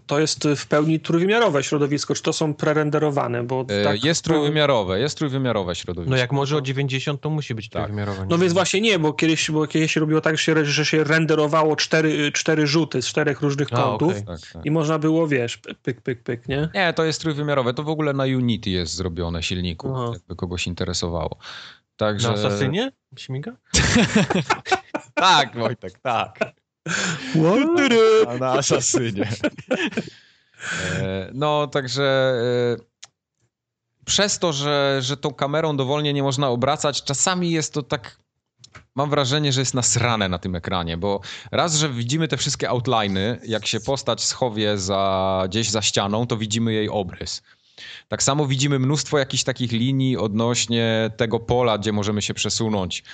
to 0.06 0.20
jest 0.20 0.48
w 0.56 0.66
pełni 0.66 1.00
trójwymiarowe 1.00 1.62
środowisko, 1.62 2.14
czy 2.14 2.22
to 2.22 2.32
są 2.32 2.54
prerenderowane? 2.54 3.42
Bo 3.44 3.64
e, 3.68 3.84
tak, 3.84 4.04
jest 4.04 4.24
trójwymiarowe, 4.24 5.00
jest 5.00 5.18
trójwymiarowe 5.18 5.74
środowisko. 5.74 6.10
No 6.10 6.16
jak 6.16 6.32
może 6.32 6.56
o 6.56 6.60
90 6.60 7.20
to 7.20 7.30
musi 7.30 7.54
być 7.54 7.68
tak. 7.68 7.82
trójwymiarowe. 7.82 8.26
No 8.30 8.38
więc 8.38 8.52
właśnie 8.52 8.80
nie, 8.80 8.98
bo 8.98 9.12
kiedyś, 9.12 9.50
bo 9.50 9.66
kiedyś 9.66 9.92
się 9.92 10.00
robiło 10.00 10.20
tak, 10.20 10.38
że 10.38 10.42
się, 10.42 10.64
że 10.64 10.84
się 10.84 11.04
renderowało 11.04 11.76
cztery, 11.76 12.32
cztery 12.32 12.66
rzuty 12.66 13.02
z 13.02 13.06
czterech 13.06 13.40
różnych 13.40 13.68
kątów 13.68 14.10
okay. 14.10 14.22
tak, 14.22 14.52
tak. 14.52 14.66
i 14.66 14.70
można 14.70 14.98
było, 14.98 15.26
wiesz, 15.26 15.56
pyk, 15.82 16.00
pyk, 16.00 16.22
pyk, 16.22 16.48
nie? 16.48 16.68
Nie, 16.74 16.92
to 16.92 17.04
jest 17.04 17.20
trójwymiarowe, 17.20 17.74
to 17.74 17.82
w 17.82 17.88
ogóle 17.88 18.12
na 18.12 18.24
Unity 18.24 18.70
jest 18.70 18.94
zrobione 18.94 19.42
silniku, 19.42 19.92
Aha. 19.94 20.10
jakby 20.12 20.36
kogoś 20.36 20.66
interesowało. 20.66 21.38
Także... 21.98 22.28
Na 22.28 22.34
Asasynie? 22.34 22.92
Śmiga? 23.16 23.56
tak, 25.14 25.54
Wojtek, 25.54 25.98
tak. 25.98 26.38
Na 28.40 28.52
Asasynie. 28.52 29.28
E, 30.92 31.30
no, 31.34 31.66
także 31.66 32.02
e, 32.02 32.76
przez 34.04 34.38
to, 34.38 34.52
że, 34.52 34.98
że 35.02 35.16
tą 35.16 35.34
kamerą 35.34 35.76
dowolnie 35.76 36.12
nie 36.12 36.22
można 36.22 36.48
obracać, 36.48 37.02
czasami 37.04 37.50
jest 37.50 37.74
to 37.74 37.82
tak 37.82 38.18
mam 38.94 39.10
wrażenie, 39.10 39.52
że 39.52 39.60
jest 39.60 39.74
nasrane 39.74 40.28
na 40.28 40.38
tym 40.38 40.54
ekranie, 40.54 40.96
bo 40.96 41.20
raz, 41.52 41.76
że 41.76 41.88
widzimy 41.88 42.28
te 42.28 42.36
wszystkie 42.36 42.70
outliny, 42.70 43.40
jak 43.46 43.66
się 43.66 43.80
postać 43.80 44.24
schowie 44.24 44.78
za, 44.78 45.44
gdzieś 45.48 45.70
za 45.70 45.82
ścianą, 45.82 46.26
to 46.26 46.36
widzimy 46.36 46.72
jej 46.72 46.88
obrys. 46.88 47.42
Tak 48.08 48.22
samo 48.22 48.46
widzimy 48.46 48.78
mnóstwo 48.78 49.18
jakichś 49.18 49.44
takich 49.44 49.72
linii 49.72 50.16
odnośnie 50.16 51.10
tego 51.16 51.40
pola, 51.40 51.78
gdzie 51.78 51.92
możemy 51.92 52.22
się 52.22 52.34
przesunąć. 52.34 53.04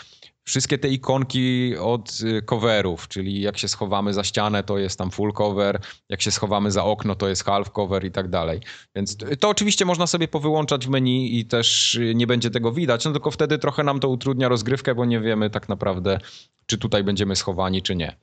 Wszystkie 0.47 0.79
te 0.79 0.89
ikonki 0.89 1.77
od 1.77 2.21
y, 2.21 2.43
coverów, 2.43 3.09
czyli 3.09 3.41
jak 3.41 3.59
się 3.59 3.69
schowamy 3.69 4.15
za 4.15 4.25
ścianę, 4.25 4.63
to 4.63 4.79
jest 4.79 4.99
tam 4.99 5.11
full 5.11 5.33
cover, 5.33 5.81
jak 6.09 6.23
się 6.23 6.31
schowamy 6.31 6.71
za 6.71 6.85
okno, 6.85 7.15
to 7.15 7.29
jest 7.29 7.45
half 7.45 7.71
cover 7.71 8.05
i 8.05 8.11
tak 8.11 8.29
dalej. 8.29 8.61
Więc 8.97 9.17
to 9.41 9.49
oczywiście 9.49 9.85
można 9.85 10.07
sobie 10.07 10.29
powyłączać 10.29 10.87
w 10.87 10.91
menu 10.91 11.39
i 11.39 11.45
też 11.45 11.95
y, 11.95 12.15
nie 12.15 12.27
będzie 12.27 12.51
tego 12.51 12.73
widać, 12.73 13.05
no 13.05 13.13
tylko 13.13 13.31
wtedy 13.31 13.59
trochę 13.59 13.85
nam 13.85 14.01
to 14.01 14.09
utrudnia 14.09 14.49
rozgrywkę, 14.49 14.95
bo 14.95 15.05
nie 15.05 15.21
wiemy 15.21 15.51
tak 15.51 15.69
naprawdę, 15.69 16.19
czy 16.67 16.79
tutaj 16.79 17.05
będziemy 17.05 17.37
schowani, 17.37 17.83
czy 17.83 17.97
nie. 17.97 18.17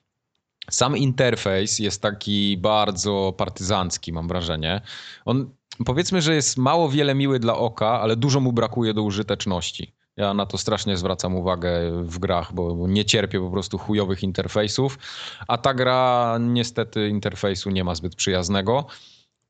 Sam 0.70 0.98
interfejs 0.98 1.80
jest 1.80 2.02
taki 2.02 2.58
bardzo 2.58 3.34
partyzancki, 3.38 4.14
mam 4.14 4.28
wrażenie. 4.28 4.82
On 5.26 5.50
powiedzmy, 5.86 6.22
że 6.22 6.36
jest 6.36 6.58
mało 6.58 6.90
wiele 6.90 7.16
miły 7.16 7.40
dla 7.40 7.58
oka, 7.58 8.02
ale 8.02 8.16
dużo 8.16 8.40
mu 8.40 8.53
brakuje 8.53 8.94
do 8.94 9.03
użyteczności. 9.03 9.94
Ja 10.18 10.34
na 10.34 10.45
to 10.45 10.58
strasznie 10.58 10.98
zwracam 10.98 11.36
uwagę 11.36 11.91
w 12.03 12.20
grach, 12.20 12.53
bo 12.53 12.88
nie 12.88 13.06
cierpię 13.06 13.40
po 13.40 13.52
prostu 13.52 13.78
chujowych 13.78 14.24
interfejsów, 14.24 14.99
a 15.48 15.58
ta 15.58 15.74
gra 15.74 16.38
niestety 16.40 17.10
interfejsu 17.10 17.70
nie 17.70 17.84
ma 17.84 17.95
zbyt 17.95 18.16
przyjaznego. 18.16 18.86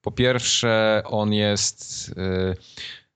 Po 0.02 0.12
pierwsze, 0.12 1.04
on 1.06 1.34
jest 1.34 2.08
yy, 2.18 2.56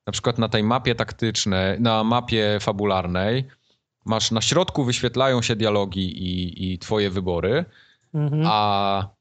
na 0.08 0.14
przykład 0.14 0.38
na 0.38 0.50
tej 0.50 0.64
mapie 0.64 0.96
taktycznej, 0.96 1.82
na 1.82 2.04
mapie 2.04 2.58
fabularnej, 2.62 3.46
masz 4.06 4.32
na 4.32 4.42
środku 4.42 4.84
wyświetlają 4.84 5.42
się 5.42 5.56
dialogi 5.56 6.24
i, 6.24 6.74
i 6.74 6.80
twoje 6.80 7.10
wybory, 7.10 7.66
mhm. 8.14 8.44
a 8.46 9.15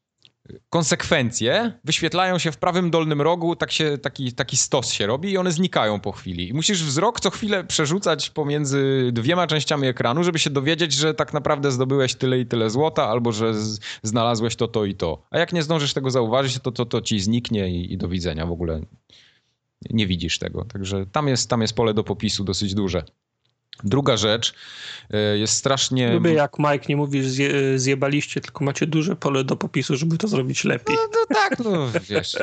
konsekwencje 0.71 1.73
wyświetlają 1.85 2.39
się 2.39 2.53
w 2.53 2.57
prawym 2.57 2.91
dolnym 2.91 3.23
rogu, 3.23 3.57
tak 3.57 3.73
się, 3.73 3.99
taki, 3.99 4.33
taki 4.33 4.57
stos 4.57 4.93
się 4.93 5.07
robi 5.07 5.31
i 5.31 5.39
one 5.39 5.53
znikają 5.53 6.01
po 6.01 6.13
chwili. 6.13 6.49
I 6.49 6.55
musisz 6.55 6.85
wzrok 6.85 7.21
co 7.21 7.31
chwilę 7.31 7.65
przerzucać 7.65 8.31
pomiędzy 8.31 9.11
dwiema 9.13 9.47
częściami 9.47 9.89
ekranu, 9.89 10.25
żeby 10.25 10.39
się 10.39 10.51
dowiedzieć, 10.51 10.93
że 10.93 11.15
tak 11.15 11.33
naprawdę 11.33 11.71
zdobyłeś 11.71 12.15
tyle 12.15 12.41
i 12.41 12.47
tyle 12.47 12.71
złota, 12.71 13.09
albo 13.09 13.33
że 13.33 13.55
z, 13.55 13.81
znalazłeś 14.03 14.57
to, 14.57 14.69
to 14.69 14.85
i 14.85 14.95
to. 14.95 15.23
A 15.31 15.39
jak 15.39 15.53
nie 15.53 15.63
zdążysz 15.63 15.95
tego 15.95 16.11
zauważyć, 16.11 16.59
to 16.59 16.73
to, 16.73 16.87
to 16.87 17.01
ci 17.01 17.21
zniknie 17.21 17.69
i, 17.69 17.93
i 17.93 17.99
do 17.99 18.09
widzenia 18.09 18.47
w 18.47 18.53
ogóle. 18.53 18.81
Nie 19.91 20.07
widzisz 20.07 20.39
tego. 20.39 20.65
Także 20.65 21.07
tam 21.07 21.29
jest, 21.29 21.51
tam 21.51 21.63
jest 21.63 21.75
pole 21.75 21.95
do 21.95 22.05
popisu 22.05 22.45
dosyć 22.45 22.75
duże. 22.75 23.05
Druga 23.85 24.17
rzecz 24.17 24.55
e, 25.11 25.39
jest 25.39 25.55
strasznie. 25.55 26.13
Lubię 26.13 26.33
jak 26.33 26.59
Mike 26.59 26.85
nie 26.89 26.97
mówisz 26.97 27.27
zje, 27.27 27.79
zjebaliście, 27.79 28.41
tylko 28.41 28.65
macie 28.65 28.87
duże 28.87 29.17
pole 29.17 29.45
do 29.45 29.57
popisu, 29.57 29.97
żeby 29.97 30.19
to 30.19 30.29
zrobić 30.29 30.65
lepiej. 30.65 30.97
No, 30.97 31.03
no 31.13 31.37
tak, 31.37 31.59
no 31.59 31.89
wiesz. 32.09 32.37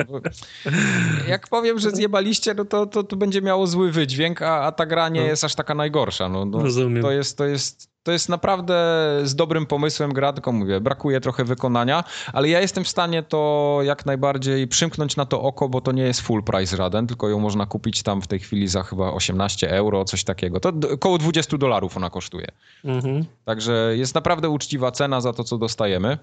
jak 1.28 1.48
powiem, 1.48 1.78
że 1.78 1.90
zjebaliście, 1.90 2.54
no 2.54 2.64
to, 2.64 2.86
to, 2.86 3.02
to 3.02 3.16
będzie 3.16 3.42
miało 3.42 3.66
zły 3.66 3.92
wydźwięk, 3.92 4.42
a, 4.42 4.60
a 4.62 4.72
ta 4.72 4.86
gra 4.86 5.08
nie 5.08 5.20
no. 5.20 5.26
jest 5.26 5.44
aż 5.44 5.54
taka 5.54 5.74
najgorsza. 5.74 6.28
No, 6.28 6.44
no, 6.44 6.62
Rozumiem. 6.62 7.02
To 7.02 7.10
jest, 7.10 7.38
to 7.38 7.44
jest 7.44 7.91
to 8.02 8.12
jest 8.12 8.28
naprawdę 8.28 8.74
z 9.22 9.34
dobrym 9.34 9.66
pomysłem 9.66 10.12
gra, 10.12 10.32
tylko 10.32 10.52
mówię, 10.52 10.80
brakuje 10.80 11.20
trochę 11.20 11.44
wykonania, 11.44 12.04
ale 12.32 12.48
ja 12.48 12.60
jestem 12.60 12.84
w 12.84 12.88
stanie 12.88 13.22
to 13.22 13.78
jak 13.82 14.06
najbardziej 14.06 14.68
przymknąć 14.68 15.16
na 15.16 15.26
to 15.26 15.42
oko, 15.42 15.68
bo 15.68 15.80
to 15.80 15.92
nie 15.92 16.02
jest 16.02 16.20
full 16.20 16.42
price 16.42 16.76
żaden, 16.76 17.06
tylko 17.06 17.28
ją 17.28 17.38
można 17.40 17.66
kupić 17.66 18.02
tam 18.02 18.22
w 18.22 18.26
tej 18.26 18.38
chwili 18.38 18.68
za 18.68 18.82
chyba 18.82 19.12
18 19.12 19.70
euro, 19.70 20.04
coś 20.04 20.24
takiego. 20.24 20.60
To 20.60 20.72
około 20.94 21.18
20 21.18 21.58
dolarów 21.58 21.96
ona 21.96 22.10
kosztuje. 22.10 22.46
Mhm. 22.84 23.24
Także 23.44 23.94
jest 23.96 24.14
naprawdę 24.14 24.48
uczciwa 24.48 24.90
cena 24.90 25.20
za 25.20 25.32
to, 25.32 25.44
co 25.44 25.58
dostajemy 25.58 26.18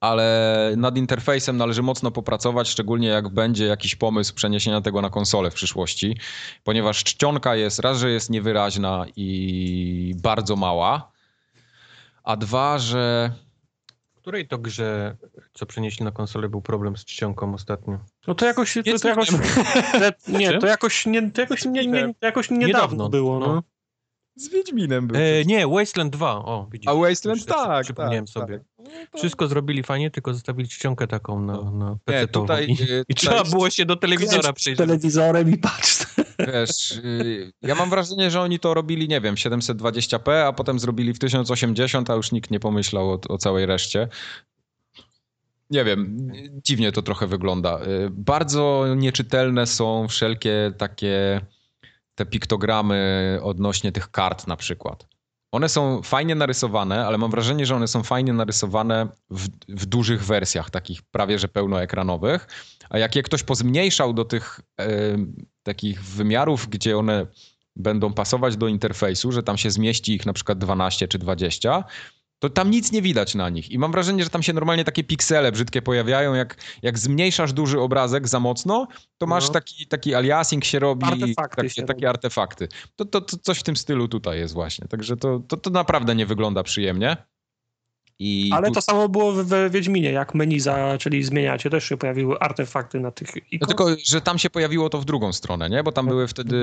ale 0.00 0.72
nad 0.76 0.96
interfejsem 0.96 1.56
należy 1.56 1.82
mocno 1.82 2.10
popracować, 2.10 2.68
szczególnie 2.68 3.08
jak 3.08 3.28
będzie 3.28 3.66
jakiś 3.66 3.96
pomysł 3.96 4.34
przeniesienia 4.34 4.80
tego 4.80 5.02
na 5.02 5.10
konsolę 5.10 5.50
w 5.50 5.54
przyszłości, 5.54 6.16
ponieważ 6.64 7.04
czcionka 7.04 7.56
jest 7.56 7.78
raz, 7.78 7.98
że 7.98 8.10
jest 8.10 8.30
niewyraźna 8.30 9.06
i 9.16 10.14
bardzo 10.22 10.56
mała, 10.56 11.12
a 12.24 12.36
dwa, 12.36 12.78
że 12.78 13.32
w 14.16 14.20
której 14.20 14.48
to 14.48 14.58
grze, 14.58 15.16
co 15.52 15.66
przenieśli 15.66 16.04
na 16.04 16.10
konsolę, 16.10 16.48
był 16.48 16.62
problem 16.62 16.96
z 16.96 17.04
czcionką 17.04 17.54
ostatnio? 17.54 17.98
No 18.26 18.34
to 18.34 18.46
jakoś... 18.46 18.74
To, 18.74 18.98
to 18.98 19.08
jakoś 19.08 19.30
nie, 20.28 20.58
to 20.58 20.66
jakoś, 20.66 21.06
nie, 21.06 21.30
to 21.30 21.40
jakoś, 21.40 21.64
nie, 21.64 21.86
nie, 21.86 22.14
jakoś 22.20 22.50
niedawno, 22.50 22.66
niedawno 22.66 23.08
było. 23.08 23.38
No. 23.38 23.62
No. 24.38 24.44
Z 24.44 24.48
Wiedźminem 24.48 25.06
był. 25.06 25.16
E, 25.16 25.44
nie, 25.44 25.68
Wasteland 25.68 26.12
2. 26.12 26.36
O, 26.36 26.68
widzisz. 26.72 26.88
A 26.88 26.94
Wasteland 26.94 27.46
tak. 27.46 27.84
Przypomniałem 27.84 28.26
tak, 28.26 28.32
sobie. 28.32 28.60
Tak. 28.76 29.18
Wszystko 29.18 29.48
zrobili 29.48 29.82
fajnie, 29.82 30.10
tylko 30.10 30.34
zostawili 30.34 30.68
czcionkę 30.68 31.06
taką 31.06 31.40
na, 31.40 31.70
na 31.70 31.96
PC. 32.04 32.20
Nie, 32.20 32.28
tutaj, 32.28 32.70
I, 32.70 32.76
tutaj, 32.76 33.04
I, 33.08 33.14
trzeba 33.14 33.44
było 33.44 33.70
się 33.70 33.86
do 33.86 33.96
telewizora 33.96 34.52
przyjrzeć. 34.52 34.78
telewizorem 34.86 35.50
i 35.50 35.58
patrz. 35.58 36.06
Wiesz, 36.52 36.92
y, 37.04 37.52
ja 37.62 37.74
mam 37.74 37.90
wrażenie, 37.90 38.30
że 38.30 38.40
oni 38.40 38.58
to 38.58 38.74
robili, 38.74 39.08
nie 39.08 39.20
wiem, 39.20 39.34
720p, 39.34 40.32
a 40.32 40.52
potem 40.52 40.78
zrobili 40.78 41.14
w 41.14 41.18
1080, 41.18 42.10
a 42.10 42.14
już 42.14 42.32
nikt 42.32 42.50
nie 42.50 42.60
pomyślał 42.60 43.10
o, 43.10 43.20
o 43.28 43.38
całej 43.38 43.66
reszcie. 43.66 44.08
Nie 45.70 45.84
wiem, 45.84 46.30
dziwnie 46.64 46.92
to 46.92 47.02
trochę 47.02 47.26
wygląda. 47.26 47.80
Y, 47.82 48.10
bardzo 48.10 48.94
nieczytelne 48.96 49.66
są 49.66 50.08
wszelkie 50.08 50.72
takie 50.78 51.40
te 52.18 52.26
piktogramy 52.26 53.38
odnośnie 53.42 53.92
tych 53.92 54.10
kart 54.10 54.46
na 54.46 54.56
przykład. 54.56 55.06
One 55.52 55.68
są 55.68 56.02
fajnie 56.02 56.34
narysowane, 56.34 57.06
ale 57.06 57.18
mam 57.18 57.30
wrażenie, 57.30 57.66
że 57.66 57.76
one 57.76 57.88
są 57.88 58.02
fajnie 58.02 58.32
narysowane 58.32 59.08
w, 59.30 59.48
w 59.68 59.86
dużych 59.86 60.24
wersjach, 60.24 60.70
takich 60.70 61.02
prawie 61.02 61.38
że 61.38 61.48
pełnoekranowych. 61.48 62.46
A 62.90 62.98
jak 62.98 63.16
je 63.16 63.22
ktoś 63.22 63.42
pozmniejszał 63.42 64.12
do 64.12 64.24
tych 64.24 64.60
e, 64.80 64.88
takich 65.62 66.04
wymiarów, 66.04 66.68
gdzie 66.68 66.98
one 66.98 67.26
będą 67.76 68.12
pasować 68.12 68.56
do 68.56 68.68
interfejsu, 68.68 69.32
że 69.32 69.42
tam 69.42 69.58
się 69.58 69.70
zmieści 69.70 70.14
ich 70.14 70.26
na 70.26 70.32
przykład 70.32 70.58
12 70.58 71.08
czy 71.08 71.18
20, 71.18 71.84
to 72.38 72.50
tam 72.50 72.70
nic 72.70 72.92
nie 72.92 73.02
widać 73.02 73.34
na 73.34 73.48
nich. 73.48 73.70
I 73.70 73.78
mam 73.78 73.92
wrażenie, 73.92 74.24
że 74.24 74.30
tam 74.30 74.42
się 74.42 74.52
normalnie 74.52 74.84
takie 74.84 75.04
piksele 75.04 75.52
brzydkie 75.52 75.82
pojawiają. 75.82 76.34
Jak, 76.34 76.56
jak 76.82 76.98
zmniejszasz 76.98 77.52
duży 77.52 77.80
obrazek 77.80 78.28
za 78.28 78.40
mocno, 78.40 78.86
to 79.18 79.26
masz 79.26 79.46
No. 79.46 79.52
taki, 79.52 79.86
taki 79.86 80.14
aliasing 80.14 80.64
się 80.64 80.78
robi, 80.78 81.06
Artefakty 81.06 81.56
takie, 81.56 81.70
się 81.70 81.82
takie 81.82 81.92
robi. 81.92 82.06
artefakty. 82.06 82.68
To, 82.96 83.04
to, 83.04 83.20
to 83.20 83.36
coś 83.36 83.58
w 83.58 83.62
tym 83.62 83.76
stylu 83.76 84.08
tutaj 84.08 84.38
jest 84.38 84.54
właśnie. 84.54 84.88
Także 84.88 85.16
to, 85.16 85.40
to, 85.48 85.56
to 85.56 85.70
naprawdę 85.70 86.14
nie 86.14 86.26
wygląda 86.26 86.62
przyjemnie. 86.62 87.16
I 88.20 88.50
Ale 88.54 88.70
to 88.70 88.80
samo 88.82 89.08
było 89.08 89.32
w- 89.32 89.44
we 89.46 89.70
Wiedźminie, 89.70 90.12
jak 90.12 90.34
menu 90.34 90.60
zaczęli 90.60 91.22
zmieniać, 91.22 91.62
też 91.70 91.84
się 91.84 91.96
pojawiły 91.96 92.38
artefakty 92.38 93.00
na 93.00 93.10
tych 93.10 93.34
No 93.34 93.40
ikon 93.50 93.66
tylko, 93.68 93.86
że 94.04 94.20
tam 94.20 94.38
się 94.38 94.50
pojawiło 94.50 94.90
to 94.90 94.98
w 95.00 95.04
drugą 95.04 95.32
stronę, 95.32 95.70
nie? 95.70 95.82
Bo 95.82 95.92
tam 95.92 96.06
były 96.06 96.28
wtedy 96.28 96.56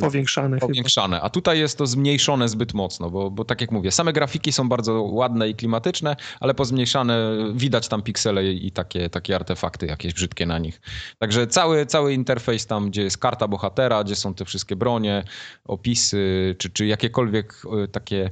powiększanych. 0.00 0.60
chyba. 0.60 0.68
powiększane, 0.68 1.20
a 1.20 1.30
tutaj 1.30 1.58
jest 1.58 1.78
to 1.78 1.86
zmniejszone 1.86 2.48
zbyt 2.48 2.74
mocno, 2.74 3.10
bo, 3.10 3.30
bo 3.30 3.44
tak 3.44 3.60
jak 3.60 3.72
mówię, 3.72 3.90
same 3.90 4.12
grafiki 4.12 4.52
są 4.52 4.68
bardzo 4.68 5.02
ładne 5.02 5.48
i 5.48 5.54
klimatyczne, 5.54 6.16
ale 6.40 6.54
pozmniejszane 6.54 7.36
widać 7.54 7.88
tam 7.88 8.02
piksele 8.02 8.46
i 8.52 8.70
takie, 8.72 9.10
takie 9.10 9.36
artefakty 9.36 9.86
jakieś 9.86 10.14
brzydkie 10.14 10.46
na 10.46 10.58
nich. 10.58 10.80
Także 11.18 11.46
cały, 11.46 11.86
cały 11.86 12.12
interfejs 12.14 12.66
tam, 12.66 12.90
gdzie 12.90 13.02
jest 13.02 13.18
karta 13.18 13.48
bohatera, 13.48 14.04
gdzie 14.04 14.16
są 14.16 14.34
te 14.34 14.44
wszystkie 14.44 14.76
bronie, 14.76 15.24
opisy, 15.64 16.54
czy, 16.58 16.70
czy 16.70 16.86
jakiekolwiek 16.86 17.54
y, 17.84 17.88
takie 17.88 18.28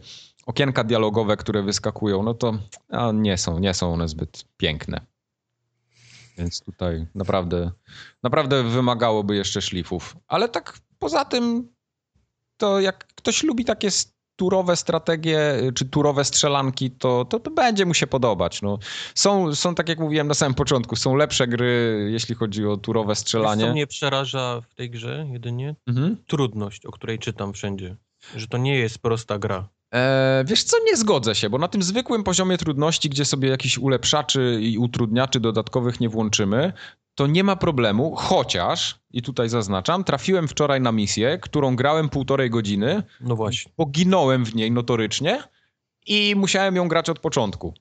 okienka 0.46 0.84
dialogowe, 0.84 1.36
które 1.36 1.62
wyskakują, 1.62 2.22
no 2.22 2.34
to 2.34 2.58
a, 2.90 3.12
nie, 3.12 3.38
są, 3.38 3.58
nie 3.58 3.74
są 3.74 3.92
one 3.92 4.08
zbyt 4.08 4.44
piękne. 4.56 5.00
Więc 6.38 6.60
tutaj 6.60 7.06
naprawdę, 7.14 7.70
naprawdę 8.22 8.62
wymagałoby 8.62 9.36
jeszcze 9.36 9.62
szlifów. 9.62 10.16
Ale 10.28 10.48
tak 10.48 10.78
poza 10.98 11.24
tym, 11.24 11.68
to 12.56 12.80
jak 12.80 13.06
ktoś 13.06 13.42
lubi 13.42 13.64
takie 13.64 13.90
turowe 14.36 14.76
strategie, 14.76 15.40
czy 15.74 15.84
turowe 15.84 16.24
strzelanki, 16.24 16.90
to, 16.90 17.24
to, 17.24 17.40
to 17.40 17.50
będzie 17.50 17.86
mu 17.86 17.94
się 17.94 18.06
podobać. 18.06 18.62
No, 18.62 18.78
są, 19.14 19.54
są, 19.54 19.74
tak 19.74 19.88
jak 19.88 19.98
mówiłem 19.98 20.28
na 20.28 20.34
samym 20.34 20.54
początku, 20.54 20.96
są 20.96 21.14
lepsze 21.14 21.46
gry, 21.48 22.08
jeśli 22.12 22.34
chodzi 22.34 22.66
o 22.66 22.76
turowe 22.76 23.08
Wiesz, 23.08 23.18
co 23.18 23.22
strzelanie. 23.22 23.70
mnie 23.70 23.86
przeraża 23.86 24.60
w 24.70 24.74
tej 24.74 24.90
grze 24.90 25.26
jedynie? 25.32 25.74
Mhm. 25.86 26.16
Trudność, 26.26 26.86
o 26.86 26.92
której 26.92 27.18
czytam 27.18 27.52
wszędzie. 27.52 27.96
Że 28.36 28.48
to 28.48 28.58
nie 28.58 28.78
jest 28.78 28.98
prosta 28.98 29.38
gra. 29.38 29.68
E, 29.94 30.44
wiesz 30.46 30.62
co, 30.62 30.76
nie 30.84 30.96
zgodzę 30.96 31.34
się, 31.34 31.50
bo 31.50 31.58
na 31.58 31.68
tym 31.68 31.82
zwykłym 31.82 32.24
poziomie 32.24 32.58
trudności, 32.58 33.10
gdzie 33.10 33.24
sobie 33.24 33.48
jakichś 33.48 33.78
ulepszaczy 33.78 34.58
i 34.62 34.78
utrudniaczy 34.78 35.40
dodatkowych 35.40 36.00
nie 36.00 36.08
włączymy, 36.08 36.72
to 37.14 37.26
nie 37.26 37.44
ma 37.44 37.56
problemu, 37.56 38.14
chociaż, 38.16 38.98
i 39.10 39.22
tutaj 39.22 39.48
zaznaczam, 39.48 40.04
trafiłem 40.04 40.48
wczoraj 40.48 40.80
na 40.80 40.92
misję, 40.92 41.38
którą 41.38 41.76
grałem 41.76 42.08
półtorej 42.08 42.50
godziny, 42.50 43.02
No 43.20 43.36
właśnie. 43.36 43.72
poginąłem 43.76 44.44
w 44.44 44.54
niej 44.54 44.70
notorycznie 44.72 45.42
i 46.06 46.34
musiałem 46.36 46.76
ją 46.76 46.88
grać 46.88 47.08
od 47.10 47.18
początku. 47.18 47.74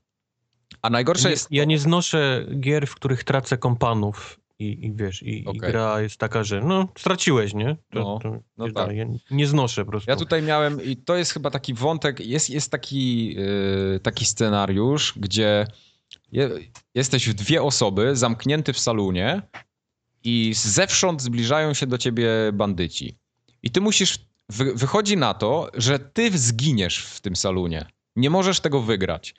A 0.81 0.90
najgorsze 0.90 1.27
Nie, 1.27 1.31
jest... 1.31 1.48
ja 1.52 1.65
nie 1.65 1.80
znoszę 1.80 2.45
gier, 2.60 2.88
w 2.88 2.95
których 2.95 3.23
tracę 3.23 3.57
kompanów 3.57 4.40
i, 4.59 4.85
i 4.85 4.93
wiesz, 4.95 5.23
i, 5.23 5.41
i 5.41 5.45
Okej. 5.45 5.59
gra 5.71 6.01
jest 6.01 6.17
taka, 6.17 6.43
że 6.43 6.61
no, 6.61 6.88
straciłeś, 6.97 7.53
nie? 7.53 7.77
To, 7.93 7.99
No, 7.99 8.19
to, 8.23 8.30
no 8.57 8.67
nie 8.67 8.73
tak. 8.73 8.84
dalej. 8.84 8.97
Ja 8.97 9.05
nie 9.31 9.47
znoszę 9.47 9.85
po 9.85 9.91
prostu. 9.91 10.11
Ja 10.11 10.15
tutaj 10.17 10.41
miałem, 10.41 10.84
i 10.84 10.97
to 10.97 11.15
jest 11.15 11.31
chyba 11.34 11.49
taki 11.51 11.73
wątek, 11.73 12.19
jest, 12.19 12.49
jest 12.49 12.71
taki, 12.71 13.34
yy, 13.35 13.99
taki 14.03 14.25
scenariusz, 14.25 15.13
gdzie 15.17 15.67
je, 16.31 16.49
jesteś 16.95 17.30
w 17.30 17.34
dwie 17.34 17.61
osoby, 17.63 18.15
zamknięty 18.15 18.73
w 18.73 18.80
salonie 18.80 19.41
i 20.23 20.53
zewsząd 20.55 21.21
zbliżają 21.21 21.73
się 21.73 21.88
do 21.88 21.97
ciebie 21.97 22.30
bandyci. 22.53 23.17
I 23.63 23.71
ty 23.71 23.81
musisz, 23.81 24.19
wy, 24.49 24.73
wychodzi 24.75 25.17
na 25.17 25.34
to, 25.34 25.71
że 25.73 25.99
ty 25.99 26.38
zginiesz 26.38 27.05
w 27.05 27.21
tym 27.21 27.35
salonie. 27.35 27.85
Nie 28.15 28.30
możesz 28.30 28.59
tego 28.59 28.81
wygrać. 28.81 29.35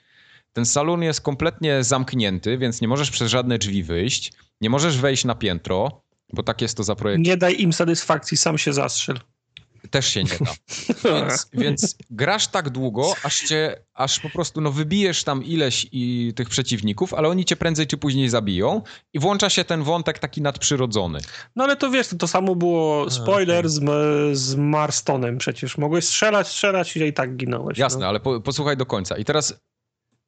Ten 0.53 0.65
salon 0.65 1.03
jest 1.03 1.21
kompletnie 1.21 1.83
zamknięty, 1.83 2.57
więc 2.57 2.81
nie 2.81 2.87
możesz 2.87 3.11
przez 3.11 3.31
żadne 3.31 3.57
drzwi 3.57 3.83
wyjść. 3.83 4.33
Nie 4.61 4.69
możesz 4.69 4.97
wejść 4.97 5.25
na 5.25 5.35
piętro, 5.35 6.01
bo 6.33 6.43
tak 6.43 6.61
jest 6.61 6.77
to 6.77 6.83
zaprojektowane. 6.83 7.29
Nie 7.29 7.37
daj 7.37 7.61
im 7.61 7.73
satysfakcji, 7.73 8.37
sam 8.37 8.57
się 8.57 8.73
zastrzel. 8.73 9.19
Też 9.91 10.07
się 10.07 10.23
nie 10.23 10.29
da. 10.29 10.53
Więc, 11.21 11.49
więc 11.53 11.95
grasz 12.09 12.47
tak 12.47 12.69
długo, 12.69 13.13
aż 13.23 13.39
cię, 13.39 13.75
aż 13.93 14.19
po 14.19 14.29
prostu 14.29 14.61
no, 14.61 14.71
wybijesz 14.71 15.23
tam 15.23 15.43
ileś 15.43 15.87
i 15.91 16.33
tych 16.35 16.49
przeciwników, 16.49 17.13
ale 17.13 17.29
oni 17.29 17.45
cię 17.45 17.55
prędzej 17.55 17.87
czy 17.87 17.97
później 17.97 18.29
zabiją 18.29 18.81
i 19.13 19.19
włącza 19.19 19.49
się 19.49 19.63
ten 19.63 19.83
wątek 19.83 20.19
taki 20.19 20.41
nadprzyrodzony. 20.41 21.19
No 21.55 21.63
ale 21.63 21.75
to 21.75 21.89
wiesz, 21.89 22.07
to, 22.07 22.15
to 22.15 22.27
samo 22.27 22.55
było 22.55 23.09
spoiler 23.09 23.69
z, 23.69 23.81
z 24.37 24.55
Marstonem 24.55 25.37
przecież. 25.37 25.77
Mogłeś 25.77 26.05
strzelać, 26.05 26.47
strzelać 26.47 26.97
i 26.97 27.03
i 27.03 27.13
tak 27.13 27.35
ginąłeś. 27.35 27.77
Jasne, 27.77 27.99
No. 27.99 28.07
ale 28.07 28.19
po, 28.19 28.41
posłuchaj 28.41 28.77
do 28.77 28.85
końca. 28.85 29.17
I 29.17 29.25
teraz 29.25 29.59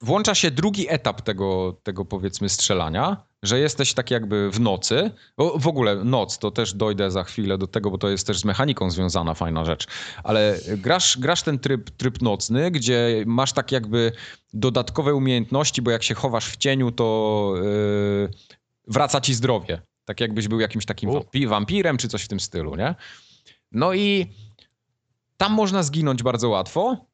włącza 0.01 0.35
się 0.35 0.51
drugi 0.51 0.85
etap 0.89 1.21
tego, 1.21 1.77
tego 1.83 2.05
powiedzmy 2.05 2.49
strzelania, 2.49 3.23
że 3.43 3.59
jesteś 3.59 3.93
tak 3.93 4.11
jakby 4.11 4.51
w 4.51 4.59
nocy. 4.59 5.11
O, 5.37 5.59
w 5.59 5.67
ogóle 5.67 5.95
noc, 5.95 6.37
to 6.37 6.51
też 6.51 6.73
dojdę 6.73 7.11
za 7.11 7.23
chwilę 7.23 7.57
do 7.57 7.67
tego, 7.67 7.91
bo 7.91 7.97
to 7.97 8.09
jest 8.09 8.27
też 8.27 8.39
z 8.39 8.45
mechaniką 8.45 8.91
związana 8.91 9.33
fajna 9.33 9.65
rzecz. 9.65 9.87
Ale 10.23 10.59
grasz, 10.77 11.17
grasz 11.17 11.43
ten 11.43 11.59
tryb, 11.59 11.89
tryb 11.89 12.21
nocny, 12.21 12.71
gdzie 12.71 13.23
masz 13.25 13.53
tak 13.53 13.71
jakby 13.71 14.11
dodatkowe 14.53 15.15
umiejętności, 15.15 15.81
bo 15.81 15.91
jak 15.91 16.03
się 16.03 16.15
chowasz 16.15 16.49
w 16.49 16.57
cieniu, 16.57 16.91
to 16.91 17.53
yy, 17.63 18.29
wraca 18.87 19.21
ci 19.21 19.33
zdrowie. 19.33 19.81
Tak 20.05 20.21
jakbyś 20.21 20.47
był 20.47 20.59
jakimś 20.59 20.85
takim 20.85 21.09
wampi- 21.09 21.47
wampirem 21.47 21.97
czy 21.97 22.07
coś 22.07 22.23
w 22.23 22.27
tym 22.27 22.39
stylu, 22.39 22.75
nie? 22.75 22.95
No 23.71 23.93
i 23.93 24.33
tam 25.37 25.53
można 25.53 25.83
zginąć 25.83 26.23
bardzo 26.23 26.49
łatwo 26.49 27.05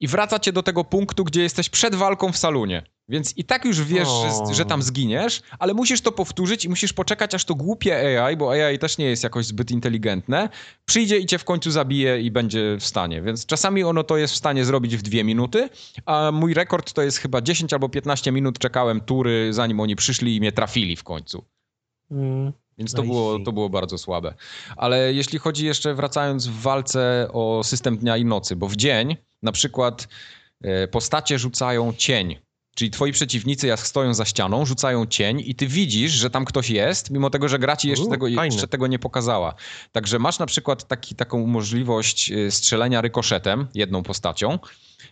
i 0.00 0.08
wraca 0.08 0.38
cię 0.38 0.52
do 0.52 0.62
tego 0.62 0.84
punktu, 0.84 1.24
gdzie 1.24 1.42
jesteś 1.42 1.68
przed 1.68 1.94
walką 1.94 2.32
w 2.32 2.36
salonie. 2.36 2.82
Więc 3.08 3.38
i 3.38 3.44
tak 3.44 3.64
już 3.64 3.82
wiesz, 3.82 4.08
że, 4.08 4.54
że 4.54 4.64
tam 4.64 4.82
zginiesz, 4.82 5.42
ale 5.58 5.74
musisz 5.74 6.00
to 6.00 6.12
powtórzyć 6.12 6.64
i 6.64 6.68
musisz 6.68 6.92
poczekać, 6.92 7.34
aż 7.34 7.44
to 7.44 7.54
głupie 7.54 8.22
AI, 8.22 8.36
bo 8.36 8.52
AI 8.52 8.78
też 8.78 8.98
nie 8.98 9.04
jest 9.04 9.24
jakoś 9.24 9.46
zbyt 9.46 9.70
inteligentne, 9.70 10.48
przyjdzie 10.84 11.18
i 11.18 11.26
cię 11.26 11.38
w 11.38 11.44
końcu 11.44 11.70
zabije 11.70 12.20
i 12.20 12.30
będzie 12.30 12.76
w 12.80 12.84
stanie. 12.84 13.22
Więc 13.22 13.46
czasami 13.46 13.84
ono 13.84 14.04
to 14.04 14.16
jest 14.16 14.34
w 14.34 14.36
stanie 14.36 14.64
zrobić 14.64 14.96
w 14.96 15.02
dwie 15.02 15.24
minuty, 15.24 15.68
a 16.06 16.30
mój 16.32 16.54
rekord 16.54 16.92
to 16.92 17.02
jest 17.02 17.18
chyba 17.18 17.40
10 17.40 17.72
albo 17.72 17.88
15 17.88 18.32
minut 18.32 18.58
czekałem 18.58 19.00
tury, 19.00 19.52
zanim 19.52 19.80
oni 19.80 19.96
przyszli 19.96 20.36
i 20.36 20.40
mnie 20.40 20.52
trafili 20.52 20.96
w 20.96 21.04
końcu. 21.04 21.44
Mm. 22.10 22.52
Więc 22.78 22.92
to 22.92 23.02
I 23.02 23.06
było, 23.06 23.38
to 23.38 23.52
było 23.52 23.68
bardzo 23.68 23.98
słabe. 23.98 24.34
Ale 24.76 25.14
jeśli 25.14 25.38
chodzi 25.38 25.66
jeszcze, 25.66 25.94
wracając 25.94 26.46
w 26.46 26.60
walce 26.60 27.28
o 27.32 27.64
system 27.64 27.98
dnia 27.98 28.16
i 28.16 28.24
nocy, 28.24 28.56
bo 28.56 28.68
w 28.68 28.76
dzień 28.76 29.16
na 29.42 29.52
przykład 29.52 30.08
e, 30.62 30.88
postacie 30.88 31.38
rzucają 31.38 31.92
cień. 31.92 32.38
Czyli 32.74 32.90
twoi 32.90 33.12
przeciwnicy, 33.12 33.66
jak 33.66 33.80
stoją 33.80 34.14
za 34.14 34.24
ścianą, 34.24 34.66
rzucają 34.66 35.06
cień 35.06 35.42
i 35.46 35.54
ty 35.54 35.66
widzisz, 35.66 36.12
że 36.12 36.30
tam 36.30 36.44
ktoś 36.44 36.70
jest, 36.70 37.10
mimo 37.10 37.30
tego, 37.30 37.48
że 37.48 37.58
gra 37.58 37.76
ci 37.76 37.88
jeszcze, 37.88 38.04
U, 38.06 38.10
tego, 38.10 38.28
jeszcze 38.28 38.68
tego 38.68 38.86
nie 38.86 38.98
pokazała. 38.98 39.54
Także 39.92 40.18
masz 40.18 40.38
na 40.38 40.46
przykład 40.46 40.88
taki, 40.88 41.14
taką 41.14 41.46
możliwość 41.46 42.32
e, 42.32 42.50
strzelenia 42.50 43.00
rykoszetem 43.00 43.66
jedną 43.74 44.02
postacią, 44.02 44.58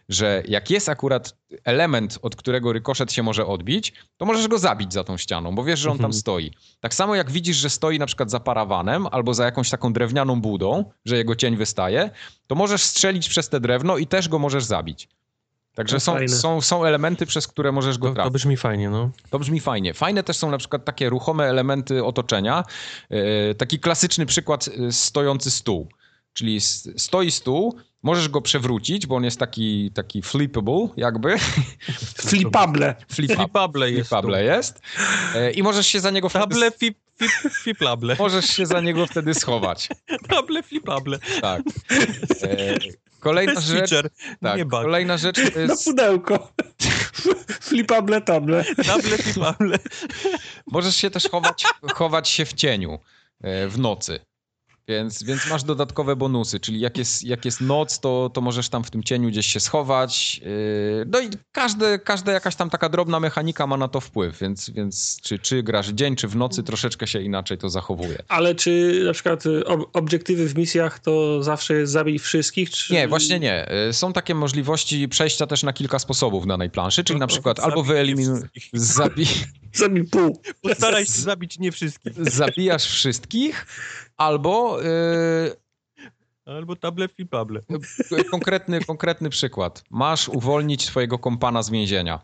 że 0.09 0.43
jak 0.48 0.70
jest 0.70 0.89
akurat 0.89 1.36
element, 1.64 2.18
od 2.22 2.36
którego 2.36 2.72
rykoszet 2.72 3.12
się 3.12 3.22
może 3.22 3.47
odbić, 3.47 3.93
to 4.16 4.26
możesz 4.26 4.48
go 4.48 4.59
zabić 4.59 4.93
za 4.93 5.05
tą 5.05 5.16
ścianą, 5.16 5.55
bo 5.55 5.64
wiesz, 5.64 5.80
że 5.80 5.90
on 5.90 5.97
tam 5.98 6.05
Mhm. 6.05 6.20
stoi. 6.20 6.51
Tak 6.80 6.94
samo 6.94 7.14
jak 7.14 7.30
widzisz, 7.30 7.56
że 7.56 7.70
stoi 7.70 7.98
na 7.98 8.06
przykład 8.06 8.30
za 8.30 8.40
parawanem 8.40 9.06
albo 9.10 9.35
za 9.35 9.44
jakąś 9.44 9.70
taką 9.70 9.93
drewnianą 9.93 10.40
budą, 10.40 10.85
że 11.05 11.16
jego 11.16 11.36
cień 11.36 11.56
wystaje, 11.56 12.10
to 12.47 12.55
możesz 12.55 12.82
strzelić 12.82 13.28
przez 13.28 13.48
te 13.48 13.60
drewno 13.60 13.98
i 13.98 14.06
też 14.06 14.28
go 14.28 14.39
możesz 14.39 14.64
zabić. 14.64 15.09
Także 15.79 15.97
To 15.97 16.01
są, 16.01 16.13
fajne. 16.13 16.29
są, 16.29 16.61
są 16.61 16.85
elementy, 16.85 17.27
przez 17.27 17.47
które 17.49 17.73
możesz 17.73 17.99
go 17.99 18.07
To, 18.07 18.11
to 18.11 18.15
trafić. 18.15 18.33
brzmi 18.33 18.57
fajnie, 18.57 18.91
no. 18.91 19.11
To 19.31 19.39
brzmi 19.39 19.61
fajnie. 19.61 19.95
Fajne 19.95 20.23
też 20.23 20.37
są 20.37 20.51
na 20.51 20.59
przykład 20.59 20.85
takie 20.85 21.09
ruchome 21.11 21.45
elementy 21.45 22.05
otoczenia. 22.05 22.65
E, 23.11 23.55
Taki 23.55 23.79
klasyczny 23.79 24.27
przykład 24.27 24.69
e, 24.89 24.93
stojący 24.93 25.51
stół. 25.51 25.89
Czyli 26.33 26.61
stoi 26.97 27.31
stół, 27.31 27.77
możesz 28.03 28.29
go 28.29 28.41
przewrócić, 28.43 29.07
bo 29.07 29.17
on 29.17 29.25
jest 29.25 29.39
taki, 29.39 29.91
taki 29.95 30.23
flippable 30.23 30.89
jakby. 30.97 31.37
Flipable. 32.29 32.95
Flip 33.13 33.33
Flipable 33.33 33.91
jest 33.91 34.09
Flipable 34.11 34.45
jest. 34.45 34.81
E, 35.35 35.51
I 35.51 35.63
możesz 35.63 35.87
się 35.87 36.01
za 36.01 36.11
niego 36.11 36.29
wtedy, 36.29 36.45
Table 36.45 36.71
flip, 36.71 36.99
flip, 37.19 37.53
flipable. 37.53 38.17
możesz 38.25 38.45
się 38.47 38.67
za 38.67 38.81
niego 38.81 39.07
wtedy 39.07 39.35
schować. 39.35 39.89
Table 40.31 40.63
flipable. 40.63 41.19
Tak. 41.41 41.63
E, 42.43 42.75
Kolejna 43.20 43.53
jest 43.53 43.66
rzecz, 43.66 43.90
tak, 44.43 44.69
kolejna 44.69 45.16
rzecz 45.16 45.36
to 45.36 45.43
Na 45.55 45.61
jest, 45.61 45.85
pudełko. 45.85 46.53
Flipable 47.69 48.20
table. 48.20 48.65
Table 48.86 49.19
flipable. 49.19 49.78
możesz 50.66 50.97
się 50.97 51.11
też 51.11 51.28
chować, 51.28 51.65
chować 51.95 52.28
się 52.28 52.45
w 52.45 52.53
cieniu 52.53 52.99
e, 53.40 53.69
w 53.69 53.78
nocy. 53.78 54.20
Więc, 54.89 55.23
więc 55.23 55.47
masz 55.51 55.65
dodatkowe 55.65 56.16
bonusy, 56.16 56.60
czyli 56.60 56.81
jak 56.81 56.98
jest, 56.98 57.24
jak 57.24 57.44
jest 57.44 57.60
noc, 57.60 58.01
to, 58.01 58.31
to 58.35 58.40
możesz 58.40 58.69
tam 58.69 58.85
w 58.85 58.90
tym 58.90 59.02
cieniu 59.02 59.28
gdzieś 59.28 59.47
się 59.47 59.60
schować. 59.60 60.40
Yy, 60.44 61.05
no 61.06 61.20
i 61.20 61.28
każde, 61.52 61.98
każda 61.98 62.32
jakaś 62.32 62.56
tam 62.56 62.70
taka 62.70 62.89
drobna 62.89 63.20
mechanika 63.20 63.66
ma 63.66 63.77
na 63.77 63.89
to 63.89 64.01
wpływ, 64.01 64.39
więc, 64.40 64.70
więc 64.70 65.20
czy, 65.23 65.39
czy 65.39 65.62
grasz 65.62 65.89
dzień, 65.89 66.16
czy 66.16 66.28
w 66.28 66.36
nocy, 66.36 66.62
troszeczkę 66.62 67.06
się 67.06 67.23
inaczej 67.23 67.59
to 67.59 67.69
zachowuje. 67.69 68.19
Ale 68.28 68.55
czy 68.55 69.02
na 69.06 69.12
przykład 69.12 69.44
ob 69.66 69.97
obiektywy 69.97 70.48
w 70.48 70.56
misjach 70.56 70.98
to 70.98 71.43
zawsze 71.43 71.74
jest 71.74 71.93
zabij 71.93 72.19
wszystkich? 72.19 72.70
Czy... 72.70 72.93
Nie, 72.93 73.09
właśnie 73.09 73.40
nie. 73.40 73.66
Yy, 73.86 73.93
są 73.93 74.12
takie 74.12 74.35
możliwości 74.35 75.09
przejścia 75.09 75.47
też 75.47 75.62
na 75.62 75.73
kilka 75.73 75.98
sposobów 75.98 76.47
danej 76.47 76.70
planszy, 76.70 77.05
czyli 77.05 77.19
na 77.19 77.27
przykład 77.27 77.60
albo 77.60 77.82
wyeliminuj... 77.82 78.40
Zabij... 78.73 79.27
Zabij 79.73 80.05
pół. 80.05 80.43
Postaraj 80.62 81.07
się 81.07 81.12
zabić 81.12 81.59
nie 81.59 81.73
wszystkich. 81.73 82.12
Zabijasz 82.31 82.85
wszystkich, 82.85 83.66
albo... 84.16 84.82
Yy, 84.82 85.57
albo 86.45 86.77
table 86.77 87.09
flipable. 87.09 87.61
Konkretny, 88.31 88.81
konkretny 88.81 89.31
przykład. 89.31 89.85
Masz 89.90 90.28
uwolnić 90.28 90.85
swojego 90.85 91.19
kompana 91.19 91.62
z 91.62 91.70
więzienia 91.70 92.20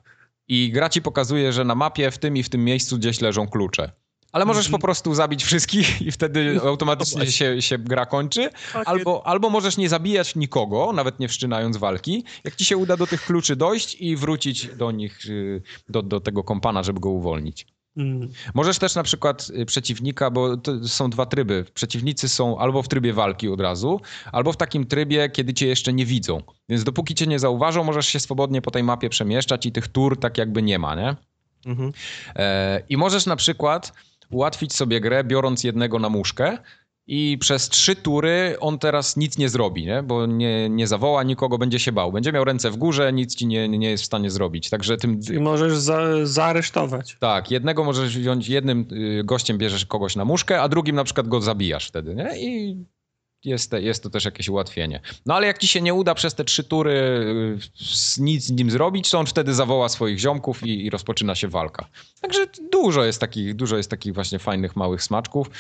i 0.49 0.73
gra 0.73 0.89
ci 0.89 1.03
pokazuje, 1.03 1.53
że 1.53 1.65
na 1.65 1.75
mapie 1.75 2.11
w 2.11 2.19
tym 2.19 2.37
i 2.37 2.43
w 2.43 2.49
tym 2.49 2.65
miejscu 2.65 2.99
gdzieś 2.99 3.21
leżą 3.21 3.49
klucze. 3.49 3.93
Ale 4.35 4.45
możesz 4.45 4.69
po 4.69 4.79
prostu 4.79 5.15
zabić 5.15 5.45
wszystkich 5.45 6.03
i 6.03 6.13
wtedy 6.13 6.61
automatycznie 6.63 7.27
się, 7.27 7.63
się 7.63 7.79
gra 7.79 8.07
kończy. 8.07 8.51
Albo, 8.85 9.27
albo 9.27 9.51
możesz 9.51 9.77
nie 9.77 9.89
zabijać 9.89 10.37
nikogo, 10.37 10.93
nawet 10.93 11.21
nie 11.21 11.29
wszczynając 11.29 11.77
walki. 11.77 12.25
Jak 12.45 12.57
ci 12.57 12.65
się 12.65 12.77
uda 12.77 12.97
do 12.97 13.07
tych 13.07 13.23
kluczy 13.23 13.57
dojść 13.57 13.95
i 14.01 14.17
wrócić 14.17 14.67
do 14.67 14.91
nich, 14.91 15.27
y, 15.27 15.63
do, 15.89 16.03
do 16.03 16.21
tego 16.21 16.45
kompana, 16.45 16.83
żeby 16.83 17.01
go 17.01 17.11
uwolnić. 17.11 17.67
Mm. 17.97 18.29
Możesz 18.55 18.79
też 18.79 18.95
na 18.95 19.03
przykład 19.03 19.51
y, 19.59 19.67
przeciwnika, 19.67 20.31
bo 20.31 20.57
to 20.57 20.89
są 20.89 21.11
dwa 21.11 21.27
tryby. 21.27 21.65
Przeciwnicy 21.75 22.29
są 22.29 22.59
albo 22.59 22.83
w 22.83 22.89
trybie 22.89 23.13
walki 23.13 23.49
od 23.49 23.61
razu, 23.61 24.01
albo 24.33 24.53
w 24.53 24.57
takim 24.57 24.87
trybie, 24.87 25.31
kiedy 25.31 25.55
cię 25.55 25.67
jeszcze 25.67 25.93
nie 25.93 26.07
widzą. 26.07 26.43
Więc 26.69 26.85
dopóki 26.85 27.15
cię 27.15 27.27
nie 27.27 27.39
zauważą, 27.39 27.85
możesz 27.85 28.07
się 28.07 28.21
swobodnie 28.21 28.63
po 28.63 28.71
tej 28.71 28.83
mapie 28.83 29.09
przemieszczać 29.09 29.67
i 29.67 29.73
tych 29.73 29.89
tur 29.89 30.21
tak 30.21 30.39
jakby 30.39 30.63
nie 30.63 30.79
ma, 30.79 30.95
nie? 30.95 31.17
Mhm. 31.67 31.93
E, 32.37 32.83
I 32.89 32.97
możesz 32.97 33.27
na 33.27 33.37
przykład 33.37 33.93
ułatwić 34.35 34.75
sobie 34.75 35.01
grę, 35.01 35.25
biorąc 35.25 35.65
jednego 35.65 35.99
na 35.99 36.09
muszkę 36.09 36.59
i 37.07 37.39
przez 37.41 37.69
trzy 37.69 37.97
tury 37.97 38.57
on 38.61 38.79
teraz 38.79 39.17
nic 39.17 39.39
nie 39.39 39.49
zrobi, 39.49 39.87
nie? 39.87 40.03
bo 40.03 40.27
nie, 40.27 40.71
nie 40.71 40.87
zawoła 40.87 41.23
nikogo, 41.23 41.59
będzie 41.59 41.79
się 41.79 41.93
bał. 41.93 42.13
Będzie 42.13 42.33
miał 42.33 42.45
ręce 42.45 42.71
w 42.71 42.77
górze, 42.77 43.13
nic 43.13 43.35
ci 43.35 43.47
nie, 43.47 43.69
nie 43.69 43.91
jest 43.91 44.03
w 44.03 44.07
stanie 44.07 44.31
zrobić. 44.31 44.71
Także 44.71 44.97
tym... 44.97 45.23
Czyli 45.23 45.41
możesz 45.41 45.77
za, 45.77 46.27
zaaresztować. 46.27 47.17
Tak, 47.21 47.51
jednego 47.51 47.85
możesz 47.85 48.19
wziąć, 48.19 48.49
jednym 48.49 48.87
y, 48.93 49.25
gościem 49.25 49.59
bierzesz 49.59 49.87
kogoś 49.87 50.17
na 50.17 50.25
muszkę, 50.25 50.61
a 50.61 50.69
drugim 50.69 50.97
na 50.97 51.05
przykład 51.05 51.29
go 51.29 51.41
zabijasz 51.41 51.89
wtedy, 51.89 52.15
nie? 52.15 52.39
I 52.39 52.77
jest, 53.45 53.73
jest 53.73 54.03
to 54.03 54.11
też 54.11 54.25
jakieś 54.25 54.49
ułatwienie. 54.49 55.01
No 55.27 55.35
ale 55.35 55.47
jak 55.47 55.59
ci 55.59 55.69
się 55.69 55.81
nie 55.81 55.95
uda 55.95 56.15
przez 56.15 56.35
te 56.35 56.45
trzy 56.45 56.65
tury 56.65 56.93
y, 56.93 58.23
nic 58.23 58.45
z 58.45 58.51
nim 58.51 58.71
zrobić, 58.71 59.11
to 59.11 59.19
on 59.19 59.27
wtedy 59.27 59.55
zawoła 59.55 59.89
swoich 59.89 60.19
ziomków 60.19 60.67
i, 60.67 60.87
i 60.87 60.91
rozpoczyna 60.91 61.35
się 61.35 61.49
walka. 61.49 61.89
Także 62.21 62.47
dużo 62.73 63.05
jest 63.05 63.21
takich, 63.21 63.55
dużo 63.55 63.77
jest 63.77 63.91
takich 63.91 64.15
właśnie 64.15 64.39
fajnych, 64.39 64.77
małych 64.77 65.03
smaczków. 65.03 65.51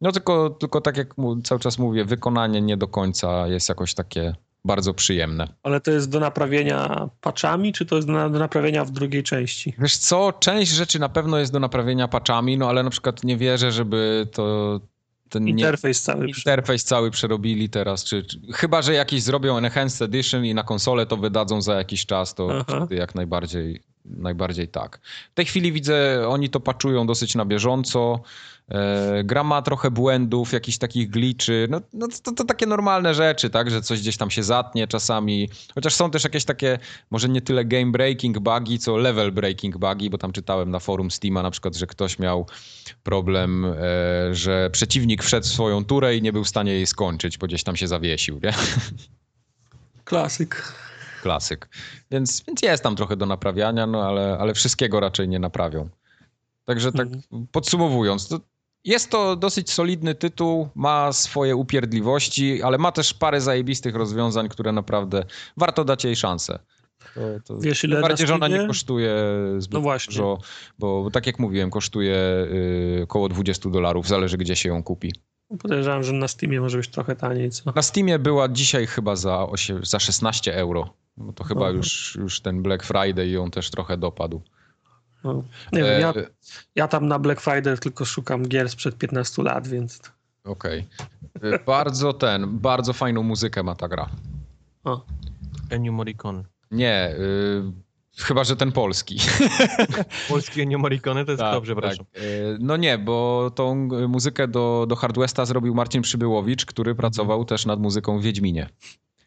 No 0.00 0.12
tylko, 0.12 0.50
tylko 0.50 0.80
tak 0.80 0.96
jak 0.96 1.14
cały 1.44 1.60
czas 1.60 1.78
mówię, 1.78 2.04
wykonanie 2.04 2.60
nie 2.60 2.76
do 2.76 2.88
końca 2.88 3.48
jest 3.48 3.68
jakoś 3.68 3.94
takie 3.94 4.34
bardzo 4.64 4.94
przyjemne. 4.94 5.48
Ale 5.62 5.80
to 5.80 5.90
jest 5.90 6.10
do 6.10 6.20
naprawienia 6.20 7.08
patchami, 7.20 7.72
czy 7.72 7.86
to 7.86 7.96
jest 7.96 8.08
do, 8.08 8.30
do 8.30 8.38
naprawienia 8.38 8.84
w 8.84 8.90
drugiej 8.90 9.22
części? 9.22 9.74
Wiesz 9.78 9.96
co, 9.96 10.32
część 10.32 10.72
rzeczy 10.72 10.98
na 10.98 11.08
pewno 11.08 11.38
jest 11.38 11.52
do 11.52 11.60
naprawienia 11.60 12.08
patchami, 12.08 12.58
no 12.58 12.68
ale 12.68 12.82
na 12.82 12.90
przykład 12.90 13.24
nie 13.24 13.36
wierzę, 13.36 13.72
żeby 13.72 14.28
to 14.32 14.80
ten 15.30 15.48
interfejs 15.48 16.02
cały. 16.02 16.28
Interfejs 16.28 16.84
cały 16.84 17.10
przerobili 17.10 17.68
teraz, 17.68 18.04
czy, 18.04 18.22
czy, 18.22 18.40
chyba, 18.52 18.82
że 18.82 18.94
jakiś 18.94 19.22
zrobią 19.22 19.58
Enhanced 19.58 20.02
Edition 20.02 20.44
i 20.44 20.54
na 20.54 20.62
konsolę 20.62 21.06
to 21.06 21.16
wydadzą 21.16 21.62
za 21.62 21.74
jakiś 21.74 22.06
czas, 22.06 22.34
to 22.34 22.64
jak 22.90 23.14
najbardziej, 23.14 23.80
najbardziej 24.04 24.68
tak. 24.68 25.00
W 25.30 25.34
tej 25.34 25.46
chwili 25.46 25.72
widzę, 25.72 26.28
oni 26.28 26.50
to 26.50 26.60
paczują 26.60 27.06
dosyć 27.06 27.34
na 27.34 27.44
bieżąco, 27.44 28.20
gra 29.24 29.44
ma 29.44 29.62
trochę 29.62 29.90
błędów, 29.90 30.52
jakichś 30.52 30.78
takich 30.78 31.10
gliczy, 31.10 31.66
no, 31.70 31.80
no 31.92 32.08
to, 32.22 32.32
to, 32.32 32.44
takie 32.44 32.66
normalne 32.66 33.14
rzeczy, 33.14 33.50
tak, 33.50 33.70
że 33.70 33.82
coś 33.82 34.00
gdzieś 34.00 34.16
tam 34.16 34.30
się 34.30 34.42
zatnie 34.42 34.86
czasami, 34.86 35.48
chociaż 35.74 35.94
są 35.94 36.10
też 36.10 36.24
jakieś 36.24 36.44
takie, 36.44 36.78
może 37.10 37.28
nie 37.28 37.40
tyle 37.40 37.64
game 37.64 37.90
breaking 37.90 38.38
bugi, 38.38 38.78
co 38.78 38.96
level 38.96 39.32
breaking 39.32 39.78
bugi, 39.78 40.10
bo 40.10 40.18
tam 40.18 40.32
czytałem 40.32 40.70
na 40.70 40.78
forum 40.78 41.10
Steama 41.10 41.42
na 41.42 41.50
przykład, 41.50 41.76
że 41.76 41.86
ktoś 41.86 42.18
miał 42.18 42.46
problem, 43.02 43.64
e, 43.64 43.74
że 44.34 44.70
przeciwnik 44.70 45.22
wszedł 45.22 45.46
w 45.46 45.50
swoją 45.50 45.84
turę 45.84 46.16
i 46.16 46.22
nie 46.22 46.32
był 46.32 46.44
w 46.44 46.48
stanie 46.48 46.72
jej 46.72 46.86
skończyć, 46.86 47.38
bo 47.38 47.46
gdzieś 47.46 47.64
tam 47.64 47.76
się 47.76 47.88
zawiesił, 47.88 48.40
nie? 48.42 48.52
Klasyk. 50.04 50.74
Klasyk. 51.22 51.68
Więc, 52.10 52.44
więc 52.46 52.62
jest 52.62 52.82
tam 52.82 52.96
trochę 52.96 53.16
do 53.16 53.26
naprawiania, 53.26 53.86
no 53.86 54.02
ale, 54.02 54.38
ale 54.40 54.54
wszystkiego 54.54 55.00
raczej 55.00 55.28
nie 55.28 55.38
naprawią. 55.38 55.88
Także 56.64 56.92
tak 56.92 57.06
mhm. 57.06 57.46
podsumowując, 57.52 58.28
to 58.28 58.40
jest 58.84 59.10
to 59.10 59.36
dosyć 59.36 59.72
solidny 59.72 60.14
tytuł, 60.14 60.68
ma 60.74 61.12
swoje 61.12 61.56
upierdliwości, 61.56 62.62
ale 62.62 62.78
ma 62.78 62.92
też 62.92 63.14
parę 63.14 63.40
zajebistych 63.40 63.94
rozwiązań, 63.94 64.48
które 64.48 64.72
naprawdę 64.72 65.24
warto 65.56 65.84
dać 65.84 66.04
jej 66.04 66.16
szansę. 66.16 66.58
To, 67.14 67.20
to 67.44 67.58
Wiesz, 67.58 67.84
ile 67.84 68.00
bardziej, 68.00 68.26
że 68.26 68.34
ona 68.34 68.48
nie 68.48 68.66
kosztuje 68.66 69.14
zbyt 69.58 69.74
no 69.74 69.80
właśnie. 69.80 70.12
dużo, 70.12 70.38
bo 70.78 71.10
tak 71.12 71.26
jak 71.26 71.38
mówiłem, 71.38 71.70
kosztuje 71.70 72.16
y, 72.16 73.00
około 73.04 73.28
20 73.28 73.70
dolarów, 73.70 74.08
zależy 74.08 74.36
gdzie 74.36 74.56
się 74.56 74.68
ją 74.68 74.82
kupi. 74.82 75.12
Podejrzewam, 75.58 76.02
że 76.02 76.12
na 76.12 76.28
Steamie 76.28 76.60
może 76.60 76.78
być 76.78 76.88
trochę 76.88 77.16
taniej, 77.16 77.50
co? 77.50 77.72
Na 77.74 77.82
Steamie 77.82 78.18
była 78.18 78.48
dzisiaj 78.48 78.86
chyba 78.86 79.16
za, 79.16 79.48
8, 79.48 79.84
za 79.84 79.98
16 79.98 80.54
euro. 80.54 80.94
No 81.16 81.32
to 81.32 81.44
chyba 81.44 81.70
już, 81.70 82.16
już 82.20 82.40
ten 82.40 82.62
Black 82.62 82.84
Friday 82.84 83.28
ją 83.28 83.50
też 83.50 83.70
trochę 83.70 83.96
dopadł. 83.96 84.42
No, 85.24 85.44
nie 85.72 85.82
wiem, 85.82 86.00
ja, 86.00 86.10
e, 86.10 86.26
ja 86.74 86.88
tam 86.88 87.08
na 87.08 87.18
Black 87.18 87.40
Friday 87.40 87.78
tylko 87.78 88.04
szukam 88.04 88.48
gier 88.48 88.70
sprzed 88.70 88.98
15 88.98 89.42
lat, 89.42 89.68
więc... 89.68 90.00
Okej. 90.44 90.86
Okay. 91.36 91.54
E, 91.54 91.58
bardzo 91.64 92.12
ten, 92.12 92.58
bardzo 92.58 92.92
fajną 92.92 93.22
muzykę 93.22 93.62
ma 93.62 93.74
ta 93.74 93.88
gra. 93.88 94.08
O. 94.84 95.04
Ennio 95.70 95.92
Morricone. 95.92 96.44
Nie, 96.70 97.14
y, 97.18 98.22
chyba, 98.22 98.44
że 98.44 98.56
ten 98.56 98.72
polski. 98.72 99.18
Polski 100.28 100.60
Ennio 100.60 100.78
Morricone 100.78 101.24
to 101.24 101.32
jest 101.32 101.40
tak, 101.42 101.54
dobrze, 101.54 101.74
tak. 101.76 101.96
No 102.58 102.76
nie, 102.76 102.98
bo 102.98 103.50
tą 103.54 103.74
muzykę 104.08 104.48
do, 104.48 104.86
do 104.88 104.96
Hard 104.96 105.18
Westa 105.18 105.44
zrobił 105.44 105.74
Marcin 105.74 106.02
Przybyłowicz, 106.02 106.66
który 106.66 106.94
pracował 106.94 107.44
też 107.44 107.66
nad 107.66 107.80
muzyką 107.80 108.18
w 108.18 108.22
Wiedźminie. 108.22 108.68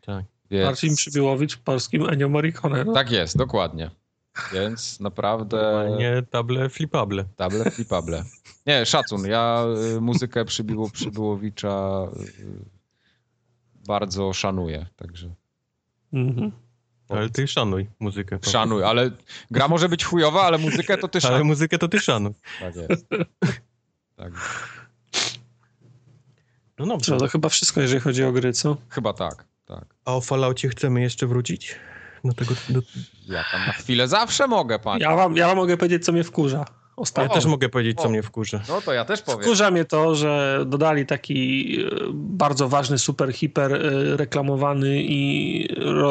Tak. 0.05 0.25
Więc... 0.51 0.65
Marcin 0.65 0.95
Przybyłowicz 0.95 1.57
polskim 1.57 2.09
Ennio 2.09 2.29
Morricone. 2.29 2.83
No? 2.83 2.93
Tak 2.93 3.11
jest, 3.11 3.37
dokładnie. 3.37 3.91
Więc 4.53 4.99
naprawdę... 4.99 5.89
Nie 5.99 6.23
table 6.31 6.69
flipable. 6.69 7.25
Table 7.35 7.71
flipable. 7.71 8.23
Nie, 8.65 8.85
szacun. 8.85 9.25
Ja 9.25 9.65
y, 9.97 10.01
muzykę 10.01 10.45
przybyło, 10.45 10.89
Przybyłowicza 10.89 12.07
y, 12.39 12.65
bardzo 13.87 14.33
szanuję, 14.33 14.85
także... 14.95 15.33
Mhm. 16.13 16.51
Ale 17.09 17.29
ty 17.29 17.47
szanuj 17.47 17.89
muzykę. 17.99 18.39
Szanuj, 18.41 18.83
ale 18.83 19.11
gra 19.51 19.67
może 19.67 19.89
być 19.89 20.05
chujowa, 20.05 20.43
ale 20.43 20.57
muzykę 20.57 20.97
to 20.97 21.07
ty 21.07 21.21
szanuj. 21.21 21.35
Ale 21.35 21.43
muzykę 21.43 21.77
to 21.77 21.87
ty 21.87 21.99
szanuj. 21.99 22.33
Tak 22.59 22.75
jest. 22.75 23.07
Tak. 24.15 24.33
No 26.79 26.85
dobrze. 26.85 27.17
To 27.17 27.27
chyba 27.27 27.49
wszystko, 27.49 27.81
jeżeli 27.81 28.01
chodzi 28.01 28.23
o 28.23 28.31
gry, 28.31 28.53
co? 28.53 28.77
Chyba 28.89 29.13
tak, 29.13 29.45
tak. 29.65 29.95
A 30.05 30.15
o 30.15 30.21
Falloutie 30.21 30.69
chcemy 30.69 31.01
jeszcze 31.01 31.27
wrócić? 31.27 31.75
Do 32.23 32.33
tego... 32.33 32.55
Do... 32.69 32.81
Ja 33.27 33.43
tam 33.51 33.65
na 33.67 33.73
chwilę 33.73 34.07
zawsze 34.07 34.47
mogę, 34.47 34.79
panie. 34.79 35.03
Ja 35.03 35.15
wam, 35.15 35.37
ja 35.37 35.47
wam 35.47 35.57
mogę 35.57 35.77
powiedzieć, 35.77 36.05
co 36.05 36.11
mnie 36.11 36.23
wkurza. 36.23 36.65
Ostatnio. 36.95 37.29
Ja 37.29 37.35
też 37.35 37.45
mogę 37.45 37.69
powiedzieć, 37.69 37.97
co 37.97 38.03
o. 38.03 38.09
mnie 38.09 38.23
wkurza. 38.23 38.61
No 38.69 38.81
to 38.81 38.93
ja 38.93 39.05
też 39.05 39.21
powiem. 39.21 39.41
Wkurza 39.41 39.71
mnie 39.71 39.85
to, 39.85 40.15
że 40.15 40.63
dodali 40.65 41.05
taki 41.05 41.77
e, 41.81 41.89
bardzo 42.13 42.69
ważny, 42.69 42.97
super, 42.97 43.33
hiper 43.33 43.73
e, 43.73 43.79
reklamowany 44.17 45.03
i 45.03 45.67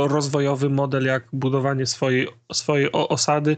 rozwojowy 0.09 0.71
model, 0.71 1.05
jak 1.05 1.25
budowanie 1.33 1.87
swojej, 1.87 2.29
swojej 2.53 2.93
osady. 2.93 3.57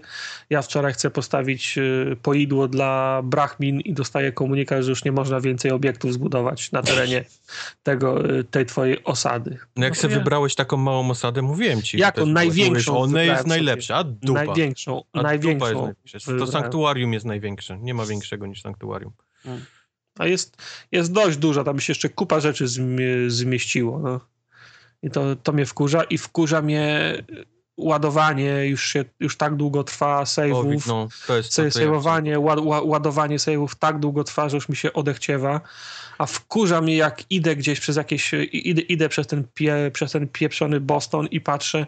Ja 0.51 0.63
wczoraj 0.63 0.93
chcę 0.93 1.11
postawić 1.11 1.79
e, 1.79 2.17
poidło 2.17 2.69
dla 2.69 3.21
Brahmin 3.25 3.81
i 3.81 3.93
dostaję 3.93 4.33
komunikat, 4.33 4.83
że 4.83 4.91
już 4.91 5.05
nie 5.05 5.13
można 5.13 5.41
więcej 5.41 5.71
obiektów 5.71 6.13
zbudować 6.13 6.73
na 6.73 6.83
terenie 6.83 7.25
tego, 7.83 8.23
tej 8.51 8.67
twojej 8.67 9.05
osady. 9.05 9.59
No 9.77 9.85
jak 9.85 9.95
no 9.95 10.01
sobie 10.01 10.15
ja... 10.15 10.21
wybrałeś 10.21 10.55
taką 10.55 10.77
małą 10.77 11.11
osadę, 11.11 11.43
mówiłem 11.43 11.83
ci. 11.83 11.99
Jaką 11.99 12.27
największą. 12.27 12.99
Ona 12.99 13.23
jest 13.23 13.47
najlepsza, 13.47 13.97
a 13.97 14.05
dupa. 14.05 14.45
Największą. 14.45 15.03
A 15.13 15.23
największą. 15.23 15.75
Dupa 15.75 15.89
jest 16.15 16.27
najlepsza. 16.27 16.47
To 16.47 16.53
sanktuarium 16.53 17.14
jest 17.15 17.27
największe. 17.27 17.79
Nie 17.79 17.95
ma 17.95 18.07
większego 18.07 18.47
niż 18.47 18.63
sanktuarium. 18.63 19.13
A 20.19 20.27
jest, 20.27 20.57
jest 20.93 21.13
dość 21.13 21.37
dużo, 21.37 21.65
tam 21.65 21.81
się 21.81 21.91
jeszcze 21.91 22.09
kupa 22.09 22.41
rzeczy 22.41 22.65
zmieściło. 23.29 23.99
No. 23.99 24.21
I 25.03 25.11
to, 25.11 25.37
to 25.37 25.53
mnie 25.53 25.67
wkurza 25.67 26.05
i 26.05 26.19
wkurza 26.19 26.63
mnie 26.63 27.15
ładowanie 27.77 28.67
już, 28.67 28.89
się, 28.89 29.05
już 29.21 29.37
tak 29.37 29.57
długo 29.57 29.85
trwa 29.85 30.25
save'ów. 30.25 30.87
No, 30.87 31.09
to 31.27 31.37
jest 31.37 31.57
to, 31.57 31.63
save'owanie, 31.63 32.41
ład, 32.41 32.59
ładowanie 32.85 33.37
save'ów 33.37 33.69
tak 33.79 33.99
długo 33.99 34.25
trwa, 34.25 34.49
że 34.49 34.57
już 34.57 34.69
mi 34.69 34.77
się 34.77 34.93
odechciewa. 34.93 35.61
A 36.19 36.27
wkurza 36.27 36.81
mnie, 36.81 36.97
jak 36.97 37.31
idę 37.31 37.57
gdzieś 37.57 37.81
przez 37.81 37.97
jakieś, 37.97 38.33
idę, 38.53 38.83
idę 38.83 39.09
przez, 39.09 39.27
ten 39.27 39.45
pie, 39.55 39.91
przez 39.93 40.13
ten 40.13 40.29
pieprzony 40.29 40.81
Boston 40.81 41.27
i 41.27 41.41
patrzę, 41.41 41.87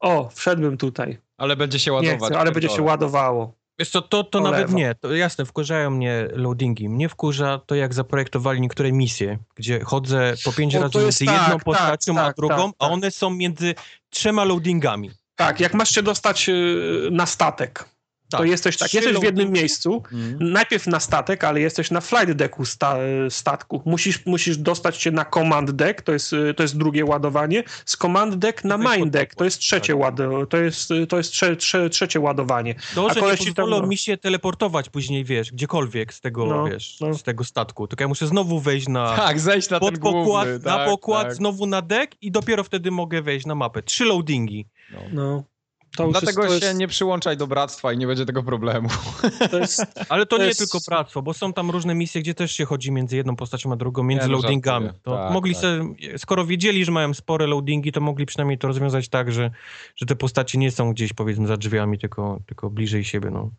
o, 0.00 0.30
wszedłbym 0.34 0.76
tutaj. 0.76 1.18
Ale 1.36 1.56
będzie 1.56 1.78
się 1.78 1.92
ładować. 1.92 2.20
Nie 2.20 2.26
chcę, 2.26 2.38
ale 2.38 2.52
będzie 2.52 2.68
się 2.68 2.82
ładowało. 2.82 3.52
Wiesz 3.78 3.90
co, 3.90 4.02
to, 4.02 4.24
to 4.24 4.40
nawet 4.40 4.72
nie. 4.72 4.94
To 4.94 5.14
jasne, 5.14 5.44
wkurzają 5.44 5.90
mnie 5.90 6.28
loadingi. 6.32 6.88
Mnie 6.88 7.08
wkurza 7.08 7.60
to, 7.66 7.74
jak 7.74 7.94
zaprojektowali 7.94 8.60
niektóre 8.60 8.92
misje, 8.92 9.38
gdzie 9.54 9.80
chodzę 9.80 10.34
po 10.44 10.52
pięć 10.52 10.76
o, 10.76 10.82
razy 10.82 10.98
między 10.98 11.24
tak, 11.24 11.40
jedną 11.40 11.58
postacią 11.58 12.14
tak, 12.14 12.24
a 12.24 12.32
drugą, 12.32 12.72
tak, 12.72 12.74
a 12.78 12.92
one 12.92 13.10
są 13.10 13.30
między 13.30 13.74
trzema 14.10 14.44
loadingami. 14.44 15.10
Tak, 15.36 15.60
jak 15.60 15.74
masz 15.74 15.90
się 15.90 16.02
dostać 16.02 16.48
y, 16.48 17.08
na 17.12 17.26
statek, 17.26 17.84
tak. 18.30 18.40
To 18.40 18.44
jesteś 18.44 18.76
tak, 18.76 18.94
jesteś 18.94 19.16
w 19.16 19.22
jednym 19.22 19.50
miejscu, 19.50 20.02
mm. 20.12 20.36
najpierw 20.40 20.86
na 20.86 21.00
statek, 21.00 21.44
ale 21.44 21.60
jesteś 21.60 21.90
na 21.90 22.00
flight 22.00 22.32
decku 22.32 22.64
sta, 22.64 22.96
statku. 23.30 23.82
Musisz, 23.86 24.26
musisz 24.26 24.56
dostać 24.56 24.96
się 24.96 25.10
na 25.10 25.24
command 25.24 25.70
deck, 25.70 26.02
to 26.02 26.12
jest, 26.12 26.34
to 26.56 26.62
jest 26.62 26.78
drugie 26.78 27.04
ładowanie, 27.04 27.64
z 27.86 27.96
command 27.96 28.34
deck 28.34 28.64
na 28.64 28.78
main 28.78 29.10
deck, 29.10 29.34
to 29.34 29.44
jest 29.44 29.58
trzecie 29.58 29.92
tak. 29.92 30.02
ładowanie, 30.02 30.46
to 30.46 30.56
jest, 30.56 30.88
to 31.08 31.16
jest 31.16 31.32
trze, 31.32 31.56
trze, 31.56 31.90
trzecie 31.90 32.20
ładowanie. 32.20 32.74
To, 32.94 33.14
że 33.14 33.20
nie 33.20 33.36
pozwolą 33.36 33.80
tam... 33.80 33.88
mi 33.88 33.96
się 33.96 34.16
teleportować 34.16 34.90
później, 34.90 35.24
wiesz, 35.24 35.52
gdziekolwiek 35.52 36.14
z 36.14 36.20
tego, 36.20 36.46
no, 36.46 36.64
wiesz, 36.64 37.00
no. 37.00 37.14
z 37.14 37.22
tego 37.22 37.44
statku, 37.44 37.88
tylko 37.88 38.04
ja 38.04 38.08
muszę 38.08 38.26
znowu 38.26 38.60
wejść 38.60 38.88
na... 38.88 39.16
Tak, 39.24 39.40
zejść 39.40 39.70
na 39.70 39.80
pod 39.80 39.94
ten 39.94 40.02
pokład, 40.02 40.24
główny, 40.24 40.52
Na 40.52 40.76
tak, 40.76 40.88
pokład, 40.88 41.22
tak. 41.22 41.34
znowu 41.34 41.66
na 41.66 41.82
deck 41.82 42.16
i 42.20 42.30
dopiero 42.30 42.64
wtedy 42.64 42.90
mogę 42.90 43.22
wejść 43.22 43.46
na 43.46 43.54
mapę. 43.54 43.82
Trzy 43.82 44.04
loadingi. 44.04 44.66
no. 44.92 45.00
no. 45.12 45.53
To 45.96 46.08
Dlatego 46.08 46.44
jest, 46.44 46.64
się 46.64 46.74
nie 46.74 46.88
przyłączaj 46.88 47.36
do 47.36 47.46
bractwa 47.46 47.92
i 47.92 47.98
nie 47.98 48.06
będzie 48.06 48.26
tego 48.26 48.42
problemu. 48.42 48.88
To 49.50 49.58
jest, 49.58 49.82
Ale 50.08 50.26
to, 50.26 50.36
to 50.36 50.42
nie 50.42 50.48
jest... 50.48 50.58
tylko 50.58 50.78
bractwo, 50.88 51.22
bo 51.22 51.34
są 51.34 51.52
tam 51.52 51.70
różne 51.70 51.94
misje, 51.94 52.20
gdzie 52.20 52.34
też 52.34 52.52
się 52.52 52.64
chodzi 52.64 52.92
między 52.92 53.16
jedną 53.16 53.36
postacią 53.36 53.72
a 53.72 53.76
drugą, 53.76 54.02
między 54.02 54.28
no, 54.28 54.32
loadingami. 54.32 54.88
To 55.02 55.16
tak, 55.16 55.32
mogli 55.32 55.54
tak. 55.54 55.62
Se, 55.62 55.84
skoro 56.18 56.46
wiedzieli, 56.46 56.84
że 56.84 56.92
mają 56.92 57.14
spore 57.14 57.46
loadingi, 57.46 57.92
to 57.92 58.00
mogli 58.00 58.26
przynajmniej 58.26 58.58
to 58.58 58.68
rozwiązać 58.68 59.08
tak, 59.08 59.32
że, 59.32 59.50
że 59.96 60.06
te 60.06 60.16
postacie 60.16 60.58
nie 60.58 60.70
są 60.70 60.92
gdzieś 60.92 61.12
powiedzmy 61.12 61.46
za 61.46 61.56
drzwiami, 61.56 61.98
tylko, 61.98 62.40
tylko 62.46 62.70
bliżej 62.70 63.04
siebie. 63.04 63.30
No. 63.30 63.50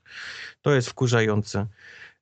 To 0.62 0.76
jest 0.76 0.90
wkurzające. 0.90 1.68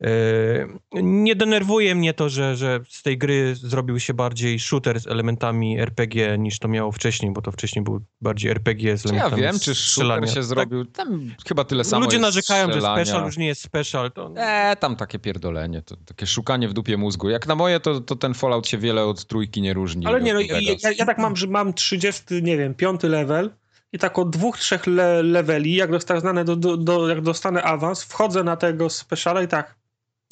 Yy, 0.04 1.04
nie 1.04 1.36
denerwuje 1.36 1.96
mnie 1.96 2.14
to, 2.14 2.30
że, 2.30 2.56
że 2.56 2.80
z 2.90 3.04
tej 3.04 3.18
gry 3.18 3.56
zrobił 3.56 4.00
się 4.00 4.14
bardziej 4.14 4.60
shooter 4.60 5.00
z 5.00 5.08
elementami 5.08 5.80
RPG 5.80 6.38
niż 6.38 6.60
to 6.60 6.68
miało 6.68 6.92
wcześniej, 6.92 7.32
bo 7.32 7.42
to 7.42 7.52
wcześniej 7.52 7.84
był 7.84 8.00
bardziej 8.22 8.52
RPG 8.52 8.98
z 8.98 9.06
elementami 9.06 9.42
Ja 9.42 9.52
wiem, 9.52 9.60
czy 9.60 9.76
shooter 9.76 10.30
się 10.30 10.36
tak. 10.36 10.44
zrobił, 10.44 10.86
tam 10.86 11.32
chyba 11.48 11.64
tyle 11.64 11.84
samo 11.84 12.06
Ludzie 12.06 12.20
narzekają, 12.20 12.68
strzelania. 12.68 13.06
że 13.06 13.06
special 13.06 13.26
już 13.26 13.38
nie 13.38 13.48
jest 13.48 13.62
special. 13.62 14.12
To... 14.12 14.32
Eee, 14.38 14.78
tam 14.78 14.96
takie 14.96 15.20
pierdolenie, 15.20 15.82
to 15.82 15.96
takie 16.06 16.28
szukanie 16.28 16.68
w 16.68 16.74
dupie 16.74 16.98
mózgu. 16.98 17.30
Jak 17.30 17.48
na 17.48 17.56
moje, 17.56 17.80
to, 17.80 18.02
to 18.02 18.16
ten 18.16 18.34
Fallout 18.34 18.68
się 18.68 18.78
wiele 18.78 19.06
od 19.06 19.26
trójki 19.26 19.62
nie 19.62 19.74
różni. 19.74 20.06
Ale 20.06 20.22
nie, 20.22 20.34
no, 20.34 20.40
ja, 20.40 20.92
ja, 20.98 21.06
tak 21.06 21.18
mam, 21.18 21.36
że 21.36 21.48
mam 21.48 21.74
30, 21.74 22.24
nie 22.42 22.58
wiem, 22.58 22.74
piąty 22.74 23.10
level 23.10 23.52
i 23.94 24.00
tak 24.00 24.20
od 24.20 24.30
dwóch, 24.30 24.58
trzech 24.58 24.88
le 24.88 25.24
leveli, 25.24 25.76
jak 25.76 25.92
dostanę, 25.92 26.46
do, 26.46 26.56
do, 26.56 26.78
do, 26.78 27.10
jak 27.10 27.22
dostanę 27.22 27.64
awans, 27.64 28.04
wchodzę 28.04 28.44
na 28.44 28.56
tego 28.56 28.90
speciala 28.90 29.42
i 29.42 29.48
tak 29.48 29.83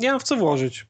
nie 0.02 0.12
mam 0.12 0.20
w 0.20 0.24
co 0.24 0.36
włożyć. 0.36 0.88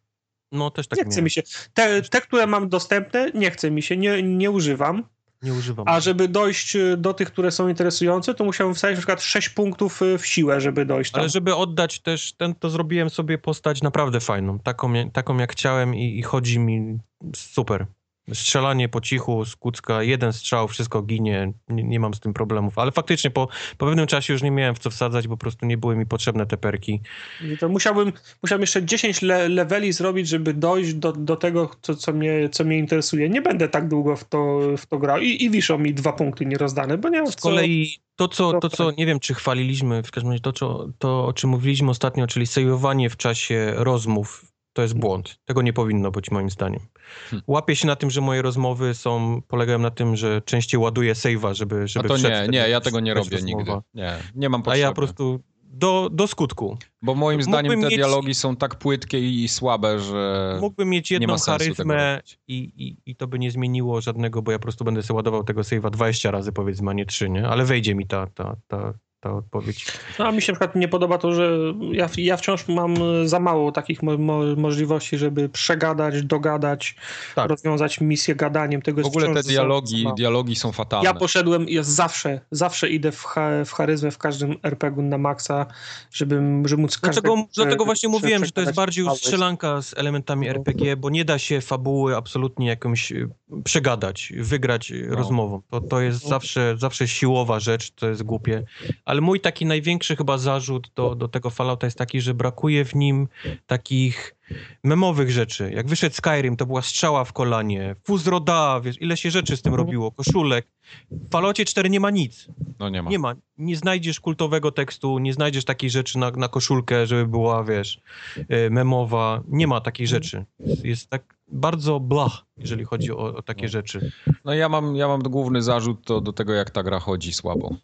No 0.51 0.71
też 0.71 0.87
tak 0.87 0.99
Nie 0.99 1.05
chce 1.05 1.21
mi 1.21 1.31
się. 1.31 1.41
Te, 1.73 2.01
te, 2.01 2.21
które 2.21 2.47
mam 2.47 2.69
dostępne, 2.69 3.31
nie 3.33 3.51
chce 3.51 3.71
mi 3.71 3.81
się, 3.81 3.97
nie, 3.97 4.23
nie 4.23 4.51
używam. 4.51 5.03
Nie 5.41 5.53
używam. 5.53 5.87
A 5.87 5.99
żeby 5.99 6.27
dojść 6.27 6.75
y, 6.75 6.97
do 6.97 7.13
tych, 7.13 7.31
które 7.31 7.51
są 7.51 7.67
interesujące, 7.67 8.33
to 8.33 8.43
musiałem 8.43 8.73
wstawić 8.73 8.95
na 8.95 8.99
przykład 8.99 9.21
6 9.21 9.49
punktów 9.49 10.01
y, 10.01 10.17
w 10.17 10.25
siłę, 10.25 10.61
żeby 10.61 10.85
dojść 10.85 11.11
tam. 11.11 11.19
Ale 11.19 11.29
żeby 11.29 11.55
oddać 11.55 11.99
też 11.99 12.33
ten, 12.33 12.55
to 12.55 12.69
zrobiłem 12.69 13.09
sobie 13.09 13.37
postać 13.37 13.81
naprawdę 13.81 14.19
fajną. 14.19 14.59
Taką, 14.59 14.93
taką 15.09 15.37
jak 15.37 15.51
chciałem 15.51 15.95
i, 15.95 16.19
i 16.19 16.21
chodzi 16.21 16.59
mi 16.59 16.99
super. 17.35 17.85
Strzelanie 18.33 18.89
po 18.89 19.01
cichu 19.01 19.45
z 19.45 19.55
kucka, 19.55 20.03
jeden 20.03 20.33
strzał, 20.33 20.67
wszystko 20.67 21.01
ginie, 21.01 21.53
nie, 21.69 21.83
nie, 21.83 21.99
mam 21.99 22.13
z 22.13 22.19
tym 22.19 22.33
problemów. 22.33 22.77
Ale 22.77 22.91
faktycznie 22.91 23.31
po, 23.31 23.47
po 23.77 23.85
pewnym 23.85 24.07
czasie 24.07 24.33
już 24.33 24.41
nie 24.41 24.51
miałem 24.51 24.75
w 24.75 24.79
co 24.79 24.89
wsadzać, 24.89 25.27
bo 25.27 25.37
po 25.37 25.41
prostu 25.41 25.65
nie 25.65 25.77
były 25.77 25.95
mi 25.95 26.05
potrzebne 26.05 26.45
te 26.45 26.57
perki. 26.57 27.01
I 27.43 27.57
to 27.57 27.69
musiałbym, 27.69 28.13
musiałbym 28.43 28.61
jeszcze 28.61 28.85
10 28.85 29.21
le 29.21 29.49
leveli 29.49 29.93
zrobić, 29.93 30.27
żeby 30.27 30.53
dojść 30.53 30.93
do, 30.93 31.11
do 31.11 31.35
tego, 31.35 31.71
co, 31.81 31.95
co, 31.95 32.13
mnie, 32.13 32.49
co 32.49 32.63
mnie 32.63 32.77
interesuje. 32.77 33.29
Nie 33.29 33.41
będę 33.41 33.69
tak 33.69 33.87
długo 33.87 34.15
w 34.15 34.23
to, 34.23 34.59
w 34.77 34.85
to 34.85 34.97
grał 34.97 35.19
i, 35.19 35.43
i 35.43 35.49
wiszą 35.49 35.77
mi 35.77 35.93
dwa 35.93 36.13
punkty 36.13 36.45
nierozdane, 36.45 36.97
bo 36.97 37.09
nie 37.09 37.21
mam 37.21 37.31
Z 37.31 37.35
kolei 37.35 38.01
to 38.15 38.27
co, 38.27 38.59
to, 38.59 38.69
co 38.69 38.91
nie 38.91 39.05
wiem, 39.05 39.19
czy 39.19 39.33
chwaliliśmy, 39.33 40.03
w 40.03 40.11
każdym 40.11 40.31
razie 40.31 40.41
to, 40.41 40.53
co, 40.53 40.87
to 40.99 41.25
o 41.25 41.33
czym 41.33 41.49
mówiliśmy 41.49 41.89
ostatnio, 41.89 42.27
czyli 42.27 42.47
sejwowanie 42.47 43.09
w 43.09 43.17
czasie 43.17 43.73
rozmów 43.75 44.50
to 44.73 44.81
jest 44.81 44.93
błąd. 44.93 45.39
Tego 45.45 45.61
nie 45.61 45.73
powinno 45.73 46.11
być 46.11 46.31
moim 46.31 46.49
zdaniem. 46.49 46.81
Hmm. 47.29 47.43
Łapię 47.47 47.75
się 47.75 47.87
na 47.87 47.95
tym, 47.95 48.09
że 48.09 48.21
moje 48.21 48.41
rozmowy 48.41 48.93
są, 48.93 49.41
polegają 49.47 49.79
na 49.79 49.91
tym, 49.91 50.15
że 50.15 50.41
częściej 50.41 50.79
ładuję 50.79 51.13
save'a, 51.13 51.53
żeby, 51.53 51.87
żeby 51.87 52.05
A 52.05 52.07
to 52.07 52.17
nie, 52.17 52.47
nie, 52.49 52.69
ja 52.69 52.81
tego 52.81 52.99
nie 52.99 53.13
robię 53.13 53.29
rozmowa. 53.37 53.57
nigdy. 53.57 53.71
Nie, 53.93 54.17
nie 54.35 54.49
mam 54.49 54.63
potrzeby. 54.63 54.85
A 54.85 54.87
ja 54.87 54.89
po 54.89 54.95
prostu 54.95 55.39
do, 55.73 56.09
do 56.11 56.27
skutku. 56.27 56.77
Bo 57.01 57.15
moim 57.15 57.43
zdaniem 57.43 57.71
mógłbym 57.71 57.81
te 57.81 57.87
mieć, 57.87 57.97
dialogi 57.97 58.33
są 58.33 58.55
tak 58.55 58.75
płytkie 58.75 59.19
i 59.43 59.47
słabe, 59.47 59.99
że 59.99 60.57
Mógłbym 60.61 60.89
mieć 60.89 61.11
jedną 61.11 61.37
charyzmę 61.37 62.21
i, 62.47 62.55
i, 62.55 63.11
i 63.11 63.15
to 63.15 63.27
by 63.27 63.39
nie 63.39 63.51
zmieniło 63.51 64.01
żadnego, 64.01 64.41
bo 64.41 64.51
ja 64.51 64.59
po 64.59 64.63
prostu 64.63 64.85
będę 64.85 65.03
sobie 65.03 65.15
ładował 65.15 65.43
tego 65.43 65.61
save'a 65.61 65.89
20 65.89 66.31
razy 66.31 66.51
powiedzmy, 66.51 66.91
a 66.91 66.93
nie 66.93 67.05
3, 67.05 67.29
nie? 67.29 67.47
Ale 67.47 67.65
wejdzie 67.65 67.95
mi 67.95 68.07
ta, 68.07 68.27
ta, 68.27 68.55
ta, 68.67 68.93
ta 69.21 69.33
odpowiedź. 69.33 69.85
No, 70.19 70.27
a 70.27 70.31
mi 70.31 70.41
się 70.41 70.51
na 70.51 70.55
przykład 70.55 70.75
nie 70.75 70.87
podoba 70.87 71.17
to, 71.17 71.33
że 71.33 71.57
ja, 71.91 72.09
ja 72.17 72.37
wciąż 72.37 72.67
mam 72.67 72.95
za 73.25 73.39
mało 73.39 73.71
takich 73.71 74.03
mo 74.03 74.17
mo 74.17 74.41
możliwości, 74.57 75.17
żeby 75.17 75.49
przegadać, 75.49 76.23
dogadać, 76.23 76.95
tak. 77.35 77.49
rozwiązać 77.49 78.01
misję 78.01 78.35
gadaniem. 78.35 78.81
Tego 78.81 79.01
w 79.01 79.05
ogóle 79.05 79.33
te 79.33 79.43
dialogi, 79.43 80.07
dialogi 80.17 80.55
są 80.55 80.71
fatalne. 80.71 81.05
Ja 81.05 81.13
poszedłem, 81.13 81.69
ja 81.69 81.83
zawsze, 81.83 82.41
zawsze 82.51 82.89
idę 82.89 83.11
w, 83.11 83.25
w 83.65 83.71
charyzmę 83.71 84.11
w 84.11 84.17
każdym 84.17 84.55
RPG 84.63 85.03
na 85.03 85.17
maksa, 85.17 85.65
żeby, 86.11 86.41
żeby 86.65 86.81
móc 86.81 86.97
każdego... 86.97 87.35
Dlatego 87.55 87.85
właśnie 87.85 88.09
mówiłem, 88.09 88.45
że 88.45 88.51
to 88.51 88.61
jest 88.61 88.75
bardziej 88.75 89.05
już 89.05 89.13
strzelanka 89.13 89.81
z 89.81 89.97
elementami 89.97 90.47
no. 90.47 90.53
RPG, 90.53 90.95
bo 90.97 91.09
nie 91.09 91.25
da 91.25 91.39
się 91.39 91.61
fabuły 91.61 92.15
absolutnie 92.15 92.67
jakąś 92.67 93.11
y, 93.11 93.29
przegadać, 93.63 94.33
wygrać 94.37 94.93
no. 95.09 95.15
rozmową. 95.15 95.61
To, 95.69 95.81
to 95.81 96.01
jest 96.01 96.23
no. 96.23 96.29
zawsze, 96.29 96.75
zawsze 96.77 97.07
siłowa 97.07 97.59
rzecz, 97.59 97.91
to 97.91 98.09
jest 98.09 98.23
głupie 98.23 98.63
ale 99.11 99.21
mój 99.21 99.39
taki 99.39 99.65
największy 99.65 100.15
chyba 100.15 100.37
zarzut 100.37 100.91
do, 100.95 101.15
do 101.15 101.27
tego 101.27 101.49
Fallouta 101.49 101.87
jest 101.87 101.97
taki, 101.97 102.21
że 102.21 102.33
brakuje 102.33 102.85
w 102.85 102.95
nim 102.95 103.27
takich 103.67 104.35
memowych 104.83 105.31
rzeczy. 105.31 105.71
Jak 105.75 105.87
wyszedł 105.87 106.15
Skyrim, 106.15 106.57
to 106.57 106.65
była 106.65 106.81
strzała 106.81 107.23
w 107.23 107.33
kolanie, 107.33 107.95
Fuzroda, 108.03 108.81
wiesz, 108.83 109.01
ile 109.01 109.17
się 109.17 109.31
rzeczy 109.31 109.57
z 109.57 109.61
tym 109.61 109.73
mhm. 109.73 109.87
robiło, 109.87 110.11
koszulek. 110.11 110.67
W 111.11 111.31
Falloutie 111.31 111.65
4 111.65 111.89
nie 111.89 111.99
ma 111.99 112.09
nic. 112.09 112.47
No 112.79 112.89
nie 112.89 113.03
ma. 113.03 113.09
Nie 113.09 113.19
ma. 113.19 113.35
Nie 113.57 113.77
znajdziesz 113.77 114.19
kultowego 114.19 114.71
tekstu, 114.71 115.19
nie 115.19 115.33
znajdziesz 115.33 115.65
takiej 115.65 115.89
rzeczy 115.89 116.19
na, 116.19 116.31
na 116.31 116.47
koszulkę, 116.47 117.07
żeby 117.07 117.27
była, 117.27 117.63
wiesz, 117.63 118.01
e, 118.49 118.69
memowa. 118.69 119.43
Nie 119.47 119.67
ma 119.67 119.81
takiej 119.81 120.05
mhm. 120.05 120.23
rzeczy. 120.23 120.45
Jest 120.83 121.09
tak 121.09 121.35
bardzo 121.47 121.99
blach, 121.99 122.45
jeżeli 122.57 122.85
chodzi 122.85 123.11
o, 123.11 123.35
o 123.35 123.41
takie 123.41 123.63
no. 123.63 123.69
rzeczy. 123.69 124.11
No 124.45 124.53
ja 124.53 124.69
mam, 124.69 124.95
ja 124.95 125.07
mam 125.07 125.21
główny 125.21 125.61
zarzut 125.61 126.05
to 126.05 126.21
do 126.21 126.33
tego, 126.33 126.53
jak 126.53 126.69
ta 126.69 126.83
gra 126.83 126.99
chodzi 126.99 127.33
słabo 127.33 127.75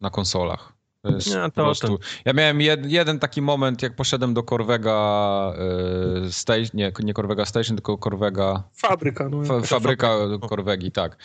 na 0.00 0.10
konsolach. 0.10 0.75
To 1.06 1.14
jest 1.14 1.34
ja, 1.34 1.44
to, 1.44 1.50
po 1.50 1.62
prostu... 1.62 1.98
Ja 2.24 2.32
miałem 2.32 2.60
jed, 2.60 2.86
jeden 2.86 3.18
taki 3.18 3.42
moment, 3.42 3.82
jak 3.82 3.96
poszedłem 3.96 4.34
do 4.34 4.42
Corvega 4.42 5.52
y, 6.26 6.32
Station, 6.32 6.70
nie, 6.74 6.92
nie 7.02 7.14
Corvega 7.14 7.44
Station, 7.44 7.76
tylko 7.76 7.98
Corvega... 7.98 8.62
Fabryka. 8.74 9.28
No, 9.28 9.44
fa, 9.44 9.60
fabryka 9.60 10.16
Corvegi, 10.48 10.92
tak. 10.92 11.16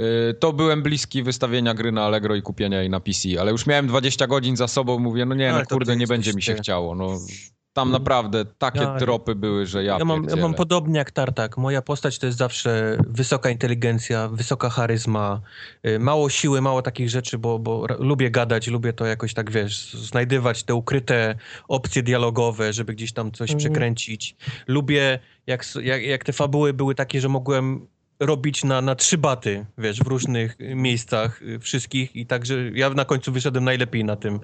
Y, 0.00 0.34
to 0.34 0.52
byłem 0.52 0.82
bliski 0.82 1.22
wystawienia 1.22 1.74
gry 1.74 1.92
na 1.92 2.04
Allegro 2.04 2.34
i 2.34 2.42
kupienia 2.42 2.80
jej 2.80 2.90
na 2.90 3.00
PC, 3.00 3.28
ale 3.40 3.50
już 3.50 3.66
miałem 3.66 3.86
20 3.86 4.26
godzin 4.26 4.56
za 4.56 4.68
sobą, 4.68 4.98
mówię, 4.98 5.26
no 5.26 5.34
nie, 5.34 5.52
no 5.52 5.62
kurde, 5.66 5.96
nie 5.96 6.06
będzie 6.06 6.32
mi 6.32 6.42
się 6.42 6.54
chciało. 6.54 6.94
No, 6.94 7.18
tam 7.72 7.90
naprawdę 7.90 8.44
takie 8.44 8.80
ja, 8.80 8.98
tropy 8.98 9.34
były, 9.34 9.66
że 9.66 9.84
ja 9.84 9.98
ja 9.98 10.04
mam, 10.04 10.24
ja 10.24 10.36
mam 10.36 10.54
podobnie 10.54 10.98
jak 10.98 11.10
Tartak. 11.10 11.56
Moja 11.56 11.82
postać 11.82 12.18
to 12.18 12.26
jest 12.26 12.38
zawsze 12.38 12.98
wysoka 13.08 13.50
inteligencja, 13.50 14.28
wysoka 14.28 14.70
charyzma, 14.70 15.40
y, 15.86 15.98
mało 15.98 16.28
siły, 16.30 16.60
mało 16.60 16.82
takich 16.82 17.10
rzeczy, 17.10 17.38
bo, 17.38 17.58
bo 17.58 17.86
lubię 17.98 18.30
gadać, 18.30 18.66
lubię 18.66 18.92
to 18.92 19.06
jakoś 19.06 19.34
tak, 19.34 19.50
wiesz, 19.50 19.94
znajdywać 19.94 20.62
te 20.64 20.74
ukryte 20.74 21.34
opcje 21.68 22.02
dialogowe, 22.02 22.72
żeby 22.72 22.94
gdzieś 22.94 23.12
tam 23.12 23.32
coś 23.32 23.50
mhm. 23.50 23.58
przekręcić. 23.58 24.36
Lubię, 24.66 25.18
jak, 25.46 25.64
jak, 25.82 26.02
jak 26.02 26.24
te 26.24 26.32
fabuły 26.32 26.72
były 26.72 26.94
takie, 26.94 27.20
że 27.20 27.28
mogłem 27.28 27.86
robić 28.20 28.64
na, 28.64 28.80
na 28.80 28.94
trzy 28.94 29.18
baty, 29.18 29.66
wiesz, 29.78 29.98
w 29.98 30.06
różnych 30.06 30.56
miejscach 30.58 31.42
y, 31.42 31.58
wszystkich 31.58 32.16
i 32.16 32.26
także 32.26 32.70
ja 32.74 32.90
na 32.90 33.04
końcu 33.04 33.32
wyszedłem 33.32 33.64
najlepiej 33.64 34.04
na 34.04 34.16
tym. 34.16 34.40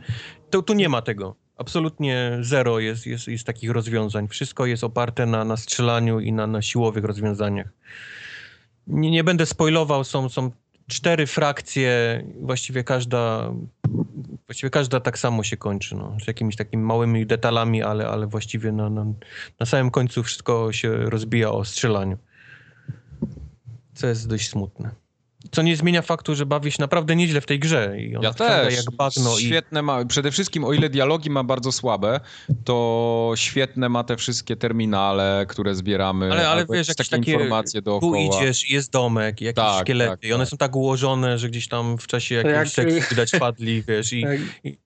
To, 0.50 0.62
tu 0.62 0.74
nie 0.74 0.88
ma 0.88 1.02
tego. 1.02 1.36
Absolutnie 1.56 2.38
zero 2.40 2.78
jest, 2.78 3.06
jest, 3.06 3.28
jest 3.28 3.46
takich 3.46 3.70
rozwiązań. 3.70 4.28
Wszystko 4.28 4.66
jest 4.66 4.84
oparte 4.84 5.26
na, 5.26 5.44
na 5.44 5.56
strzelaniu 5.56 6.20
i 6.20 6.32
na, 6.32 6.46
na 6.46 6.62
siłowych 6.62 7.04
rozwiązaniach. 7.04 7.68
Nie, 8.86 9.10
nie 9.10 9.24
będę 9.24 9.46
spoilował, 9.46 10.04
są, 10.04 10.28
są 10.28 10.50
cztery 10.86 11.26
frakcje, 11.26 12.24
właściwie 12.40 12.84
każda 12.84 13.52
Właściwie 14.46 14.70
każda 14.70 15.00
tak 15.00 15.18
samo 15.18 15.42
się 15.42 15.56
kończy, 15.56 15.94
no, 15.94 16.16
z 16.24 16.26
jakimiś 16.26 16.56
takimi 16.56 16.82
małymi 16.82 17.26
detalami, 17.26 17.82
ale, 17.82 18.08
ale 18.08 18.26
właściwie 18.26 18.72
na, 18.72 18.90
na, 18.90 19.06
na 19.60 19.66
samym 19.66 19.90
końcu 19.90 20.22
wszystko 20.22 20.72
się 20.72 20.96
rozbija 20.96 21.50
o 21.50 21.64
strzelaniu. 21.64 22.18
Co 23.94 24.06
jest 24.06 24.28
dość 24.28 24.48
smutne. 24.50 24.90
Co 25.52 25.62
nie 25.62 25.76
zmienia 25.76 26.02
faktu, 26.02 26.34
że 26.34 26.46
bawi 26.46 26.72
się 26.72 26.76
naprawdę 26.80 27.16
nieźle 27.16 27.40
w 27.40 27.46
tej 27.46 27.58
grze. 27.58 27.96
I 28.00 28.16
ona 28.16 28.28
Ja 28.28 28.34
też. 28.34 28.76
jak 28.76 28.90
bagno 28.96 29.38
i 29.38 29.42
Świetne 29.42 29.82
ma, 29.82 30.04
przede 30.04 30.30
wszystkim 30.30 30.64
o 30.64 30.72
ile 30.72 30.88
dialogi 30.90 31.30
ma 31.30 31.44
bardzo 31.44 31.72
słabe, 31.72 32.20
to 32.64 33.32
świetne 33.36 33.88
ma 33.88 34.04
te 34.04 34.16
wszystkie 34.16 34.56
terminale, 34.56 35.46
które 35.48 35.74
zbieramy. 35.74 36.32
Ale, 36.32 36.48
ale 36.48 36.66
wiesz, 36.70 36.88
jakieś 36.88 37.08
takie 37.08 37.20
takie, 37.20 37.32
informacje 37.32 37.82
tu 37.82 37.84
dookoła. 37.84 38.18
idziesz, 38.18 38.70
jest 38.70 38.92
domek, 38.92 39.40
jakieś 39.40 39.64
Tak, 39.64 39.80
szkielety 39.82 40.10
tak, 40.10 40.24
i 40.24 40.32
one 40.32 40.44
tak. 40.44 40.50
są 40.50 40.56
tak 40.56 40.76
ułożone, 40.76 41.38
że 41.38 41.48
gdzieś 41.48 41.68
tam 41.68 41.98
w 41.98 42.06
czasie 42.06 42.42
To 42.42 42.48
jakiegoś 42.48 42.78
jak- 42.78 42.90
seksu 42.92 43.10
widać 43.10 43.30
padli, 43.30 43.82
wiesz, 43.82 44.12
i, 44.12 44.20
Jak 44.20 44.40
i 44.64 44.78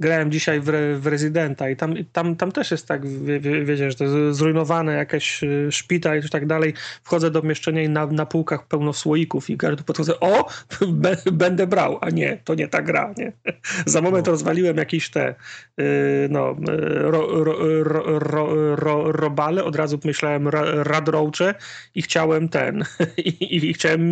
Grałem 0.00 0.30
dzisiaj 0.30 0.60
w, 0.60 0.68
Re- 0.68 0.96
w 0.98 1.06
Rezydenta 1.06 1.70
i 1.70 1.76
tam, 1.76 1.94
tam, 2.12 2.36
tam 2.36 2.52
też 2.52 2.70
jest 2.70 2.88
tak, 2.88 3.06
wie, 3.06 3.40
wie, 3.40 3.64
wiecie, 3.64 3.90
że 3.90 3.96
to 3.96 4.04
jest 4.04 4.38
zrujnowane 4.38 4.92
jakaś 4.92 5.42
y, 5.42 5.68
szpital 5.70 6.18
i 6.26 6.28
tak 6.28 6.46
dalej. 6.46 6.74
Wchodzę 7.02 7.30
do 7.30 7.42
mieszczenia 7.42 7.82
i 7.82 7.88
na, 7.88 8.06
na 8.06 8.26
półkach 8.26 8.66
pełno 8.66 8.92
słoików 8.92 9.50
i 9.50 9.56
każdy 9.56 9.82
podchodzę, 9.82 10.20
o, 10.20 10.48
będę 11.32 11.66
brał, 11.66 11.98
a 12.00 12.10
nie, 12.10 12.38
to 12.44 12.54
nie 12.54 12.68
ta 12.68 12.82
gra, 12.82 13.14
nie. 13.18 13.32
Za 13.86 14.00
moment 14.00 14.28
rozwaliłem 14.28 14.76
jakieś 14.76 15.10
te, 15.10 15.34
y, 15.80 16.28
no, 16.30 16.50
y, 16.50 16.98
ro, 16.98 17.44
ro, 17.44 17.82
ro, 17.82 18.18
ro, 18.18 18.76
ro, 18.76 19.12
robale, 19.12 19.64
od 19.64 19.76
razu 19.76 19.98
myślałem 20.04 20.48
ra, 20.48 20.62
radroache 20.84 21.54
i 21.94 22.02
chciałem 22.02 22.48
ten, 22.48 22.84
i, 23.16 23.68
i 23.68 23.74
chciałem 23.74 24.02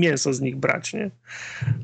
mięso 0.00 0.32
z 0.32 0.40
nich 0.40 0.56
brać, 0.56 0.92
nie. 0.92 1.10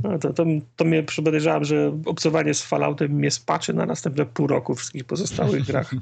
No 0.03 0.19
to, 0.19 0.33
to, 0.33 0.45
to 0.77 0.85
mnie 0.85 1.05
podejrzewam, 1.25 1.65
że 1.65 1.93
obcowanie 2.05 2.55
z 2.55 2.63
Falloutem 2.63 3.13
mnie 3.13 3.31
spaczy 3.55 3.75
na 3.75 3.87
następne 3.87 4.27
pół 4.27 4.47
roku 4.47 4.75
w 4.75 4.79
wszystkich 4.79 5.05
pozostałych 5.05 5.65
grach. 5.65 5.91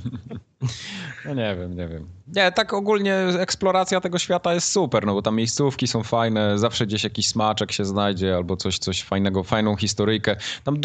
No 1.25 1.35
nie 1.35 1.57
wiem, 1.57 1.77
nie 1.77 1.89
wiem. 1.89 2.07
Nie, 2.29 2.53
tak 2.53 2.73
ogólnie 2.75 3.17
eksploracja 3.17 4.01
tego 4.01 4.19
świata 4.19 4.55
jest 4.55 4.73
super, 4.73 5.07
no 5.07 5.15
bo 5.15 5.23
tam 5.23 5.37
miejscówki 5.37 5.87
są 5.87 6.03
fajne, 6.03 6.59
zawsze 6.59 6.87
gdzieś 6.87 7.05
jakiś 7.05 7.29
smaczek 7.29 7.73
się 7.73 7.85
znajdzie 7.85 8.37
albo 8.37 8.57
coś, 8.57 8.79
coś 8.79 9.03
fajnego, 9.03 9.43
fajną 9.43 9.77
historyjkę. 9.77 10.37
Tam 10.65 10.77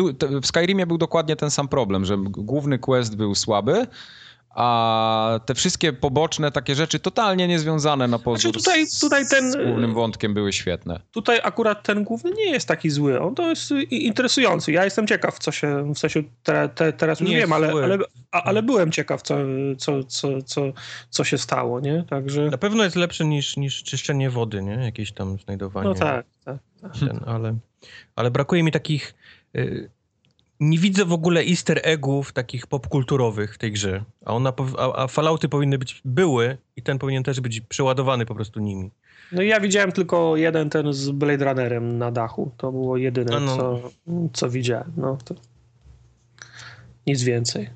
w 0.41 0.47
Skyrimie 0.47 0.87
był 0.87 0.97
dokładnie 0.97 1.35
ten 1.35 1.51
sam 1.51 1.67
problem, 1.67 2.05
że 2.05 2.17
główny 2.17 2.79
quest 2.79 3.15
był 3.15 3.35
słaby, 3.35 3.87
a 4.59 5.39
te 5.45 5.55
wszystkie 5.55 5.93
poboczne 5.93 6.51
takie 6.51 6.75
rzeczy 6.75 6.99
totalnie 6.99 7.47
niezwiązane 7.47 8.07
na 8.07 8.19
pozór 8.19 8.41
Znaczy 8.41 8.57
tutaj- 8.59 8.85
z- 8.87 8.99
tutaj 8.99 9.27
ten- 9.27 9.51
z 9.51 9.55
głównym 9.55 9.93
wątkiem 9.93 10.33
były 10.33 10.53
świetne. 10.53 10.99
Tutaj 11.11 11.39
akurat 11.43 11.83
ten 11.83 12.03
główny 12.03 12.31
nie 12.31 12.51
jest 12.51 12.67
taki 12.67 12.89
zły. 12.89 13.21
On 13.21 13.35
to 13.35 13.49
jest 13.49 13.71
interesujący. 13.89 14.71
Ja 14.71 14.83
jestem 14.85 15.07
ciekaw, 15.07 15.39
co 15.39 15.51
się, 15.51 15.93
w 15.93 15.99
sensie 15.99 16.23
te, 16.43 16.69
te, 16.69 16.93
teraz 16.93 17.19
już 17.19 17.29
Nie 17.29 17.35
jest 17.35 17.45
wiem, 17.47 17.53
ale, 17.53 17.71
ale, 17.71 17.97
a, 18.31 18.43
ale 18.43 18.63
byłem 18.63 18.91
ciekaw, 18.91 19.21
co, 19.21 19.35
co, 19.77 20.03
co, 20.03 20.41
co, 20.41 20.61
co 21.09 21.23
się 21.23 21.37
stało, 21.37 21.79
nie? 21.79 22.03
Także, 22.09 22.49
na 22.49 22.57
pewno 22.57 22.83
jest 22.83 22.95
lepsze 22.95 23.25
niż, 23.25 23.57
niż 23.57 23.83
czyszczenie 23.83 24.29
wody, 24.29 24.61
nie? 24.63 24.73
Jakieś 24.73 25.11
tam 25.11 25.37
znajdowanie. 25.39 25.89
no 25.89 25.95
tak, 25.95 26.25
tak. 26.45 26.57
Ten, 26.99 27.19
ale, 27.25 27.55
ale 28.15 28.31
brakuje 28.31 28.63
mi 28.63 28.71
takich... 28.71 29.13
Y, 29.55 29.89
nie 30.59 30.77
widzę 30.77 31.05
w 31.05 31.13
ogóle 31.13 31.41
easter 31.41 31.79
eggów 31.83 32.33
takich 32.33 32.67
popkulturowych 32.67 33.55
w 33.55 33.57
tej 33.57 33.71
grze. 33.71 34.03
A, 34.25 34.33
ona, 34.33 34.53
a, 34.77 35.03
a 35.03 35.07
Fallouty 35.07 35.49
powinny 35.49 35.77
być, 35.77 36.01
były 36.05 36.57
i 36.75 36.81
ten 36.81 36.99
powinien 36.99 37.23
też 37.23 37.41
być 37.41 37.61
przeładowany 37.61 38.25
po 38.25 38.35
prostu 38.35 38.59
nimi. 38.59 38.91
No 39.31 39.41
i 39.41 39.47
ja 39.47 39.59
widziałem 39.59 39.91
tylko 39.91 40.37
jeden 40.37 40.69
ten 40.69 40.93
z 40.93 41.09
Blade 41.09 41.45
Runnerem 41.45 41.97
na 41.97 42.11
dachu. 42.11 42.51
To 42.57 42.71
było 42.71 42.97
jedyne, 42.97 43.35
A 43.35 43.39
no. 43.39 43.57
co, 43.57 43.89
co 44.33 44.49
widziałem. 44.49 44.93
No, 44.97 45.17
to 45.25 45.35
nic 47.07 47.23
więcej. 47.23 47.69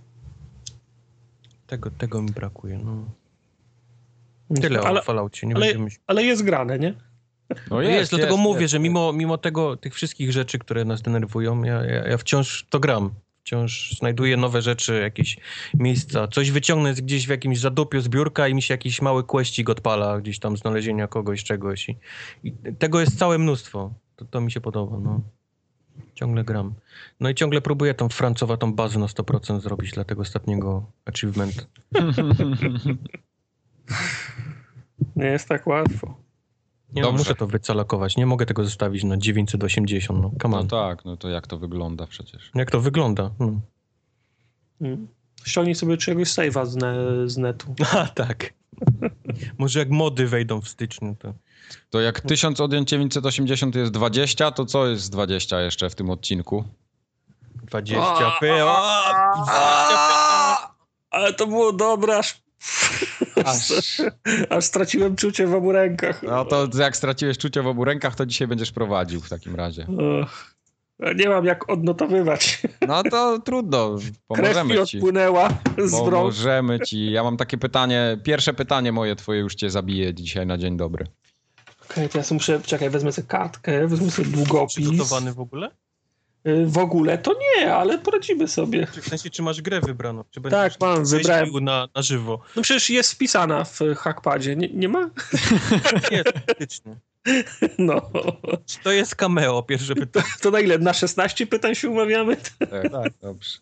Tego, 1.68 1.92
tego 1.92 2.22
mi 2.22 2.32
brakuje, 2.32 2.78
no. 2.86 3.06
Tyle 4.62 4.80
ale, 4.82 5.00
o 5.00 5.04
Falloutie, 5.04 5.48
nie 5.48 5.56
ale- 5.56 5.66
będziemy... 5.66 5.90
ale 6.08 6.24
jest 6.24 6.44
grane, 6.44 6.80
nie? 6.80 6.94
No 7.70 7.82
Jest, 7.82 7.94
jest, 8.00 8.12
dlatego 8.12 8.38
mówię, 8.38 8.62
jest, 8.62 8.72
że 8.72 8.78
jest. 8.78 8.84
mimo, 8.84 9.14
mimo 9.14 9.38
tego, 9.38 9.78
tych 9.78 9.94
wszystkich 9.96 10.32
rzeczy, 10.32 10.60
które 10.60 10.86
nas 10.86 11.02
denerwują, 11.02 11.64
ja, 11.64 11.86
ja, 11.86 12.08
ja 12.08 12.18
wciąż 12.18 12.66
to 12.70 12.80
gram. 12.80 13.12
Wciąż 13.44 13.96
znajduję 14.00 14.38
nowe 14.38 14.62
rzeczy, 14.62 15.00
jakieś 15.02 15.38
miejsca. 15.74 16.28
Coś 16.28 16.52
wyciągnę 16.52 16.94
z- 16.96 17.02
gdzieś 17.02 17.28
w 17.28 17.30
jakimś 17.30 17.60
zadupiu 17.60 18.02
zbiórka 18.02 18.48
i 18.48 18.54
mi 18.54 18.62
się 18.62 18.74
jakiś 18.74 19.02
mały 19.02 19.24
questik 19.24 19.70
odpala, 19.70 20.22
gdzieś 20.22 20.40
tam 20.40 20.58
znalezienia 20.58 21.08
kogoś, 21.08 21.44
czegoś. 21.44 21.90
I, 21.90 21.96
i 22.44 22.54
tego 22.80 23.00
jest 23.00 23.18
całe 23.20 23.38
mnóstwo. 23.38 23.94
To, 24.16 24.26
to 24.26 24.42
mi 24.42 24.52
się 24.52 24.62
podoba, 24.62 24.98
no. 25.00 25.22
Ciągle 26.16 26.44
gram. 26.44 26.74
No 27.20 27.30
i 27.30 27.36
ciągle 27.36 27.62
próbuję 27.62 27.94
tą 27.94 28.10
francowatą 28.10 28.74
bazę 28.74 29.00
na 29.00 29.06
100% 29.06 29.60
zrobić 29.62 29.92
dla 29.92 30.04
tego 30.04 30.22
ostatniego 30.22 30.86
achievement. 31.06 31.68
Nie 35.16 35.26
jest 35.26 35.48
tak 35.48 35.68
łatwo. 35.68 36.18
Nie, 36.92 37.02
no, 37.02 37.08
Dobrze. 37.08 37.20
muszę 37.24 37.36
to 37.36 37.48
wycalakować. 37.48 38.18
Nie 38.18 38.26
mogę 38.26 38.46
tego 38.46 38.64
zostawić 38.64 39.04
na 39.04 39.18
980, 39.18 40.22
no 40.22 40.32
come 40.42 40.56
No 40.56 40.62
on. 40.62 40.68
tak, 40.68 41.06
no 41.06 41.18
to 41.18 41.30
jak 41.30 41.48
to 41.48 41.58
wygląda 41.58 42.08
przecież. 42.08 42.52
Jak 42.56 42.72
to 42.72 42.82
wygląda? 42.82 43.32
No. 43.40 43.52
Mm. 44.82 45.08
Ściągnij 45.46 45.76
sobie 45.76 45.98
czegoś 45.98 46.28
save'a 46.28 46.66
z, 46.66 46.76
ne, 46.76 46.96
z 47.30 47.38
netu. 47.38 47.76
A, 47.98 48.06
tak. 48.08 48.54
Może 49.58 49.80
jak 49.80 49.90
mody 49.90 50.28
wejdą 50.28 50.62
w 50.62 50.68
styczniu, 50.70 51.16
to... 51.20 51.34
To 51.90 52.02
jak 52.02 52.22
1000 52.22 52.60
odjęć 52.62 52.90
980 52.90 53.76
jest 53.76 53.92
20, 53.92 54.52
to 54.52 54.66
co 54.66 54.88
jest 54.88 55.12
20 55.12 55.62
jeszcze 55.62 55.90
w 55.90 55.96
tym 55.96 56.10
odcinku? 56.10 56.64
20 57.64 58.32
py. 58.40 58.64
O, 58.64 58.82
20 59.36 60.76
Ale 61.10 61.34
to 61.34 61.48
było 61.48 61.74
dobre, 61.74 62.18
aż, 62.18 62.42
Aż. 63.46 63.72
aż 64.50 64.66
straciłem 64.66 65.16
czucie 65.16 65.48
w 65.48 65.54
obu 65.54 65.72
rękach. 65.72 66.24
No 66.24 66.46
to 66.46 66.68
jak 66.78 66.98
straciłeś 66.98 67.38
czucie 67.38 67.62
w 67.62 67.68
obu 67.68 67.86
rękach, 67.86 68.16
to 68.16 68.26
dzisiaj 68.26 68.48
będziesz 68.48 68.72
prowadził 68.72 69.22
w 69.22 69.30
takim 69.30 69.56
razie. 69.56 69.88
Ach, 70.24 70.56
Nie 71.16 71.30
mam 71.30 71.46
jak 71.46 71.70
odnotowywać. 71.70 72.62
No 72.88 73.04
to 73.04 73.40
trudno, 73.40 73.96
Krew 73.96 74.06
mi 74.06 74.14
pomożemy 74.28 74.86
ci. 74.86 74.98
odpłynęła 74.98 75.50
z 75.78 75.94
rąk. 75.94 76.12
Pomożemy 76.12 76.80
ci. 76.80 77.12
Ja 77.12 77.24
mam 77.24 77.38
takie 77.38 77.58
pytanie, 77.58 78.18
pierwsze 78.24 78.54
pytanie 78.54 78.92
moje 78.92 79.16
twoje 79.16 79.40
już 79.40 79.56
cię 79.56 79.70
zabije 79.70 80.14
dzisiaj 80.14 80.48
na 80.48 80.58
dzień 80.58 80.78
dobry. 80.78 81.06
Okej, 81.92 82.10
to 82.10 82.18
ja 82.18 82.24
sobie 82.24 82.38
muszę, 82.38 82.62
czekaj, 82.66 82.90
wezmę 82.90 83.12
sobie 83.12 83.28
kartkę, 83.28 83.88
wezmę 83.88 84.12
sobie 84.12 84.28
długopis. 84.30 84.76
Przygotowany 84.76 85.34
w 85.34 85.40
ogóle? 85.40 85.70
Y, 86.48 86.66
W 86.66 86.78
ogóle 86.78 87.18
to 87.18 87.36
nie, 87.58 87.76
ale 87.76 87.98
poradzimy 87.98 88.48
sobie. 88.48 88.88
Czy 88.94 89.02
w 89.02 89.08
sensie, 89.08 89.30
czy 89.30 89.42
masz 89.42 89.62
grę 89.62 89.82
wybraną? 89.82 90.24
Czy 90.32 90.42
Tak, 90.42 90.74
mam, 90.82 91.06
wybrałem. 91.06 91.50
Na, 91.62 91.88
na 91.96 92.02
żywo? 92.02 92.40
No 92.56 92.62
przecież 92.62 92.90
jest 92.90 93.12
wpisana 93.14 93.64
w 93.64 93.80
hackpadzie, 93.98 94.56
nie, 94.56 94.70
nie 94.74 94.90
ma? 94.90 95.10
Nie, 96.12 96.24
faktycznie. 96.24 96.96
No. 97.78 98.12
Czy 98.66 98.80
to 98.84 98.92
jest 98.92 99.16
cameo, 99.16 99.64
pierwsze 99.64 99.96
pytanie? 99.96 100.26
To 100.42 100.52
na 100.52 100.60
ile? 100.60 100.78
Na 100.78 100.94
16 100.94 101.48
pytań 101.48 101.76
się 101.76 101.90
umawiamy? 101.90 102.38
Tak, 102.60 102.92
tak 102.92 103.14
dobrze. 103.22 103.58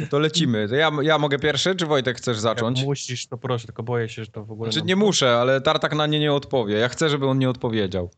No 0.00 0.06
to 0.10 0.18
lecimy. 0.18 0.68
To 0.68 0.74
ja, 0.74 0.90
ja 1.02 1.18
mogę 1.18 1.38
pierwszy, 1.38 1.74
czy 1.74 1.86
Wojtek 1.86 2.16
chcesz 2.16 2.38
zacząć? 2.38 2.78
Jak 2.78 2.86
musisz, 2.86 3.26
to 3.26 3.38
proszę, 3.38 3.66
tylko 3.66 3.82
boję 3.82 4.08
się, 4.08 4.24
że 4.24 4.30
to 4.30 4.44
w 4.44 4.50
ogóle... 4.52 4.72
Znaczy 4.72 4.86
nie 4.86 4.96
muszę, 4.96 5.36
ale 5.36 5.60
Tartak 5.60 5.94
na 5.94 6.06
nie 6.06 6.18
nie 6.20 6.32
odpowie. 6.32 6.74
Ja 6.74 6.88
chcę, 6.88 7.08
żeby 7.08 7.26
on 7.26 7.38
nie 7.38 7.50
odpowiedział. 7.50 8.10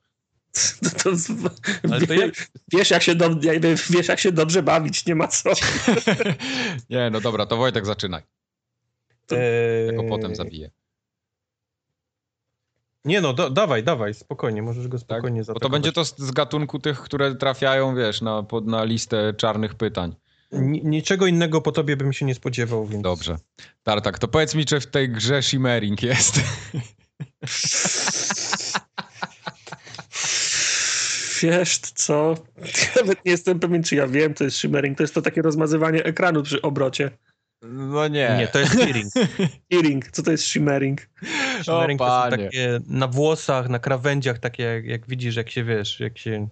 To, 0.80 1.10
to, 1.10 1.10
Ale 1.92 2.06
to 2.06 2.14
jak... 2.14 2.48
wiesz, 2.72 2.90
jak 2.90 3.02
się 3.02 3.14
do, 3.14 3.30
wiesz, 3.90 4.08
jak 4.08 4.20
się 4.20 4.32
dobrze 4.32 4.62
bawić, 4.62 5.06
nie 5.06 5.14
ma 5.14 5.28
co. 5.28 5.50
Nie, 6.90 7.10
no 7.10 7.20
dobra, 7.20 7.46
to 7.46 7.56
Wojtek 7.56 7.86
zaczynaj. 7.86 8.22
Go 9.30 9.36
Eee, 9.36 10.08
potem 10.08 10.34
zabiję. 10.34 10.70
Nie 13.04 13.20
no, 13.20 13.32
da, 13.32 13.50
dawaj, 13.50 13.84
dawaj, 13.84 14.14
spokojnie, 14.14 14.62
możesz 14.62 14.88
go 14.88 14.98
Tak? 14.98 15.04
spokojnie 15.06 15.42
Bo 15.46 15.60
to 15.60 15.68
będzie 15.70 15.92
to 15.92 16.04
z, 16.04 16.18
z 16.18 16.30
gatunku 16.30 16.78
tych, 16.78 17.00
które 17.00 17.34
trafiają, 17.34 17.96
wiesz, 17.96 18.20
na, 18.20 18.42
pod, 18.42 18.66
na 18.66 18.84
listę 18.84 19.34
czarnych 19.34 19.74
pytań. 19.74 20.16
Ni- 20.52 20.84
Niczego 20.84 21.26
innego 21.26 21.60
po 21.60 21.72
tobie 21.72 21.96
bym 21.96 22.12
się 22.12 22.26
nie 22.26 22.34
spodziewał, 22.34 22.86
więc... 22.86 23.02
Dobrze. 23.02 23.36
Tartak, 23.82 24.18
to 24.18 24.28
powiedz 24.28 24.54
mi, 24.54 24.64
czy 24.64 24.80
w 24.80 24.86
tej 24.86 25.08
grze 25.08 25.42
Shimmering 25.42 26.02
jest? 26.02 26.40
Wiesz 31.42 31.78
co? 31.78 32.34
Nawet 32.96 33.24
nie 33.24 33.32
jestem 33.32 33.60
pewien, 33.60 33.82
czy 33.82 33.96
ja 33.96 34.06
wiem, 34.06 34.34
co 34.34 34.44
jest 34.44 34.56
shimmering. 34.56 34.98
To 34.98 35.02
jest 35.02 35.14
to 35.14 35.22
takie 35.22 35.42
rozmazywanie 35.42 36.04
ekranu 36.04 36.42
przy 36.42 36.62
obrocie. 36.62 37.10
No 37.62 38.08
nie. 38.08 38.36
Nie, 38.38 38.48
to 38.48 38.58
jest 38.58 38.76
peering. 38.76 39.12
Earring. 39.74 40.10
Co 40.10 40.22
to 40.22 40.30
jest 40.30 40.44
shimmering? 40.44 41.08
Shimmering 41.62 42.00
O, 42.00 42.04
to 42.04 42.24
są 42.24 42.30
takie 42.30 42.80
na 42.86 43.08
włosach, 43.08 43.68
na 43.68 43.78
krawędziach, 43.78 44.38
takie 44.38 44.62
jak, 44.62 44.84
jak 44.84 45.06
widzisz, 45.06 45.36
jak 45.36 45.50
się 45.50 45.64
wiesz, 45.64 46.00
jak 46.00 46.18
się... 46.18 46.48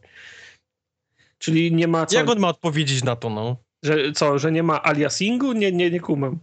Czyli 1.39 1.73
nie 1.73 1.89
ma 1.89 2.07
co, 2.07 2.17
Jak 2.17 2.31
on 2.31 2.39
ma 2.39 2.49
odpowiedzieć 2.49 3.05
na 3.05 3.17
to, 3.17 3.31
no? 3.31 3.57
że, 3.83 4.13
co, 4.13 4.39
że 4.39 4.53
nie 4.53 4.63
ma 4.63 4.83
aliasingu? 4.83 5.53
Nie, 5.53 5.73
nie, 5.73 5.91
nie 5.91 6.01
kumam. 6.01 6.39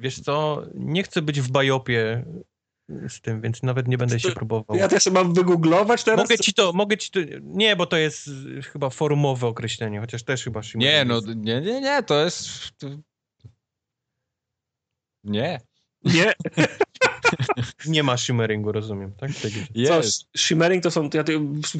Wiesz 0.00 0.20
co, 0.20 0.62
nie 0.74 1.02
chcę 1.02 1.22
być 1.22 1.40
w 1.40 1.50
bajopie 1.50 2.24
z 3.08 3.20
tym, 3.20 3.40
więc 3.40 3.62
nawet 3.62 3.88
nie 3.88 3.98
będę 3.98 4.20
się 4.20 4.32
próbował. 4.32 4.76
Ja 4.76 4.88
też 4.88 5.06
mam 5.06 5.34
wygooglować 5.34 6.04
teraz? 6.04 6.20
Mogę 6.20 6.38
ci 6.38 6.54
to, 6.54 6.72
mogę 6.72 6.96
ci 6.96 7.10
to, 7.10 7.20
nie, 7.42 7.76
bo 7.76 7.86
to 7.86 7.96
jest 7.96 8.30
chyba 8.72 8.90
forumowe 8.90 9.46
określenie, 9.46 10.00
chociaż 10.00 10.22
też 10.22 10.44
chyba 10.44 10.62
shimmering 10.62 10.94
Nie, 10.94 11.04
no, 11.04 11.20
nie, 11.34 11.60
nie, 11.60 11.80
nie, 11.80 12.02
to 12.02 12.24
jest... 12.24 12.48
To... 12.78 12.86
Nie. 15.24 15.60
Nie. 16.04 16.32
nie 17.86 18.02
ma 18.02 18.16
shimmeringu, 18.16 18.72
rozumiem, 18.72 19.12
tak? 19.12 19.30
Jest. 19.74 20.18
Co, 20.18 20.26
shimmering 20.38 20.82
to 20.82 20.90
są... 20.90 21.10
Ja 21.14 21.24
to, 21.24 21.32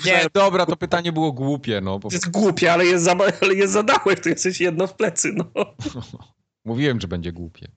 nie, 0.04 0.26
dobra, 0.34 0.66
to 0.66 0.76
pytanie 0.76 1.12
było 1.12 1.32
głupie, 1.32 1.80
no. 1.80 2.00
Po... 2.00 2.08
Jest 2.12 2.30
głupie, 2.30 2.72
ale 2.72 2.86
jest 2.86 3.04
za, 3.04 3.16
ale 3.42 3.54
jest 3.54 3.72
za 3.72 3.82
dałek, 3.82 4.20
to 4.20 4.28
jesteś 4.28 4.60
jedno 4.60 4.86
w 4.86 4.94
plecy, 4.94 5.32
no. 5.32 5.44
Mówiłem, 6.64 7.00
że 7.00 7.08
będzie 7.08 7.32
głupie. 7.32 7.68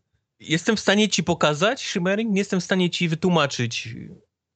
Jestem 0.47 0.75
w 0.75 0.79
stanie 0.79 1.09
ci 1.09 1.23
pokazać 1.23 1.81
shimmering, 1.81 2.31
nie 2.31 2.39
jestem 2.39 2.61
w 2.61 2.63
stanie 2.63 2.89
ci 2.89 3.09
wytłumaczyć. 3.09 3.95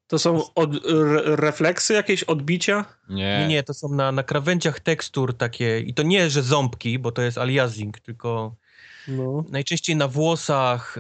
To 0.08 0.20
są 0.20 0.54
od, 0.56 0.86
re, 0.86 1.36
refleksy, 1.36 1.94
jakieś 1.94 2.24
odbicia? 2.24 2.86
Nie. 3.10 3.40
Nie, 3.40 3.48
nie, 3.48 3.64
to 3.64 3.74
są 3.74 3.90
na, 3.90 4.12
na 4.12 4.24
krawędziach 4.24 4.80
tekstur 4.80 5.38
takie, 5.38 5.80
i 5.80 5.94
to 5.94 6.04
nie, 6.04 6.30
że 6.30 6.44
ząbki, 6.44 7.00
bo 7.00 7.12
to 7.12 7.22
jest 7.22 7.38
aliasing, 7.38 8.00
tylko 8.00 8.56
no. 9.08 9.46
najczęściej 9.50 9.96
na 9.96 10.08
włosach. 10.08 10.98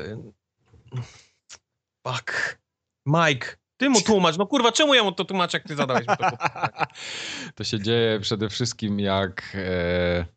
Fuck. 2.07 2.59
Mike, 3.06 3.48
ty 3.77 3.90
mu 3.90 4.01
tłumacz. 4.01 4.38
No 4.38 4.48
kurwa, 4.48 4.72
czemu 4.72 4.93
ja 4.93 5.03
mu 5.03 5.11
to 5.11 5.25
tłumaczę, 5.25 5.57
jak 5.57 5.67
ty 5.67 5.75
zadałeś 5.75 6.07
mi 6.07 6.17
to? 6.17 6.30
to 7.56 7.64
się 7.64 7.80
dzieje 7.80 8.19
przede 8.19 8.49
wszystkim 8.49 8.99
jak... 8.99 9.56
E 9.56 10.36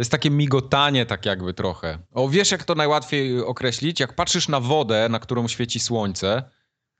jest 0.00 0.10
takie 0.10 0.30
migotanie 0.30 1.06
tak 1.06 1.26
jakby 1.26 1.54
trochę. 1.54 1.98
O, 2.12 2.28
wiesz 2.28 2.50
jak 2.50 2.64
to 2.64 2.74
najłatwiej 2.74 3.40
określić? 3.42 4.00
Jak 4.00 4.14
patrzysz 4.14 4.48
na 4.48 4.60
wodę, 4.60 5.08
na 5.08 5.18
którą 5.18 5.48
świeci 5.48 5.80
słońce, 5.80 6.42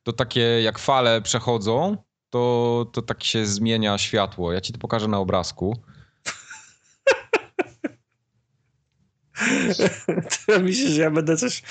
to 0.03 0.13
takie 0.13 0.41
jak 0.41 0.79
fale 0.79 1.23
przechodzą, 1.23 1.97
to, 2.31 2.87
to 2.93 3.03
tak 3.03 3.25
się 3.25 3.47
zmienia 3.47 3.99
światło. 3.99 4.53
Ja 4.53 4.61
ci 4.61 4.73
to 4.73 4.79
pokażę 4.79 5.09
na 5.09 5.19
obrazku. 5.19 5.77
to 10.47 10.61
myślę, 10.61 10.91
że 10.91 11.01
ja 11.01 11.11
będę 11.11 11.37
coś 11.37 11.63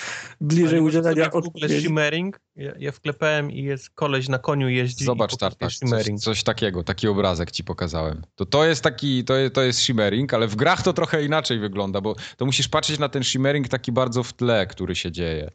bliżej 0.42 0.80
udzielania 0.80 1.32
odpowiedzi. 1.32 1.82
shimmering, 1.82 2.40
ja, 2.56 2.74
ja 2.80 2.92
wklepałem 2.92 3.52
i 3.52 3.64
jest 3.64 3.90
koleś 3.90 4.30
na 4.30 4.40
koniu 4.40 4.69
jeździ 4.69 5.06
Zobacz, 5.06 5.38
Tartak, 5.38 5.72
coś, 5.72 6.19
coś, 6.19 6.44
takiego, 6.44 6.84
taki 6.84 7.08
obrazek 7.08 7.52
ci 7.52 7.64
pokazałem. 7.64 8.22
To, 8.36 8.45
to 8.45 8.66
jest 8.66 8.82
taki, 8.82 9.24
to, 9.24 9.34
to 9.53 9.61
jest 9.61 9.80
shimmering, 9.80 10.34
ale 10.34 10.48
w 10.48 10.56
grach 10.56 10.82
to 10.84 10.94
trochę 10.94 11.26
inaczej 11.26 11.60
wygląda, 11.60 12.02
bo 12.02 12.16
to 12.38 12.45
musisz 12.45 12.68
patrzeć 12.68 13.00
na 13.00 13.10
ten 13.10 13.24
shimmering 13.24 13.68
taki 13.68 13.92
bardzo 13.92 14.24
w 14.24 14.34
tle, 14.34 14.68
który 14.68 14.95
się 14.95 15.11
dzieje. 15.11 15.52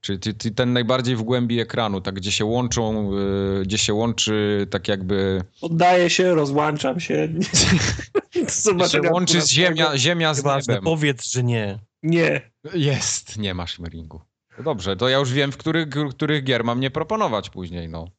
Czyli 0.00 0.34
ten 0.34 0.72
najbardziej 0.72 1.16
w 1.16 1.22
głębi 1.22 1.60
ekranu, 1.60 2.00
tak 2.00 2.14
gdzie 2.14 2.32
się 2.32 2.44
łączą, 2.44 3.12
yy, 3.12 3.62
gdzie 3.62 3.78
się 3.78 3.94
łączy 3.94 4.66
tak 4.70 4.88
jakby... 4.88 5.42
Oddaję 5.60 6.10
się, 6.10 6.34
rozłączam 6.34 7.00
się. 7.00 7.28
się 8.90 9.02
łączy 9.12 9.42
z 9.42 9.48
ziemia, 9.48 9.98
ziemia 9.98 10.34
z 10.34 10.44
niebem. 10.44 10.84
Powiedz, 10.84 11.32
że 11.32 11.42
nie. 11.42 11.78
Nie. 12.02 12.50
Jest, 12.74 13.38
nie 13.38 13.54
ma 13.54 13.66
shimmeringu. 13.66 14.20
No 14.58 14.64
dobrze, 14.64 14.96
to 14.96 15.08
ja 15.08 15.18
już 15.18 15.32
wiem, 15.32 15.52
w 15.52 15.56
których, 15.56 15.88
których 16.10 16.44
gier 16.44 16.64
mam 16.64 16.80
nie 16.80 16.90
proponować 16.90 17.50
później, 17.50 17.88
no. 17.88 18.10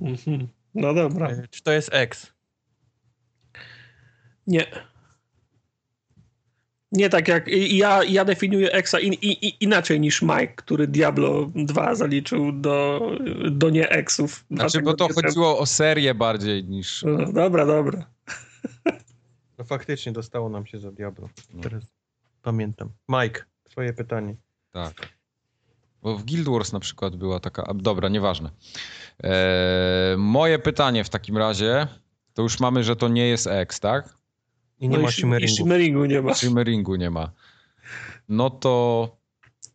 Mhm. 0.00 0.48
No 0.74 0.94
dobra. 0.94 1.28
E, 1.28 1.48
czy 1.50 1.62
to 1.62 1.72
jest 1.72 1.90
X? 1.92 2.32
Nie. 4.46 4.66
Nie 6.92 7.10
tak 7.10 7.28
jak 7.28 7.48
ja, 7.70 8.04
ja 8.04 8.24
definiuję 8.24 8.72
Exa 8.72 9.00
in, 9.00 9.12
in, 9.12 9.52
inaczej 9.60 10.00
niż 10.00 10.22
Mike, 10.22 10.52
który 10.56 10.86
Diablo 10.86 11.50
2 11.54 11.94
zaliczył 11.94 12.52
do, 12.52 13.00
do 13.50 13.70
nie 13.70 13.88
Exów. 13.88 14.44
Znaczy, 14.50 14.82
bo 14.82 14.94
to 14.94 15.08
chodziło 15.14 15.58
o 15.58 15.66
serię 15.66 16.14
bardziej 16.14 16.64
niż. 16.64 17.02
No, 17.02 17.32
dobra, 17.32 17.66
dobra. 17.66 18.06
No 19.58 19.64
faktycznie 19.64 20.12
dostało 20.12 20.48
nam 20.48 20.66
się 20.66 20.78
za 20.78 20.92
Diablo. 20.92 21.28
No. 21.54 21.62
Teraz 21.62 21.84
pamiętam. 22.42 22.90
Mike, 23.08 23.44
twoje 23.64 23.92
pytanie. 23.92 24.36
Tak. 24.72 24.92
Bo 26.02 26.16
w 26.16 26.24
Guild 26.24 26.48
Wars 26.48 26.72
na 26.72 26.80
przykład 26.80 27.16
była 27.16 27.40
taka. 27.40 27.74
Dobra, 27.74 28.08
nieważne. 28.08 28.50
Eee, 29.22 30.16
moje 30.16 30.58
pytanie 30.58 31.04
w 31.04 31.08
takim 31.08 31.38
razie. 31.38 31.86
To 32.34 32.42
już 32.42 32.60
mamy, 32.60 32.84
że 32.84 32.96
to 32.96 33.08
nie 33.08 33.28
jest 33.28 33.46
X, 33.46 33.80
tak? 33.80 34.17
I 34.80 34.88
nie 34.88 34.96
no 34.96 35.02
ma 35.02 35.08
i 35.08 35.12
shimmeringu. 35.12 35.54
I 35.54 35.56
shimmeringu 35.56 36.04
nie 36.04 36.22
ma. 36.22 36.34
Shimmeringu 36.40 36.96
nie 36.96 37.10
ma. 37.10 37.32
No 38.28 38.50
to... 38.50 39.18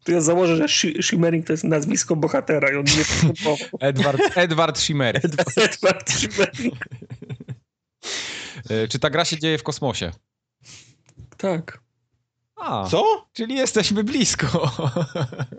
To 0.03 0.11
ja 0.11 0.21
założę, 0.21 0.67
że 0.67 0.67
Shimmering 1.01 1.47
to 1.47 1.53
jest 1.53 1.63
nazwisko 1.63 2.15
bohatera 2.15 2.71
i 2.71 2.75
on 2.75 2.83
nie 2.83 3.55
Edward, 3.89 4.21
Edward 4.35 4.79
Shimmering. 4.79 5.25
Edward, 5.25 5.57
Edward 5.57 6.11
Shimmering. 6.11 6.75
E, 8.69 8.87
czy 8.87 8.99
ta 8.99 9.09
gra 9.09 9.25
się 9.25 9.39
dzieje 9.39 9.57
w 9.57 9.63
kosmosie? 9.63 10.11
Tak. 11.37 11.83
A, 12.55 12.87
Co? 12.87 13.27
Czyli 13.33 13.55
jesteśmy 13.55 14.03
blisko. 14.03 14.71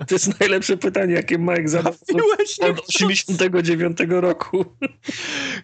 To 0.08 0.14
jest 0.14 0.40
najlepsze 0.40 0.76
pytanie, 0.76 1.14
jakie 1.14 1.38
Mike 1.38 1.68
zadał 1.68 1.92
od 2.70 2.88
89 2.88 3.98
roku. 4.08 4.64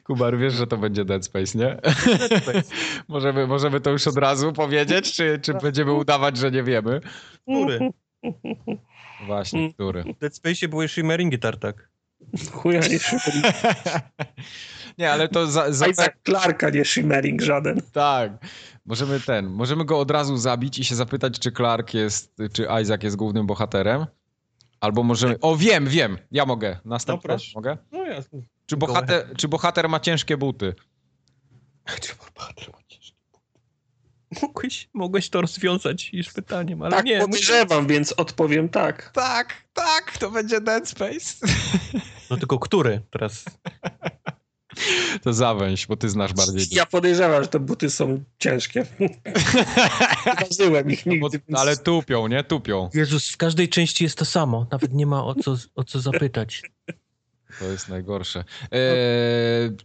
Kubar, 0.04 0.38
wiesz, 0.38 0.54
że 0.54 0.66
to 0.66 0.76
będzie 0.76 1.04
Dead 1.04 1.24
Space, 1.24 1.58
nie? 1.58 1.78
Dead 2.18 2.42
Space. 2.42 2.74
możemy, 3.08 3.46
możemy 3.46 3.80
to 3.80 3.90
już 3.90 4.06
od 4.06 4.16
razu 4.16 4.52
powiedzieć, 4.52 5.12
czy, 5.12 5.38
czy 5.42 5.54
będziemy 5.54 5.92
udawać, 5.92 6.36
że 6.36 6.50
nie 6.50 6.62
wiemy? 6.62 7.00
Który? 7.42 7.90
Właśnie, 9.26 9.74
który? 9.74 10.02
W 10.02 10.18
Dead 10.18 10.36
Space 10.36 10.68
były 10.68 10.88
shimmeringi 10.88 11.38
tartak. 11.38 11.90
Chuja 12.52 12.80
nie 12.80 12.98
shimmering. 12.98 13.46
nie, 15.00 15.12
ale 15.12 15.28
to 15.28 15.46
za... 15.46 15.72
za... 15.72 15.86
Isaac 15.86 16.12
Clarka, 16.24 16.70
nie 16.70 16.84
shimmering 16.84 17.42
żaden. 17.42 17.82
Tak. 17.92 18.32
Możemy 18.86 19.20
ten, 19.20 19.46
możemy 19.46 19.84
go 19.84 19.98
od 20.00 20.10
razu 20.10 20.36
zabić 20.36 20.78
i 20.78 20.84
się 20.84 20.94
zapytać, 20.94 21.38
czy 21.38 21.52
Clark 21.52 21.94
jest, 21.94 22.36
czy 22.52 22.66
Isaac 22.82 23.02
jest 23.02 23.16
głównym 23.16 23.46
bohaterem. 23.46 24.06
Albo 24.80 25.02
możemy. 25.02 25.40
O, 25.40 25.56
wiem, 25.56 25.88
wiem. 25.88 26.18
Ja 26.30 26.46
mogę. 26.46 26.78
Następny. 26.84 27.34
No, 27.34 27.40
mogę? 27.54 27.78
No 27.92 28.06
jasne. 28.06 28.40
Czy 28.66 28.76
bohater, 28.76 29.26
czy 29.36 29.48
bohater 29.48 29.88
ma 29.88 30.00
ciężkie 30.00 30.36
buty? 30.36 30.74
Czy 32.00 32.12
bohater 32.16 32.72
ma 32.72 32.78
ciężkie 32.88 33.16
buty? 33.32 34.42
Mogłeś, 34.42 34.88
mogłeś 34.94 35.30
to 35.30 35.40
rozwiązać 35.40 36.12
już 36.12 36.32
pytaniem, 36.32 36.82
ale 36.82 36.96
tak, 36.96 37.04
nie. 37.04 37.20
podejrzewam, 37.20 37.82
muszę... 37.82 37.94
więc 37.94 38.12
odpowiem 38.12 38.68
tak. 38.68 39.10
Tak, 39.14 39.54
tak, 39.72 40.18
to 40.18 40.30
będzie 40.30 40.60
Dead 40.60 40.88
Space. 40.88 41.46
No 42.30 42.36
tylko 42.36 42.58
który 42.58 43.02
teraz? 43.10 43.44
To 45.24 45.32
zawęź, 45.32 45.86
bo 45.86 45.96
ty 45.96 46.08
znasz 46.08 46.32
bardziej. 46.32 46.66
Ja 46.70 46.86
podejrzewam, 46.86 47.42
że 47.42 47.48
te 47.48 47.60
buty 47.60 47.90
są 47.90 48.24
ciężkie. 48.38 48.86
Zdarzyłem 50.50 50.90
ich 50.90 51.06
no 51.06 51.12
nigdy. 51.12 51.40
No, 51.48 51.58
ale 51.58 51.76
tupią, 51.76 52.26
nie? 52.26 52.44
Tupią. 52.44 52.90
Jezus, 52.94 53.30
w 53.30 53.36
każdej 53.36 53.68
części 53.68 54.04
jest 54.04 54.18
to 54.18 54.24
samo. 54.24 54.66
Nawet 54.70 54.92
nie 54.92 55.06
ma 55.06 55.24
o 55.24 55.34
co, 55.34 55.56
o 55.74 55.84
co 55.84 56.00
zapytać. 56.00 56.62
To 57.58 57.64
jest 57.64 57.88
najgorsze. 57.88 58.44
Eee, 58.70 59.76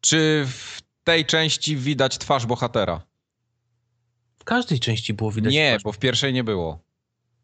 czy 0.00 0.46
w 0.46 0.82
tej 1.04 1.24
części 1.24 1.76
widać 1.76 2.18
twarz 2.18 2.46
bohatera? 2.46 3.00
W 4.38 4.44
każdej 4.44 4.80
części 4.80 5.14
było 5.14 5.32
widać 5.32 5.52
Nie, 5.52 5.70
twarz. 5.70 5.82
bo 5.82 5.92
w 5.92 5.98
pierwszej 5.98 6.32
nie 6.32 6.44
było. 6.44 6.78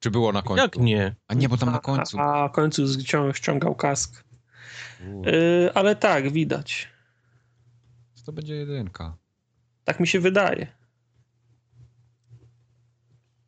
Czy 0.00 0.10
było 0.10 0.33
na 0.33 0.42
końcu? 0.42 0.62
Jak 0.62 0.76
nie? 0.78 1.15
A 1.28 1.34
nie, 1.34 1.49
bo 1.49 1.57
tam 1.57 1.73
na 1.73 1.78
końcu. 1.78 2.18
A, 2.20 2.44
a 2.44 2.49
końcu 2.49 2.83
ściągał 3.33 3.74
kask. 3.74 4.24
Yy, 5.24 5.70
ale 5.74 5.97
tak, 5.97 6.33
widać. 6.33 6.93
To 8.24 8.32
będzie 8.32 8.54
jedynka. 8.54 9.16
Tak 9.84 10.00
mi 10.00 10.06
się 10.06 10.20
wydaje. 10.20 10.66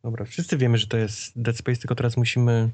Dobra, 0.03 0.25
wszyscy 0.25 0.57
wiemy, 0.57 0.77
że 0.77 0.87
to 0.87 0.97
jest 0.97 1.41
Dead 1.41 1.57
Space, 1.57 1.77
tylko 1.77 1.95
teraz 1.95 2.17
musimy... 2.17 2.71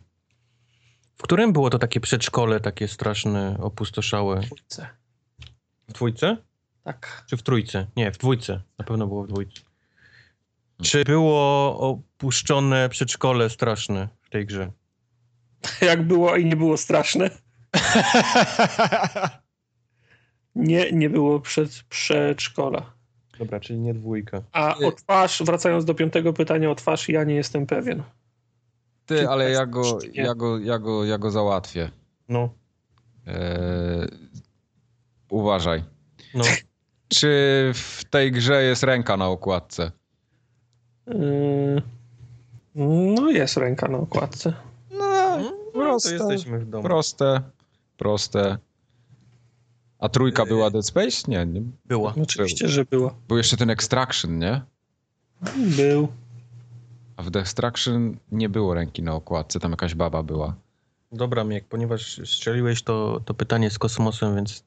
W 1.16 1.22
którym 1.22 1.54
było 1.54 1.70
to 1.70 1.80
takie 1.80 2.00
przedszkole, 2.00 2.60
takie 2.60 2.88
straszne, 2.88 3.58
opustoszałe? 3.60 4.42
W 4.42 4.46
dwójce. 4.46 4.90
W 5.88 5.94
dwójce? 5.94 6.38
Tak. 6.84 7.24
Czy 7.30 7.38
w 7.38 7.44
trójce? 7.44 7.88
Nie, 7.96 8.12
w 8.12 8.18
dwójce. 8.18 8.62
Na 8.78 8.86
pewno 8.86 9.08
było 9.08 9.24
w 9.24 9.28
dwójce. 9.28 9.62
Czy 10.82 11.04
było 11.04 11.80
opuszczone 11.80 12.90
przedszkole 12.90 13.50
straszne 13.50 14.10
w 14.22 14.30
tej 14.30 14.46
grze? 14.46 14.72
Jak 15.82 16.08
było 16.08 16.36
i 16.36 16.46
nie 16.46 16.56
było 16.56 16.78
straszne? 16.78 17.30
Nie, 20.56 20.92
nie 20.92 21.10
było 21.10 21.40
przed, 21.40 21.84
przedszkola. 21.90 22.94
Dobra, 23.40 23.60
czyli 23.60 23.80
nie 23.80 23.94
dwójka. 23.94 24.42
A 24.52 24.78
o 24.78 24.92
twarz, 24.92 25.44
wracając 25.46 25.86
do 25.86 25.94
piątego 25.96 26.34
pytania 26.34 26.72
o 26.72 26.76
twarz, 26.76 27.10
ja 27.10 27.24
nie 27.24 27.36
jestem 27.36 27.66
pewien. 27.68 28.04
Ty, 29.06 29.30
ale 29.30 29.52
ja 29.52 29.66
go, 29.66 30.00
ja, 30.14 30.36
go, 30.36 30.60
ja, 30.60 30.80
go, 30.80 31.06
ja 31.06 31.18
go 31.18 31.32
załatwię. 31.32 31.92
No. 32.30 32.50
Eee, 33.28 34.08
uważaj. 35.30 35.84
No. 36.34 36.44
Czy 37.08 37.72
w 37.74 38.04
tej 38.10 38.32
grze 38.32 38.64
jest 38.64 38.84
ręka 38.84 39.18
na 39.18 39.28
okładce? 39.28 39.92
Eee, 41.08 41.82
no 43.16 43.30
jest 43.30 43.58
ręka 43.58 43.88
na 43.88 43.98
okładce. 43.98 44.54
No, 44.92 45.38
no 45.38 45.52
Proste, 45.74 46.18
to 46.18 46.32
jesteśmy 46.32 46.60
w 46.60 46.70
domu. 46.70 46.84
proste, 46.84 47.42
proste. 47.98 48.58
A 50.04 50.10
trójka 50.10 50.46
była 50.46 50.70
Dead 50.70 50.86
Space? 50.86 51.18
Nie, 51.28 51.46
nie. 51.46 51.62
Była. 51.86 52.14
Oczywiście, 52.24 52.70
że 52.70 52.86
była. 52.86 53.16
Był 53.28 53.38
jeszcze 53.38 53.58
ten 53.58 53.70
Extraction, 53.70 54.40
nie? 54.40 54.62
Był. 55.58 56.08
A 57.18 57.24
w 57.24 57.32
The 57.32 57.40
Extraction 57.40 58.18
nie 58.32 58.50
było 58.50 58.74
ręki 58.74 59.04
na 59.04 59.14
okładce, 59.14 59.60
tam 59.60 59.72
jakaś 59.72 59.96
baba 59.96 60.24
była. 60.24 60.56
Dobra, 61.12 61.44
Miek, 61.44 61.66
ponieważ 61.66 62.22
strzeliłeś 62.26 62.84
to, 62.84 63.22
to 63.26 63.34
pytanie 63.34 63.70
z 63.70 63.80
kosmosem, 63.80 64.36
więc. 64.36 64.64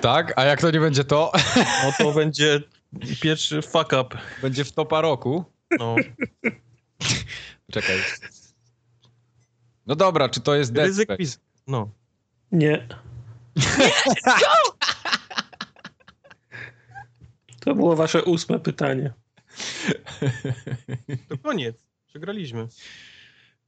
Tak? 0.00 0.32
A 0.36 0.44
jak 0.44 0.60
to 0.60 0.70
nie 0.70 0.80
będzie 0.80 1.04
to? 1.04 1.32
No 1.84 1.92
to 1.98 2.12
będzie 2.12 2.60
pierwszy 3.20 3.62
fuck 3.62 3.92
up. 3.92 4.18
będzie 4.42 4.64
w 4.64 4.72
topa 4.72 5.00
roku? 5.00 5.44
No. 5.78 5.96
Czekaj. 7.72 7.96
No 9.86 9.96
dobra, 9.96 10.28
czy 10.28 10.40
to 10.40 10.54
jest 10.54 10.72
Dead 10.72 10.94
Space? 10.94 11.38
No. 11.66 11.88
Nie. 12.52 12.88
To 17.60 17.74
było 17.74 17.96
wasze 17.96 18.24
ósme 18.24 18.60
pytanie. 18.60 19.12
To 21.28 21.38
koniec. 21.38 21.76
Przegraliśmy. 22.06 22.68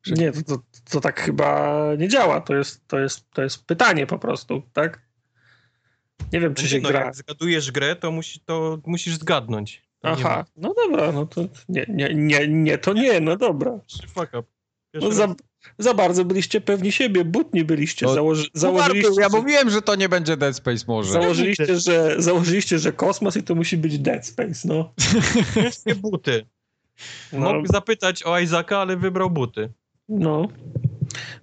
Nie, 0.07 0.33
to, 0.33 0.43
to, 0.43 0.59
to 0.91 1.01
tak 1.01 1.21
chyba 1.21 1.81
nie 1.99 2.09
działa. 2.09 2.41
To 2.41 2.55
jest, 2.55 2.89
to, 2.89 2.99
jest, 2.99 3.31
to 3.31 3.43
jest 3.43 3.67
pytanie 3.67 4.07
po 4.07 4.19
prostu, 4.19 4.63
tak? 4.73 5.03
Nie 6.33 6.41
wiem, 6.41 6.55
czy 6.55 6.69
się 6.69 6.81
no, 6.81 6.89
gra. 6.89 7.05
Jak 7.05 7.17
zgadujesz 7.17 7.71
grę, 7.71 7.97
to, 7.97 8.11
musi, 8.11 8.41
to 8.41 8.79
musisz 8.87 9.15
zgadnąć. 9.17 9.83
Aha, 10.03 10.45
no 10.57 10.75
dobra, 10.75 11.13
no 11.13 11.27
to 11.27 11.41
nie, 11.69 11.87
nie, 11.89 12.15
nie, 12.15 12.49
nie, 12.49 12.79
to 12.79 12.93
nie, 12.93 13.21
no 13.21 13.37
dobra. 13.37 13.79
Fuck 14.09 14.35
up. 14.35 14.54
No 15.01 15.13
za, 15.13 15.35
za 15.79 15.95
bardzo 15.95 16.25
byliście 16.25 16.61
pewni 16.61 16.93
siebie, 16.93 17.25
butni 17.25 17.65
byliście. 17.65 18.07
No, 18.07 18.15
Założy, 18.15 18.49
założyliście, 18.55 19.21
ja 19.21 19.29
że, 19.29 19.37
mówiłem, 19.37 19.71
że 19.71 19.83
to 19.83 19.95
nie 19.95 20.09
będzie 20.09 20.37
Dead 20.37 20.57
Space 20.57 20.85
może. 20.89 21.13
założyliście, 21.13 21.81
że, 21.81 22.15
założyliście, 22.19 22.79
że 22.79 22.93
kosmos 22.93 23.37
i 23.37 23.43
to 23.43 23.55
musi 23.55 23.77
być 23.77 23.99
Dead 23.99 24.27
Space, 24.27 24.69
no. 24.69 24.93
Ciężkie 25.55 25.95
buty. 25.95 26.47
No, 27.33 27.53
Mógł 27.55 27.67
zapytać 27.73 28.23
o 28.23 28.39
Isaaca, 28.39 28.79
ale 28.79 28.97
wybrał 28.97 29.31
buty. 29.31 29.69
no. 30.09 30.49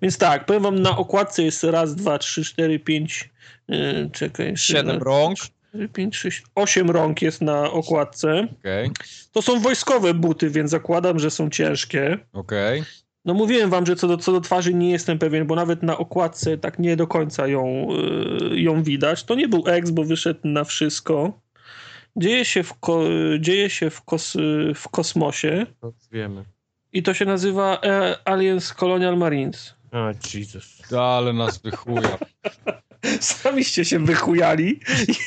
Więc 0.01 0.17
tak, 0.17 0.45
powiem 0.45 0.63
wam, 0.63 0.79
na 0.79 0.97
okładce 0.97 1.43
jest 1.43 1.63
raz, 1.63 1.95
dwa, 1.95 2.17
trzy, 2.19 2.43
cztery, 2.45 2.79
pięć, 2.79 3.29
yy, 3.67 4.09
czekaj. 4.13 4.57
Siedem 4.57 5.01
rąk. 5.01 5.37
Cztery, 5.39 5.89
pięć, 5.89 6.15
sześć, 6.17 6.43
osiem 6.55 6.91
rąk 6.91 7.21
jest 7.21 7.41
na 7.41 7.71
okładce. 7.71 8.47
Okej, 8.59 8.89
To 9.31 9.41
są 9.41 9.59
wojskowe 9.59 10.13
buty, 10.13 10.49
więc 10.49 10.71
zakładam, 10.71 11.19
że 11.19 11.31
są 11.31 11.49
ciężkie. 11.49 12.17
okej. 12.33 12.83
No 13.25 13.33
mówiłem 13.33 13.69
wam, 13.69 13.85
że 13.85 13.95
co 13.95 14.07
do, 14.07 14.17
co 14.17 14.31
do 14.31 14.41
twarzy 14.41 14.73
nie 14.73 14.91
jestem 14.91 15.19
pewien, 15.19 15.47
bo 15.47 15.55
nawet 15.55 15.83
na 15.83 15.97
okładce 15.97 16.57
tak 16.57 16.79
nie 16.79 16.95
do 16.95 17.07
końca 17.07 17.47
ją, 17.47 17.87
y, 18.51 18.59
ją 18.61 18.83
widać. 18.83 19.23
To 19.23 19.35
nie 19.35 19.47
był 19.47 19.63
X, 19.67 19.89
bo 19.91 20.03
wyszedł 20.03 20.39
na 20.43 20.63
wszystko. 20.63 21.39
Dzieje 22.15 22.45
się 22.45 22.63
w, 22.63 22.73
ko, 22.73 23.03
dzieje 23.39 23.69
się 23.69 23.89
w, 23.89 24.01
kos, 24.01 24.37
w 24.75 24.89
kosmosie 24.89 25.65
To 25.81 25.93
wiemy. 26.11 26.43
i 26.93 27.03
to 27.03 27.13
się 27.13 27.25
nazywa 27.25 27.79
e, 27.83 28.15
Aliens 28.25 28.73
Colonial 28.73 29.17
Marines. 29.17 29.75
O, 29.91 30.07
Jesus. 30.33 30.93
Ale 30.93 31.33
nas 31.33 31.57
wychuja. 31.57 32.17
Samiście 33.19 33.85
się 33.85 33.99
wychujali 34.05 34.79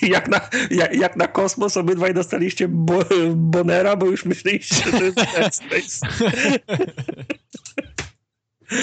jak 0.02 0.28
na, 0.28 0.40
jak, 0.70 0.94
jak 0.96 1.16
na 1.16 1.26
kosmos 1.28 1.76
obydwaj 1.76 2.14
dostaliście 2.14 2.68
bo, 2.68 3.04
bonera, 3.34 3.96
bo 3.96 4.06
już 4.06 4.24
myśleliście, 4.24 4.76
że 4.84 4.92
to 4.92 5.04
jest 5.04 5.54
Space. 5.64 6.06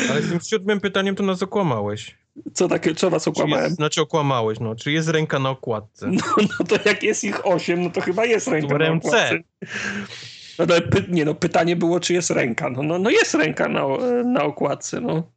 Ale 0.09 0.21
z 0.21 0.29
tym 0.29 0.39
siódmym 0.39 0.79
pytaniem 0.79 1.15
to 1.15 1.23
nas 1.23 1.43
okłamałeś. 1.43 2.17
Co 2.53 2.67
takie, 2.67 2.95
co 2.95 3.09
was 3.09 3.27
okłamałem? 3.27 3.63
Jest, 3.65 3.75
znaczy 3.75 4.01
okłamałeś, 4.01 4.59
no. 4.59 4.75
Czy 4.75 4.91
jest 4.91 5.09
ręka 5.09 5.39
na 5.39 5.49
okładce? 5.49 6.07
No, 6.07 6.21
no 6.59 6.65
to 6.65 6.75
jak 6.85 7.03
jest 7.03 7.23
ich 7.23 7.45
osiem, 7.45 7.83
no 7.83 7.89
to 7.89 8.01
chyba 8.01 8.25
jest 8.25 8.47
ręka 8.47 8.77
na 8.77 8.91
okładce. 8.91 9.39
No, 10.59 10.65
py, 10.67 11.05
nie 11.09 11.25
no, 11.25 11.35
pytanie 11.35 11.75
było, 11.75 11.99
czy 11.99 12.13
jest 12.13 12.29
ręka. 12.29 12.69
No, 12.69 12.83
no, 12.83 12.99
no 12.99 13.09
jest 13.09 13.33
ręka 13.33 13.67
na, 13.67 13.83
na 14.25 14.43
okładce, 14.43 15.01
no. 15.01 15.31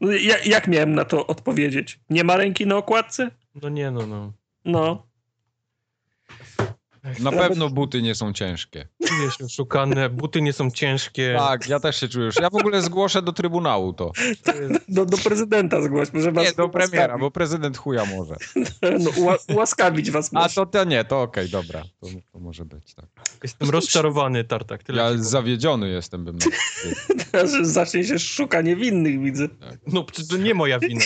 No, 0.00 0.12
Jak, 0.12 0.46
jak 0.46 0.68
miałem 0.68 0.94
na 0.94 1.04
to 1.04 1.26
odpowiedzieć? 1.26 2.00
Nie 2.10 2.24
ma 2.24 2.36
ręki 2.36 2.66
na 2.66 2.76
okładce? 2.76 3.30
No 3.62 3.68
nie, 3.68 3.90
no, 3.90 4.06
no. 4.06 4.32
No. 4.64 5.06
Na 7.20 7.32
pewno 7.32 7.70
buty 7.70 8.02
nie 8.02 8.14
są 8.14 8.32
ciężkie. 8.32 8.88
Czuję 9.06 9.30
się 9.30 9.44
oszukane, 9.44 10.10
buty 10.10 10.42
nie 10.42 10.52
są 10.52 10.70
ciężkie. 10.70 11.34
Tak, 11.38 11.68
ja 11.68 11.80
też 11.80 12.00
się 12.00 12.08
czuję. 12.08 12.26
już. 12.26 12.36
Ja 12.40 12.50
w 12.50 12.54
ogóle 12.54 12.82
zgłoszę 12.82 13.22
do 13.22 13.32
Trybunału 13.32 13.92
to. 13.92 14.12
To 14.42 14.54
jest- 14.54 14.74
Do, 14.88 15.06
do 15.06 15.16
prezydenta 15.16 15.82
zgłośmy, 15.82 16.22
że 16.22 16.32
was 16.32 16.44
Nie, 16.44 16.52
do 16.52 16.68
premiera, 16.68 17.18
bo 17.18 17.30
prezydent 17.30 17.76
chuja 17.78 18.04
może. 18.04 18.36
No, 19.00 19.10
ułaskawić 19.54 20.10
was 20.10 20.30
A 20.34 20.38
może. 20.42 20.54
to, 20.54 20.66
to 20.66 20.84
nie, 20.84 21.04
to 21.04 21.22
okej, 21.22 21.48
dobra. 21.48 21.82
To, 22.00 22.06
to 22.32 22.38
może 22.38 22.64
być, 22.64 22.94
tak. 22.94 23.06
Jestem 23.42 23.70
rozczarowany, 23.70 24.44
Tartak. 24.44 24.82
Tyle 24.82 25.02
Ja 25.02 25.18
zawiedziony 25.18 25.88
jestem, 25.88 26.24
bym 26.24 26.38
Że 27.50 27.64
Zacznie 27.64 28.04
się 28.04 28.18
szukanie 28.18 28.76
winnych, 28.76 29.20
widzę. 29.20 29.48
No, 29.86 30.04
przecież 30.04 30.28
to 30.28 30.36
nie 30.36 30.54
moja 30.54 30.78
wina. 30.78 31.04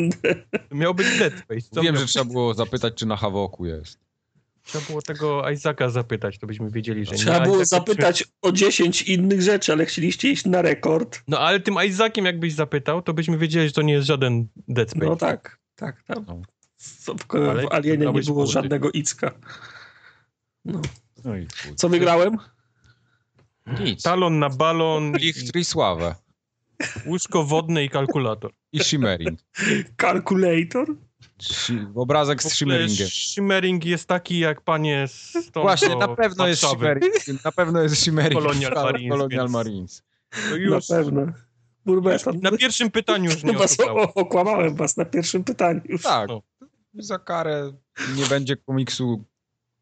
Miał 0.70 0.94
być 0.94 1.18
Dead 1.18 1.32
Space. 1.38 1.82
Wiem, 1.82 1.94
miał... 1.94 1.96
że 2.02 2.06
trzeba 2.06 2.24
było 2.24 2.54
zapytać, 2.54 2.94
czy 2.94 3.06
na 3.06 3.16
Hawoku 3.16 3.66
jest. 3.66 3.98
Trzeba 4.64 4.84
było 4.86 5.02
tego 5.02 5.50
Isaaca 5.50 5.88
zapytać, 5.90 6.38
to 6.38 6.46
byśmy 6.46 6.70
wiedzieli, 6.70 7.04
że 7.06 7.14
Trzeba 7.14 7.38
nie. 7.38 7.44
było 7.44 7.56
Isaac- 7.56 7.64
zapytać 7.68 8.24
o 8.42 8.52
10 8.52 9.02
innych 9.02 9.42
rzeczy, 9.42 9.72
ale 9.72 9.86
chcieliście 9.86 10.30
iść 10.30 10.44
na 10.44 10.62
rekord. 10.62 11.22
No 11.28 11.38
ale 11.38 11.60
tym 11.60 11.74
Isaaciem 11.86 12.24
jakbyś 12.24 12.52
zapytał, 12.52 13.02
to 13.02 13.14
byśmy 13.14 13.38
wiedzieli, 13.38 13.66
że 13.68 13.72
to 13.74 13.82
nie 13.82 13.92
jest 13.92 14.06
żaden 14.06 14.46
Dead 14.68 14.90
Space. 14.90 15.06
No 15.06 15.16
tak, 15.16 15.58
tak, 15.76 16.02
tam. 16.02 16.24
No. 16.28 16.42
W, 16.78 17.34
Ale 17.34 17.62
w 17.62 17.72
Alienie 17.72 18.06
nie 18.12 18.22
było 18.22 18.46
żadnego 18.46 18.90
Icka. 18.90 19.30
No. 20.64 20.80
No 21.24 21.36
i. 21.36 21.46
Co 21.76 21.88
wygrałem? 21.88 22.36
Nic. 23.80 24.02
Talon 24.02 24.38
na 24.38 24.50
balon, 24.50 25.12
Lichtr 25.16 25.58
i 25.58 25.64
Sławę. 25.64 26.14
łóżko 27.06 27.44
wodne 27.44 27.84
i 27.84 27.88
kalkulator. 27.90 28.52
I 28.72 28.80
Shimmering. 28.84 29.38
Calculator? 29.96 30.86
Obrazek 31.94 32.42
z 32.42 32.52
Shimmeringiem. 32.52 33.08
Shimmering 33.08 33.84
jest 33.84 34.08
taki 34.08 34.38
jak 34.38 34.60
panie 34.60 35.08
z 35.08 35.50
tą 35.52 35.62
Właśnie, 35.62 35.96
na 35.96 36.08
pewno 36.08 36.48
jest. 36.48 36.62
Shimmering. 36.66 37.04
Na 37.44 37.52
pewno 37.52 37.82
jest 37.82 37.96
Shimmering. 37.96 38.42
Colonial 38.42 38.72
Marines, 38.74 39.10
Colonial 39.10 39.48
Marines. 39.48 40.02
To 40.50 40.56
już 40.56 40.88
Na 40.88 40.96
pewno. 40.96 41.26
Na 42.42 42.56
pierwszym 42.56 42.90
pytaniu 42.90 43.30
już 43.30 43.44
nie 43.44 43.58
o, 43.90 44.14
okłamałem 44.14 44.74
was 44.74 44.96
na 44.96 45.04
pierwszym 45.04 45.44
pytaniu. 45.44 45.80
Już. 45.84 46.02
Tak. 46.02 46.28
No. 46.28 46.42
Za 46.94 47.18
karę 47.18 47.72
nie 48.16 48.26
będzie 48.26 48.56
komiksu 48.56 49.24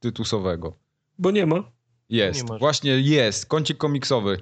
tytusowego. 0.00 0.76
Bo 1.18 1.30
nie 1.30 1.46
ma. 1.46 1.72
Jest, 2.08 2.50
Nie 2.50 2.58
właśnie 2.58 3.00
jest, 3.00 3.46
kącik 3.46 3.78
komiksowy. 3.78 4.38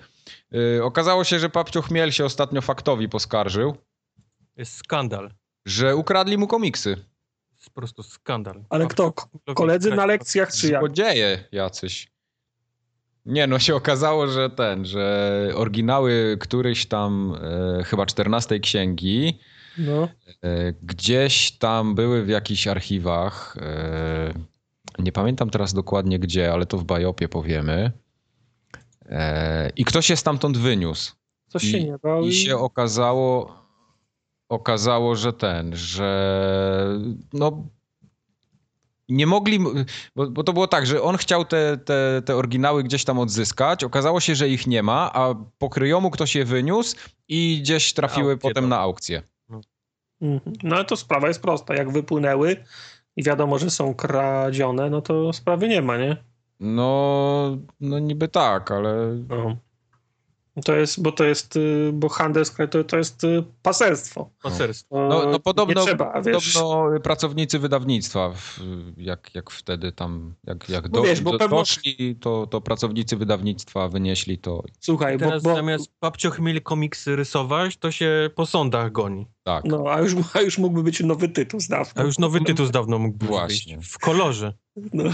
Yy, 0.50 0.84
okazało 0.84 1.24
się, 1.24 1.38
że 1.38 1.50
Papcio 1.50 1.82
Chmiel 1.82 2.12
się 2.12 2.24
ostatnio 2.24 2.60
faktowi 2.60 3.08
poskarżył, 3.08 3.76
Jest 4.56 4.76
skandal. 4.76 5.30
Że 5.66 5.96
ukradli 5.96 6.38
mu 6.38 6.46
komiksy. 6.46 6.96
Jest 7.56 7.70
po 7.70 7.80
prostu 7.80 8.02
skandal. 8.02 8.64
Ale 8.70 8.86
kto? 8.86 9.12
Koledzy 9.54 9.90
na 9.94 10.06
lekcjach 10.06 10.52
czy 10.52 10.68
jak? 10.68 10.80
Złodzieje 10.80 11.44
jacyś. 11.52 12.08
Nie, 13.26 13.46
no 13.46 13.58
się 13.58 13.74
okazało, 13.74 14.28
że 14.28 14.50
ten, 14.50 14.84
że 14.84 15.52
oryginały 15.54 16.36
któryś 16.40 16.86
tam 16.86 17.34
e, 17.80 17.84
chyba 17.84 18.06
14 18.06 18.60
księgi 18.60 19.38
No. 19.78 20.08
e, 20.42 20.72
gdzieś 20.82 21.52
tam 21.52 21.94
były 21.94 22.24
w 22.24 22.28
jakichś 22.28 22.66
archiwach. 22.66 23.56
E, 23.60 24.34
nie 24.98 25.12
pamiętam 25.12 25.50
teraz 25.50 25.74
dokładnie 25.74 26.18
gdzie, 26.18 26.52
ale 26.52 26.66
to 26.66 26.78
w 26.78 26.84
Bajopie 26.84 27.28
powiemy. 27.28 27.92
E, 29.06 29.70
I 29.76 29.84
ktoś 29.84 30.10
je 30.10 30.16
stamtąd 30.16 30.58
wyniósł. 30.58 31.12
Coś 31.48 31.64
I- 31.64 31.70
się 31.70 31.84
nie 31.84 31.98
bał. 31.98 32.22
I 32.26 32.34
się 32.34 32.56
okazało, 32.58 33.57
okazało, 34.48 35.14
że 35.16 35.32
ten, 35.32 35.76
że 35.76 36.98
no 37.32 37.66
nie 39.08 39.26
mogli, 39.26 39.58
bo, 40.16 40.30
bo 40.30 40.44
to 40.44 40.52
było 40.52 40.68
tak, 40.68 40.86
że 40.86 41.02
on 41.02 41.16
chciał 41.16 41.44
te, 41.44 41.78
te, 41.78 42.22
te 42.24 42.36
oryginały 42.36 42.82
gdzieś 42.82 43.04
tam 43.04 43.18
odzyskać, 43.18 43.84
okazało 43.84 44.20
się, 44.20 44.34
że 44.34 44.48
ich 44.48 44.66
nie 44.66 44.82
ma, 44.82 45.10
a 45.12 45.34
po 45.58 45.68
kryjomu 45.68 46.10
ktoś 46.10 46.34
je 46.34 46.44
wyniósł 46.44 46.96
i 47.28 47.58
gdzieś 47.62 47.92
trafiły 47.92 48.36
potem 48.36 48.54
tam. 48.62 48.68
na 48.68 48.78
aukcję. 48.78 49.22
Mhm. 50.20 50.56
No 50.62 50.76
ale 50.76 50.84
to 50.84 50.96
sprawa 50.96 51.28
jest 51.28 51.42
prosta. 51.42 51.74
Jak 51.74 51.92
wypłynęły 51.92 52.56
i 53.16 53.22
wiadomo, 53.22 53.58
że 53.58 53.70
są 53.70 53.94
kradzione, 53.94 54.90
no 54.90 55.00
to 55.02 55.32
sprawy 55.32 55.68
nie 55.68 55.82
ma, 55.82 55.96
nie? 55.96 56.16
No, 56.60 57.56
no 57.80 57.98
niby 57.98 58.28
tak, 58.28 58.70
ale 58.70 59.18
No. 59.28 59.56
To 60.64 60.76
jest, 60.76 61.02
bo 61.02 61.12
to 61.12 61.24
jest, 61.24 61.56
y, 61.56 61.90
bo 61.92 62.08
Handelskraj 62.08 62.68
to, 62.68 62.84
to 62.84 62.96
jest 62.98 63.24
y, 63.24 63.44
paserstwo. 63.62 64.30
Paserstwo. 64.42 65.08
No, 65.08 65.30
no 65.30 65.38
podobno, 65.40 65.80
nie 65.80 65.86
trzeba, 65.86 66.22
podobno 66.22 66.90
pracownicy 67.02 67.58
wydawnictwa, 67.58 68.32
jak, 68.96 69.34
jak 69.34 69.50
wtedy 69.50 69.92
tam, 69.92 70.34
jak, 70.44 70.68
jak 70.68 70.88
do, 70.88 71.02
wiesz, 71.02 71.20
bo 71.20 71.32
do, 71.32 71.38
pewno- 71.38 71.56
doszli, 71.56 72.16
to, 72.20 72.46
to 72.46 72.60
pracownicy 72.60 73.16
wydawnictwa 73.16 73.88
wynieśli 73.88 74.38
to. 74.38 74.62
Słuchaj, 74.80 75.18
bo, 75.18 75.24
Teraz 75.24 75.42
bo 75.42 75.54
zamiast 75.54 75.90
babcio 76.00 76.30
chmiel 76.30 76.62
komiksy 76.62 77.16
rysować, 77.16 77.76
to 77.76 77.90
się 77.90 78.30
po 78.34 78.46
sądach 78.46 78.92
goni. 78.92 79.26
Tak. 79.42 79.64
no, 79.64 79.84
a 79.90 80.00
już, 80.00 80.14
a 80.34 80.40
już 80.40 80.58
mógłby 80.58 80.82
być 80.82 81.00
nowy 81.00 81.28
tytuł 81.28 81.60
z 81.60 81.68
dawna. 81.68 82.02
A 82.02 82.04
już 82.04 82.18
nowy 82.18 82.40
tytuł 82.40 82.66
z 82.66 82.70
dawno 82.70 82.98
mógł 82.98 83.26
Właśnie. 83.26 83.76
wyjść. 83.76 83.92
W 83.92 83.98
kolorze. 83.98 84.54
No, 84.92 85.10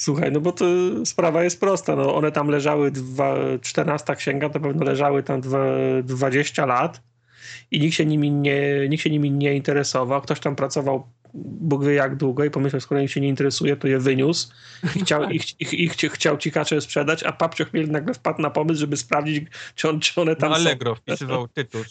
słuchaj, 0.00 0.32
no 0.32 0.40
bo 0.40 0.52
to 0.52 0.64
sprawa 1.04 1.44
jest 1.44 1.60
prosta. 1.60 1.96
No, 1.96 2.14
one 2.14 2.32
tam 2.32 2.48
leżały, 2.48 2.90
dwa, 2.90 3.34
14 3.62 4.16
księga, 4.16 4.48
to 4.48 4.60
pewno 4.60 4.84
leżały 4.84 5.22
tam 5.22 5.40
dwa, 5.40 5.64
20 6.02 6.66
lat 6.66 7.00
i 7.70 7.80
nikt 7.80 7.94
się, 7.94 8.06
nimi 8.06 8.30
nie, 8.30 8.88
nikt 8.88 9.02
się 9.02 9.10
nimi 9.10 9.30
nie 9.30 9.54
interesował. 9.54 10.20
Ktoś 10.22 10.40
tam 10.40 10.56
pracował 10.56 11.06
Bóg 11.34 11.84
wie 11.84 11.94
jak 11.94 12.16
długo 12.16 12.44
i 12.44 12.50
pomyślał, 12.50 12.80
skoro 12.80 13.00
nikt 13.00 13.12
się 13.12 13.20
nie 13.20 13.28
interesuje, 13.28 13.76
to 13.76 13.88
je 13.88 13.98
wyniósł 13.98 14.48
i 14.96 15.00
chciał, 15.00 15.24
i, 15.30 15.38
ch- 15.38 15.60
i, 15.60 15.64
ch- 15.64 15.72
i 15.74 15.88
chci- 15.90 16.10
chciał 16.10 16.38
cikacze 16.38 16.80
sprzedać, 16.80 17.22
a 17.22 17.32
Papcio 17.32 17.64
Chmiel 17.64 17.90
nagle 17.90 18.14
wpadł 18.14 18.42
na 18.42 18.50
pomysł, 18.50 18.80
żeby 18.80 18.96
sprawdzić, 18.96 19.44
czy, 19.74 19.88
on, 19.88 20.00
czy 20.00 20.20
one 20.20 20.36
tam 20.36 20.50
są. 20.50 20.56
Allegro 20.56 20.94
wpisywał 20.94 21.48
tytuł. 21.48 21.80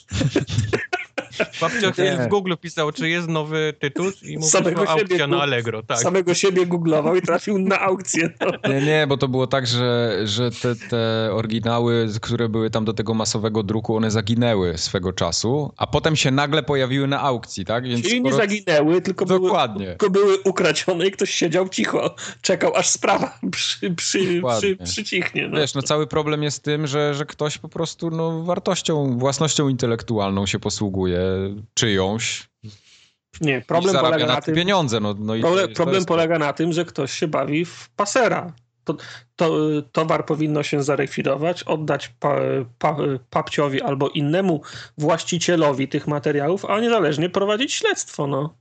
Babcia 1.61 1.91
w 2.25 2.27
Google 2.27 2.53
pisał, 2.61 2.91
czy 2.91 3.09
jest 3.09 3.27
nowy 3.27 3.73
tytuł 3.79 4.05
i 4.23 4.37
mu 4.37 4.43
Samego 4.47 4.89
aukcja 4.89 5.27
na 5.27 5.41
Allegro. 5.41 5.83
Tak. 5.83 5.99
Samego 5.99 6.33
siebie 6.33 6.65
googlował 6.65 7.15
i 7.15 7.21
trafił 7.21 7.59
na 7.59 7.79
aukcję. 7.79 8.29
No. 8.41 8.69
Nie, 8.69 8.81
nie, 8.81 9.07
bo 9.07 9.17
to 9.17 9.27
było 9.27 9.47
tak, 9.47 9.67
że, 9.67 10.19
że 10.23 10.51
te, 10.51 10.75
te 10.75 11.29
oryginały, 11.33 12.07
które 12.21 12.49
były 12.49 12.69
tam 12.69 12.85
do 12.85 12.93
tego 12.93 13.13
masowego 13.13 13.63
druku, 13.63 13.95
one 13.95 14.11
zaginęły 14.11 14.77
swego 14.77 15.13
czasu, 15.13 15.73
a 15.77 15.87
potem 15.87 16.15
się 16.15 16.31
nagle 16.31 16.63
pojawiły 16.63 17.07
na 17.07 17.21
aukcji, 17.21 17.65
tak? 17.65 17.87
Więc 17.87 18.01
Czyli 18.07 18.21
nie 18.21 18.31
skoro- 18.31 18.37
zaginęły, 18.47 19.01
tylko 19.01 19.25
były, 19.25 19.51
tylko 19.77 20.09
były 20.09 20.37
ukradzione 20.43 21.07
i 21.07 21.11
ktoś 21.11 21.31
siedział 21.31 21.69
cicho, 21.69 22.15
czekał 22.41 22.75
aż 22.75 22.89
sprawa 22.89 23.39
przy, 23.51 23.91
przy, 23.91 24.41
przy, 24.59 24.77
przycichnie. 24.83 25.47
No. 25.47 25.57
Wiesz, 25.57 25.73
no 25.73 25.81
cały 25.81 26.07
problem 26.07 26.43
jest 26.43 26.63
tym, 26.63 26.87
że, 26.87 27.13
że 27.13 27.25
ktoś 27.25 27.57
po 27.57 27.69
prostu 27.69 28.09
no, 28.09 28.43
wartością, 28.43 29.17
własnością 29.19 29.69
intelektualną 29.69 30.45
się 30.45 30.59
posługuje 30.59 31.19
czyjąś 31.73 32.49
nie, 33.41 33.61
problem 33.61 33.95
polega 33.95 34.25
na 34.25 34.33
na 34.33 34.41
tym 34.41 34.55
pieniądze. 34.55 34.99
No, 34.99 35.15
no 35.19 35.33
problem, 35.41 35.73
problem 35.73 36.05
polega 36.05 36.39
na 36.39 36.53
tym, 36.53 36.73
że 36.73 36.85
ktoś 36.85 37.11
się 37.11 37.27
bawi 37.27 37.65
w 37.65 37.89
pasera. 37.95 38.53
To, 38.83 38.95
to, 39.35 39.57
towar 39.91 40.25
powinno 40.25 40.63
się 40.63 40.83
zarekwidować, 40.83 41.63
oddać 41.63 42.07
pa, 42.19 42.35
pa, 42.79 42.97
papciowi 43.29 43.81
albo 43.81 44.09
innemu 44.09 44.61
właścicielowi 44.97 45.87
tych 45.87 46.07
materiałów, 46.07 46.65
a 46.65 46.79
niezależnie 46.79 47.29
prowadzić 47.29 47.73
śledztwo. 47.73 48.27
No. 48.27 48.55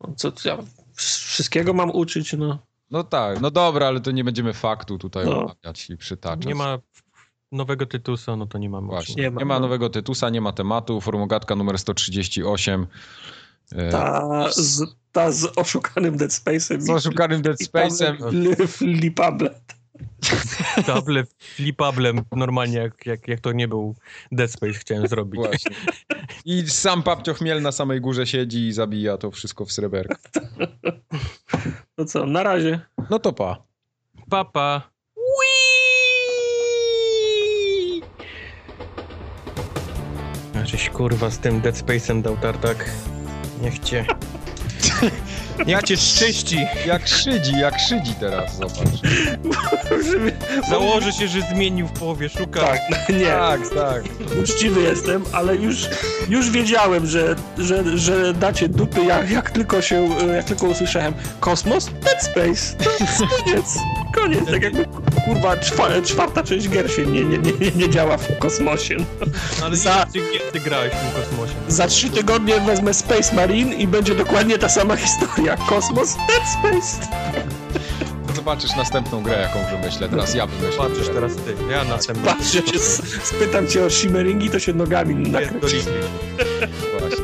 No, 0.00 0.14
Co, 0.16 0.32
co 0.32 0.48
ja 0.48 0.58
wszystkiego 0.94 1.72
mam 1.72 1.90
uczyć, 1.90 2.32
no. 2.32 2.58
No 2.90 3.04
tak, 3.04 3.40
no 3.40 3.50
dobra, 3.50 3.86
ale 3.86 4.00
to 4.00 4.10
nie 4.10 4.24
będziemy 4.24 4.52
faktu 4.52 4.98
tutaj 4.98 5.26
No. 5.26 5.44
omawiać 5.44 5.90
i 5.90 5.96
przytaczać. 5.96 6.46
Nie 6.46 6.54
ma 6.54 6.78
nowego 7.52 7.86
tytusa, 7.86 8.36
no 8.36 8.46
to 8.46 8.58
nie 8.58 8.70
mamy. 8.70 8.86
Właśnie. 8.86 9.14
Nie 9.14 9.22
Nie 9.22 9.30
ma, 9.30 9.44
ma, 9.44 9.54
no. 9.54 9.60
nowego 9.60 9.90
tytusa, 9.90 10.30
nie 10.30 10.40
ma 10.40 10.52
tematu. 10.52 11.00
Formogatka 11.00 11.56
numer 11.56 11.78
138. 11.78 12.86
E, 13.72 13.90
Ta 13.90 14.24
z, 14.52 14.82
ta 15.12 15.32
z 15.32 15.58
oszukanym 15.58 16.16
Dead 16.16 16.30
Space'em. 16.30 16.80
Z 16.80 16.90
oszukanym 16.90 17.42
Dead 17.42 17.58
Space'em. 17.60 18.66
Flipable. 18.66 19.60
Table 20.86 21.24
flipablem, 21.38 22.20
normalnie 22.36 22.78
jak, 22.78 23.06
jak, 23.06 23.28
jak 23.28 23.40
to 23.40 23.52
nie 23.52 23.68
był 23.68 23.94
Dead 24.32 24.50
Space 24.50 24.72
chciałem 24.72 25.08
zrobić. 25.08 25.40
Właśnie. 25.40 25.76
I 26.44 26.70
sam 26.70 27.02
papcio 27.02 27.34
chmiel 27.34 27.62
na 27.62 27.72
samej 27.72 28.00
górze 28.00 28.26
siedzi 28.26 28.66
i 28.66 28.72
zabija 28.72 29.16
to 29.18 29.30
wszystko 29.30 29.64
w 29.64 29.72
sreberku. 29.72 30.14
To 31.96 32.04
co, 32.04 32.26
na 32.26 32.42
razie. 32.42 32.80
No 33.10 33.18
to 33.18 33.32
pa. 33.32 33.62
Papa. 34.30 34.90
Żeś 40.68 40.90
kurwa 40.90 41.30
z 41.30 41.38
tym 41.38 41.60
Dead 41.60 41.74
Space'em 41.74 42.22
dał 42.22 42.36
tartak. 42.36 42.90
Niech 43.62 43.78
cię. 43.78 44.04
Ja 45.66 45.82
cię 45.82 45.96
szczęści. 45.96 46.66
Jak 46.86 47.08
szydzi, 47.08 47.58
jak 47.58 47.78
szydzi 47.78 48.14
teraz, 48.20 48.56
zobacz. 48.56 49.00
Założę 50.70 51.12
się, 51.12 51.28
że 51.28 51.40
zmienił 51.42 51.86
w 51.88 51.92
połowie, 51.92 52.28
szuka. 52.28 52.60
Tak, 52.60 52.80
nie, 53.20 53.26
Tak, 53.26 53.60
tak. 53.74 54.02
uczciwy 54.42 54.82
jestem, 54.82 55.24
ale 55.32 55.56
już, 55.56 55.88
już 56.28 56.50
wiedziałem, 56.50 57.06
że, 57.06 57.36
że, 57.58 57.98
że 57.98 58.34
dacie 58.34 58.68
dupy, 58.68 59.04
jak, 59.04 59.30
jak, 59.30 59.50
tylko 59.50 59.82
się, 59.82 60.08
jak 60.34 60.44
tylko 60.44 60.66
usłyszałem 60.66 61.14
Kosmos, 61.40 61.90
Dead 62.04 62.22
Space, 62.22 62.84
to 62.84 62.90
jest 63.04 63.22
koniec, 63.44 63.78
koniec, 64.14 64.44
tak 64.50 64.62
jakby 64.62 64.86
kurwa 65.24 65.56
czwa, 65.56 66.02
czwarta 66.02 66.42
część 66.42 66.68
gier 66.68 66.90
się 66.92 67.06
nie, 67.06 67.24
nie, 67.24 67.38
nie, 67.38 67.70
nie 67.76 67.90
działa 67.90 68.16
w 68.16 68.38
kosmosie. 68.38 68.96
No. 69.20 69.26
Ale 69.64 69.76
Za- 69.76 70.06
ty 70.52 70.60
grałeś 70.60 70.92
w 70.92 70.96
tym 71.00 71.22
kosmosie? 71.22 71.52
Za 71.68 71.86
trzy 71.86 72.10
tygodnie 72.10 72.60
wezmę 72.60 72.94
Space 72.94 73.34
Marine 73.36 73.74
i 73.74 73.86
będzie 73.88 74.14
dokładnie 74.14 74.58
ta 74.58 74.68
sama 74.68 74.96
historia, 74.96 75.56
Kosmos, 75.56 76.14
Dead 76.14 76.48
Space. 76.58 77.08
Zobaczysz 78.36 78.76
następną 78.76 79.22
grę, 79.22 79.40
jaką 79.40 79.76
wymyślę. 79.76 80.08
Teraz 80.08 80.34
ja 80.34 80.46
wymyślę. 80.46 80.84
Grę. 80.88 81.14
teraz 81.14 81.36
ty. 81.36 81.54
Ja 81.70 81.84
następny. 81.84 82.24
Patrz, 82.24 82.52
że 82.52 82.62
się 82.62 82.78
spytam 83.22 83.66
cię 83.66 83.84
o 83.84 83.90
Shimmeringi, 83.90 84.50
to 84.50 84.58
się 84.58 84.72
nogami 84.72 85.14
nakręci. 85.14 85.60
Pierdolimy. 85.60 86.08
Właśnie. 87.00 87.17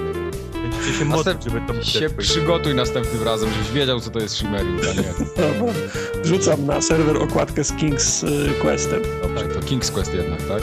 Się 0.98 1.05
modlić, 1.05 1.44
żeby 1.44 1.60
to 1.66 1.82
Się 1.82 2.10
przygotuj 2.18 2.74
następnym 2.74 3.23
razem, 3.23 3.50
żebyś 3.52 3.70
wiedział, 3.70 4.00
co 4.00 4.10
to 4.10 4.18
jest 4.18 4.34
Shimmering, 4.36 4.81
a 4.84 4.92
nie. 5.02 5.14
Dobra. 5.36 5.73
Wrzucam 6.23 6.66
na 6.66 6.81
serwer 6.81 7.16
okładkę 7.16 7.64
z 7.64 7.73
King's 7.73 8.28
y, 8.28 8.55
Questem. 8.62 9.02
Dobrze, 9.23 9.44
to 9.44 9.60
King's 9.60 9.92
Quest 9.92 10.14
jednak, 10.14 10.42
tak? 10.42 10.62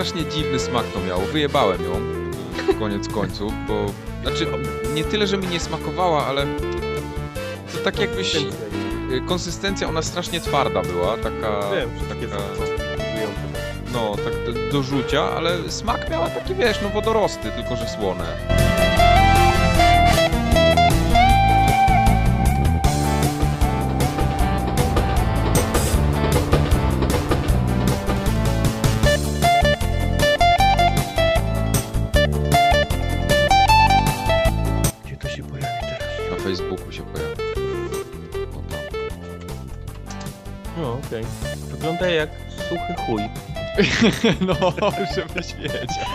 Strasznie 0.00 0.30
dziwny 0.30 0.58
smak 0.58 0.86
to 0.86 1.00
miało. 1.00 1.22
Wyjebałem 1.22 1.84
ją 1.84 1.90
koniec 2.78 3.08
końców, 3.18 3.52
bo... 3.68 3.86
Znaczy, 4.22 4.46
nie 4.94 5.04
tyle, 5.04 5.26
że 5.26 5.38
mi 5.38 5.46
nie 5.46 5.60
smakowała, 5.60 6.26
ale... 6.26 6.46
To 7.72 7.78
tak 7.84 8.00
jakbyś... 8.00 8.36
e, 8.36 8.40
Konsystencja, 9.28 9.88
ona 9.88 10.02
strasznie 10.02 10.40
twarda 10.40 10.82
była, 10.82 11.16
taka... 11.16 11.70
Wiem, 11.76 11.90
że 11.98 12.14
takie 12.14 12.26
taka 12.26 12.42
no, 13.92 14.16
tak 14.16 14.54
do, 14.54 14.72
do 14.72 14.82
rzucia, 14.82 15.22
ale 15.36 15.70
smak 15.70 16.10
miała 16.10 16.30
taki, 16.30 16.54
wiesz, 16.54 16.80
no 16.82 16.88
wodorosty, 16.88 17.50
tylko 17.50 17.76
że 17.76 17.88
słone. 17.88 18.24
suchy 42.70 42.94
chuj. 43.06 43.22
no, 44.46 44.54
żebyś 45.14 45.54
wiedział. 45.54 46.06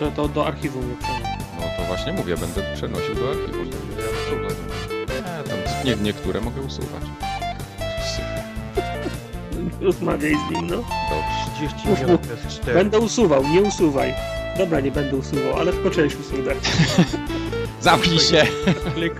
że 0.00 0.12
to 0.12 0.28
do 0.28 0.46
archiwum 0.46 0.90
nie 0.90 0.96
przenieść. 0.96 1.24
No 1.60 1.66
to 1.76 1.84
właśnie 1.84 2.12
mówię, 2.12 2.36
będę 2.36 2.74
przenosił 2.74 3.14
do 3.14 3.30
archiwum. 3.30 3.66
Nie, 3.66 5.48
tam 5.48 5.84
nie, 5.84 5.96
niektóre 5.96 6.40
mogę 6.40 6.60
usuwać. 6.60 7.02
Rozmawiaj 9.80 10.34
z 10.48 10.50
nim, 10.54 10.66
no. 10.66 10.76
Dobrze. 10.76 11.70
30 11.72 11.88
Mów. 11.88 12.20
PS4. 12.20 12.74
Będę 12.74 12.98
usuwał, 12.98 13.42
nie 13.48 13.62
usuwaj. 13.62 14.14
Dobra, 14.58 14.80
nie 14.80 14.90
będę 14.90 15.16
usuwał, 15.16 15.56
ale 15.58 15.72
tylko 15.72 15.90
część 15.90 16.16
usunę. 16.16 16.52
Się! 18.30 18.46
Klik. 18.94 19.14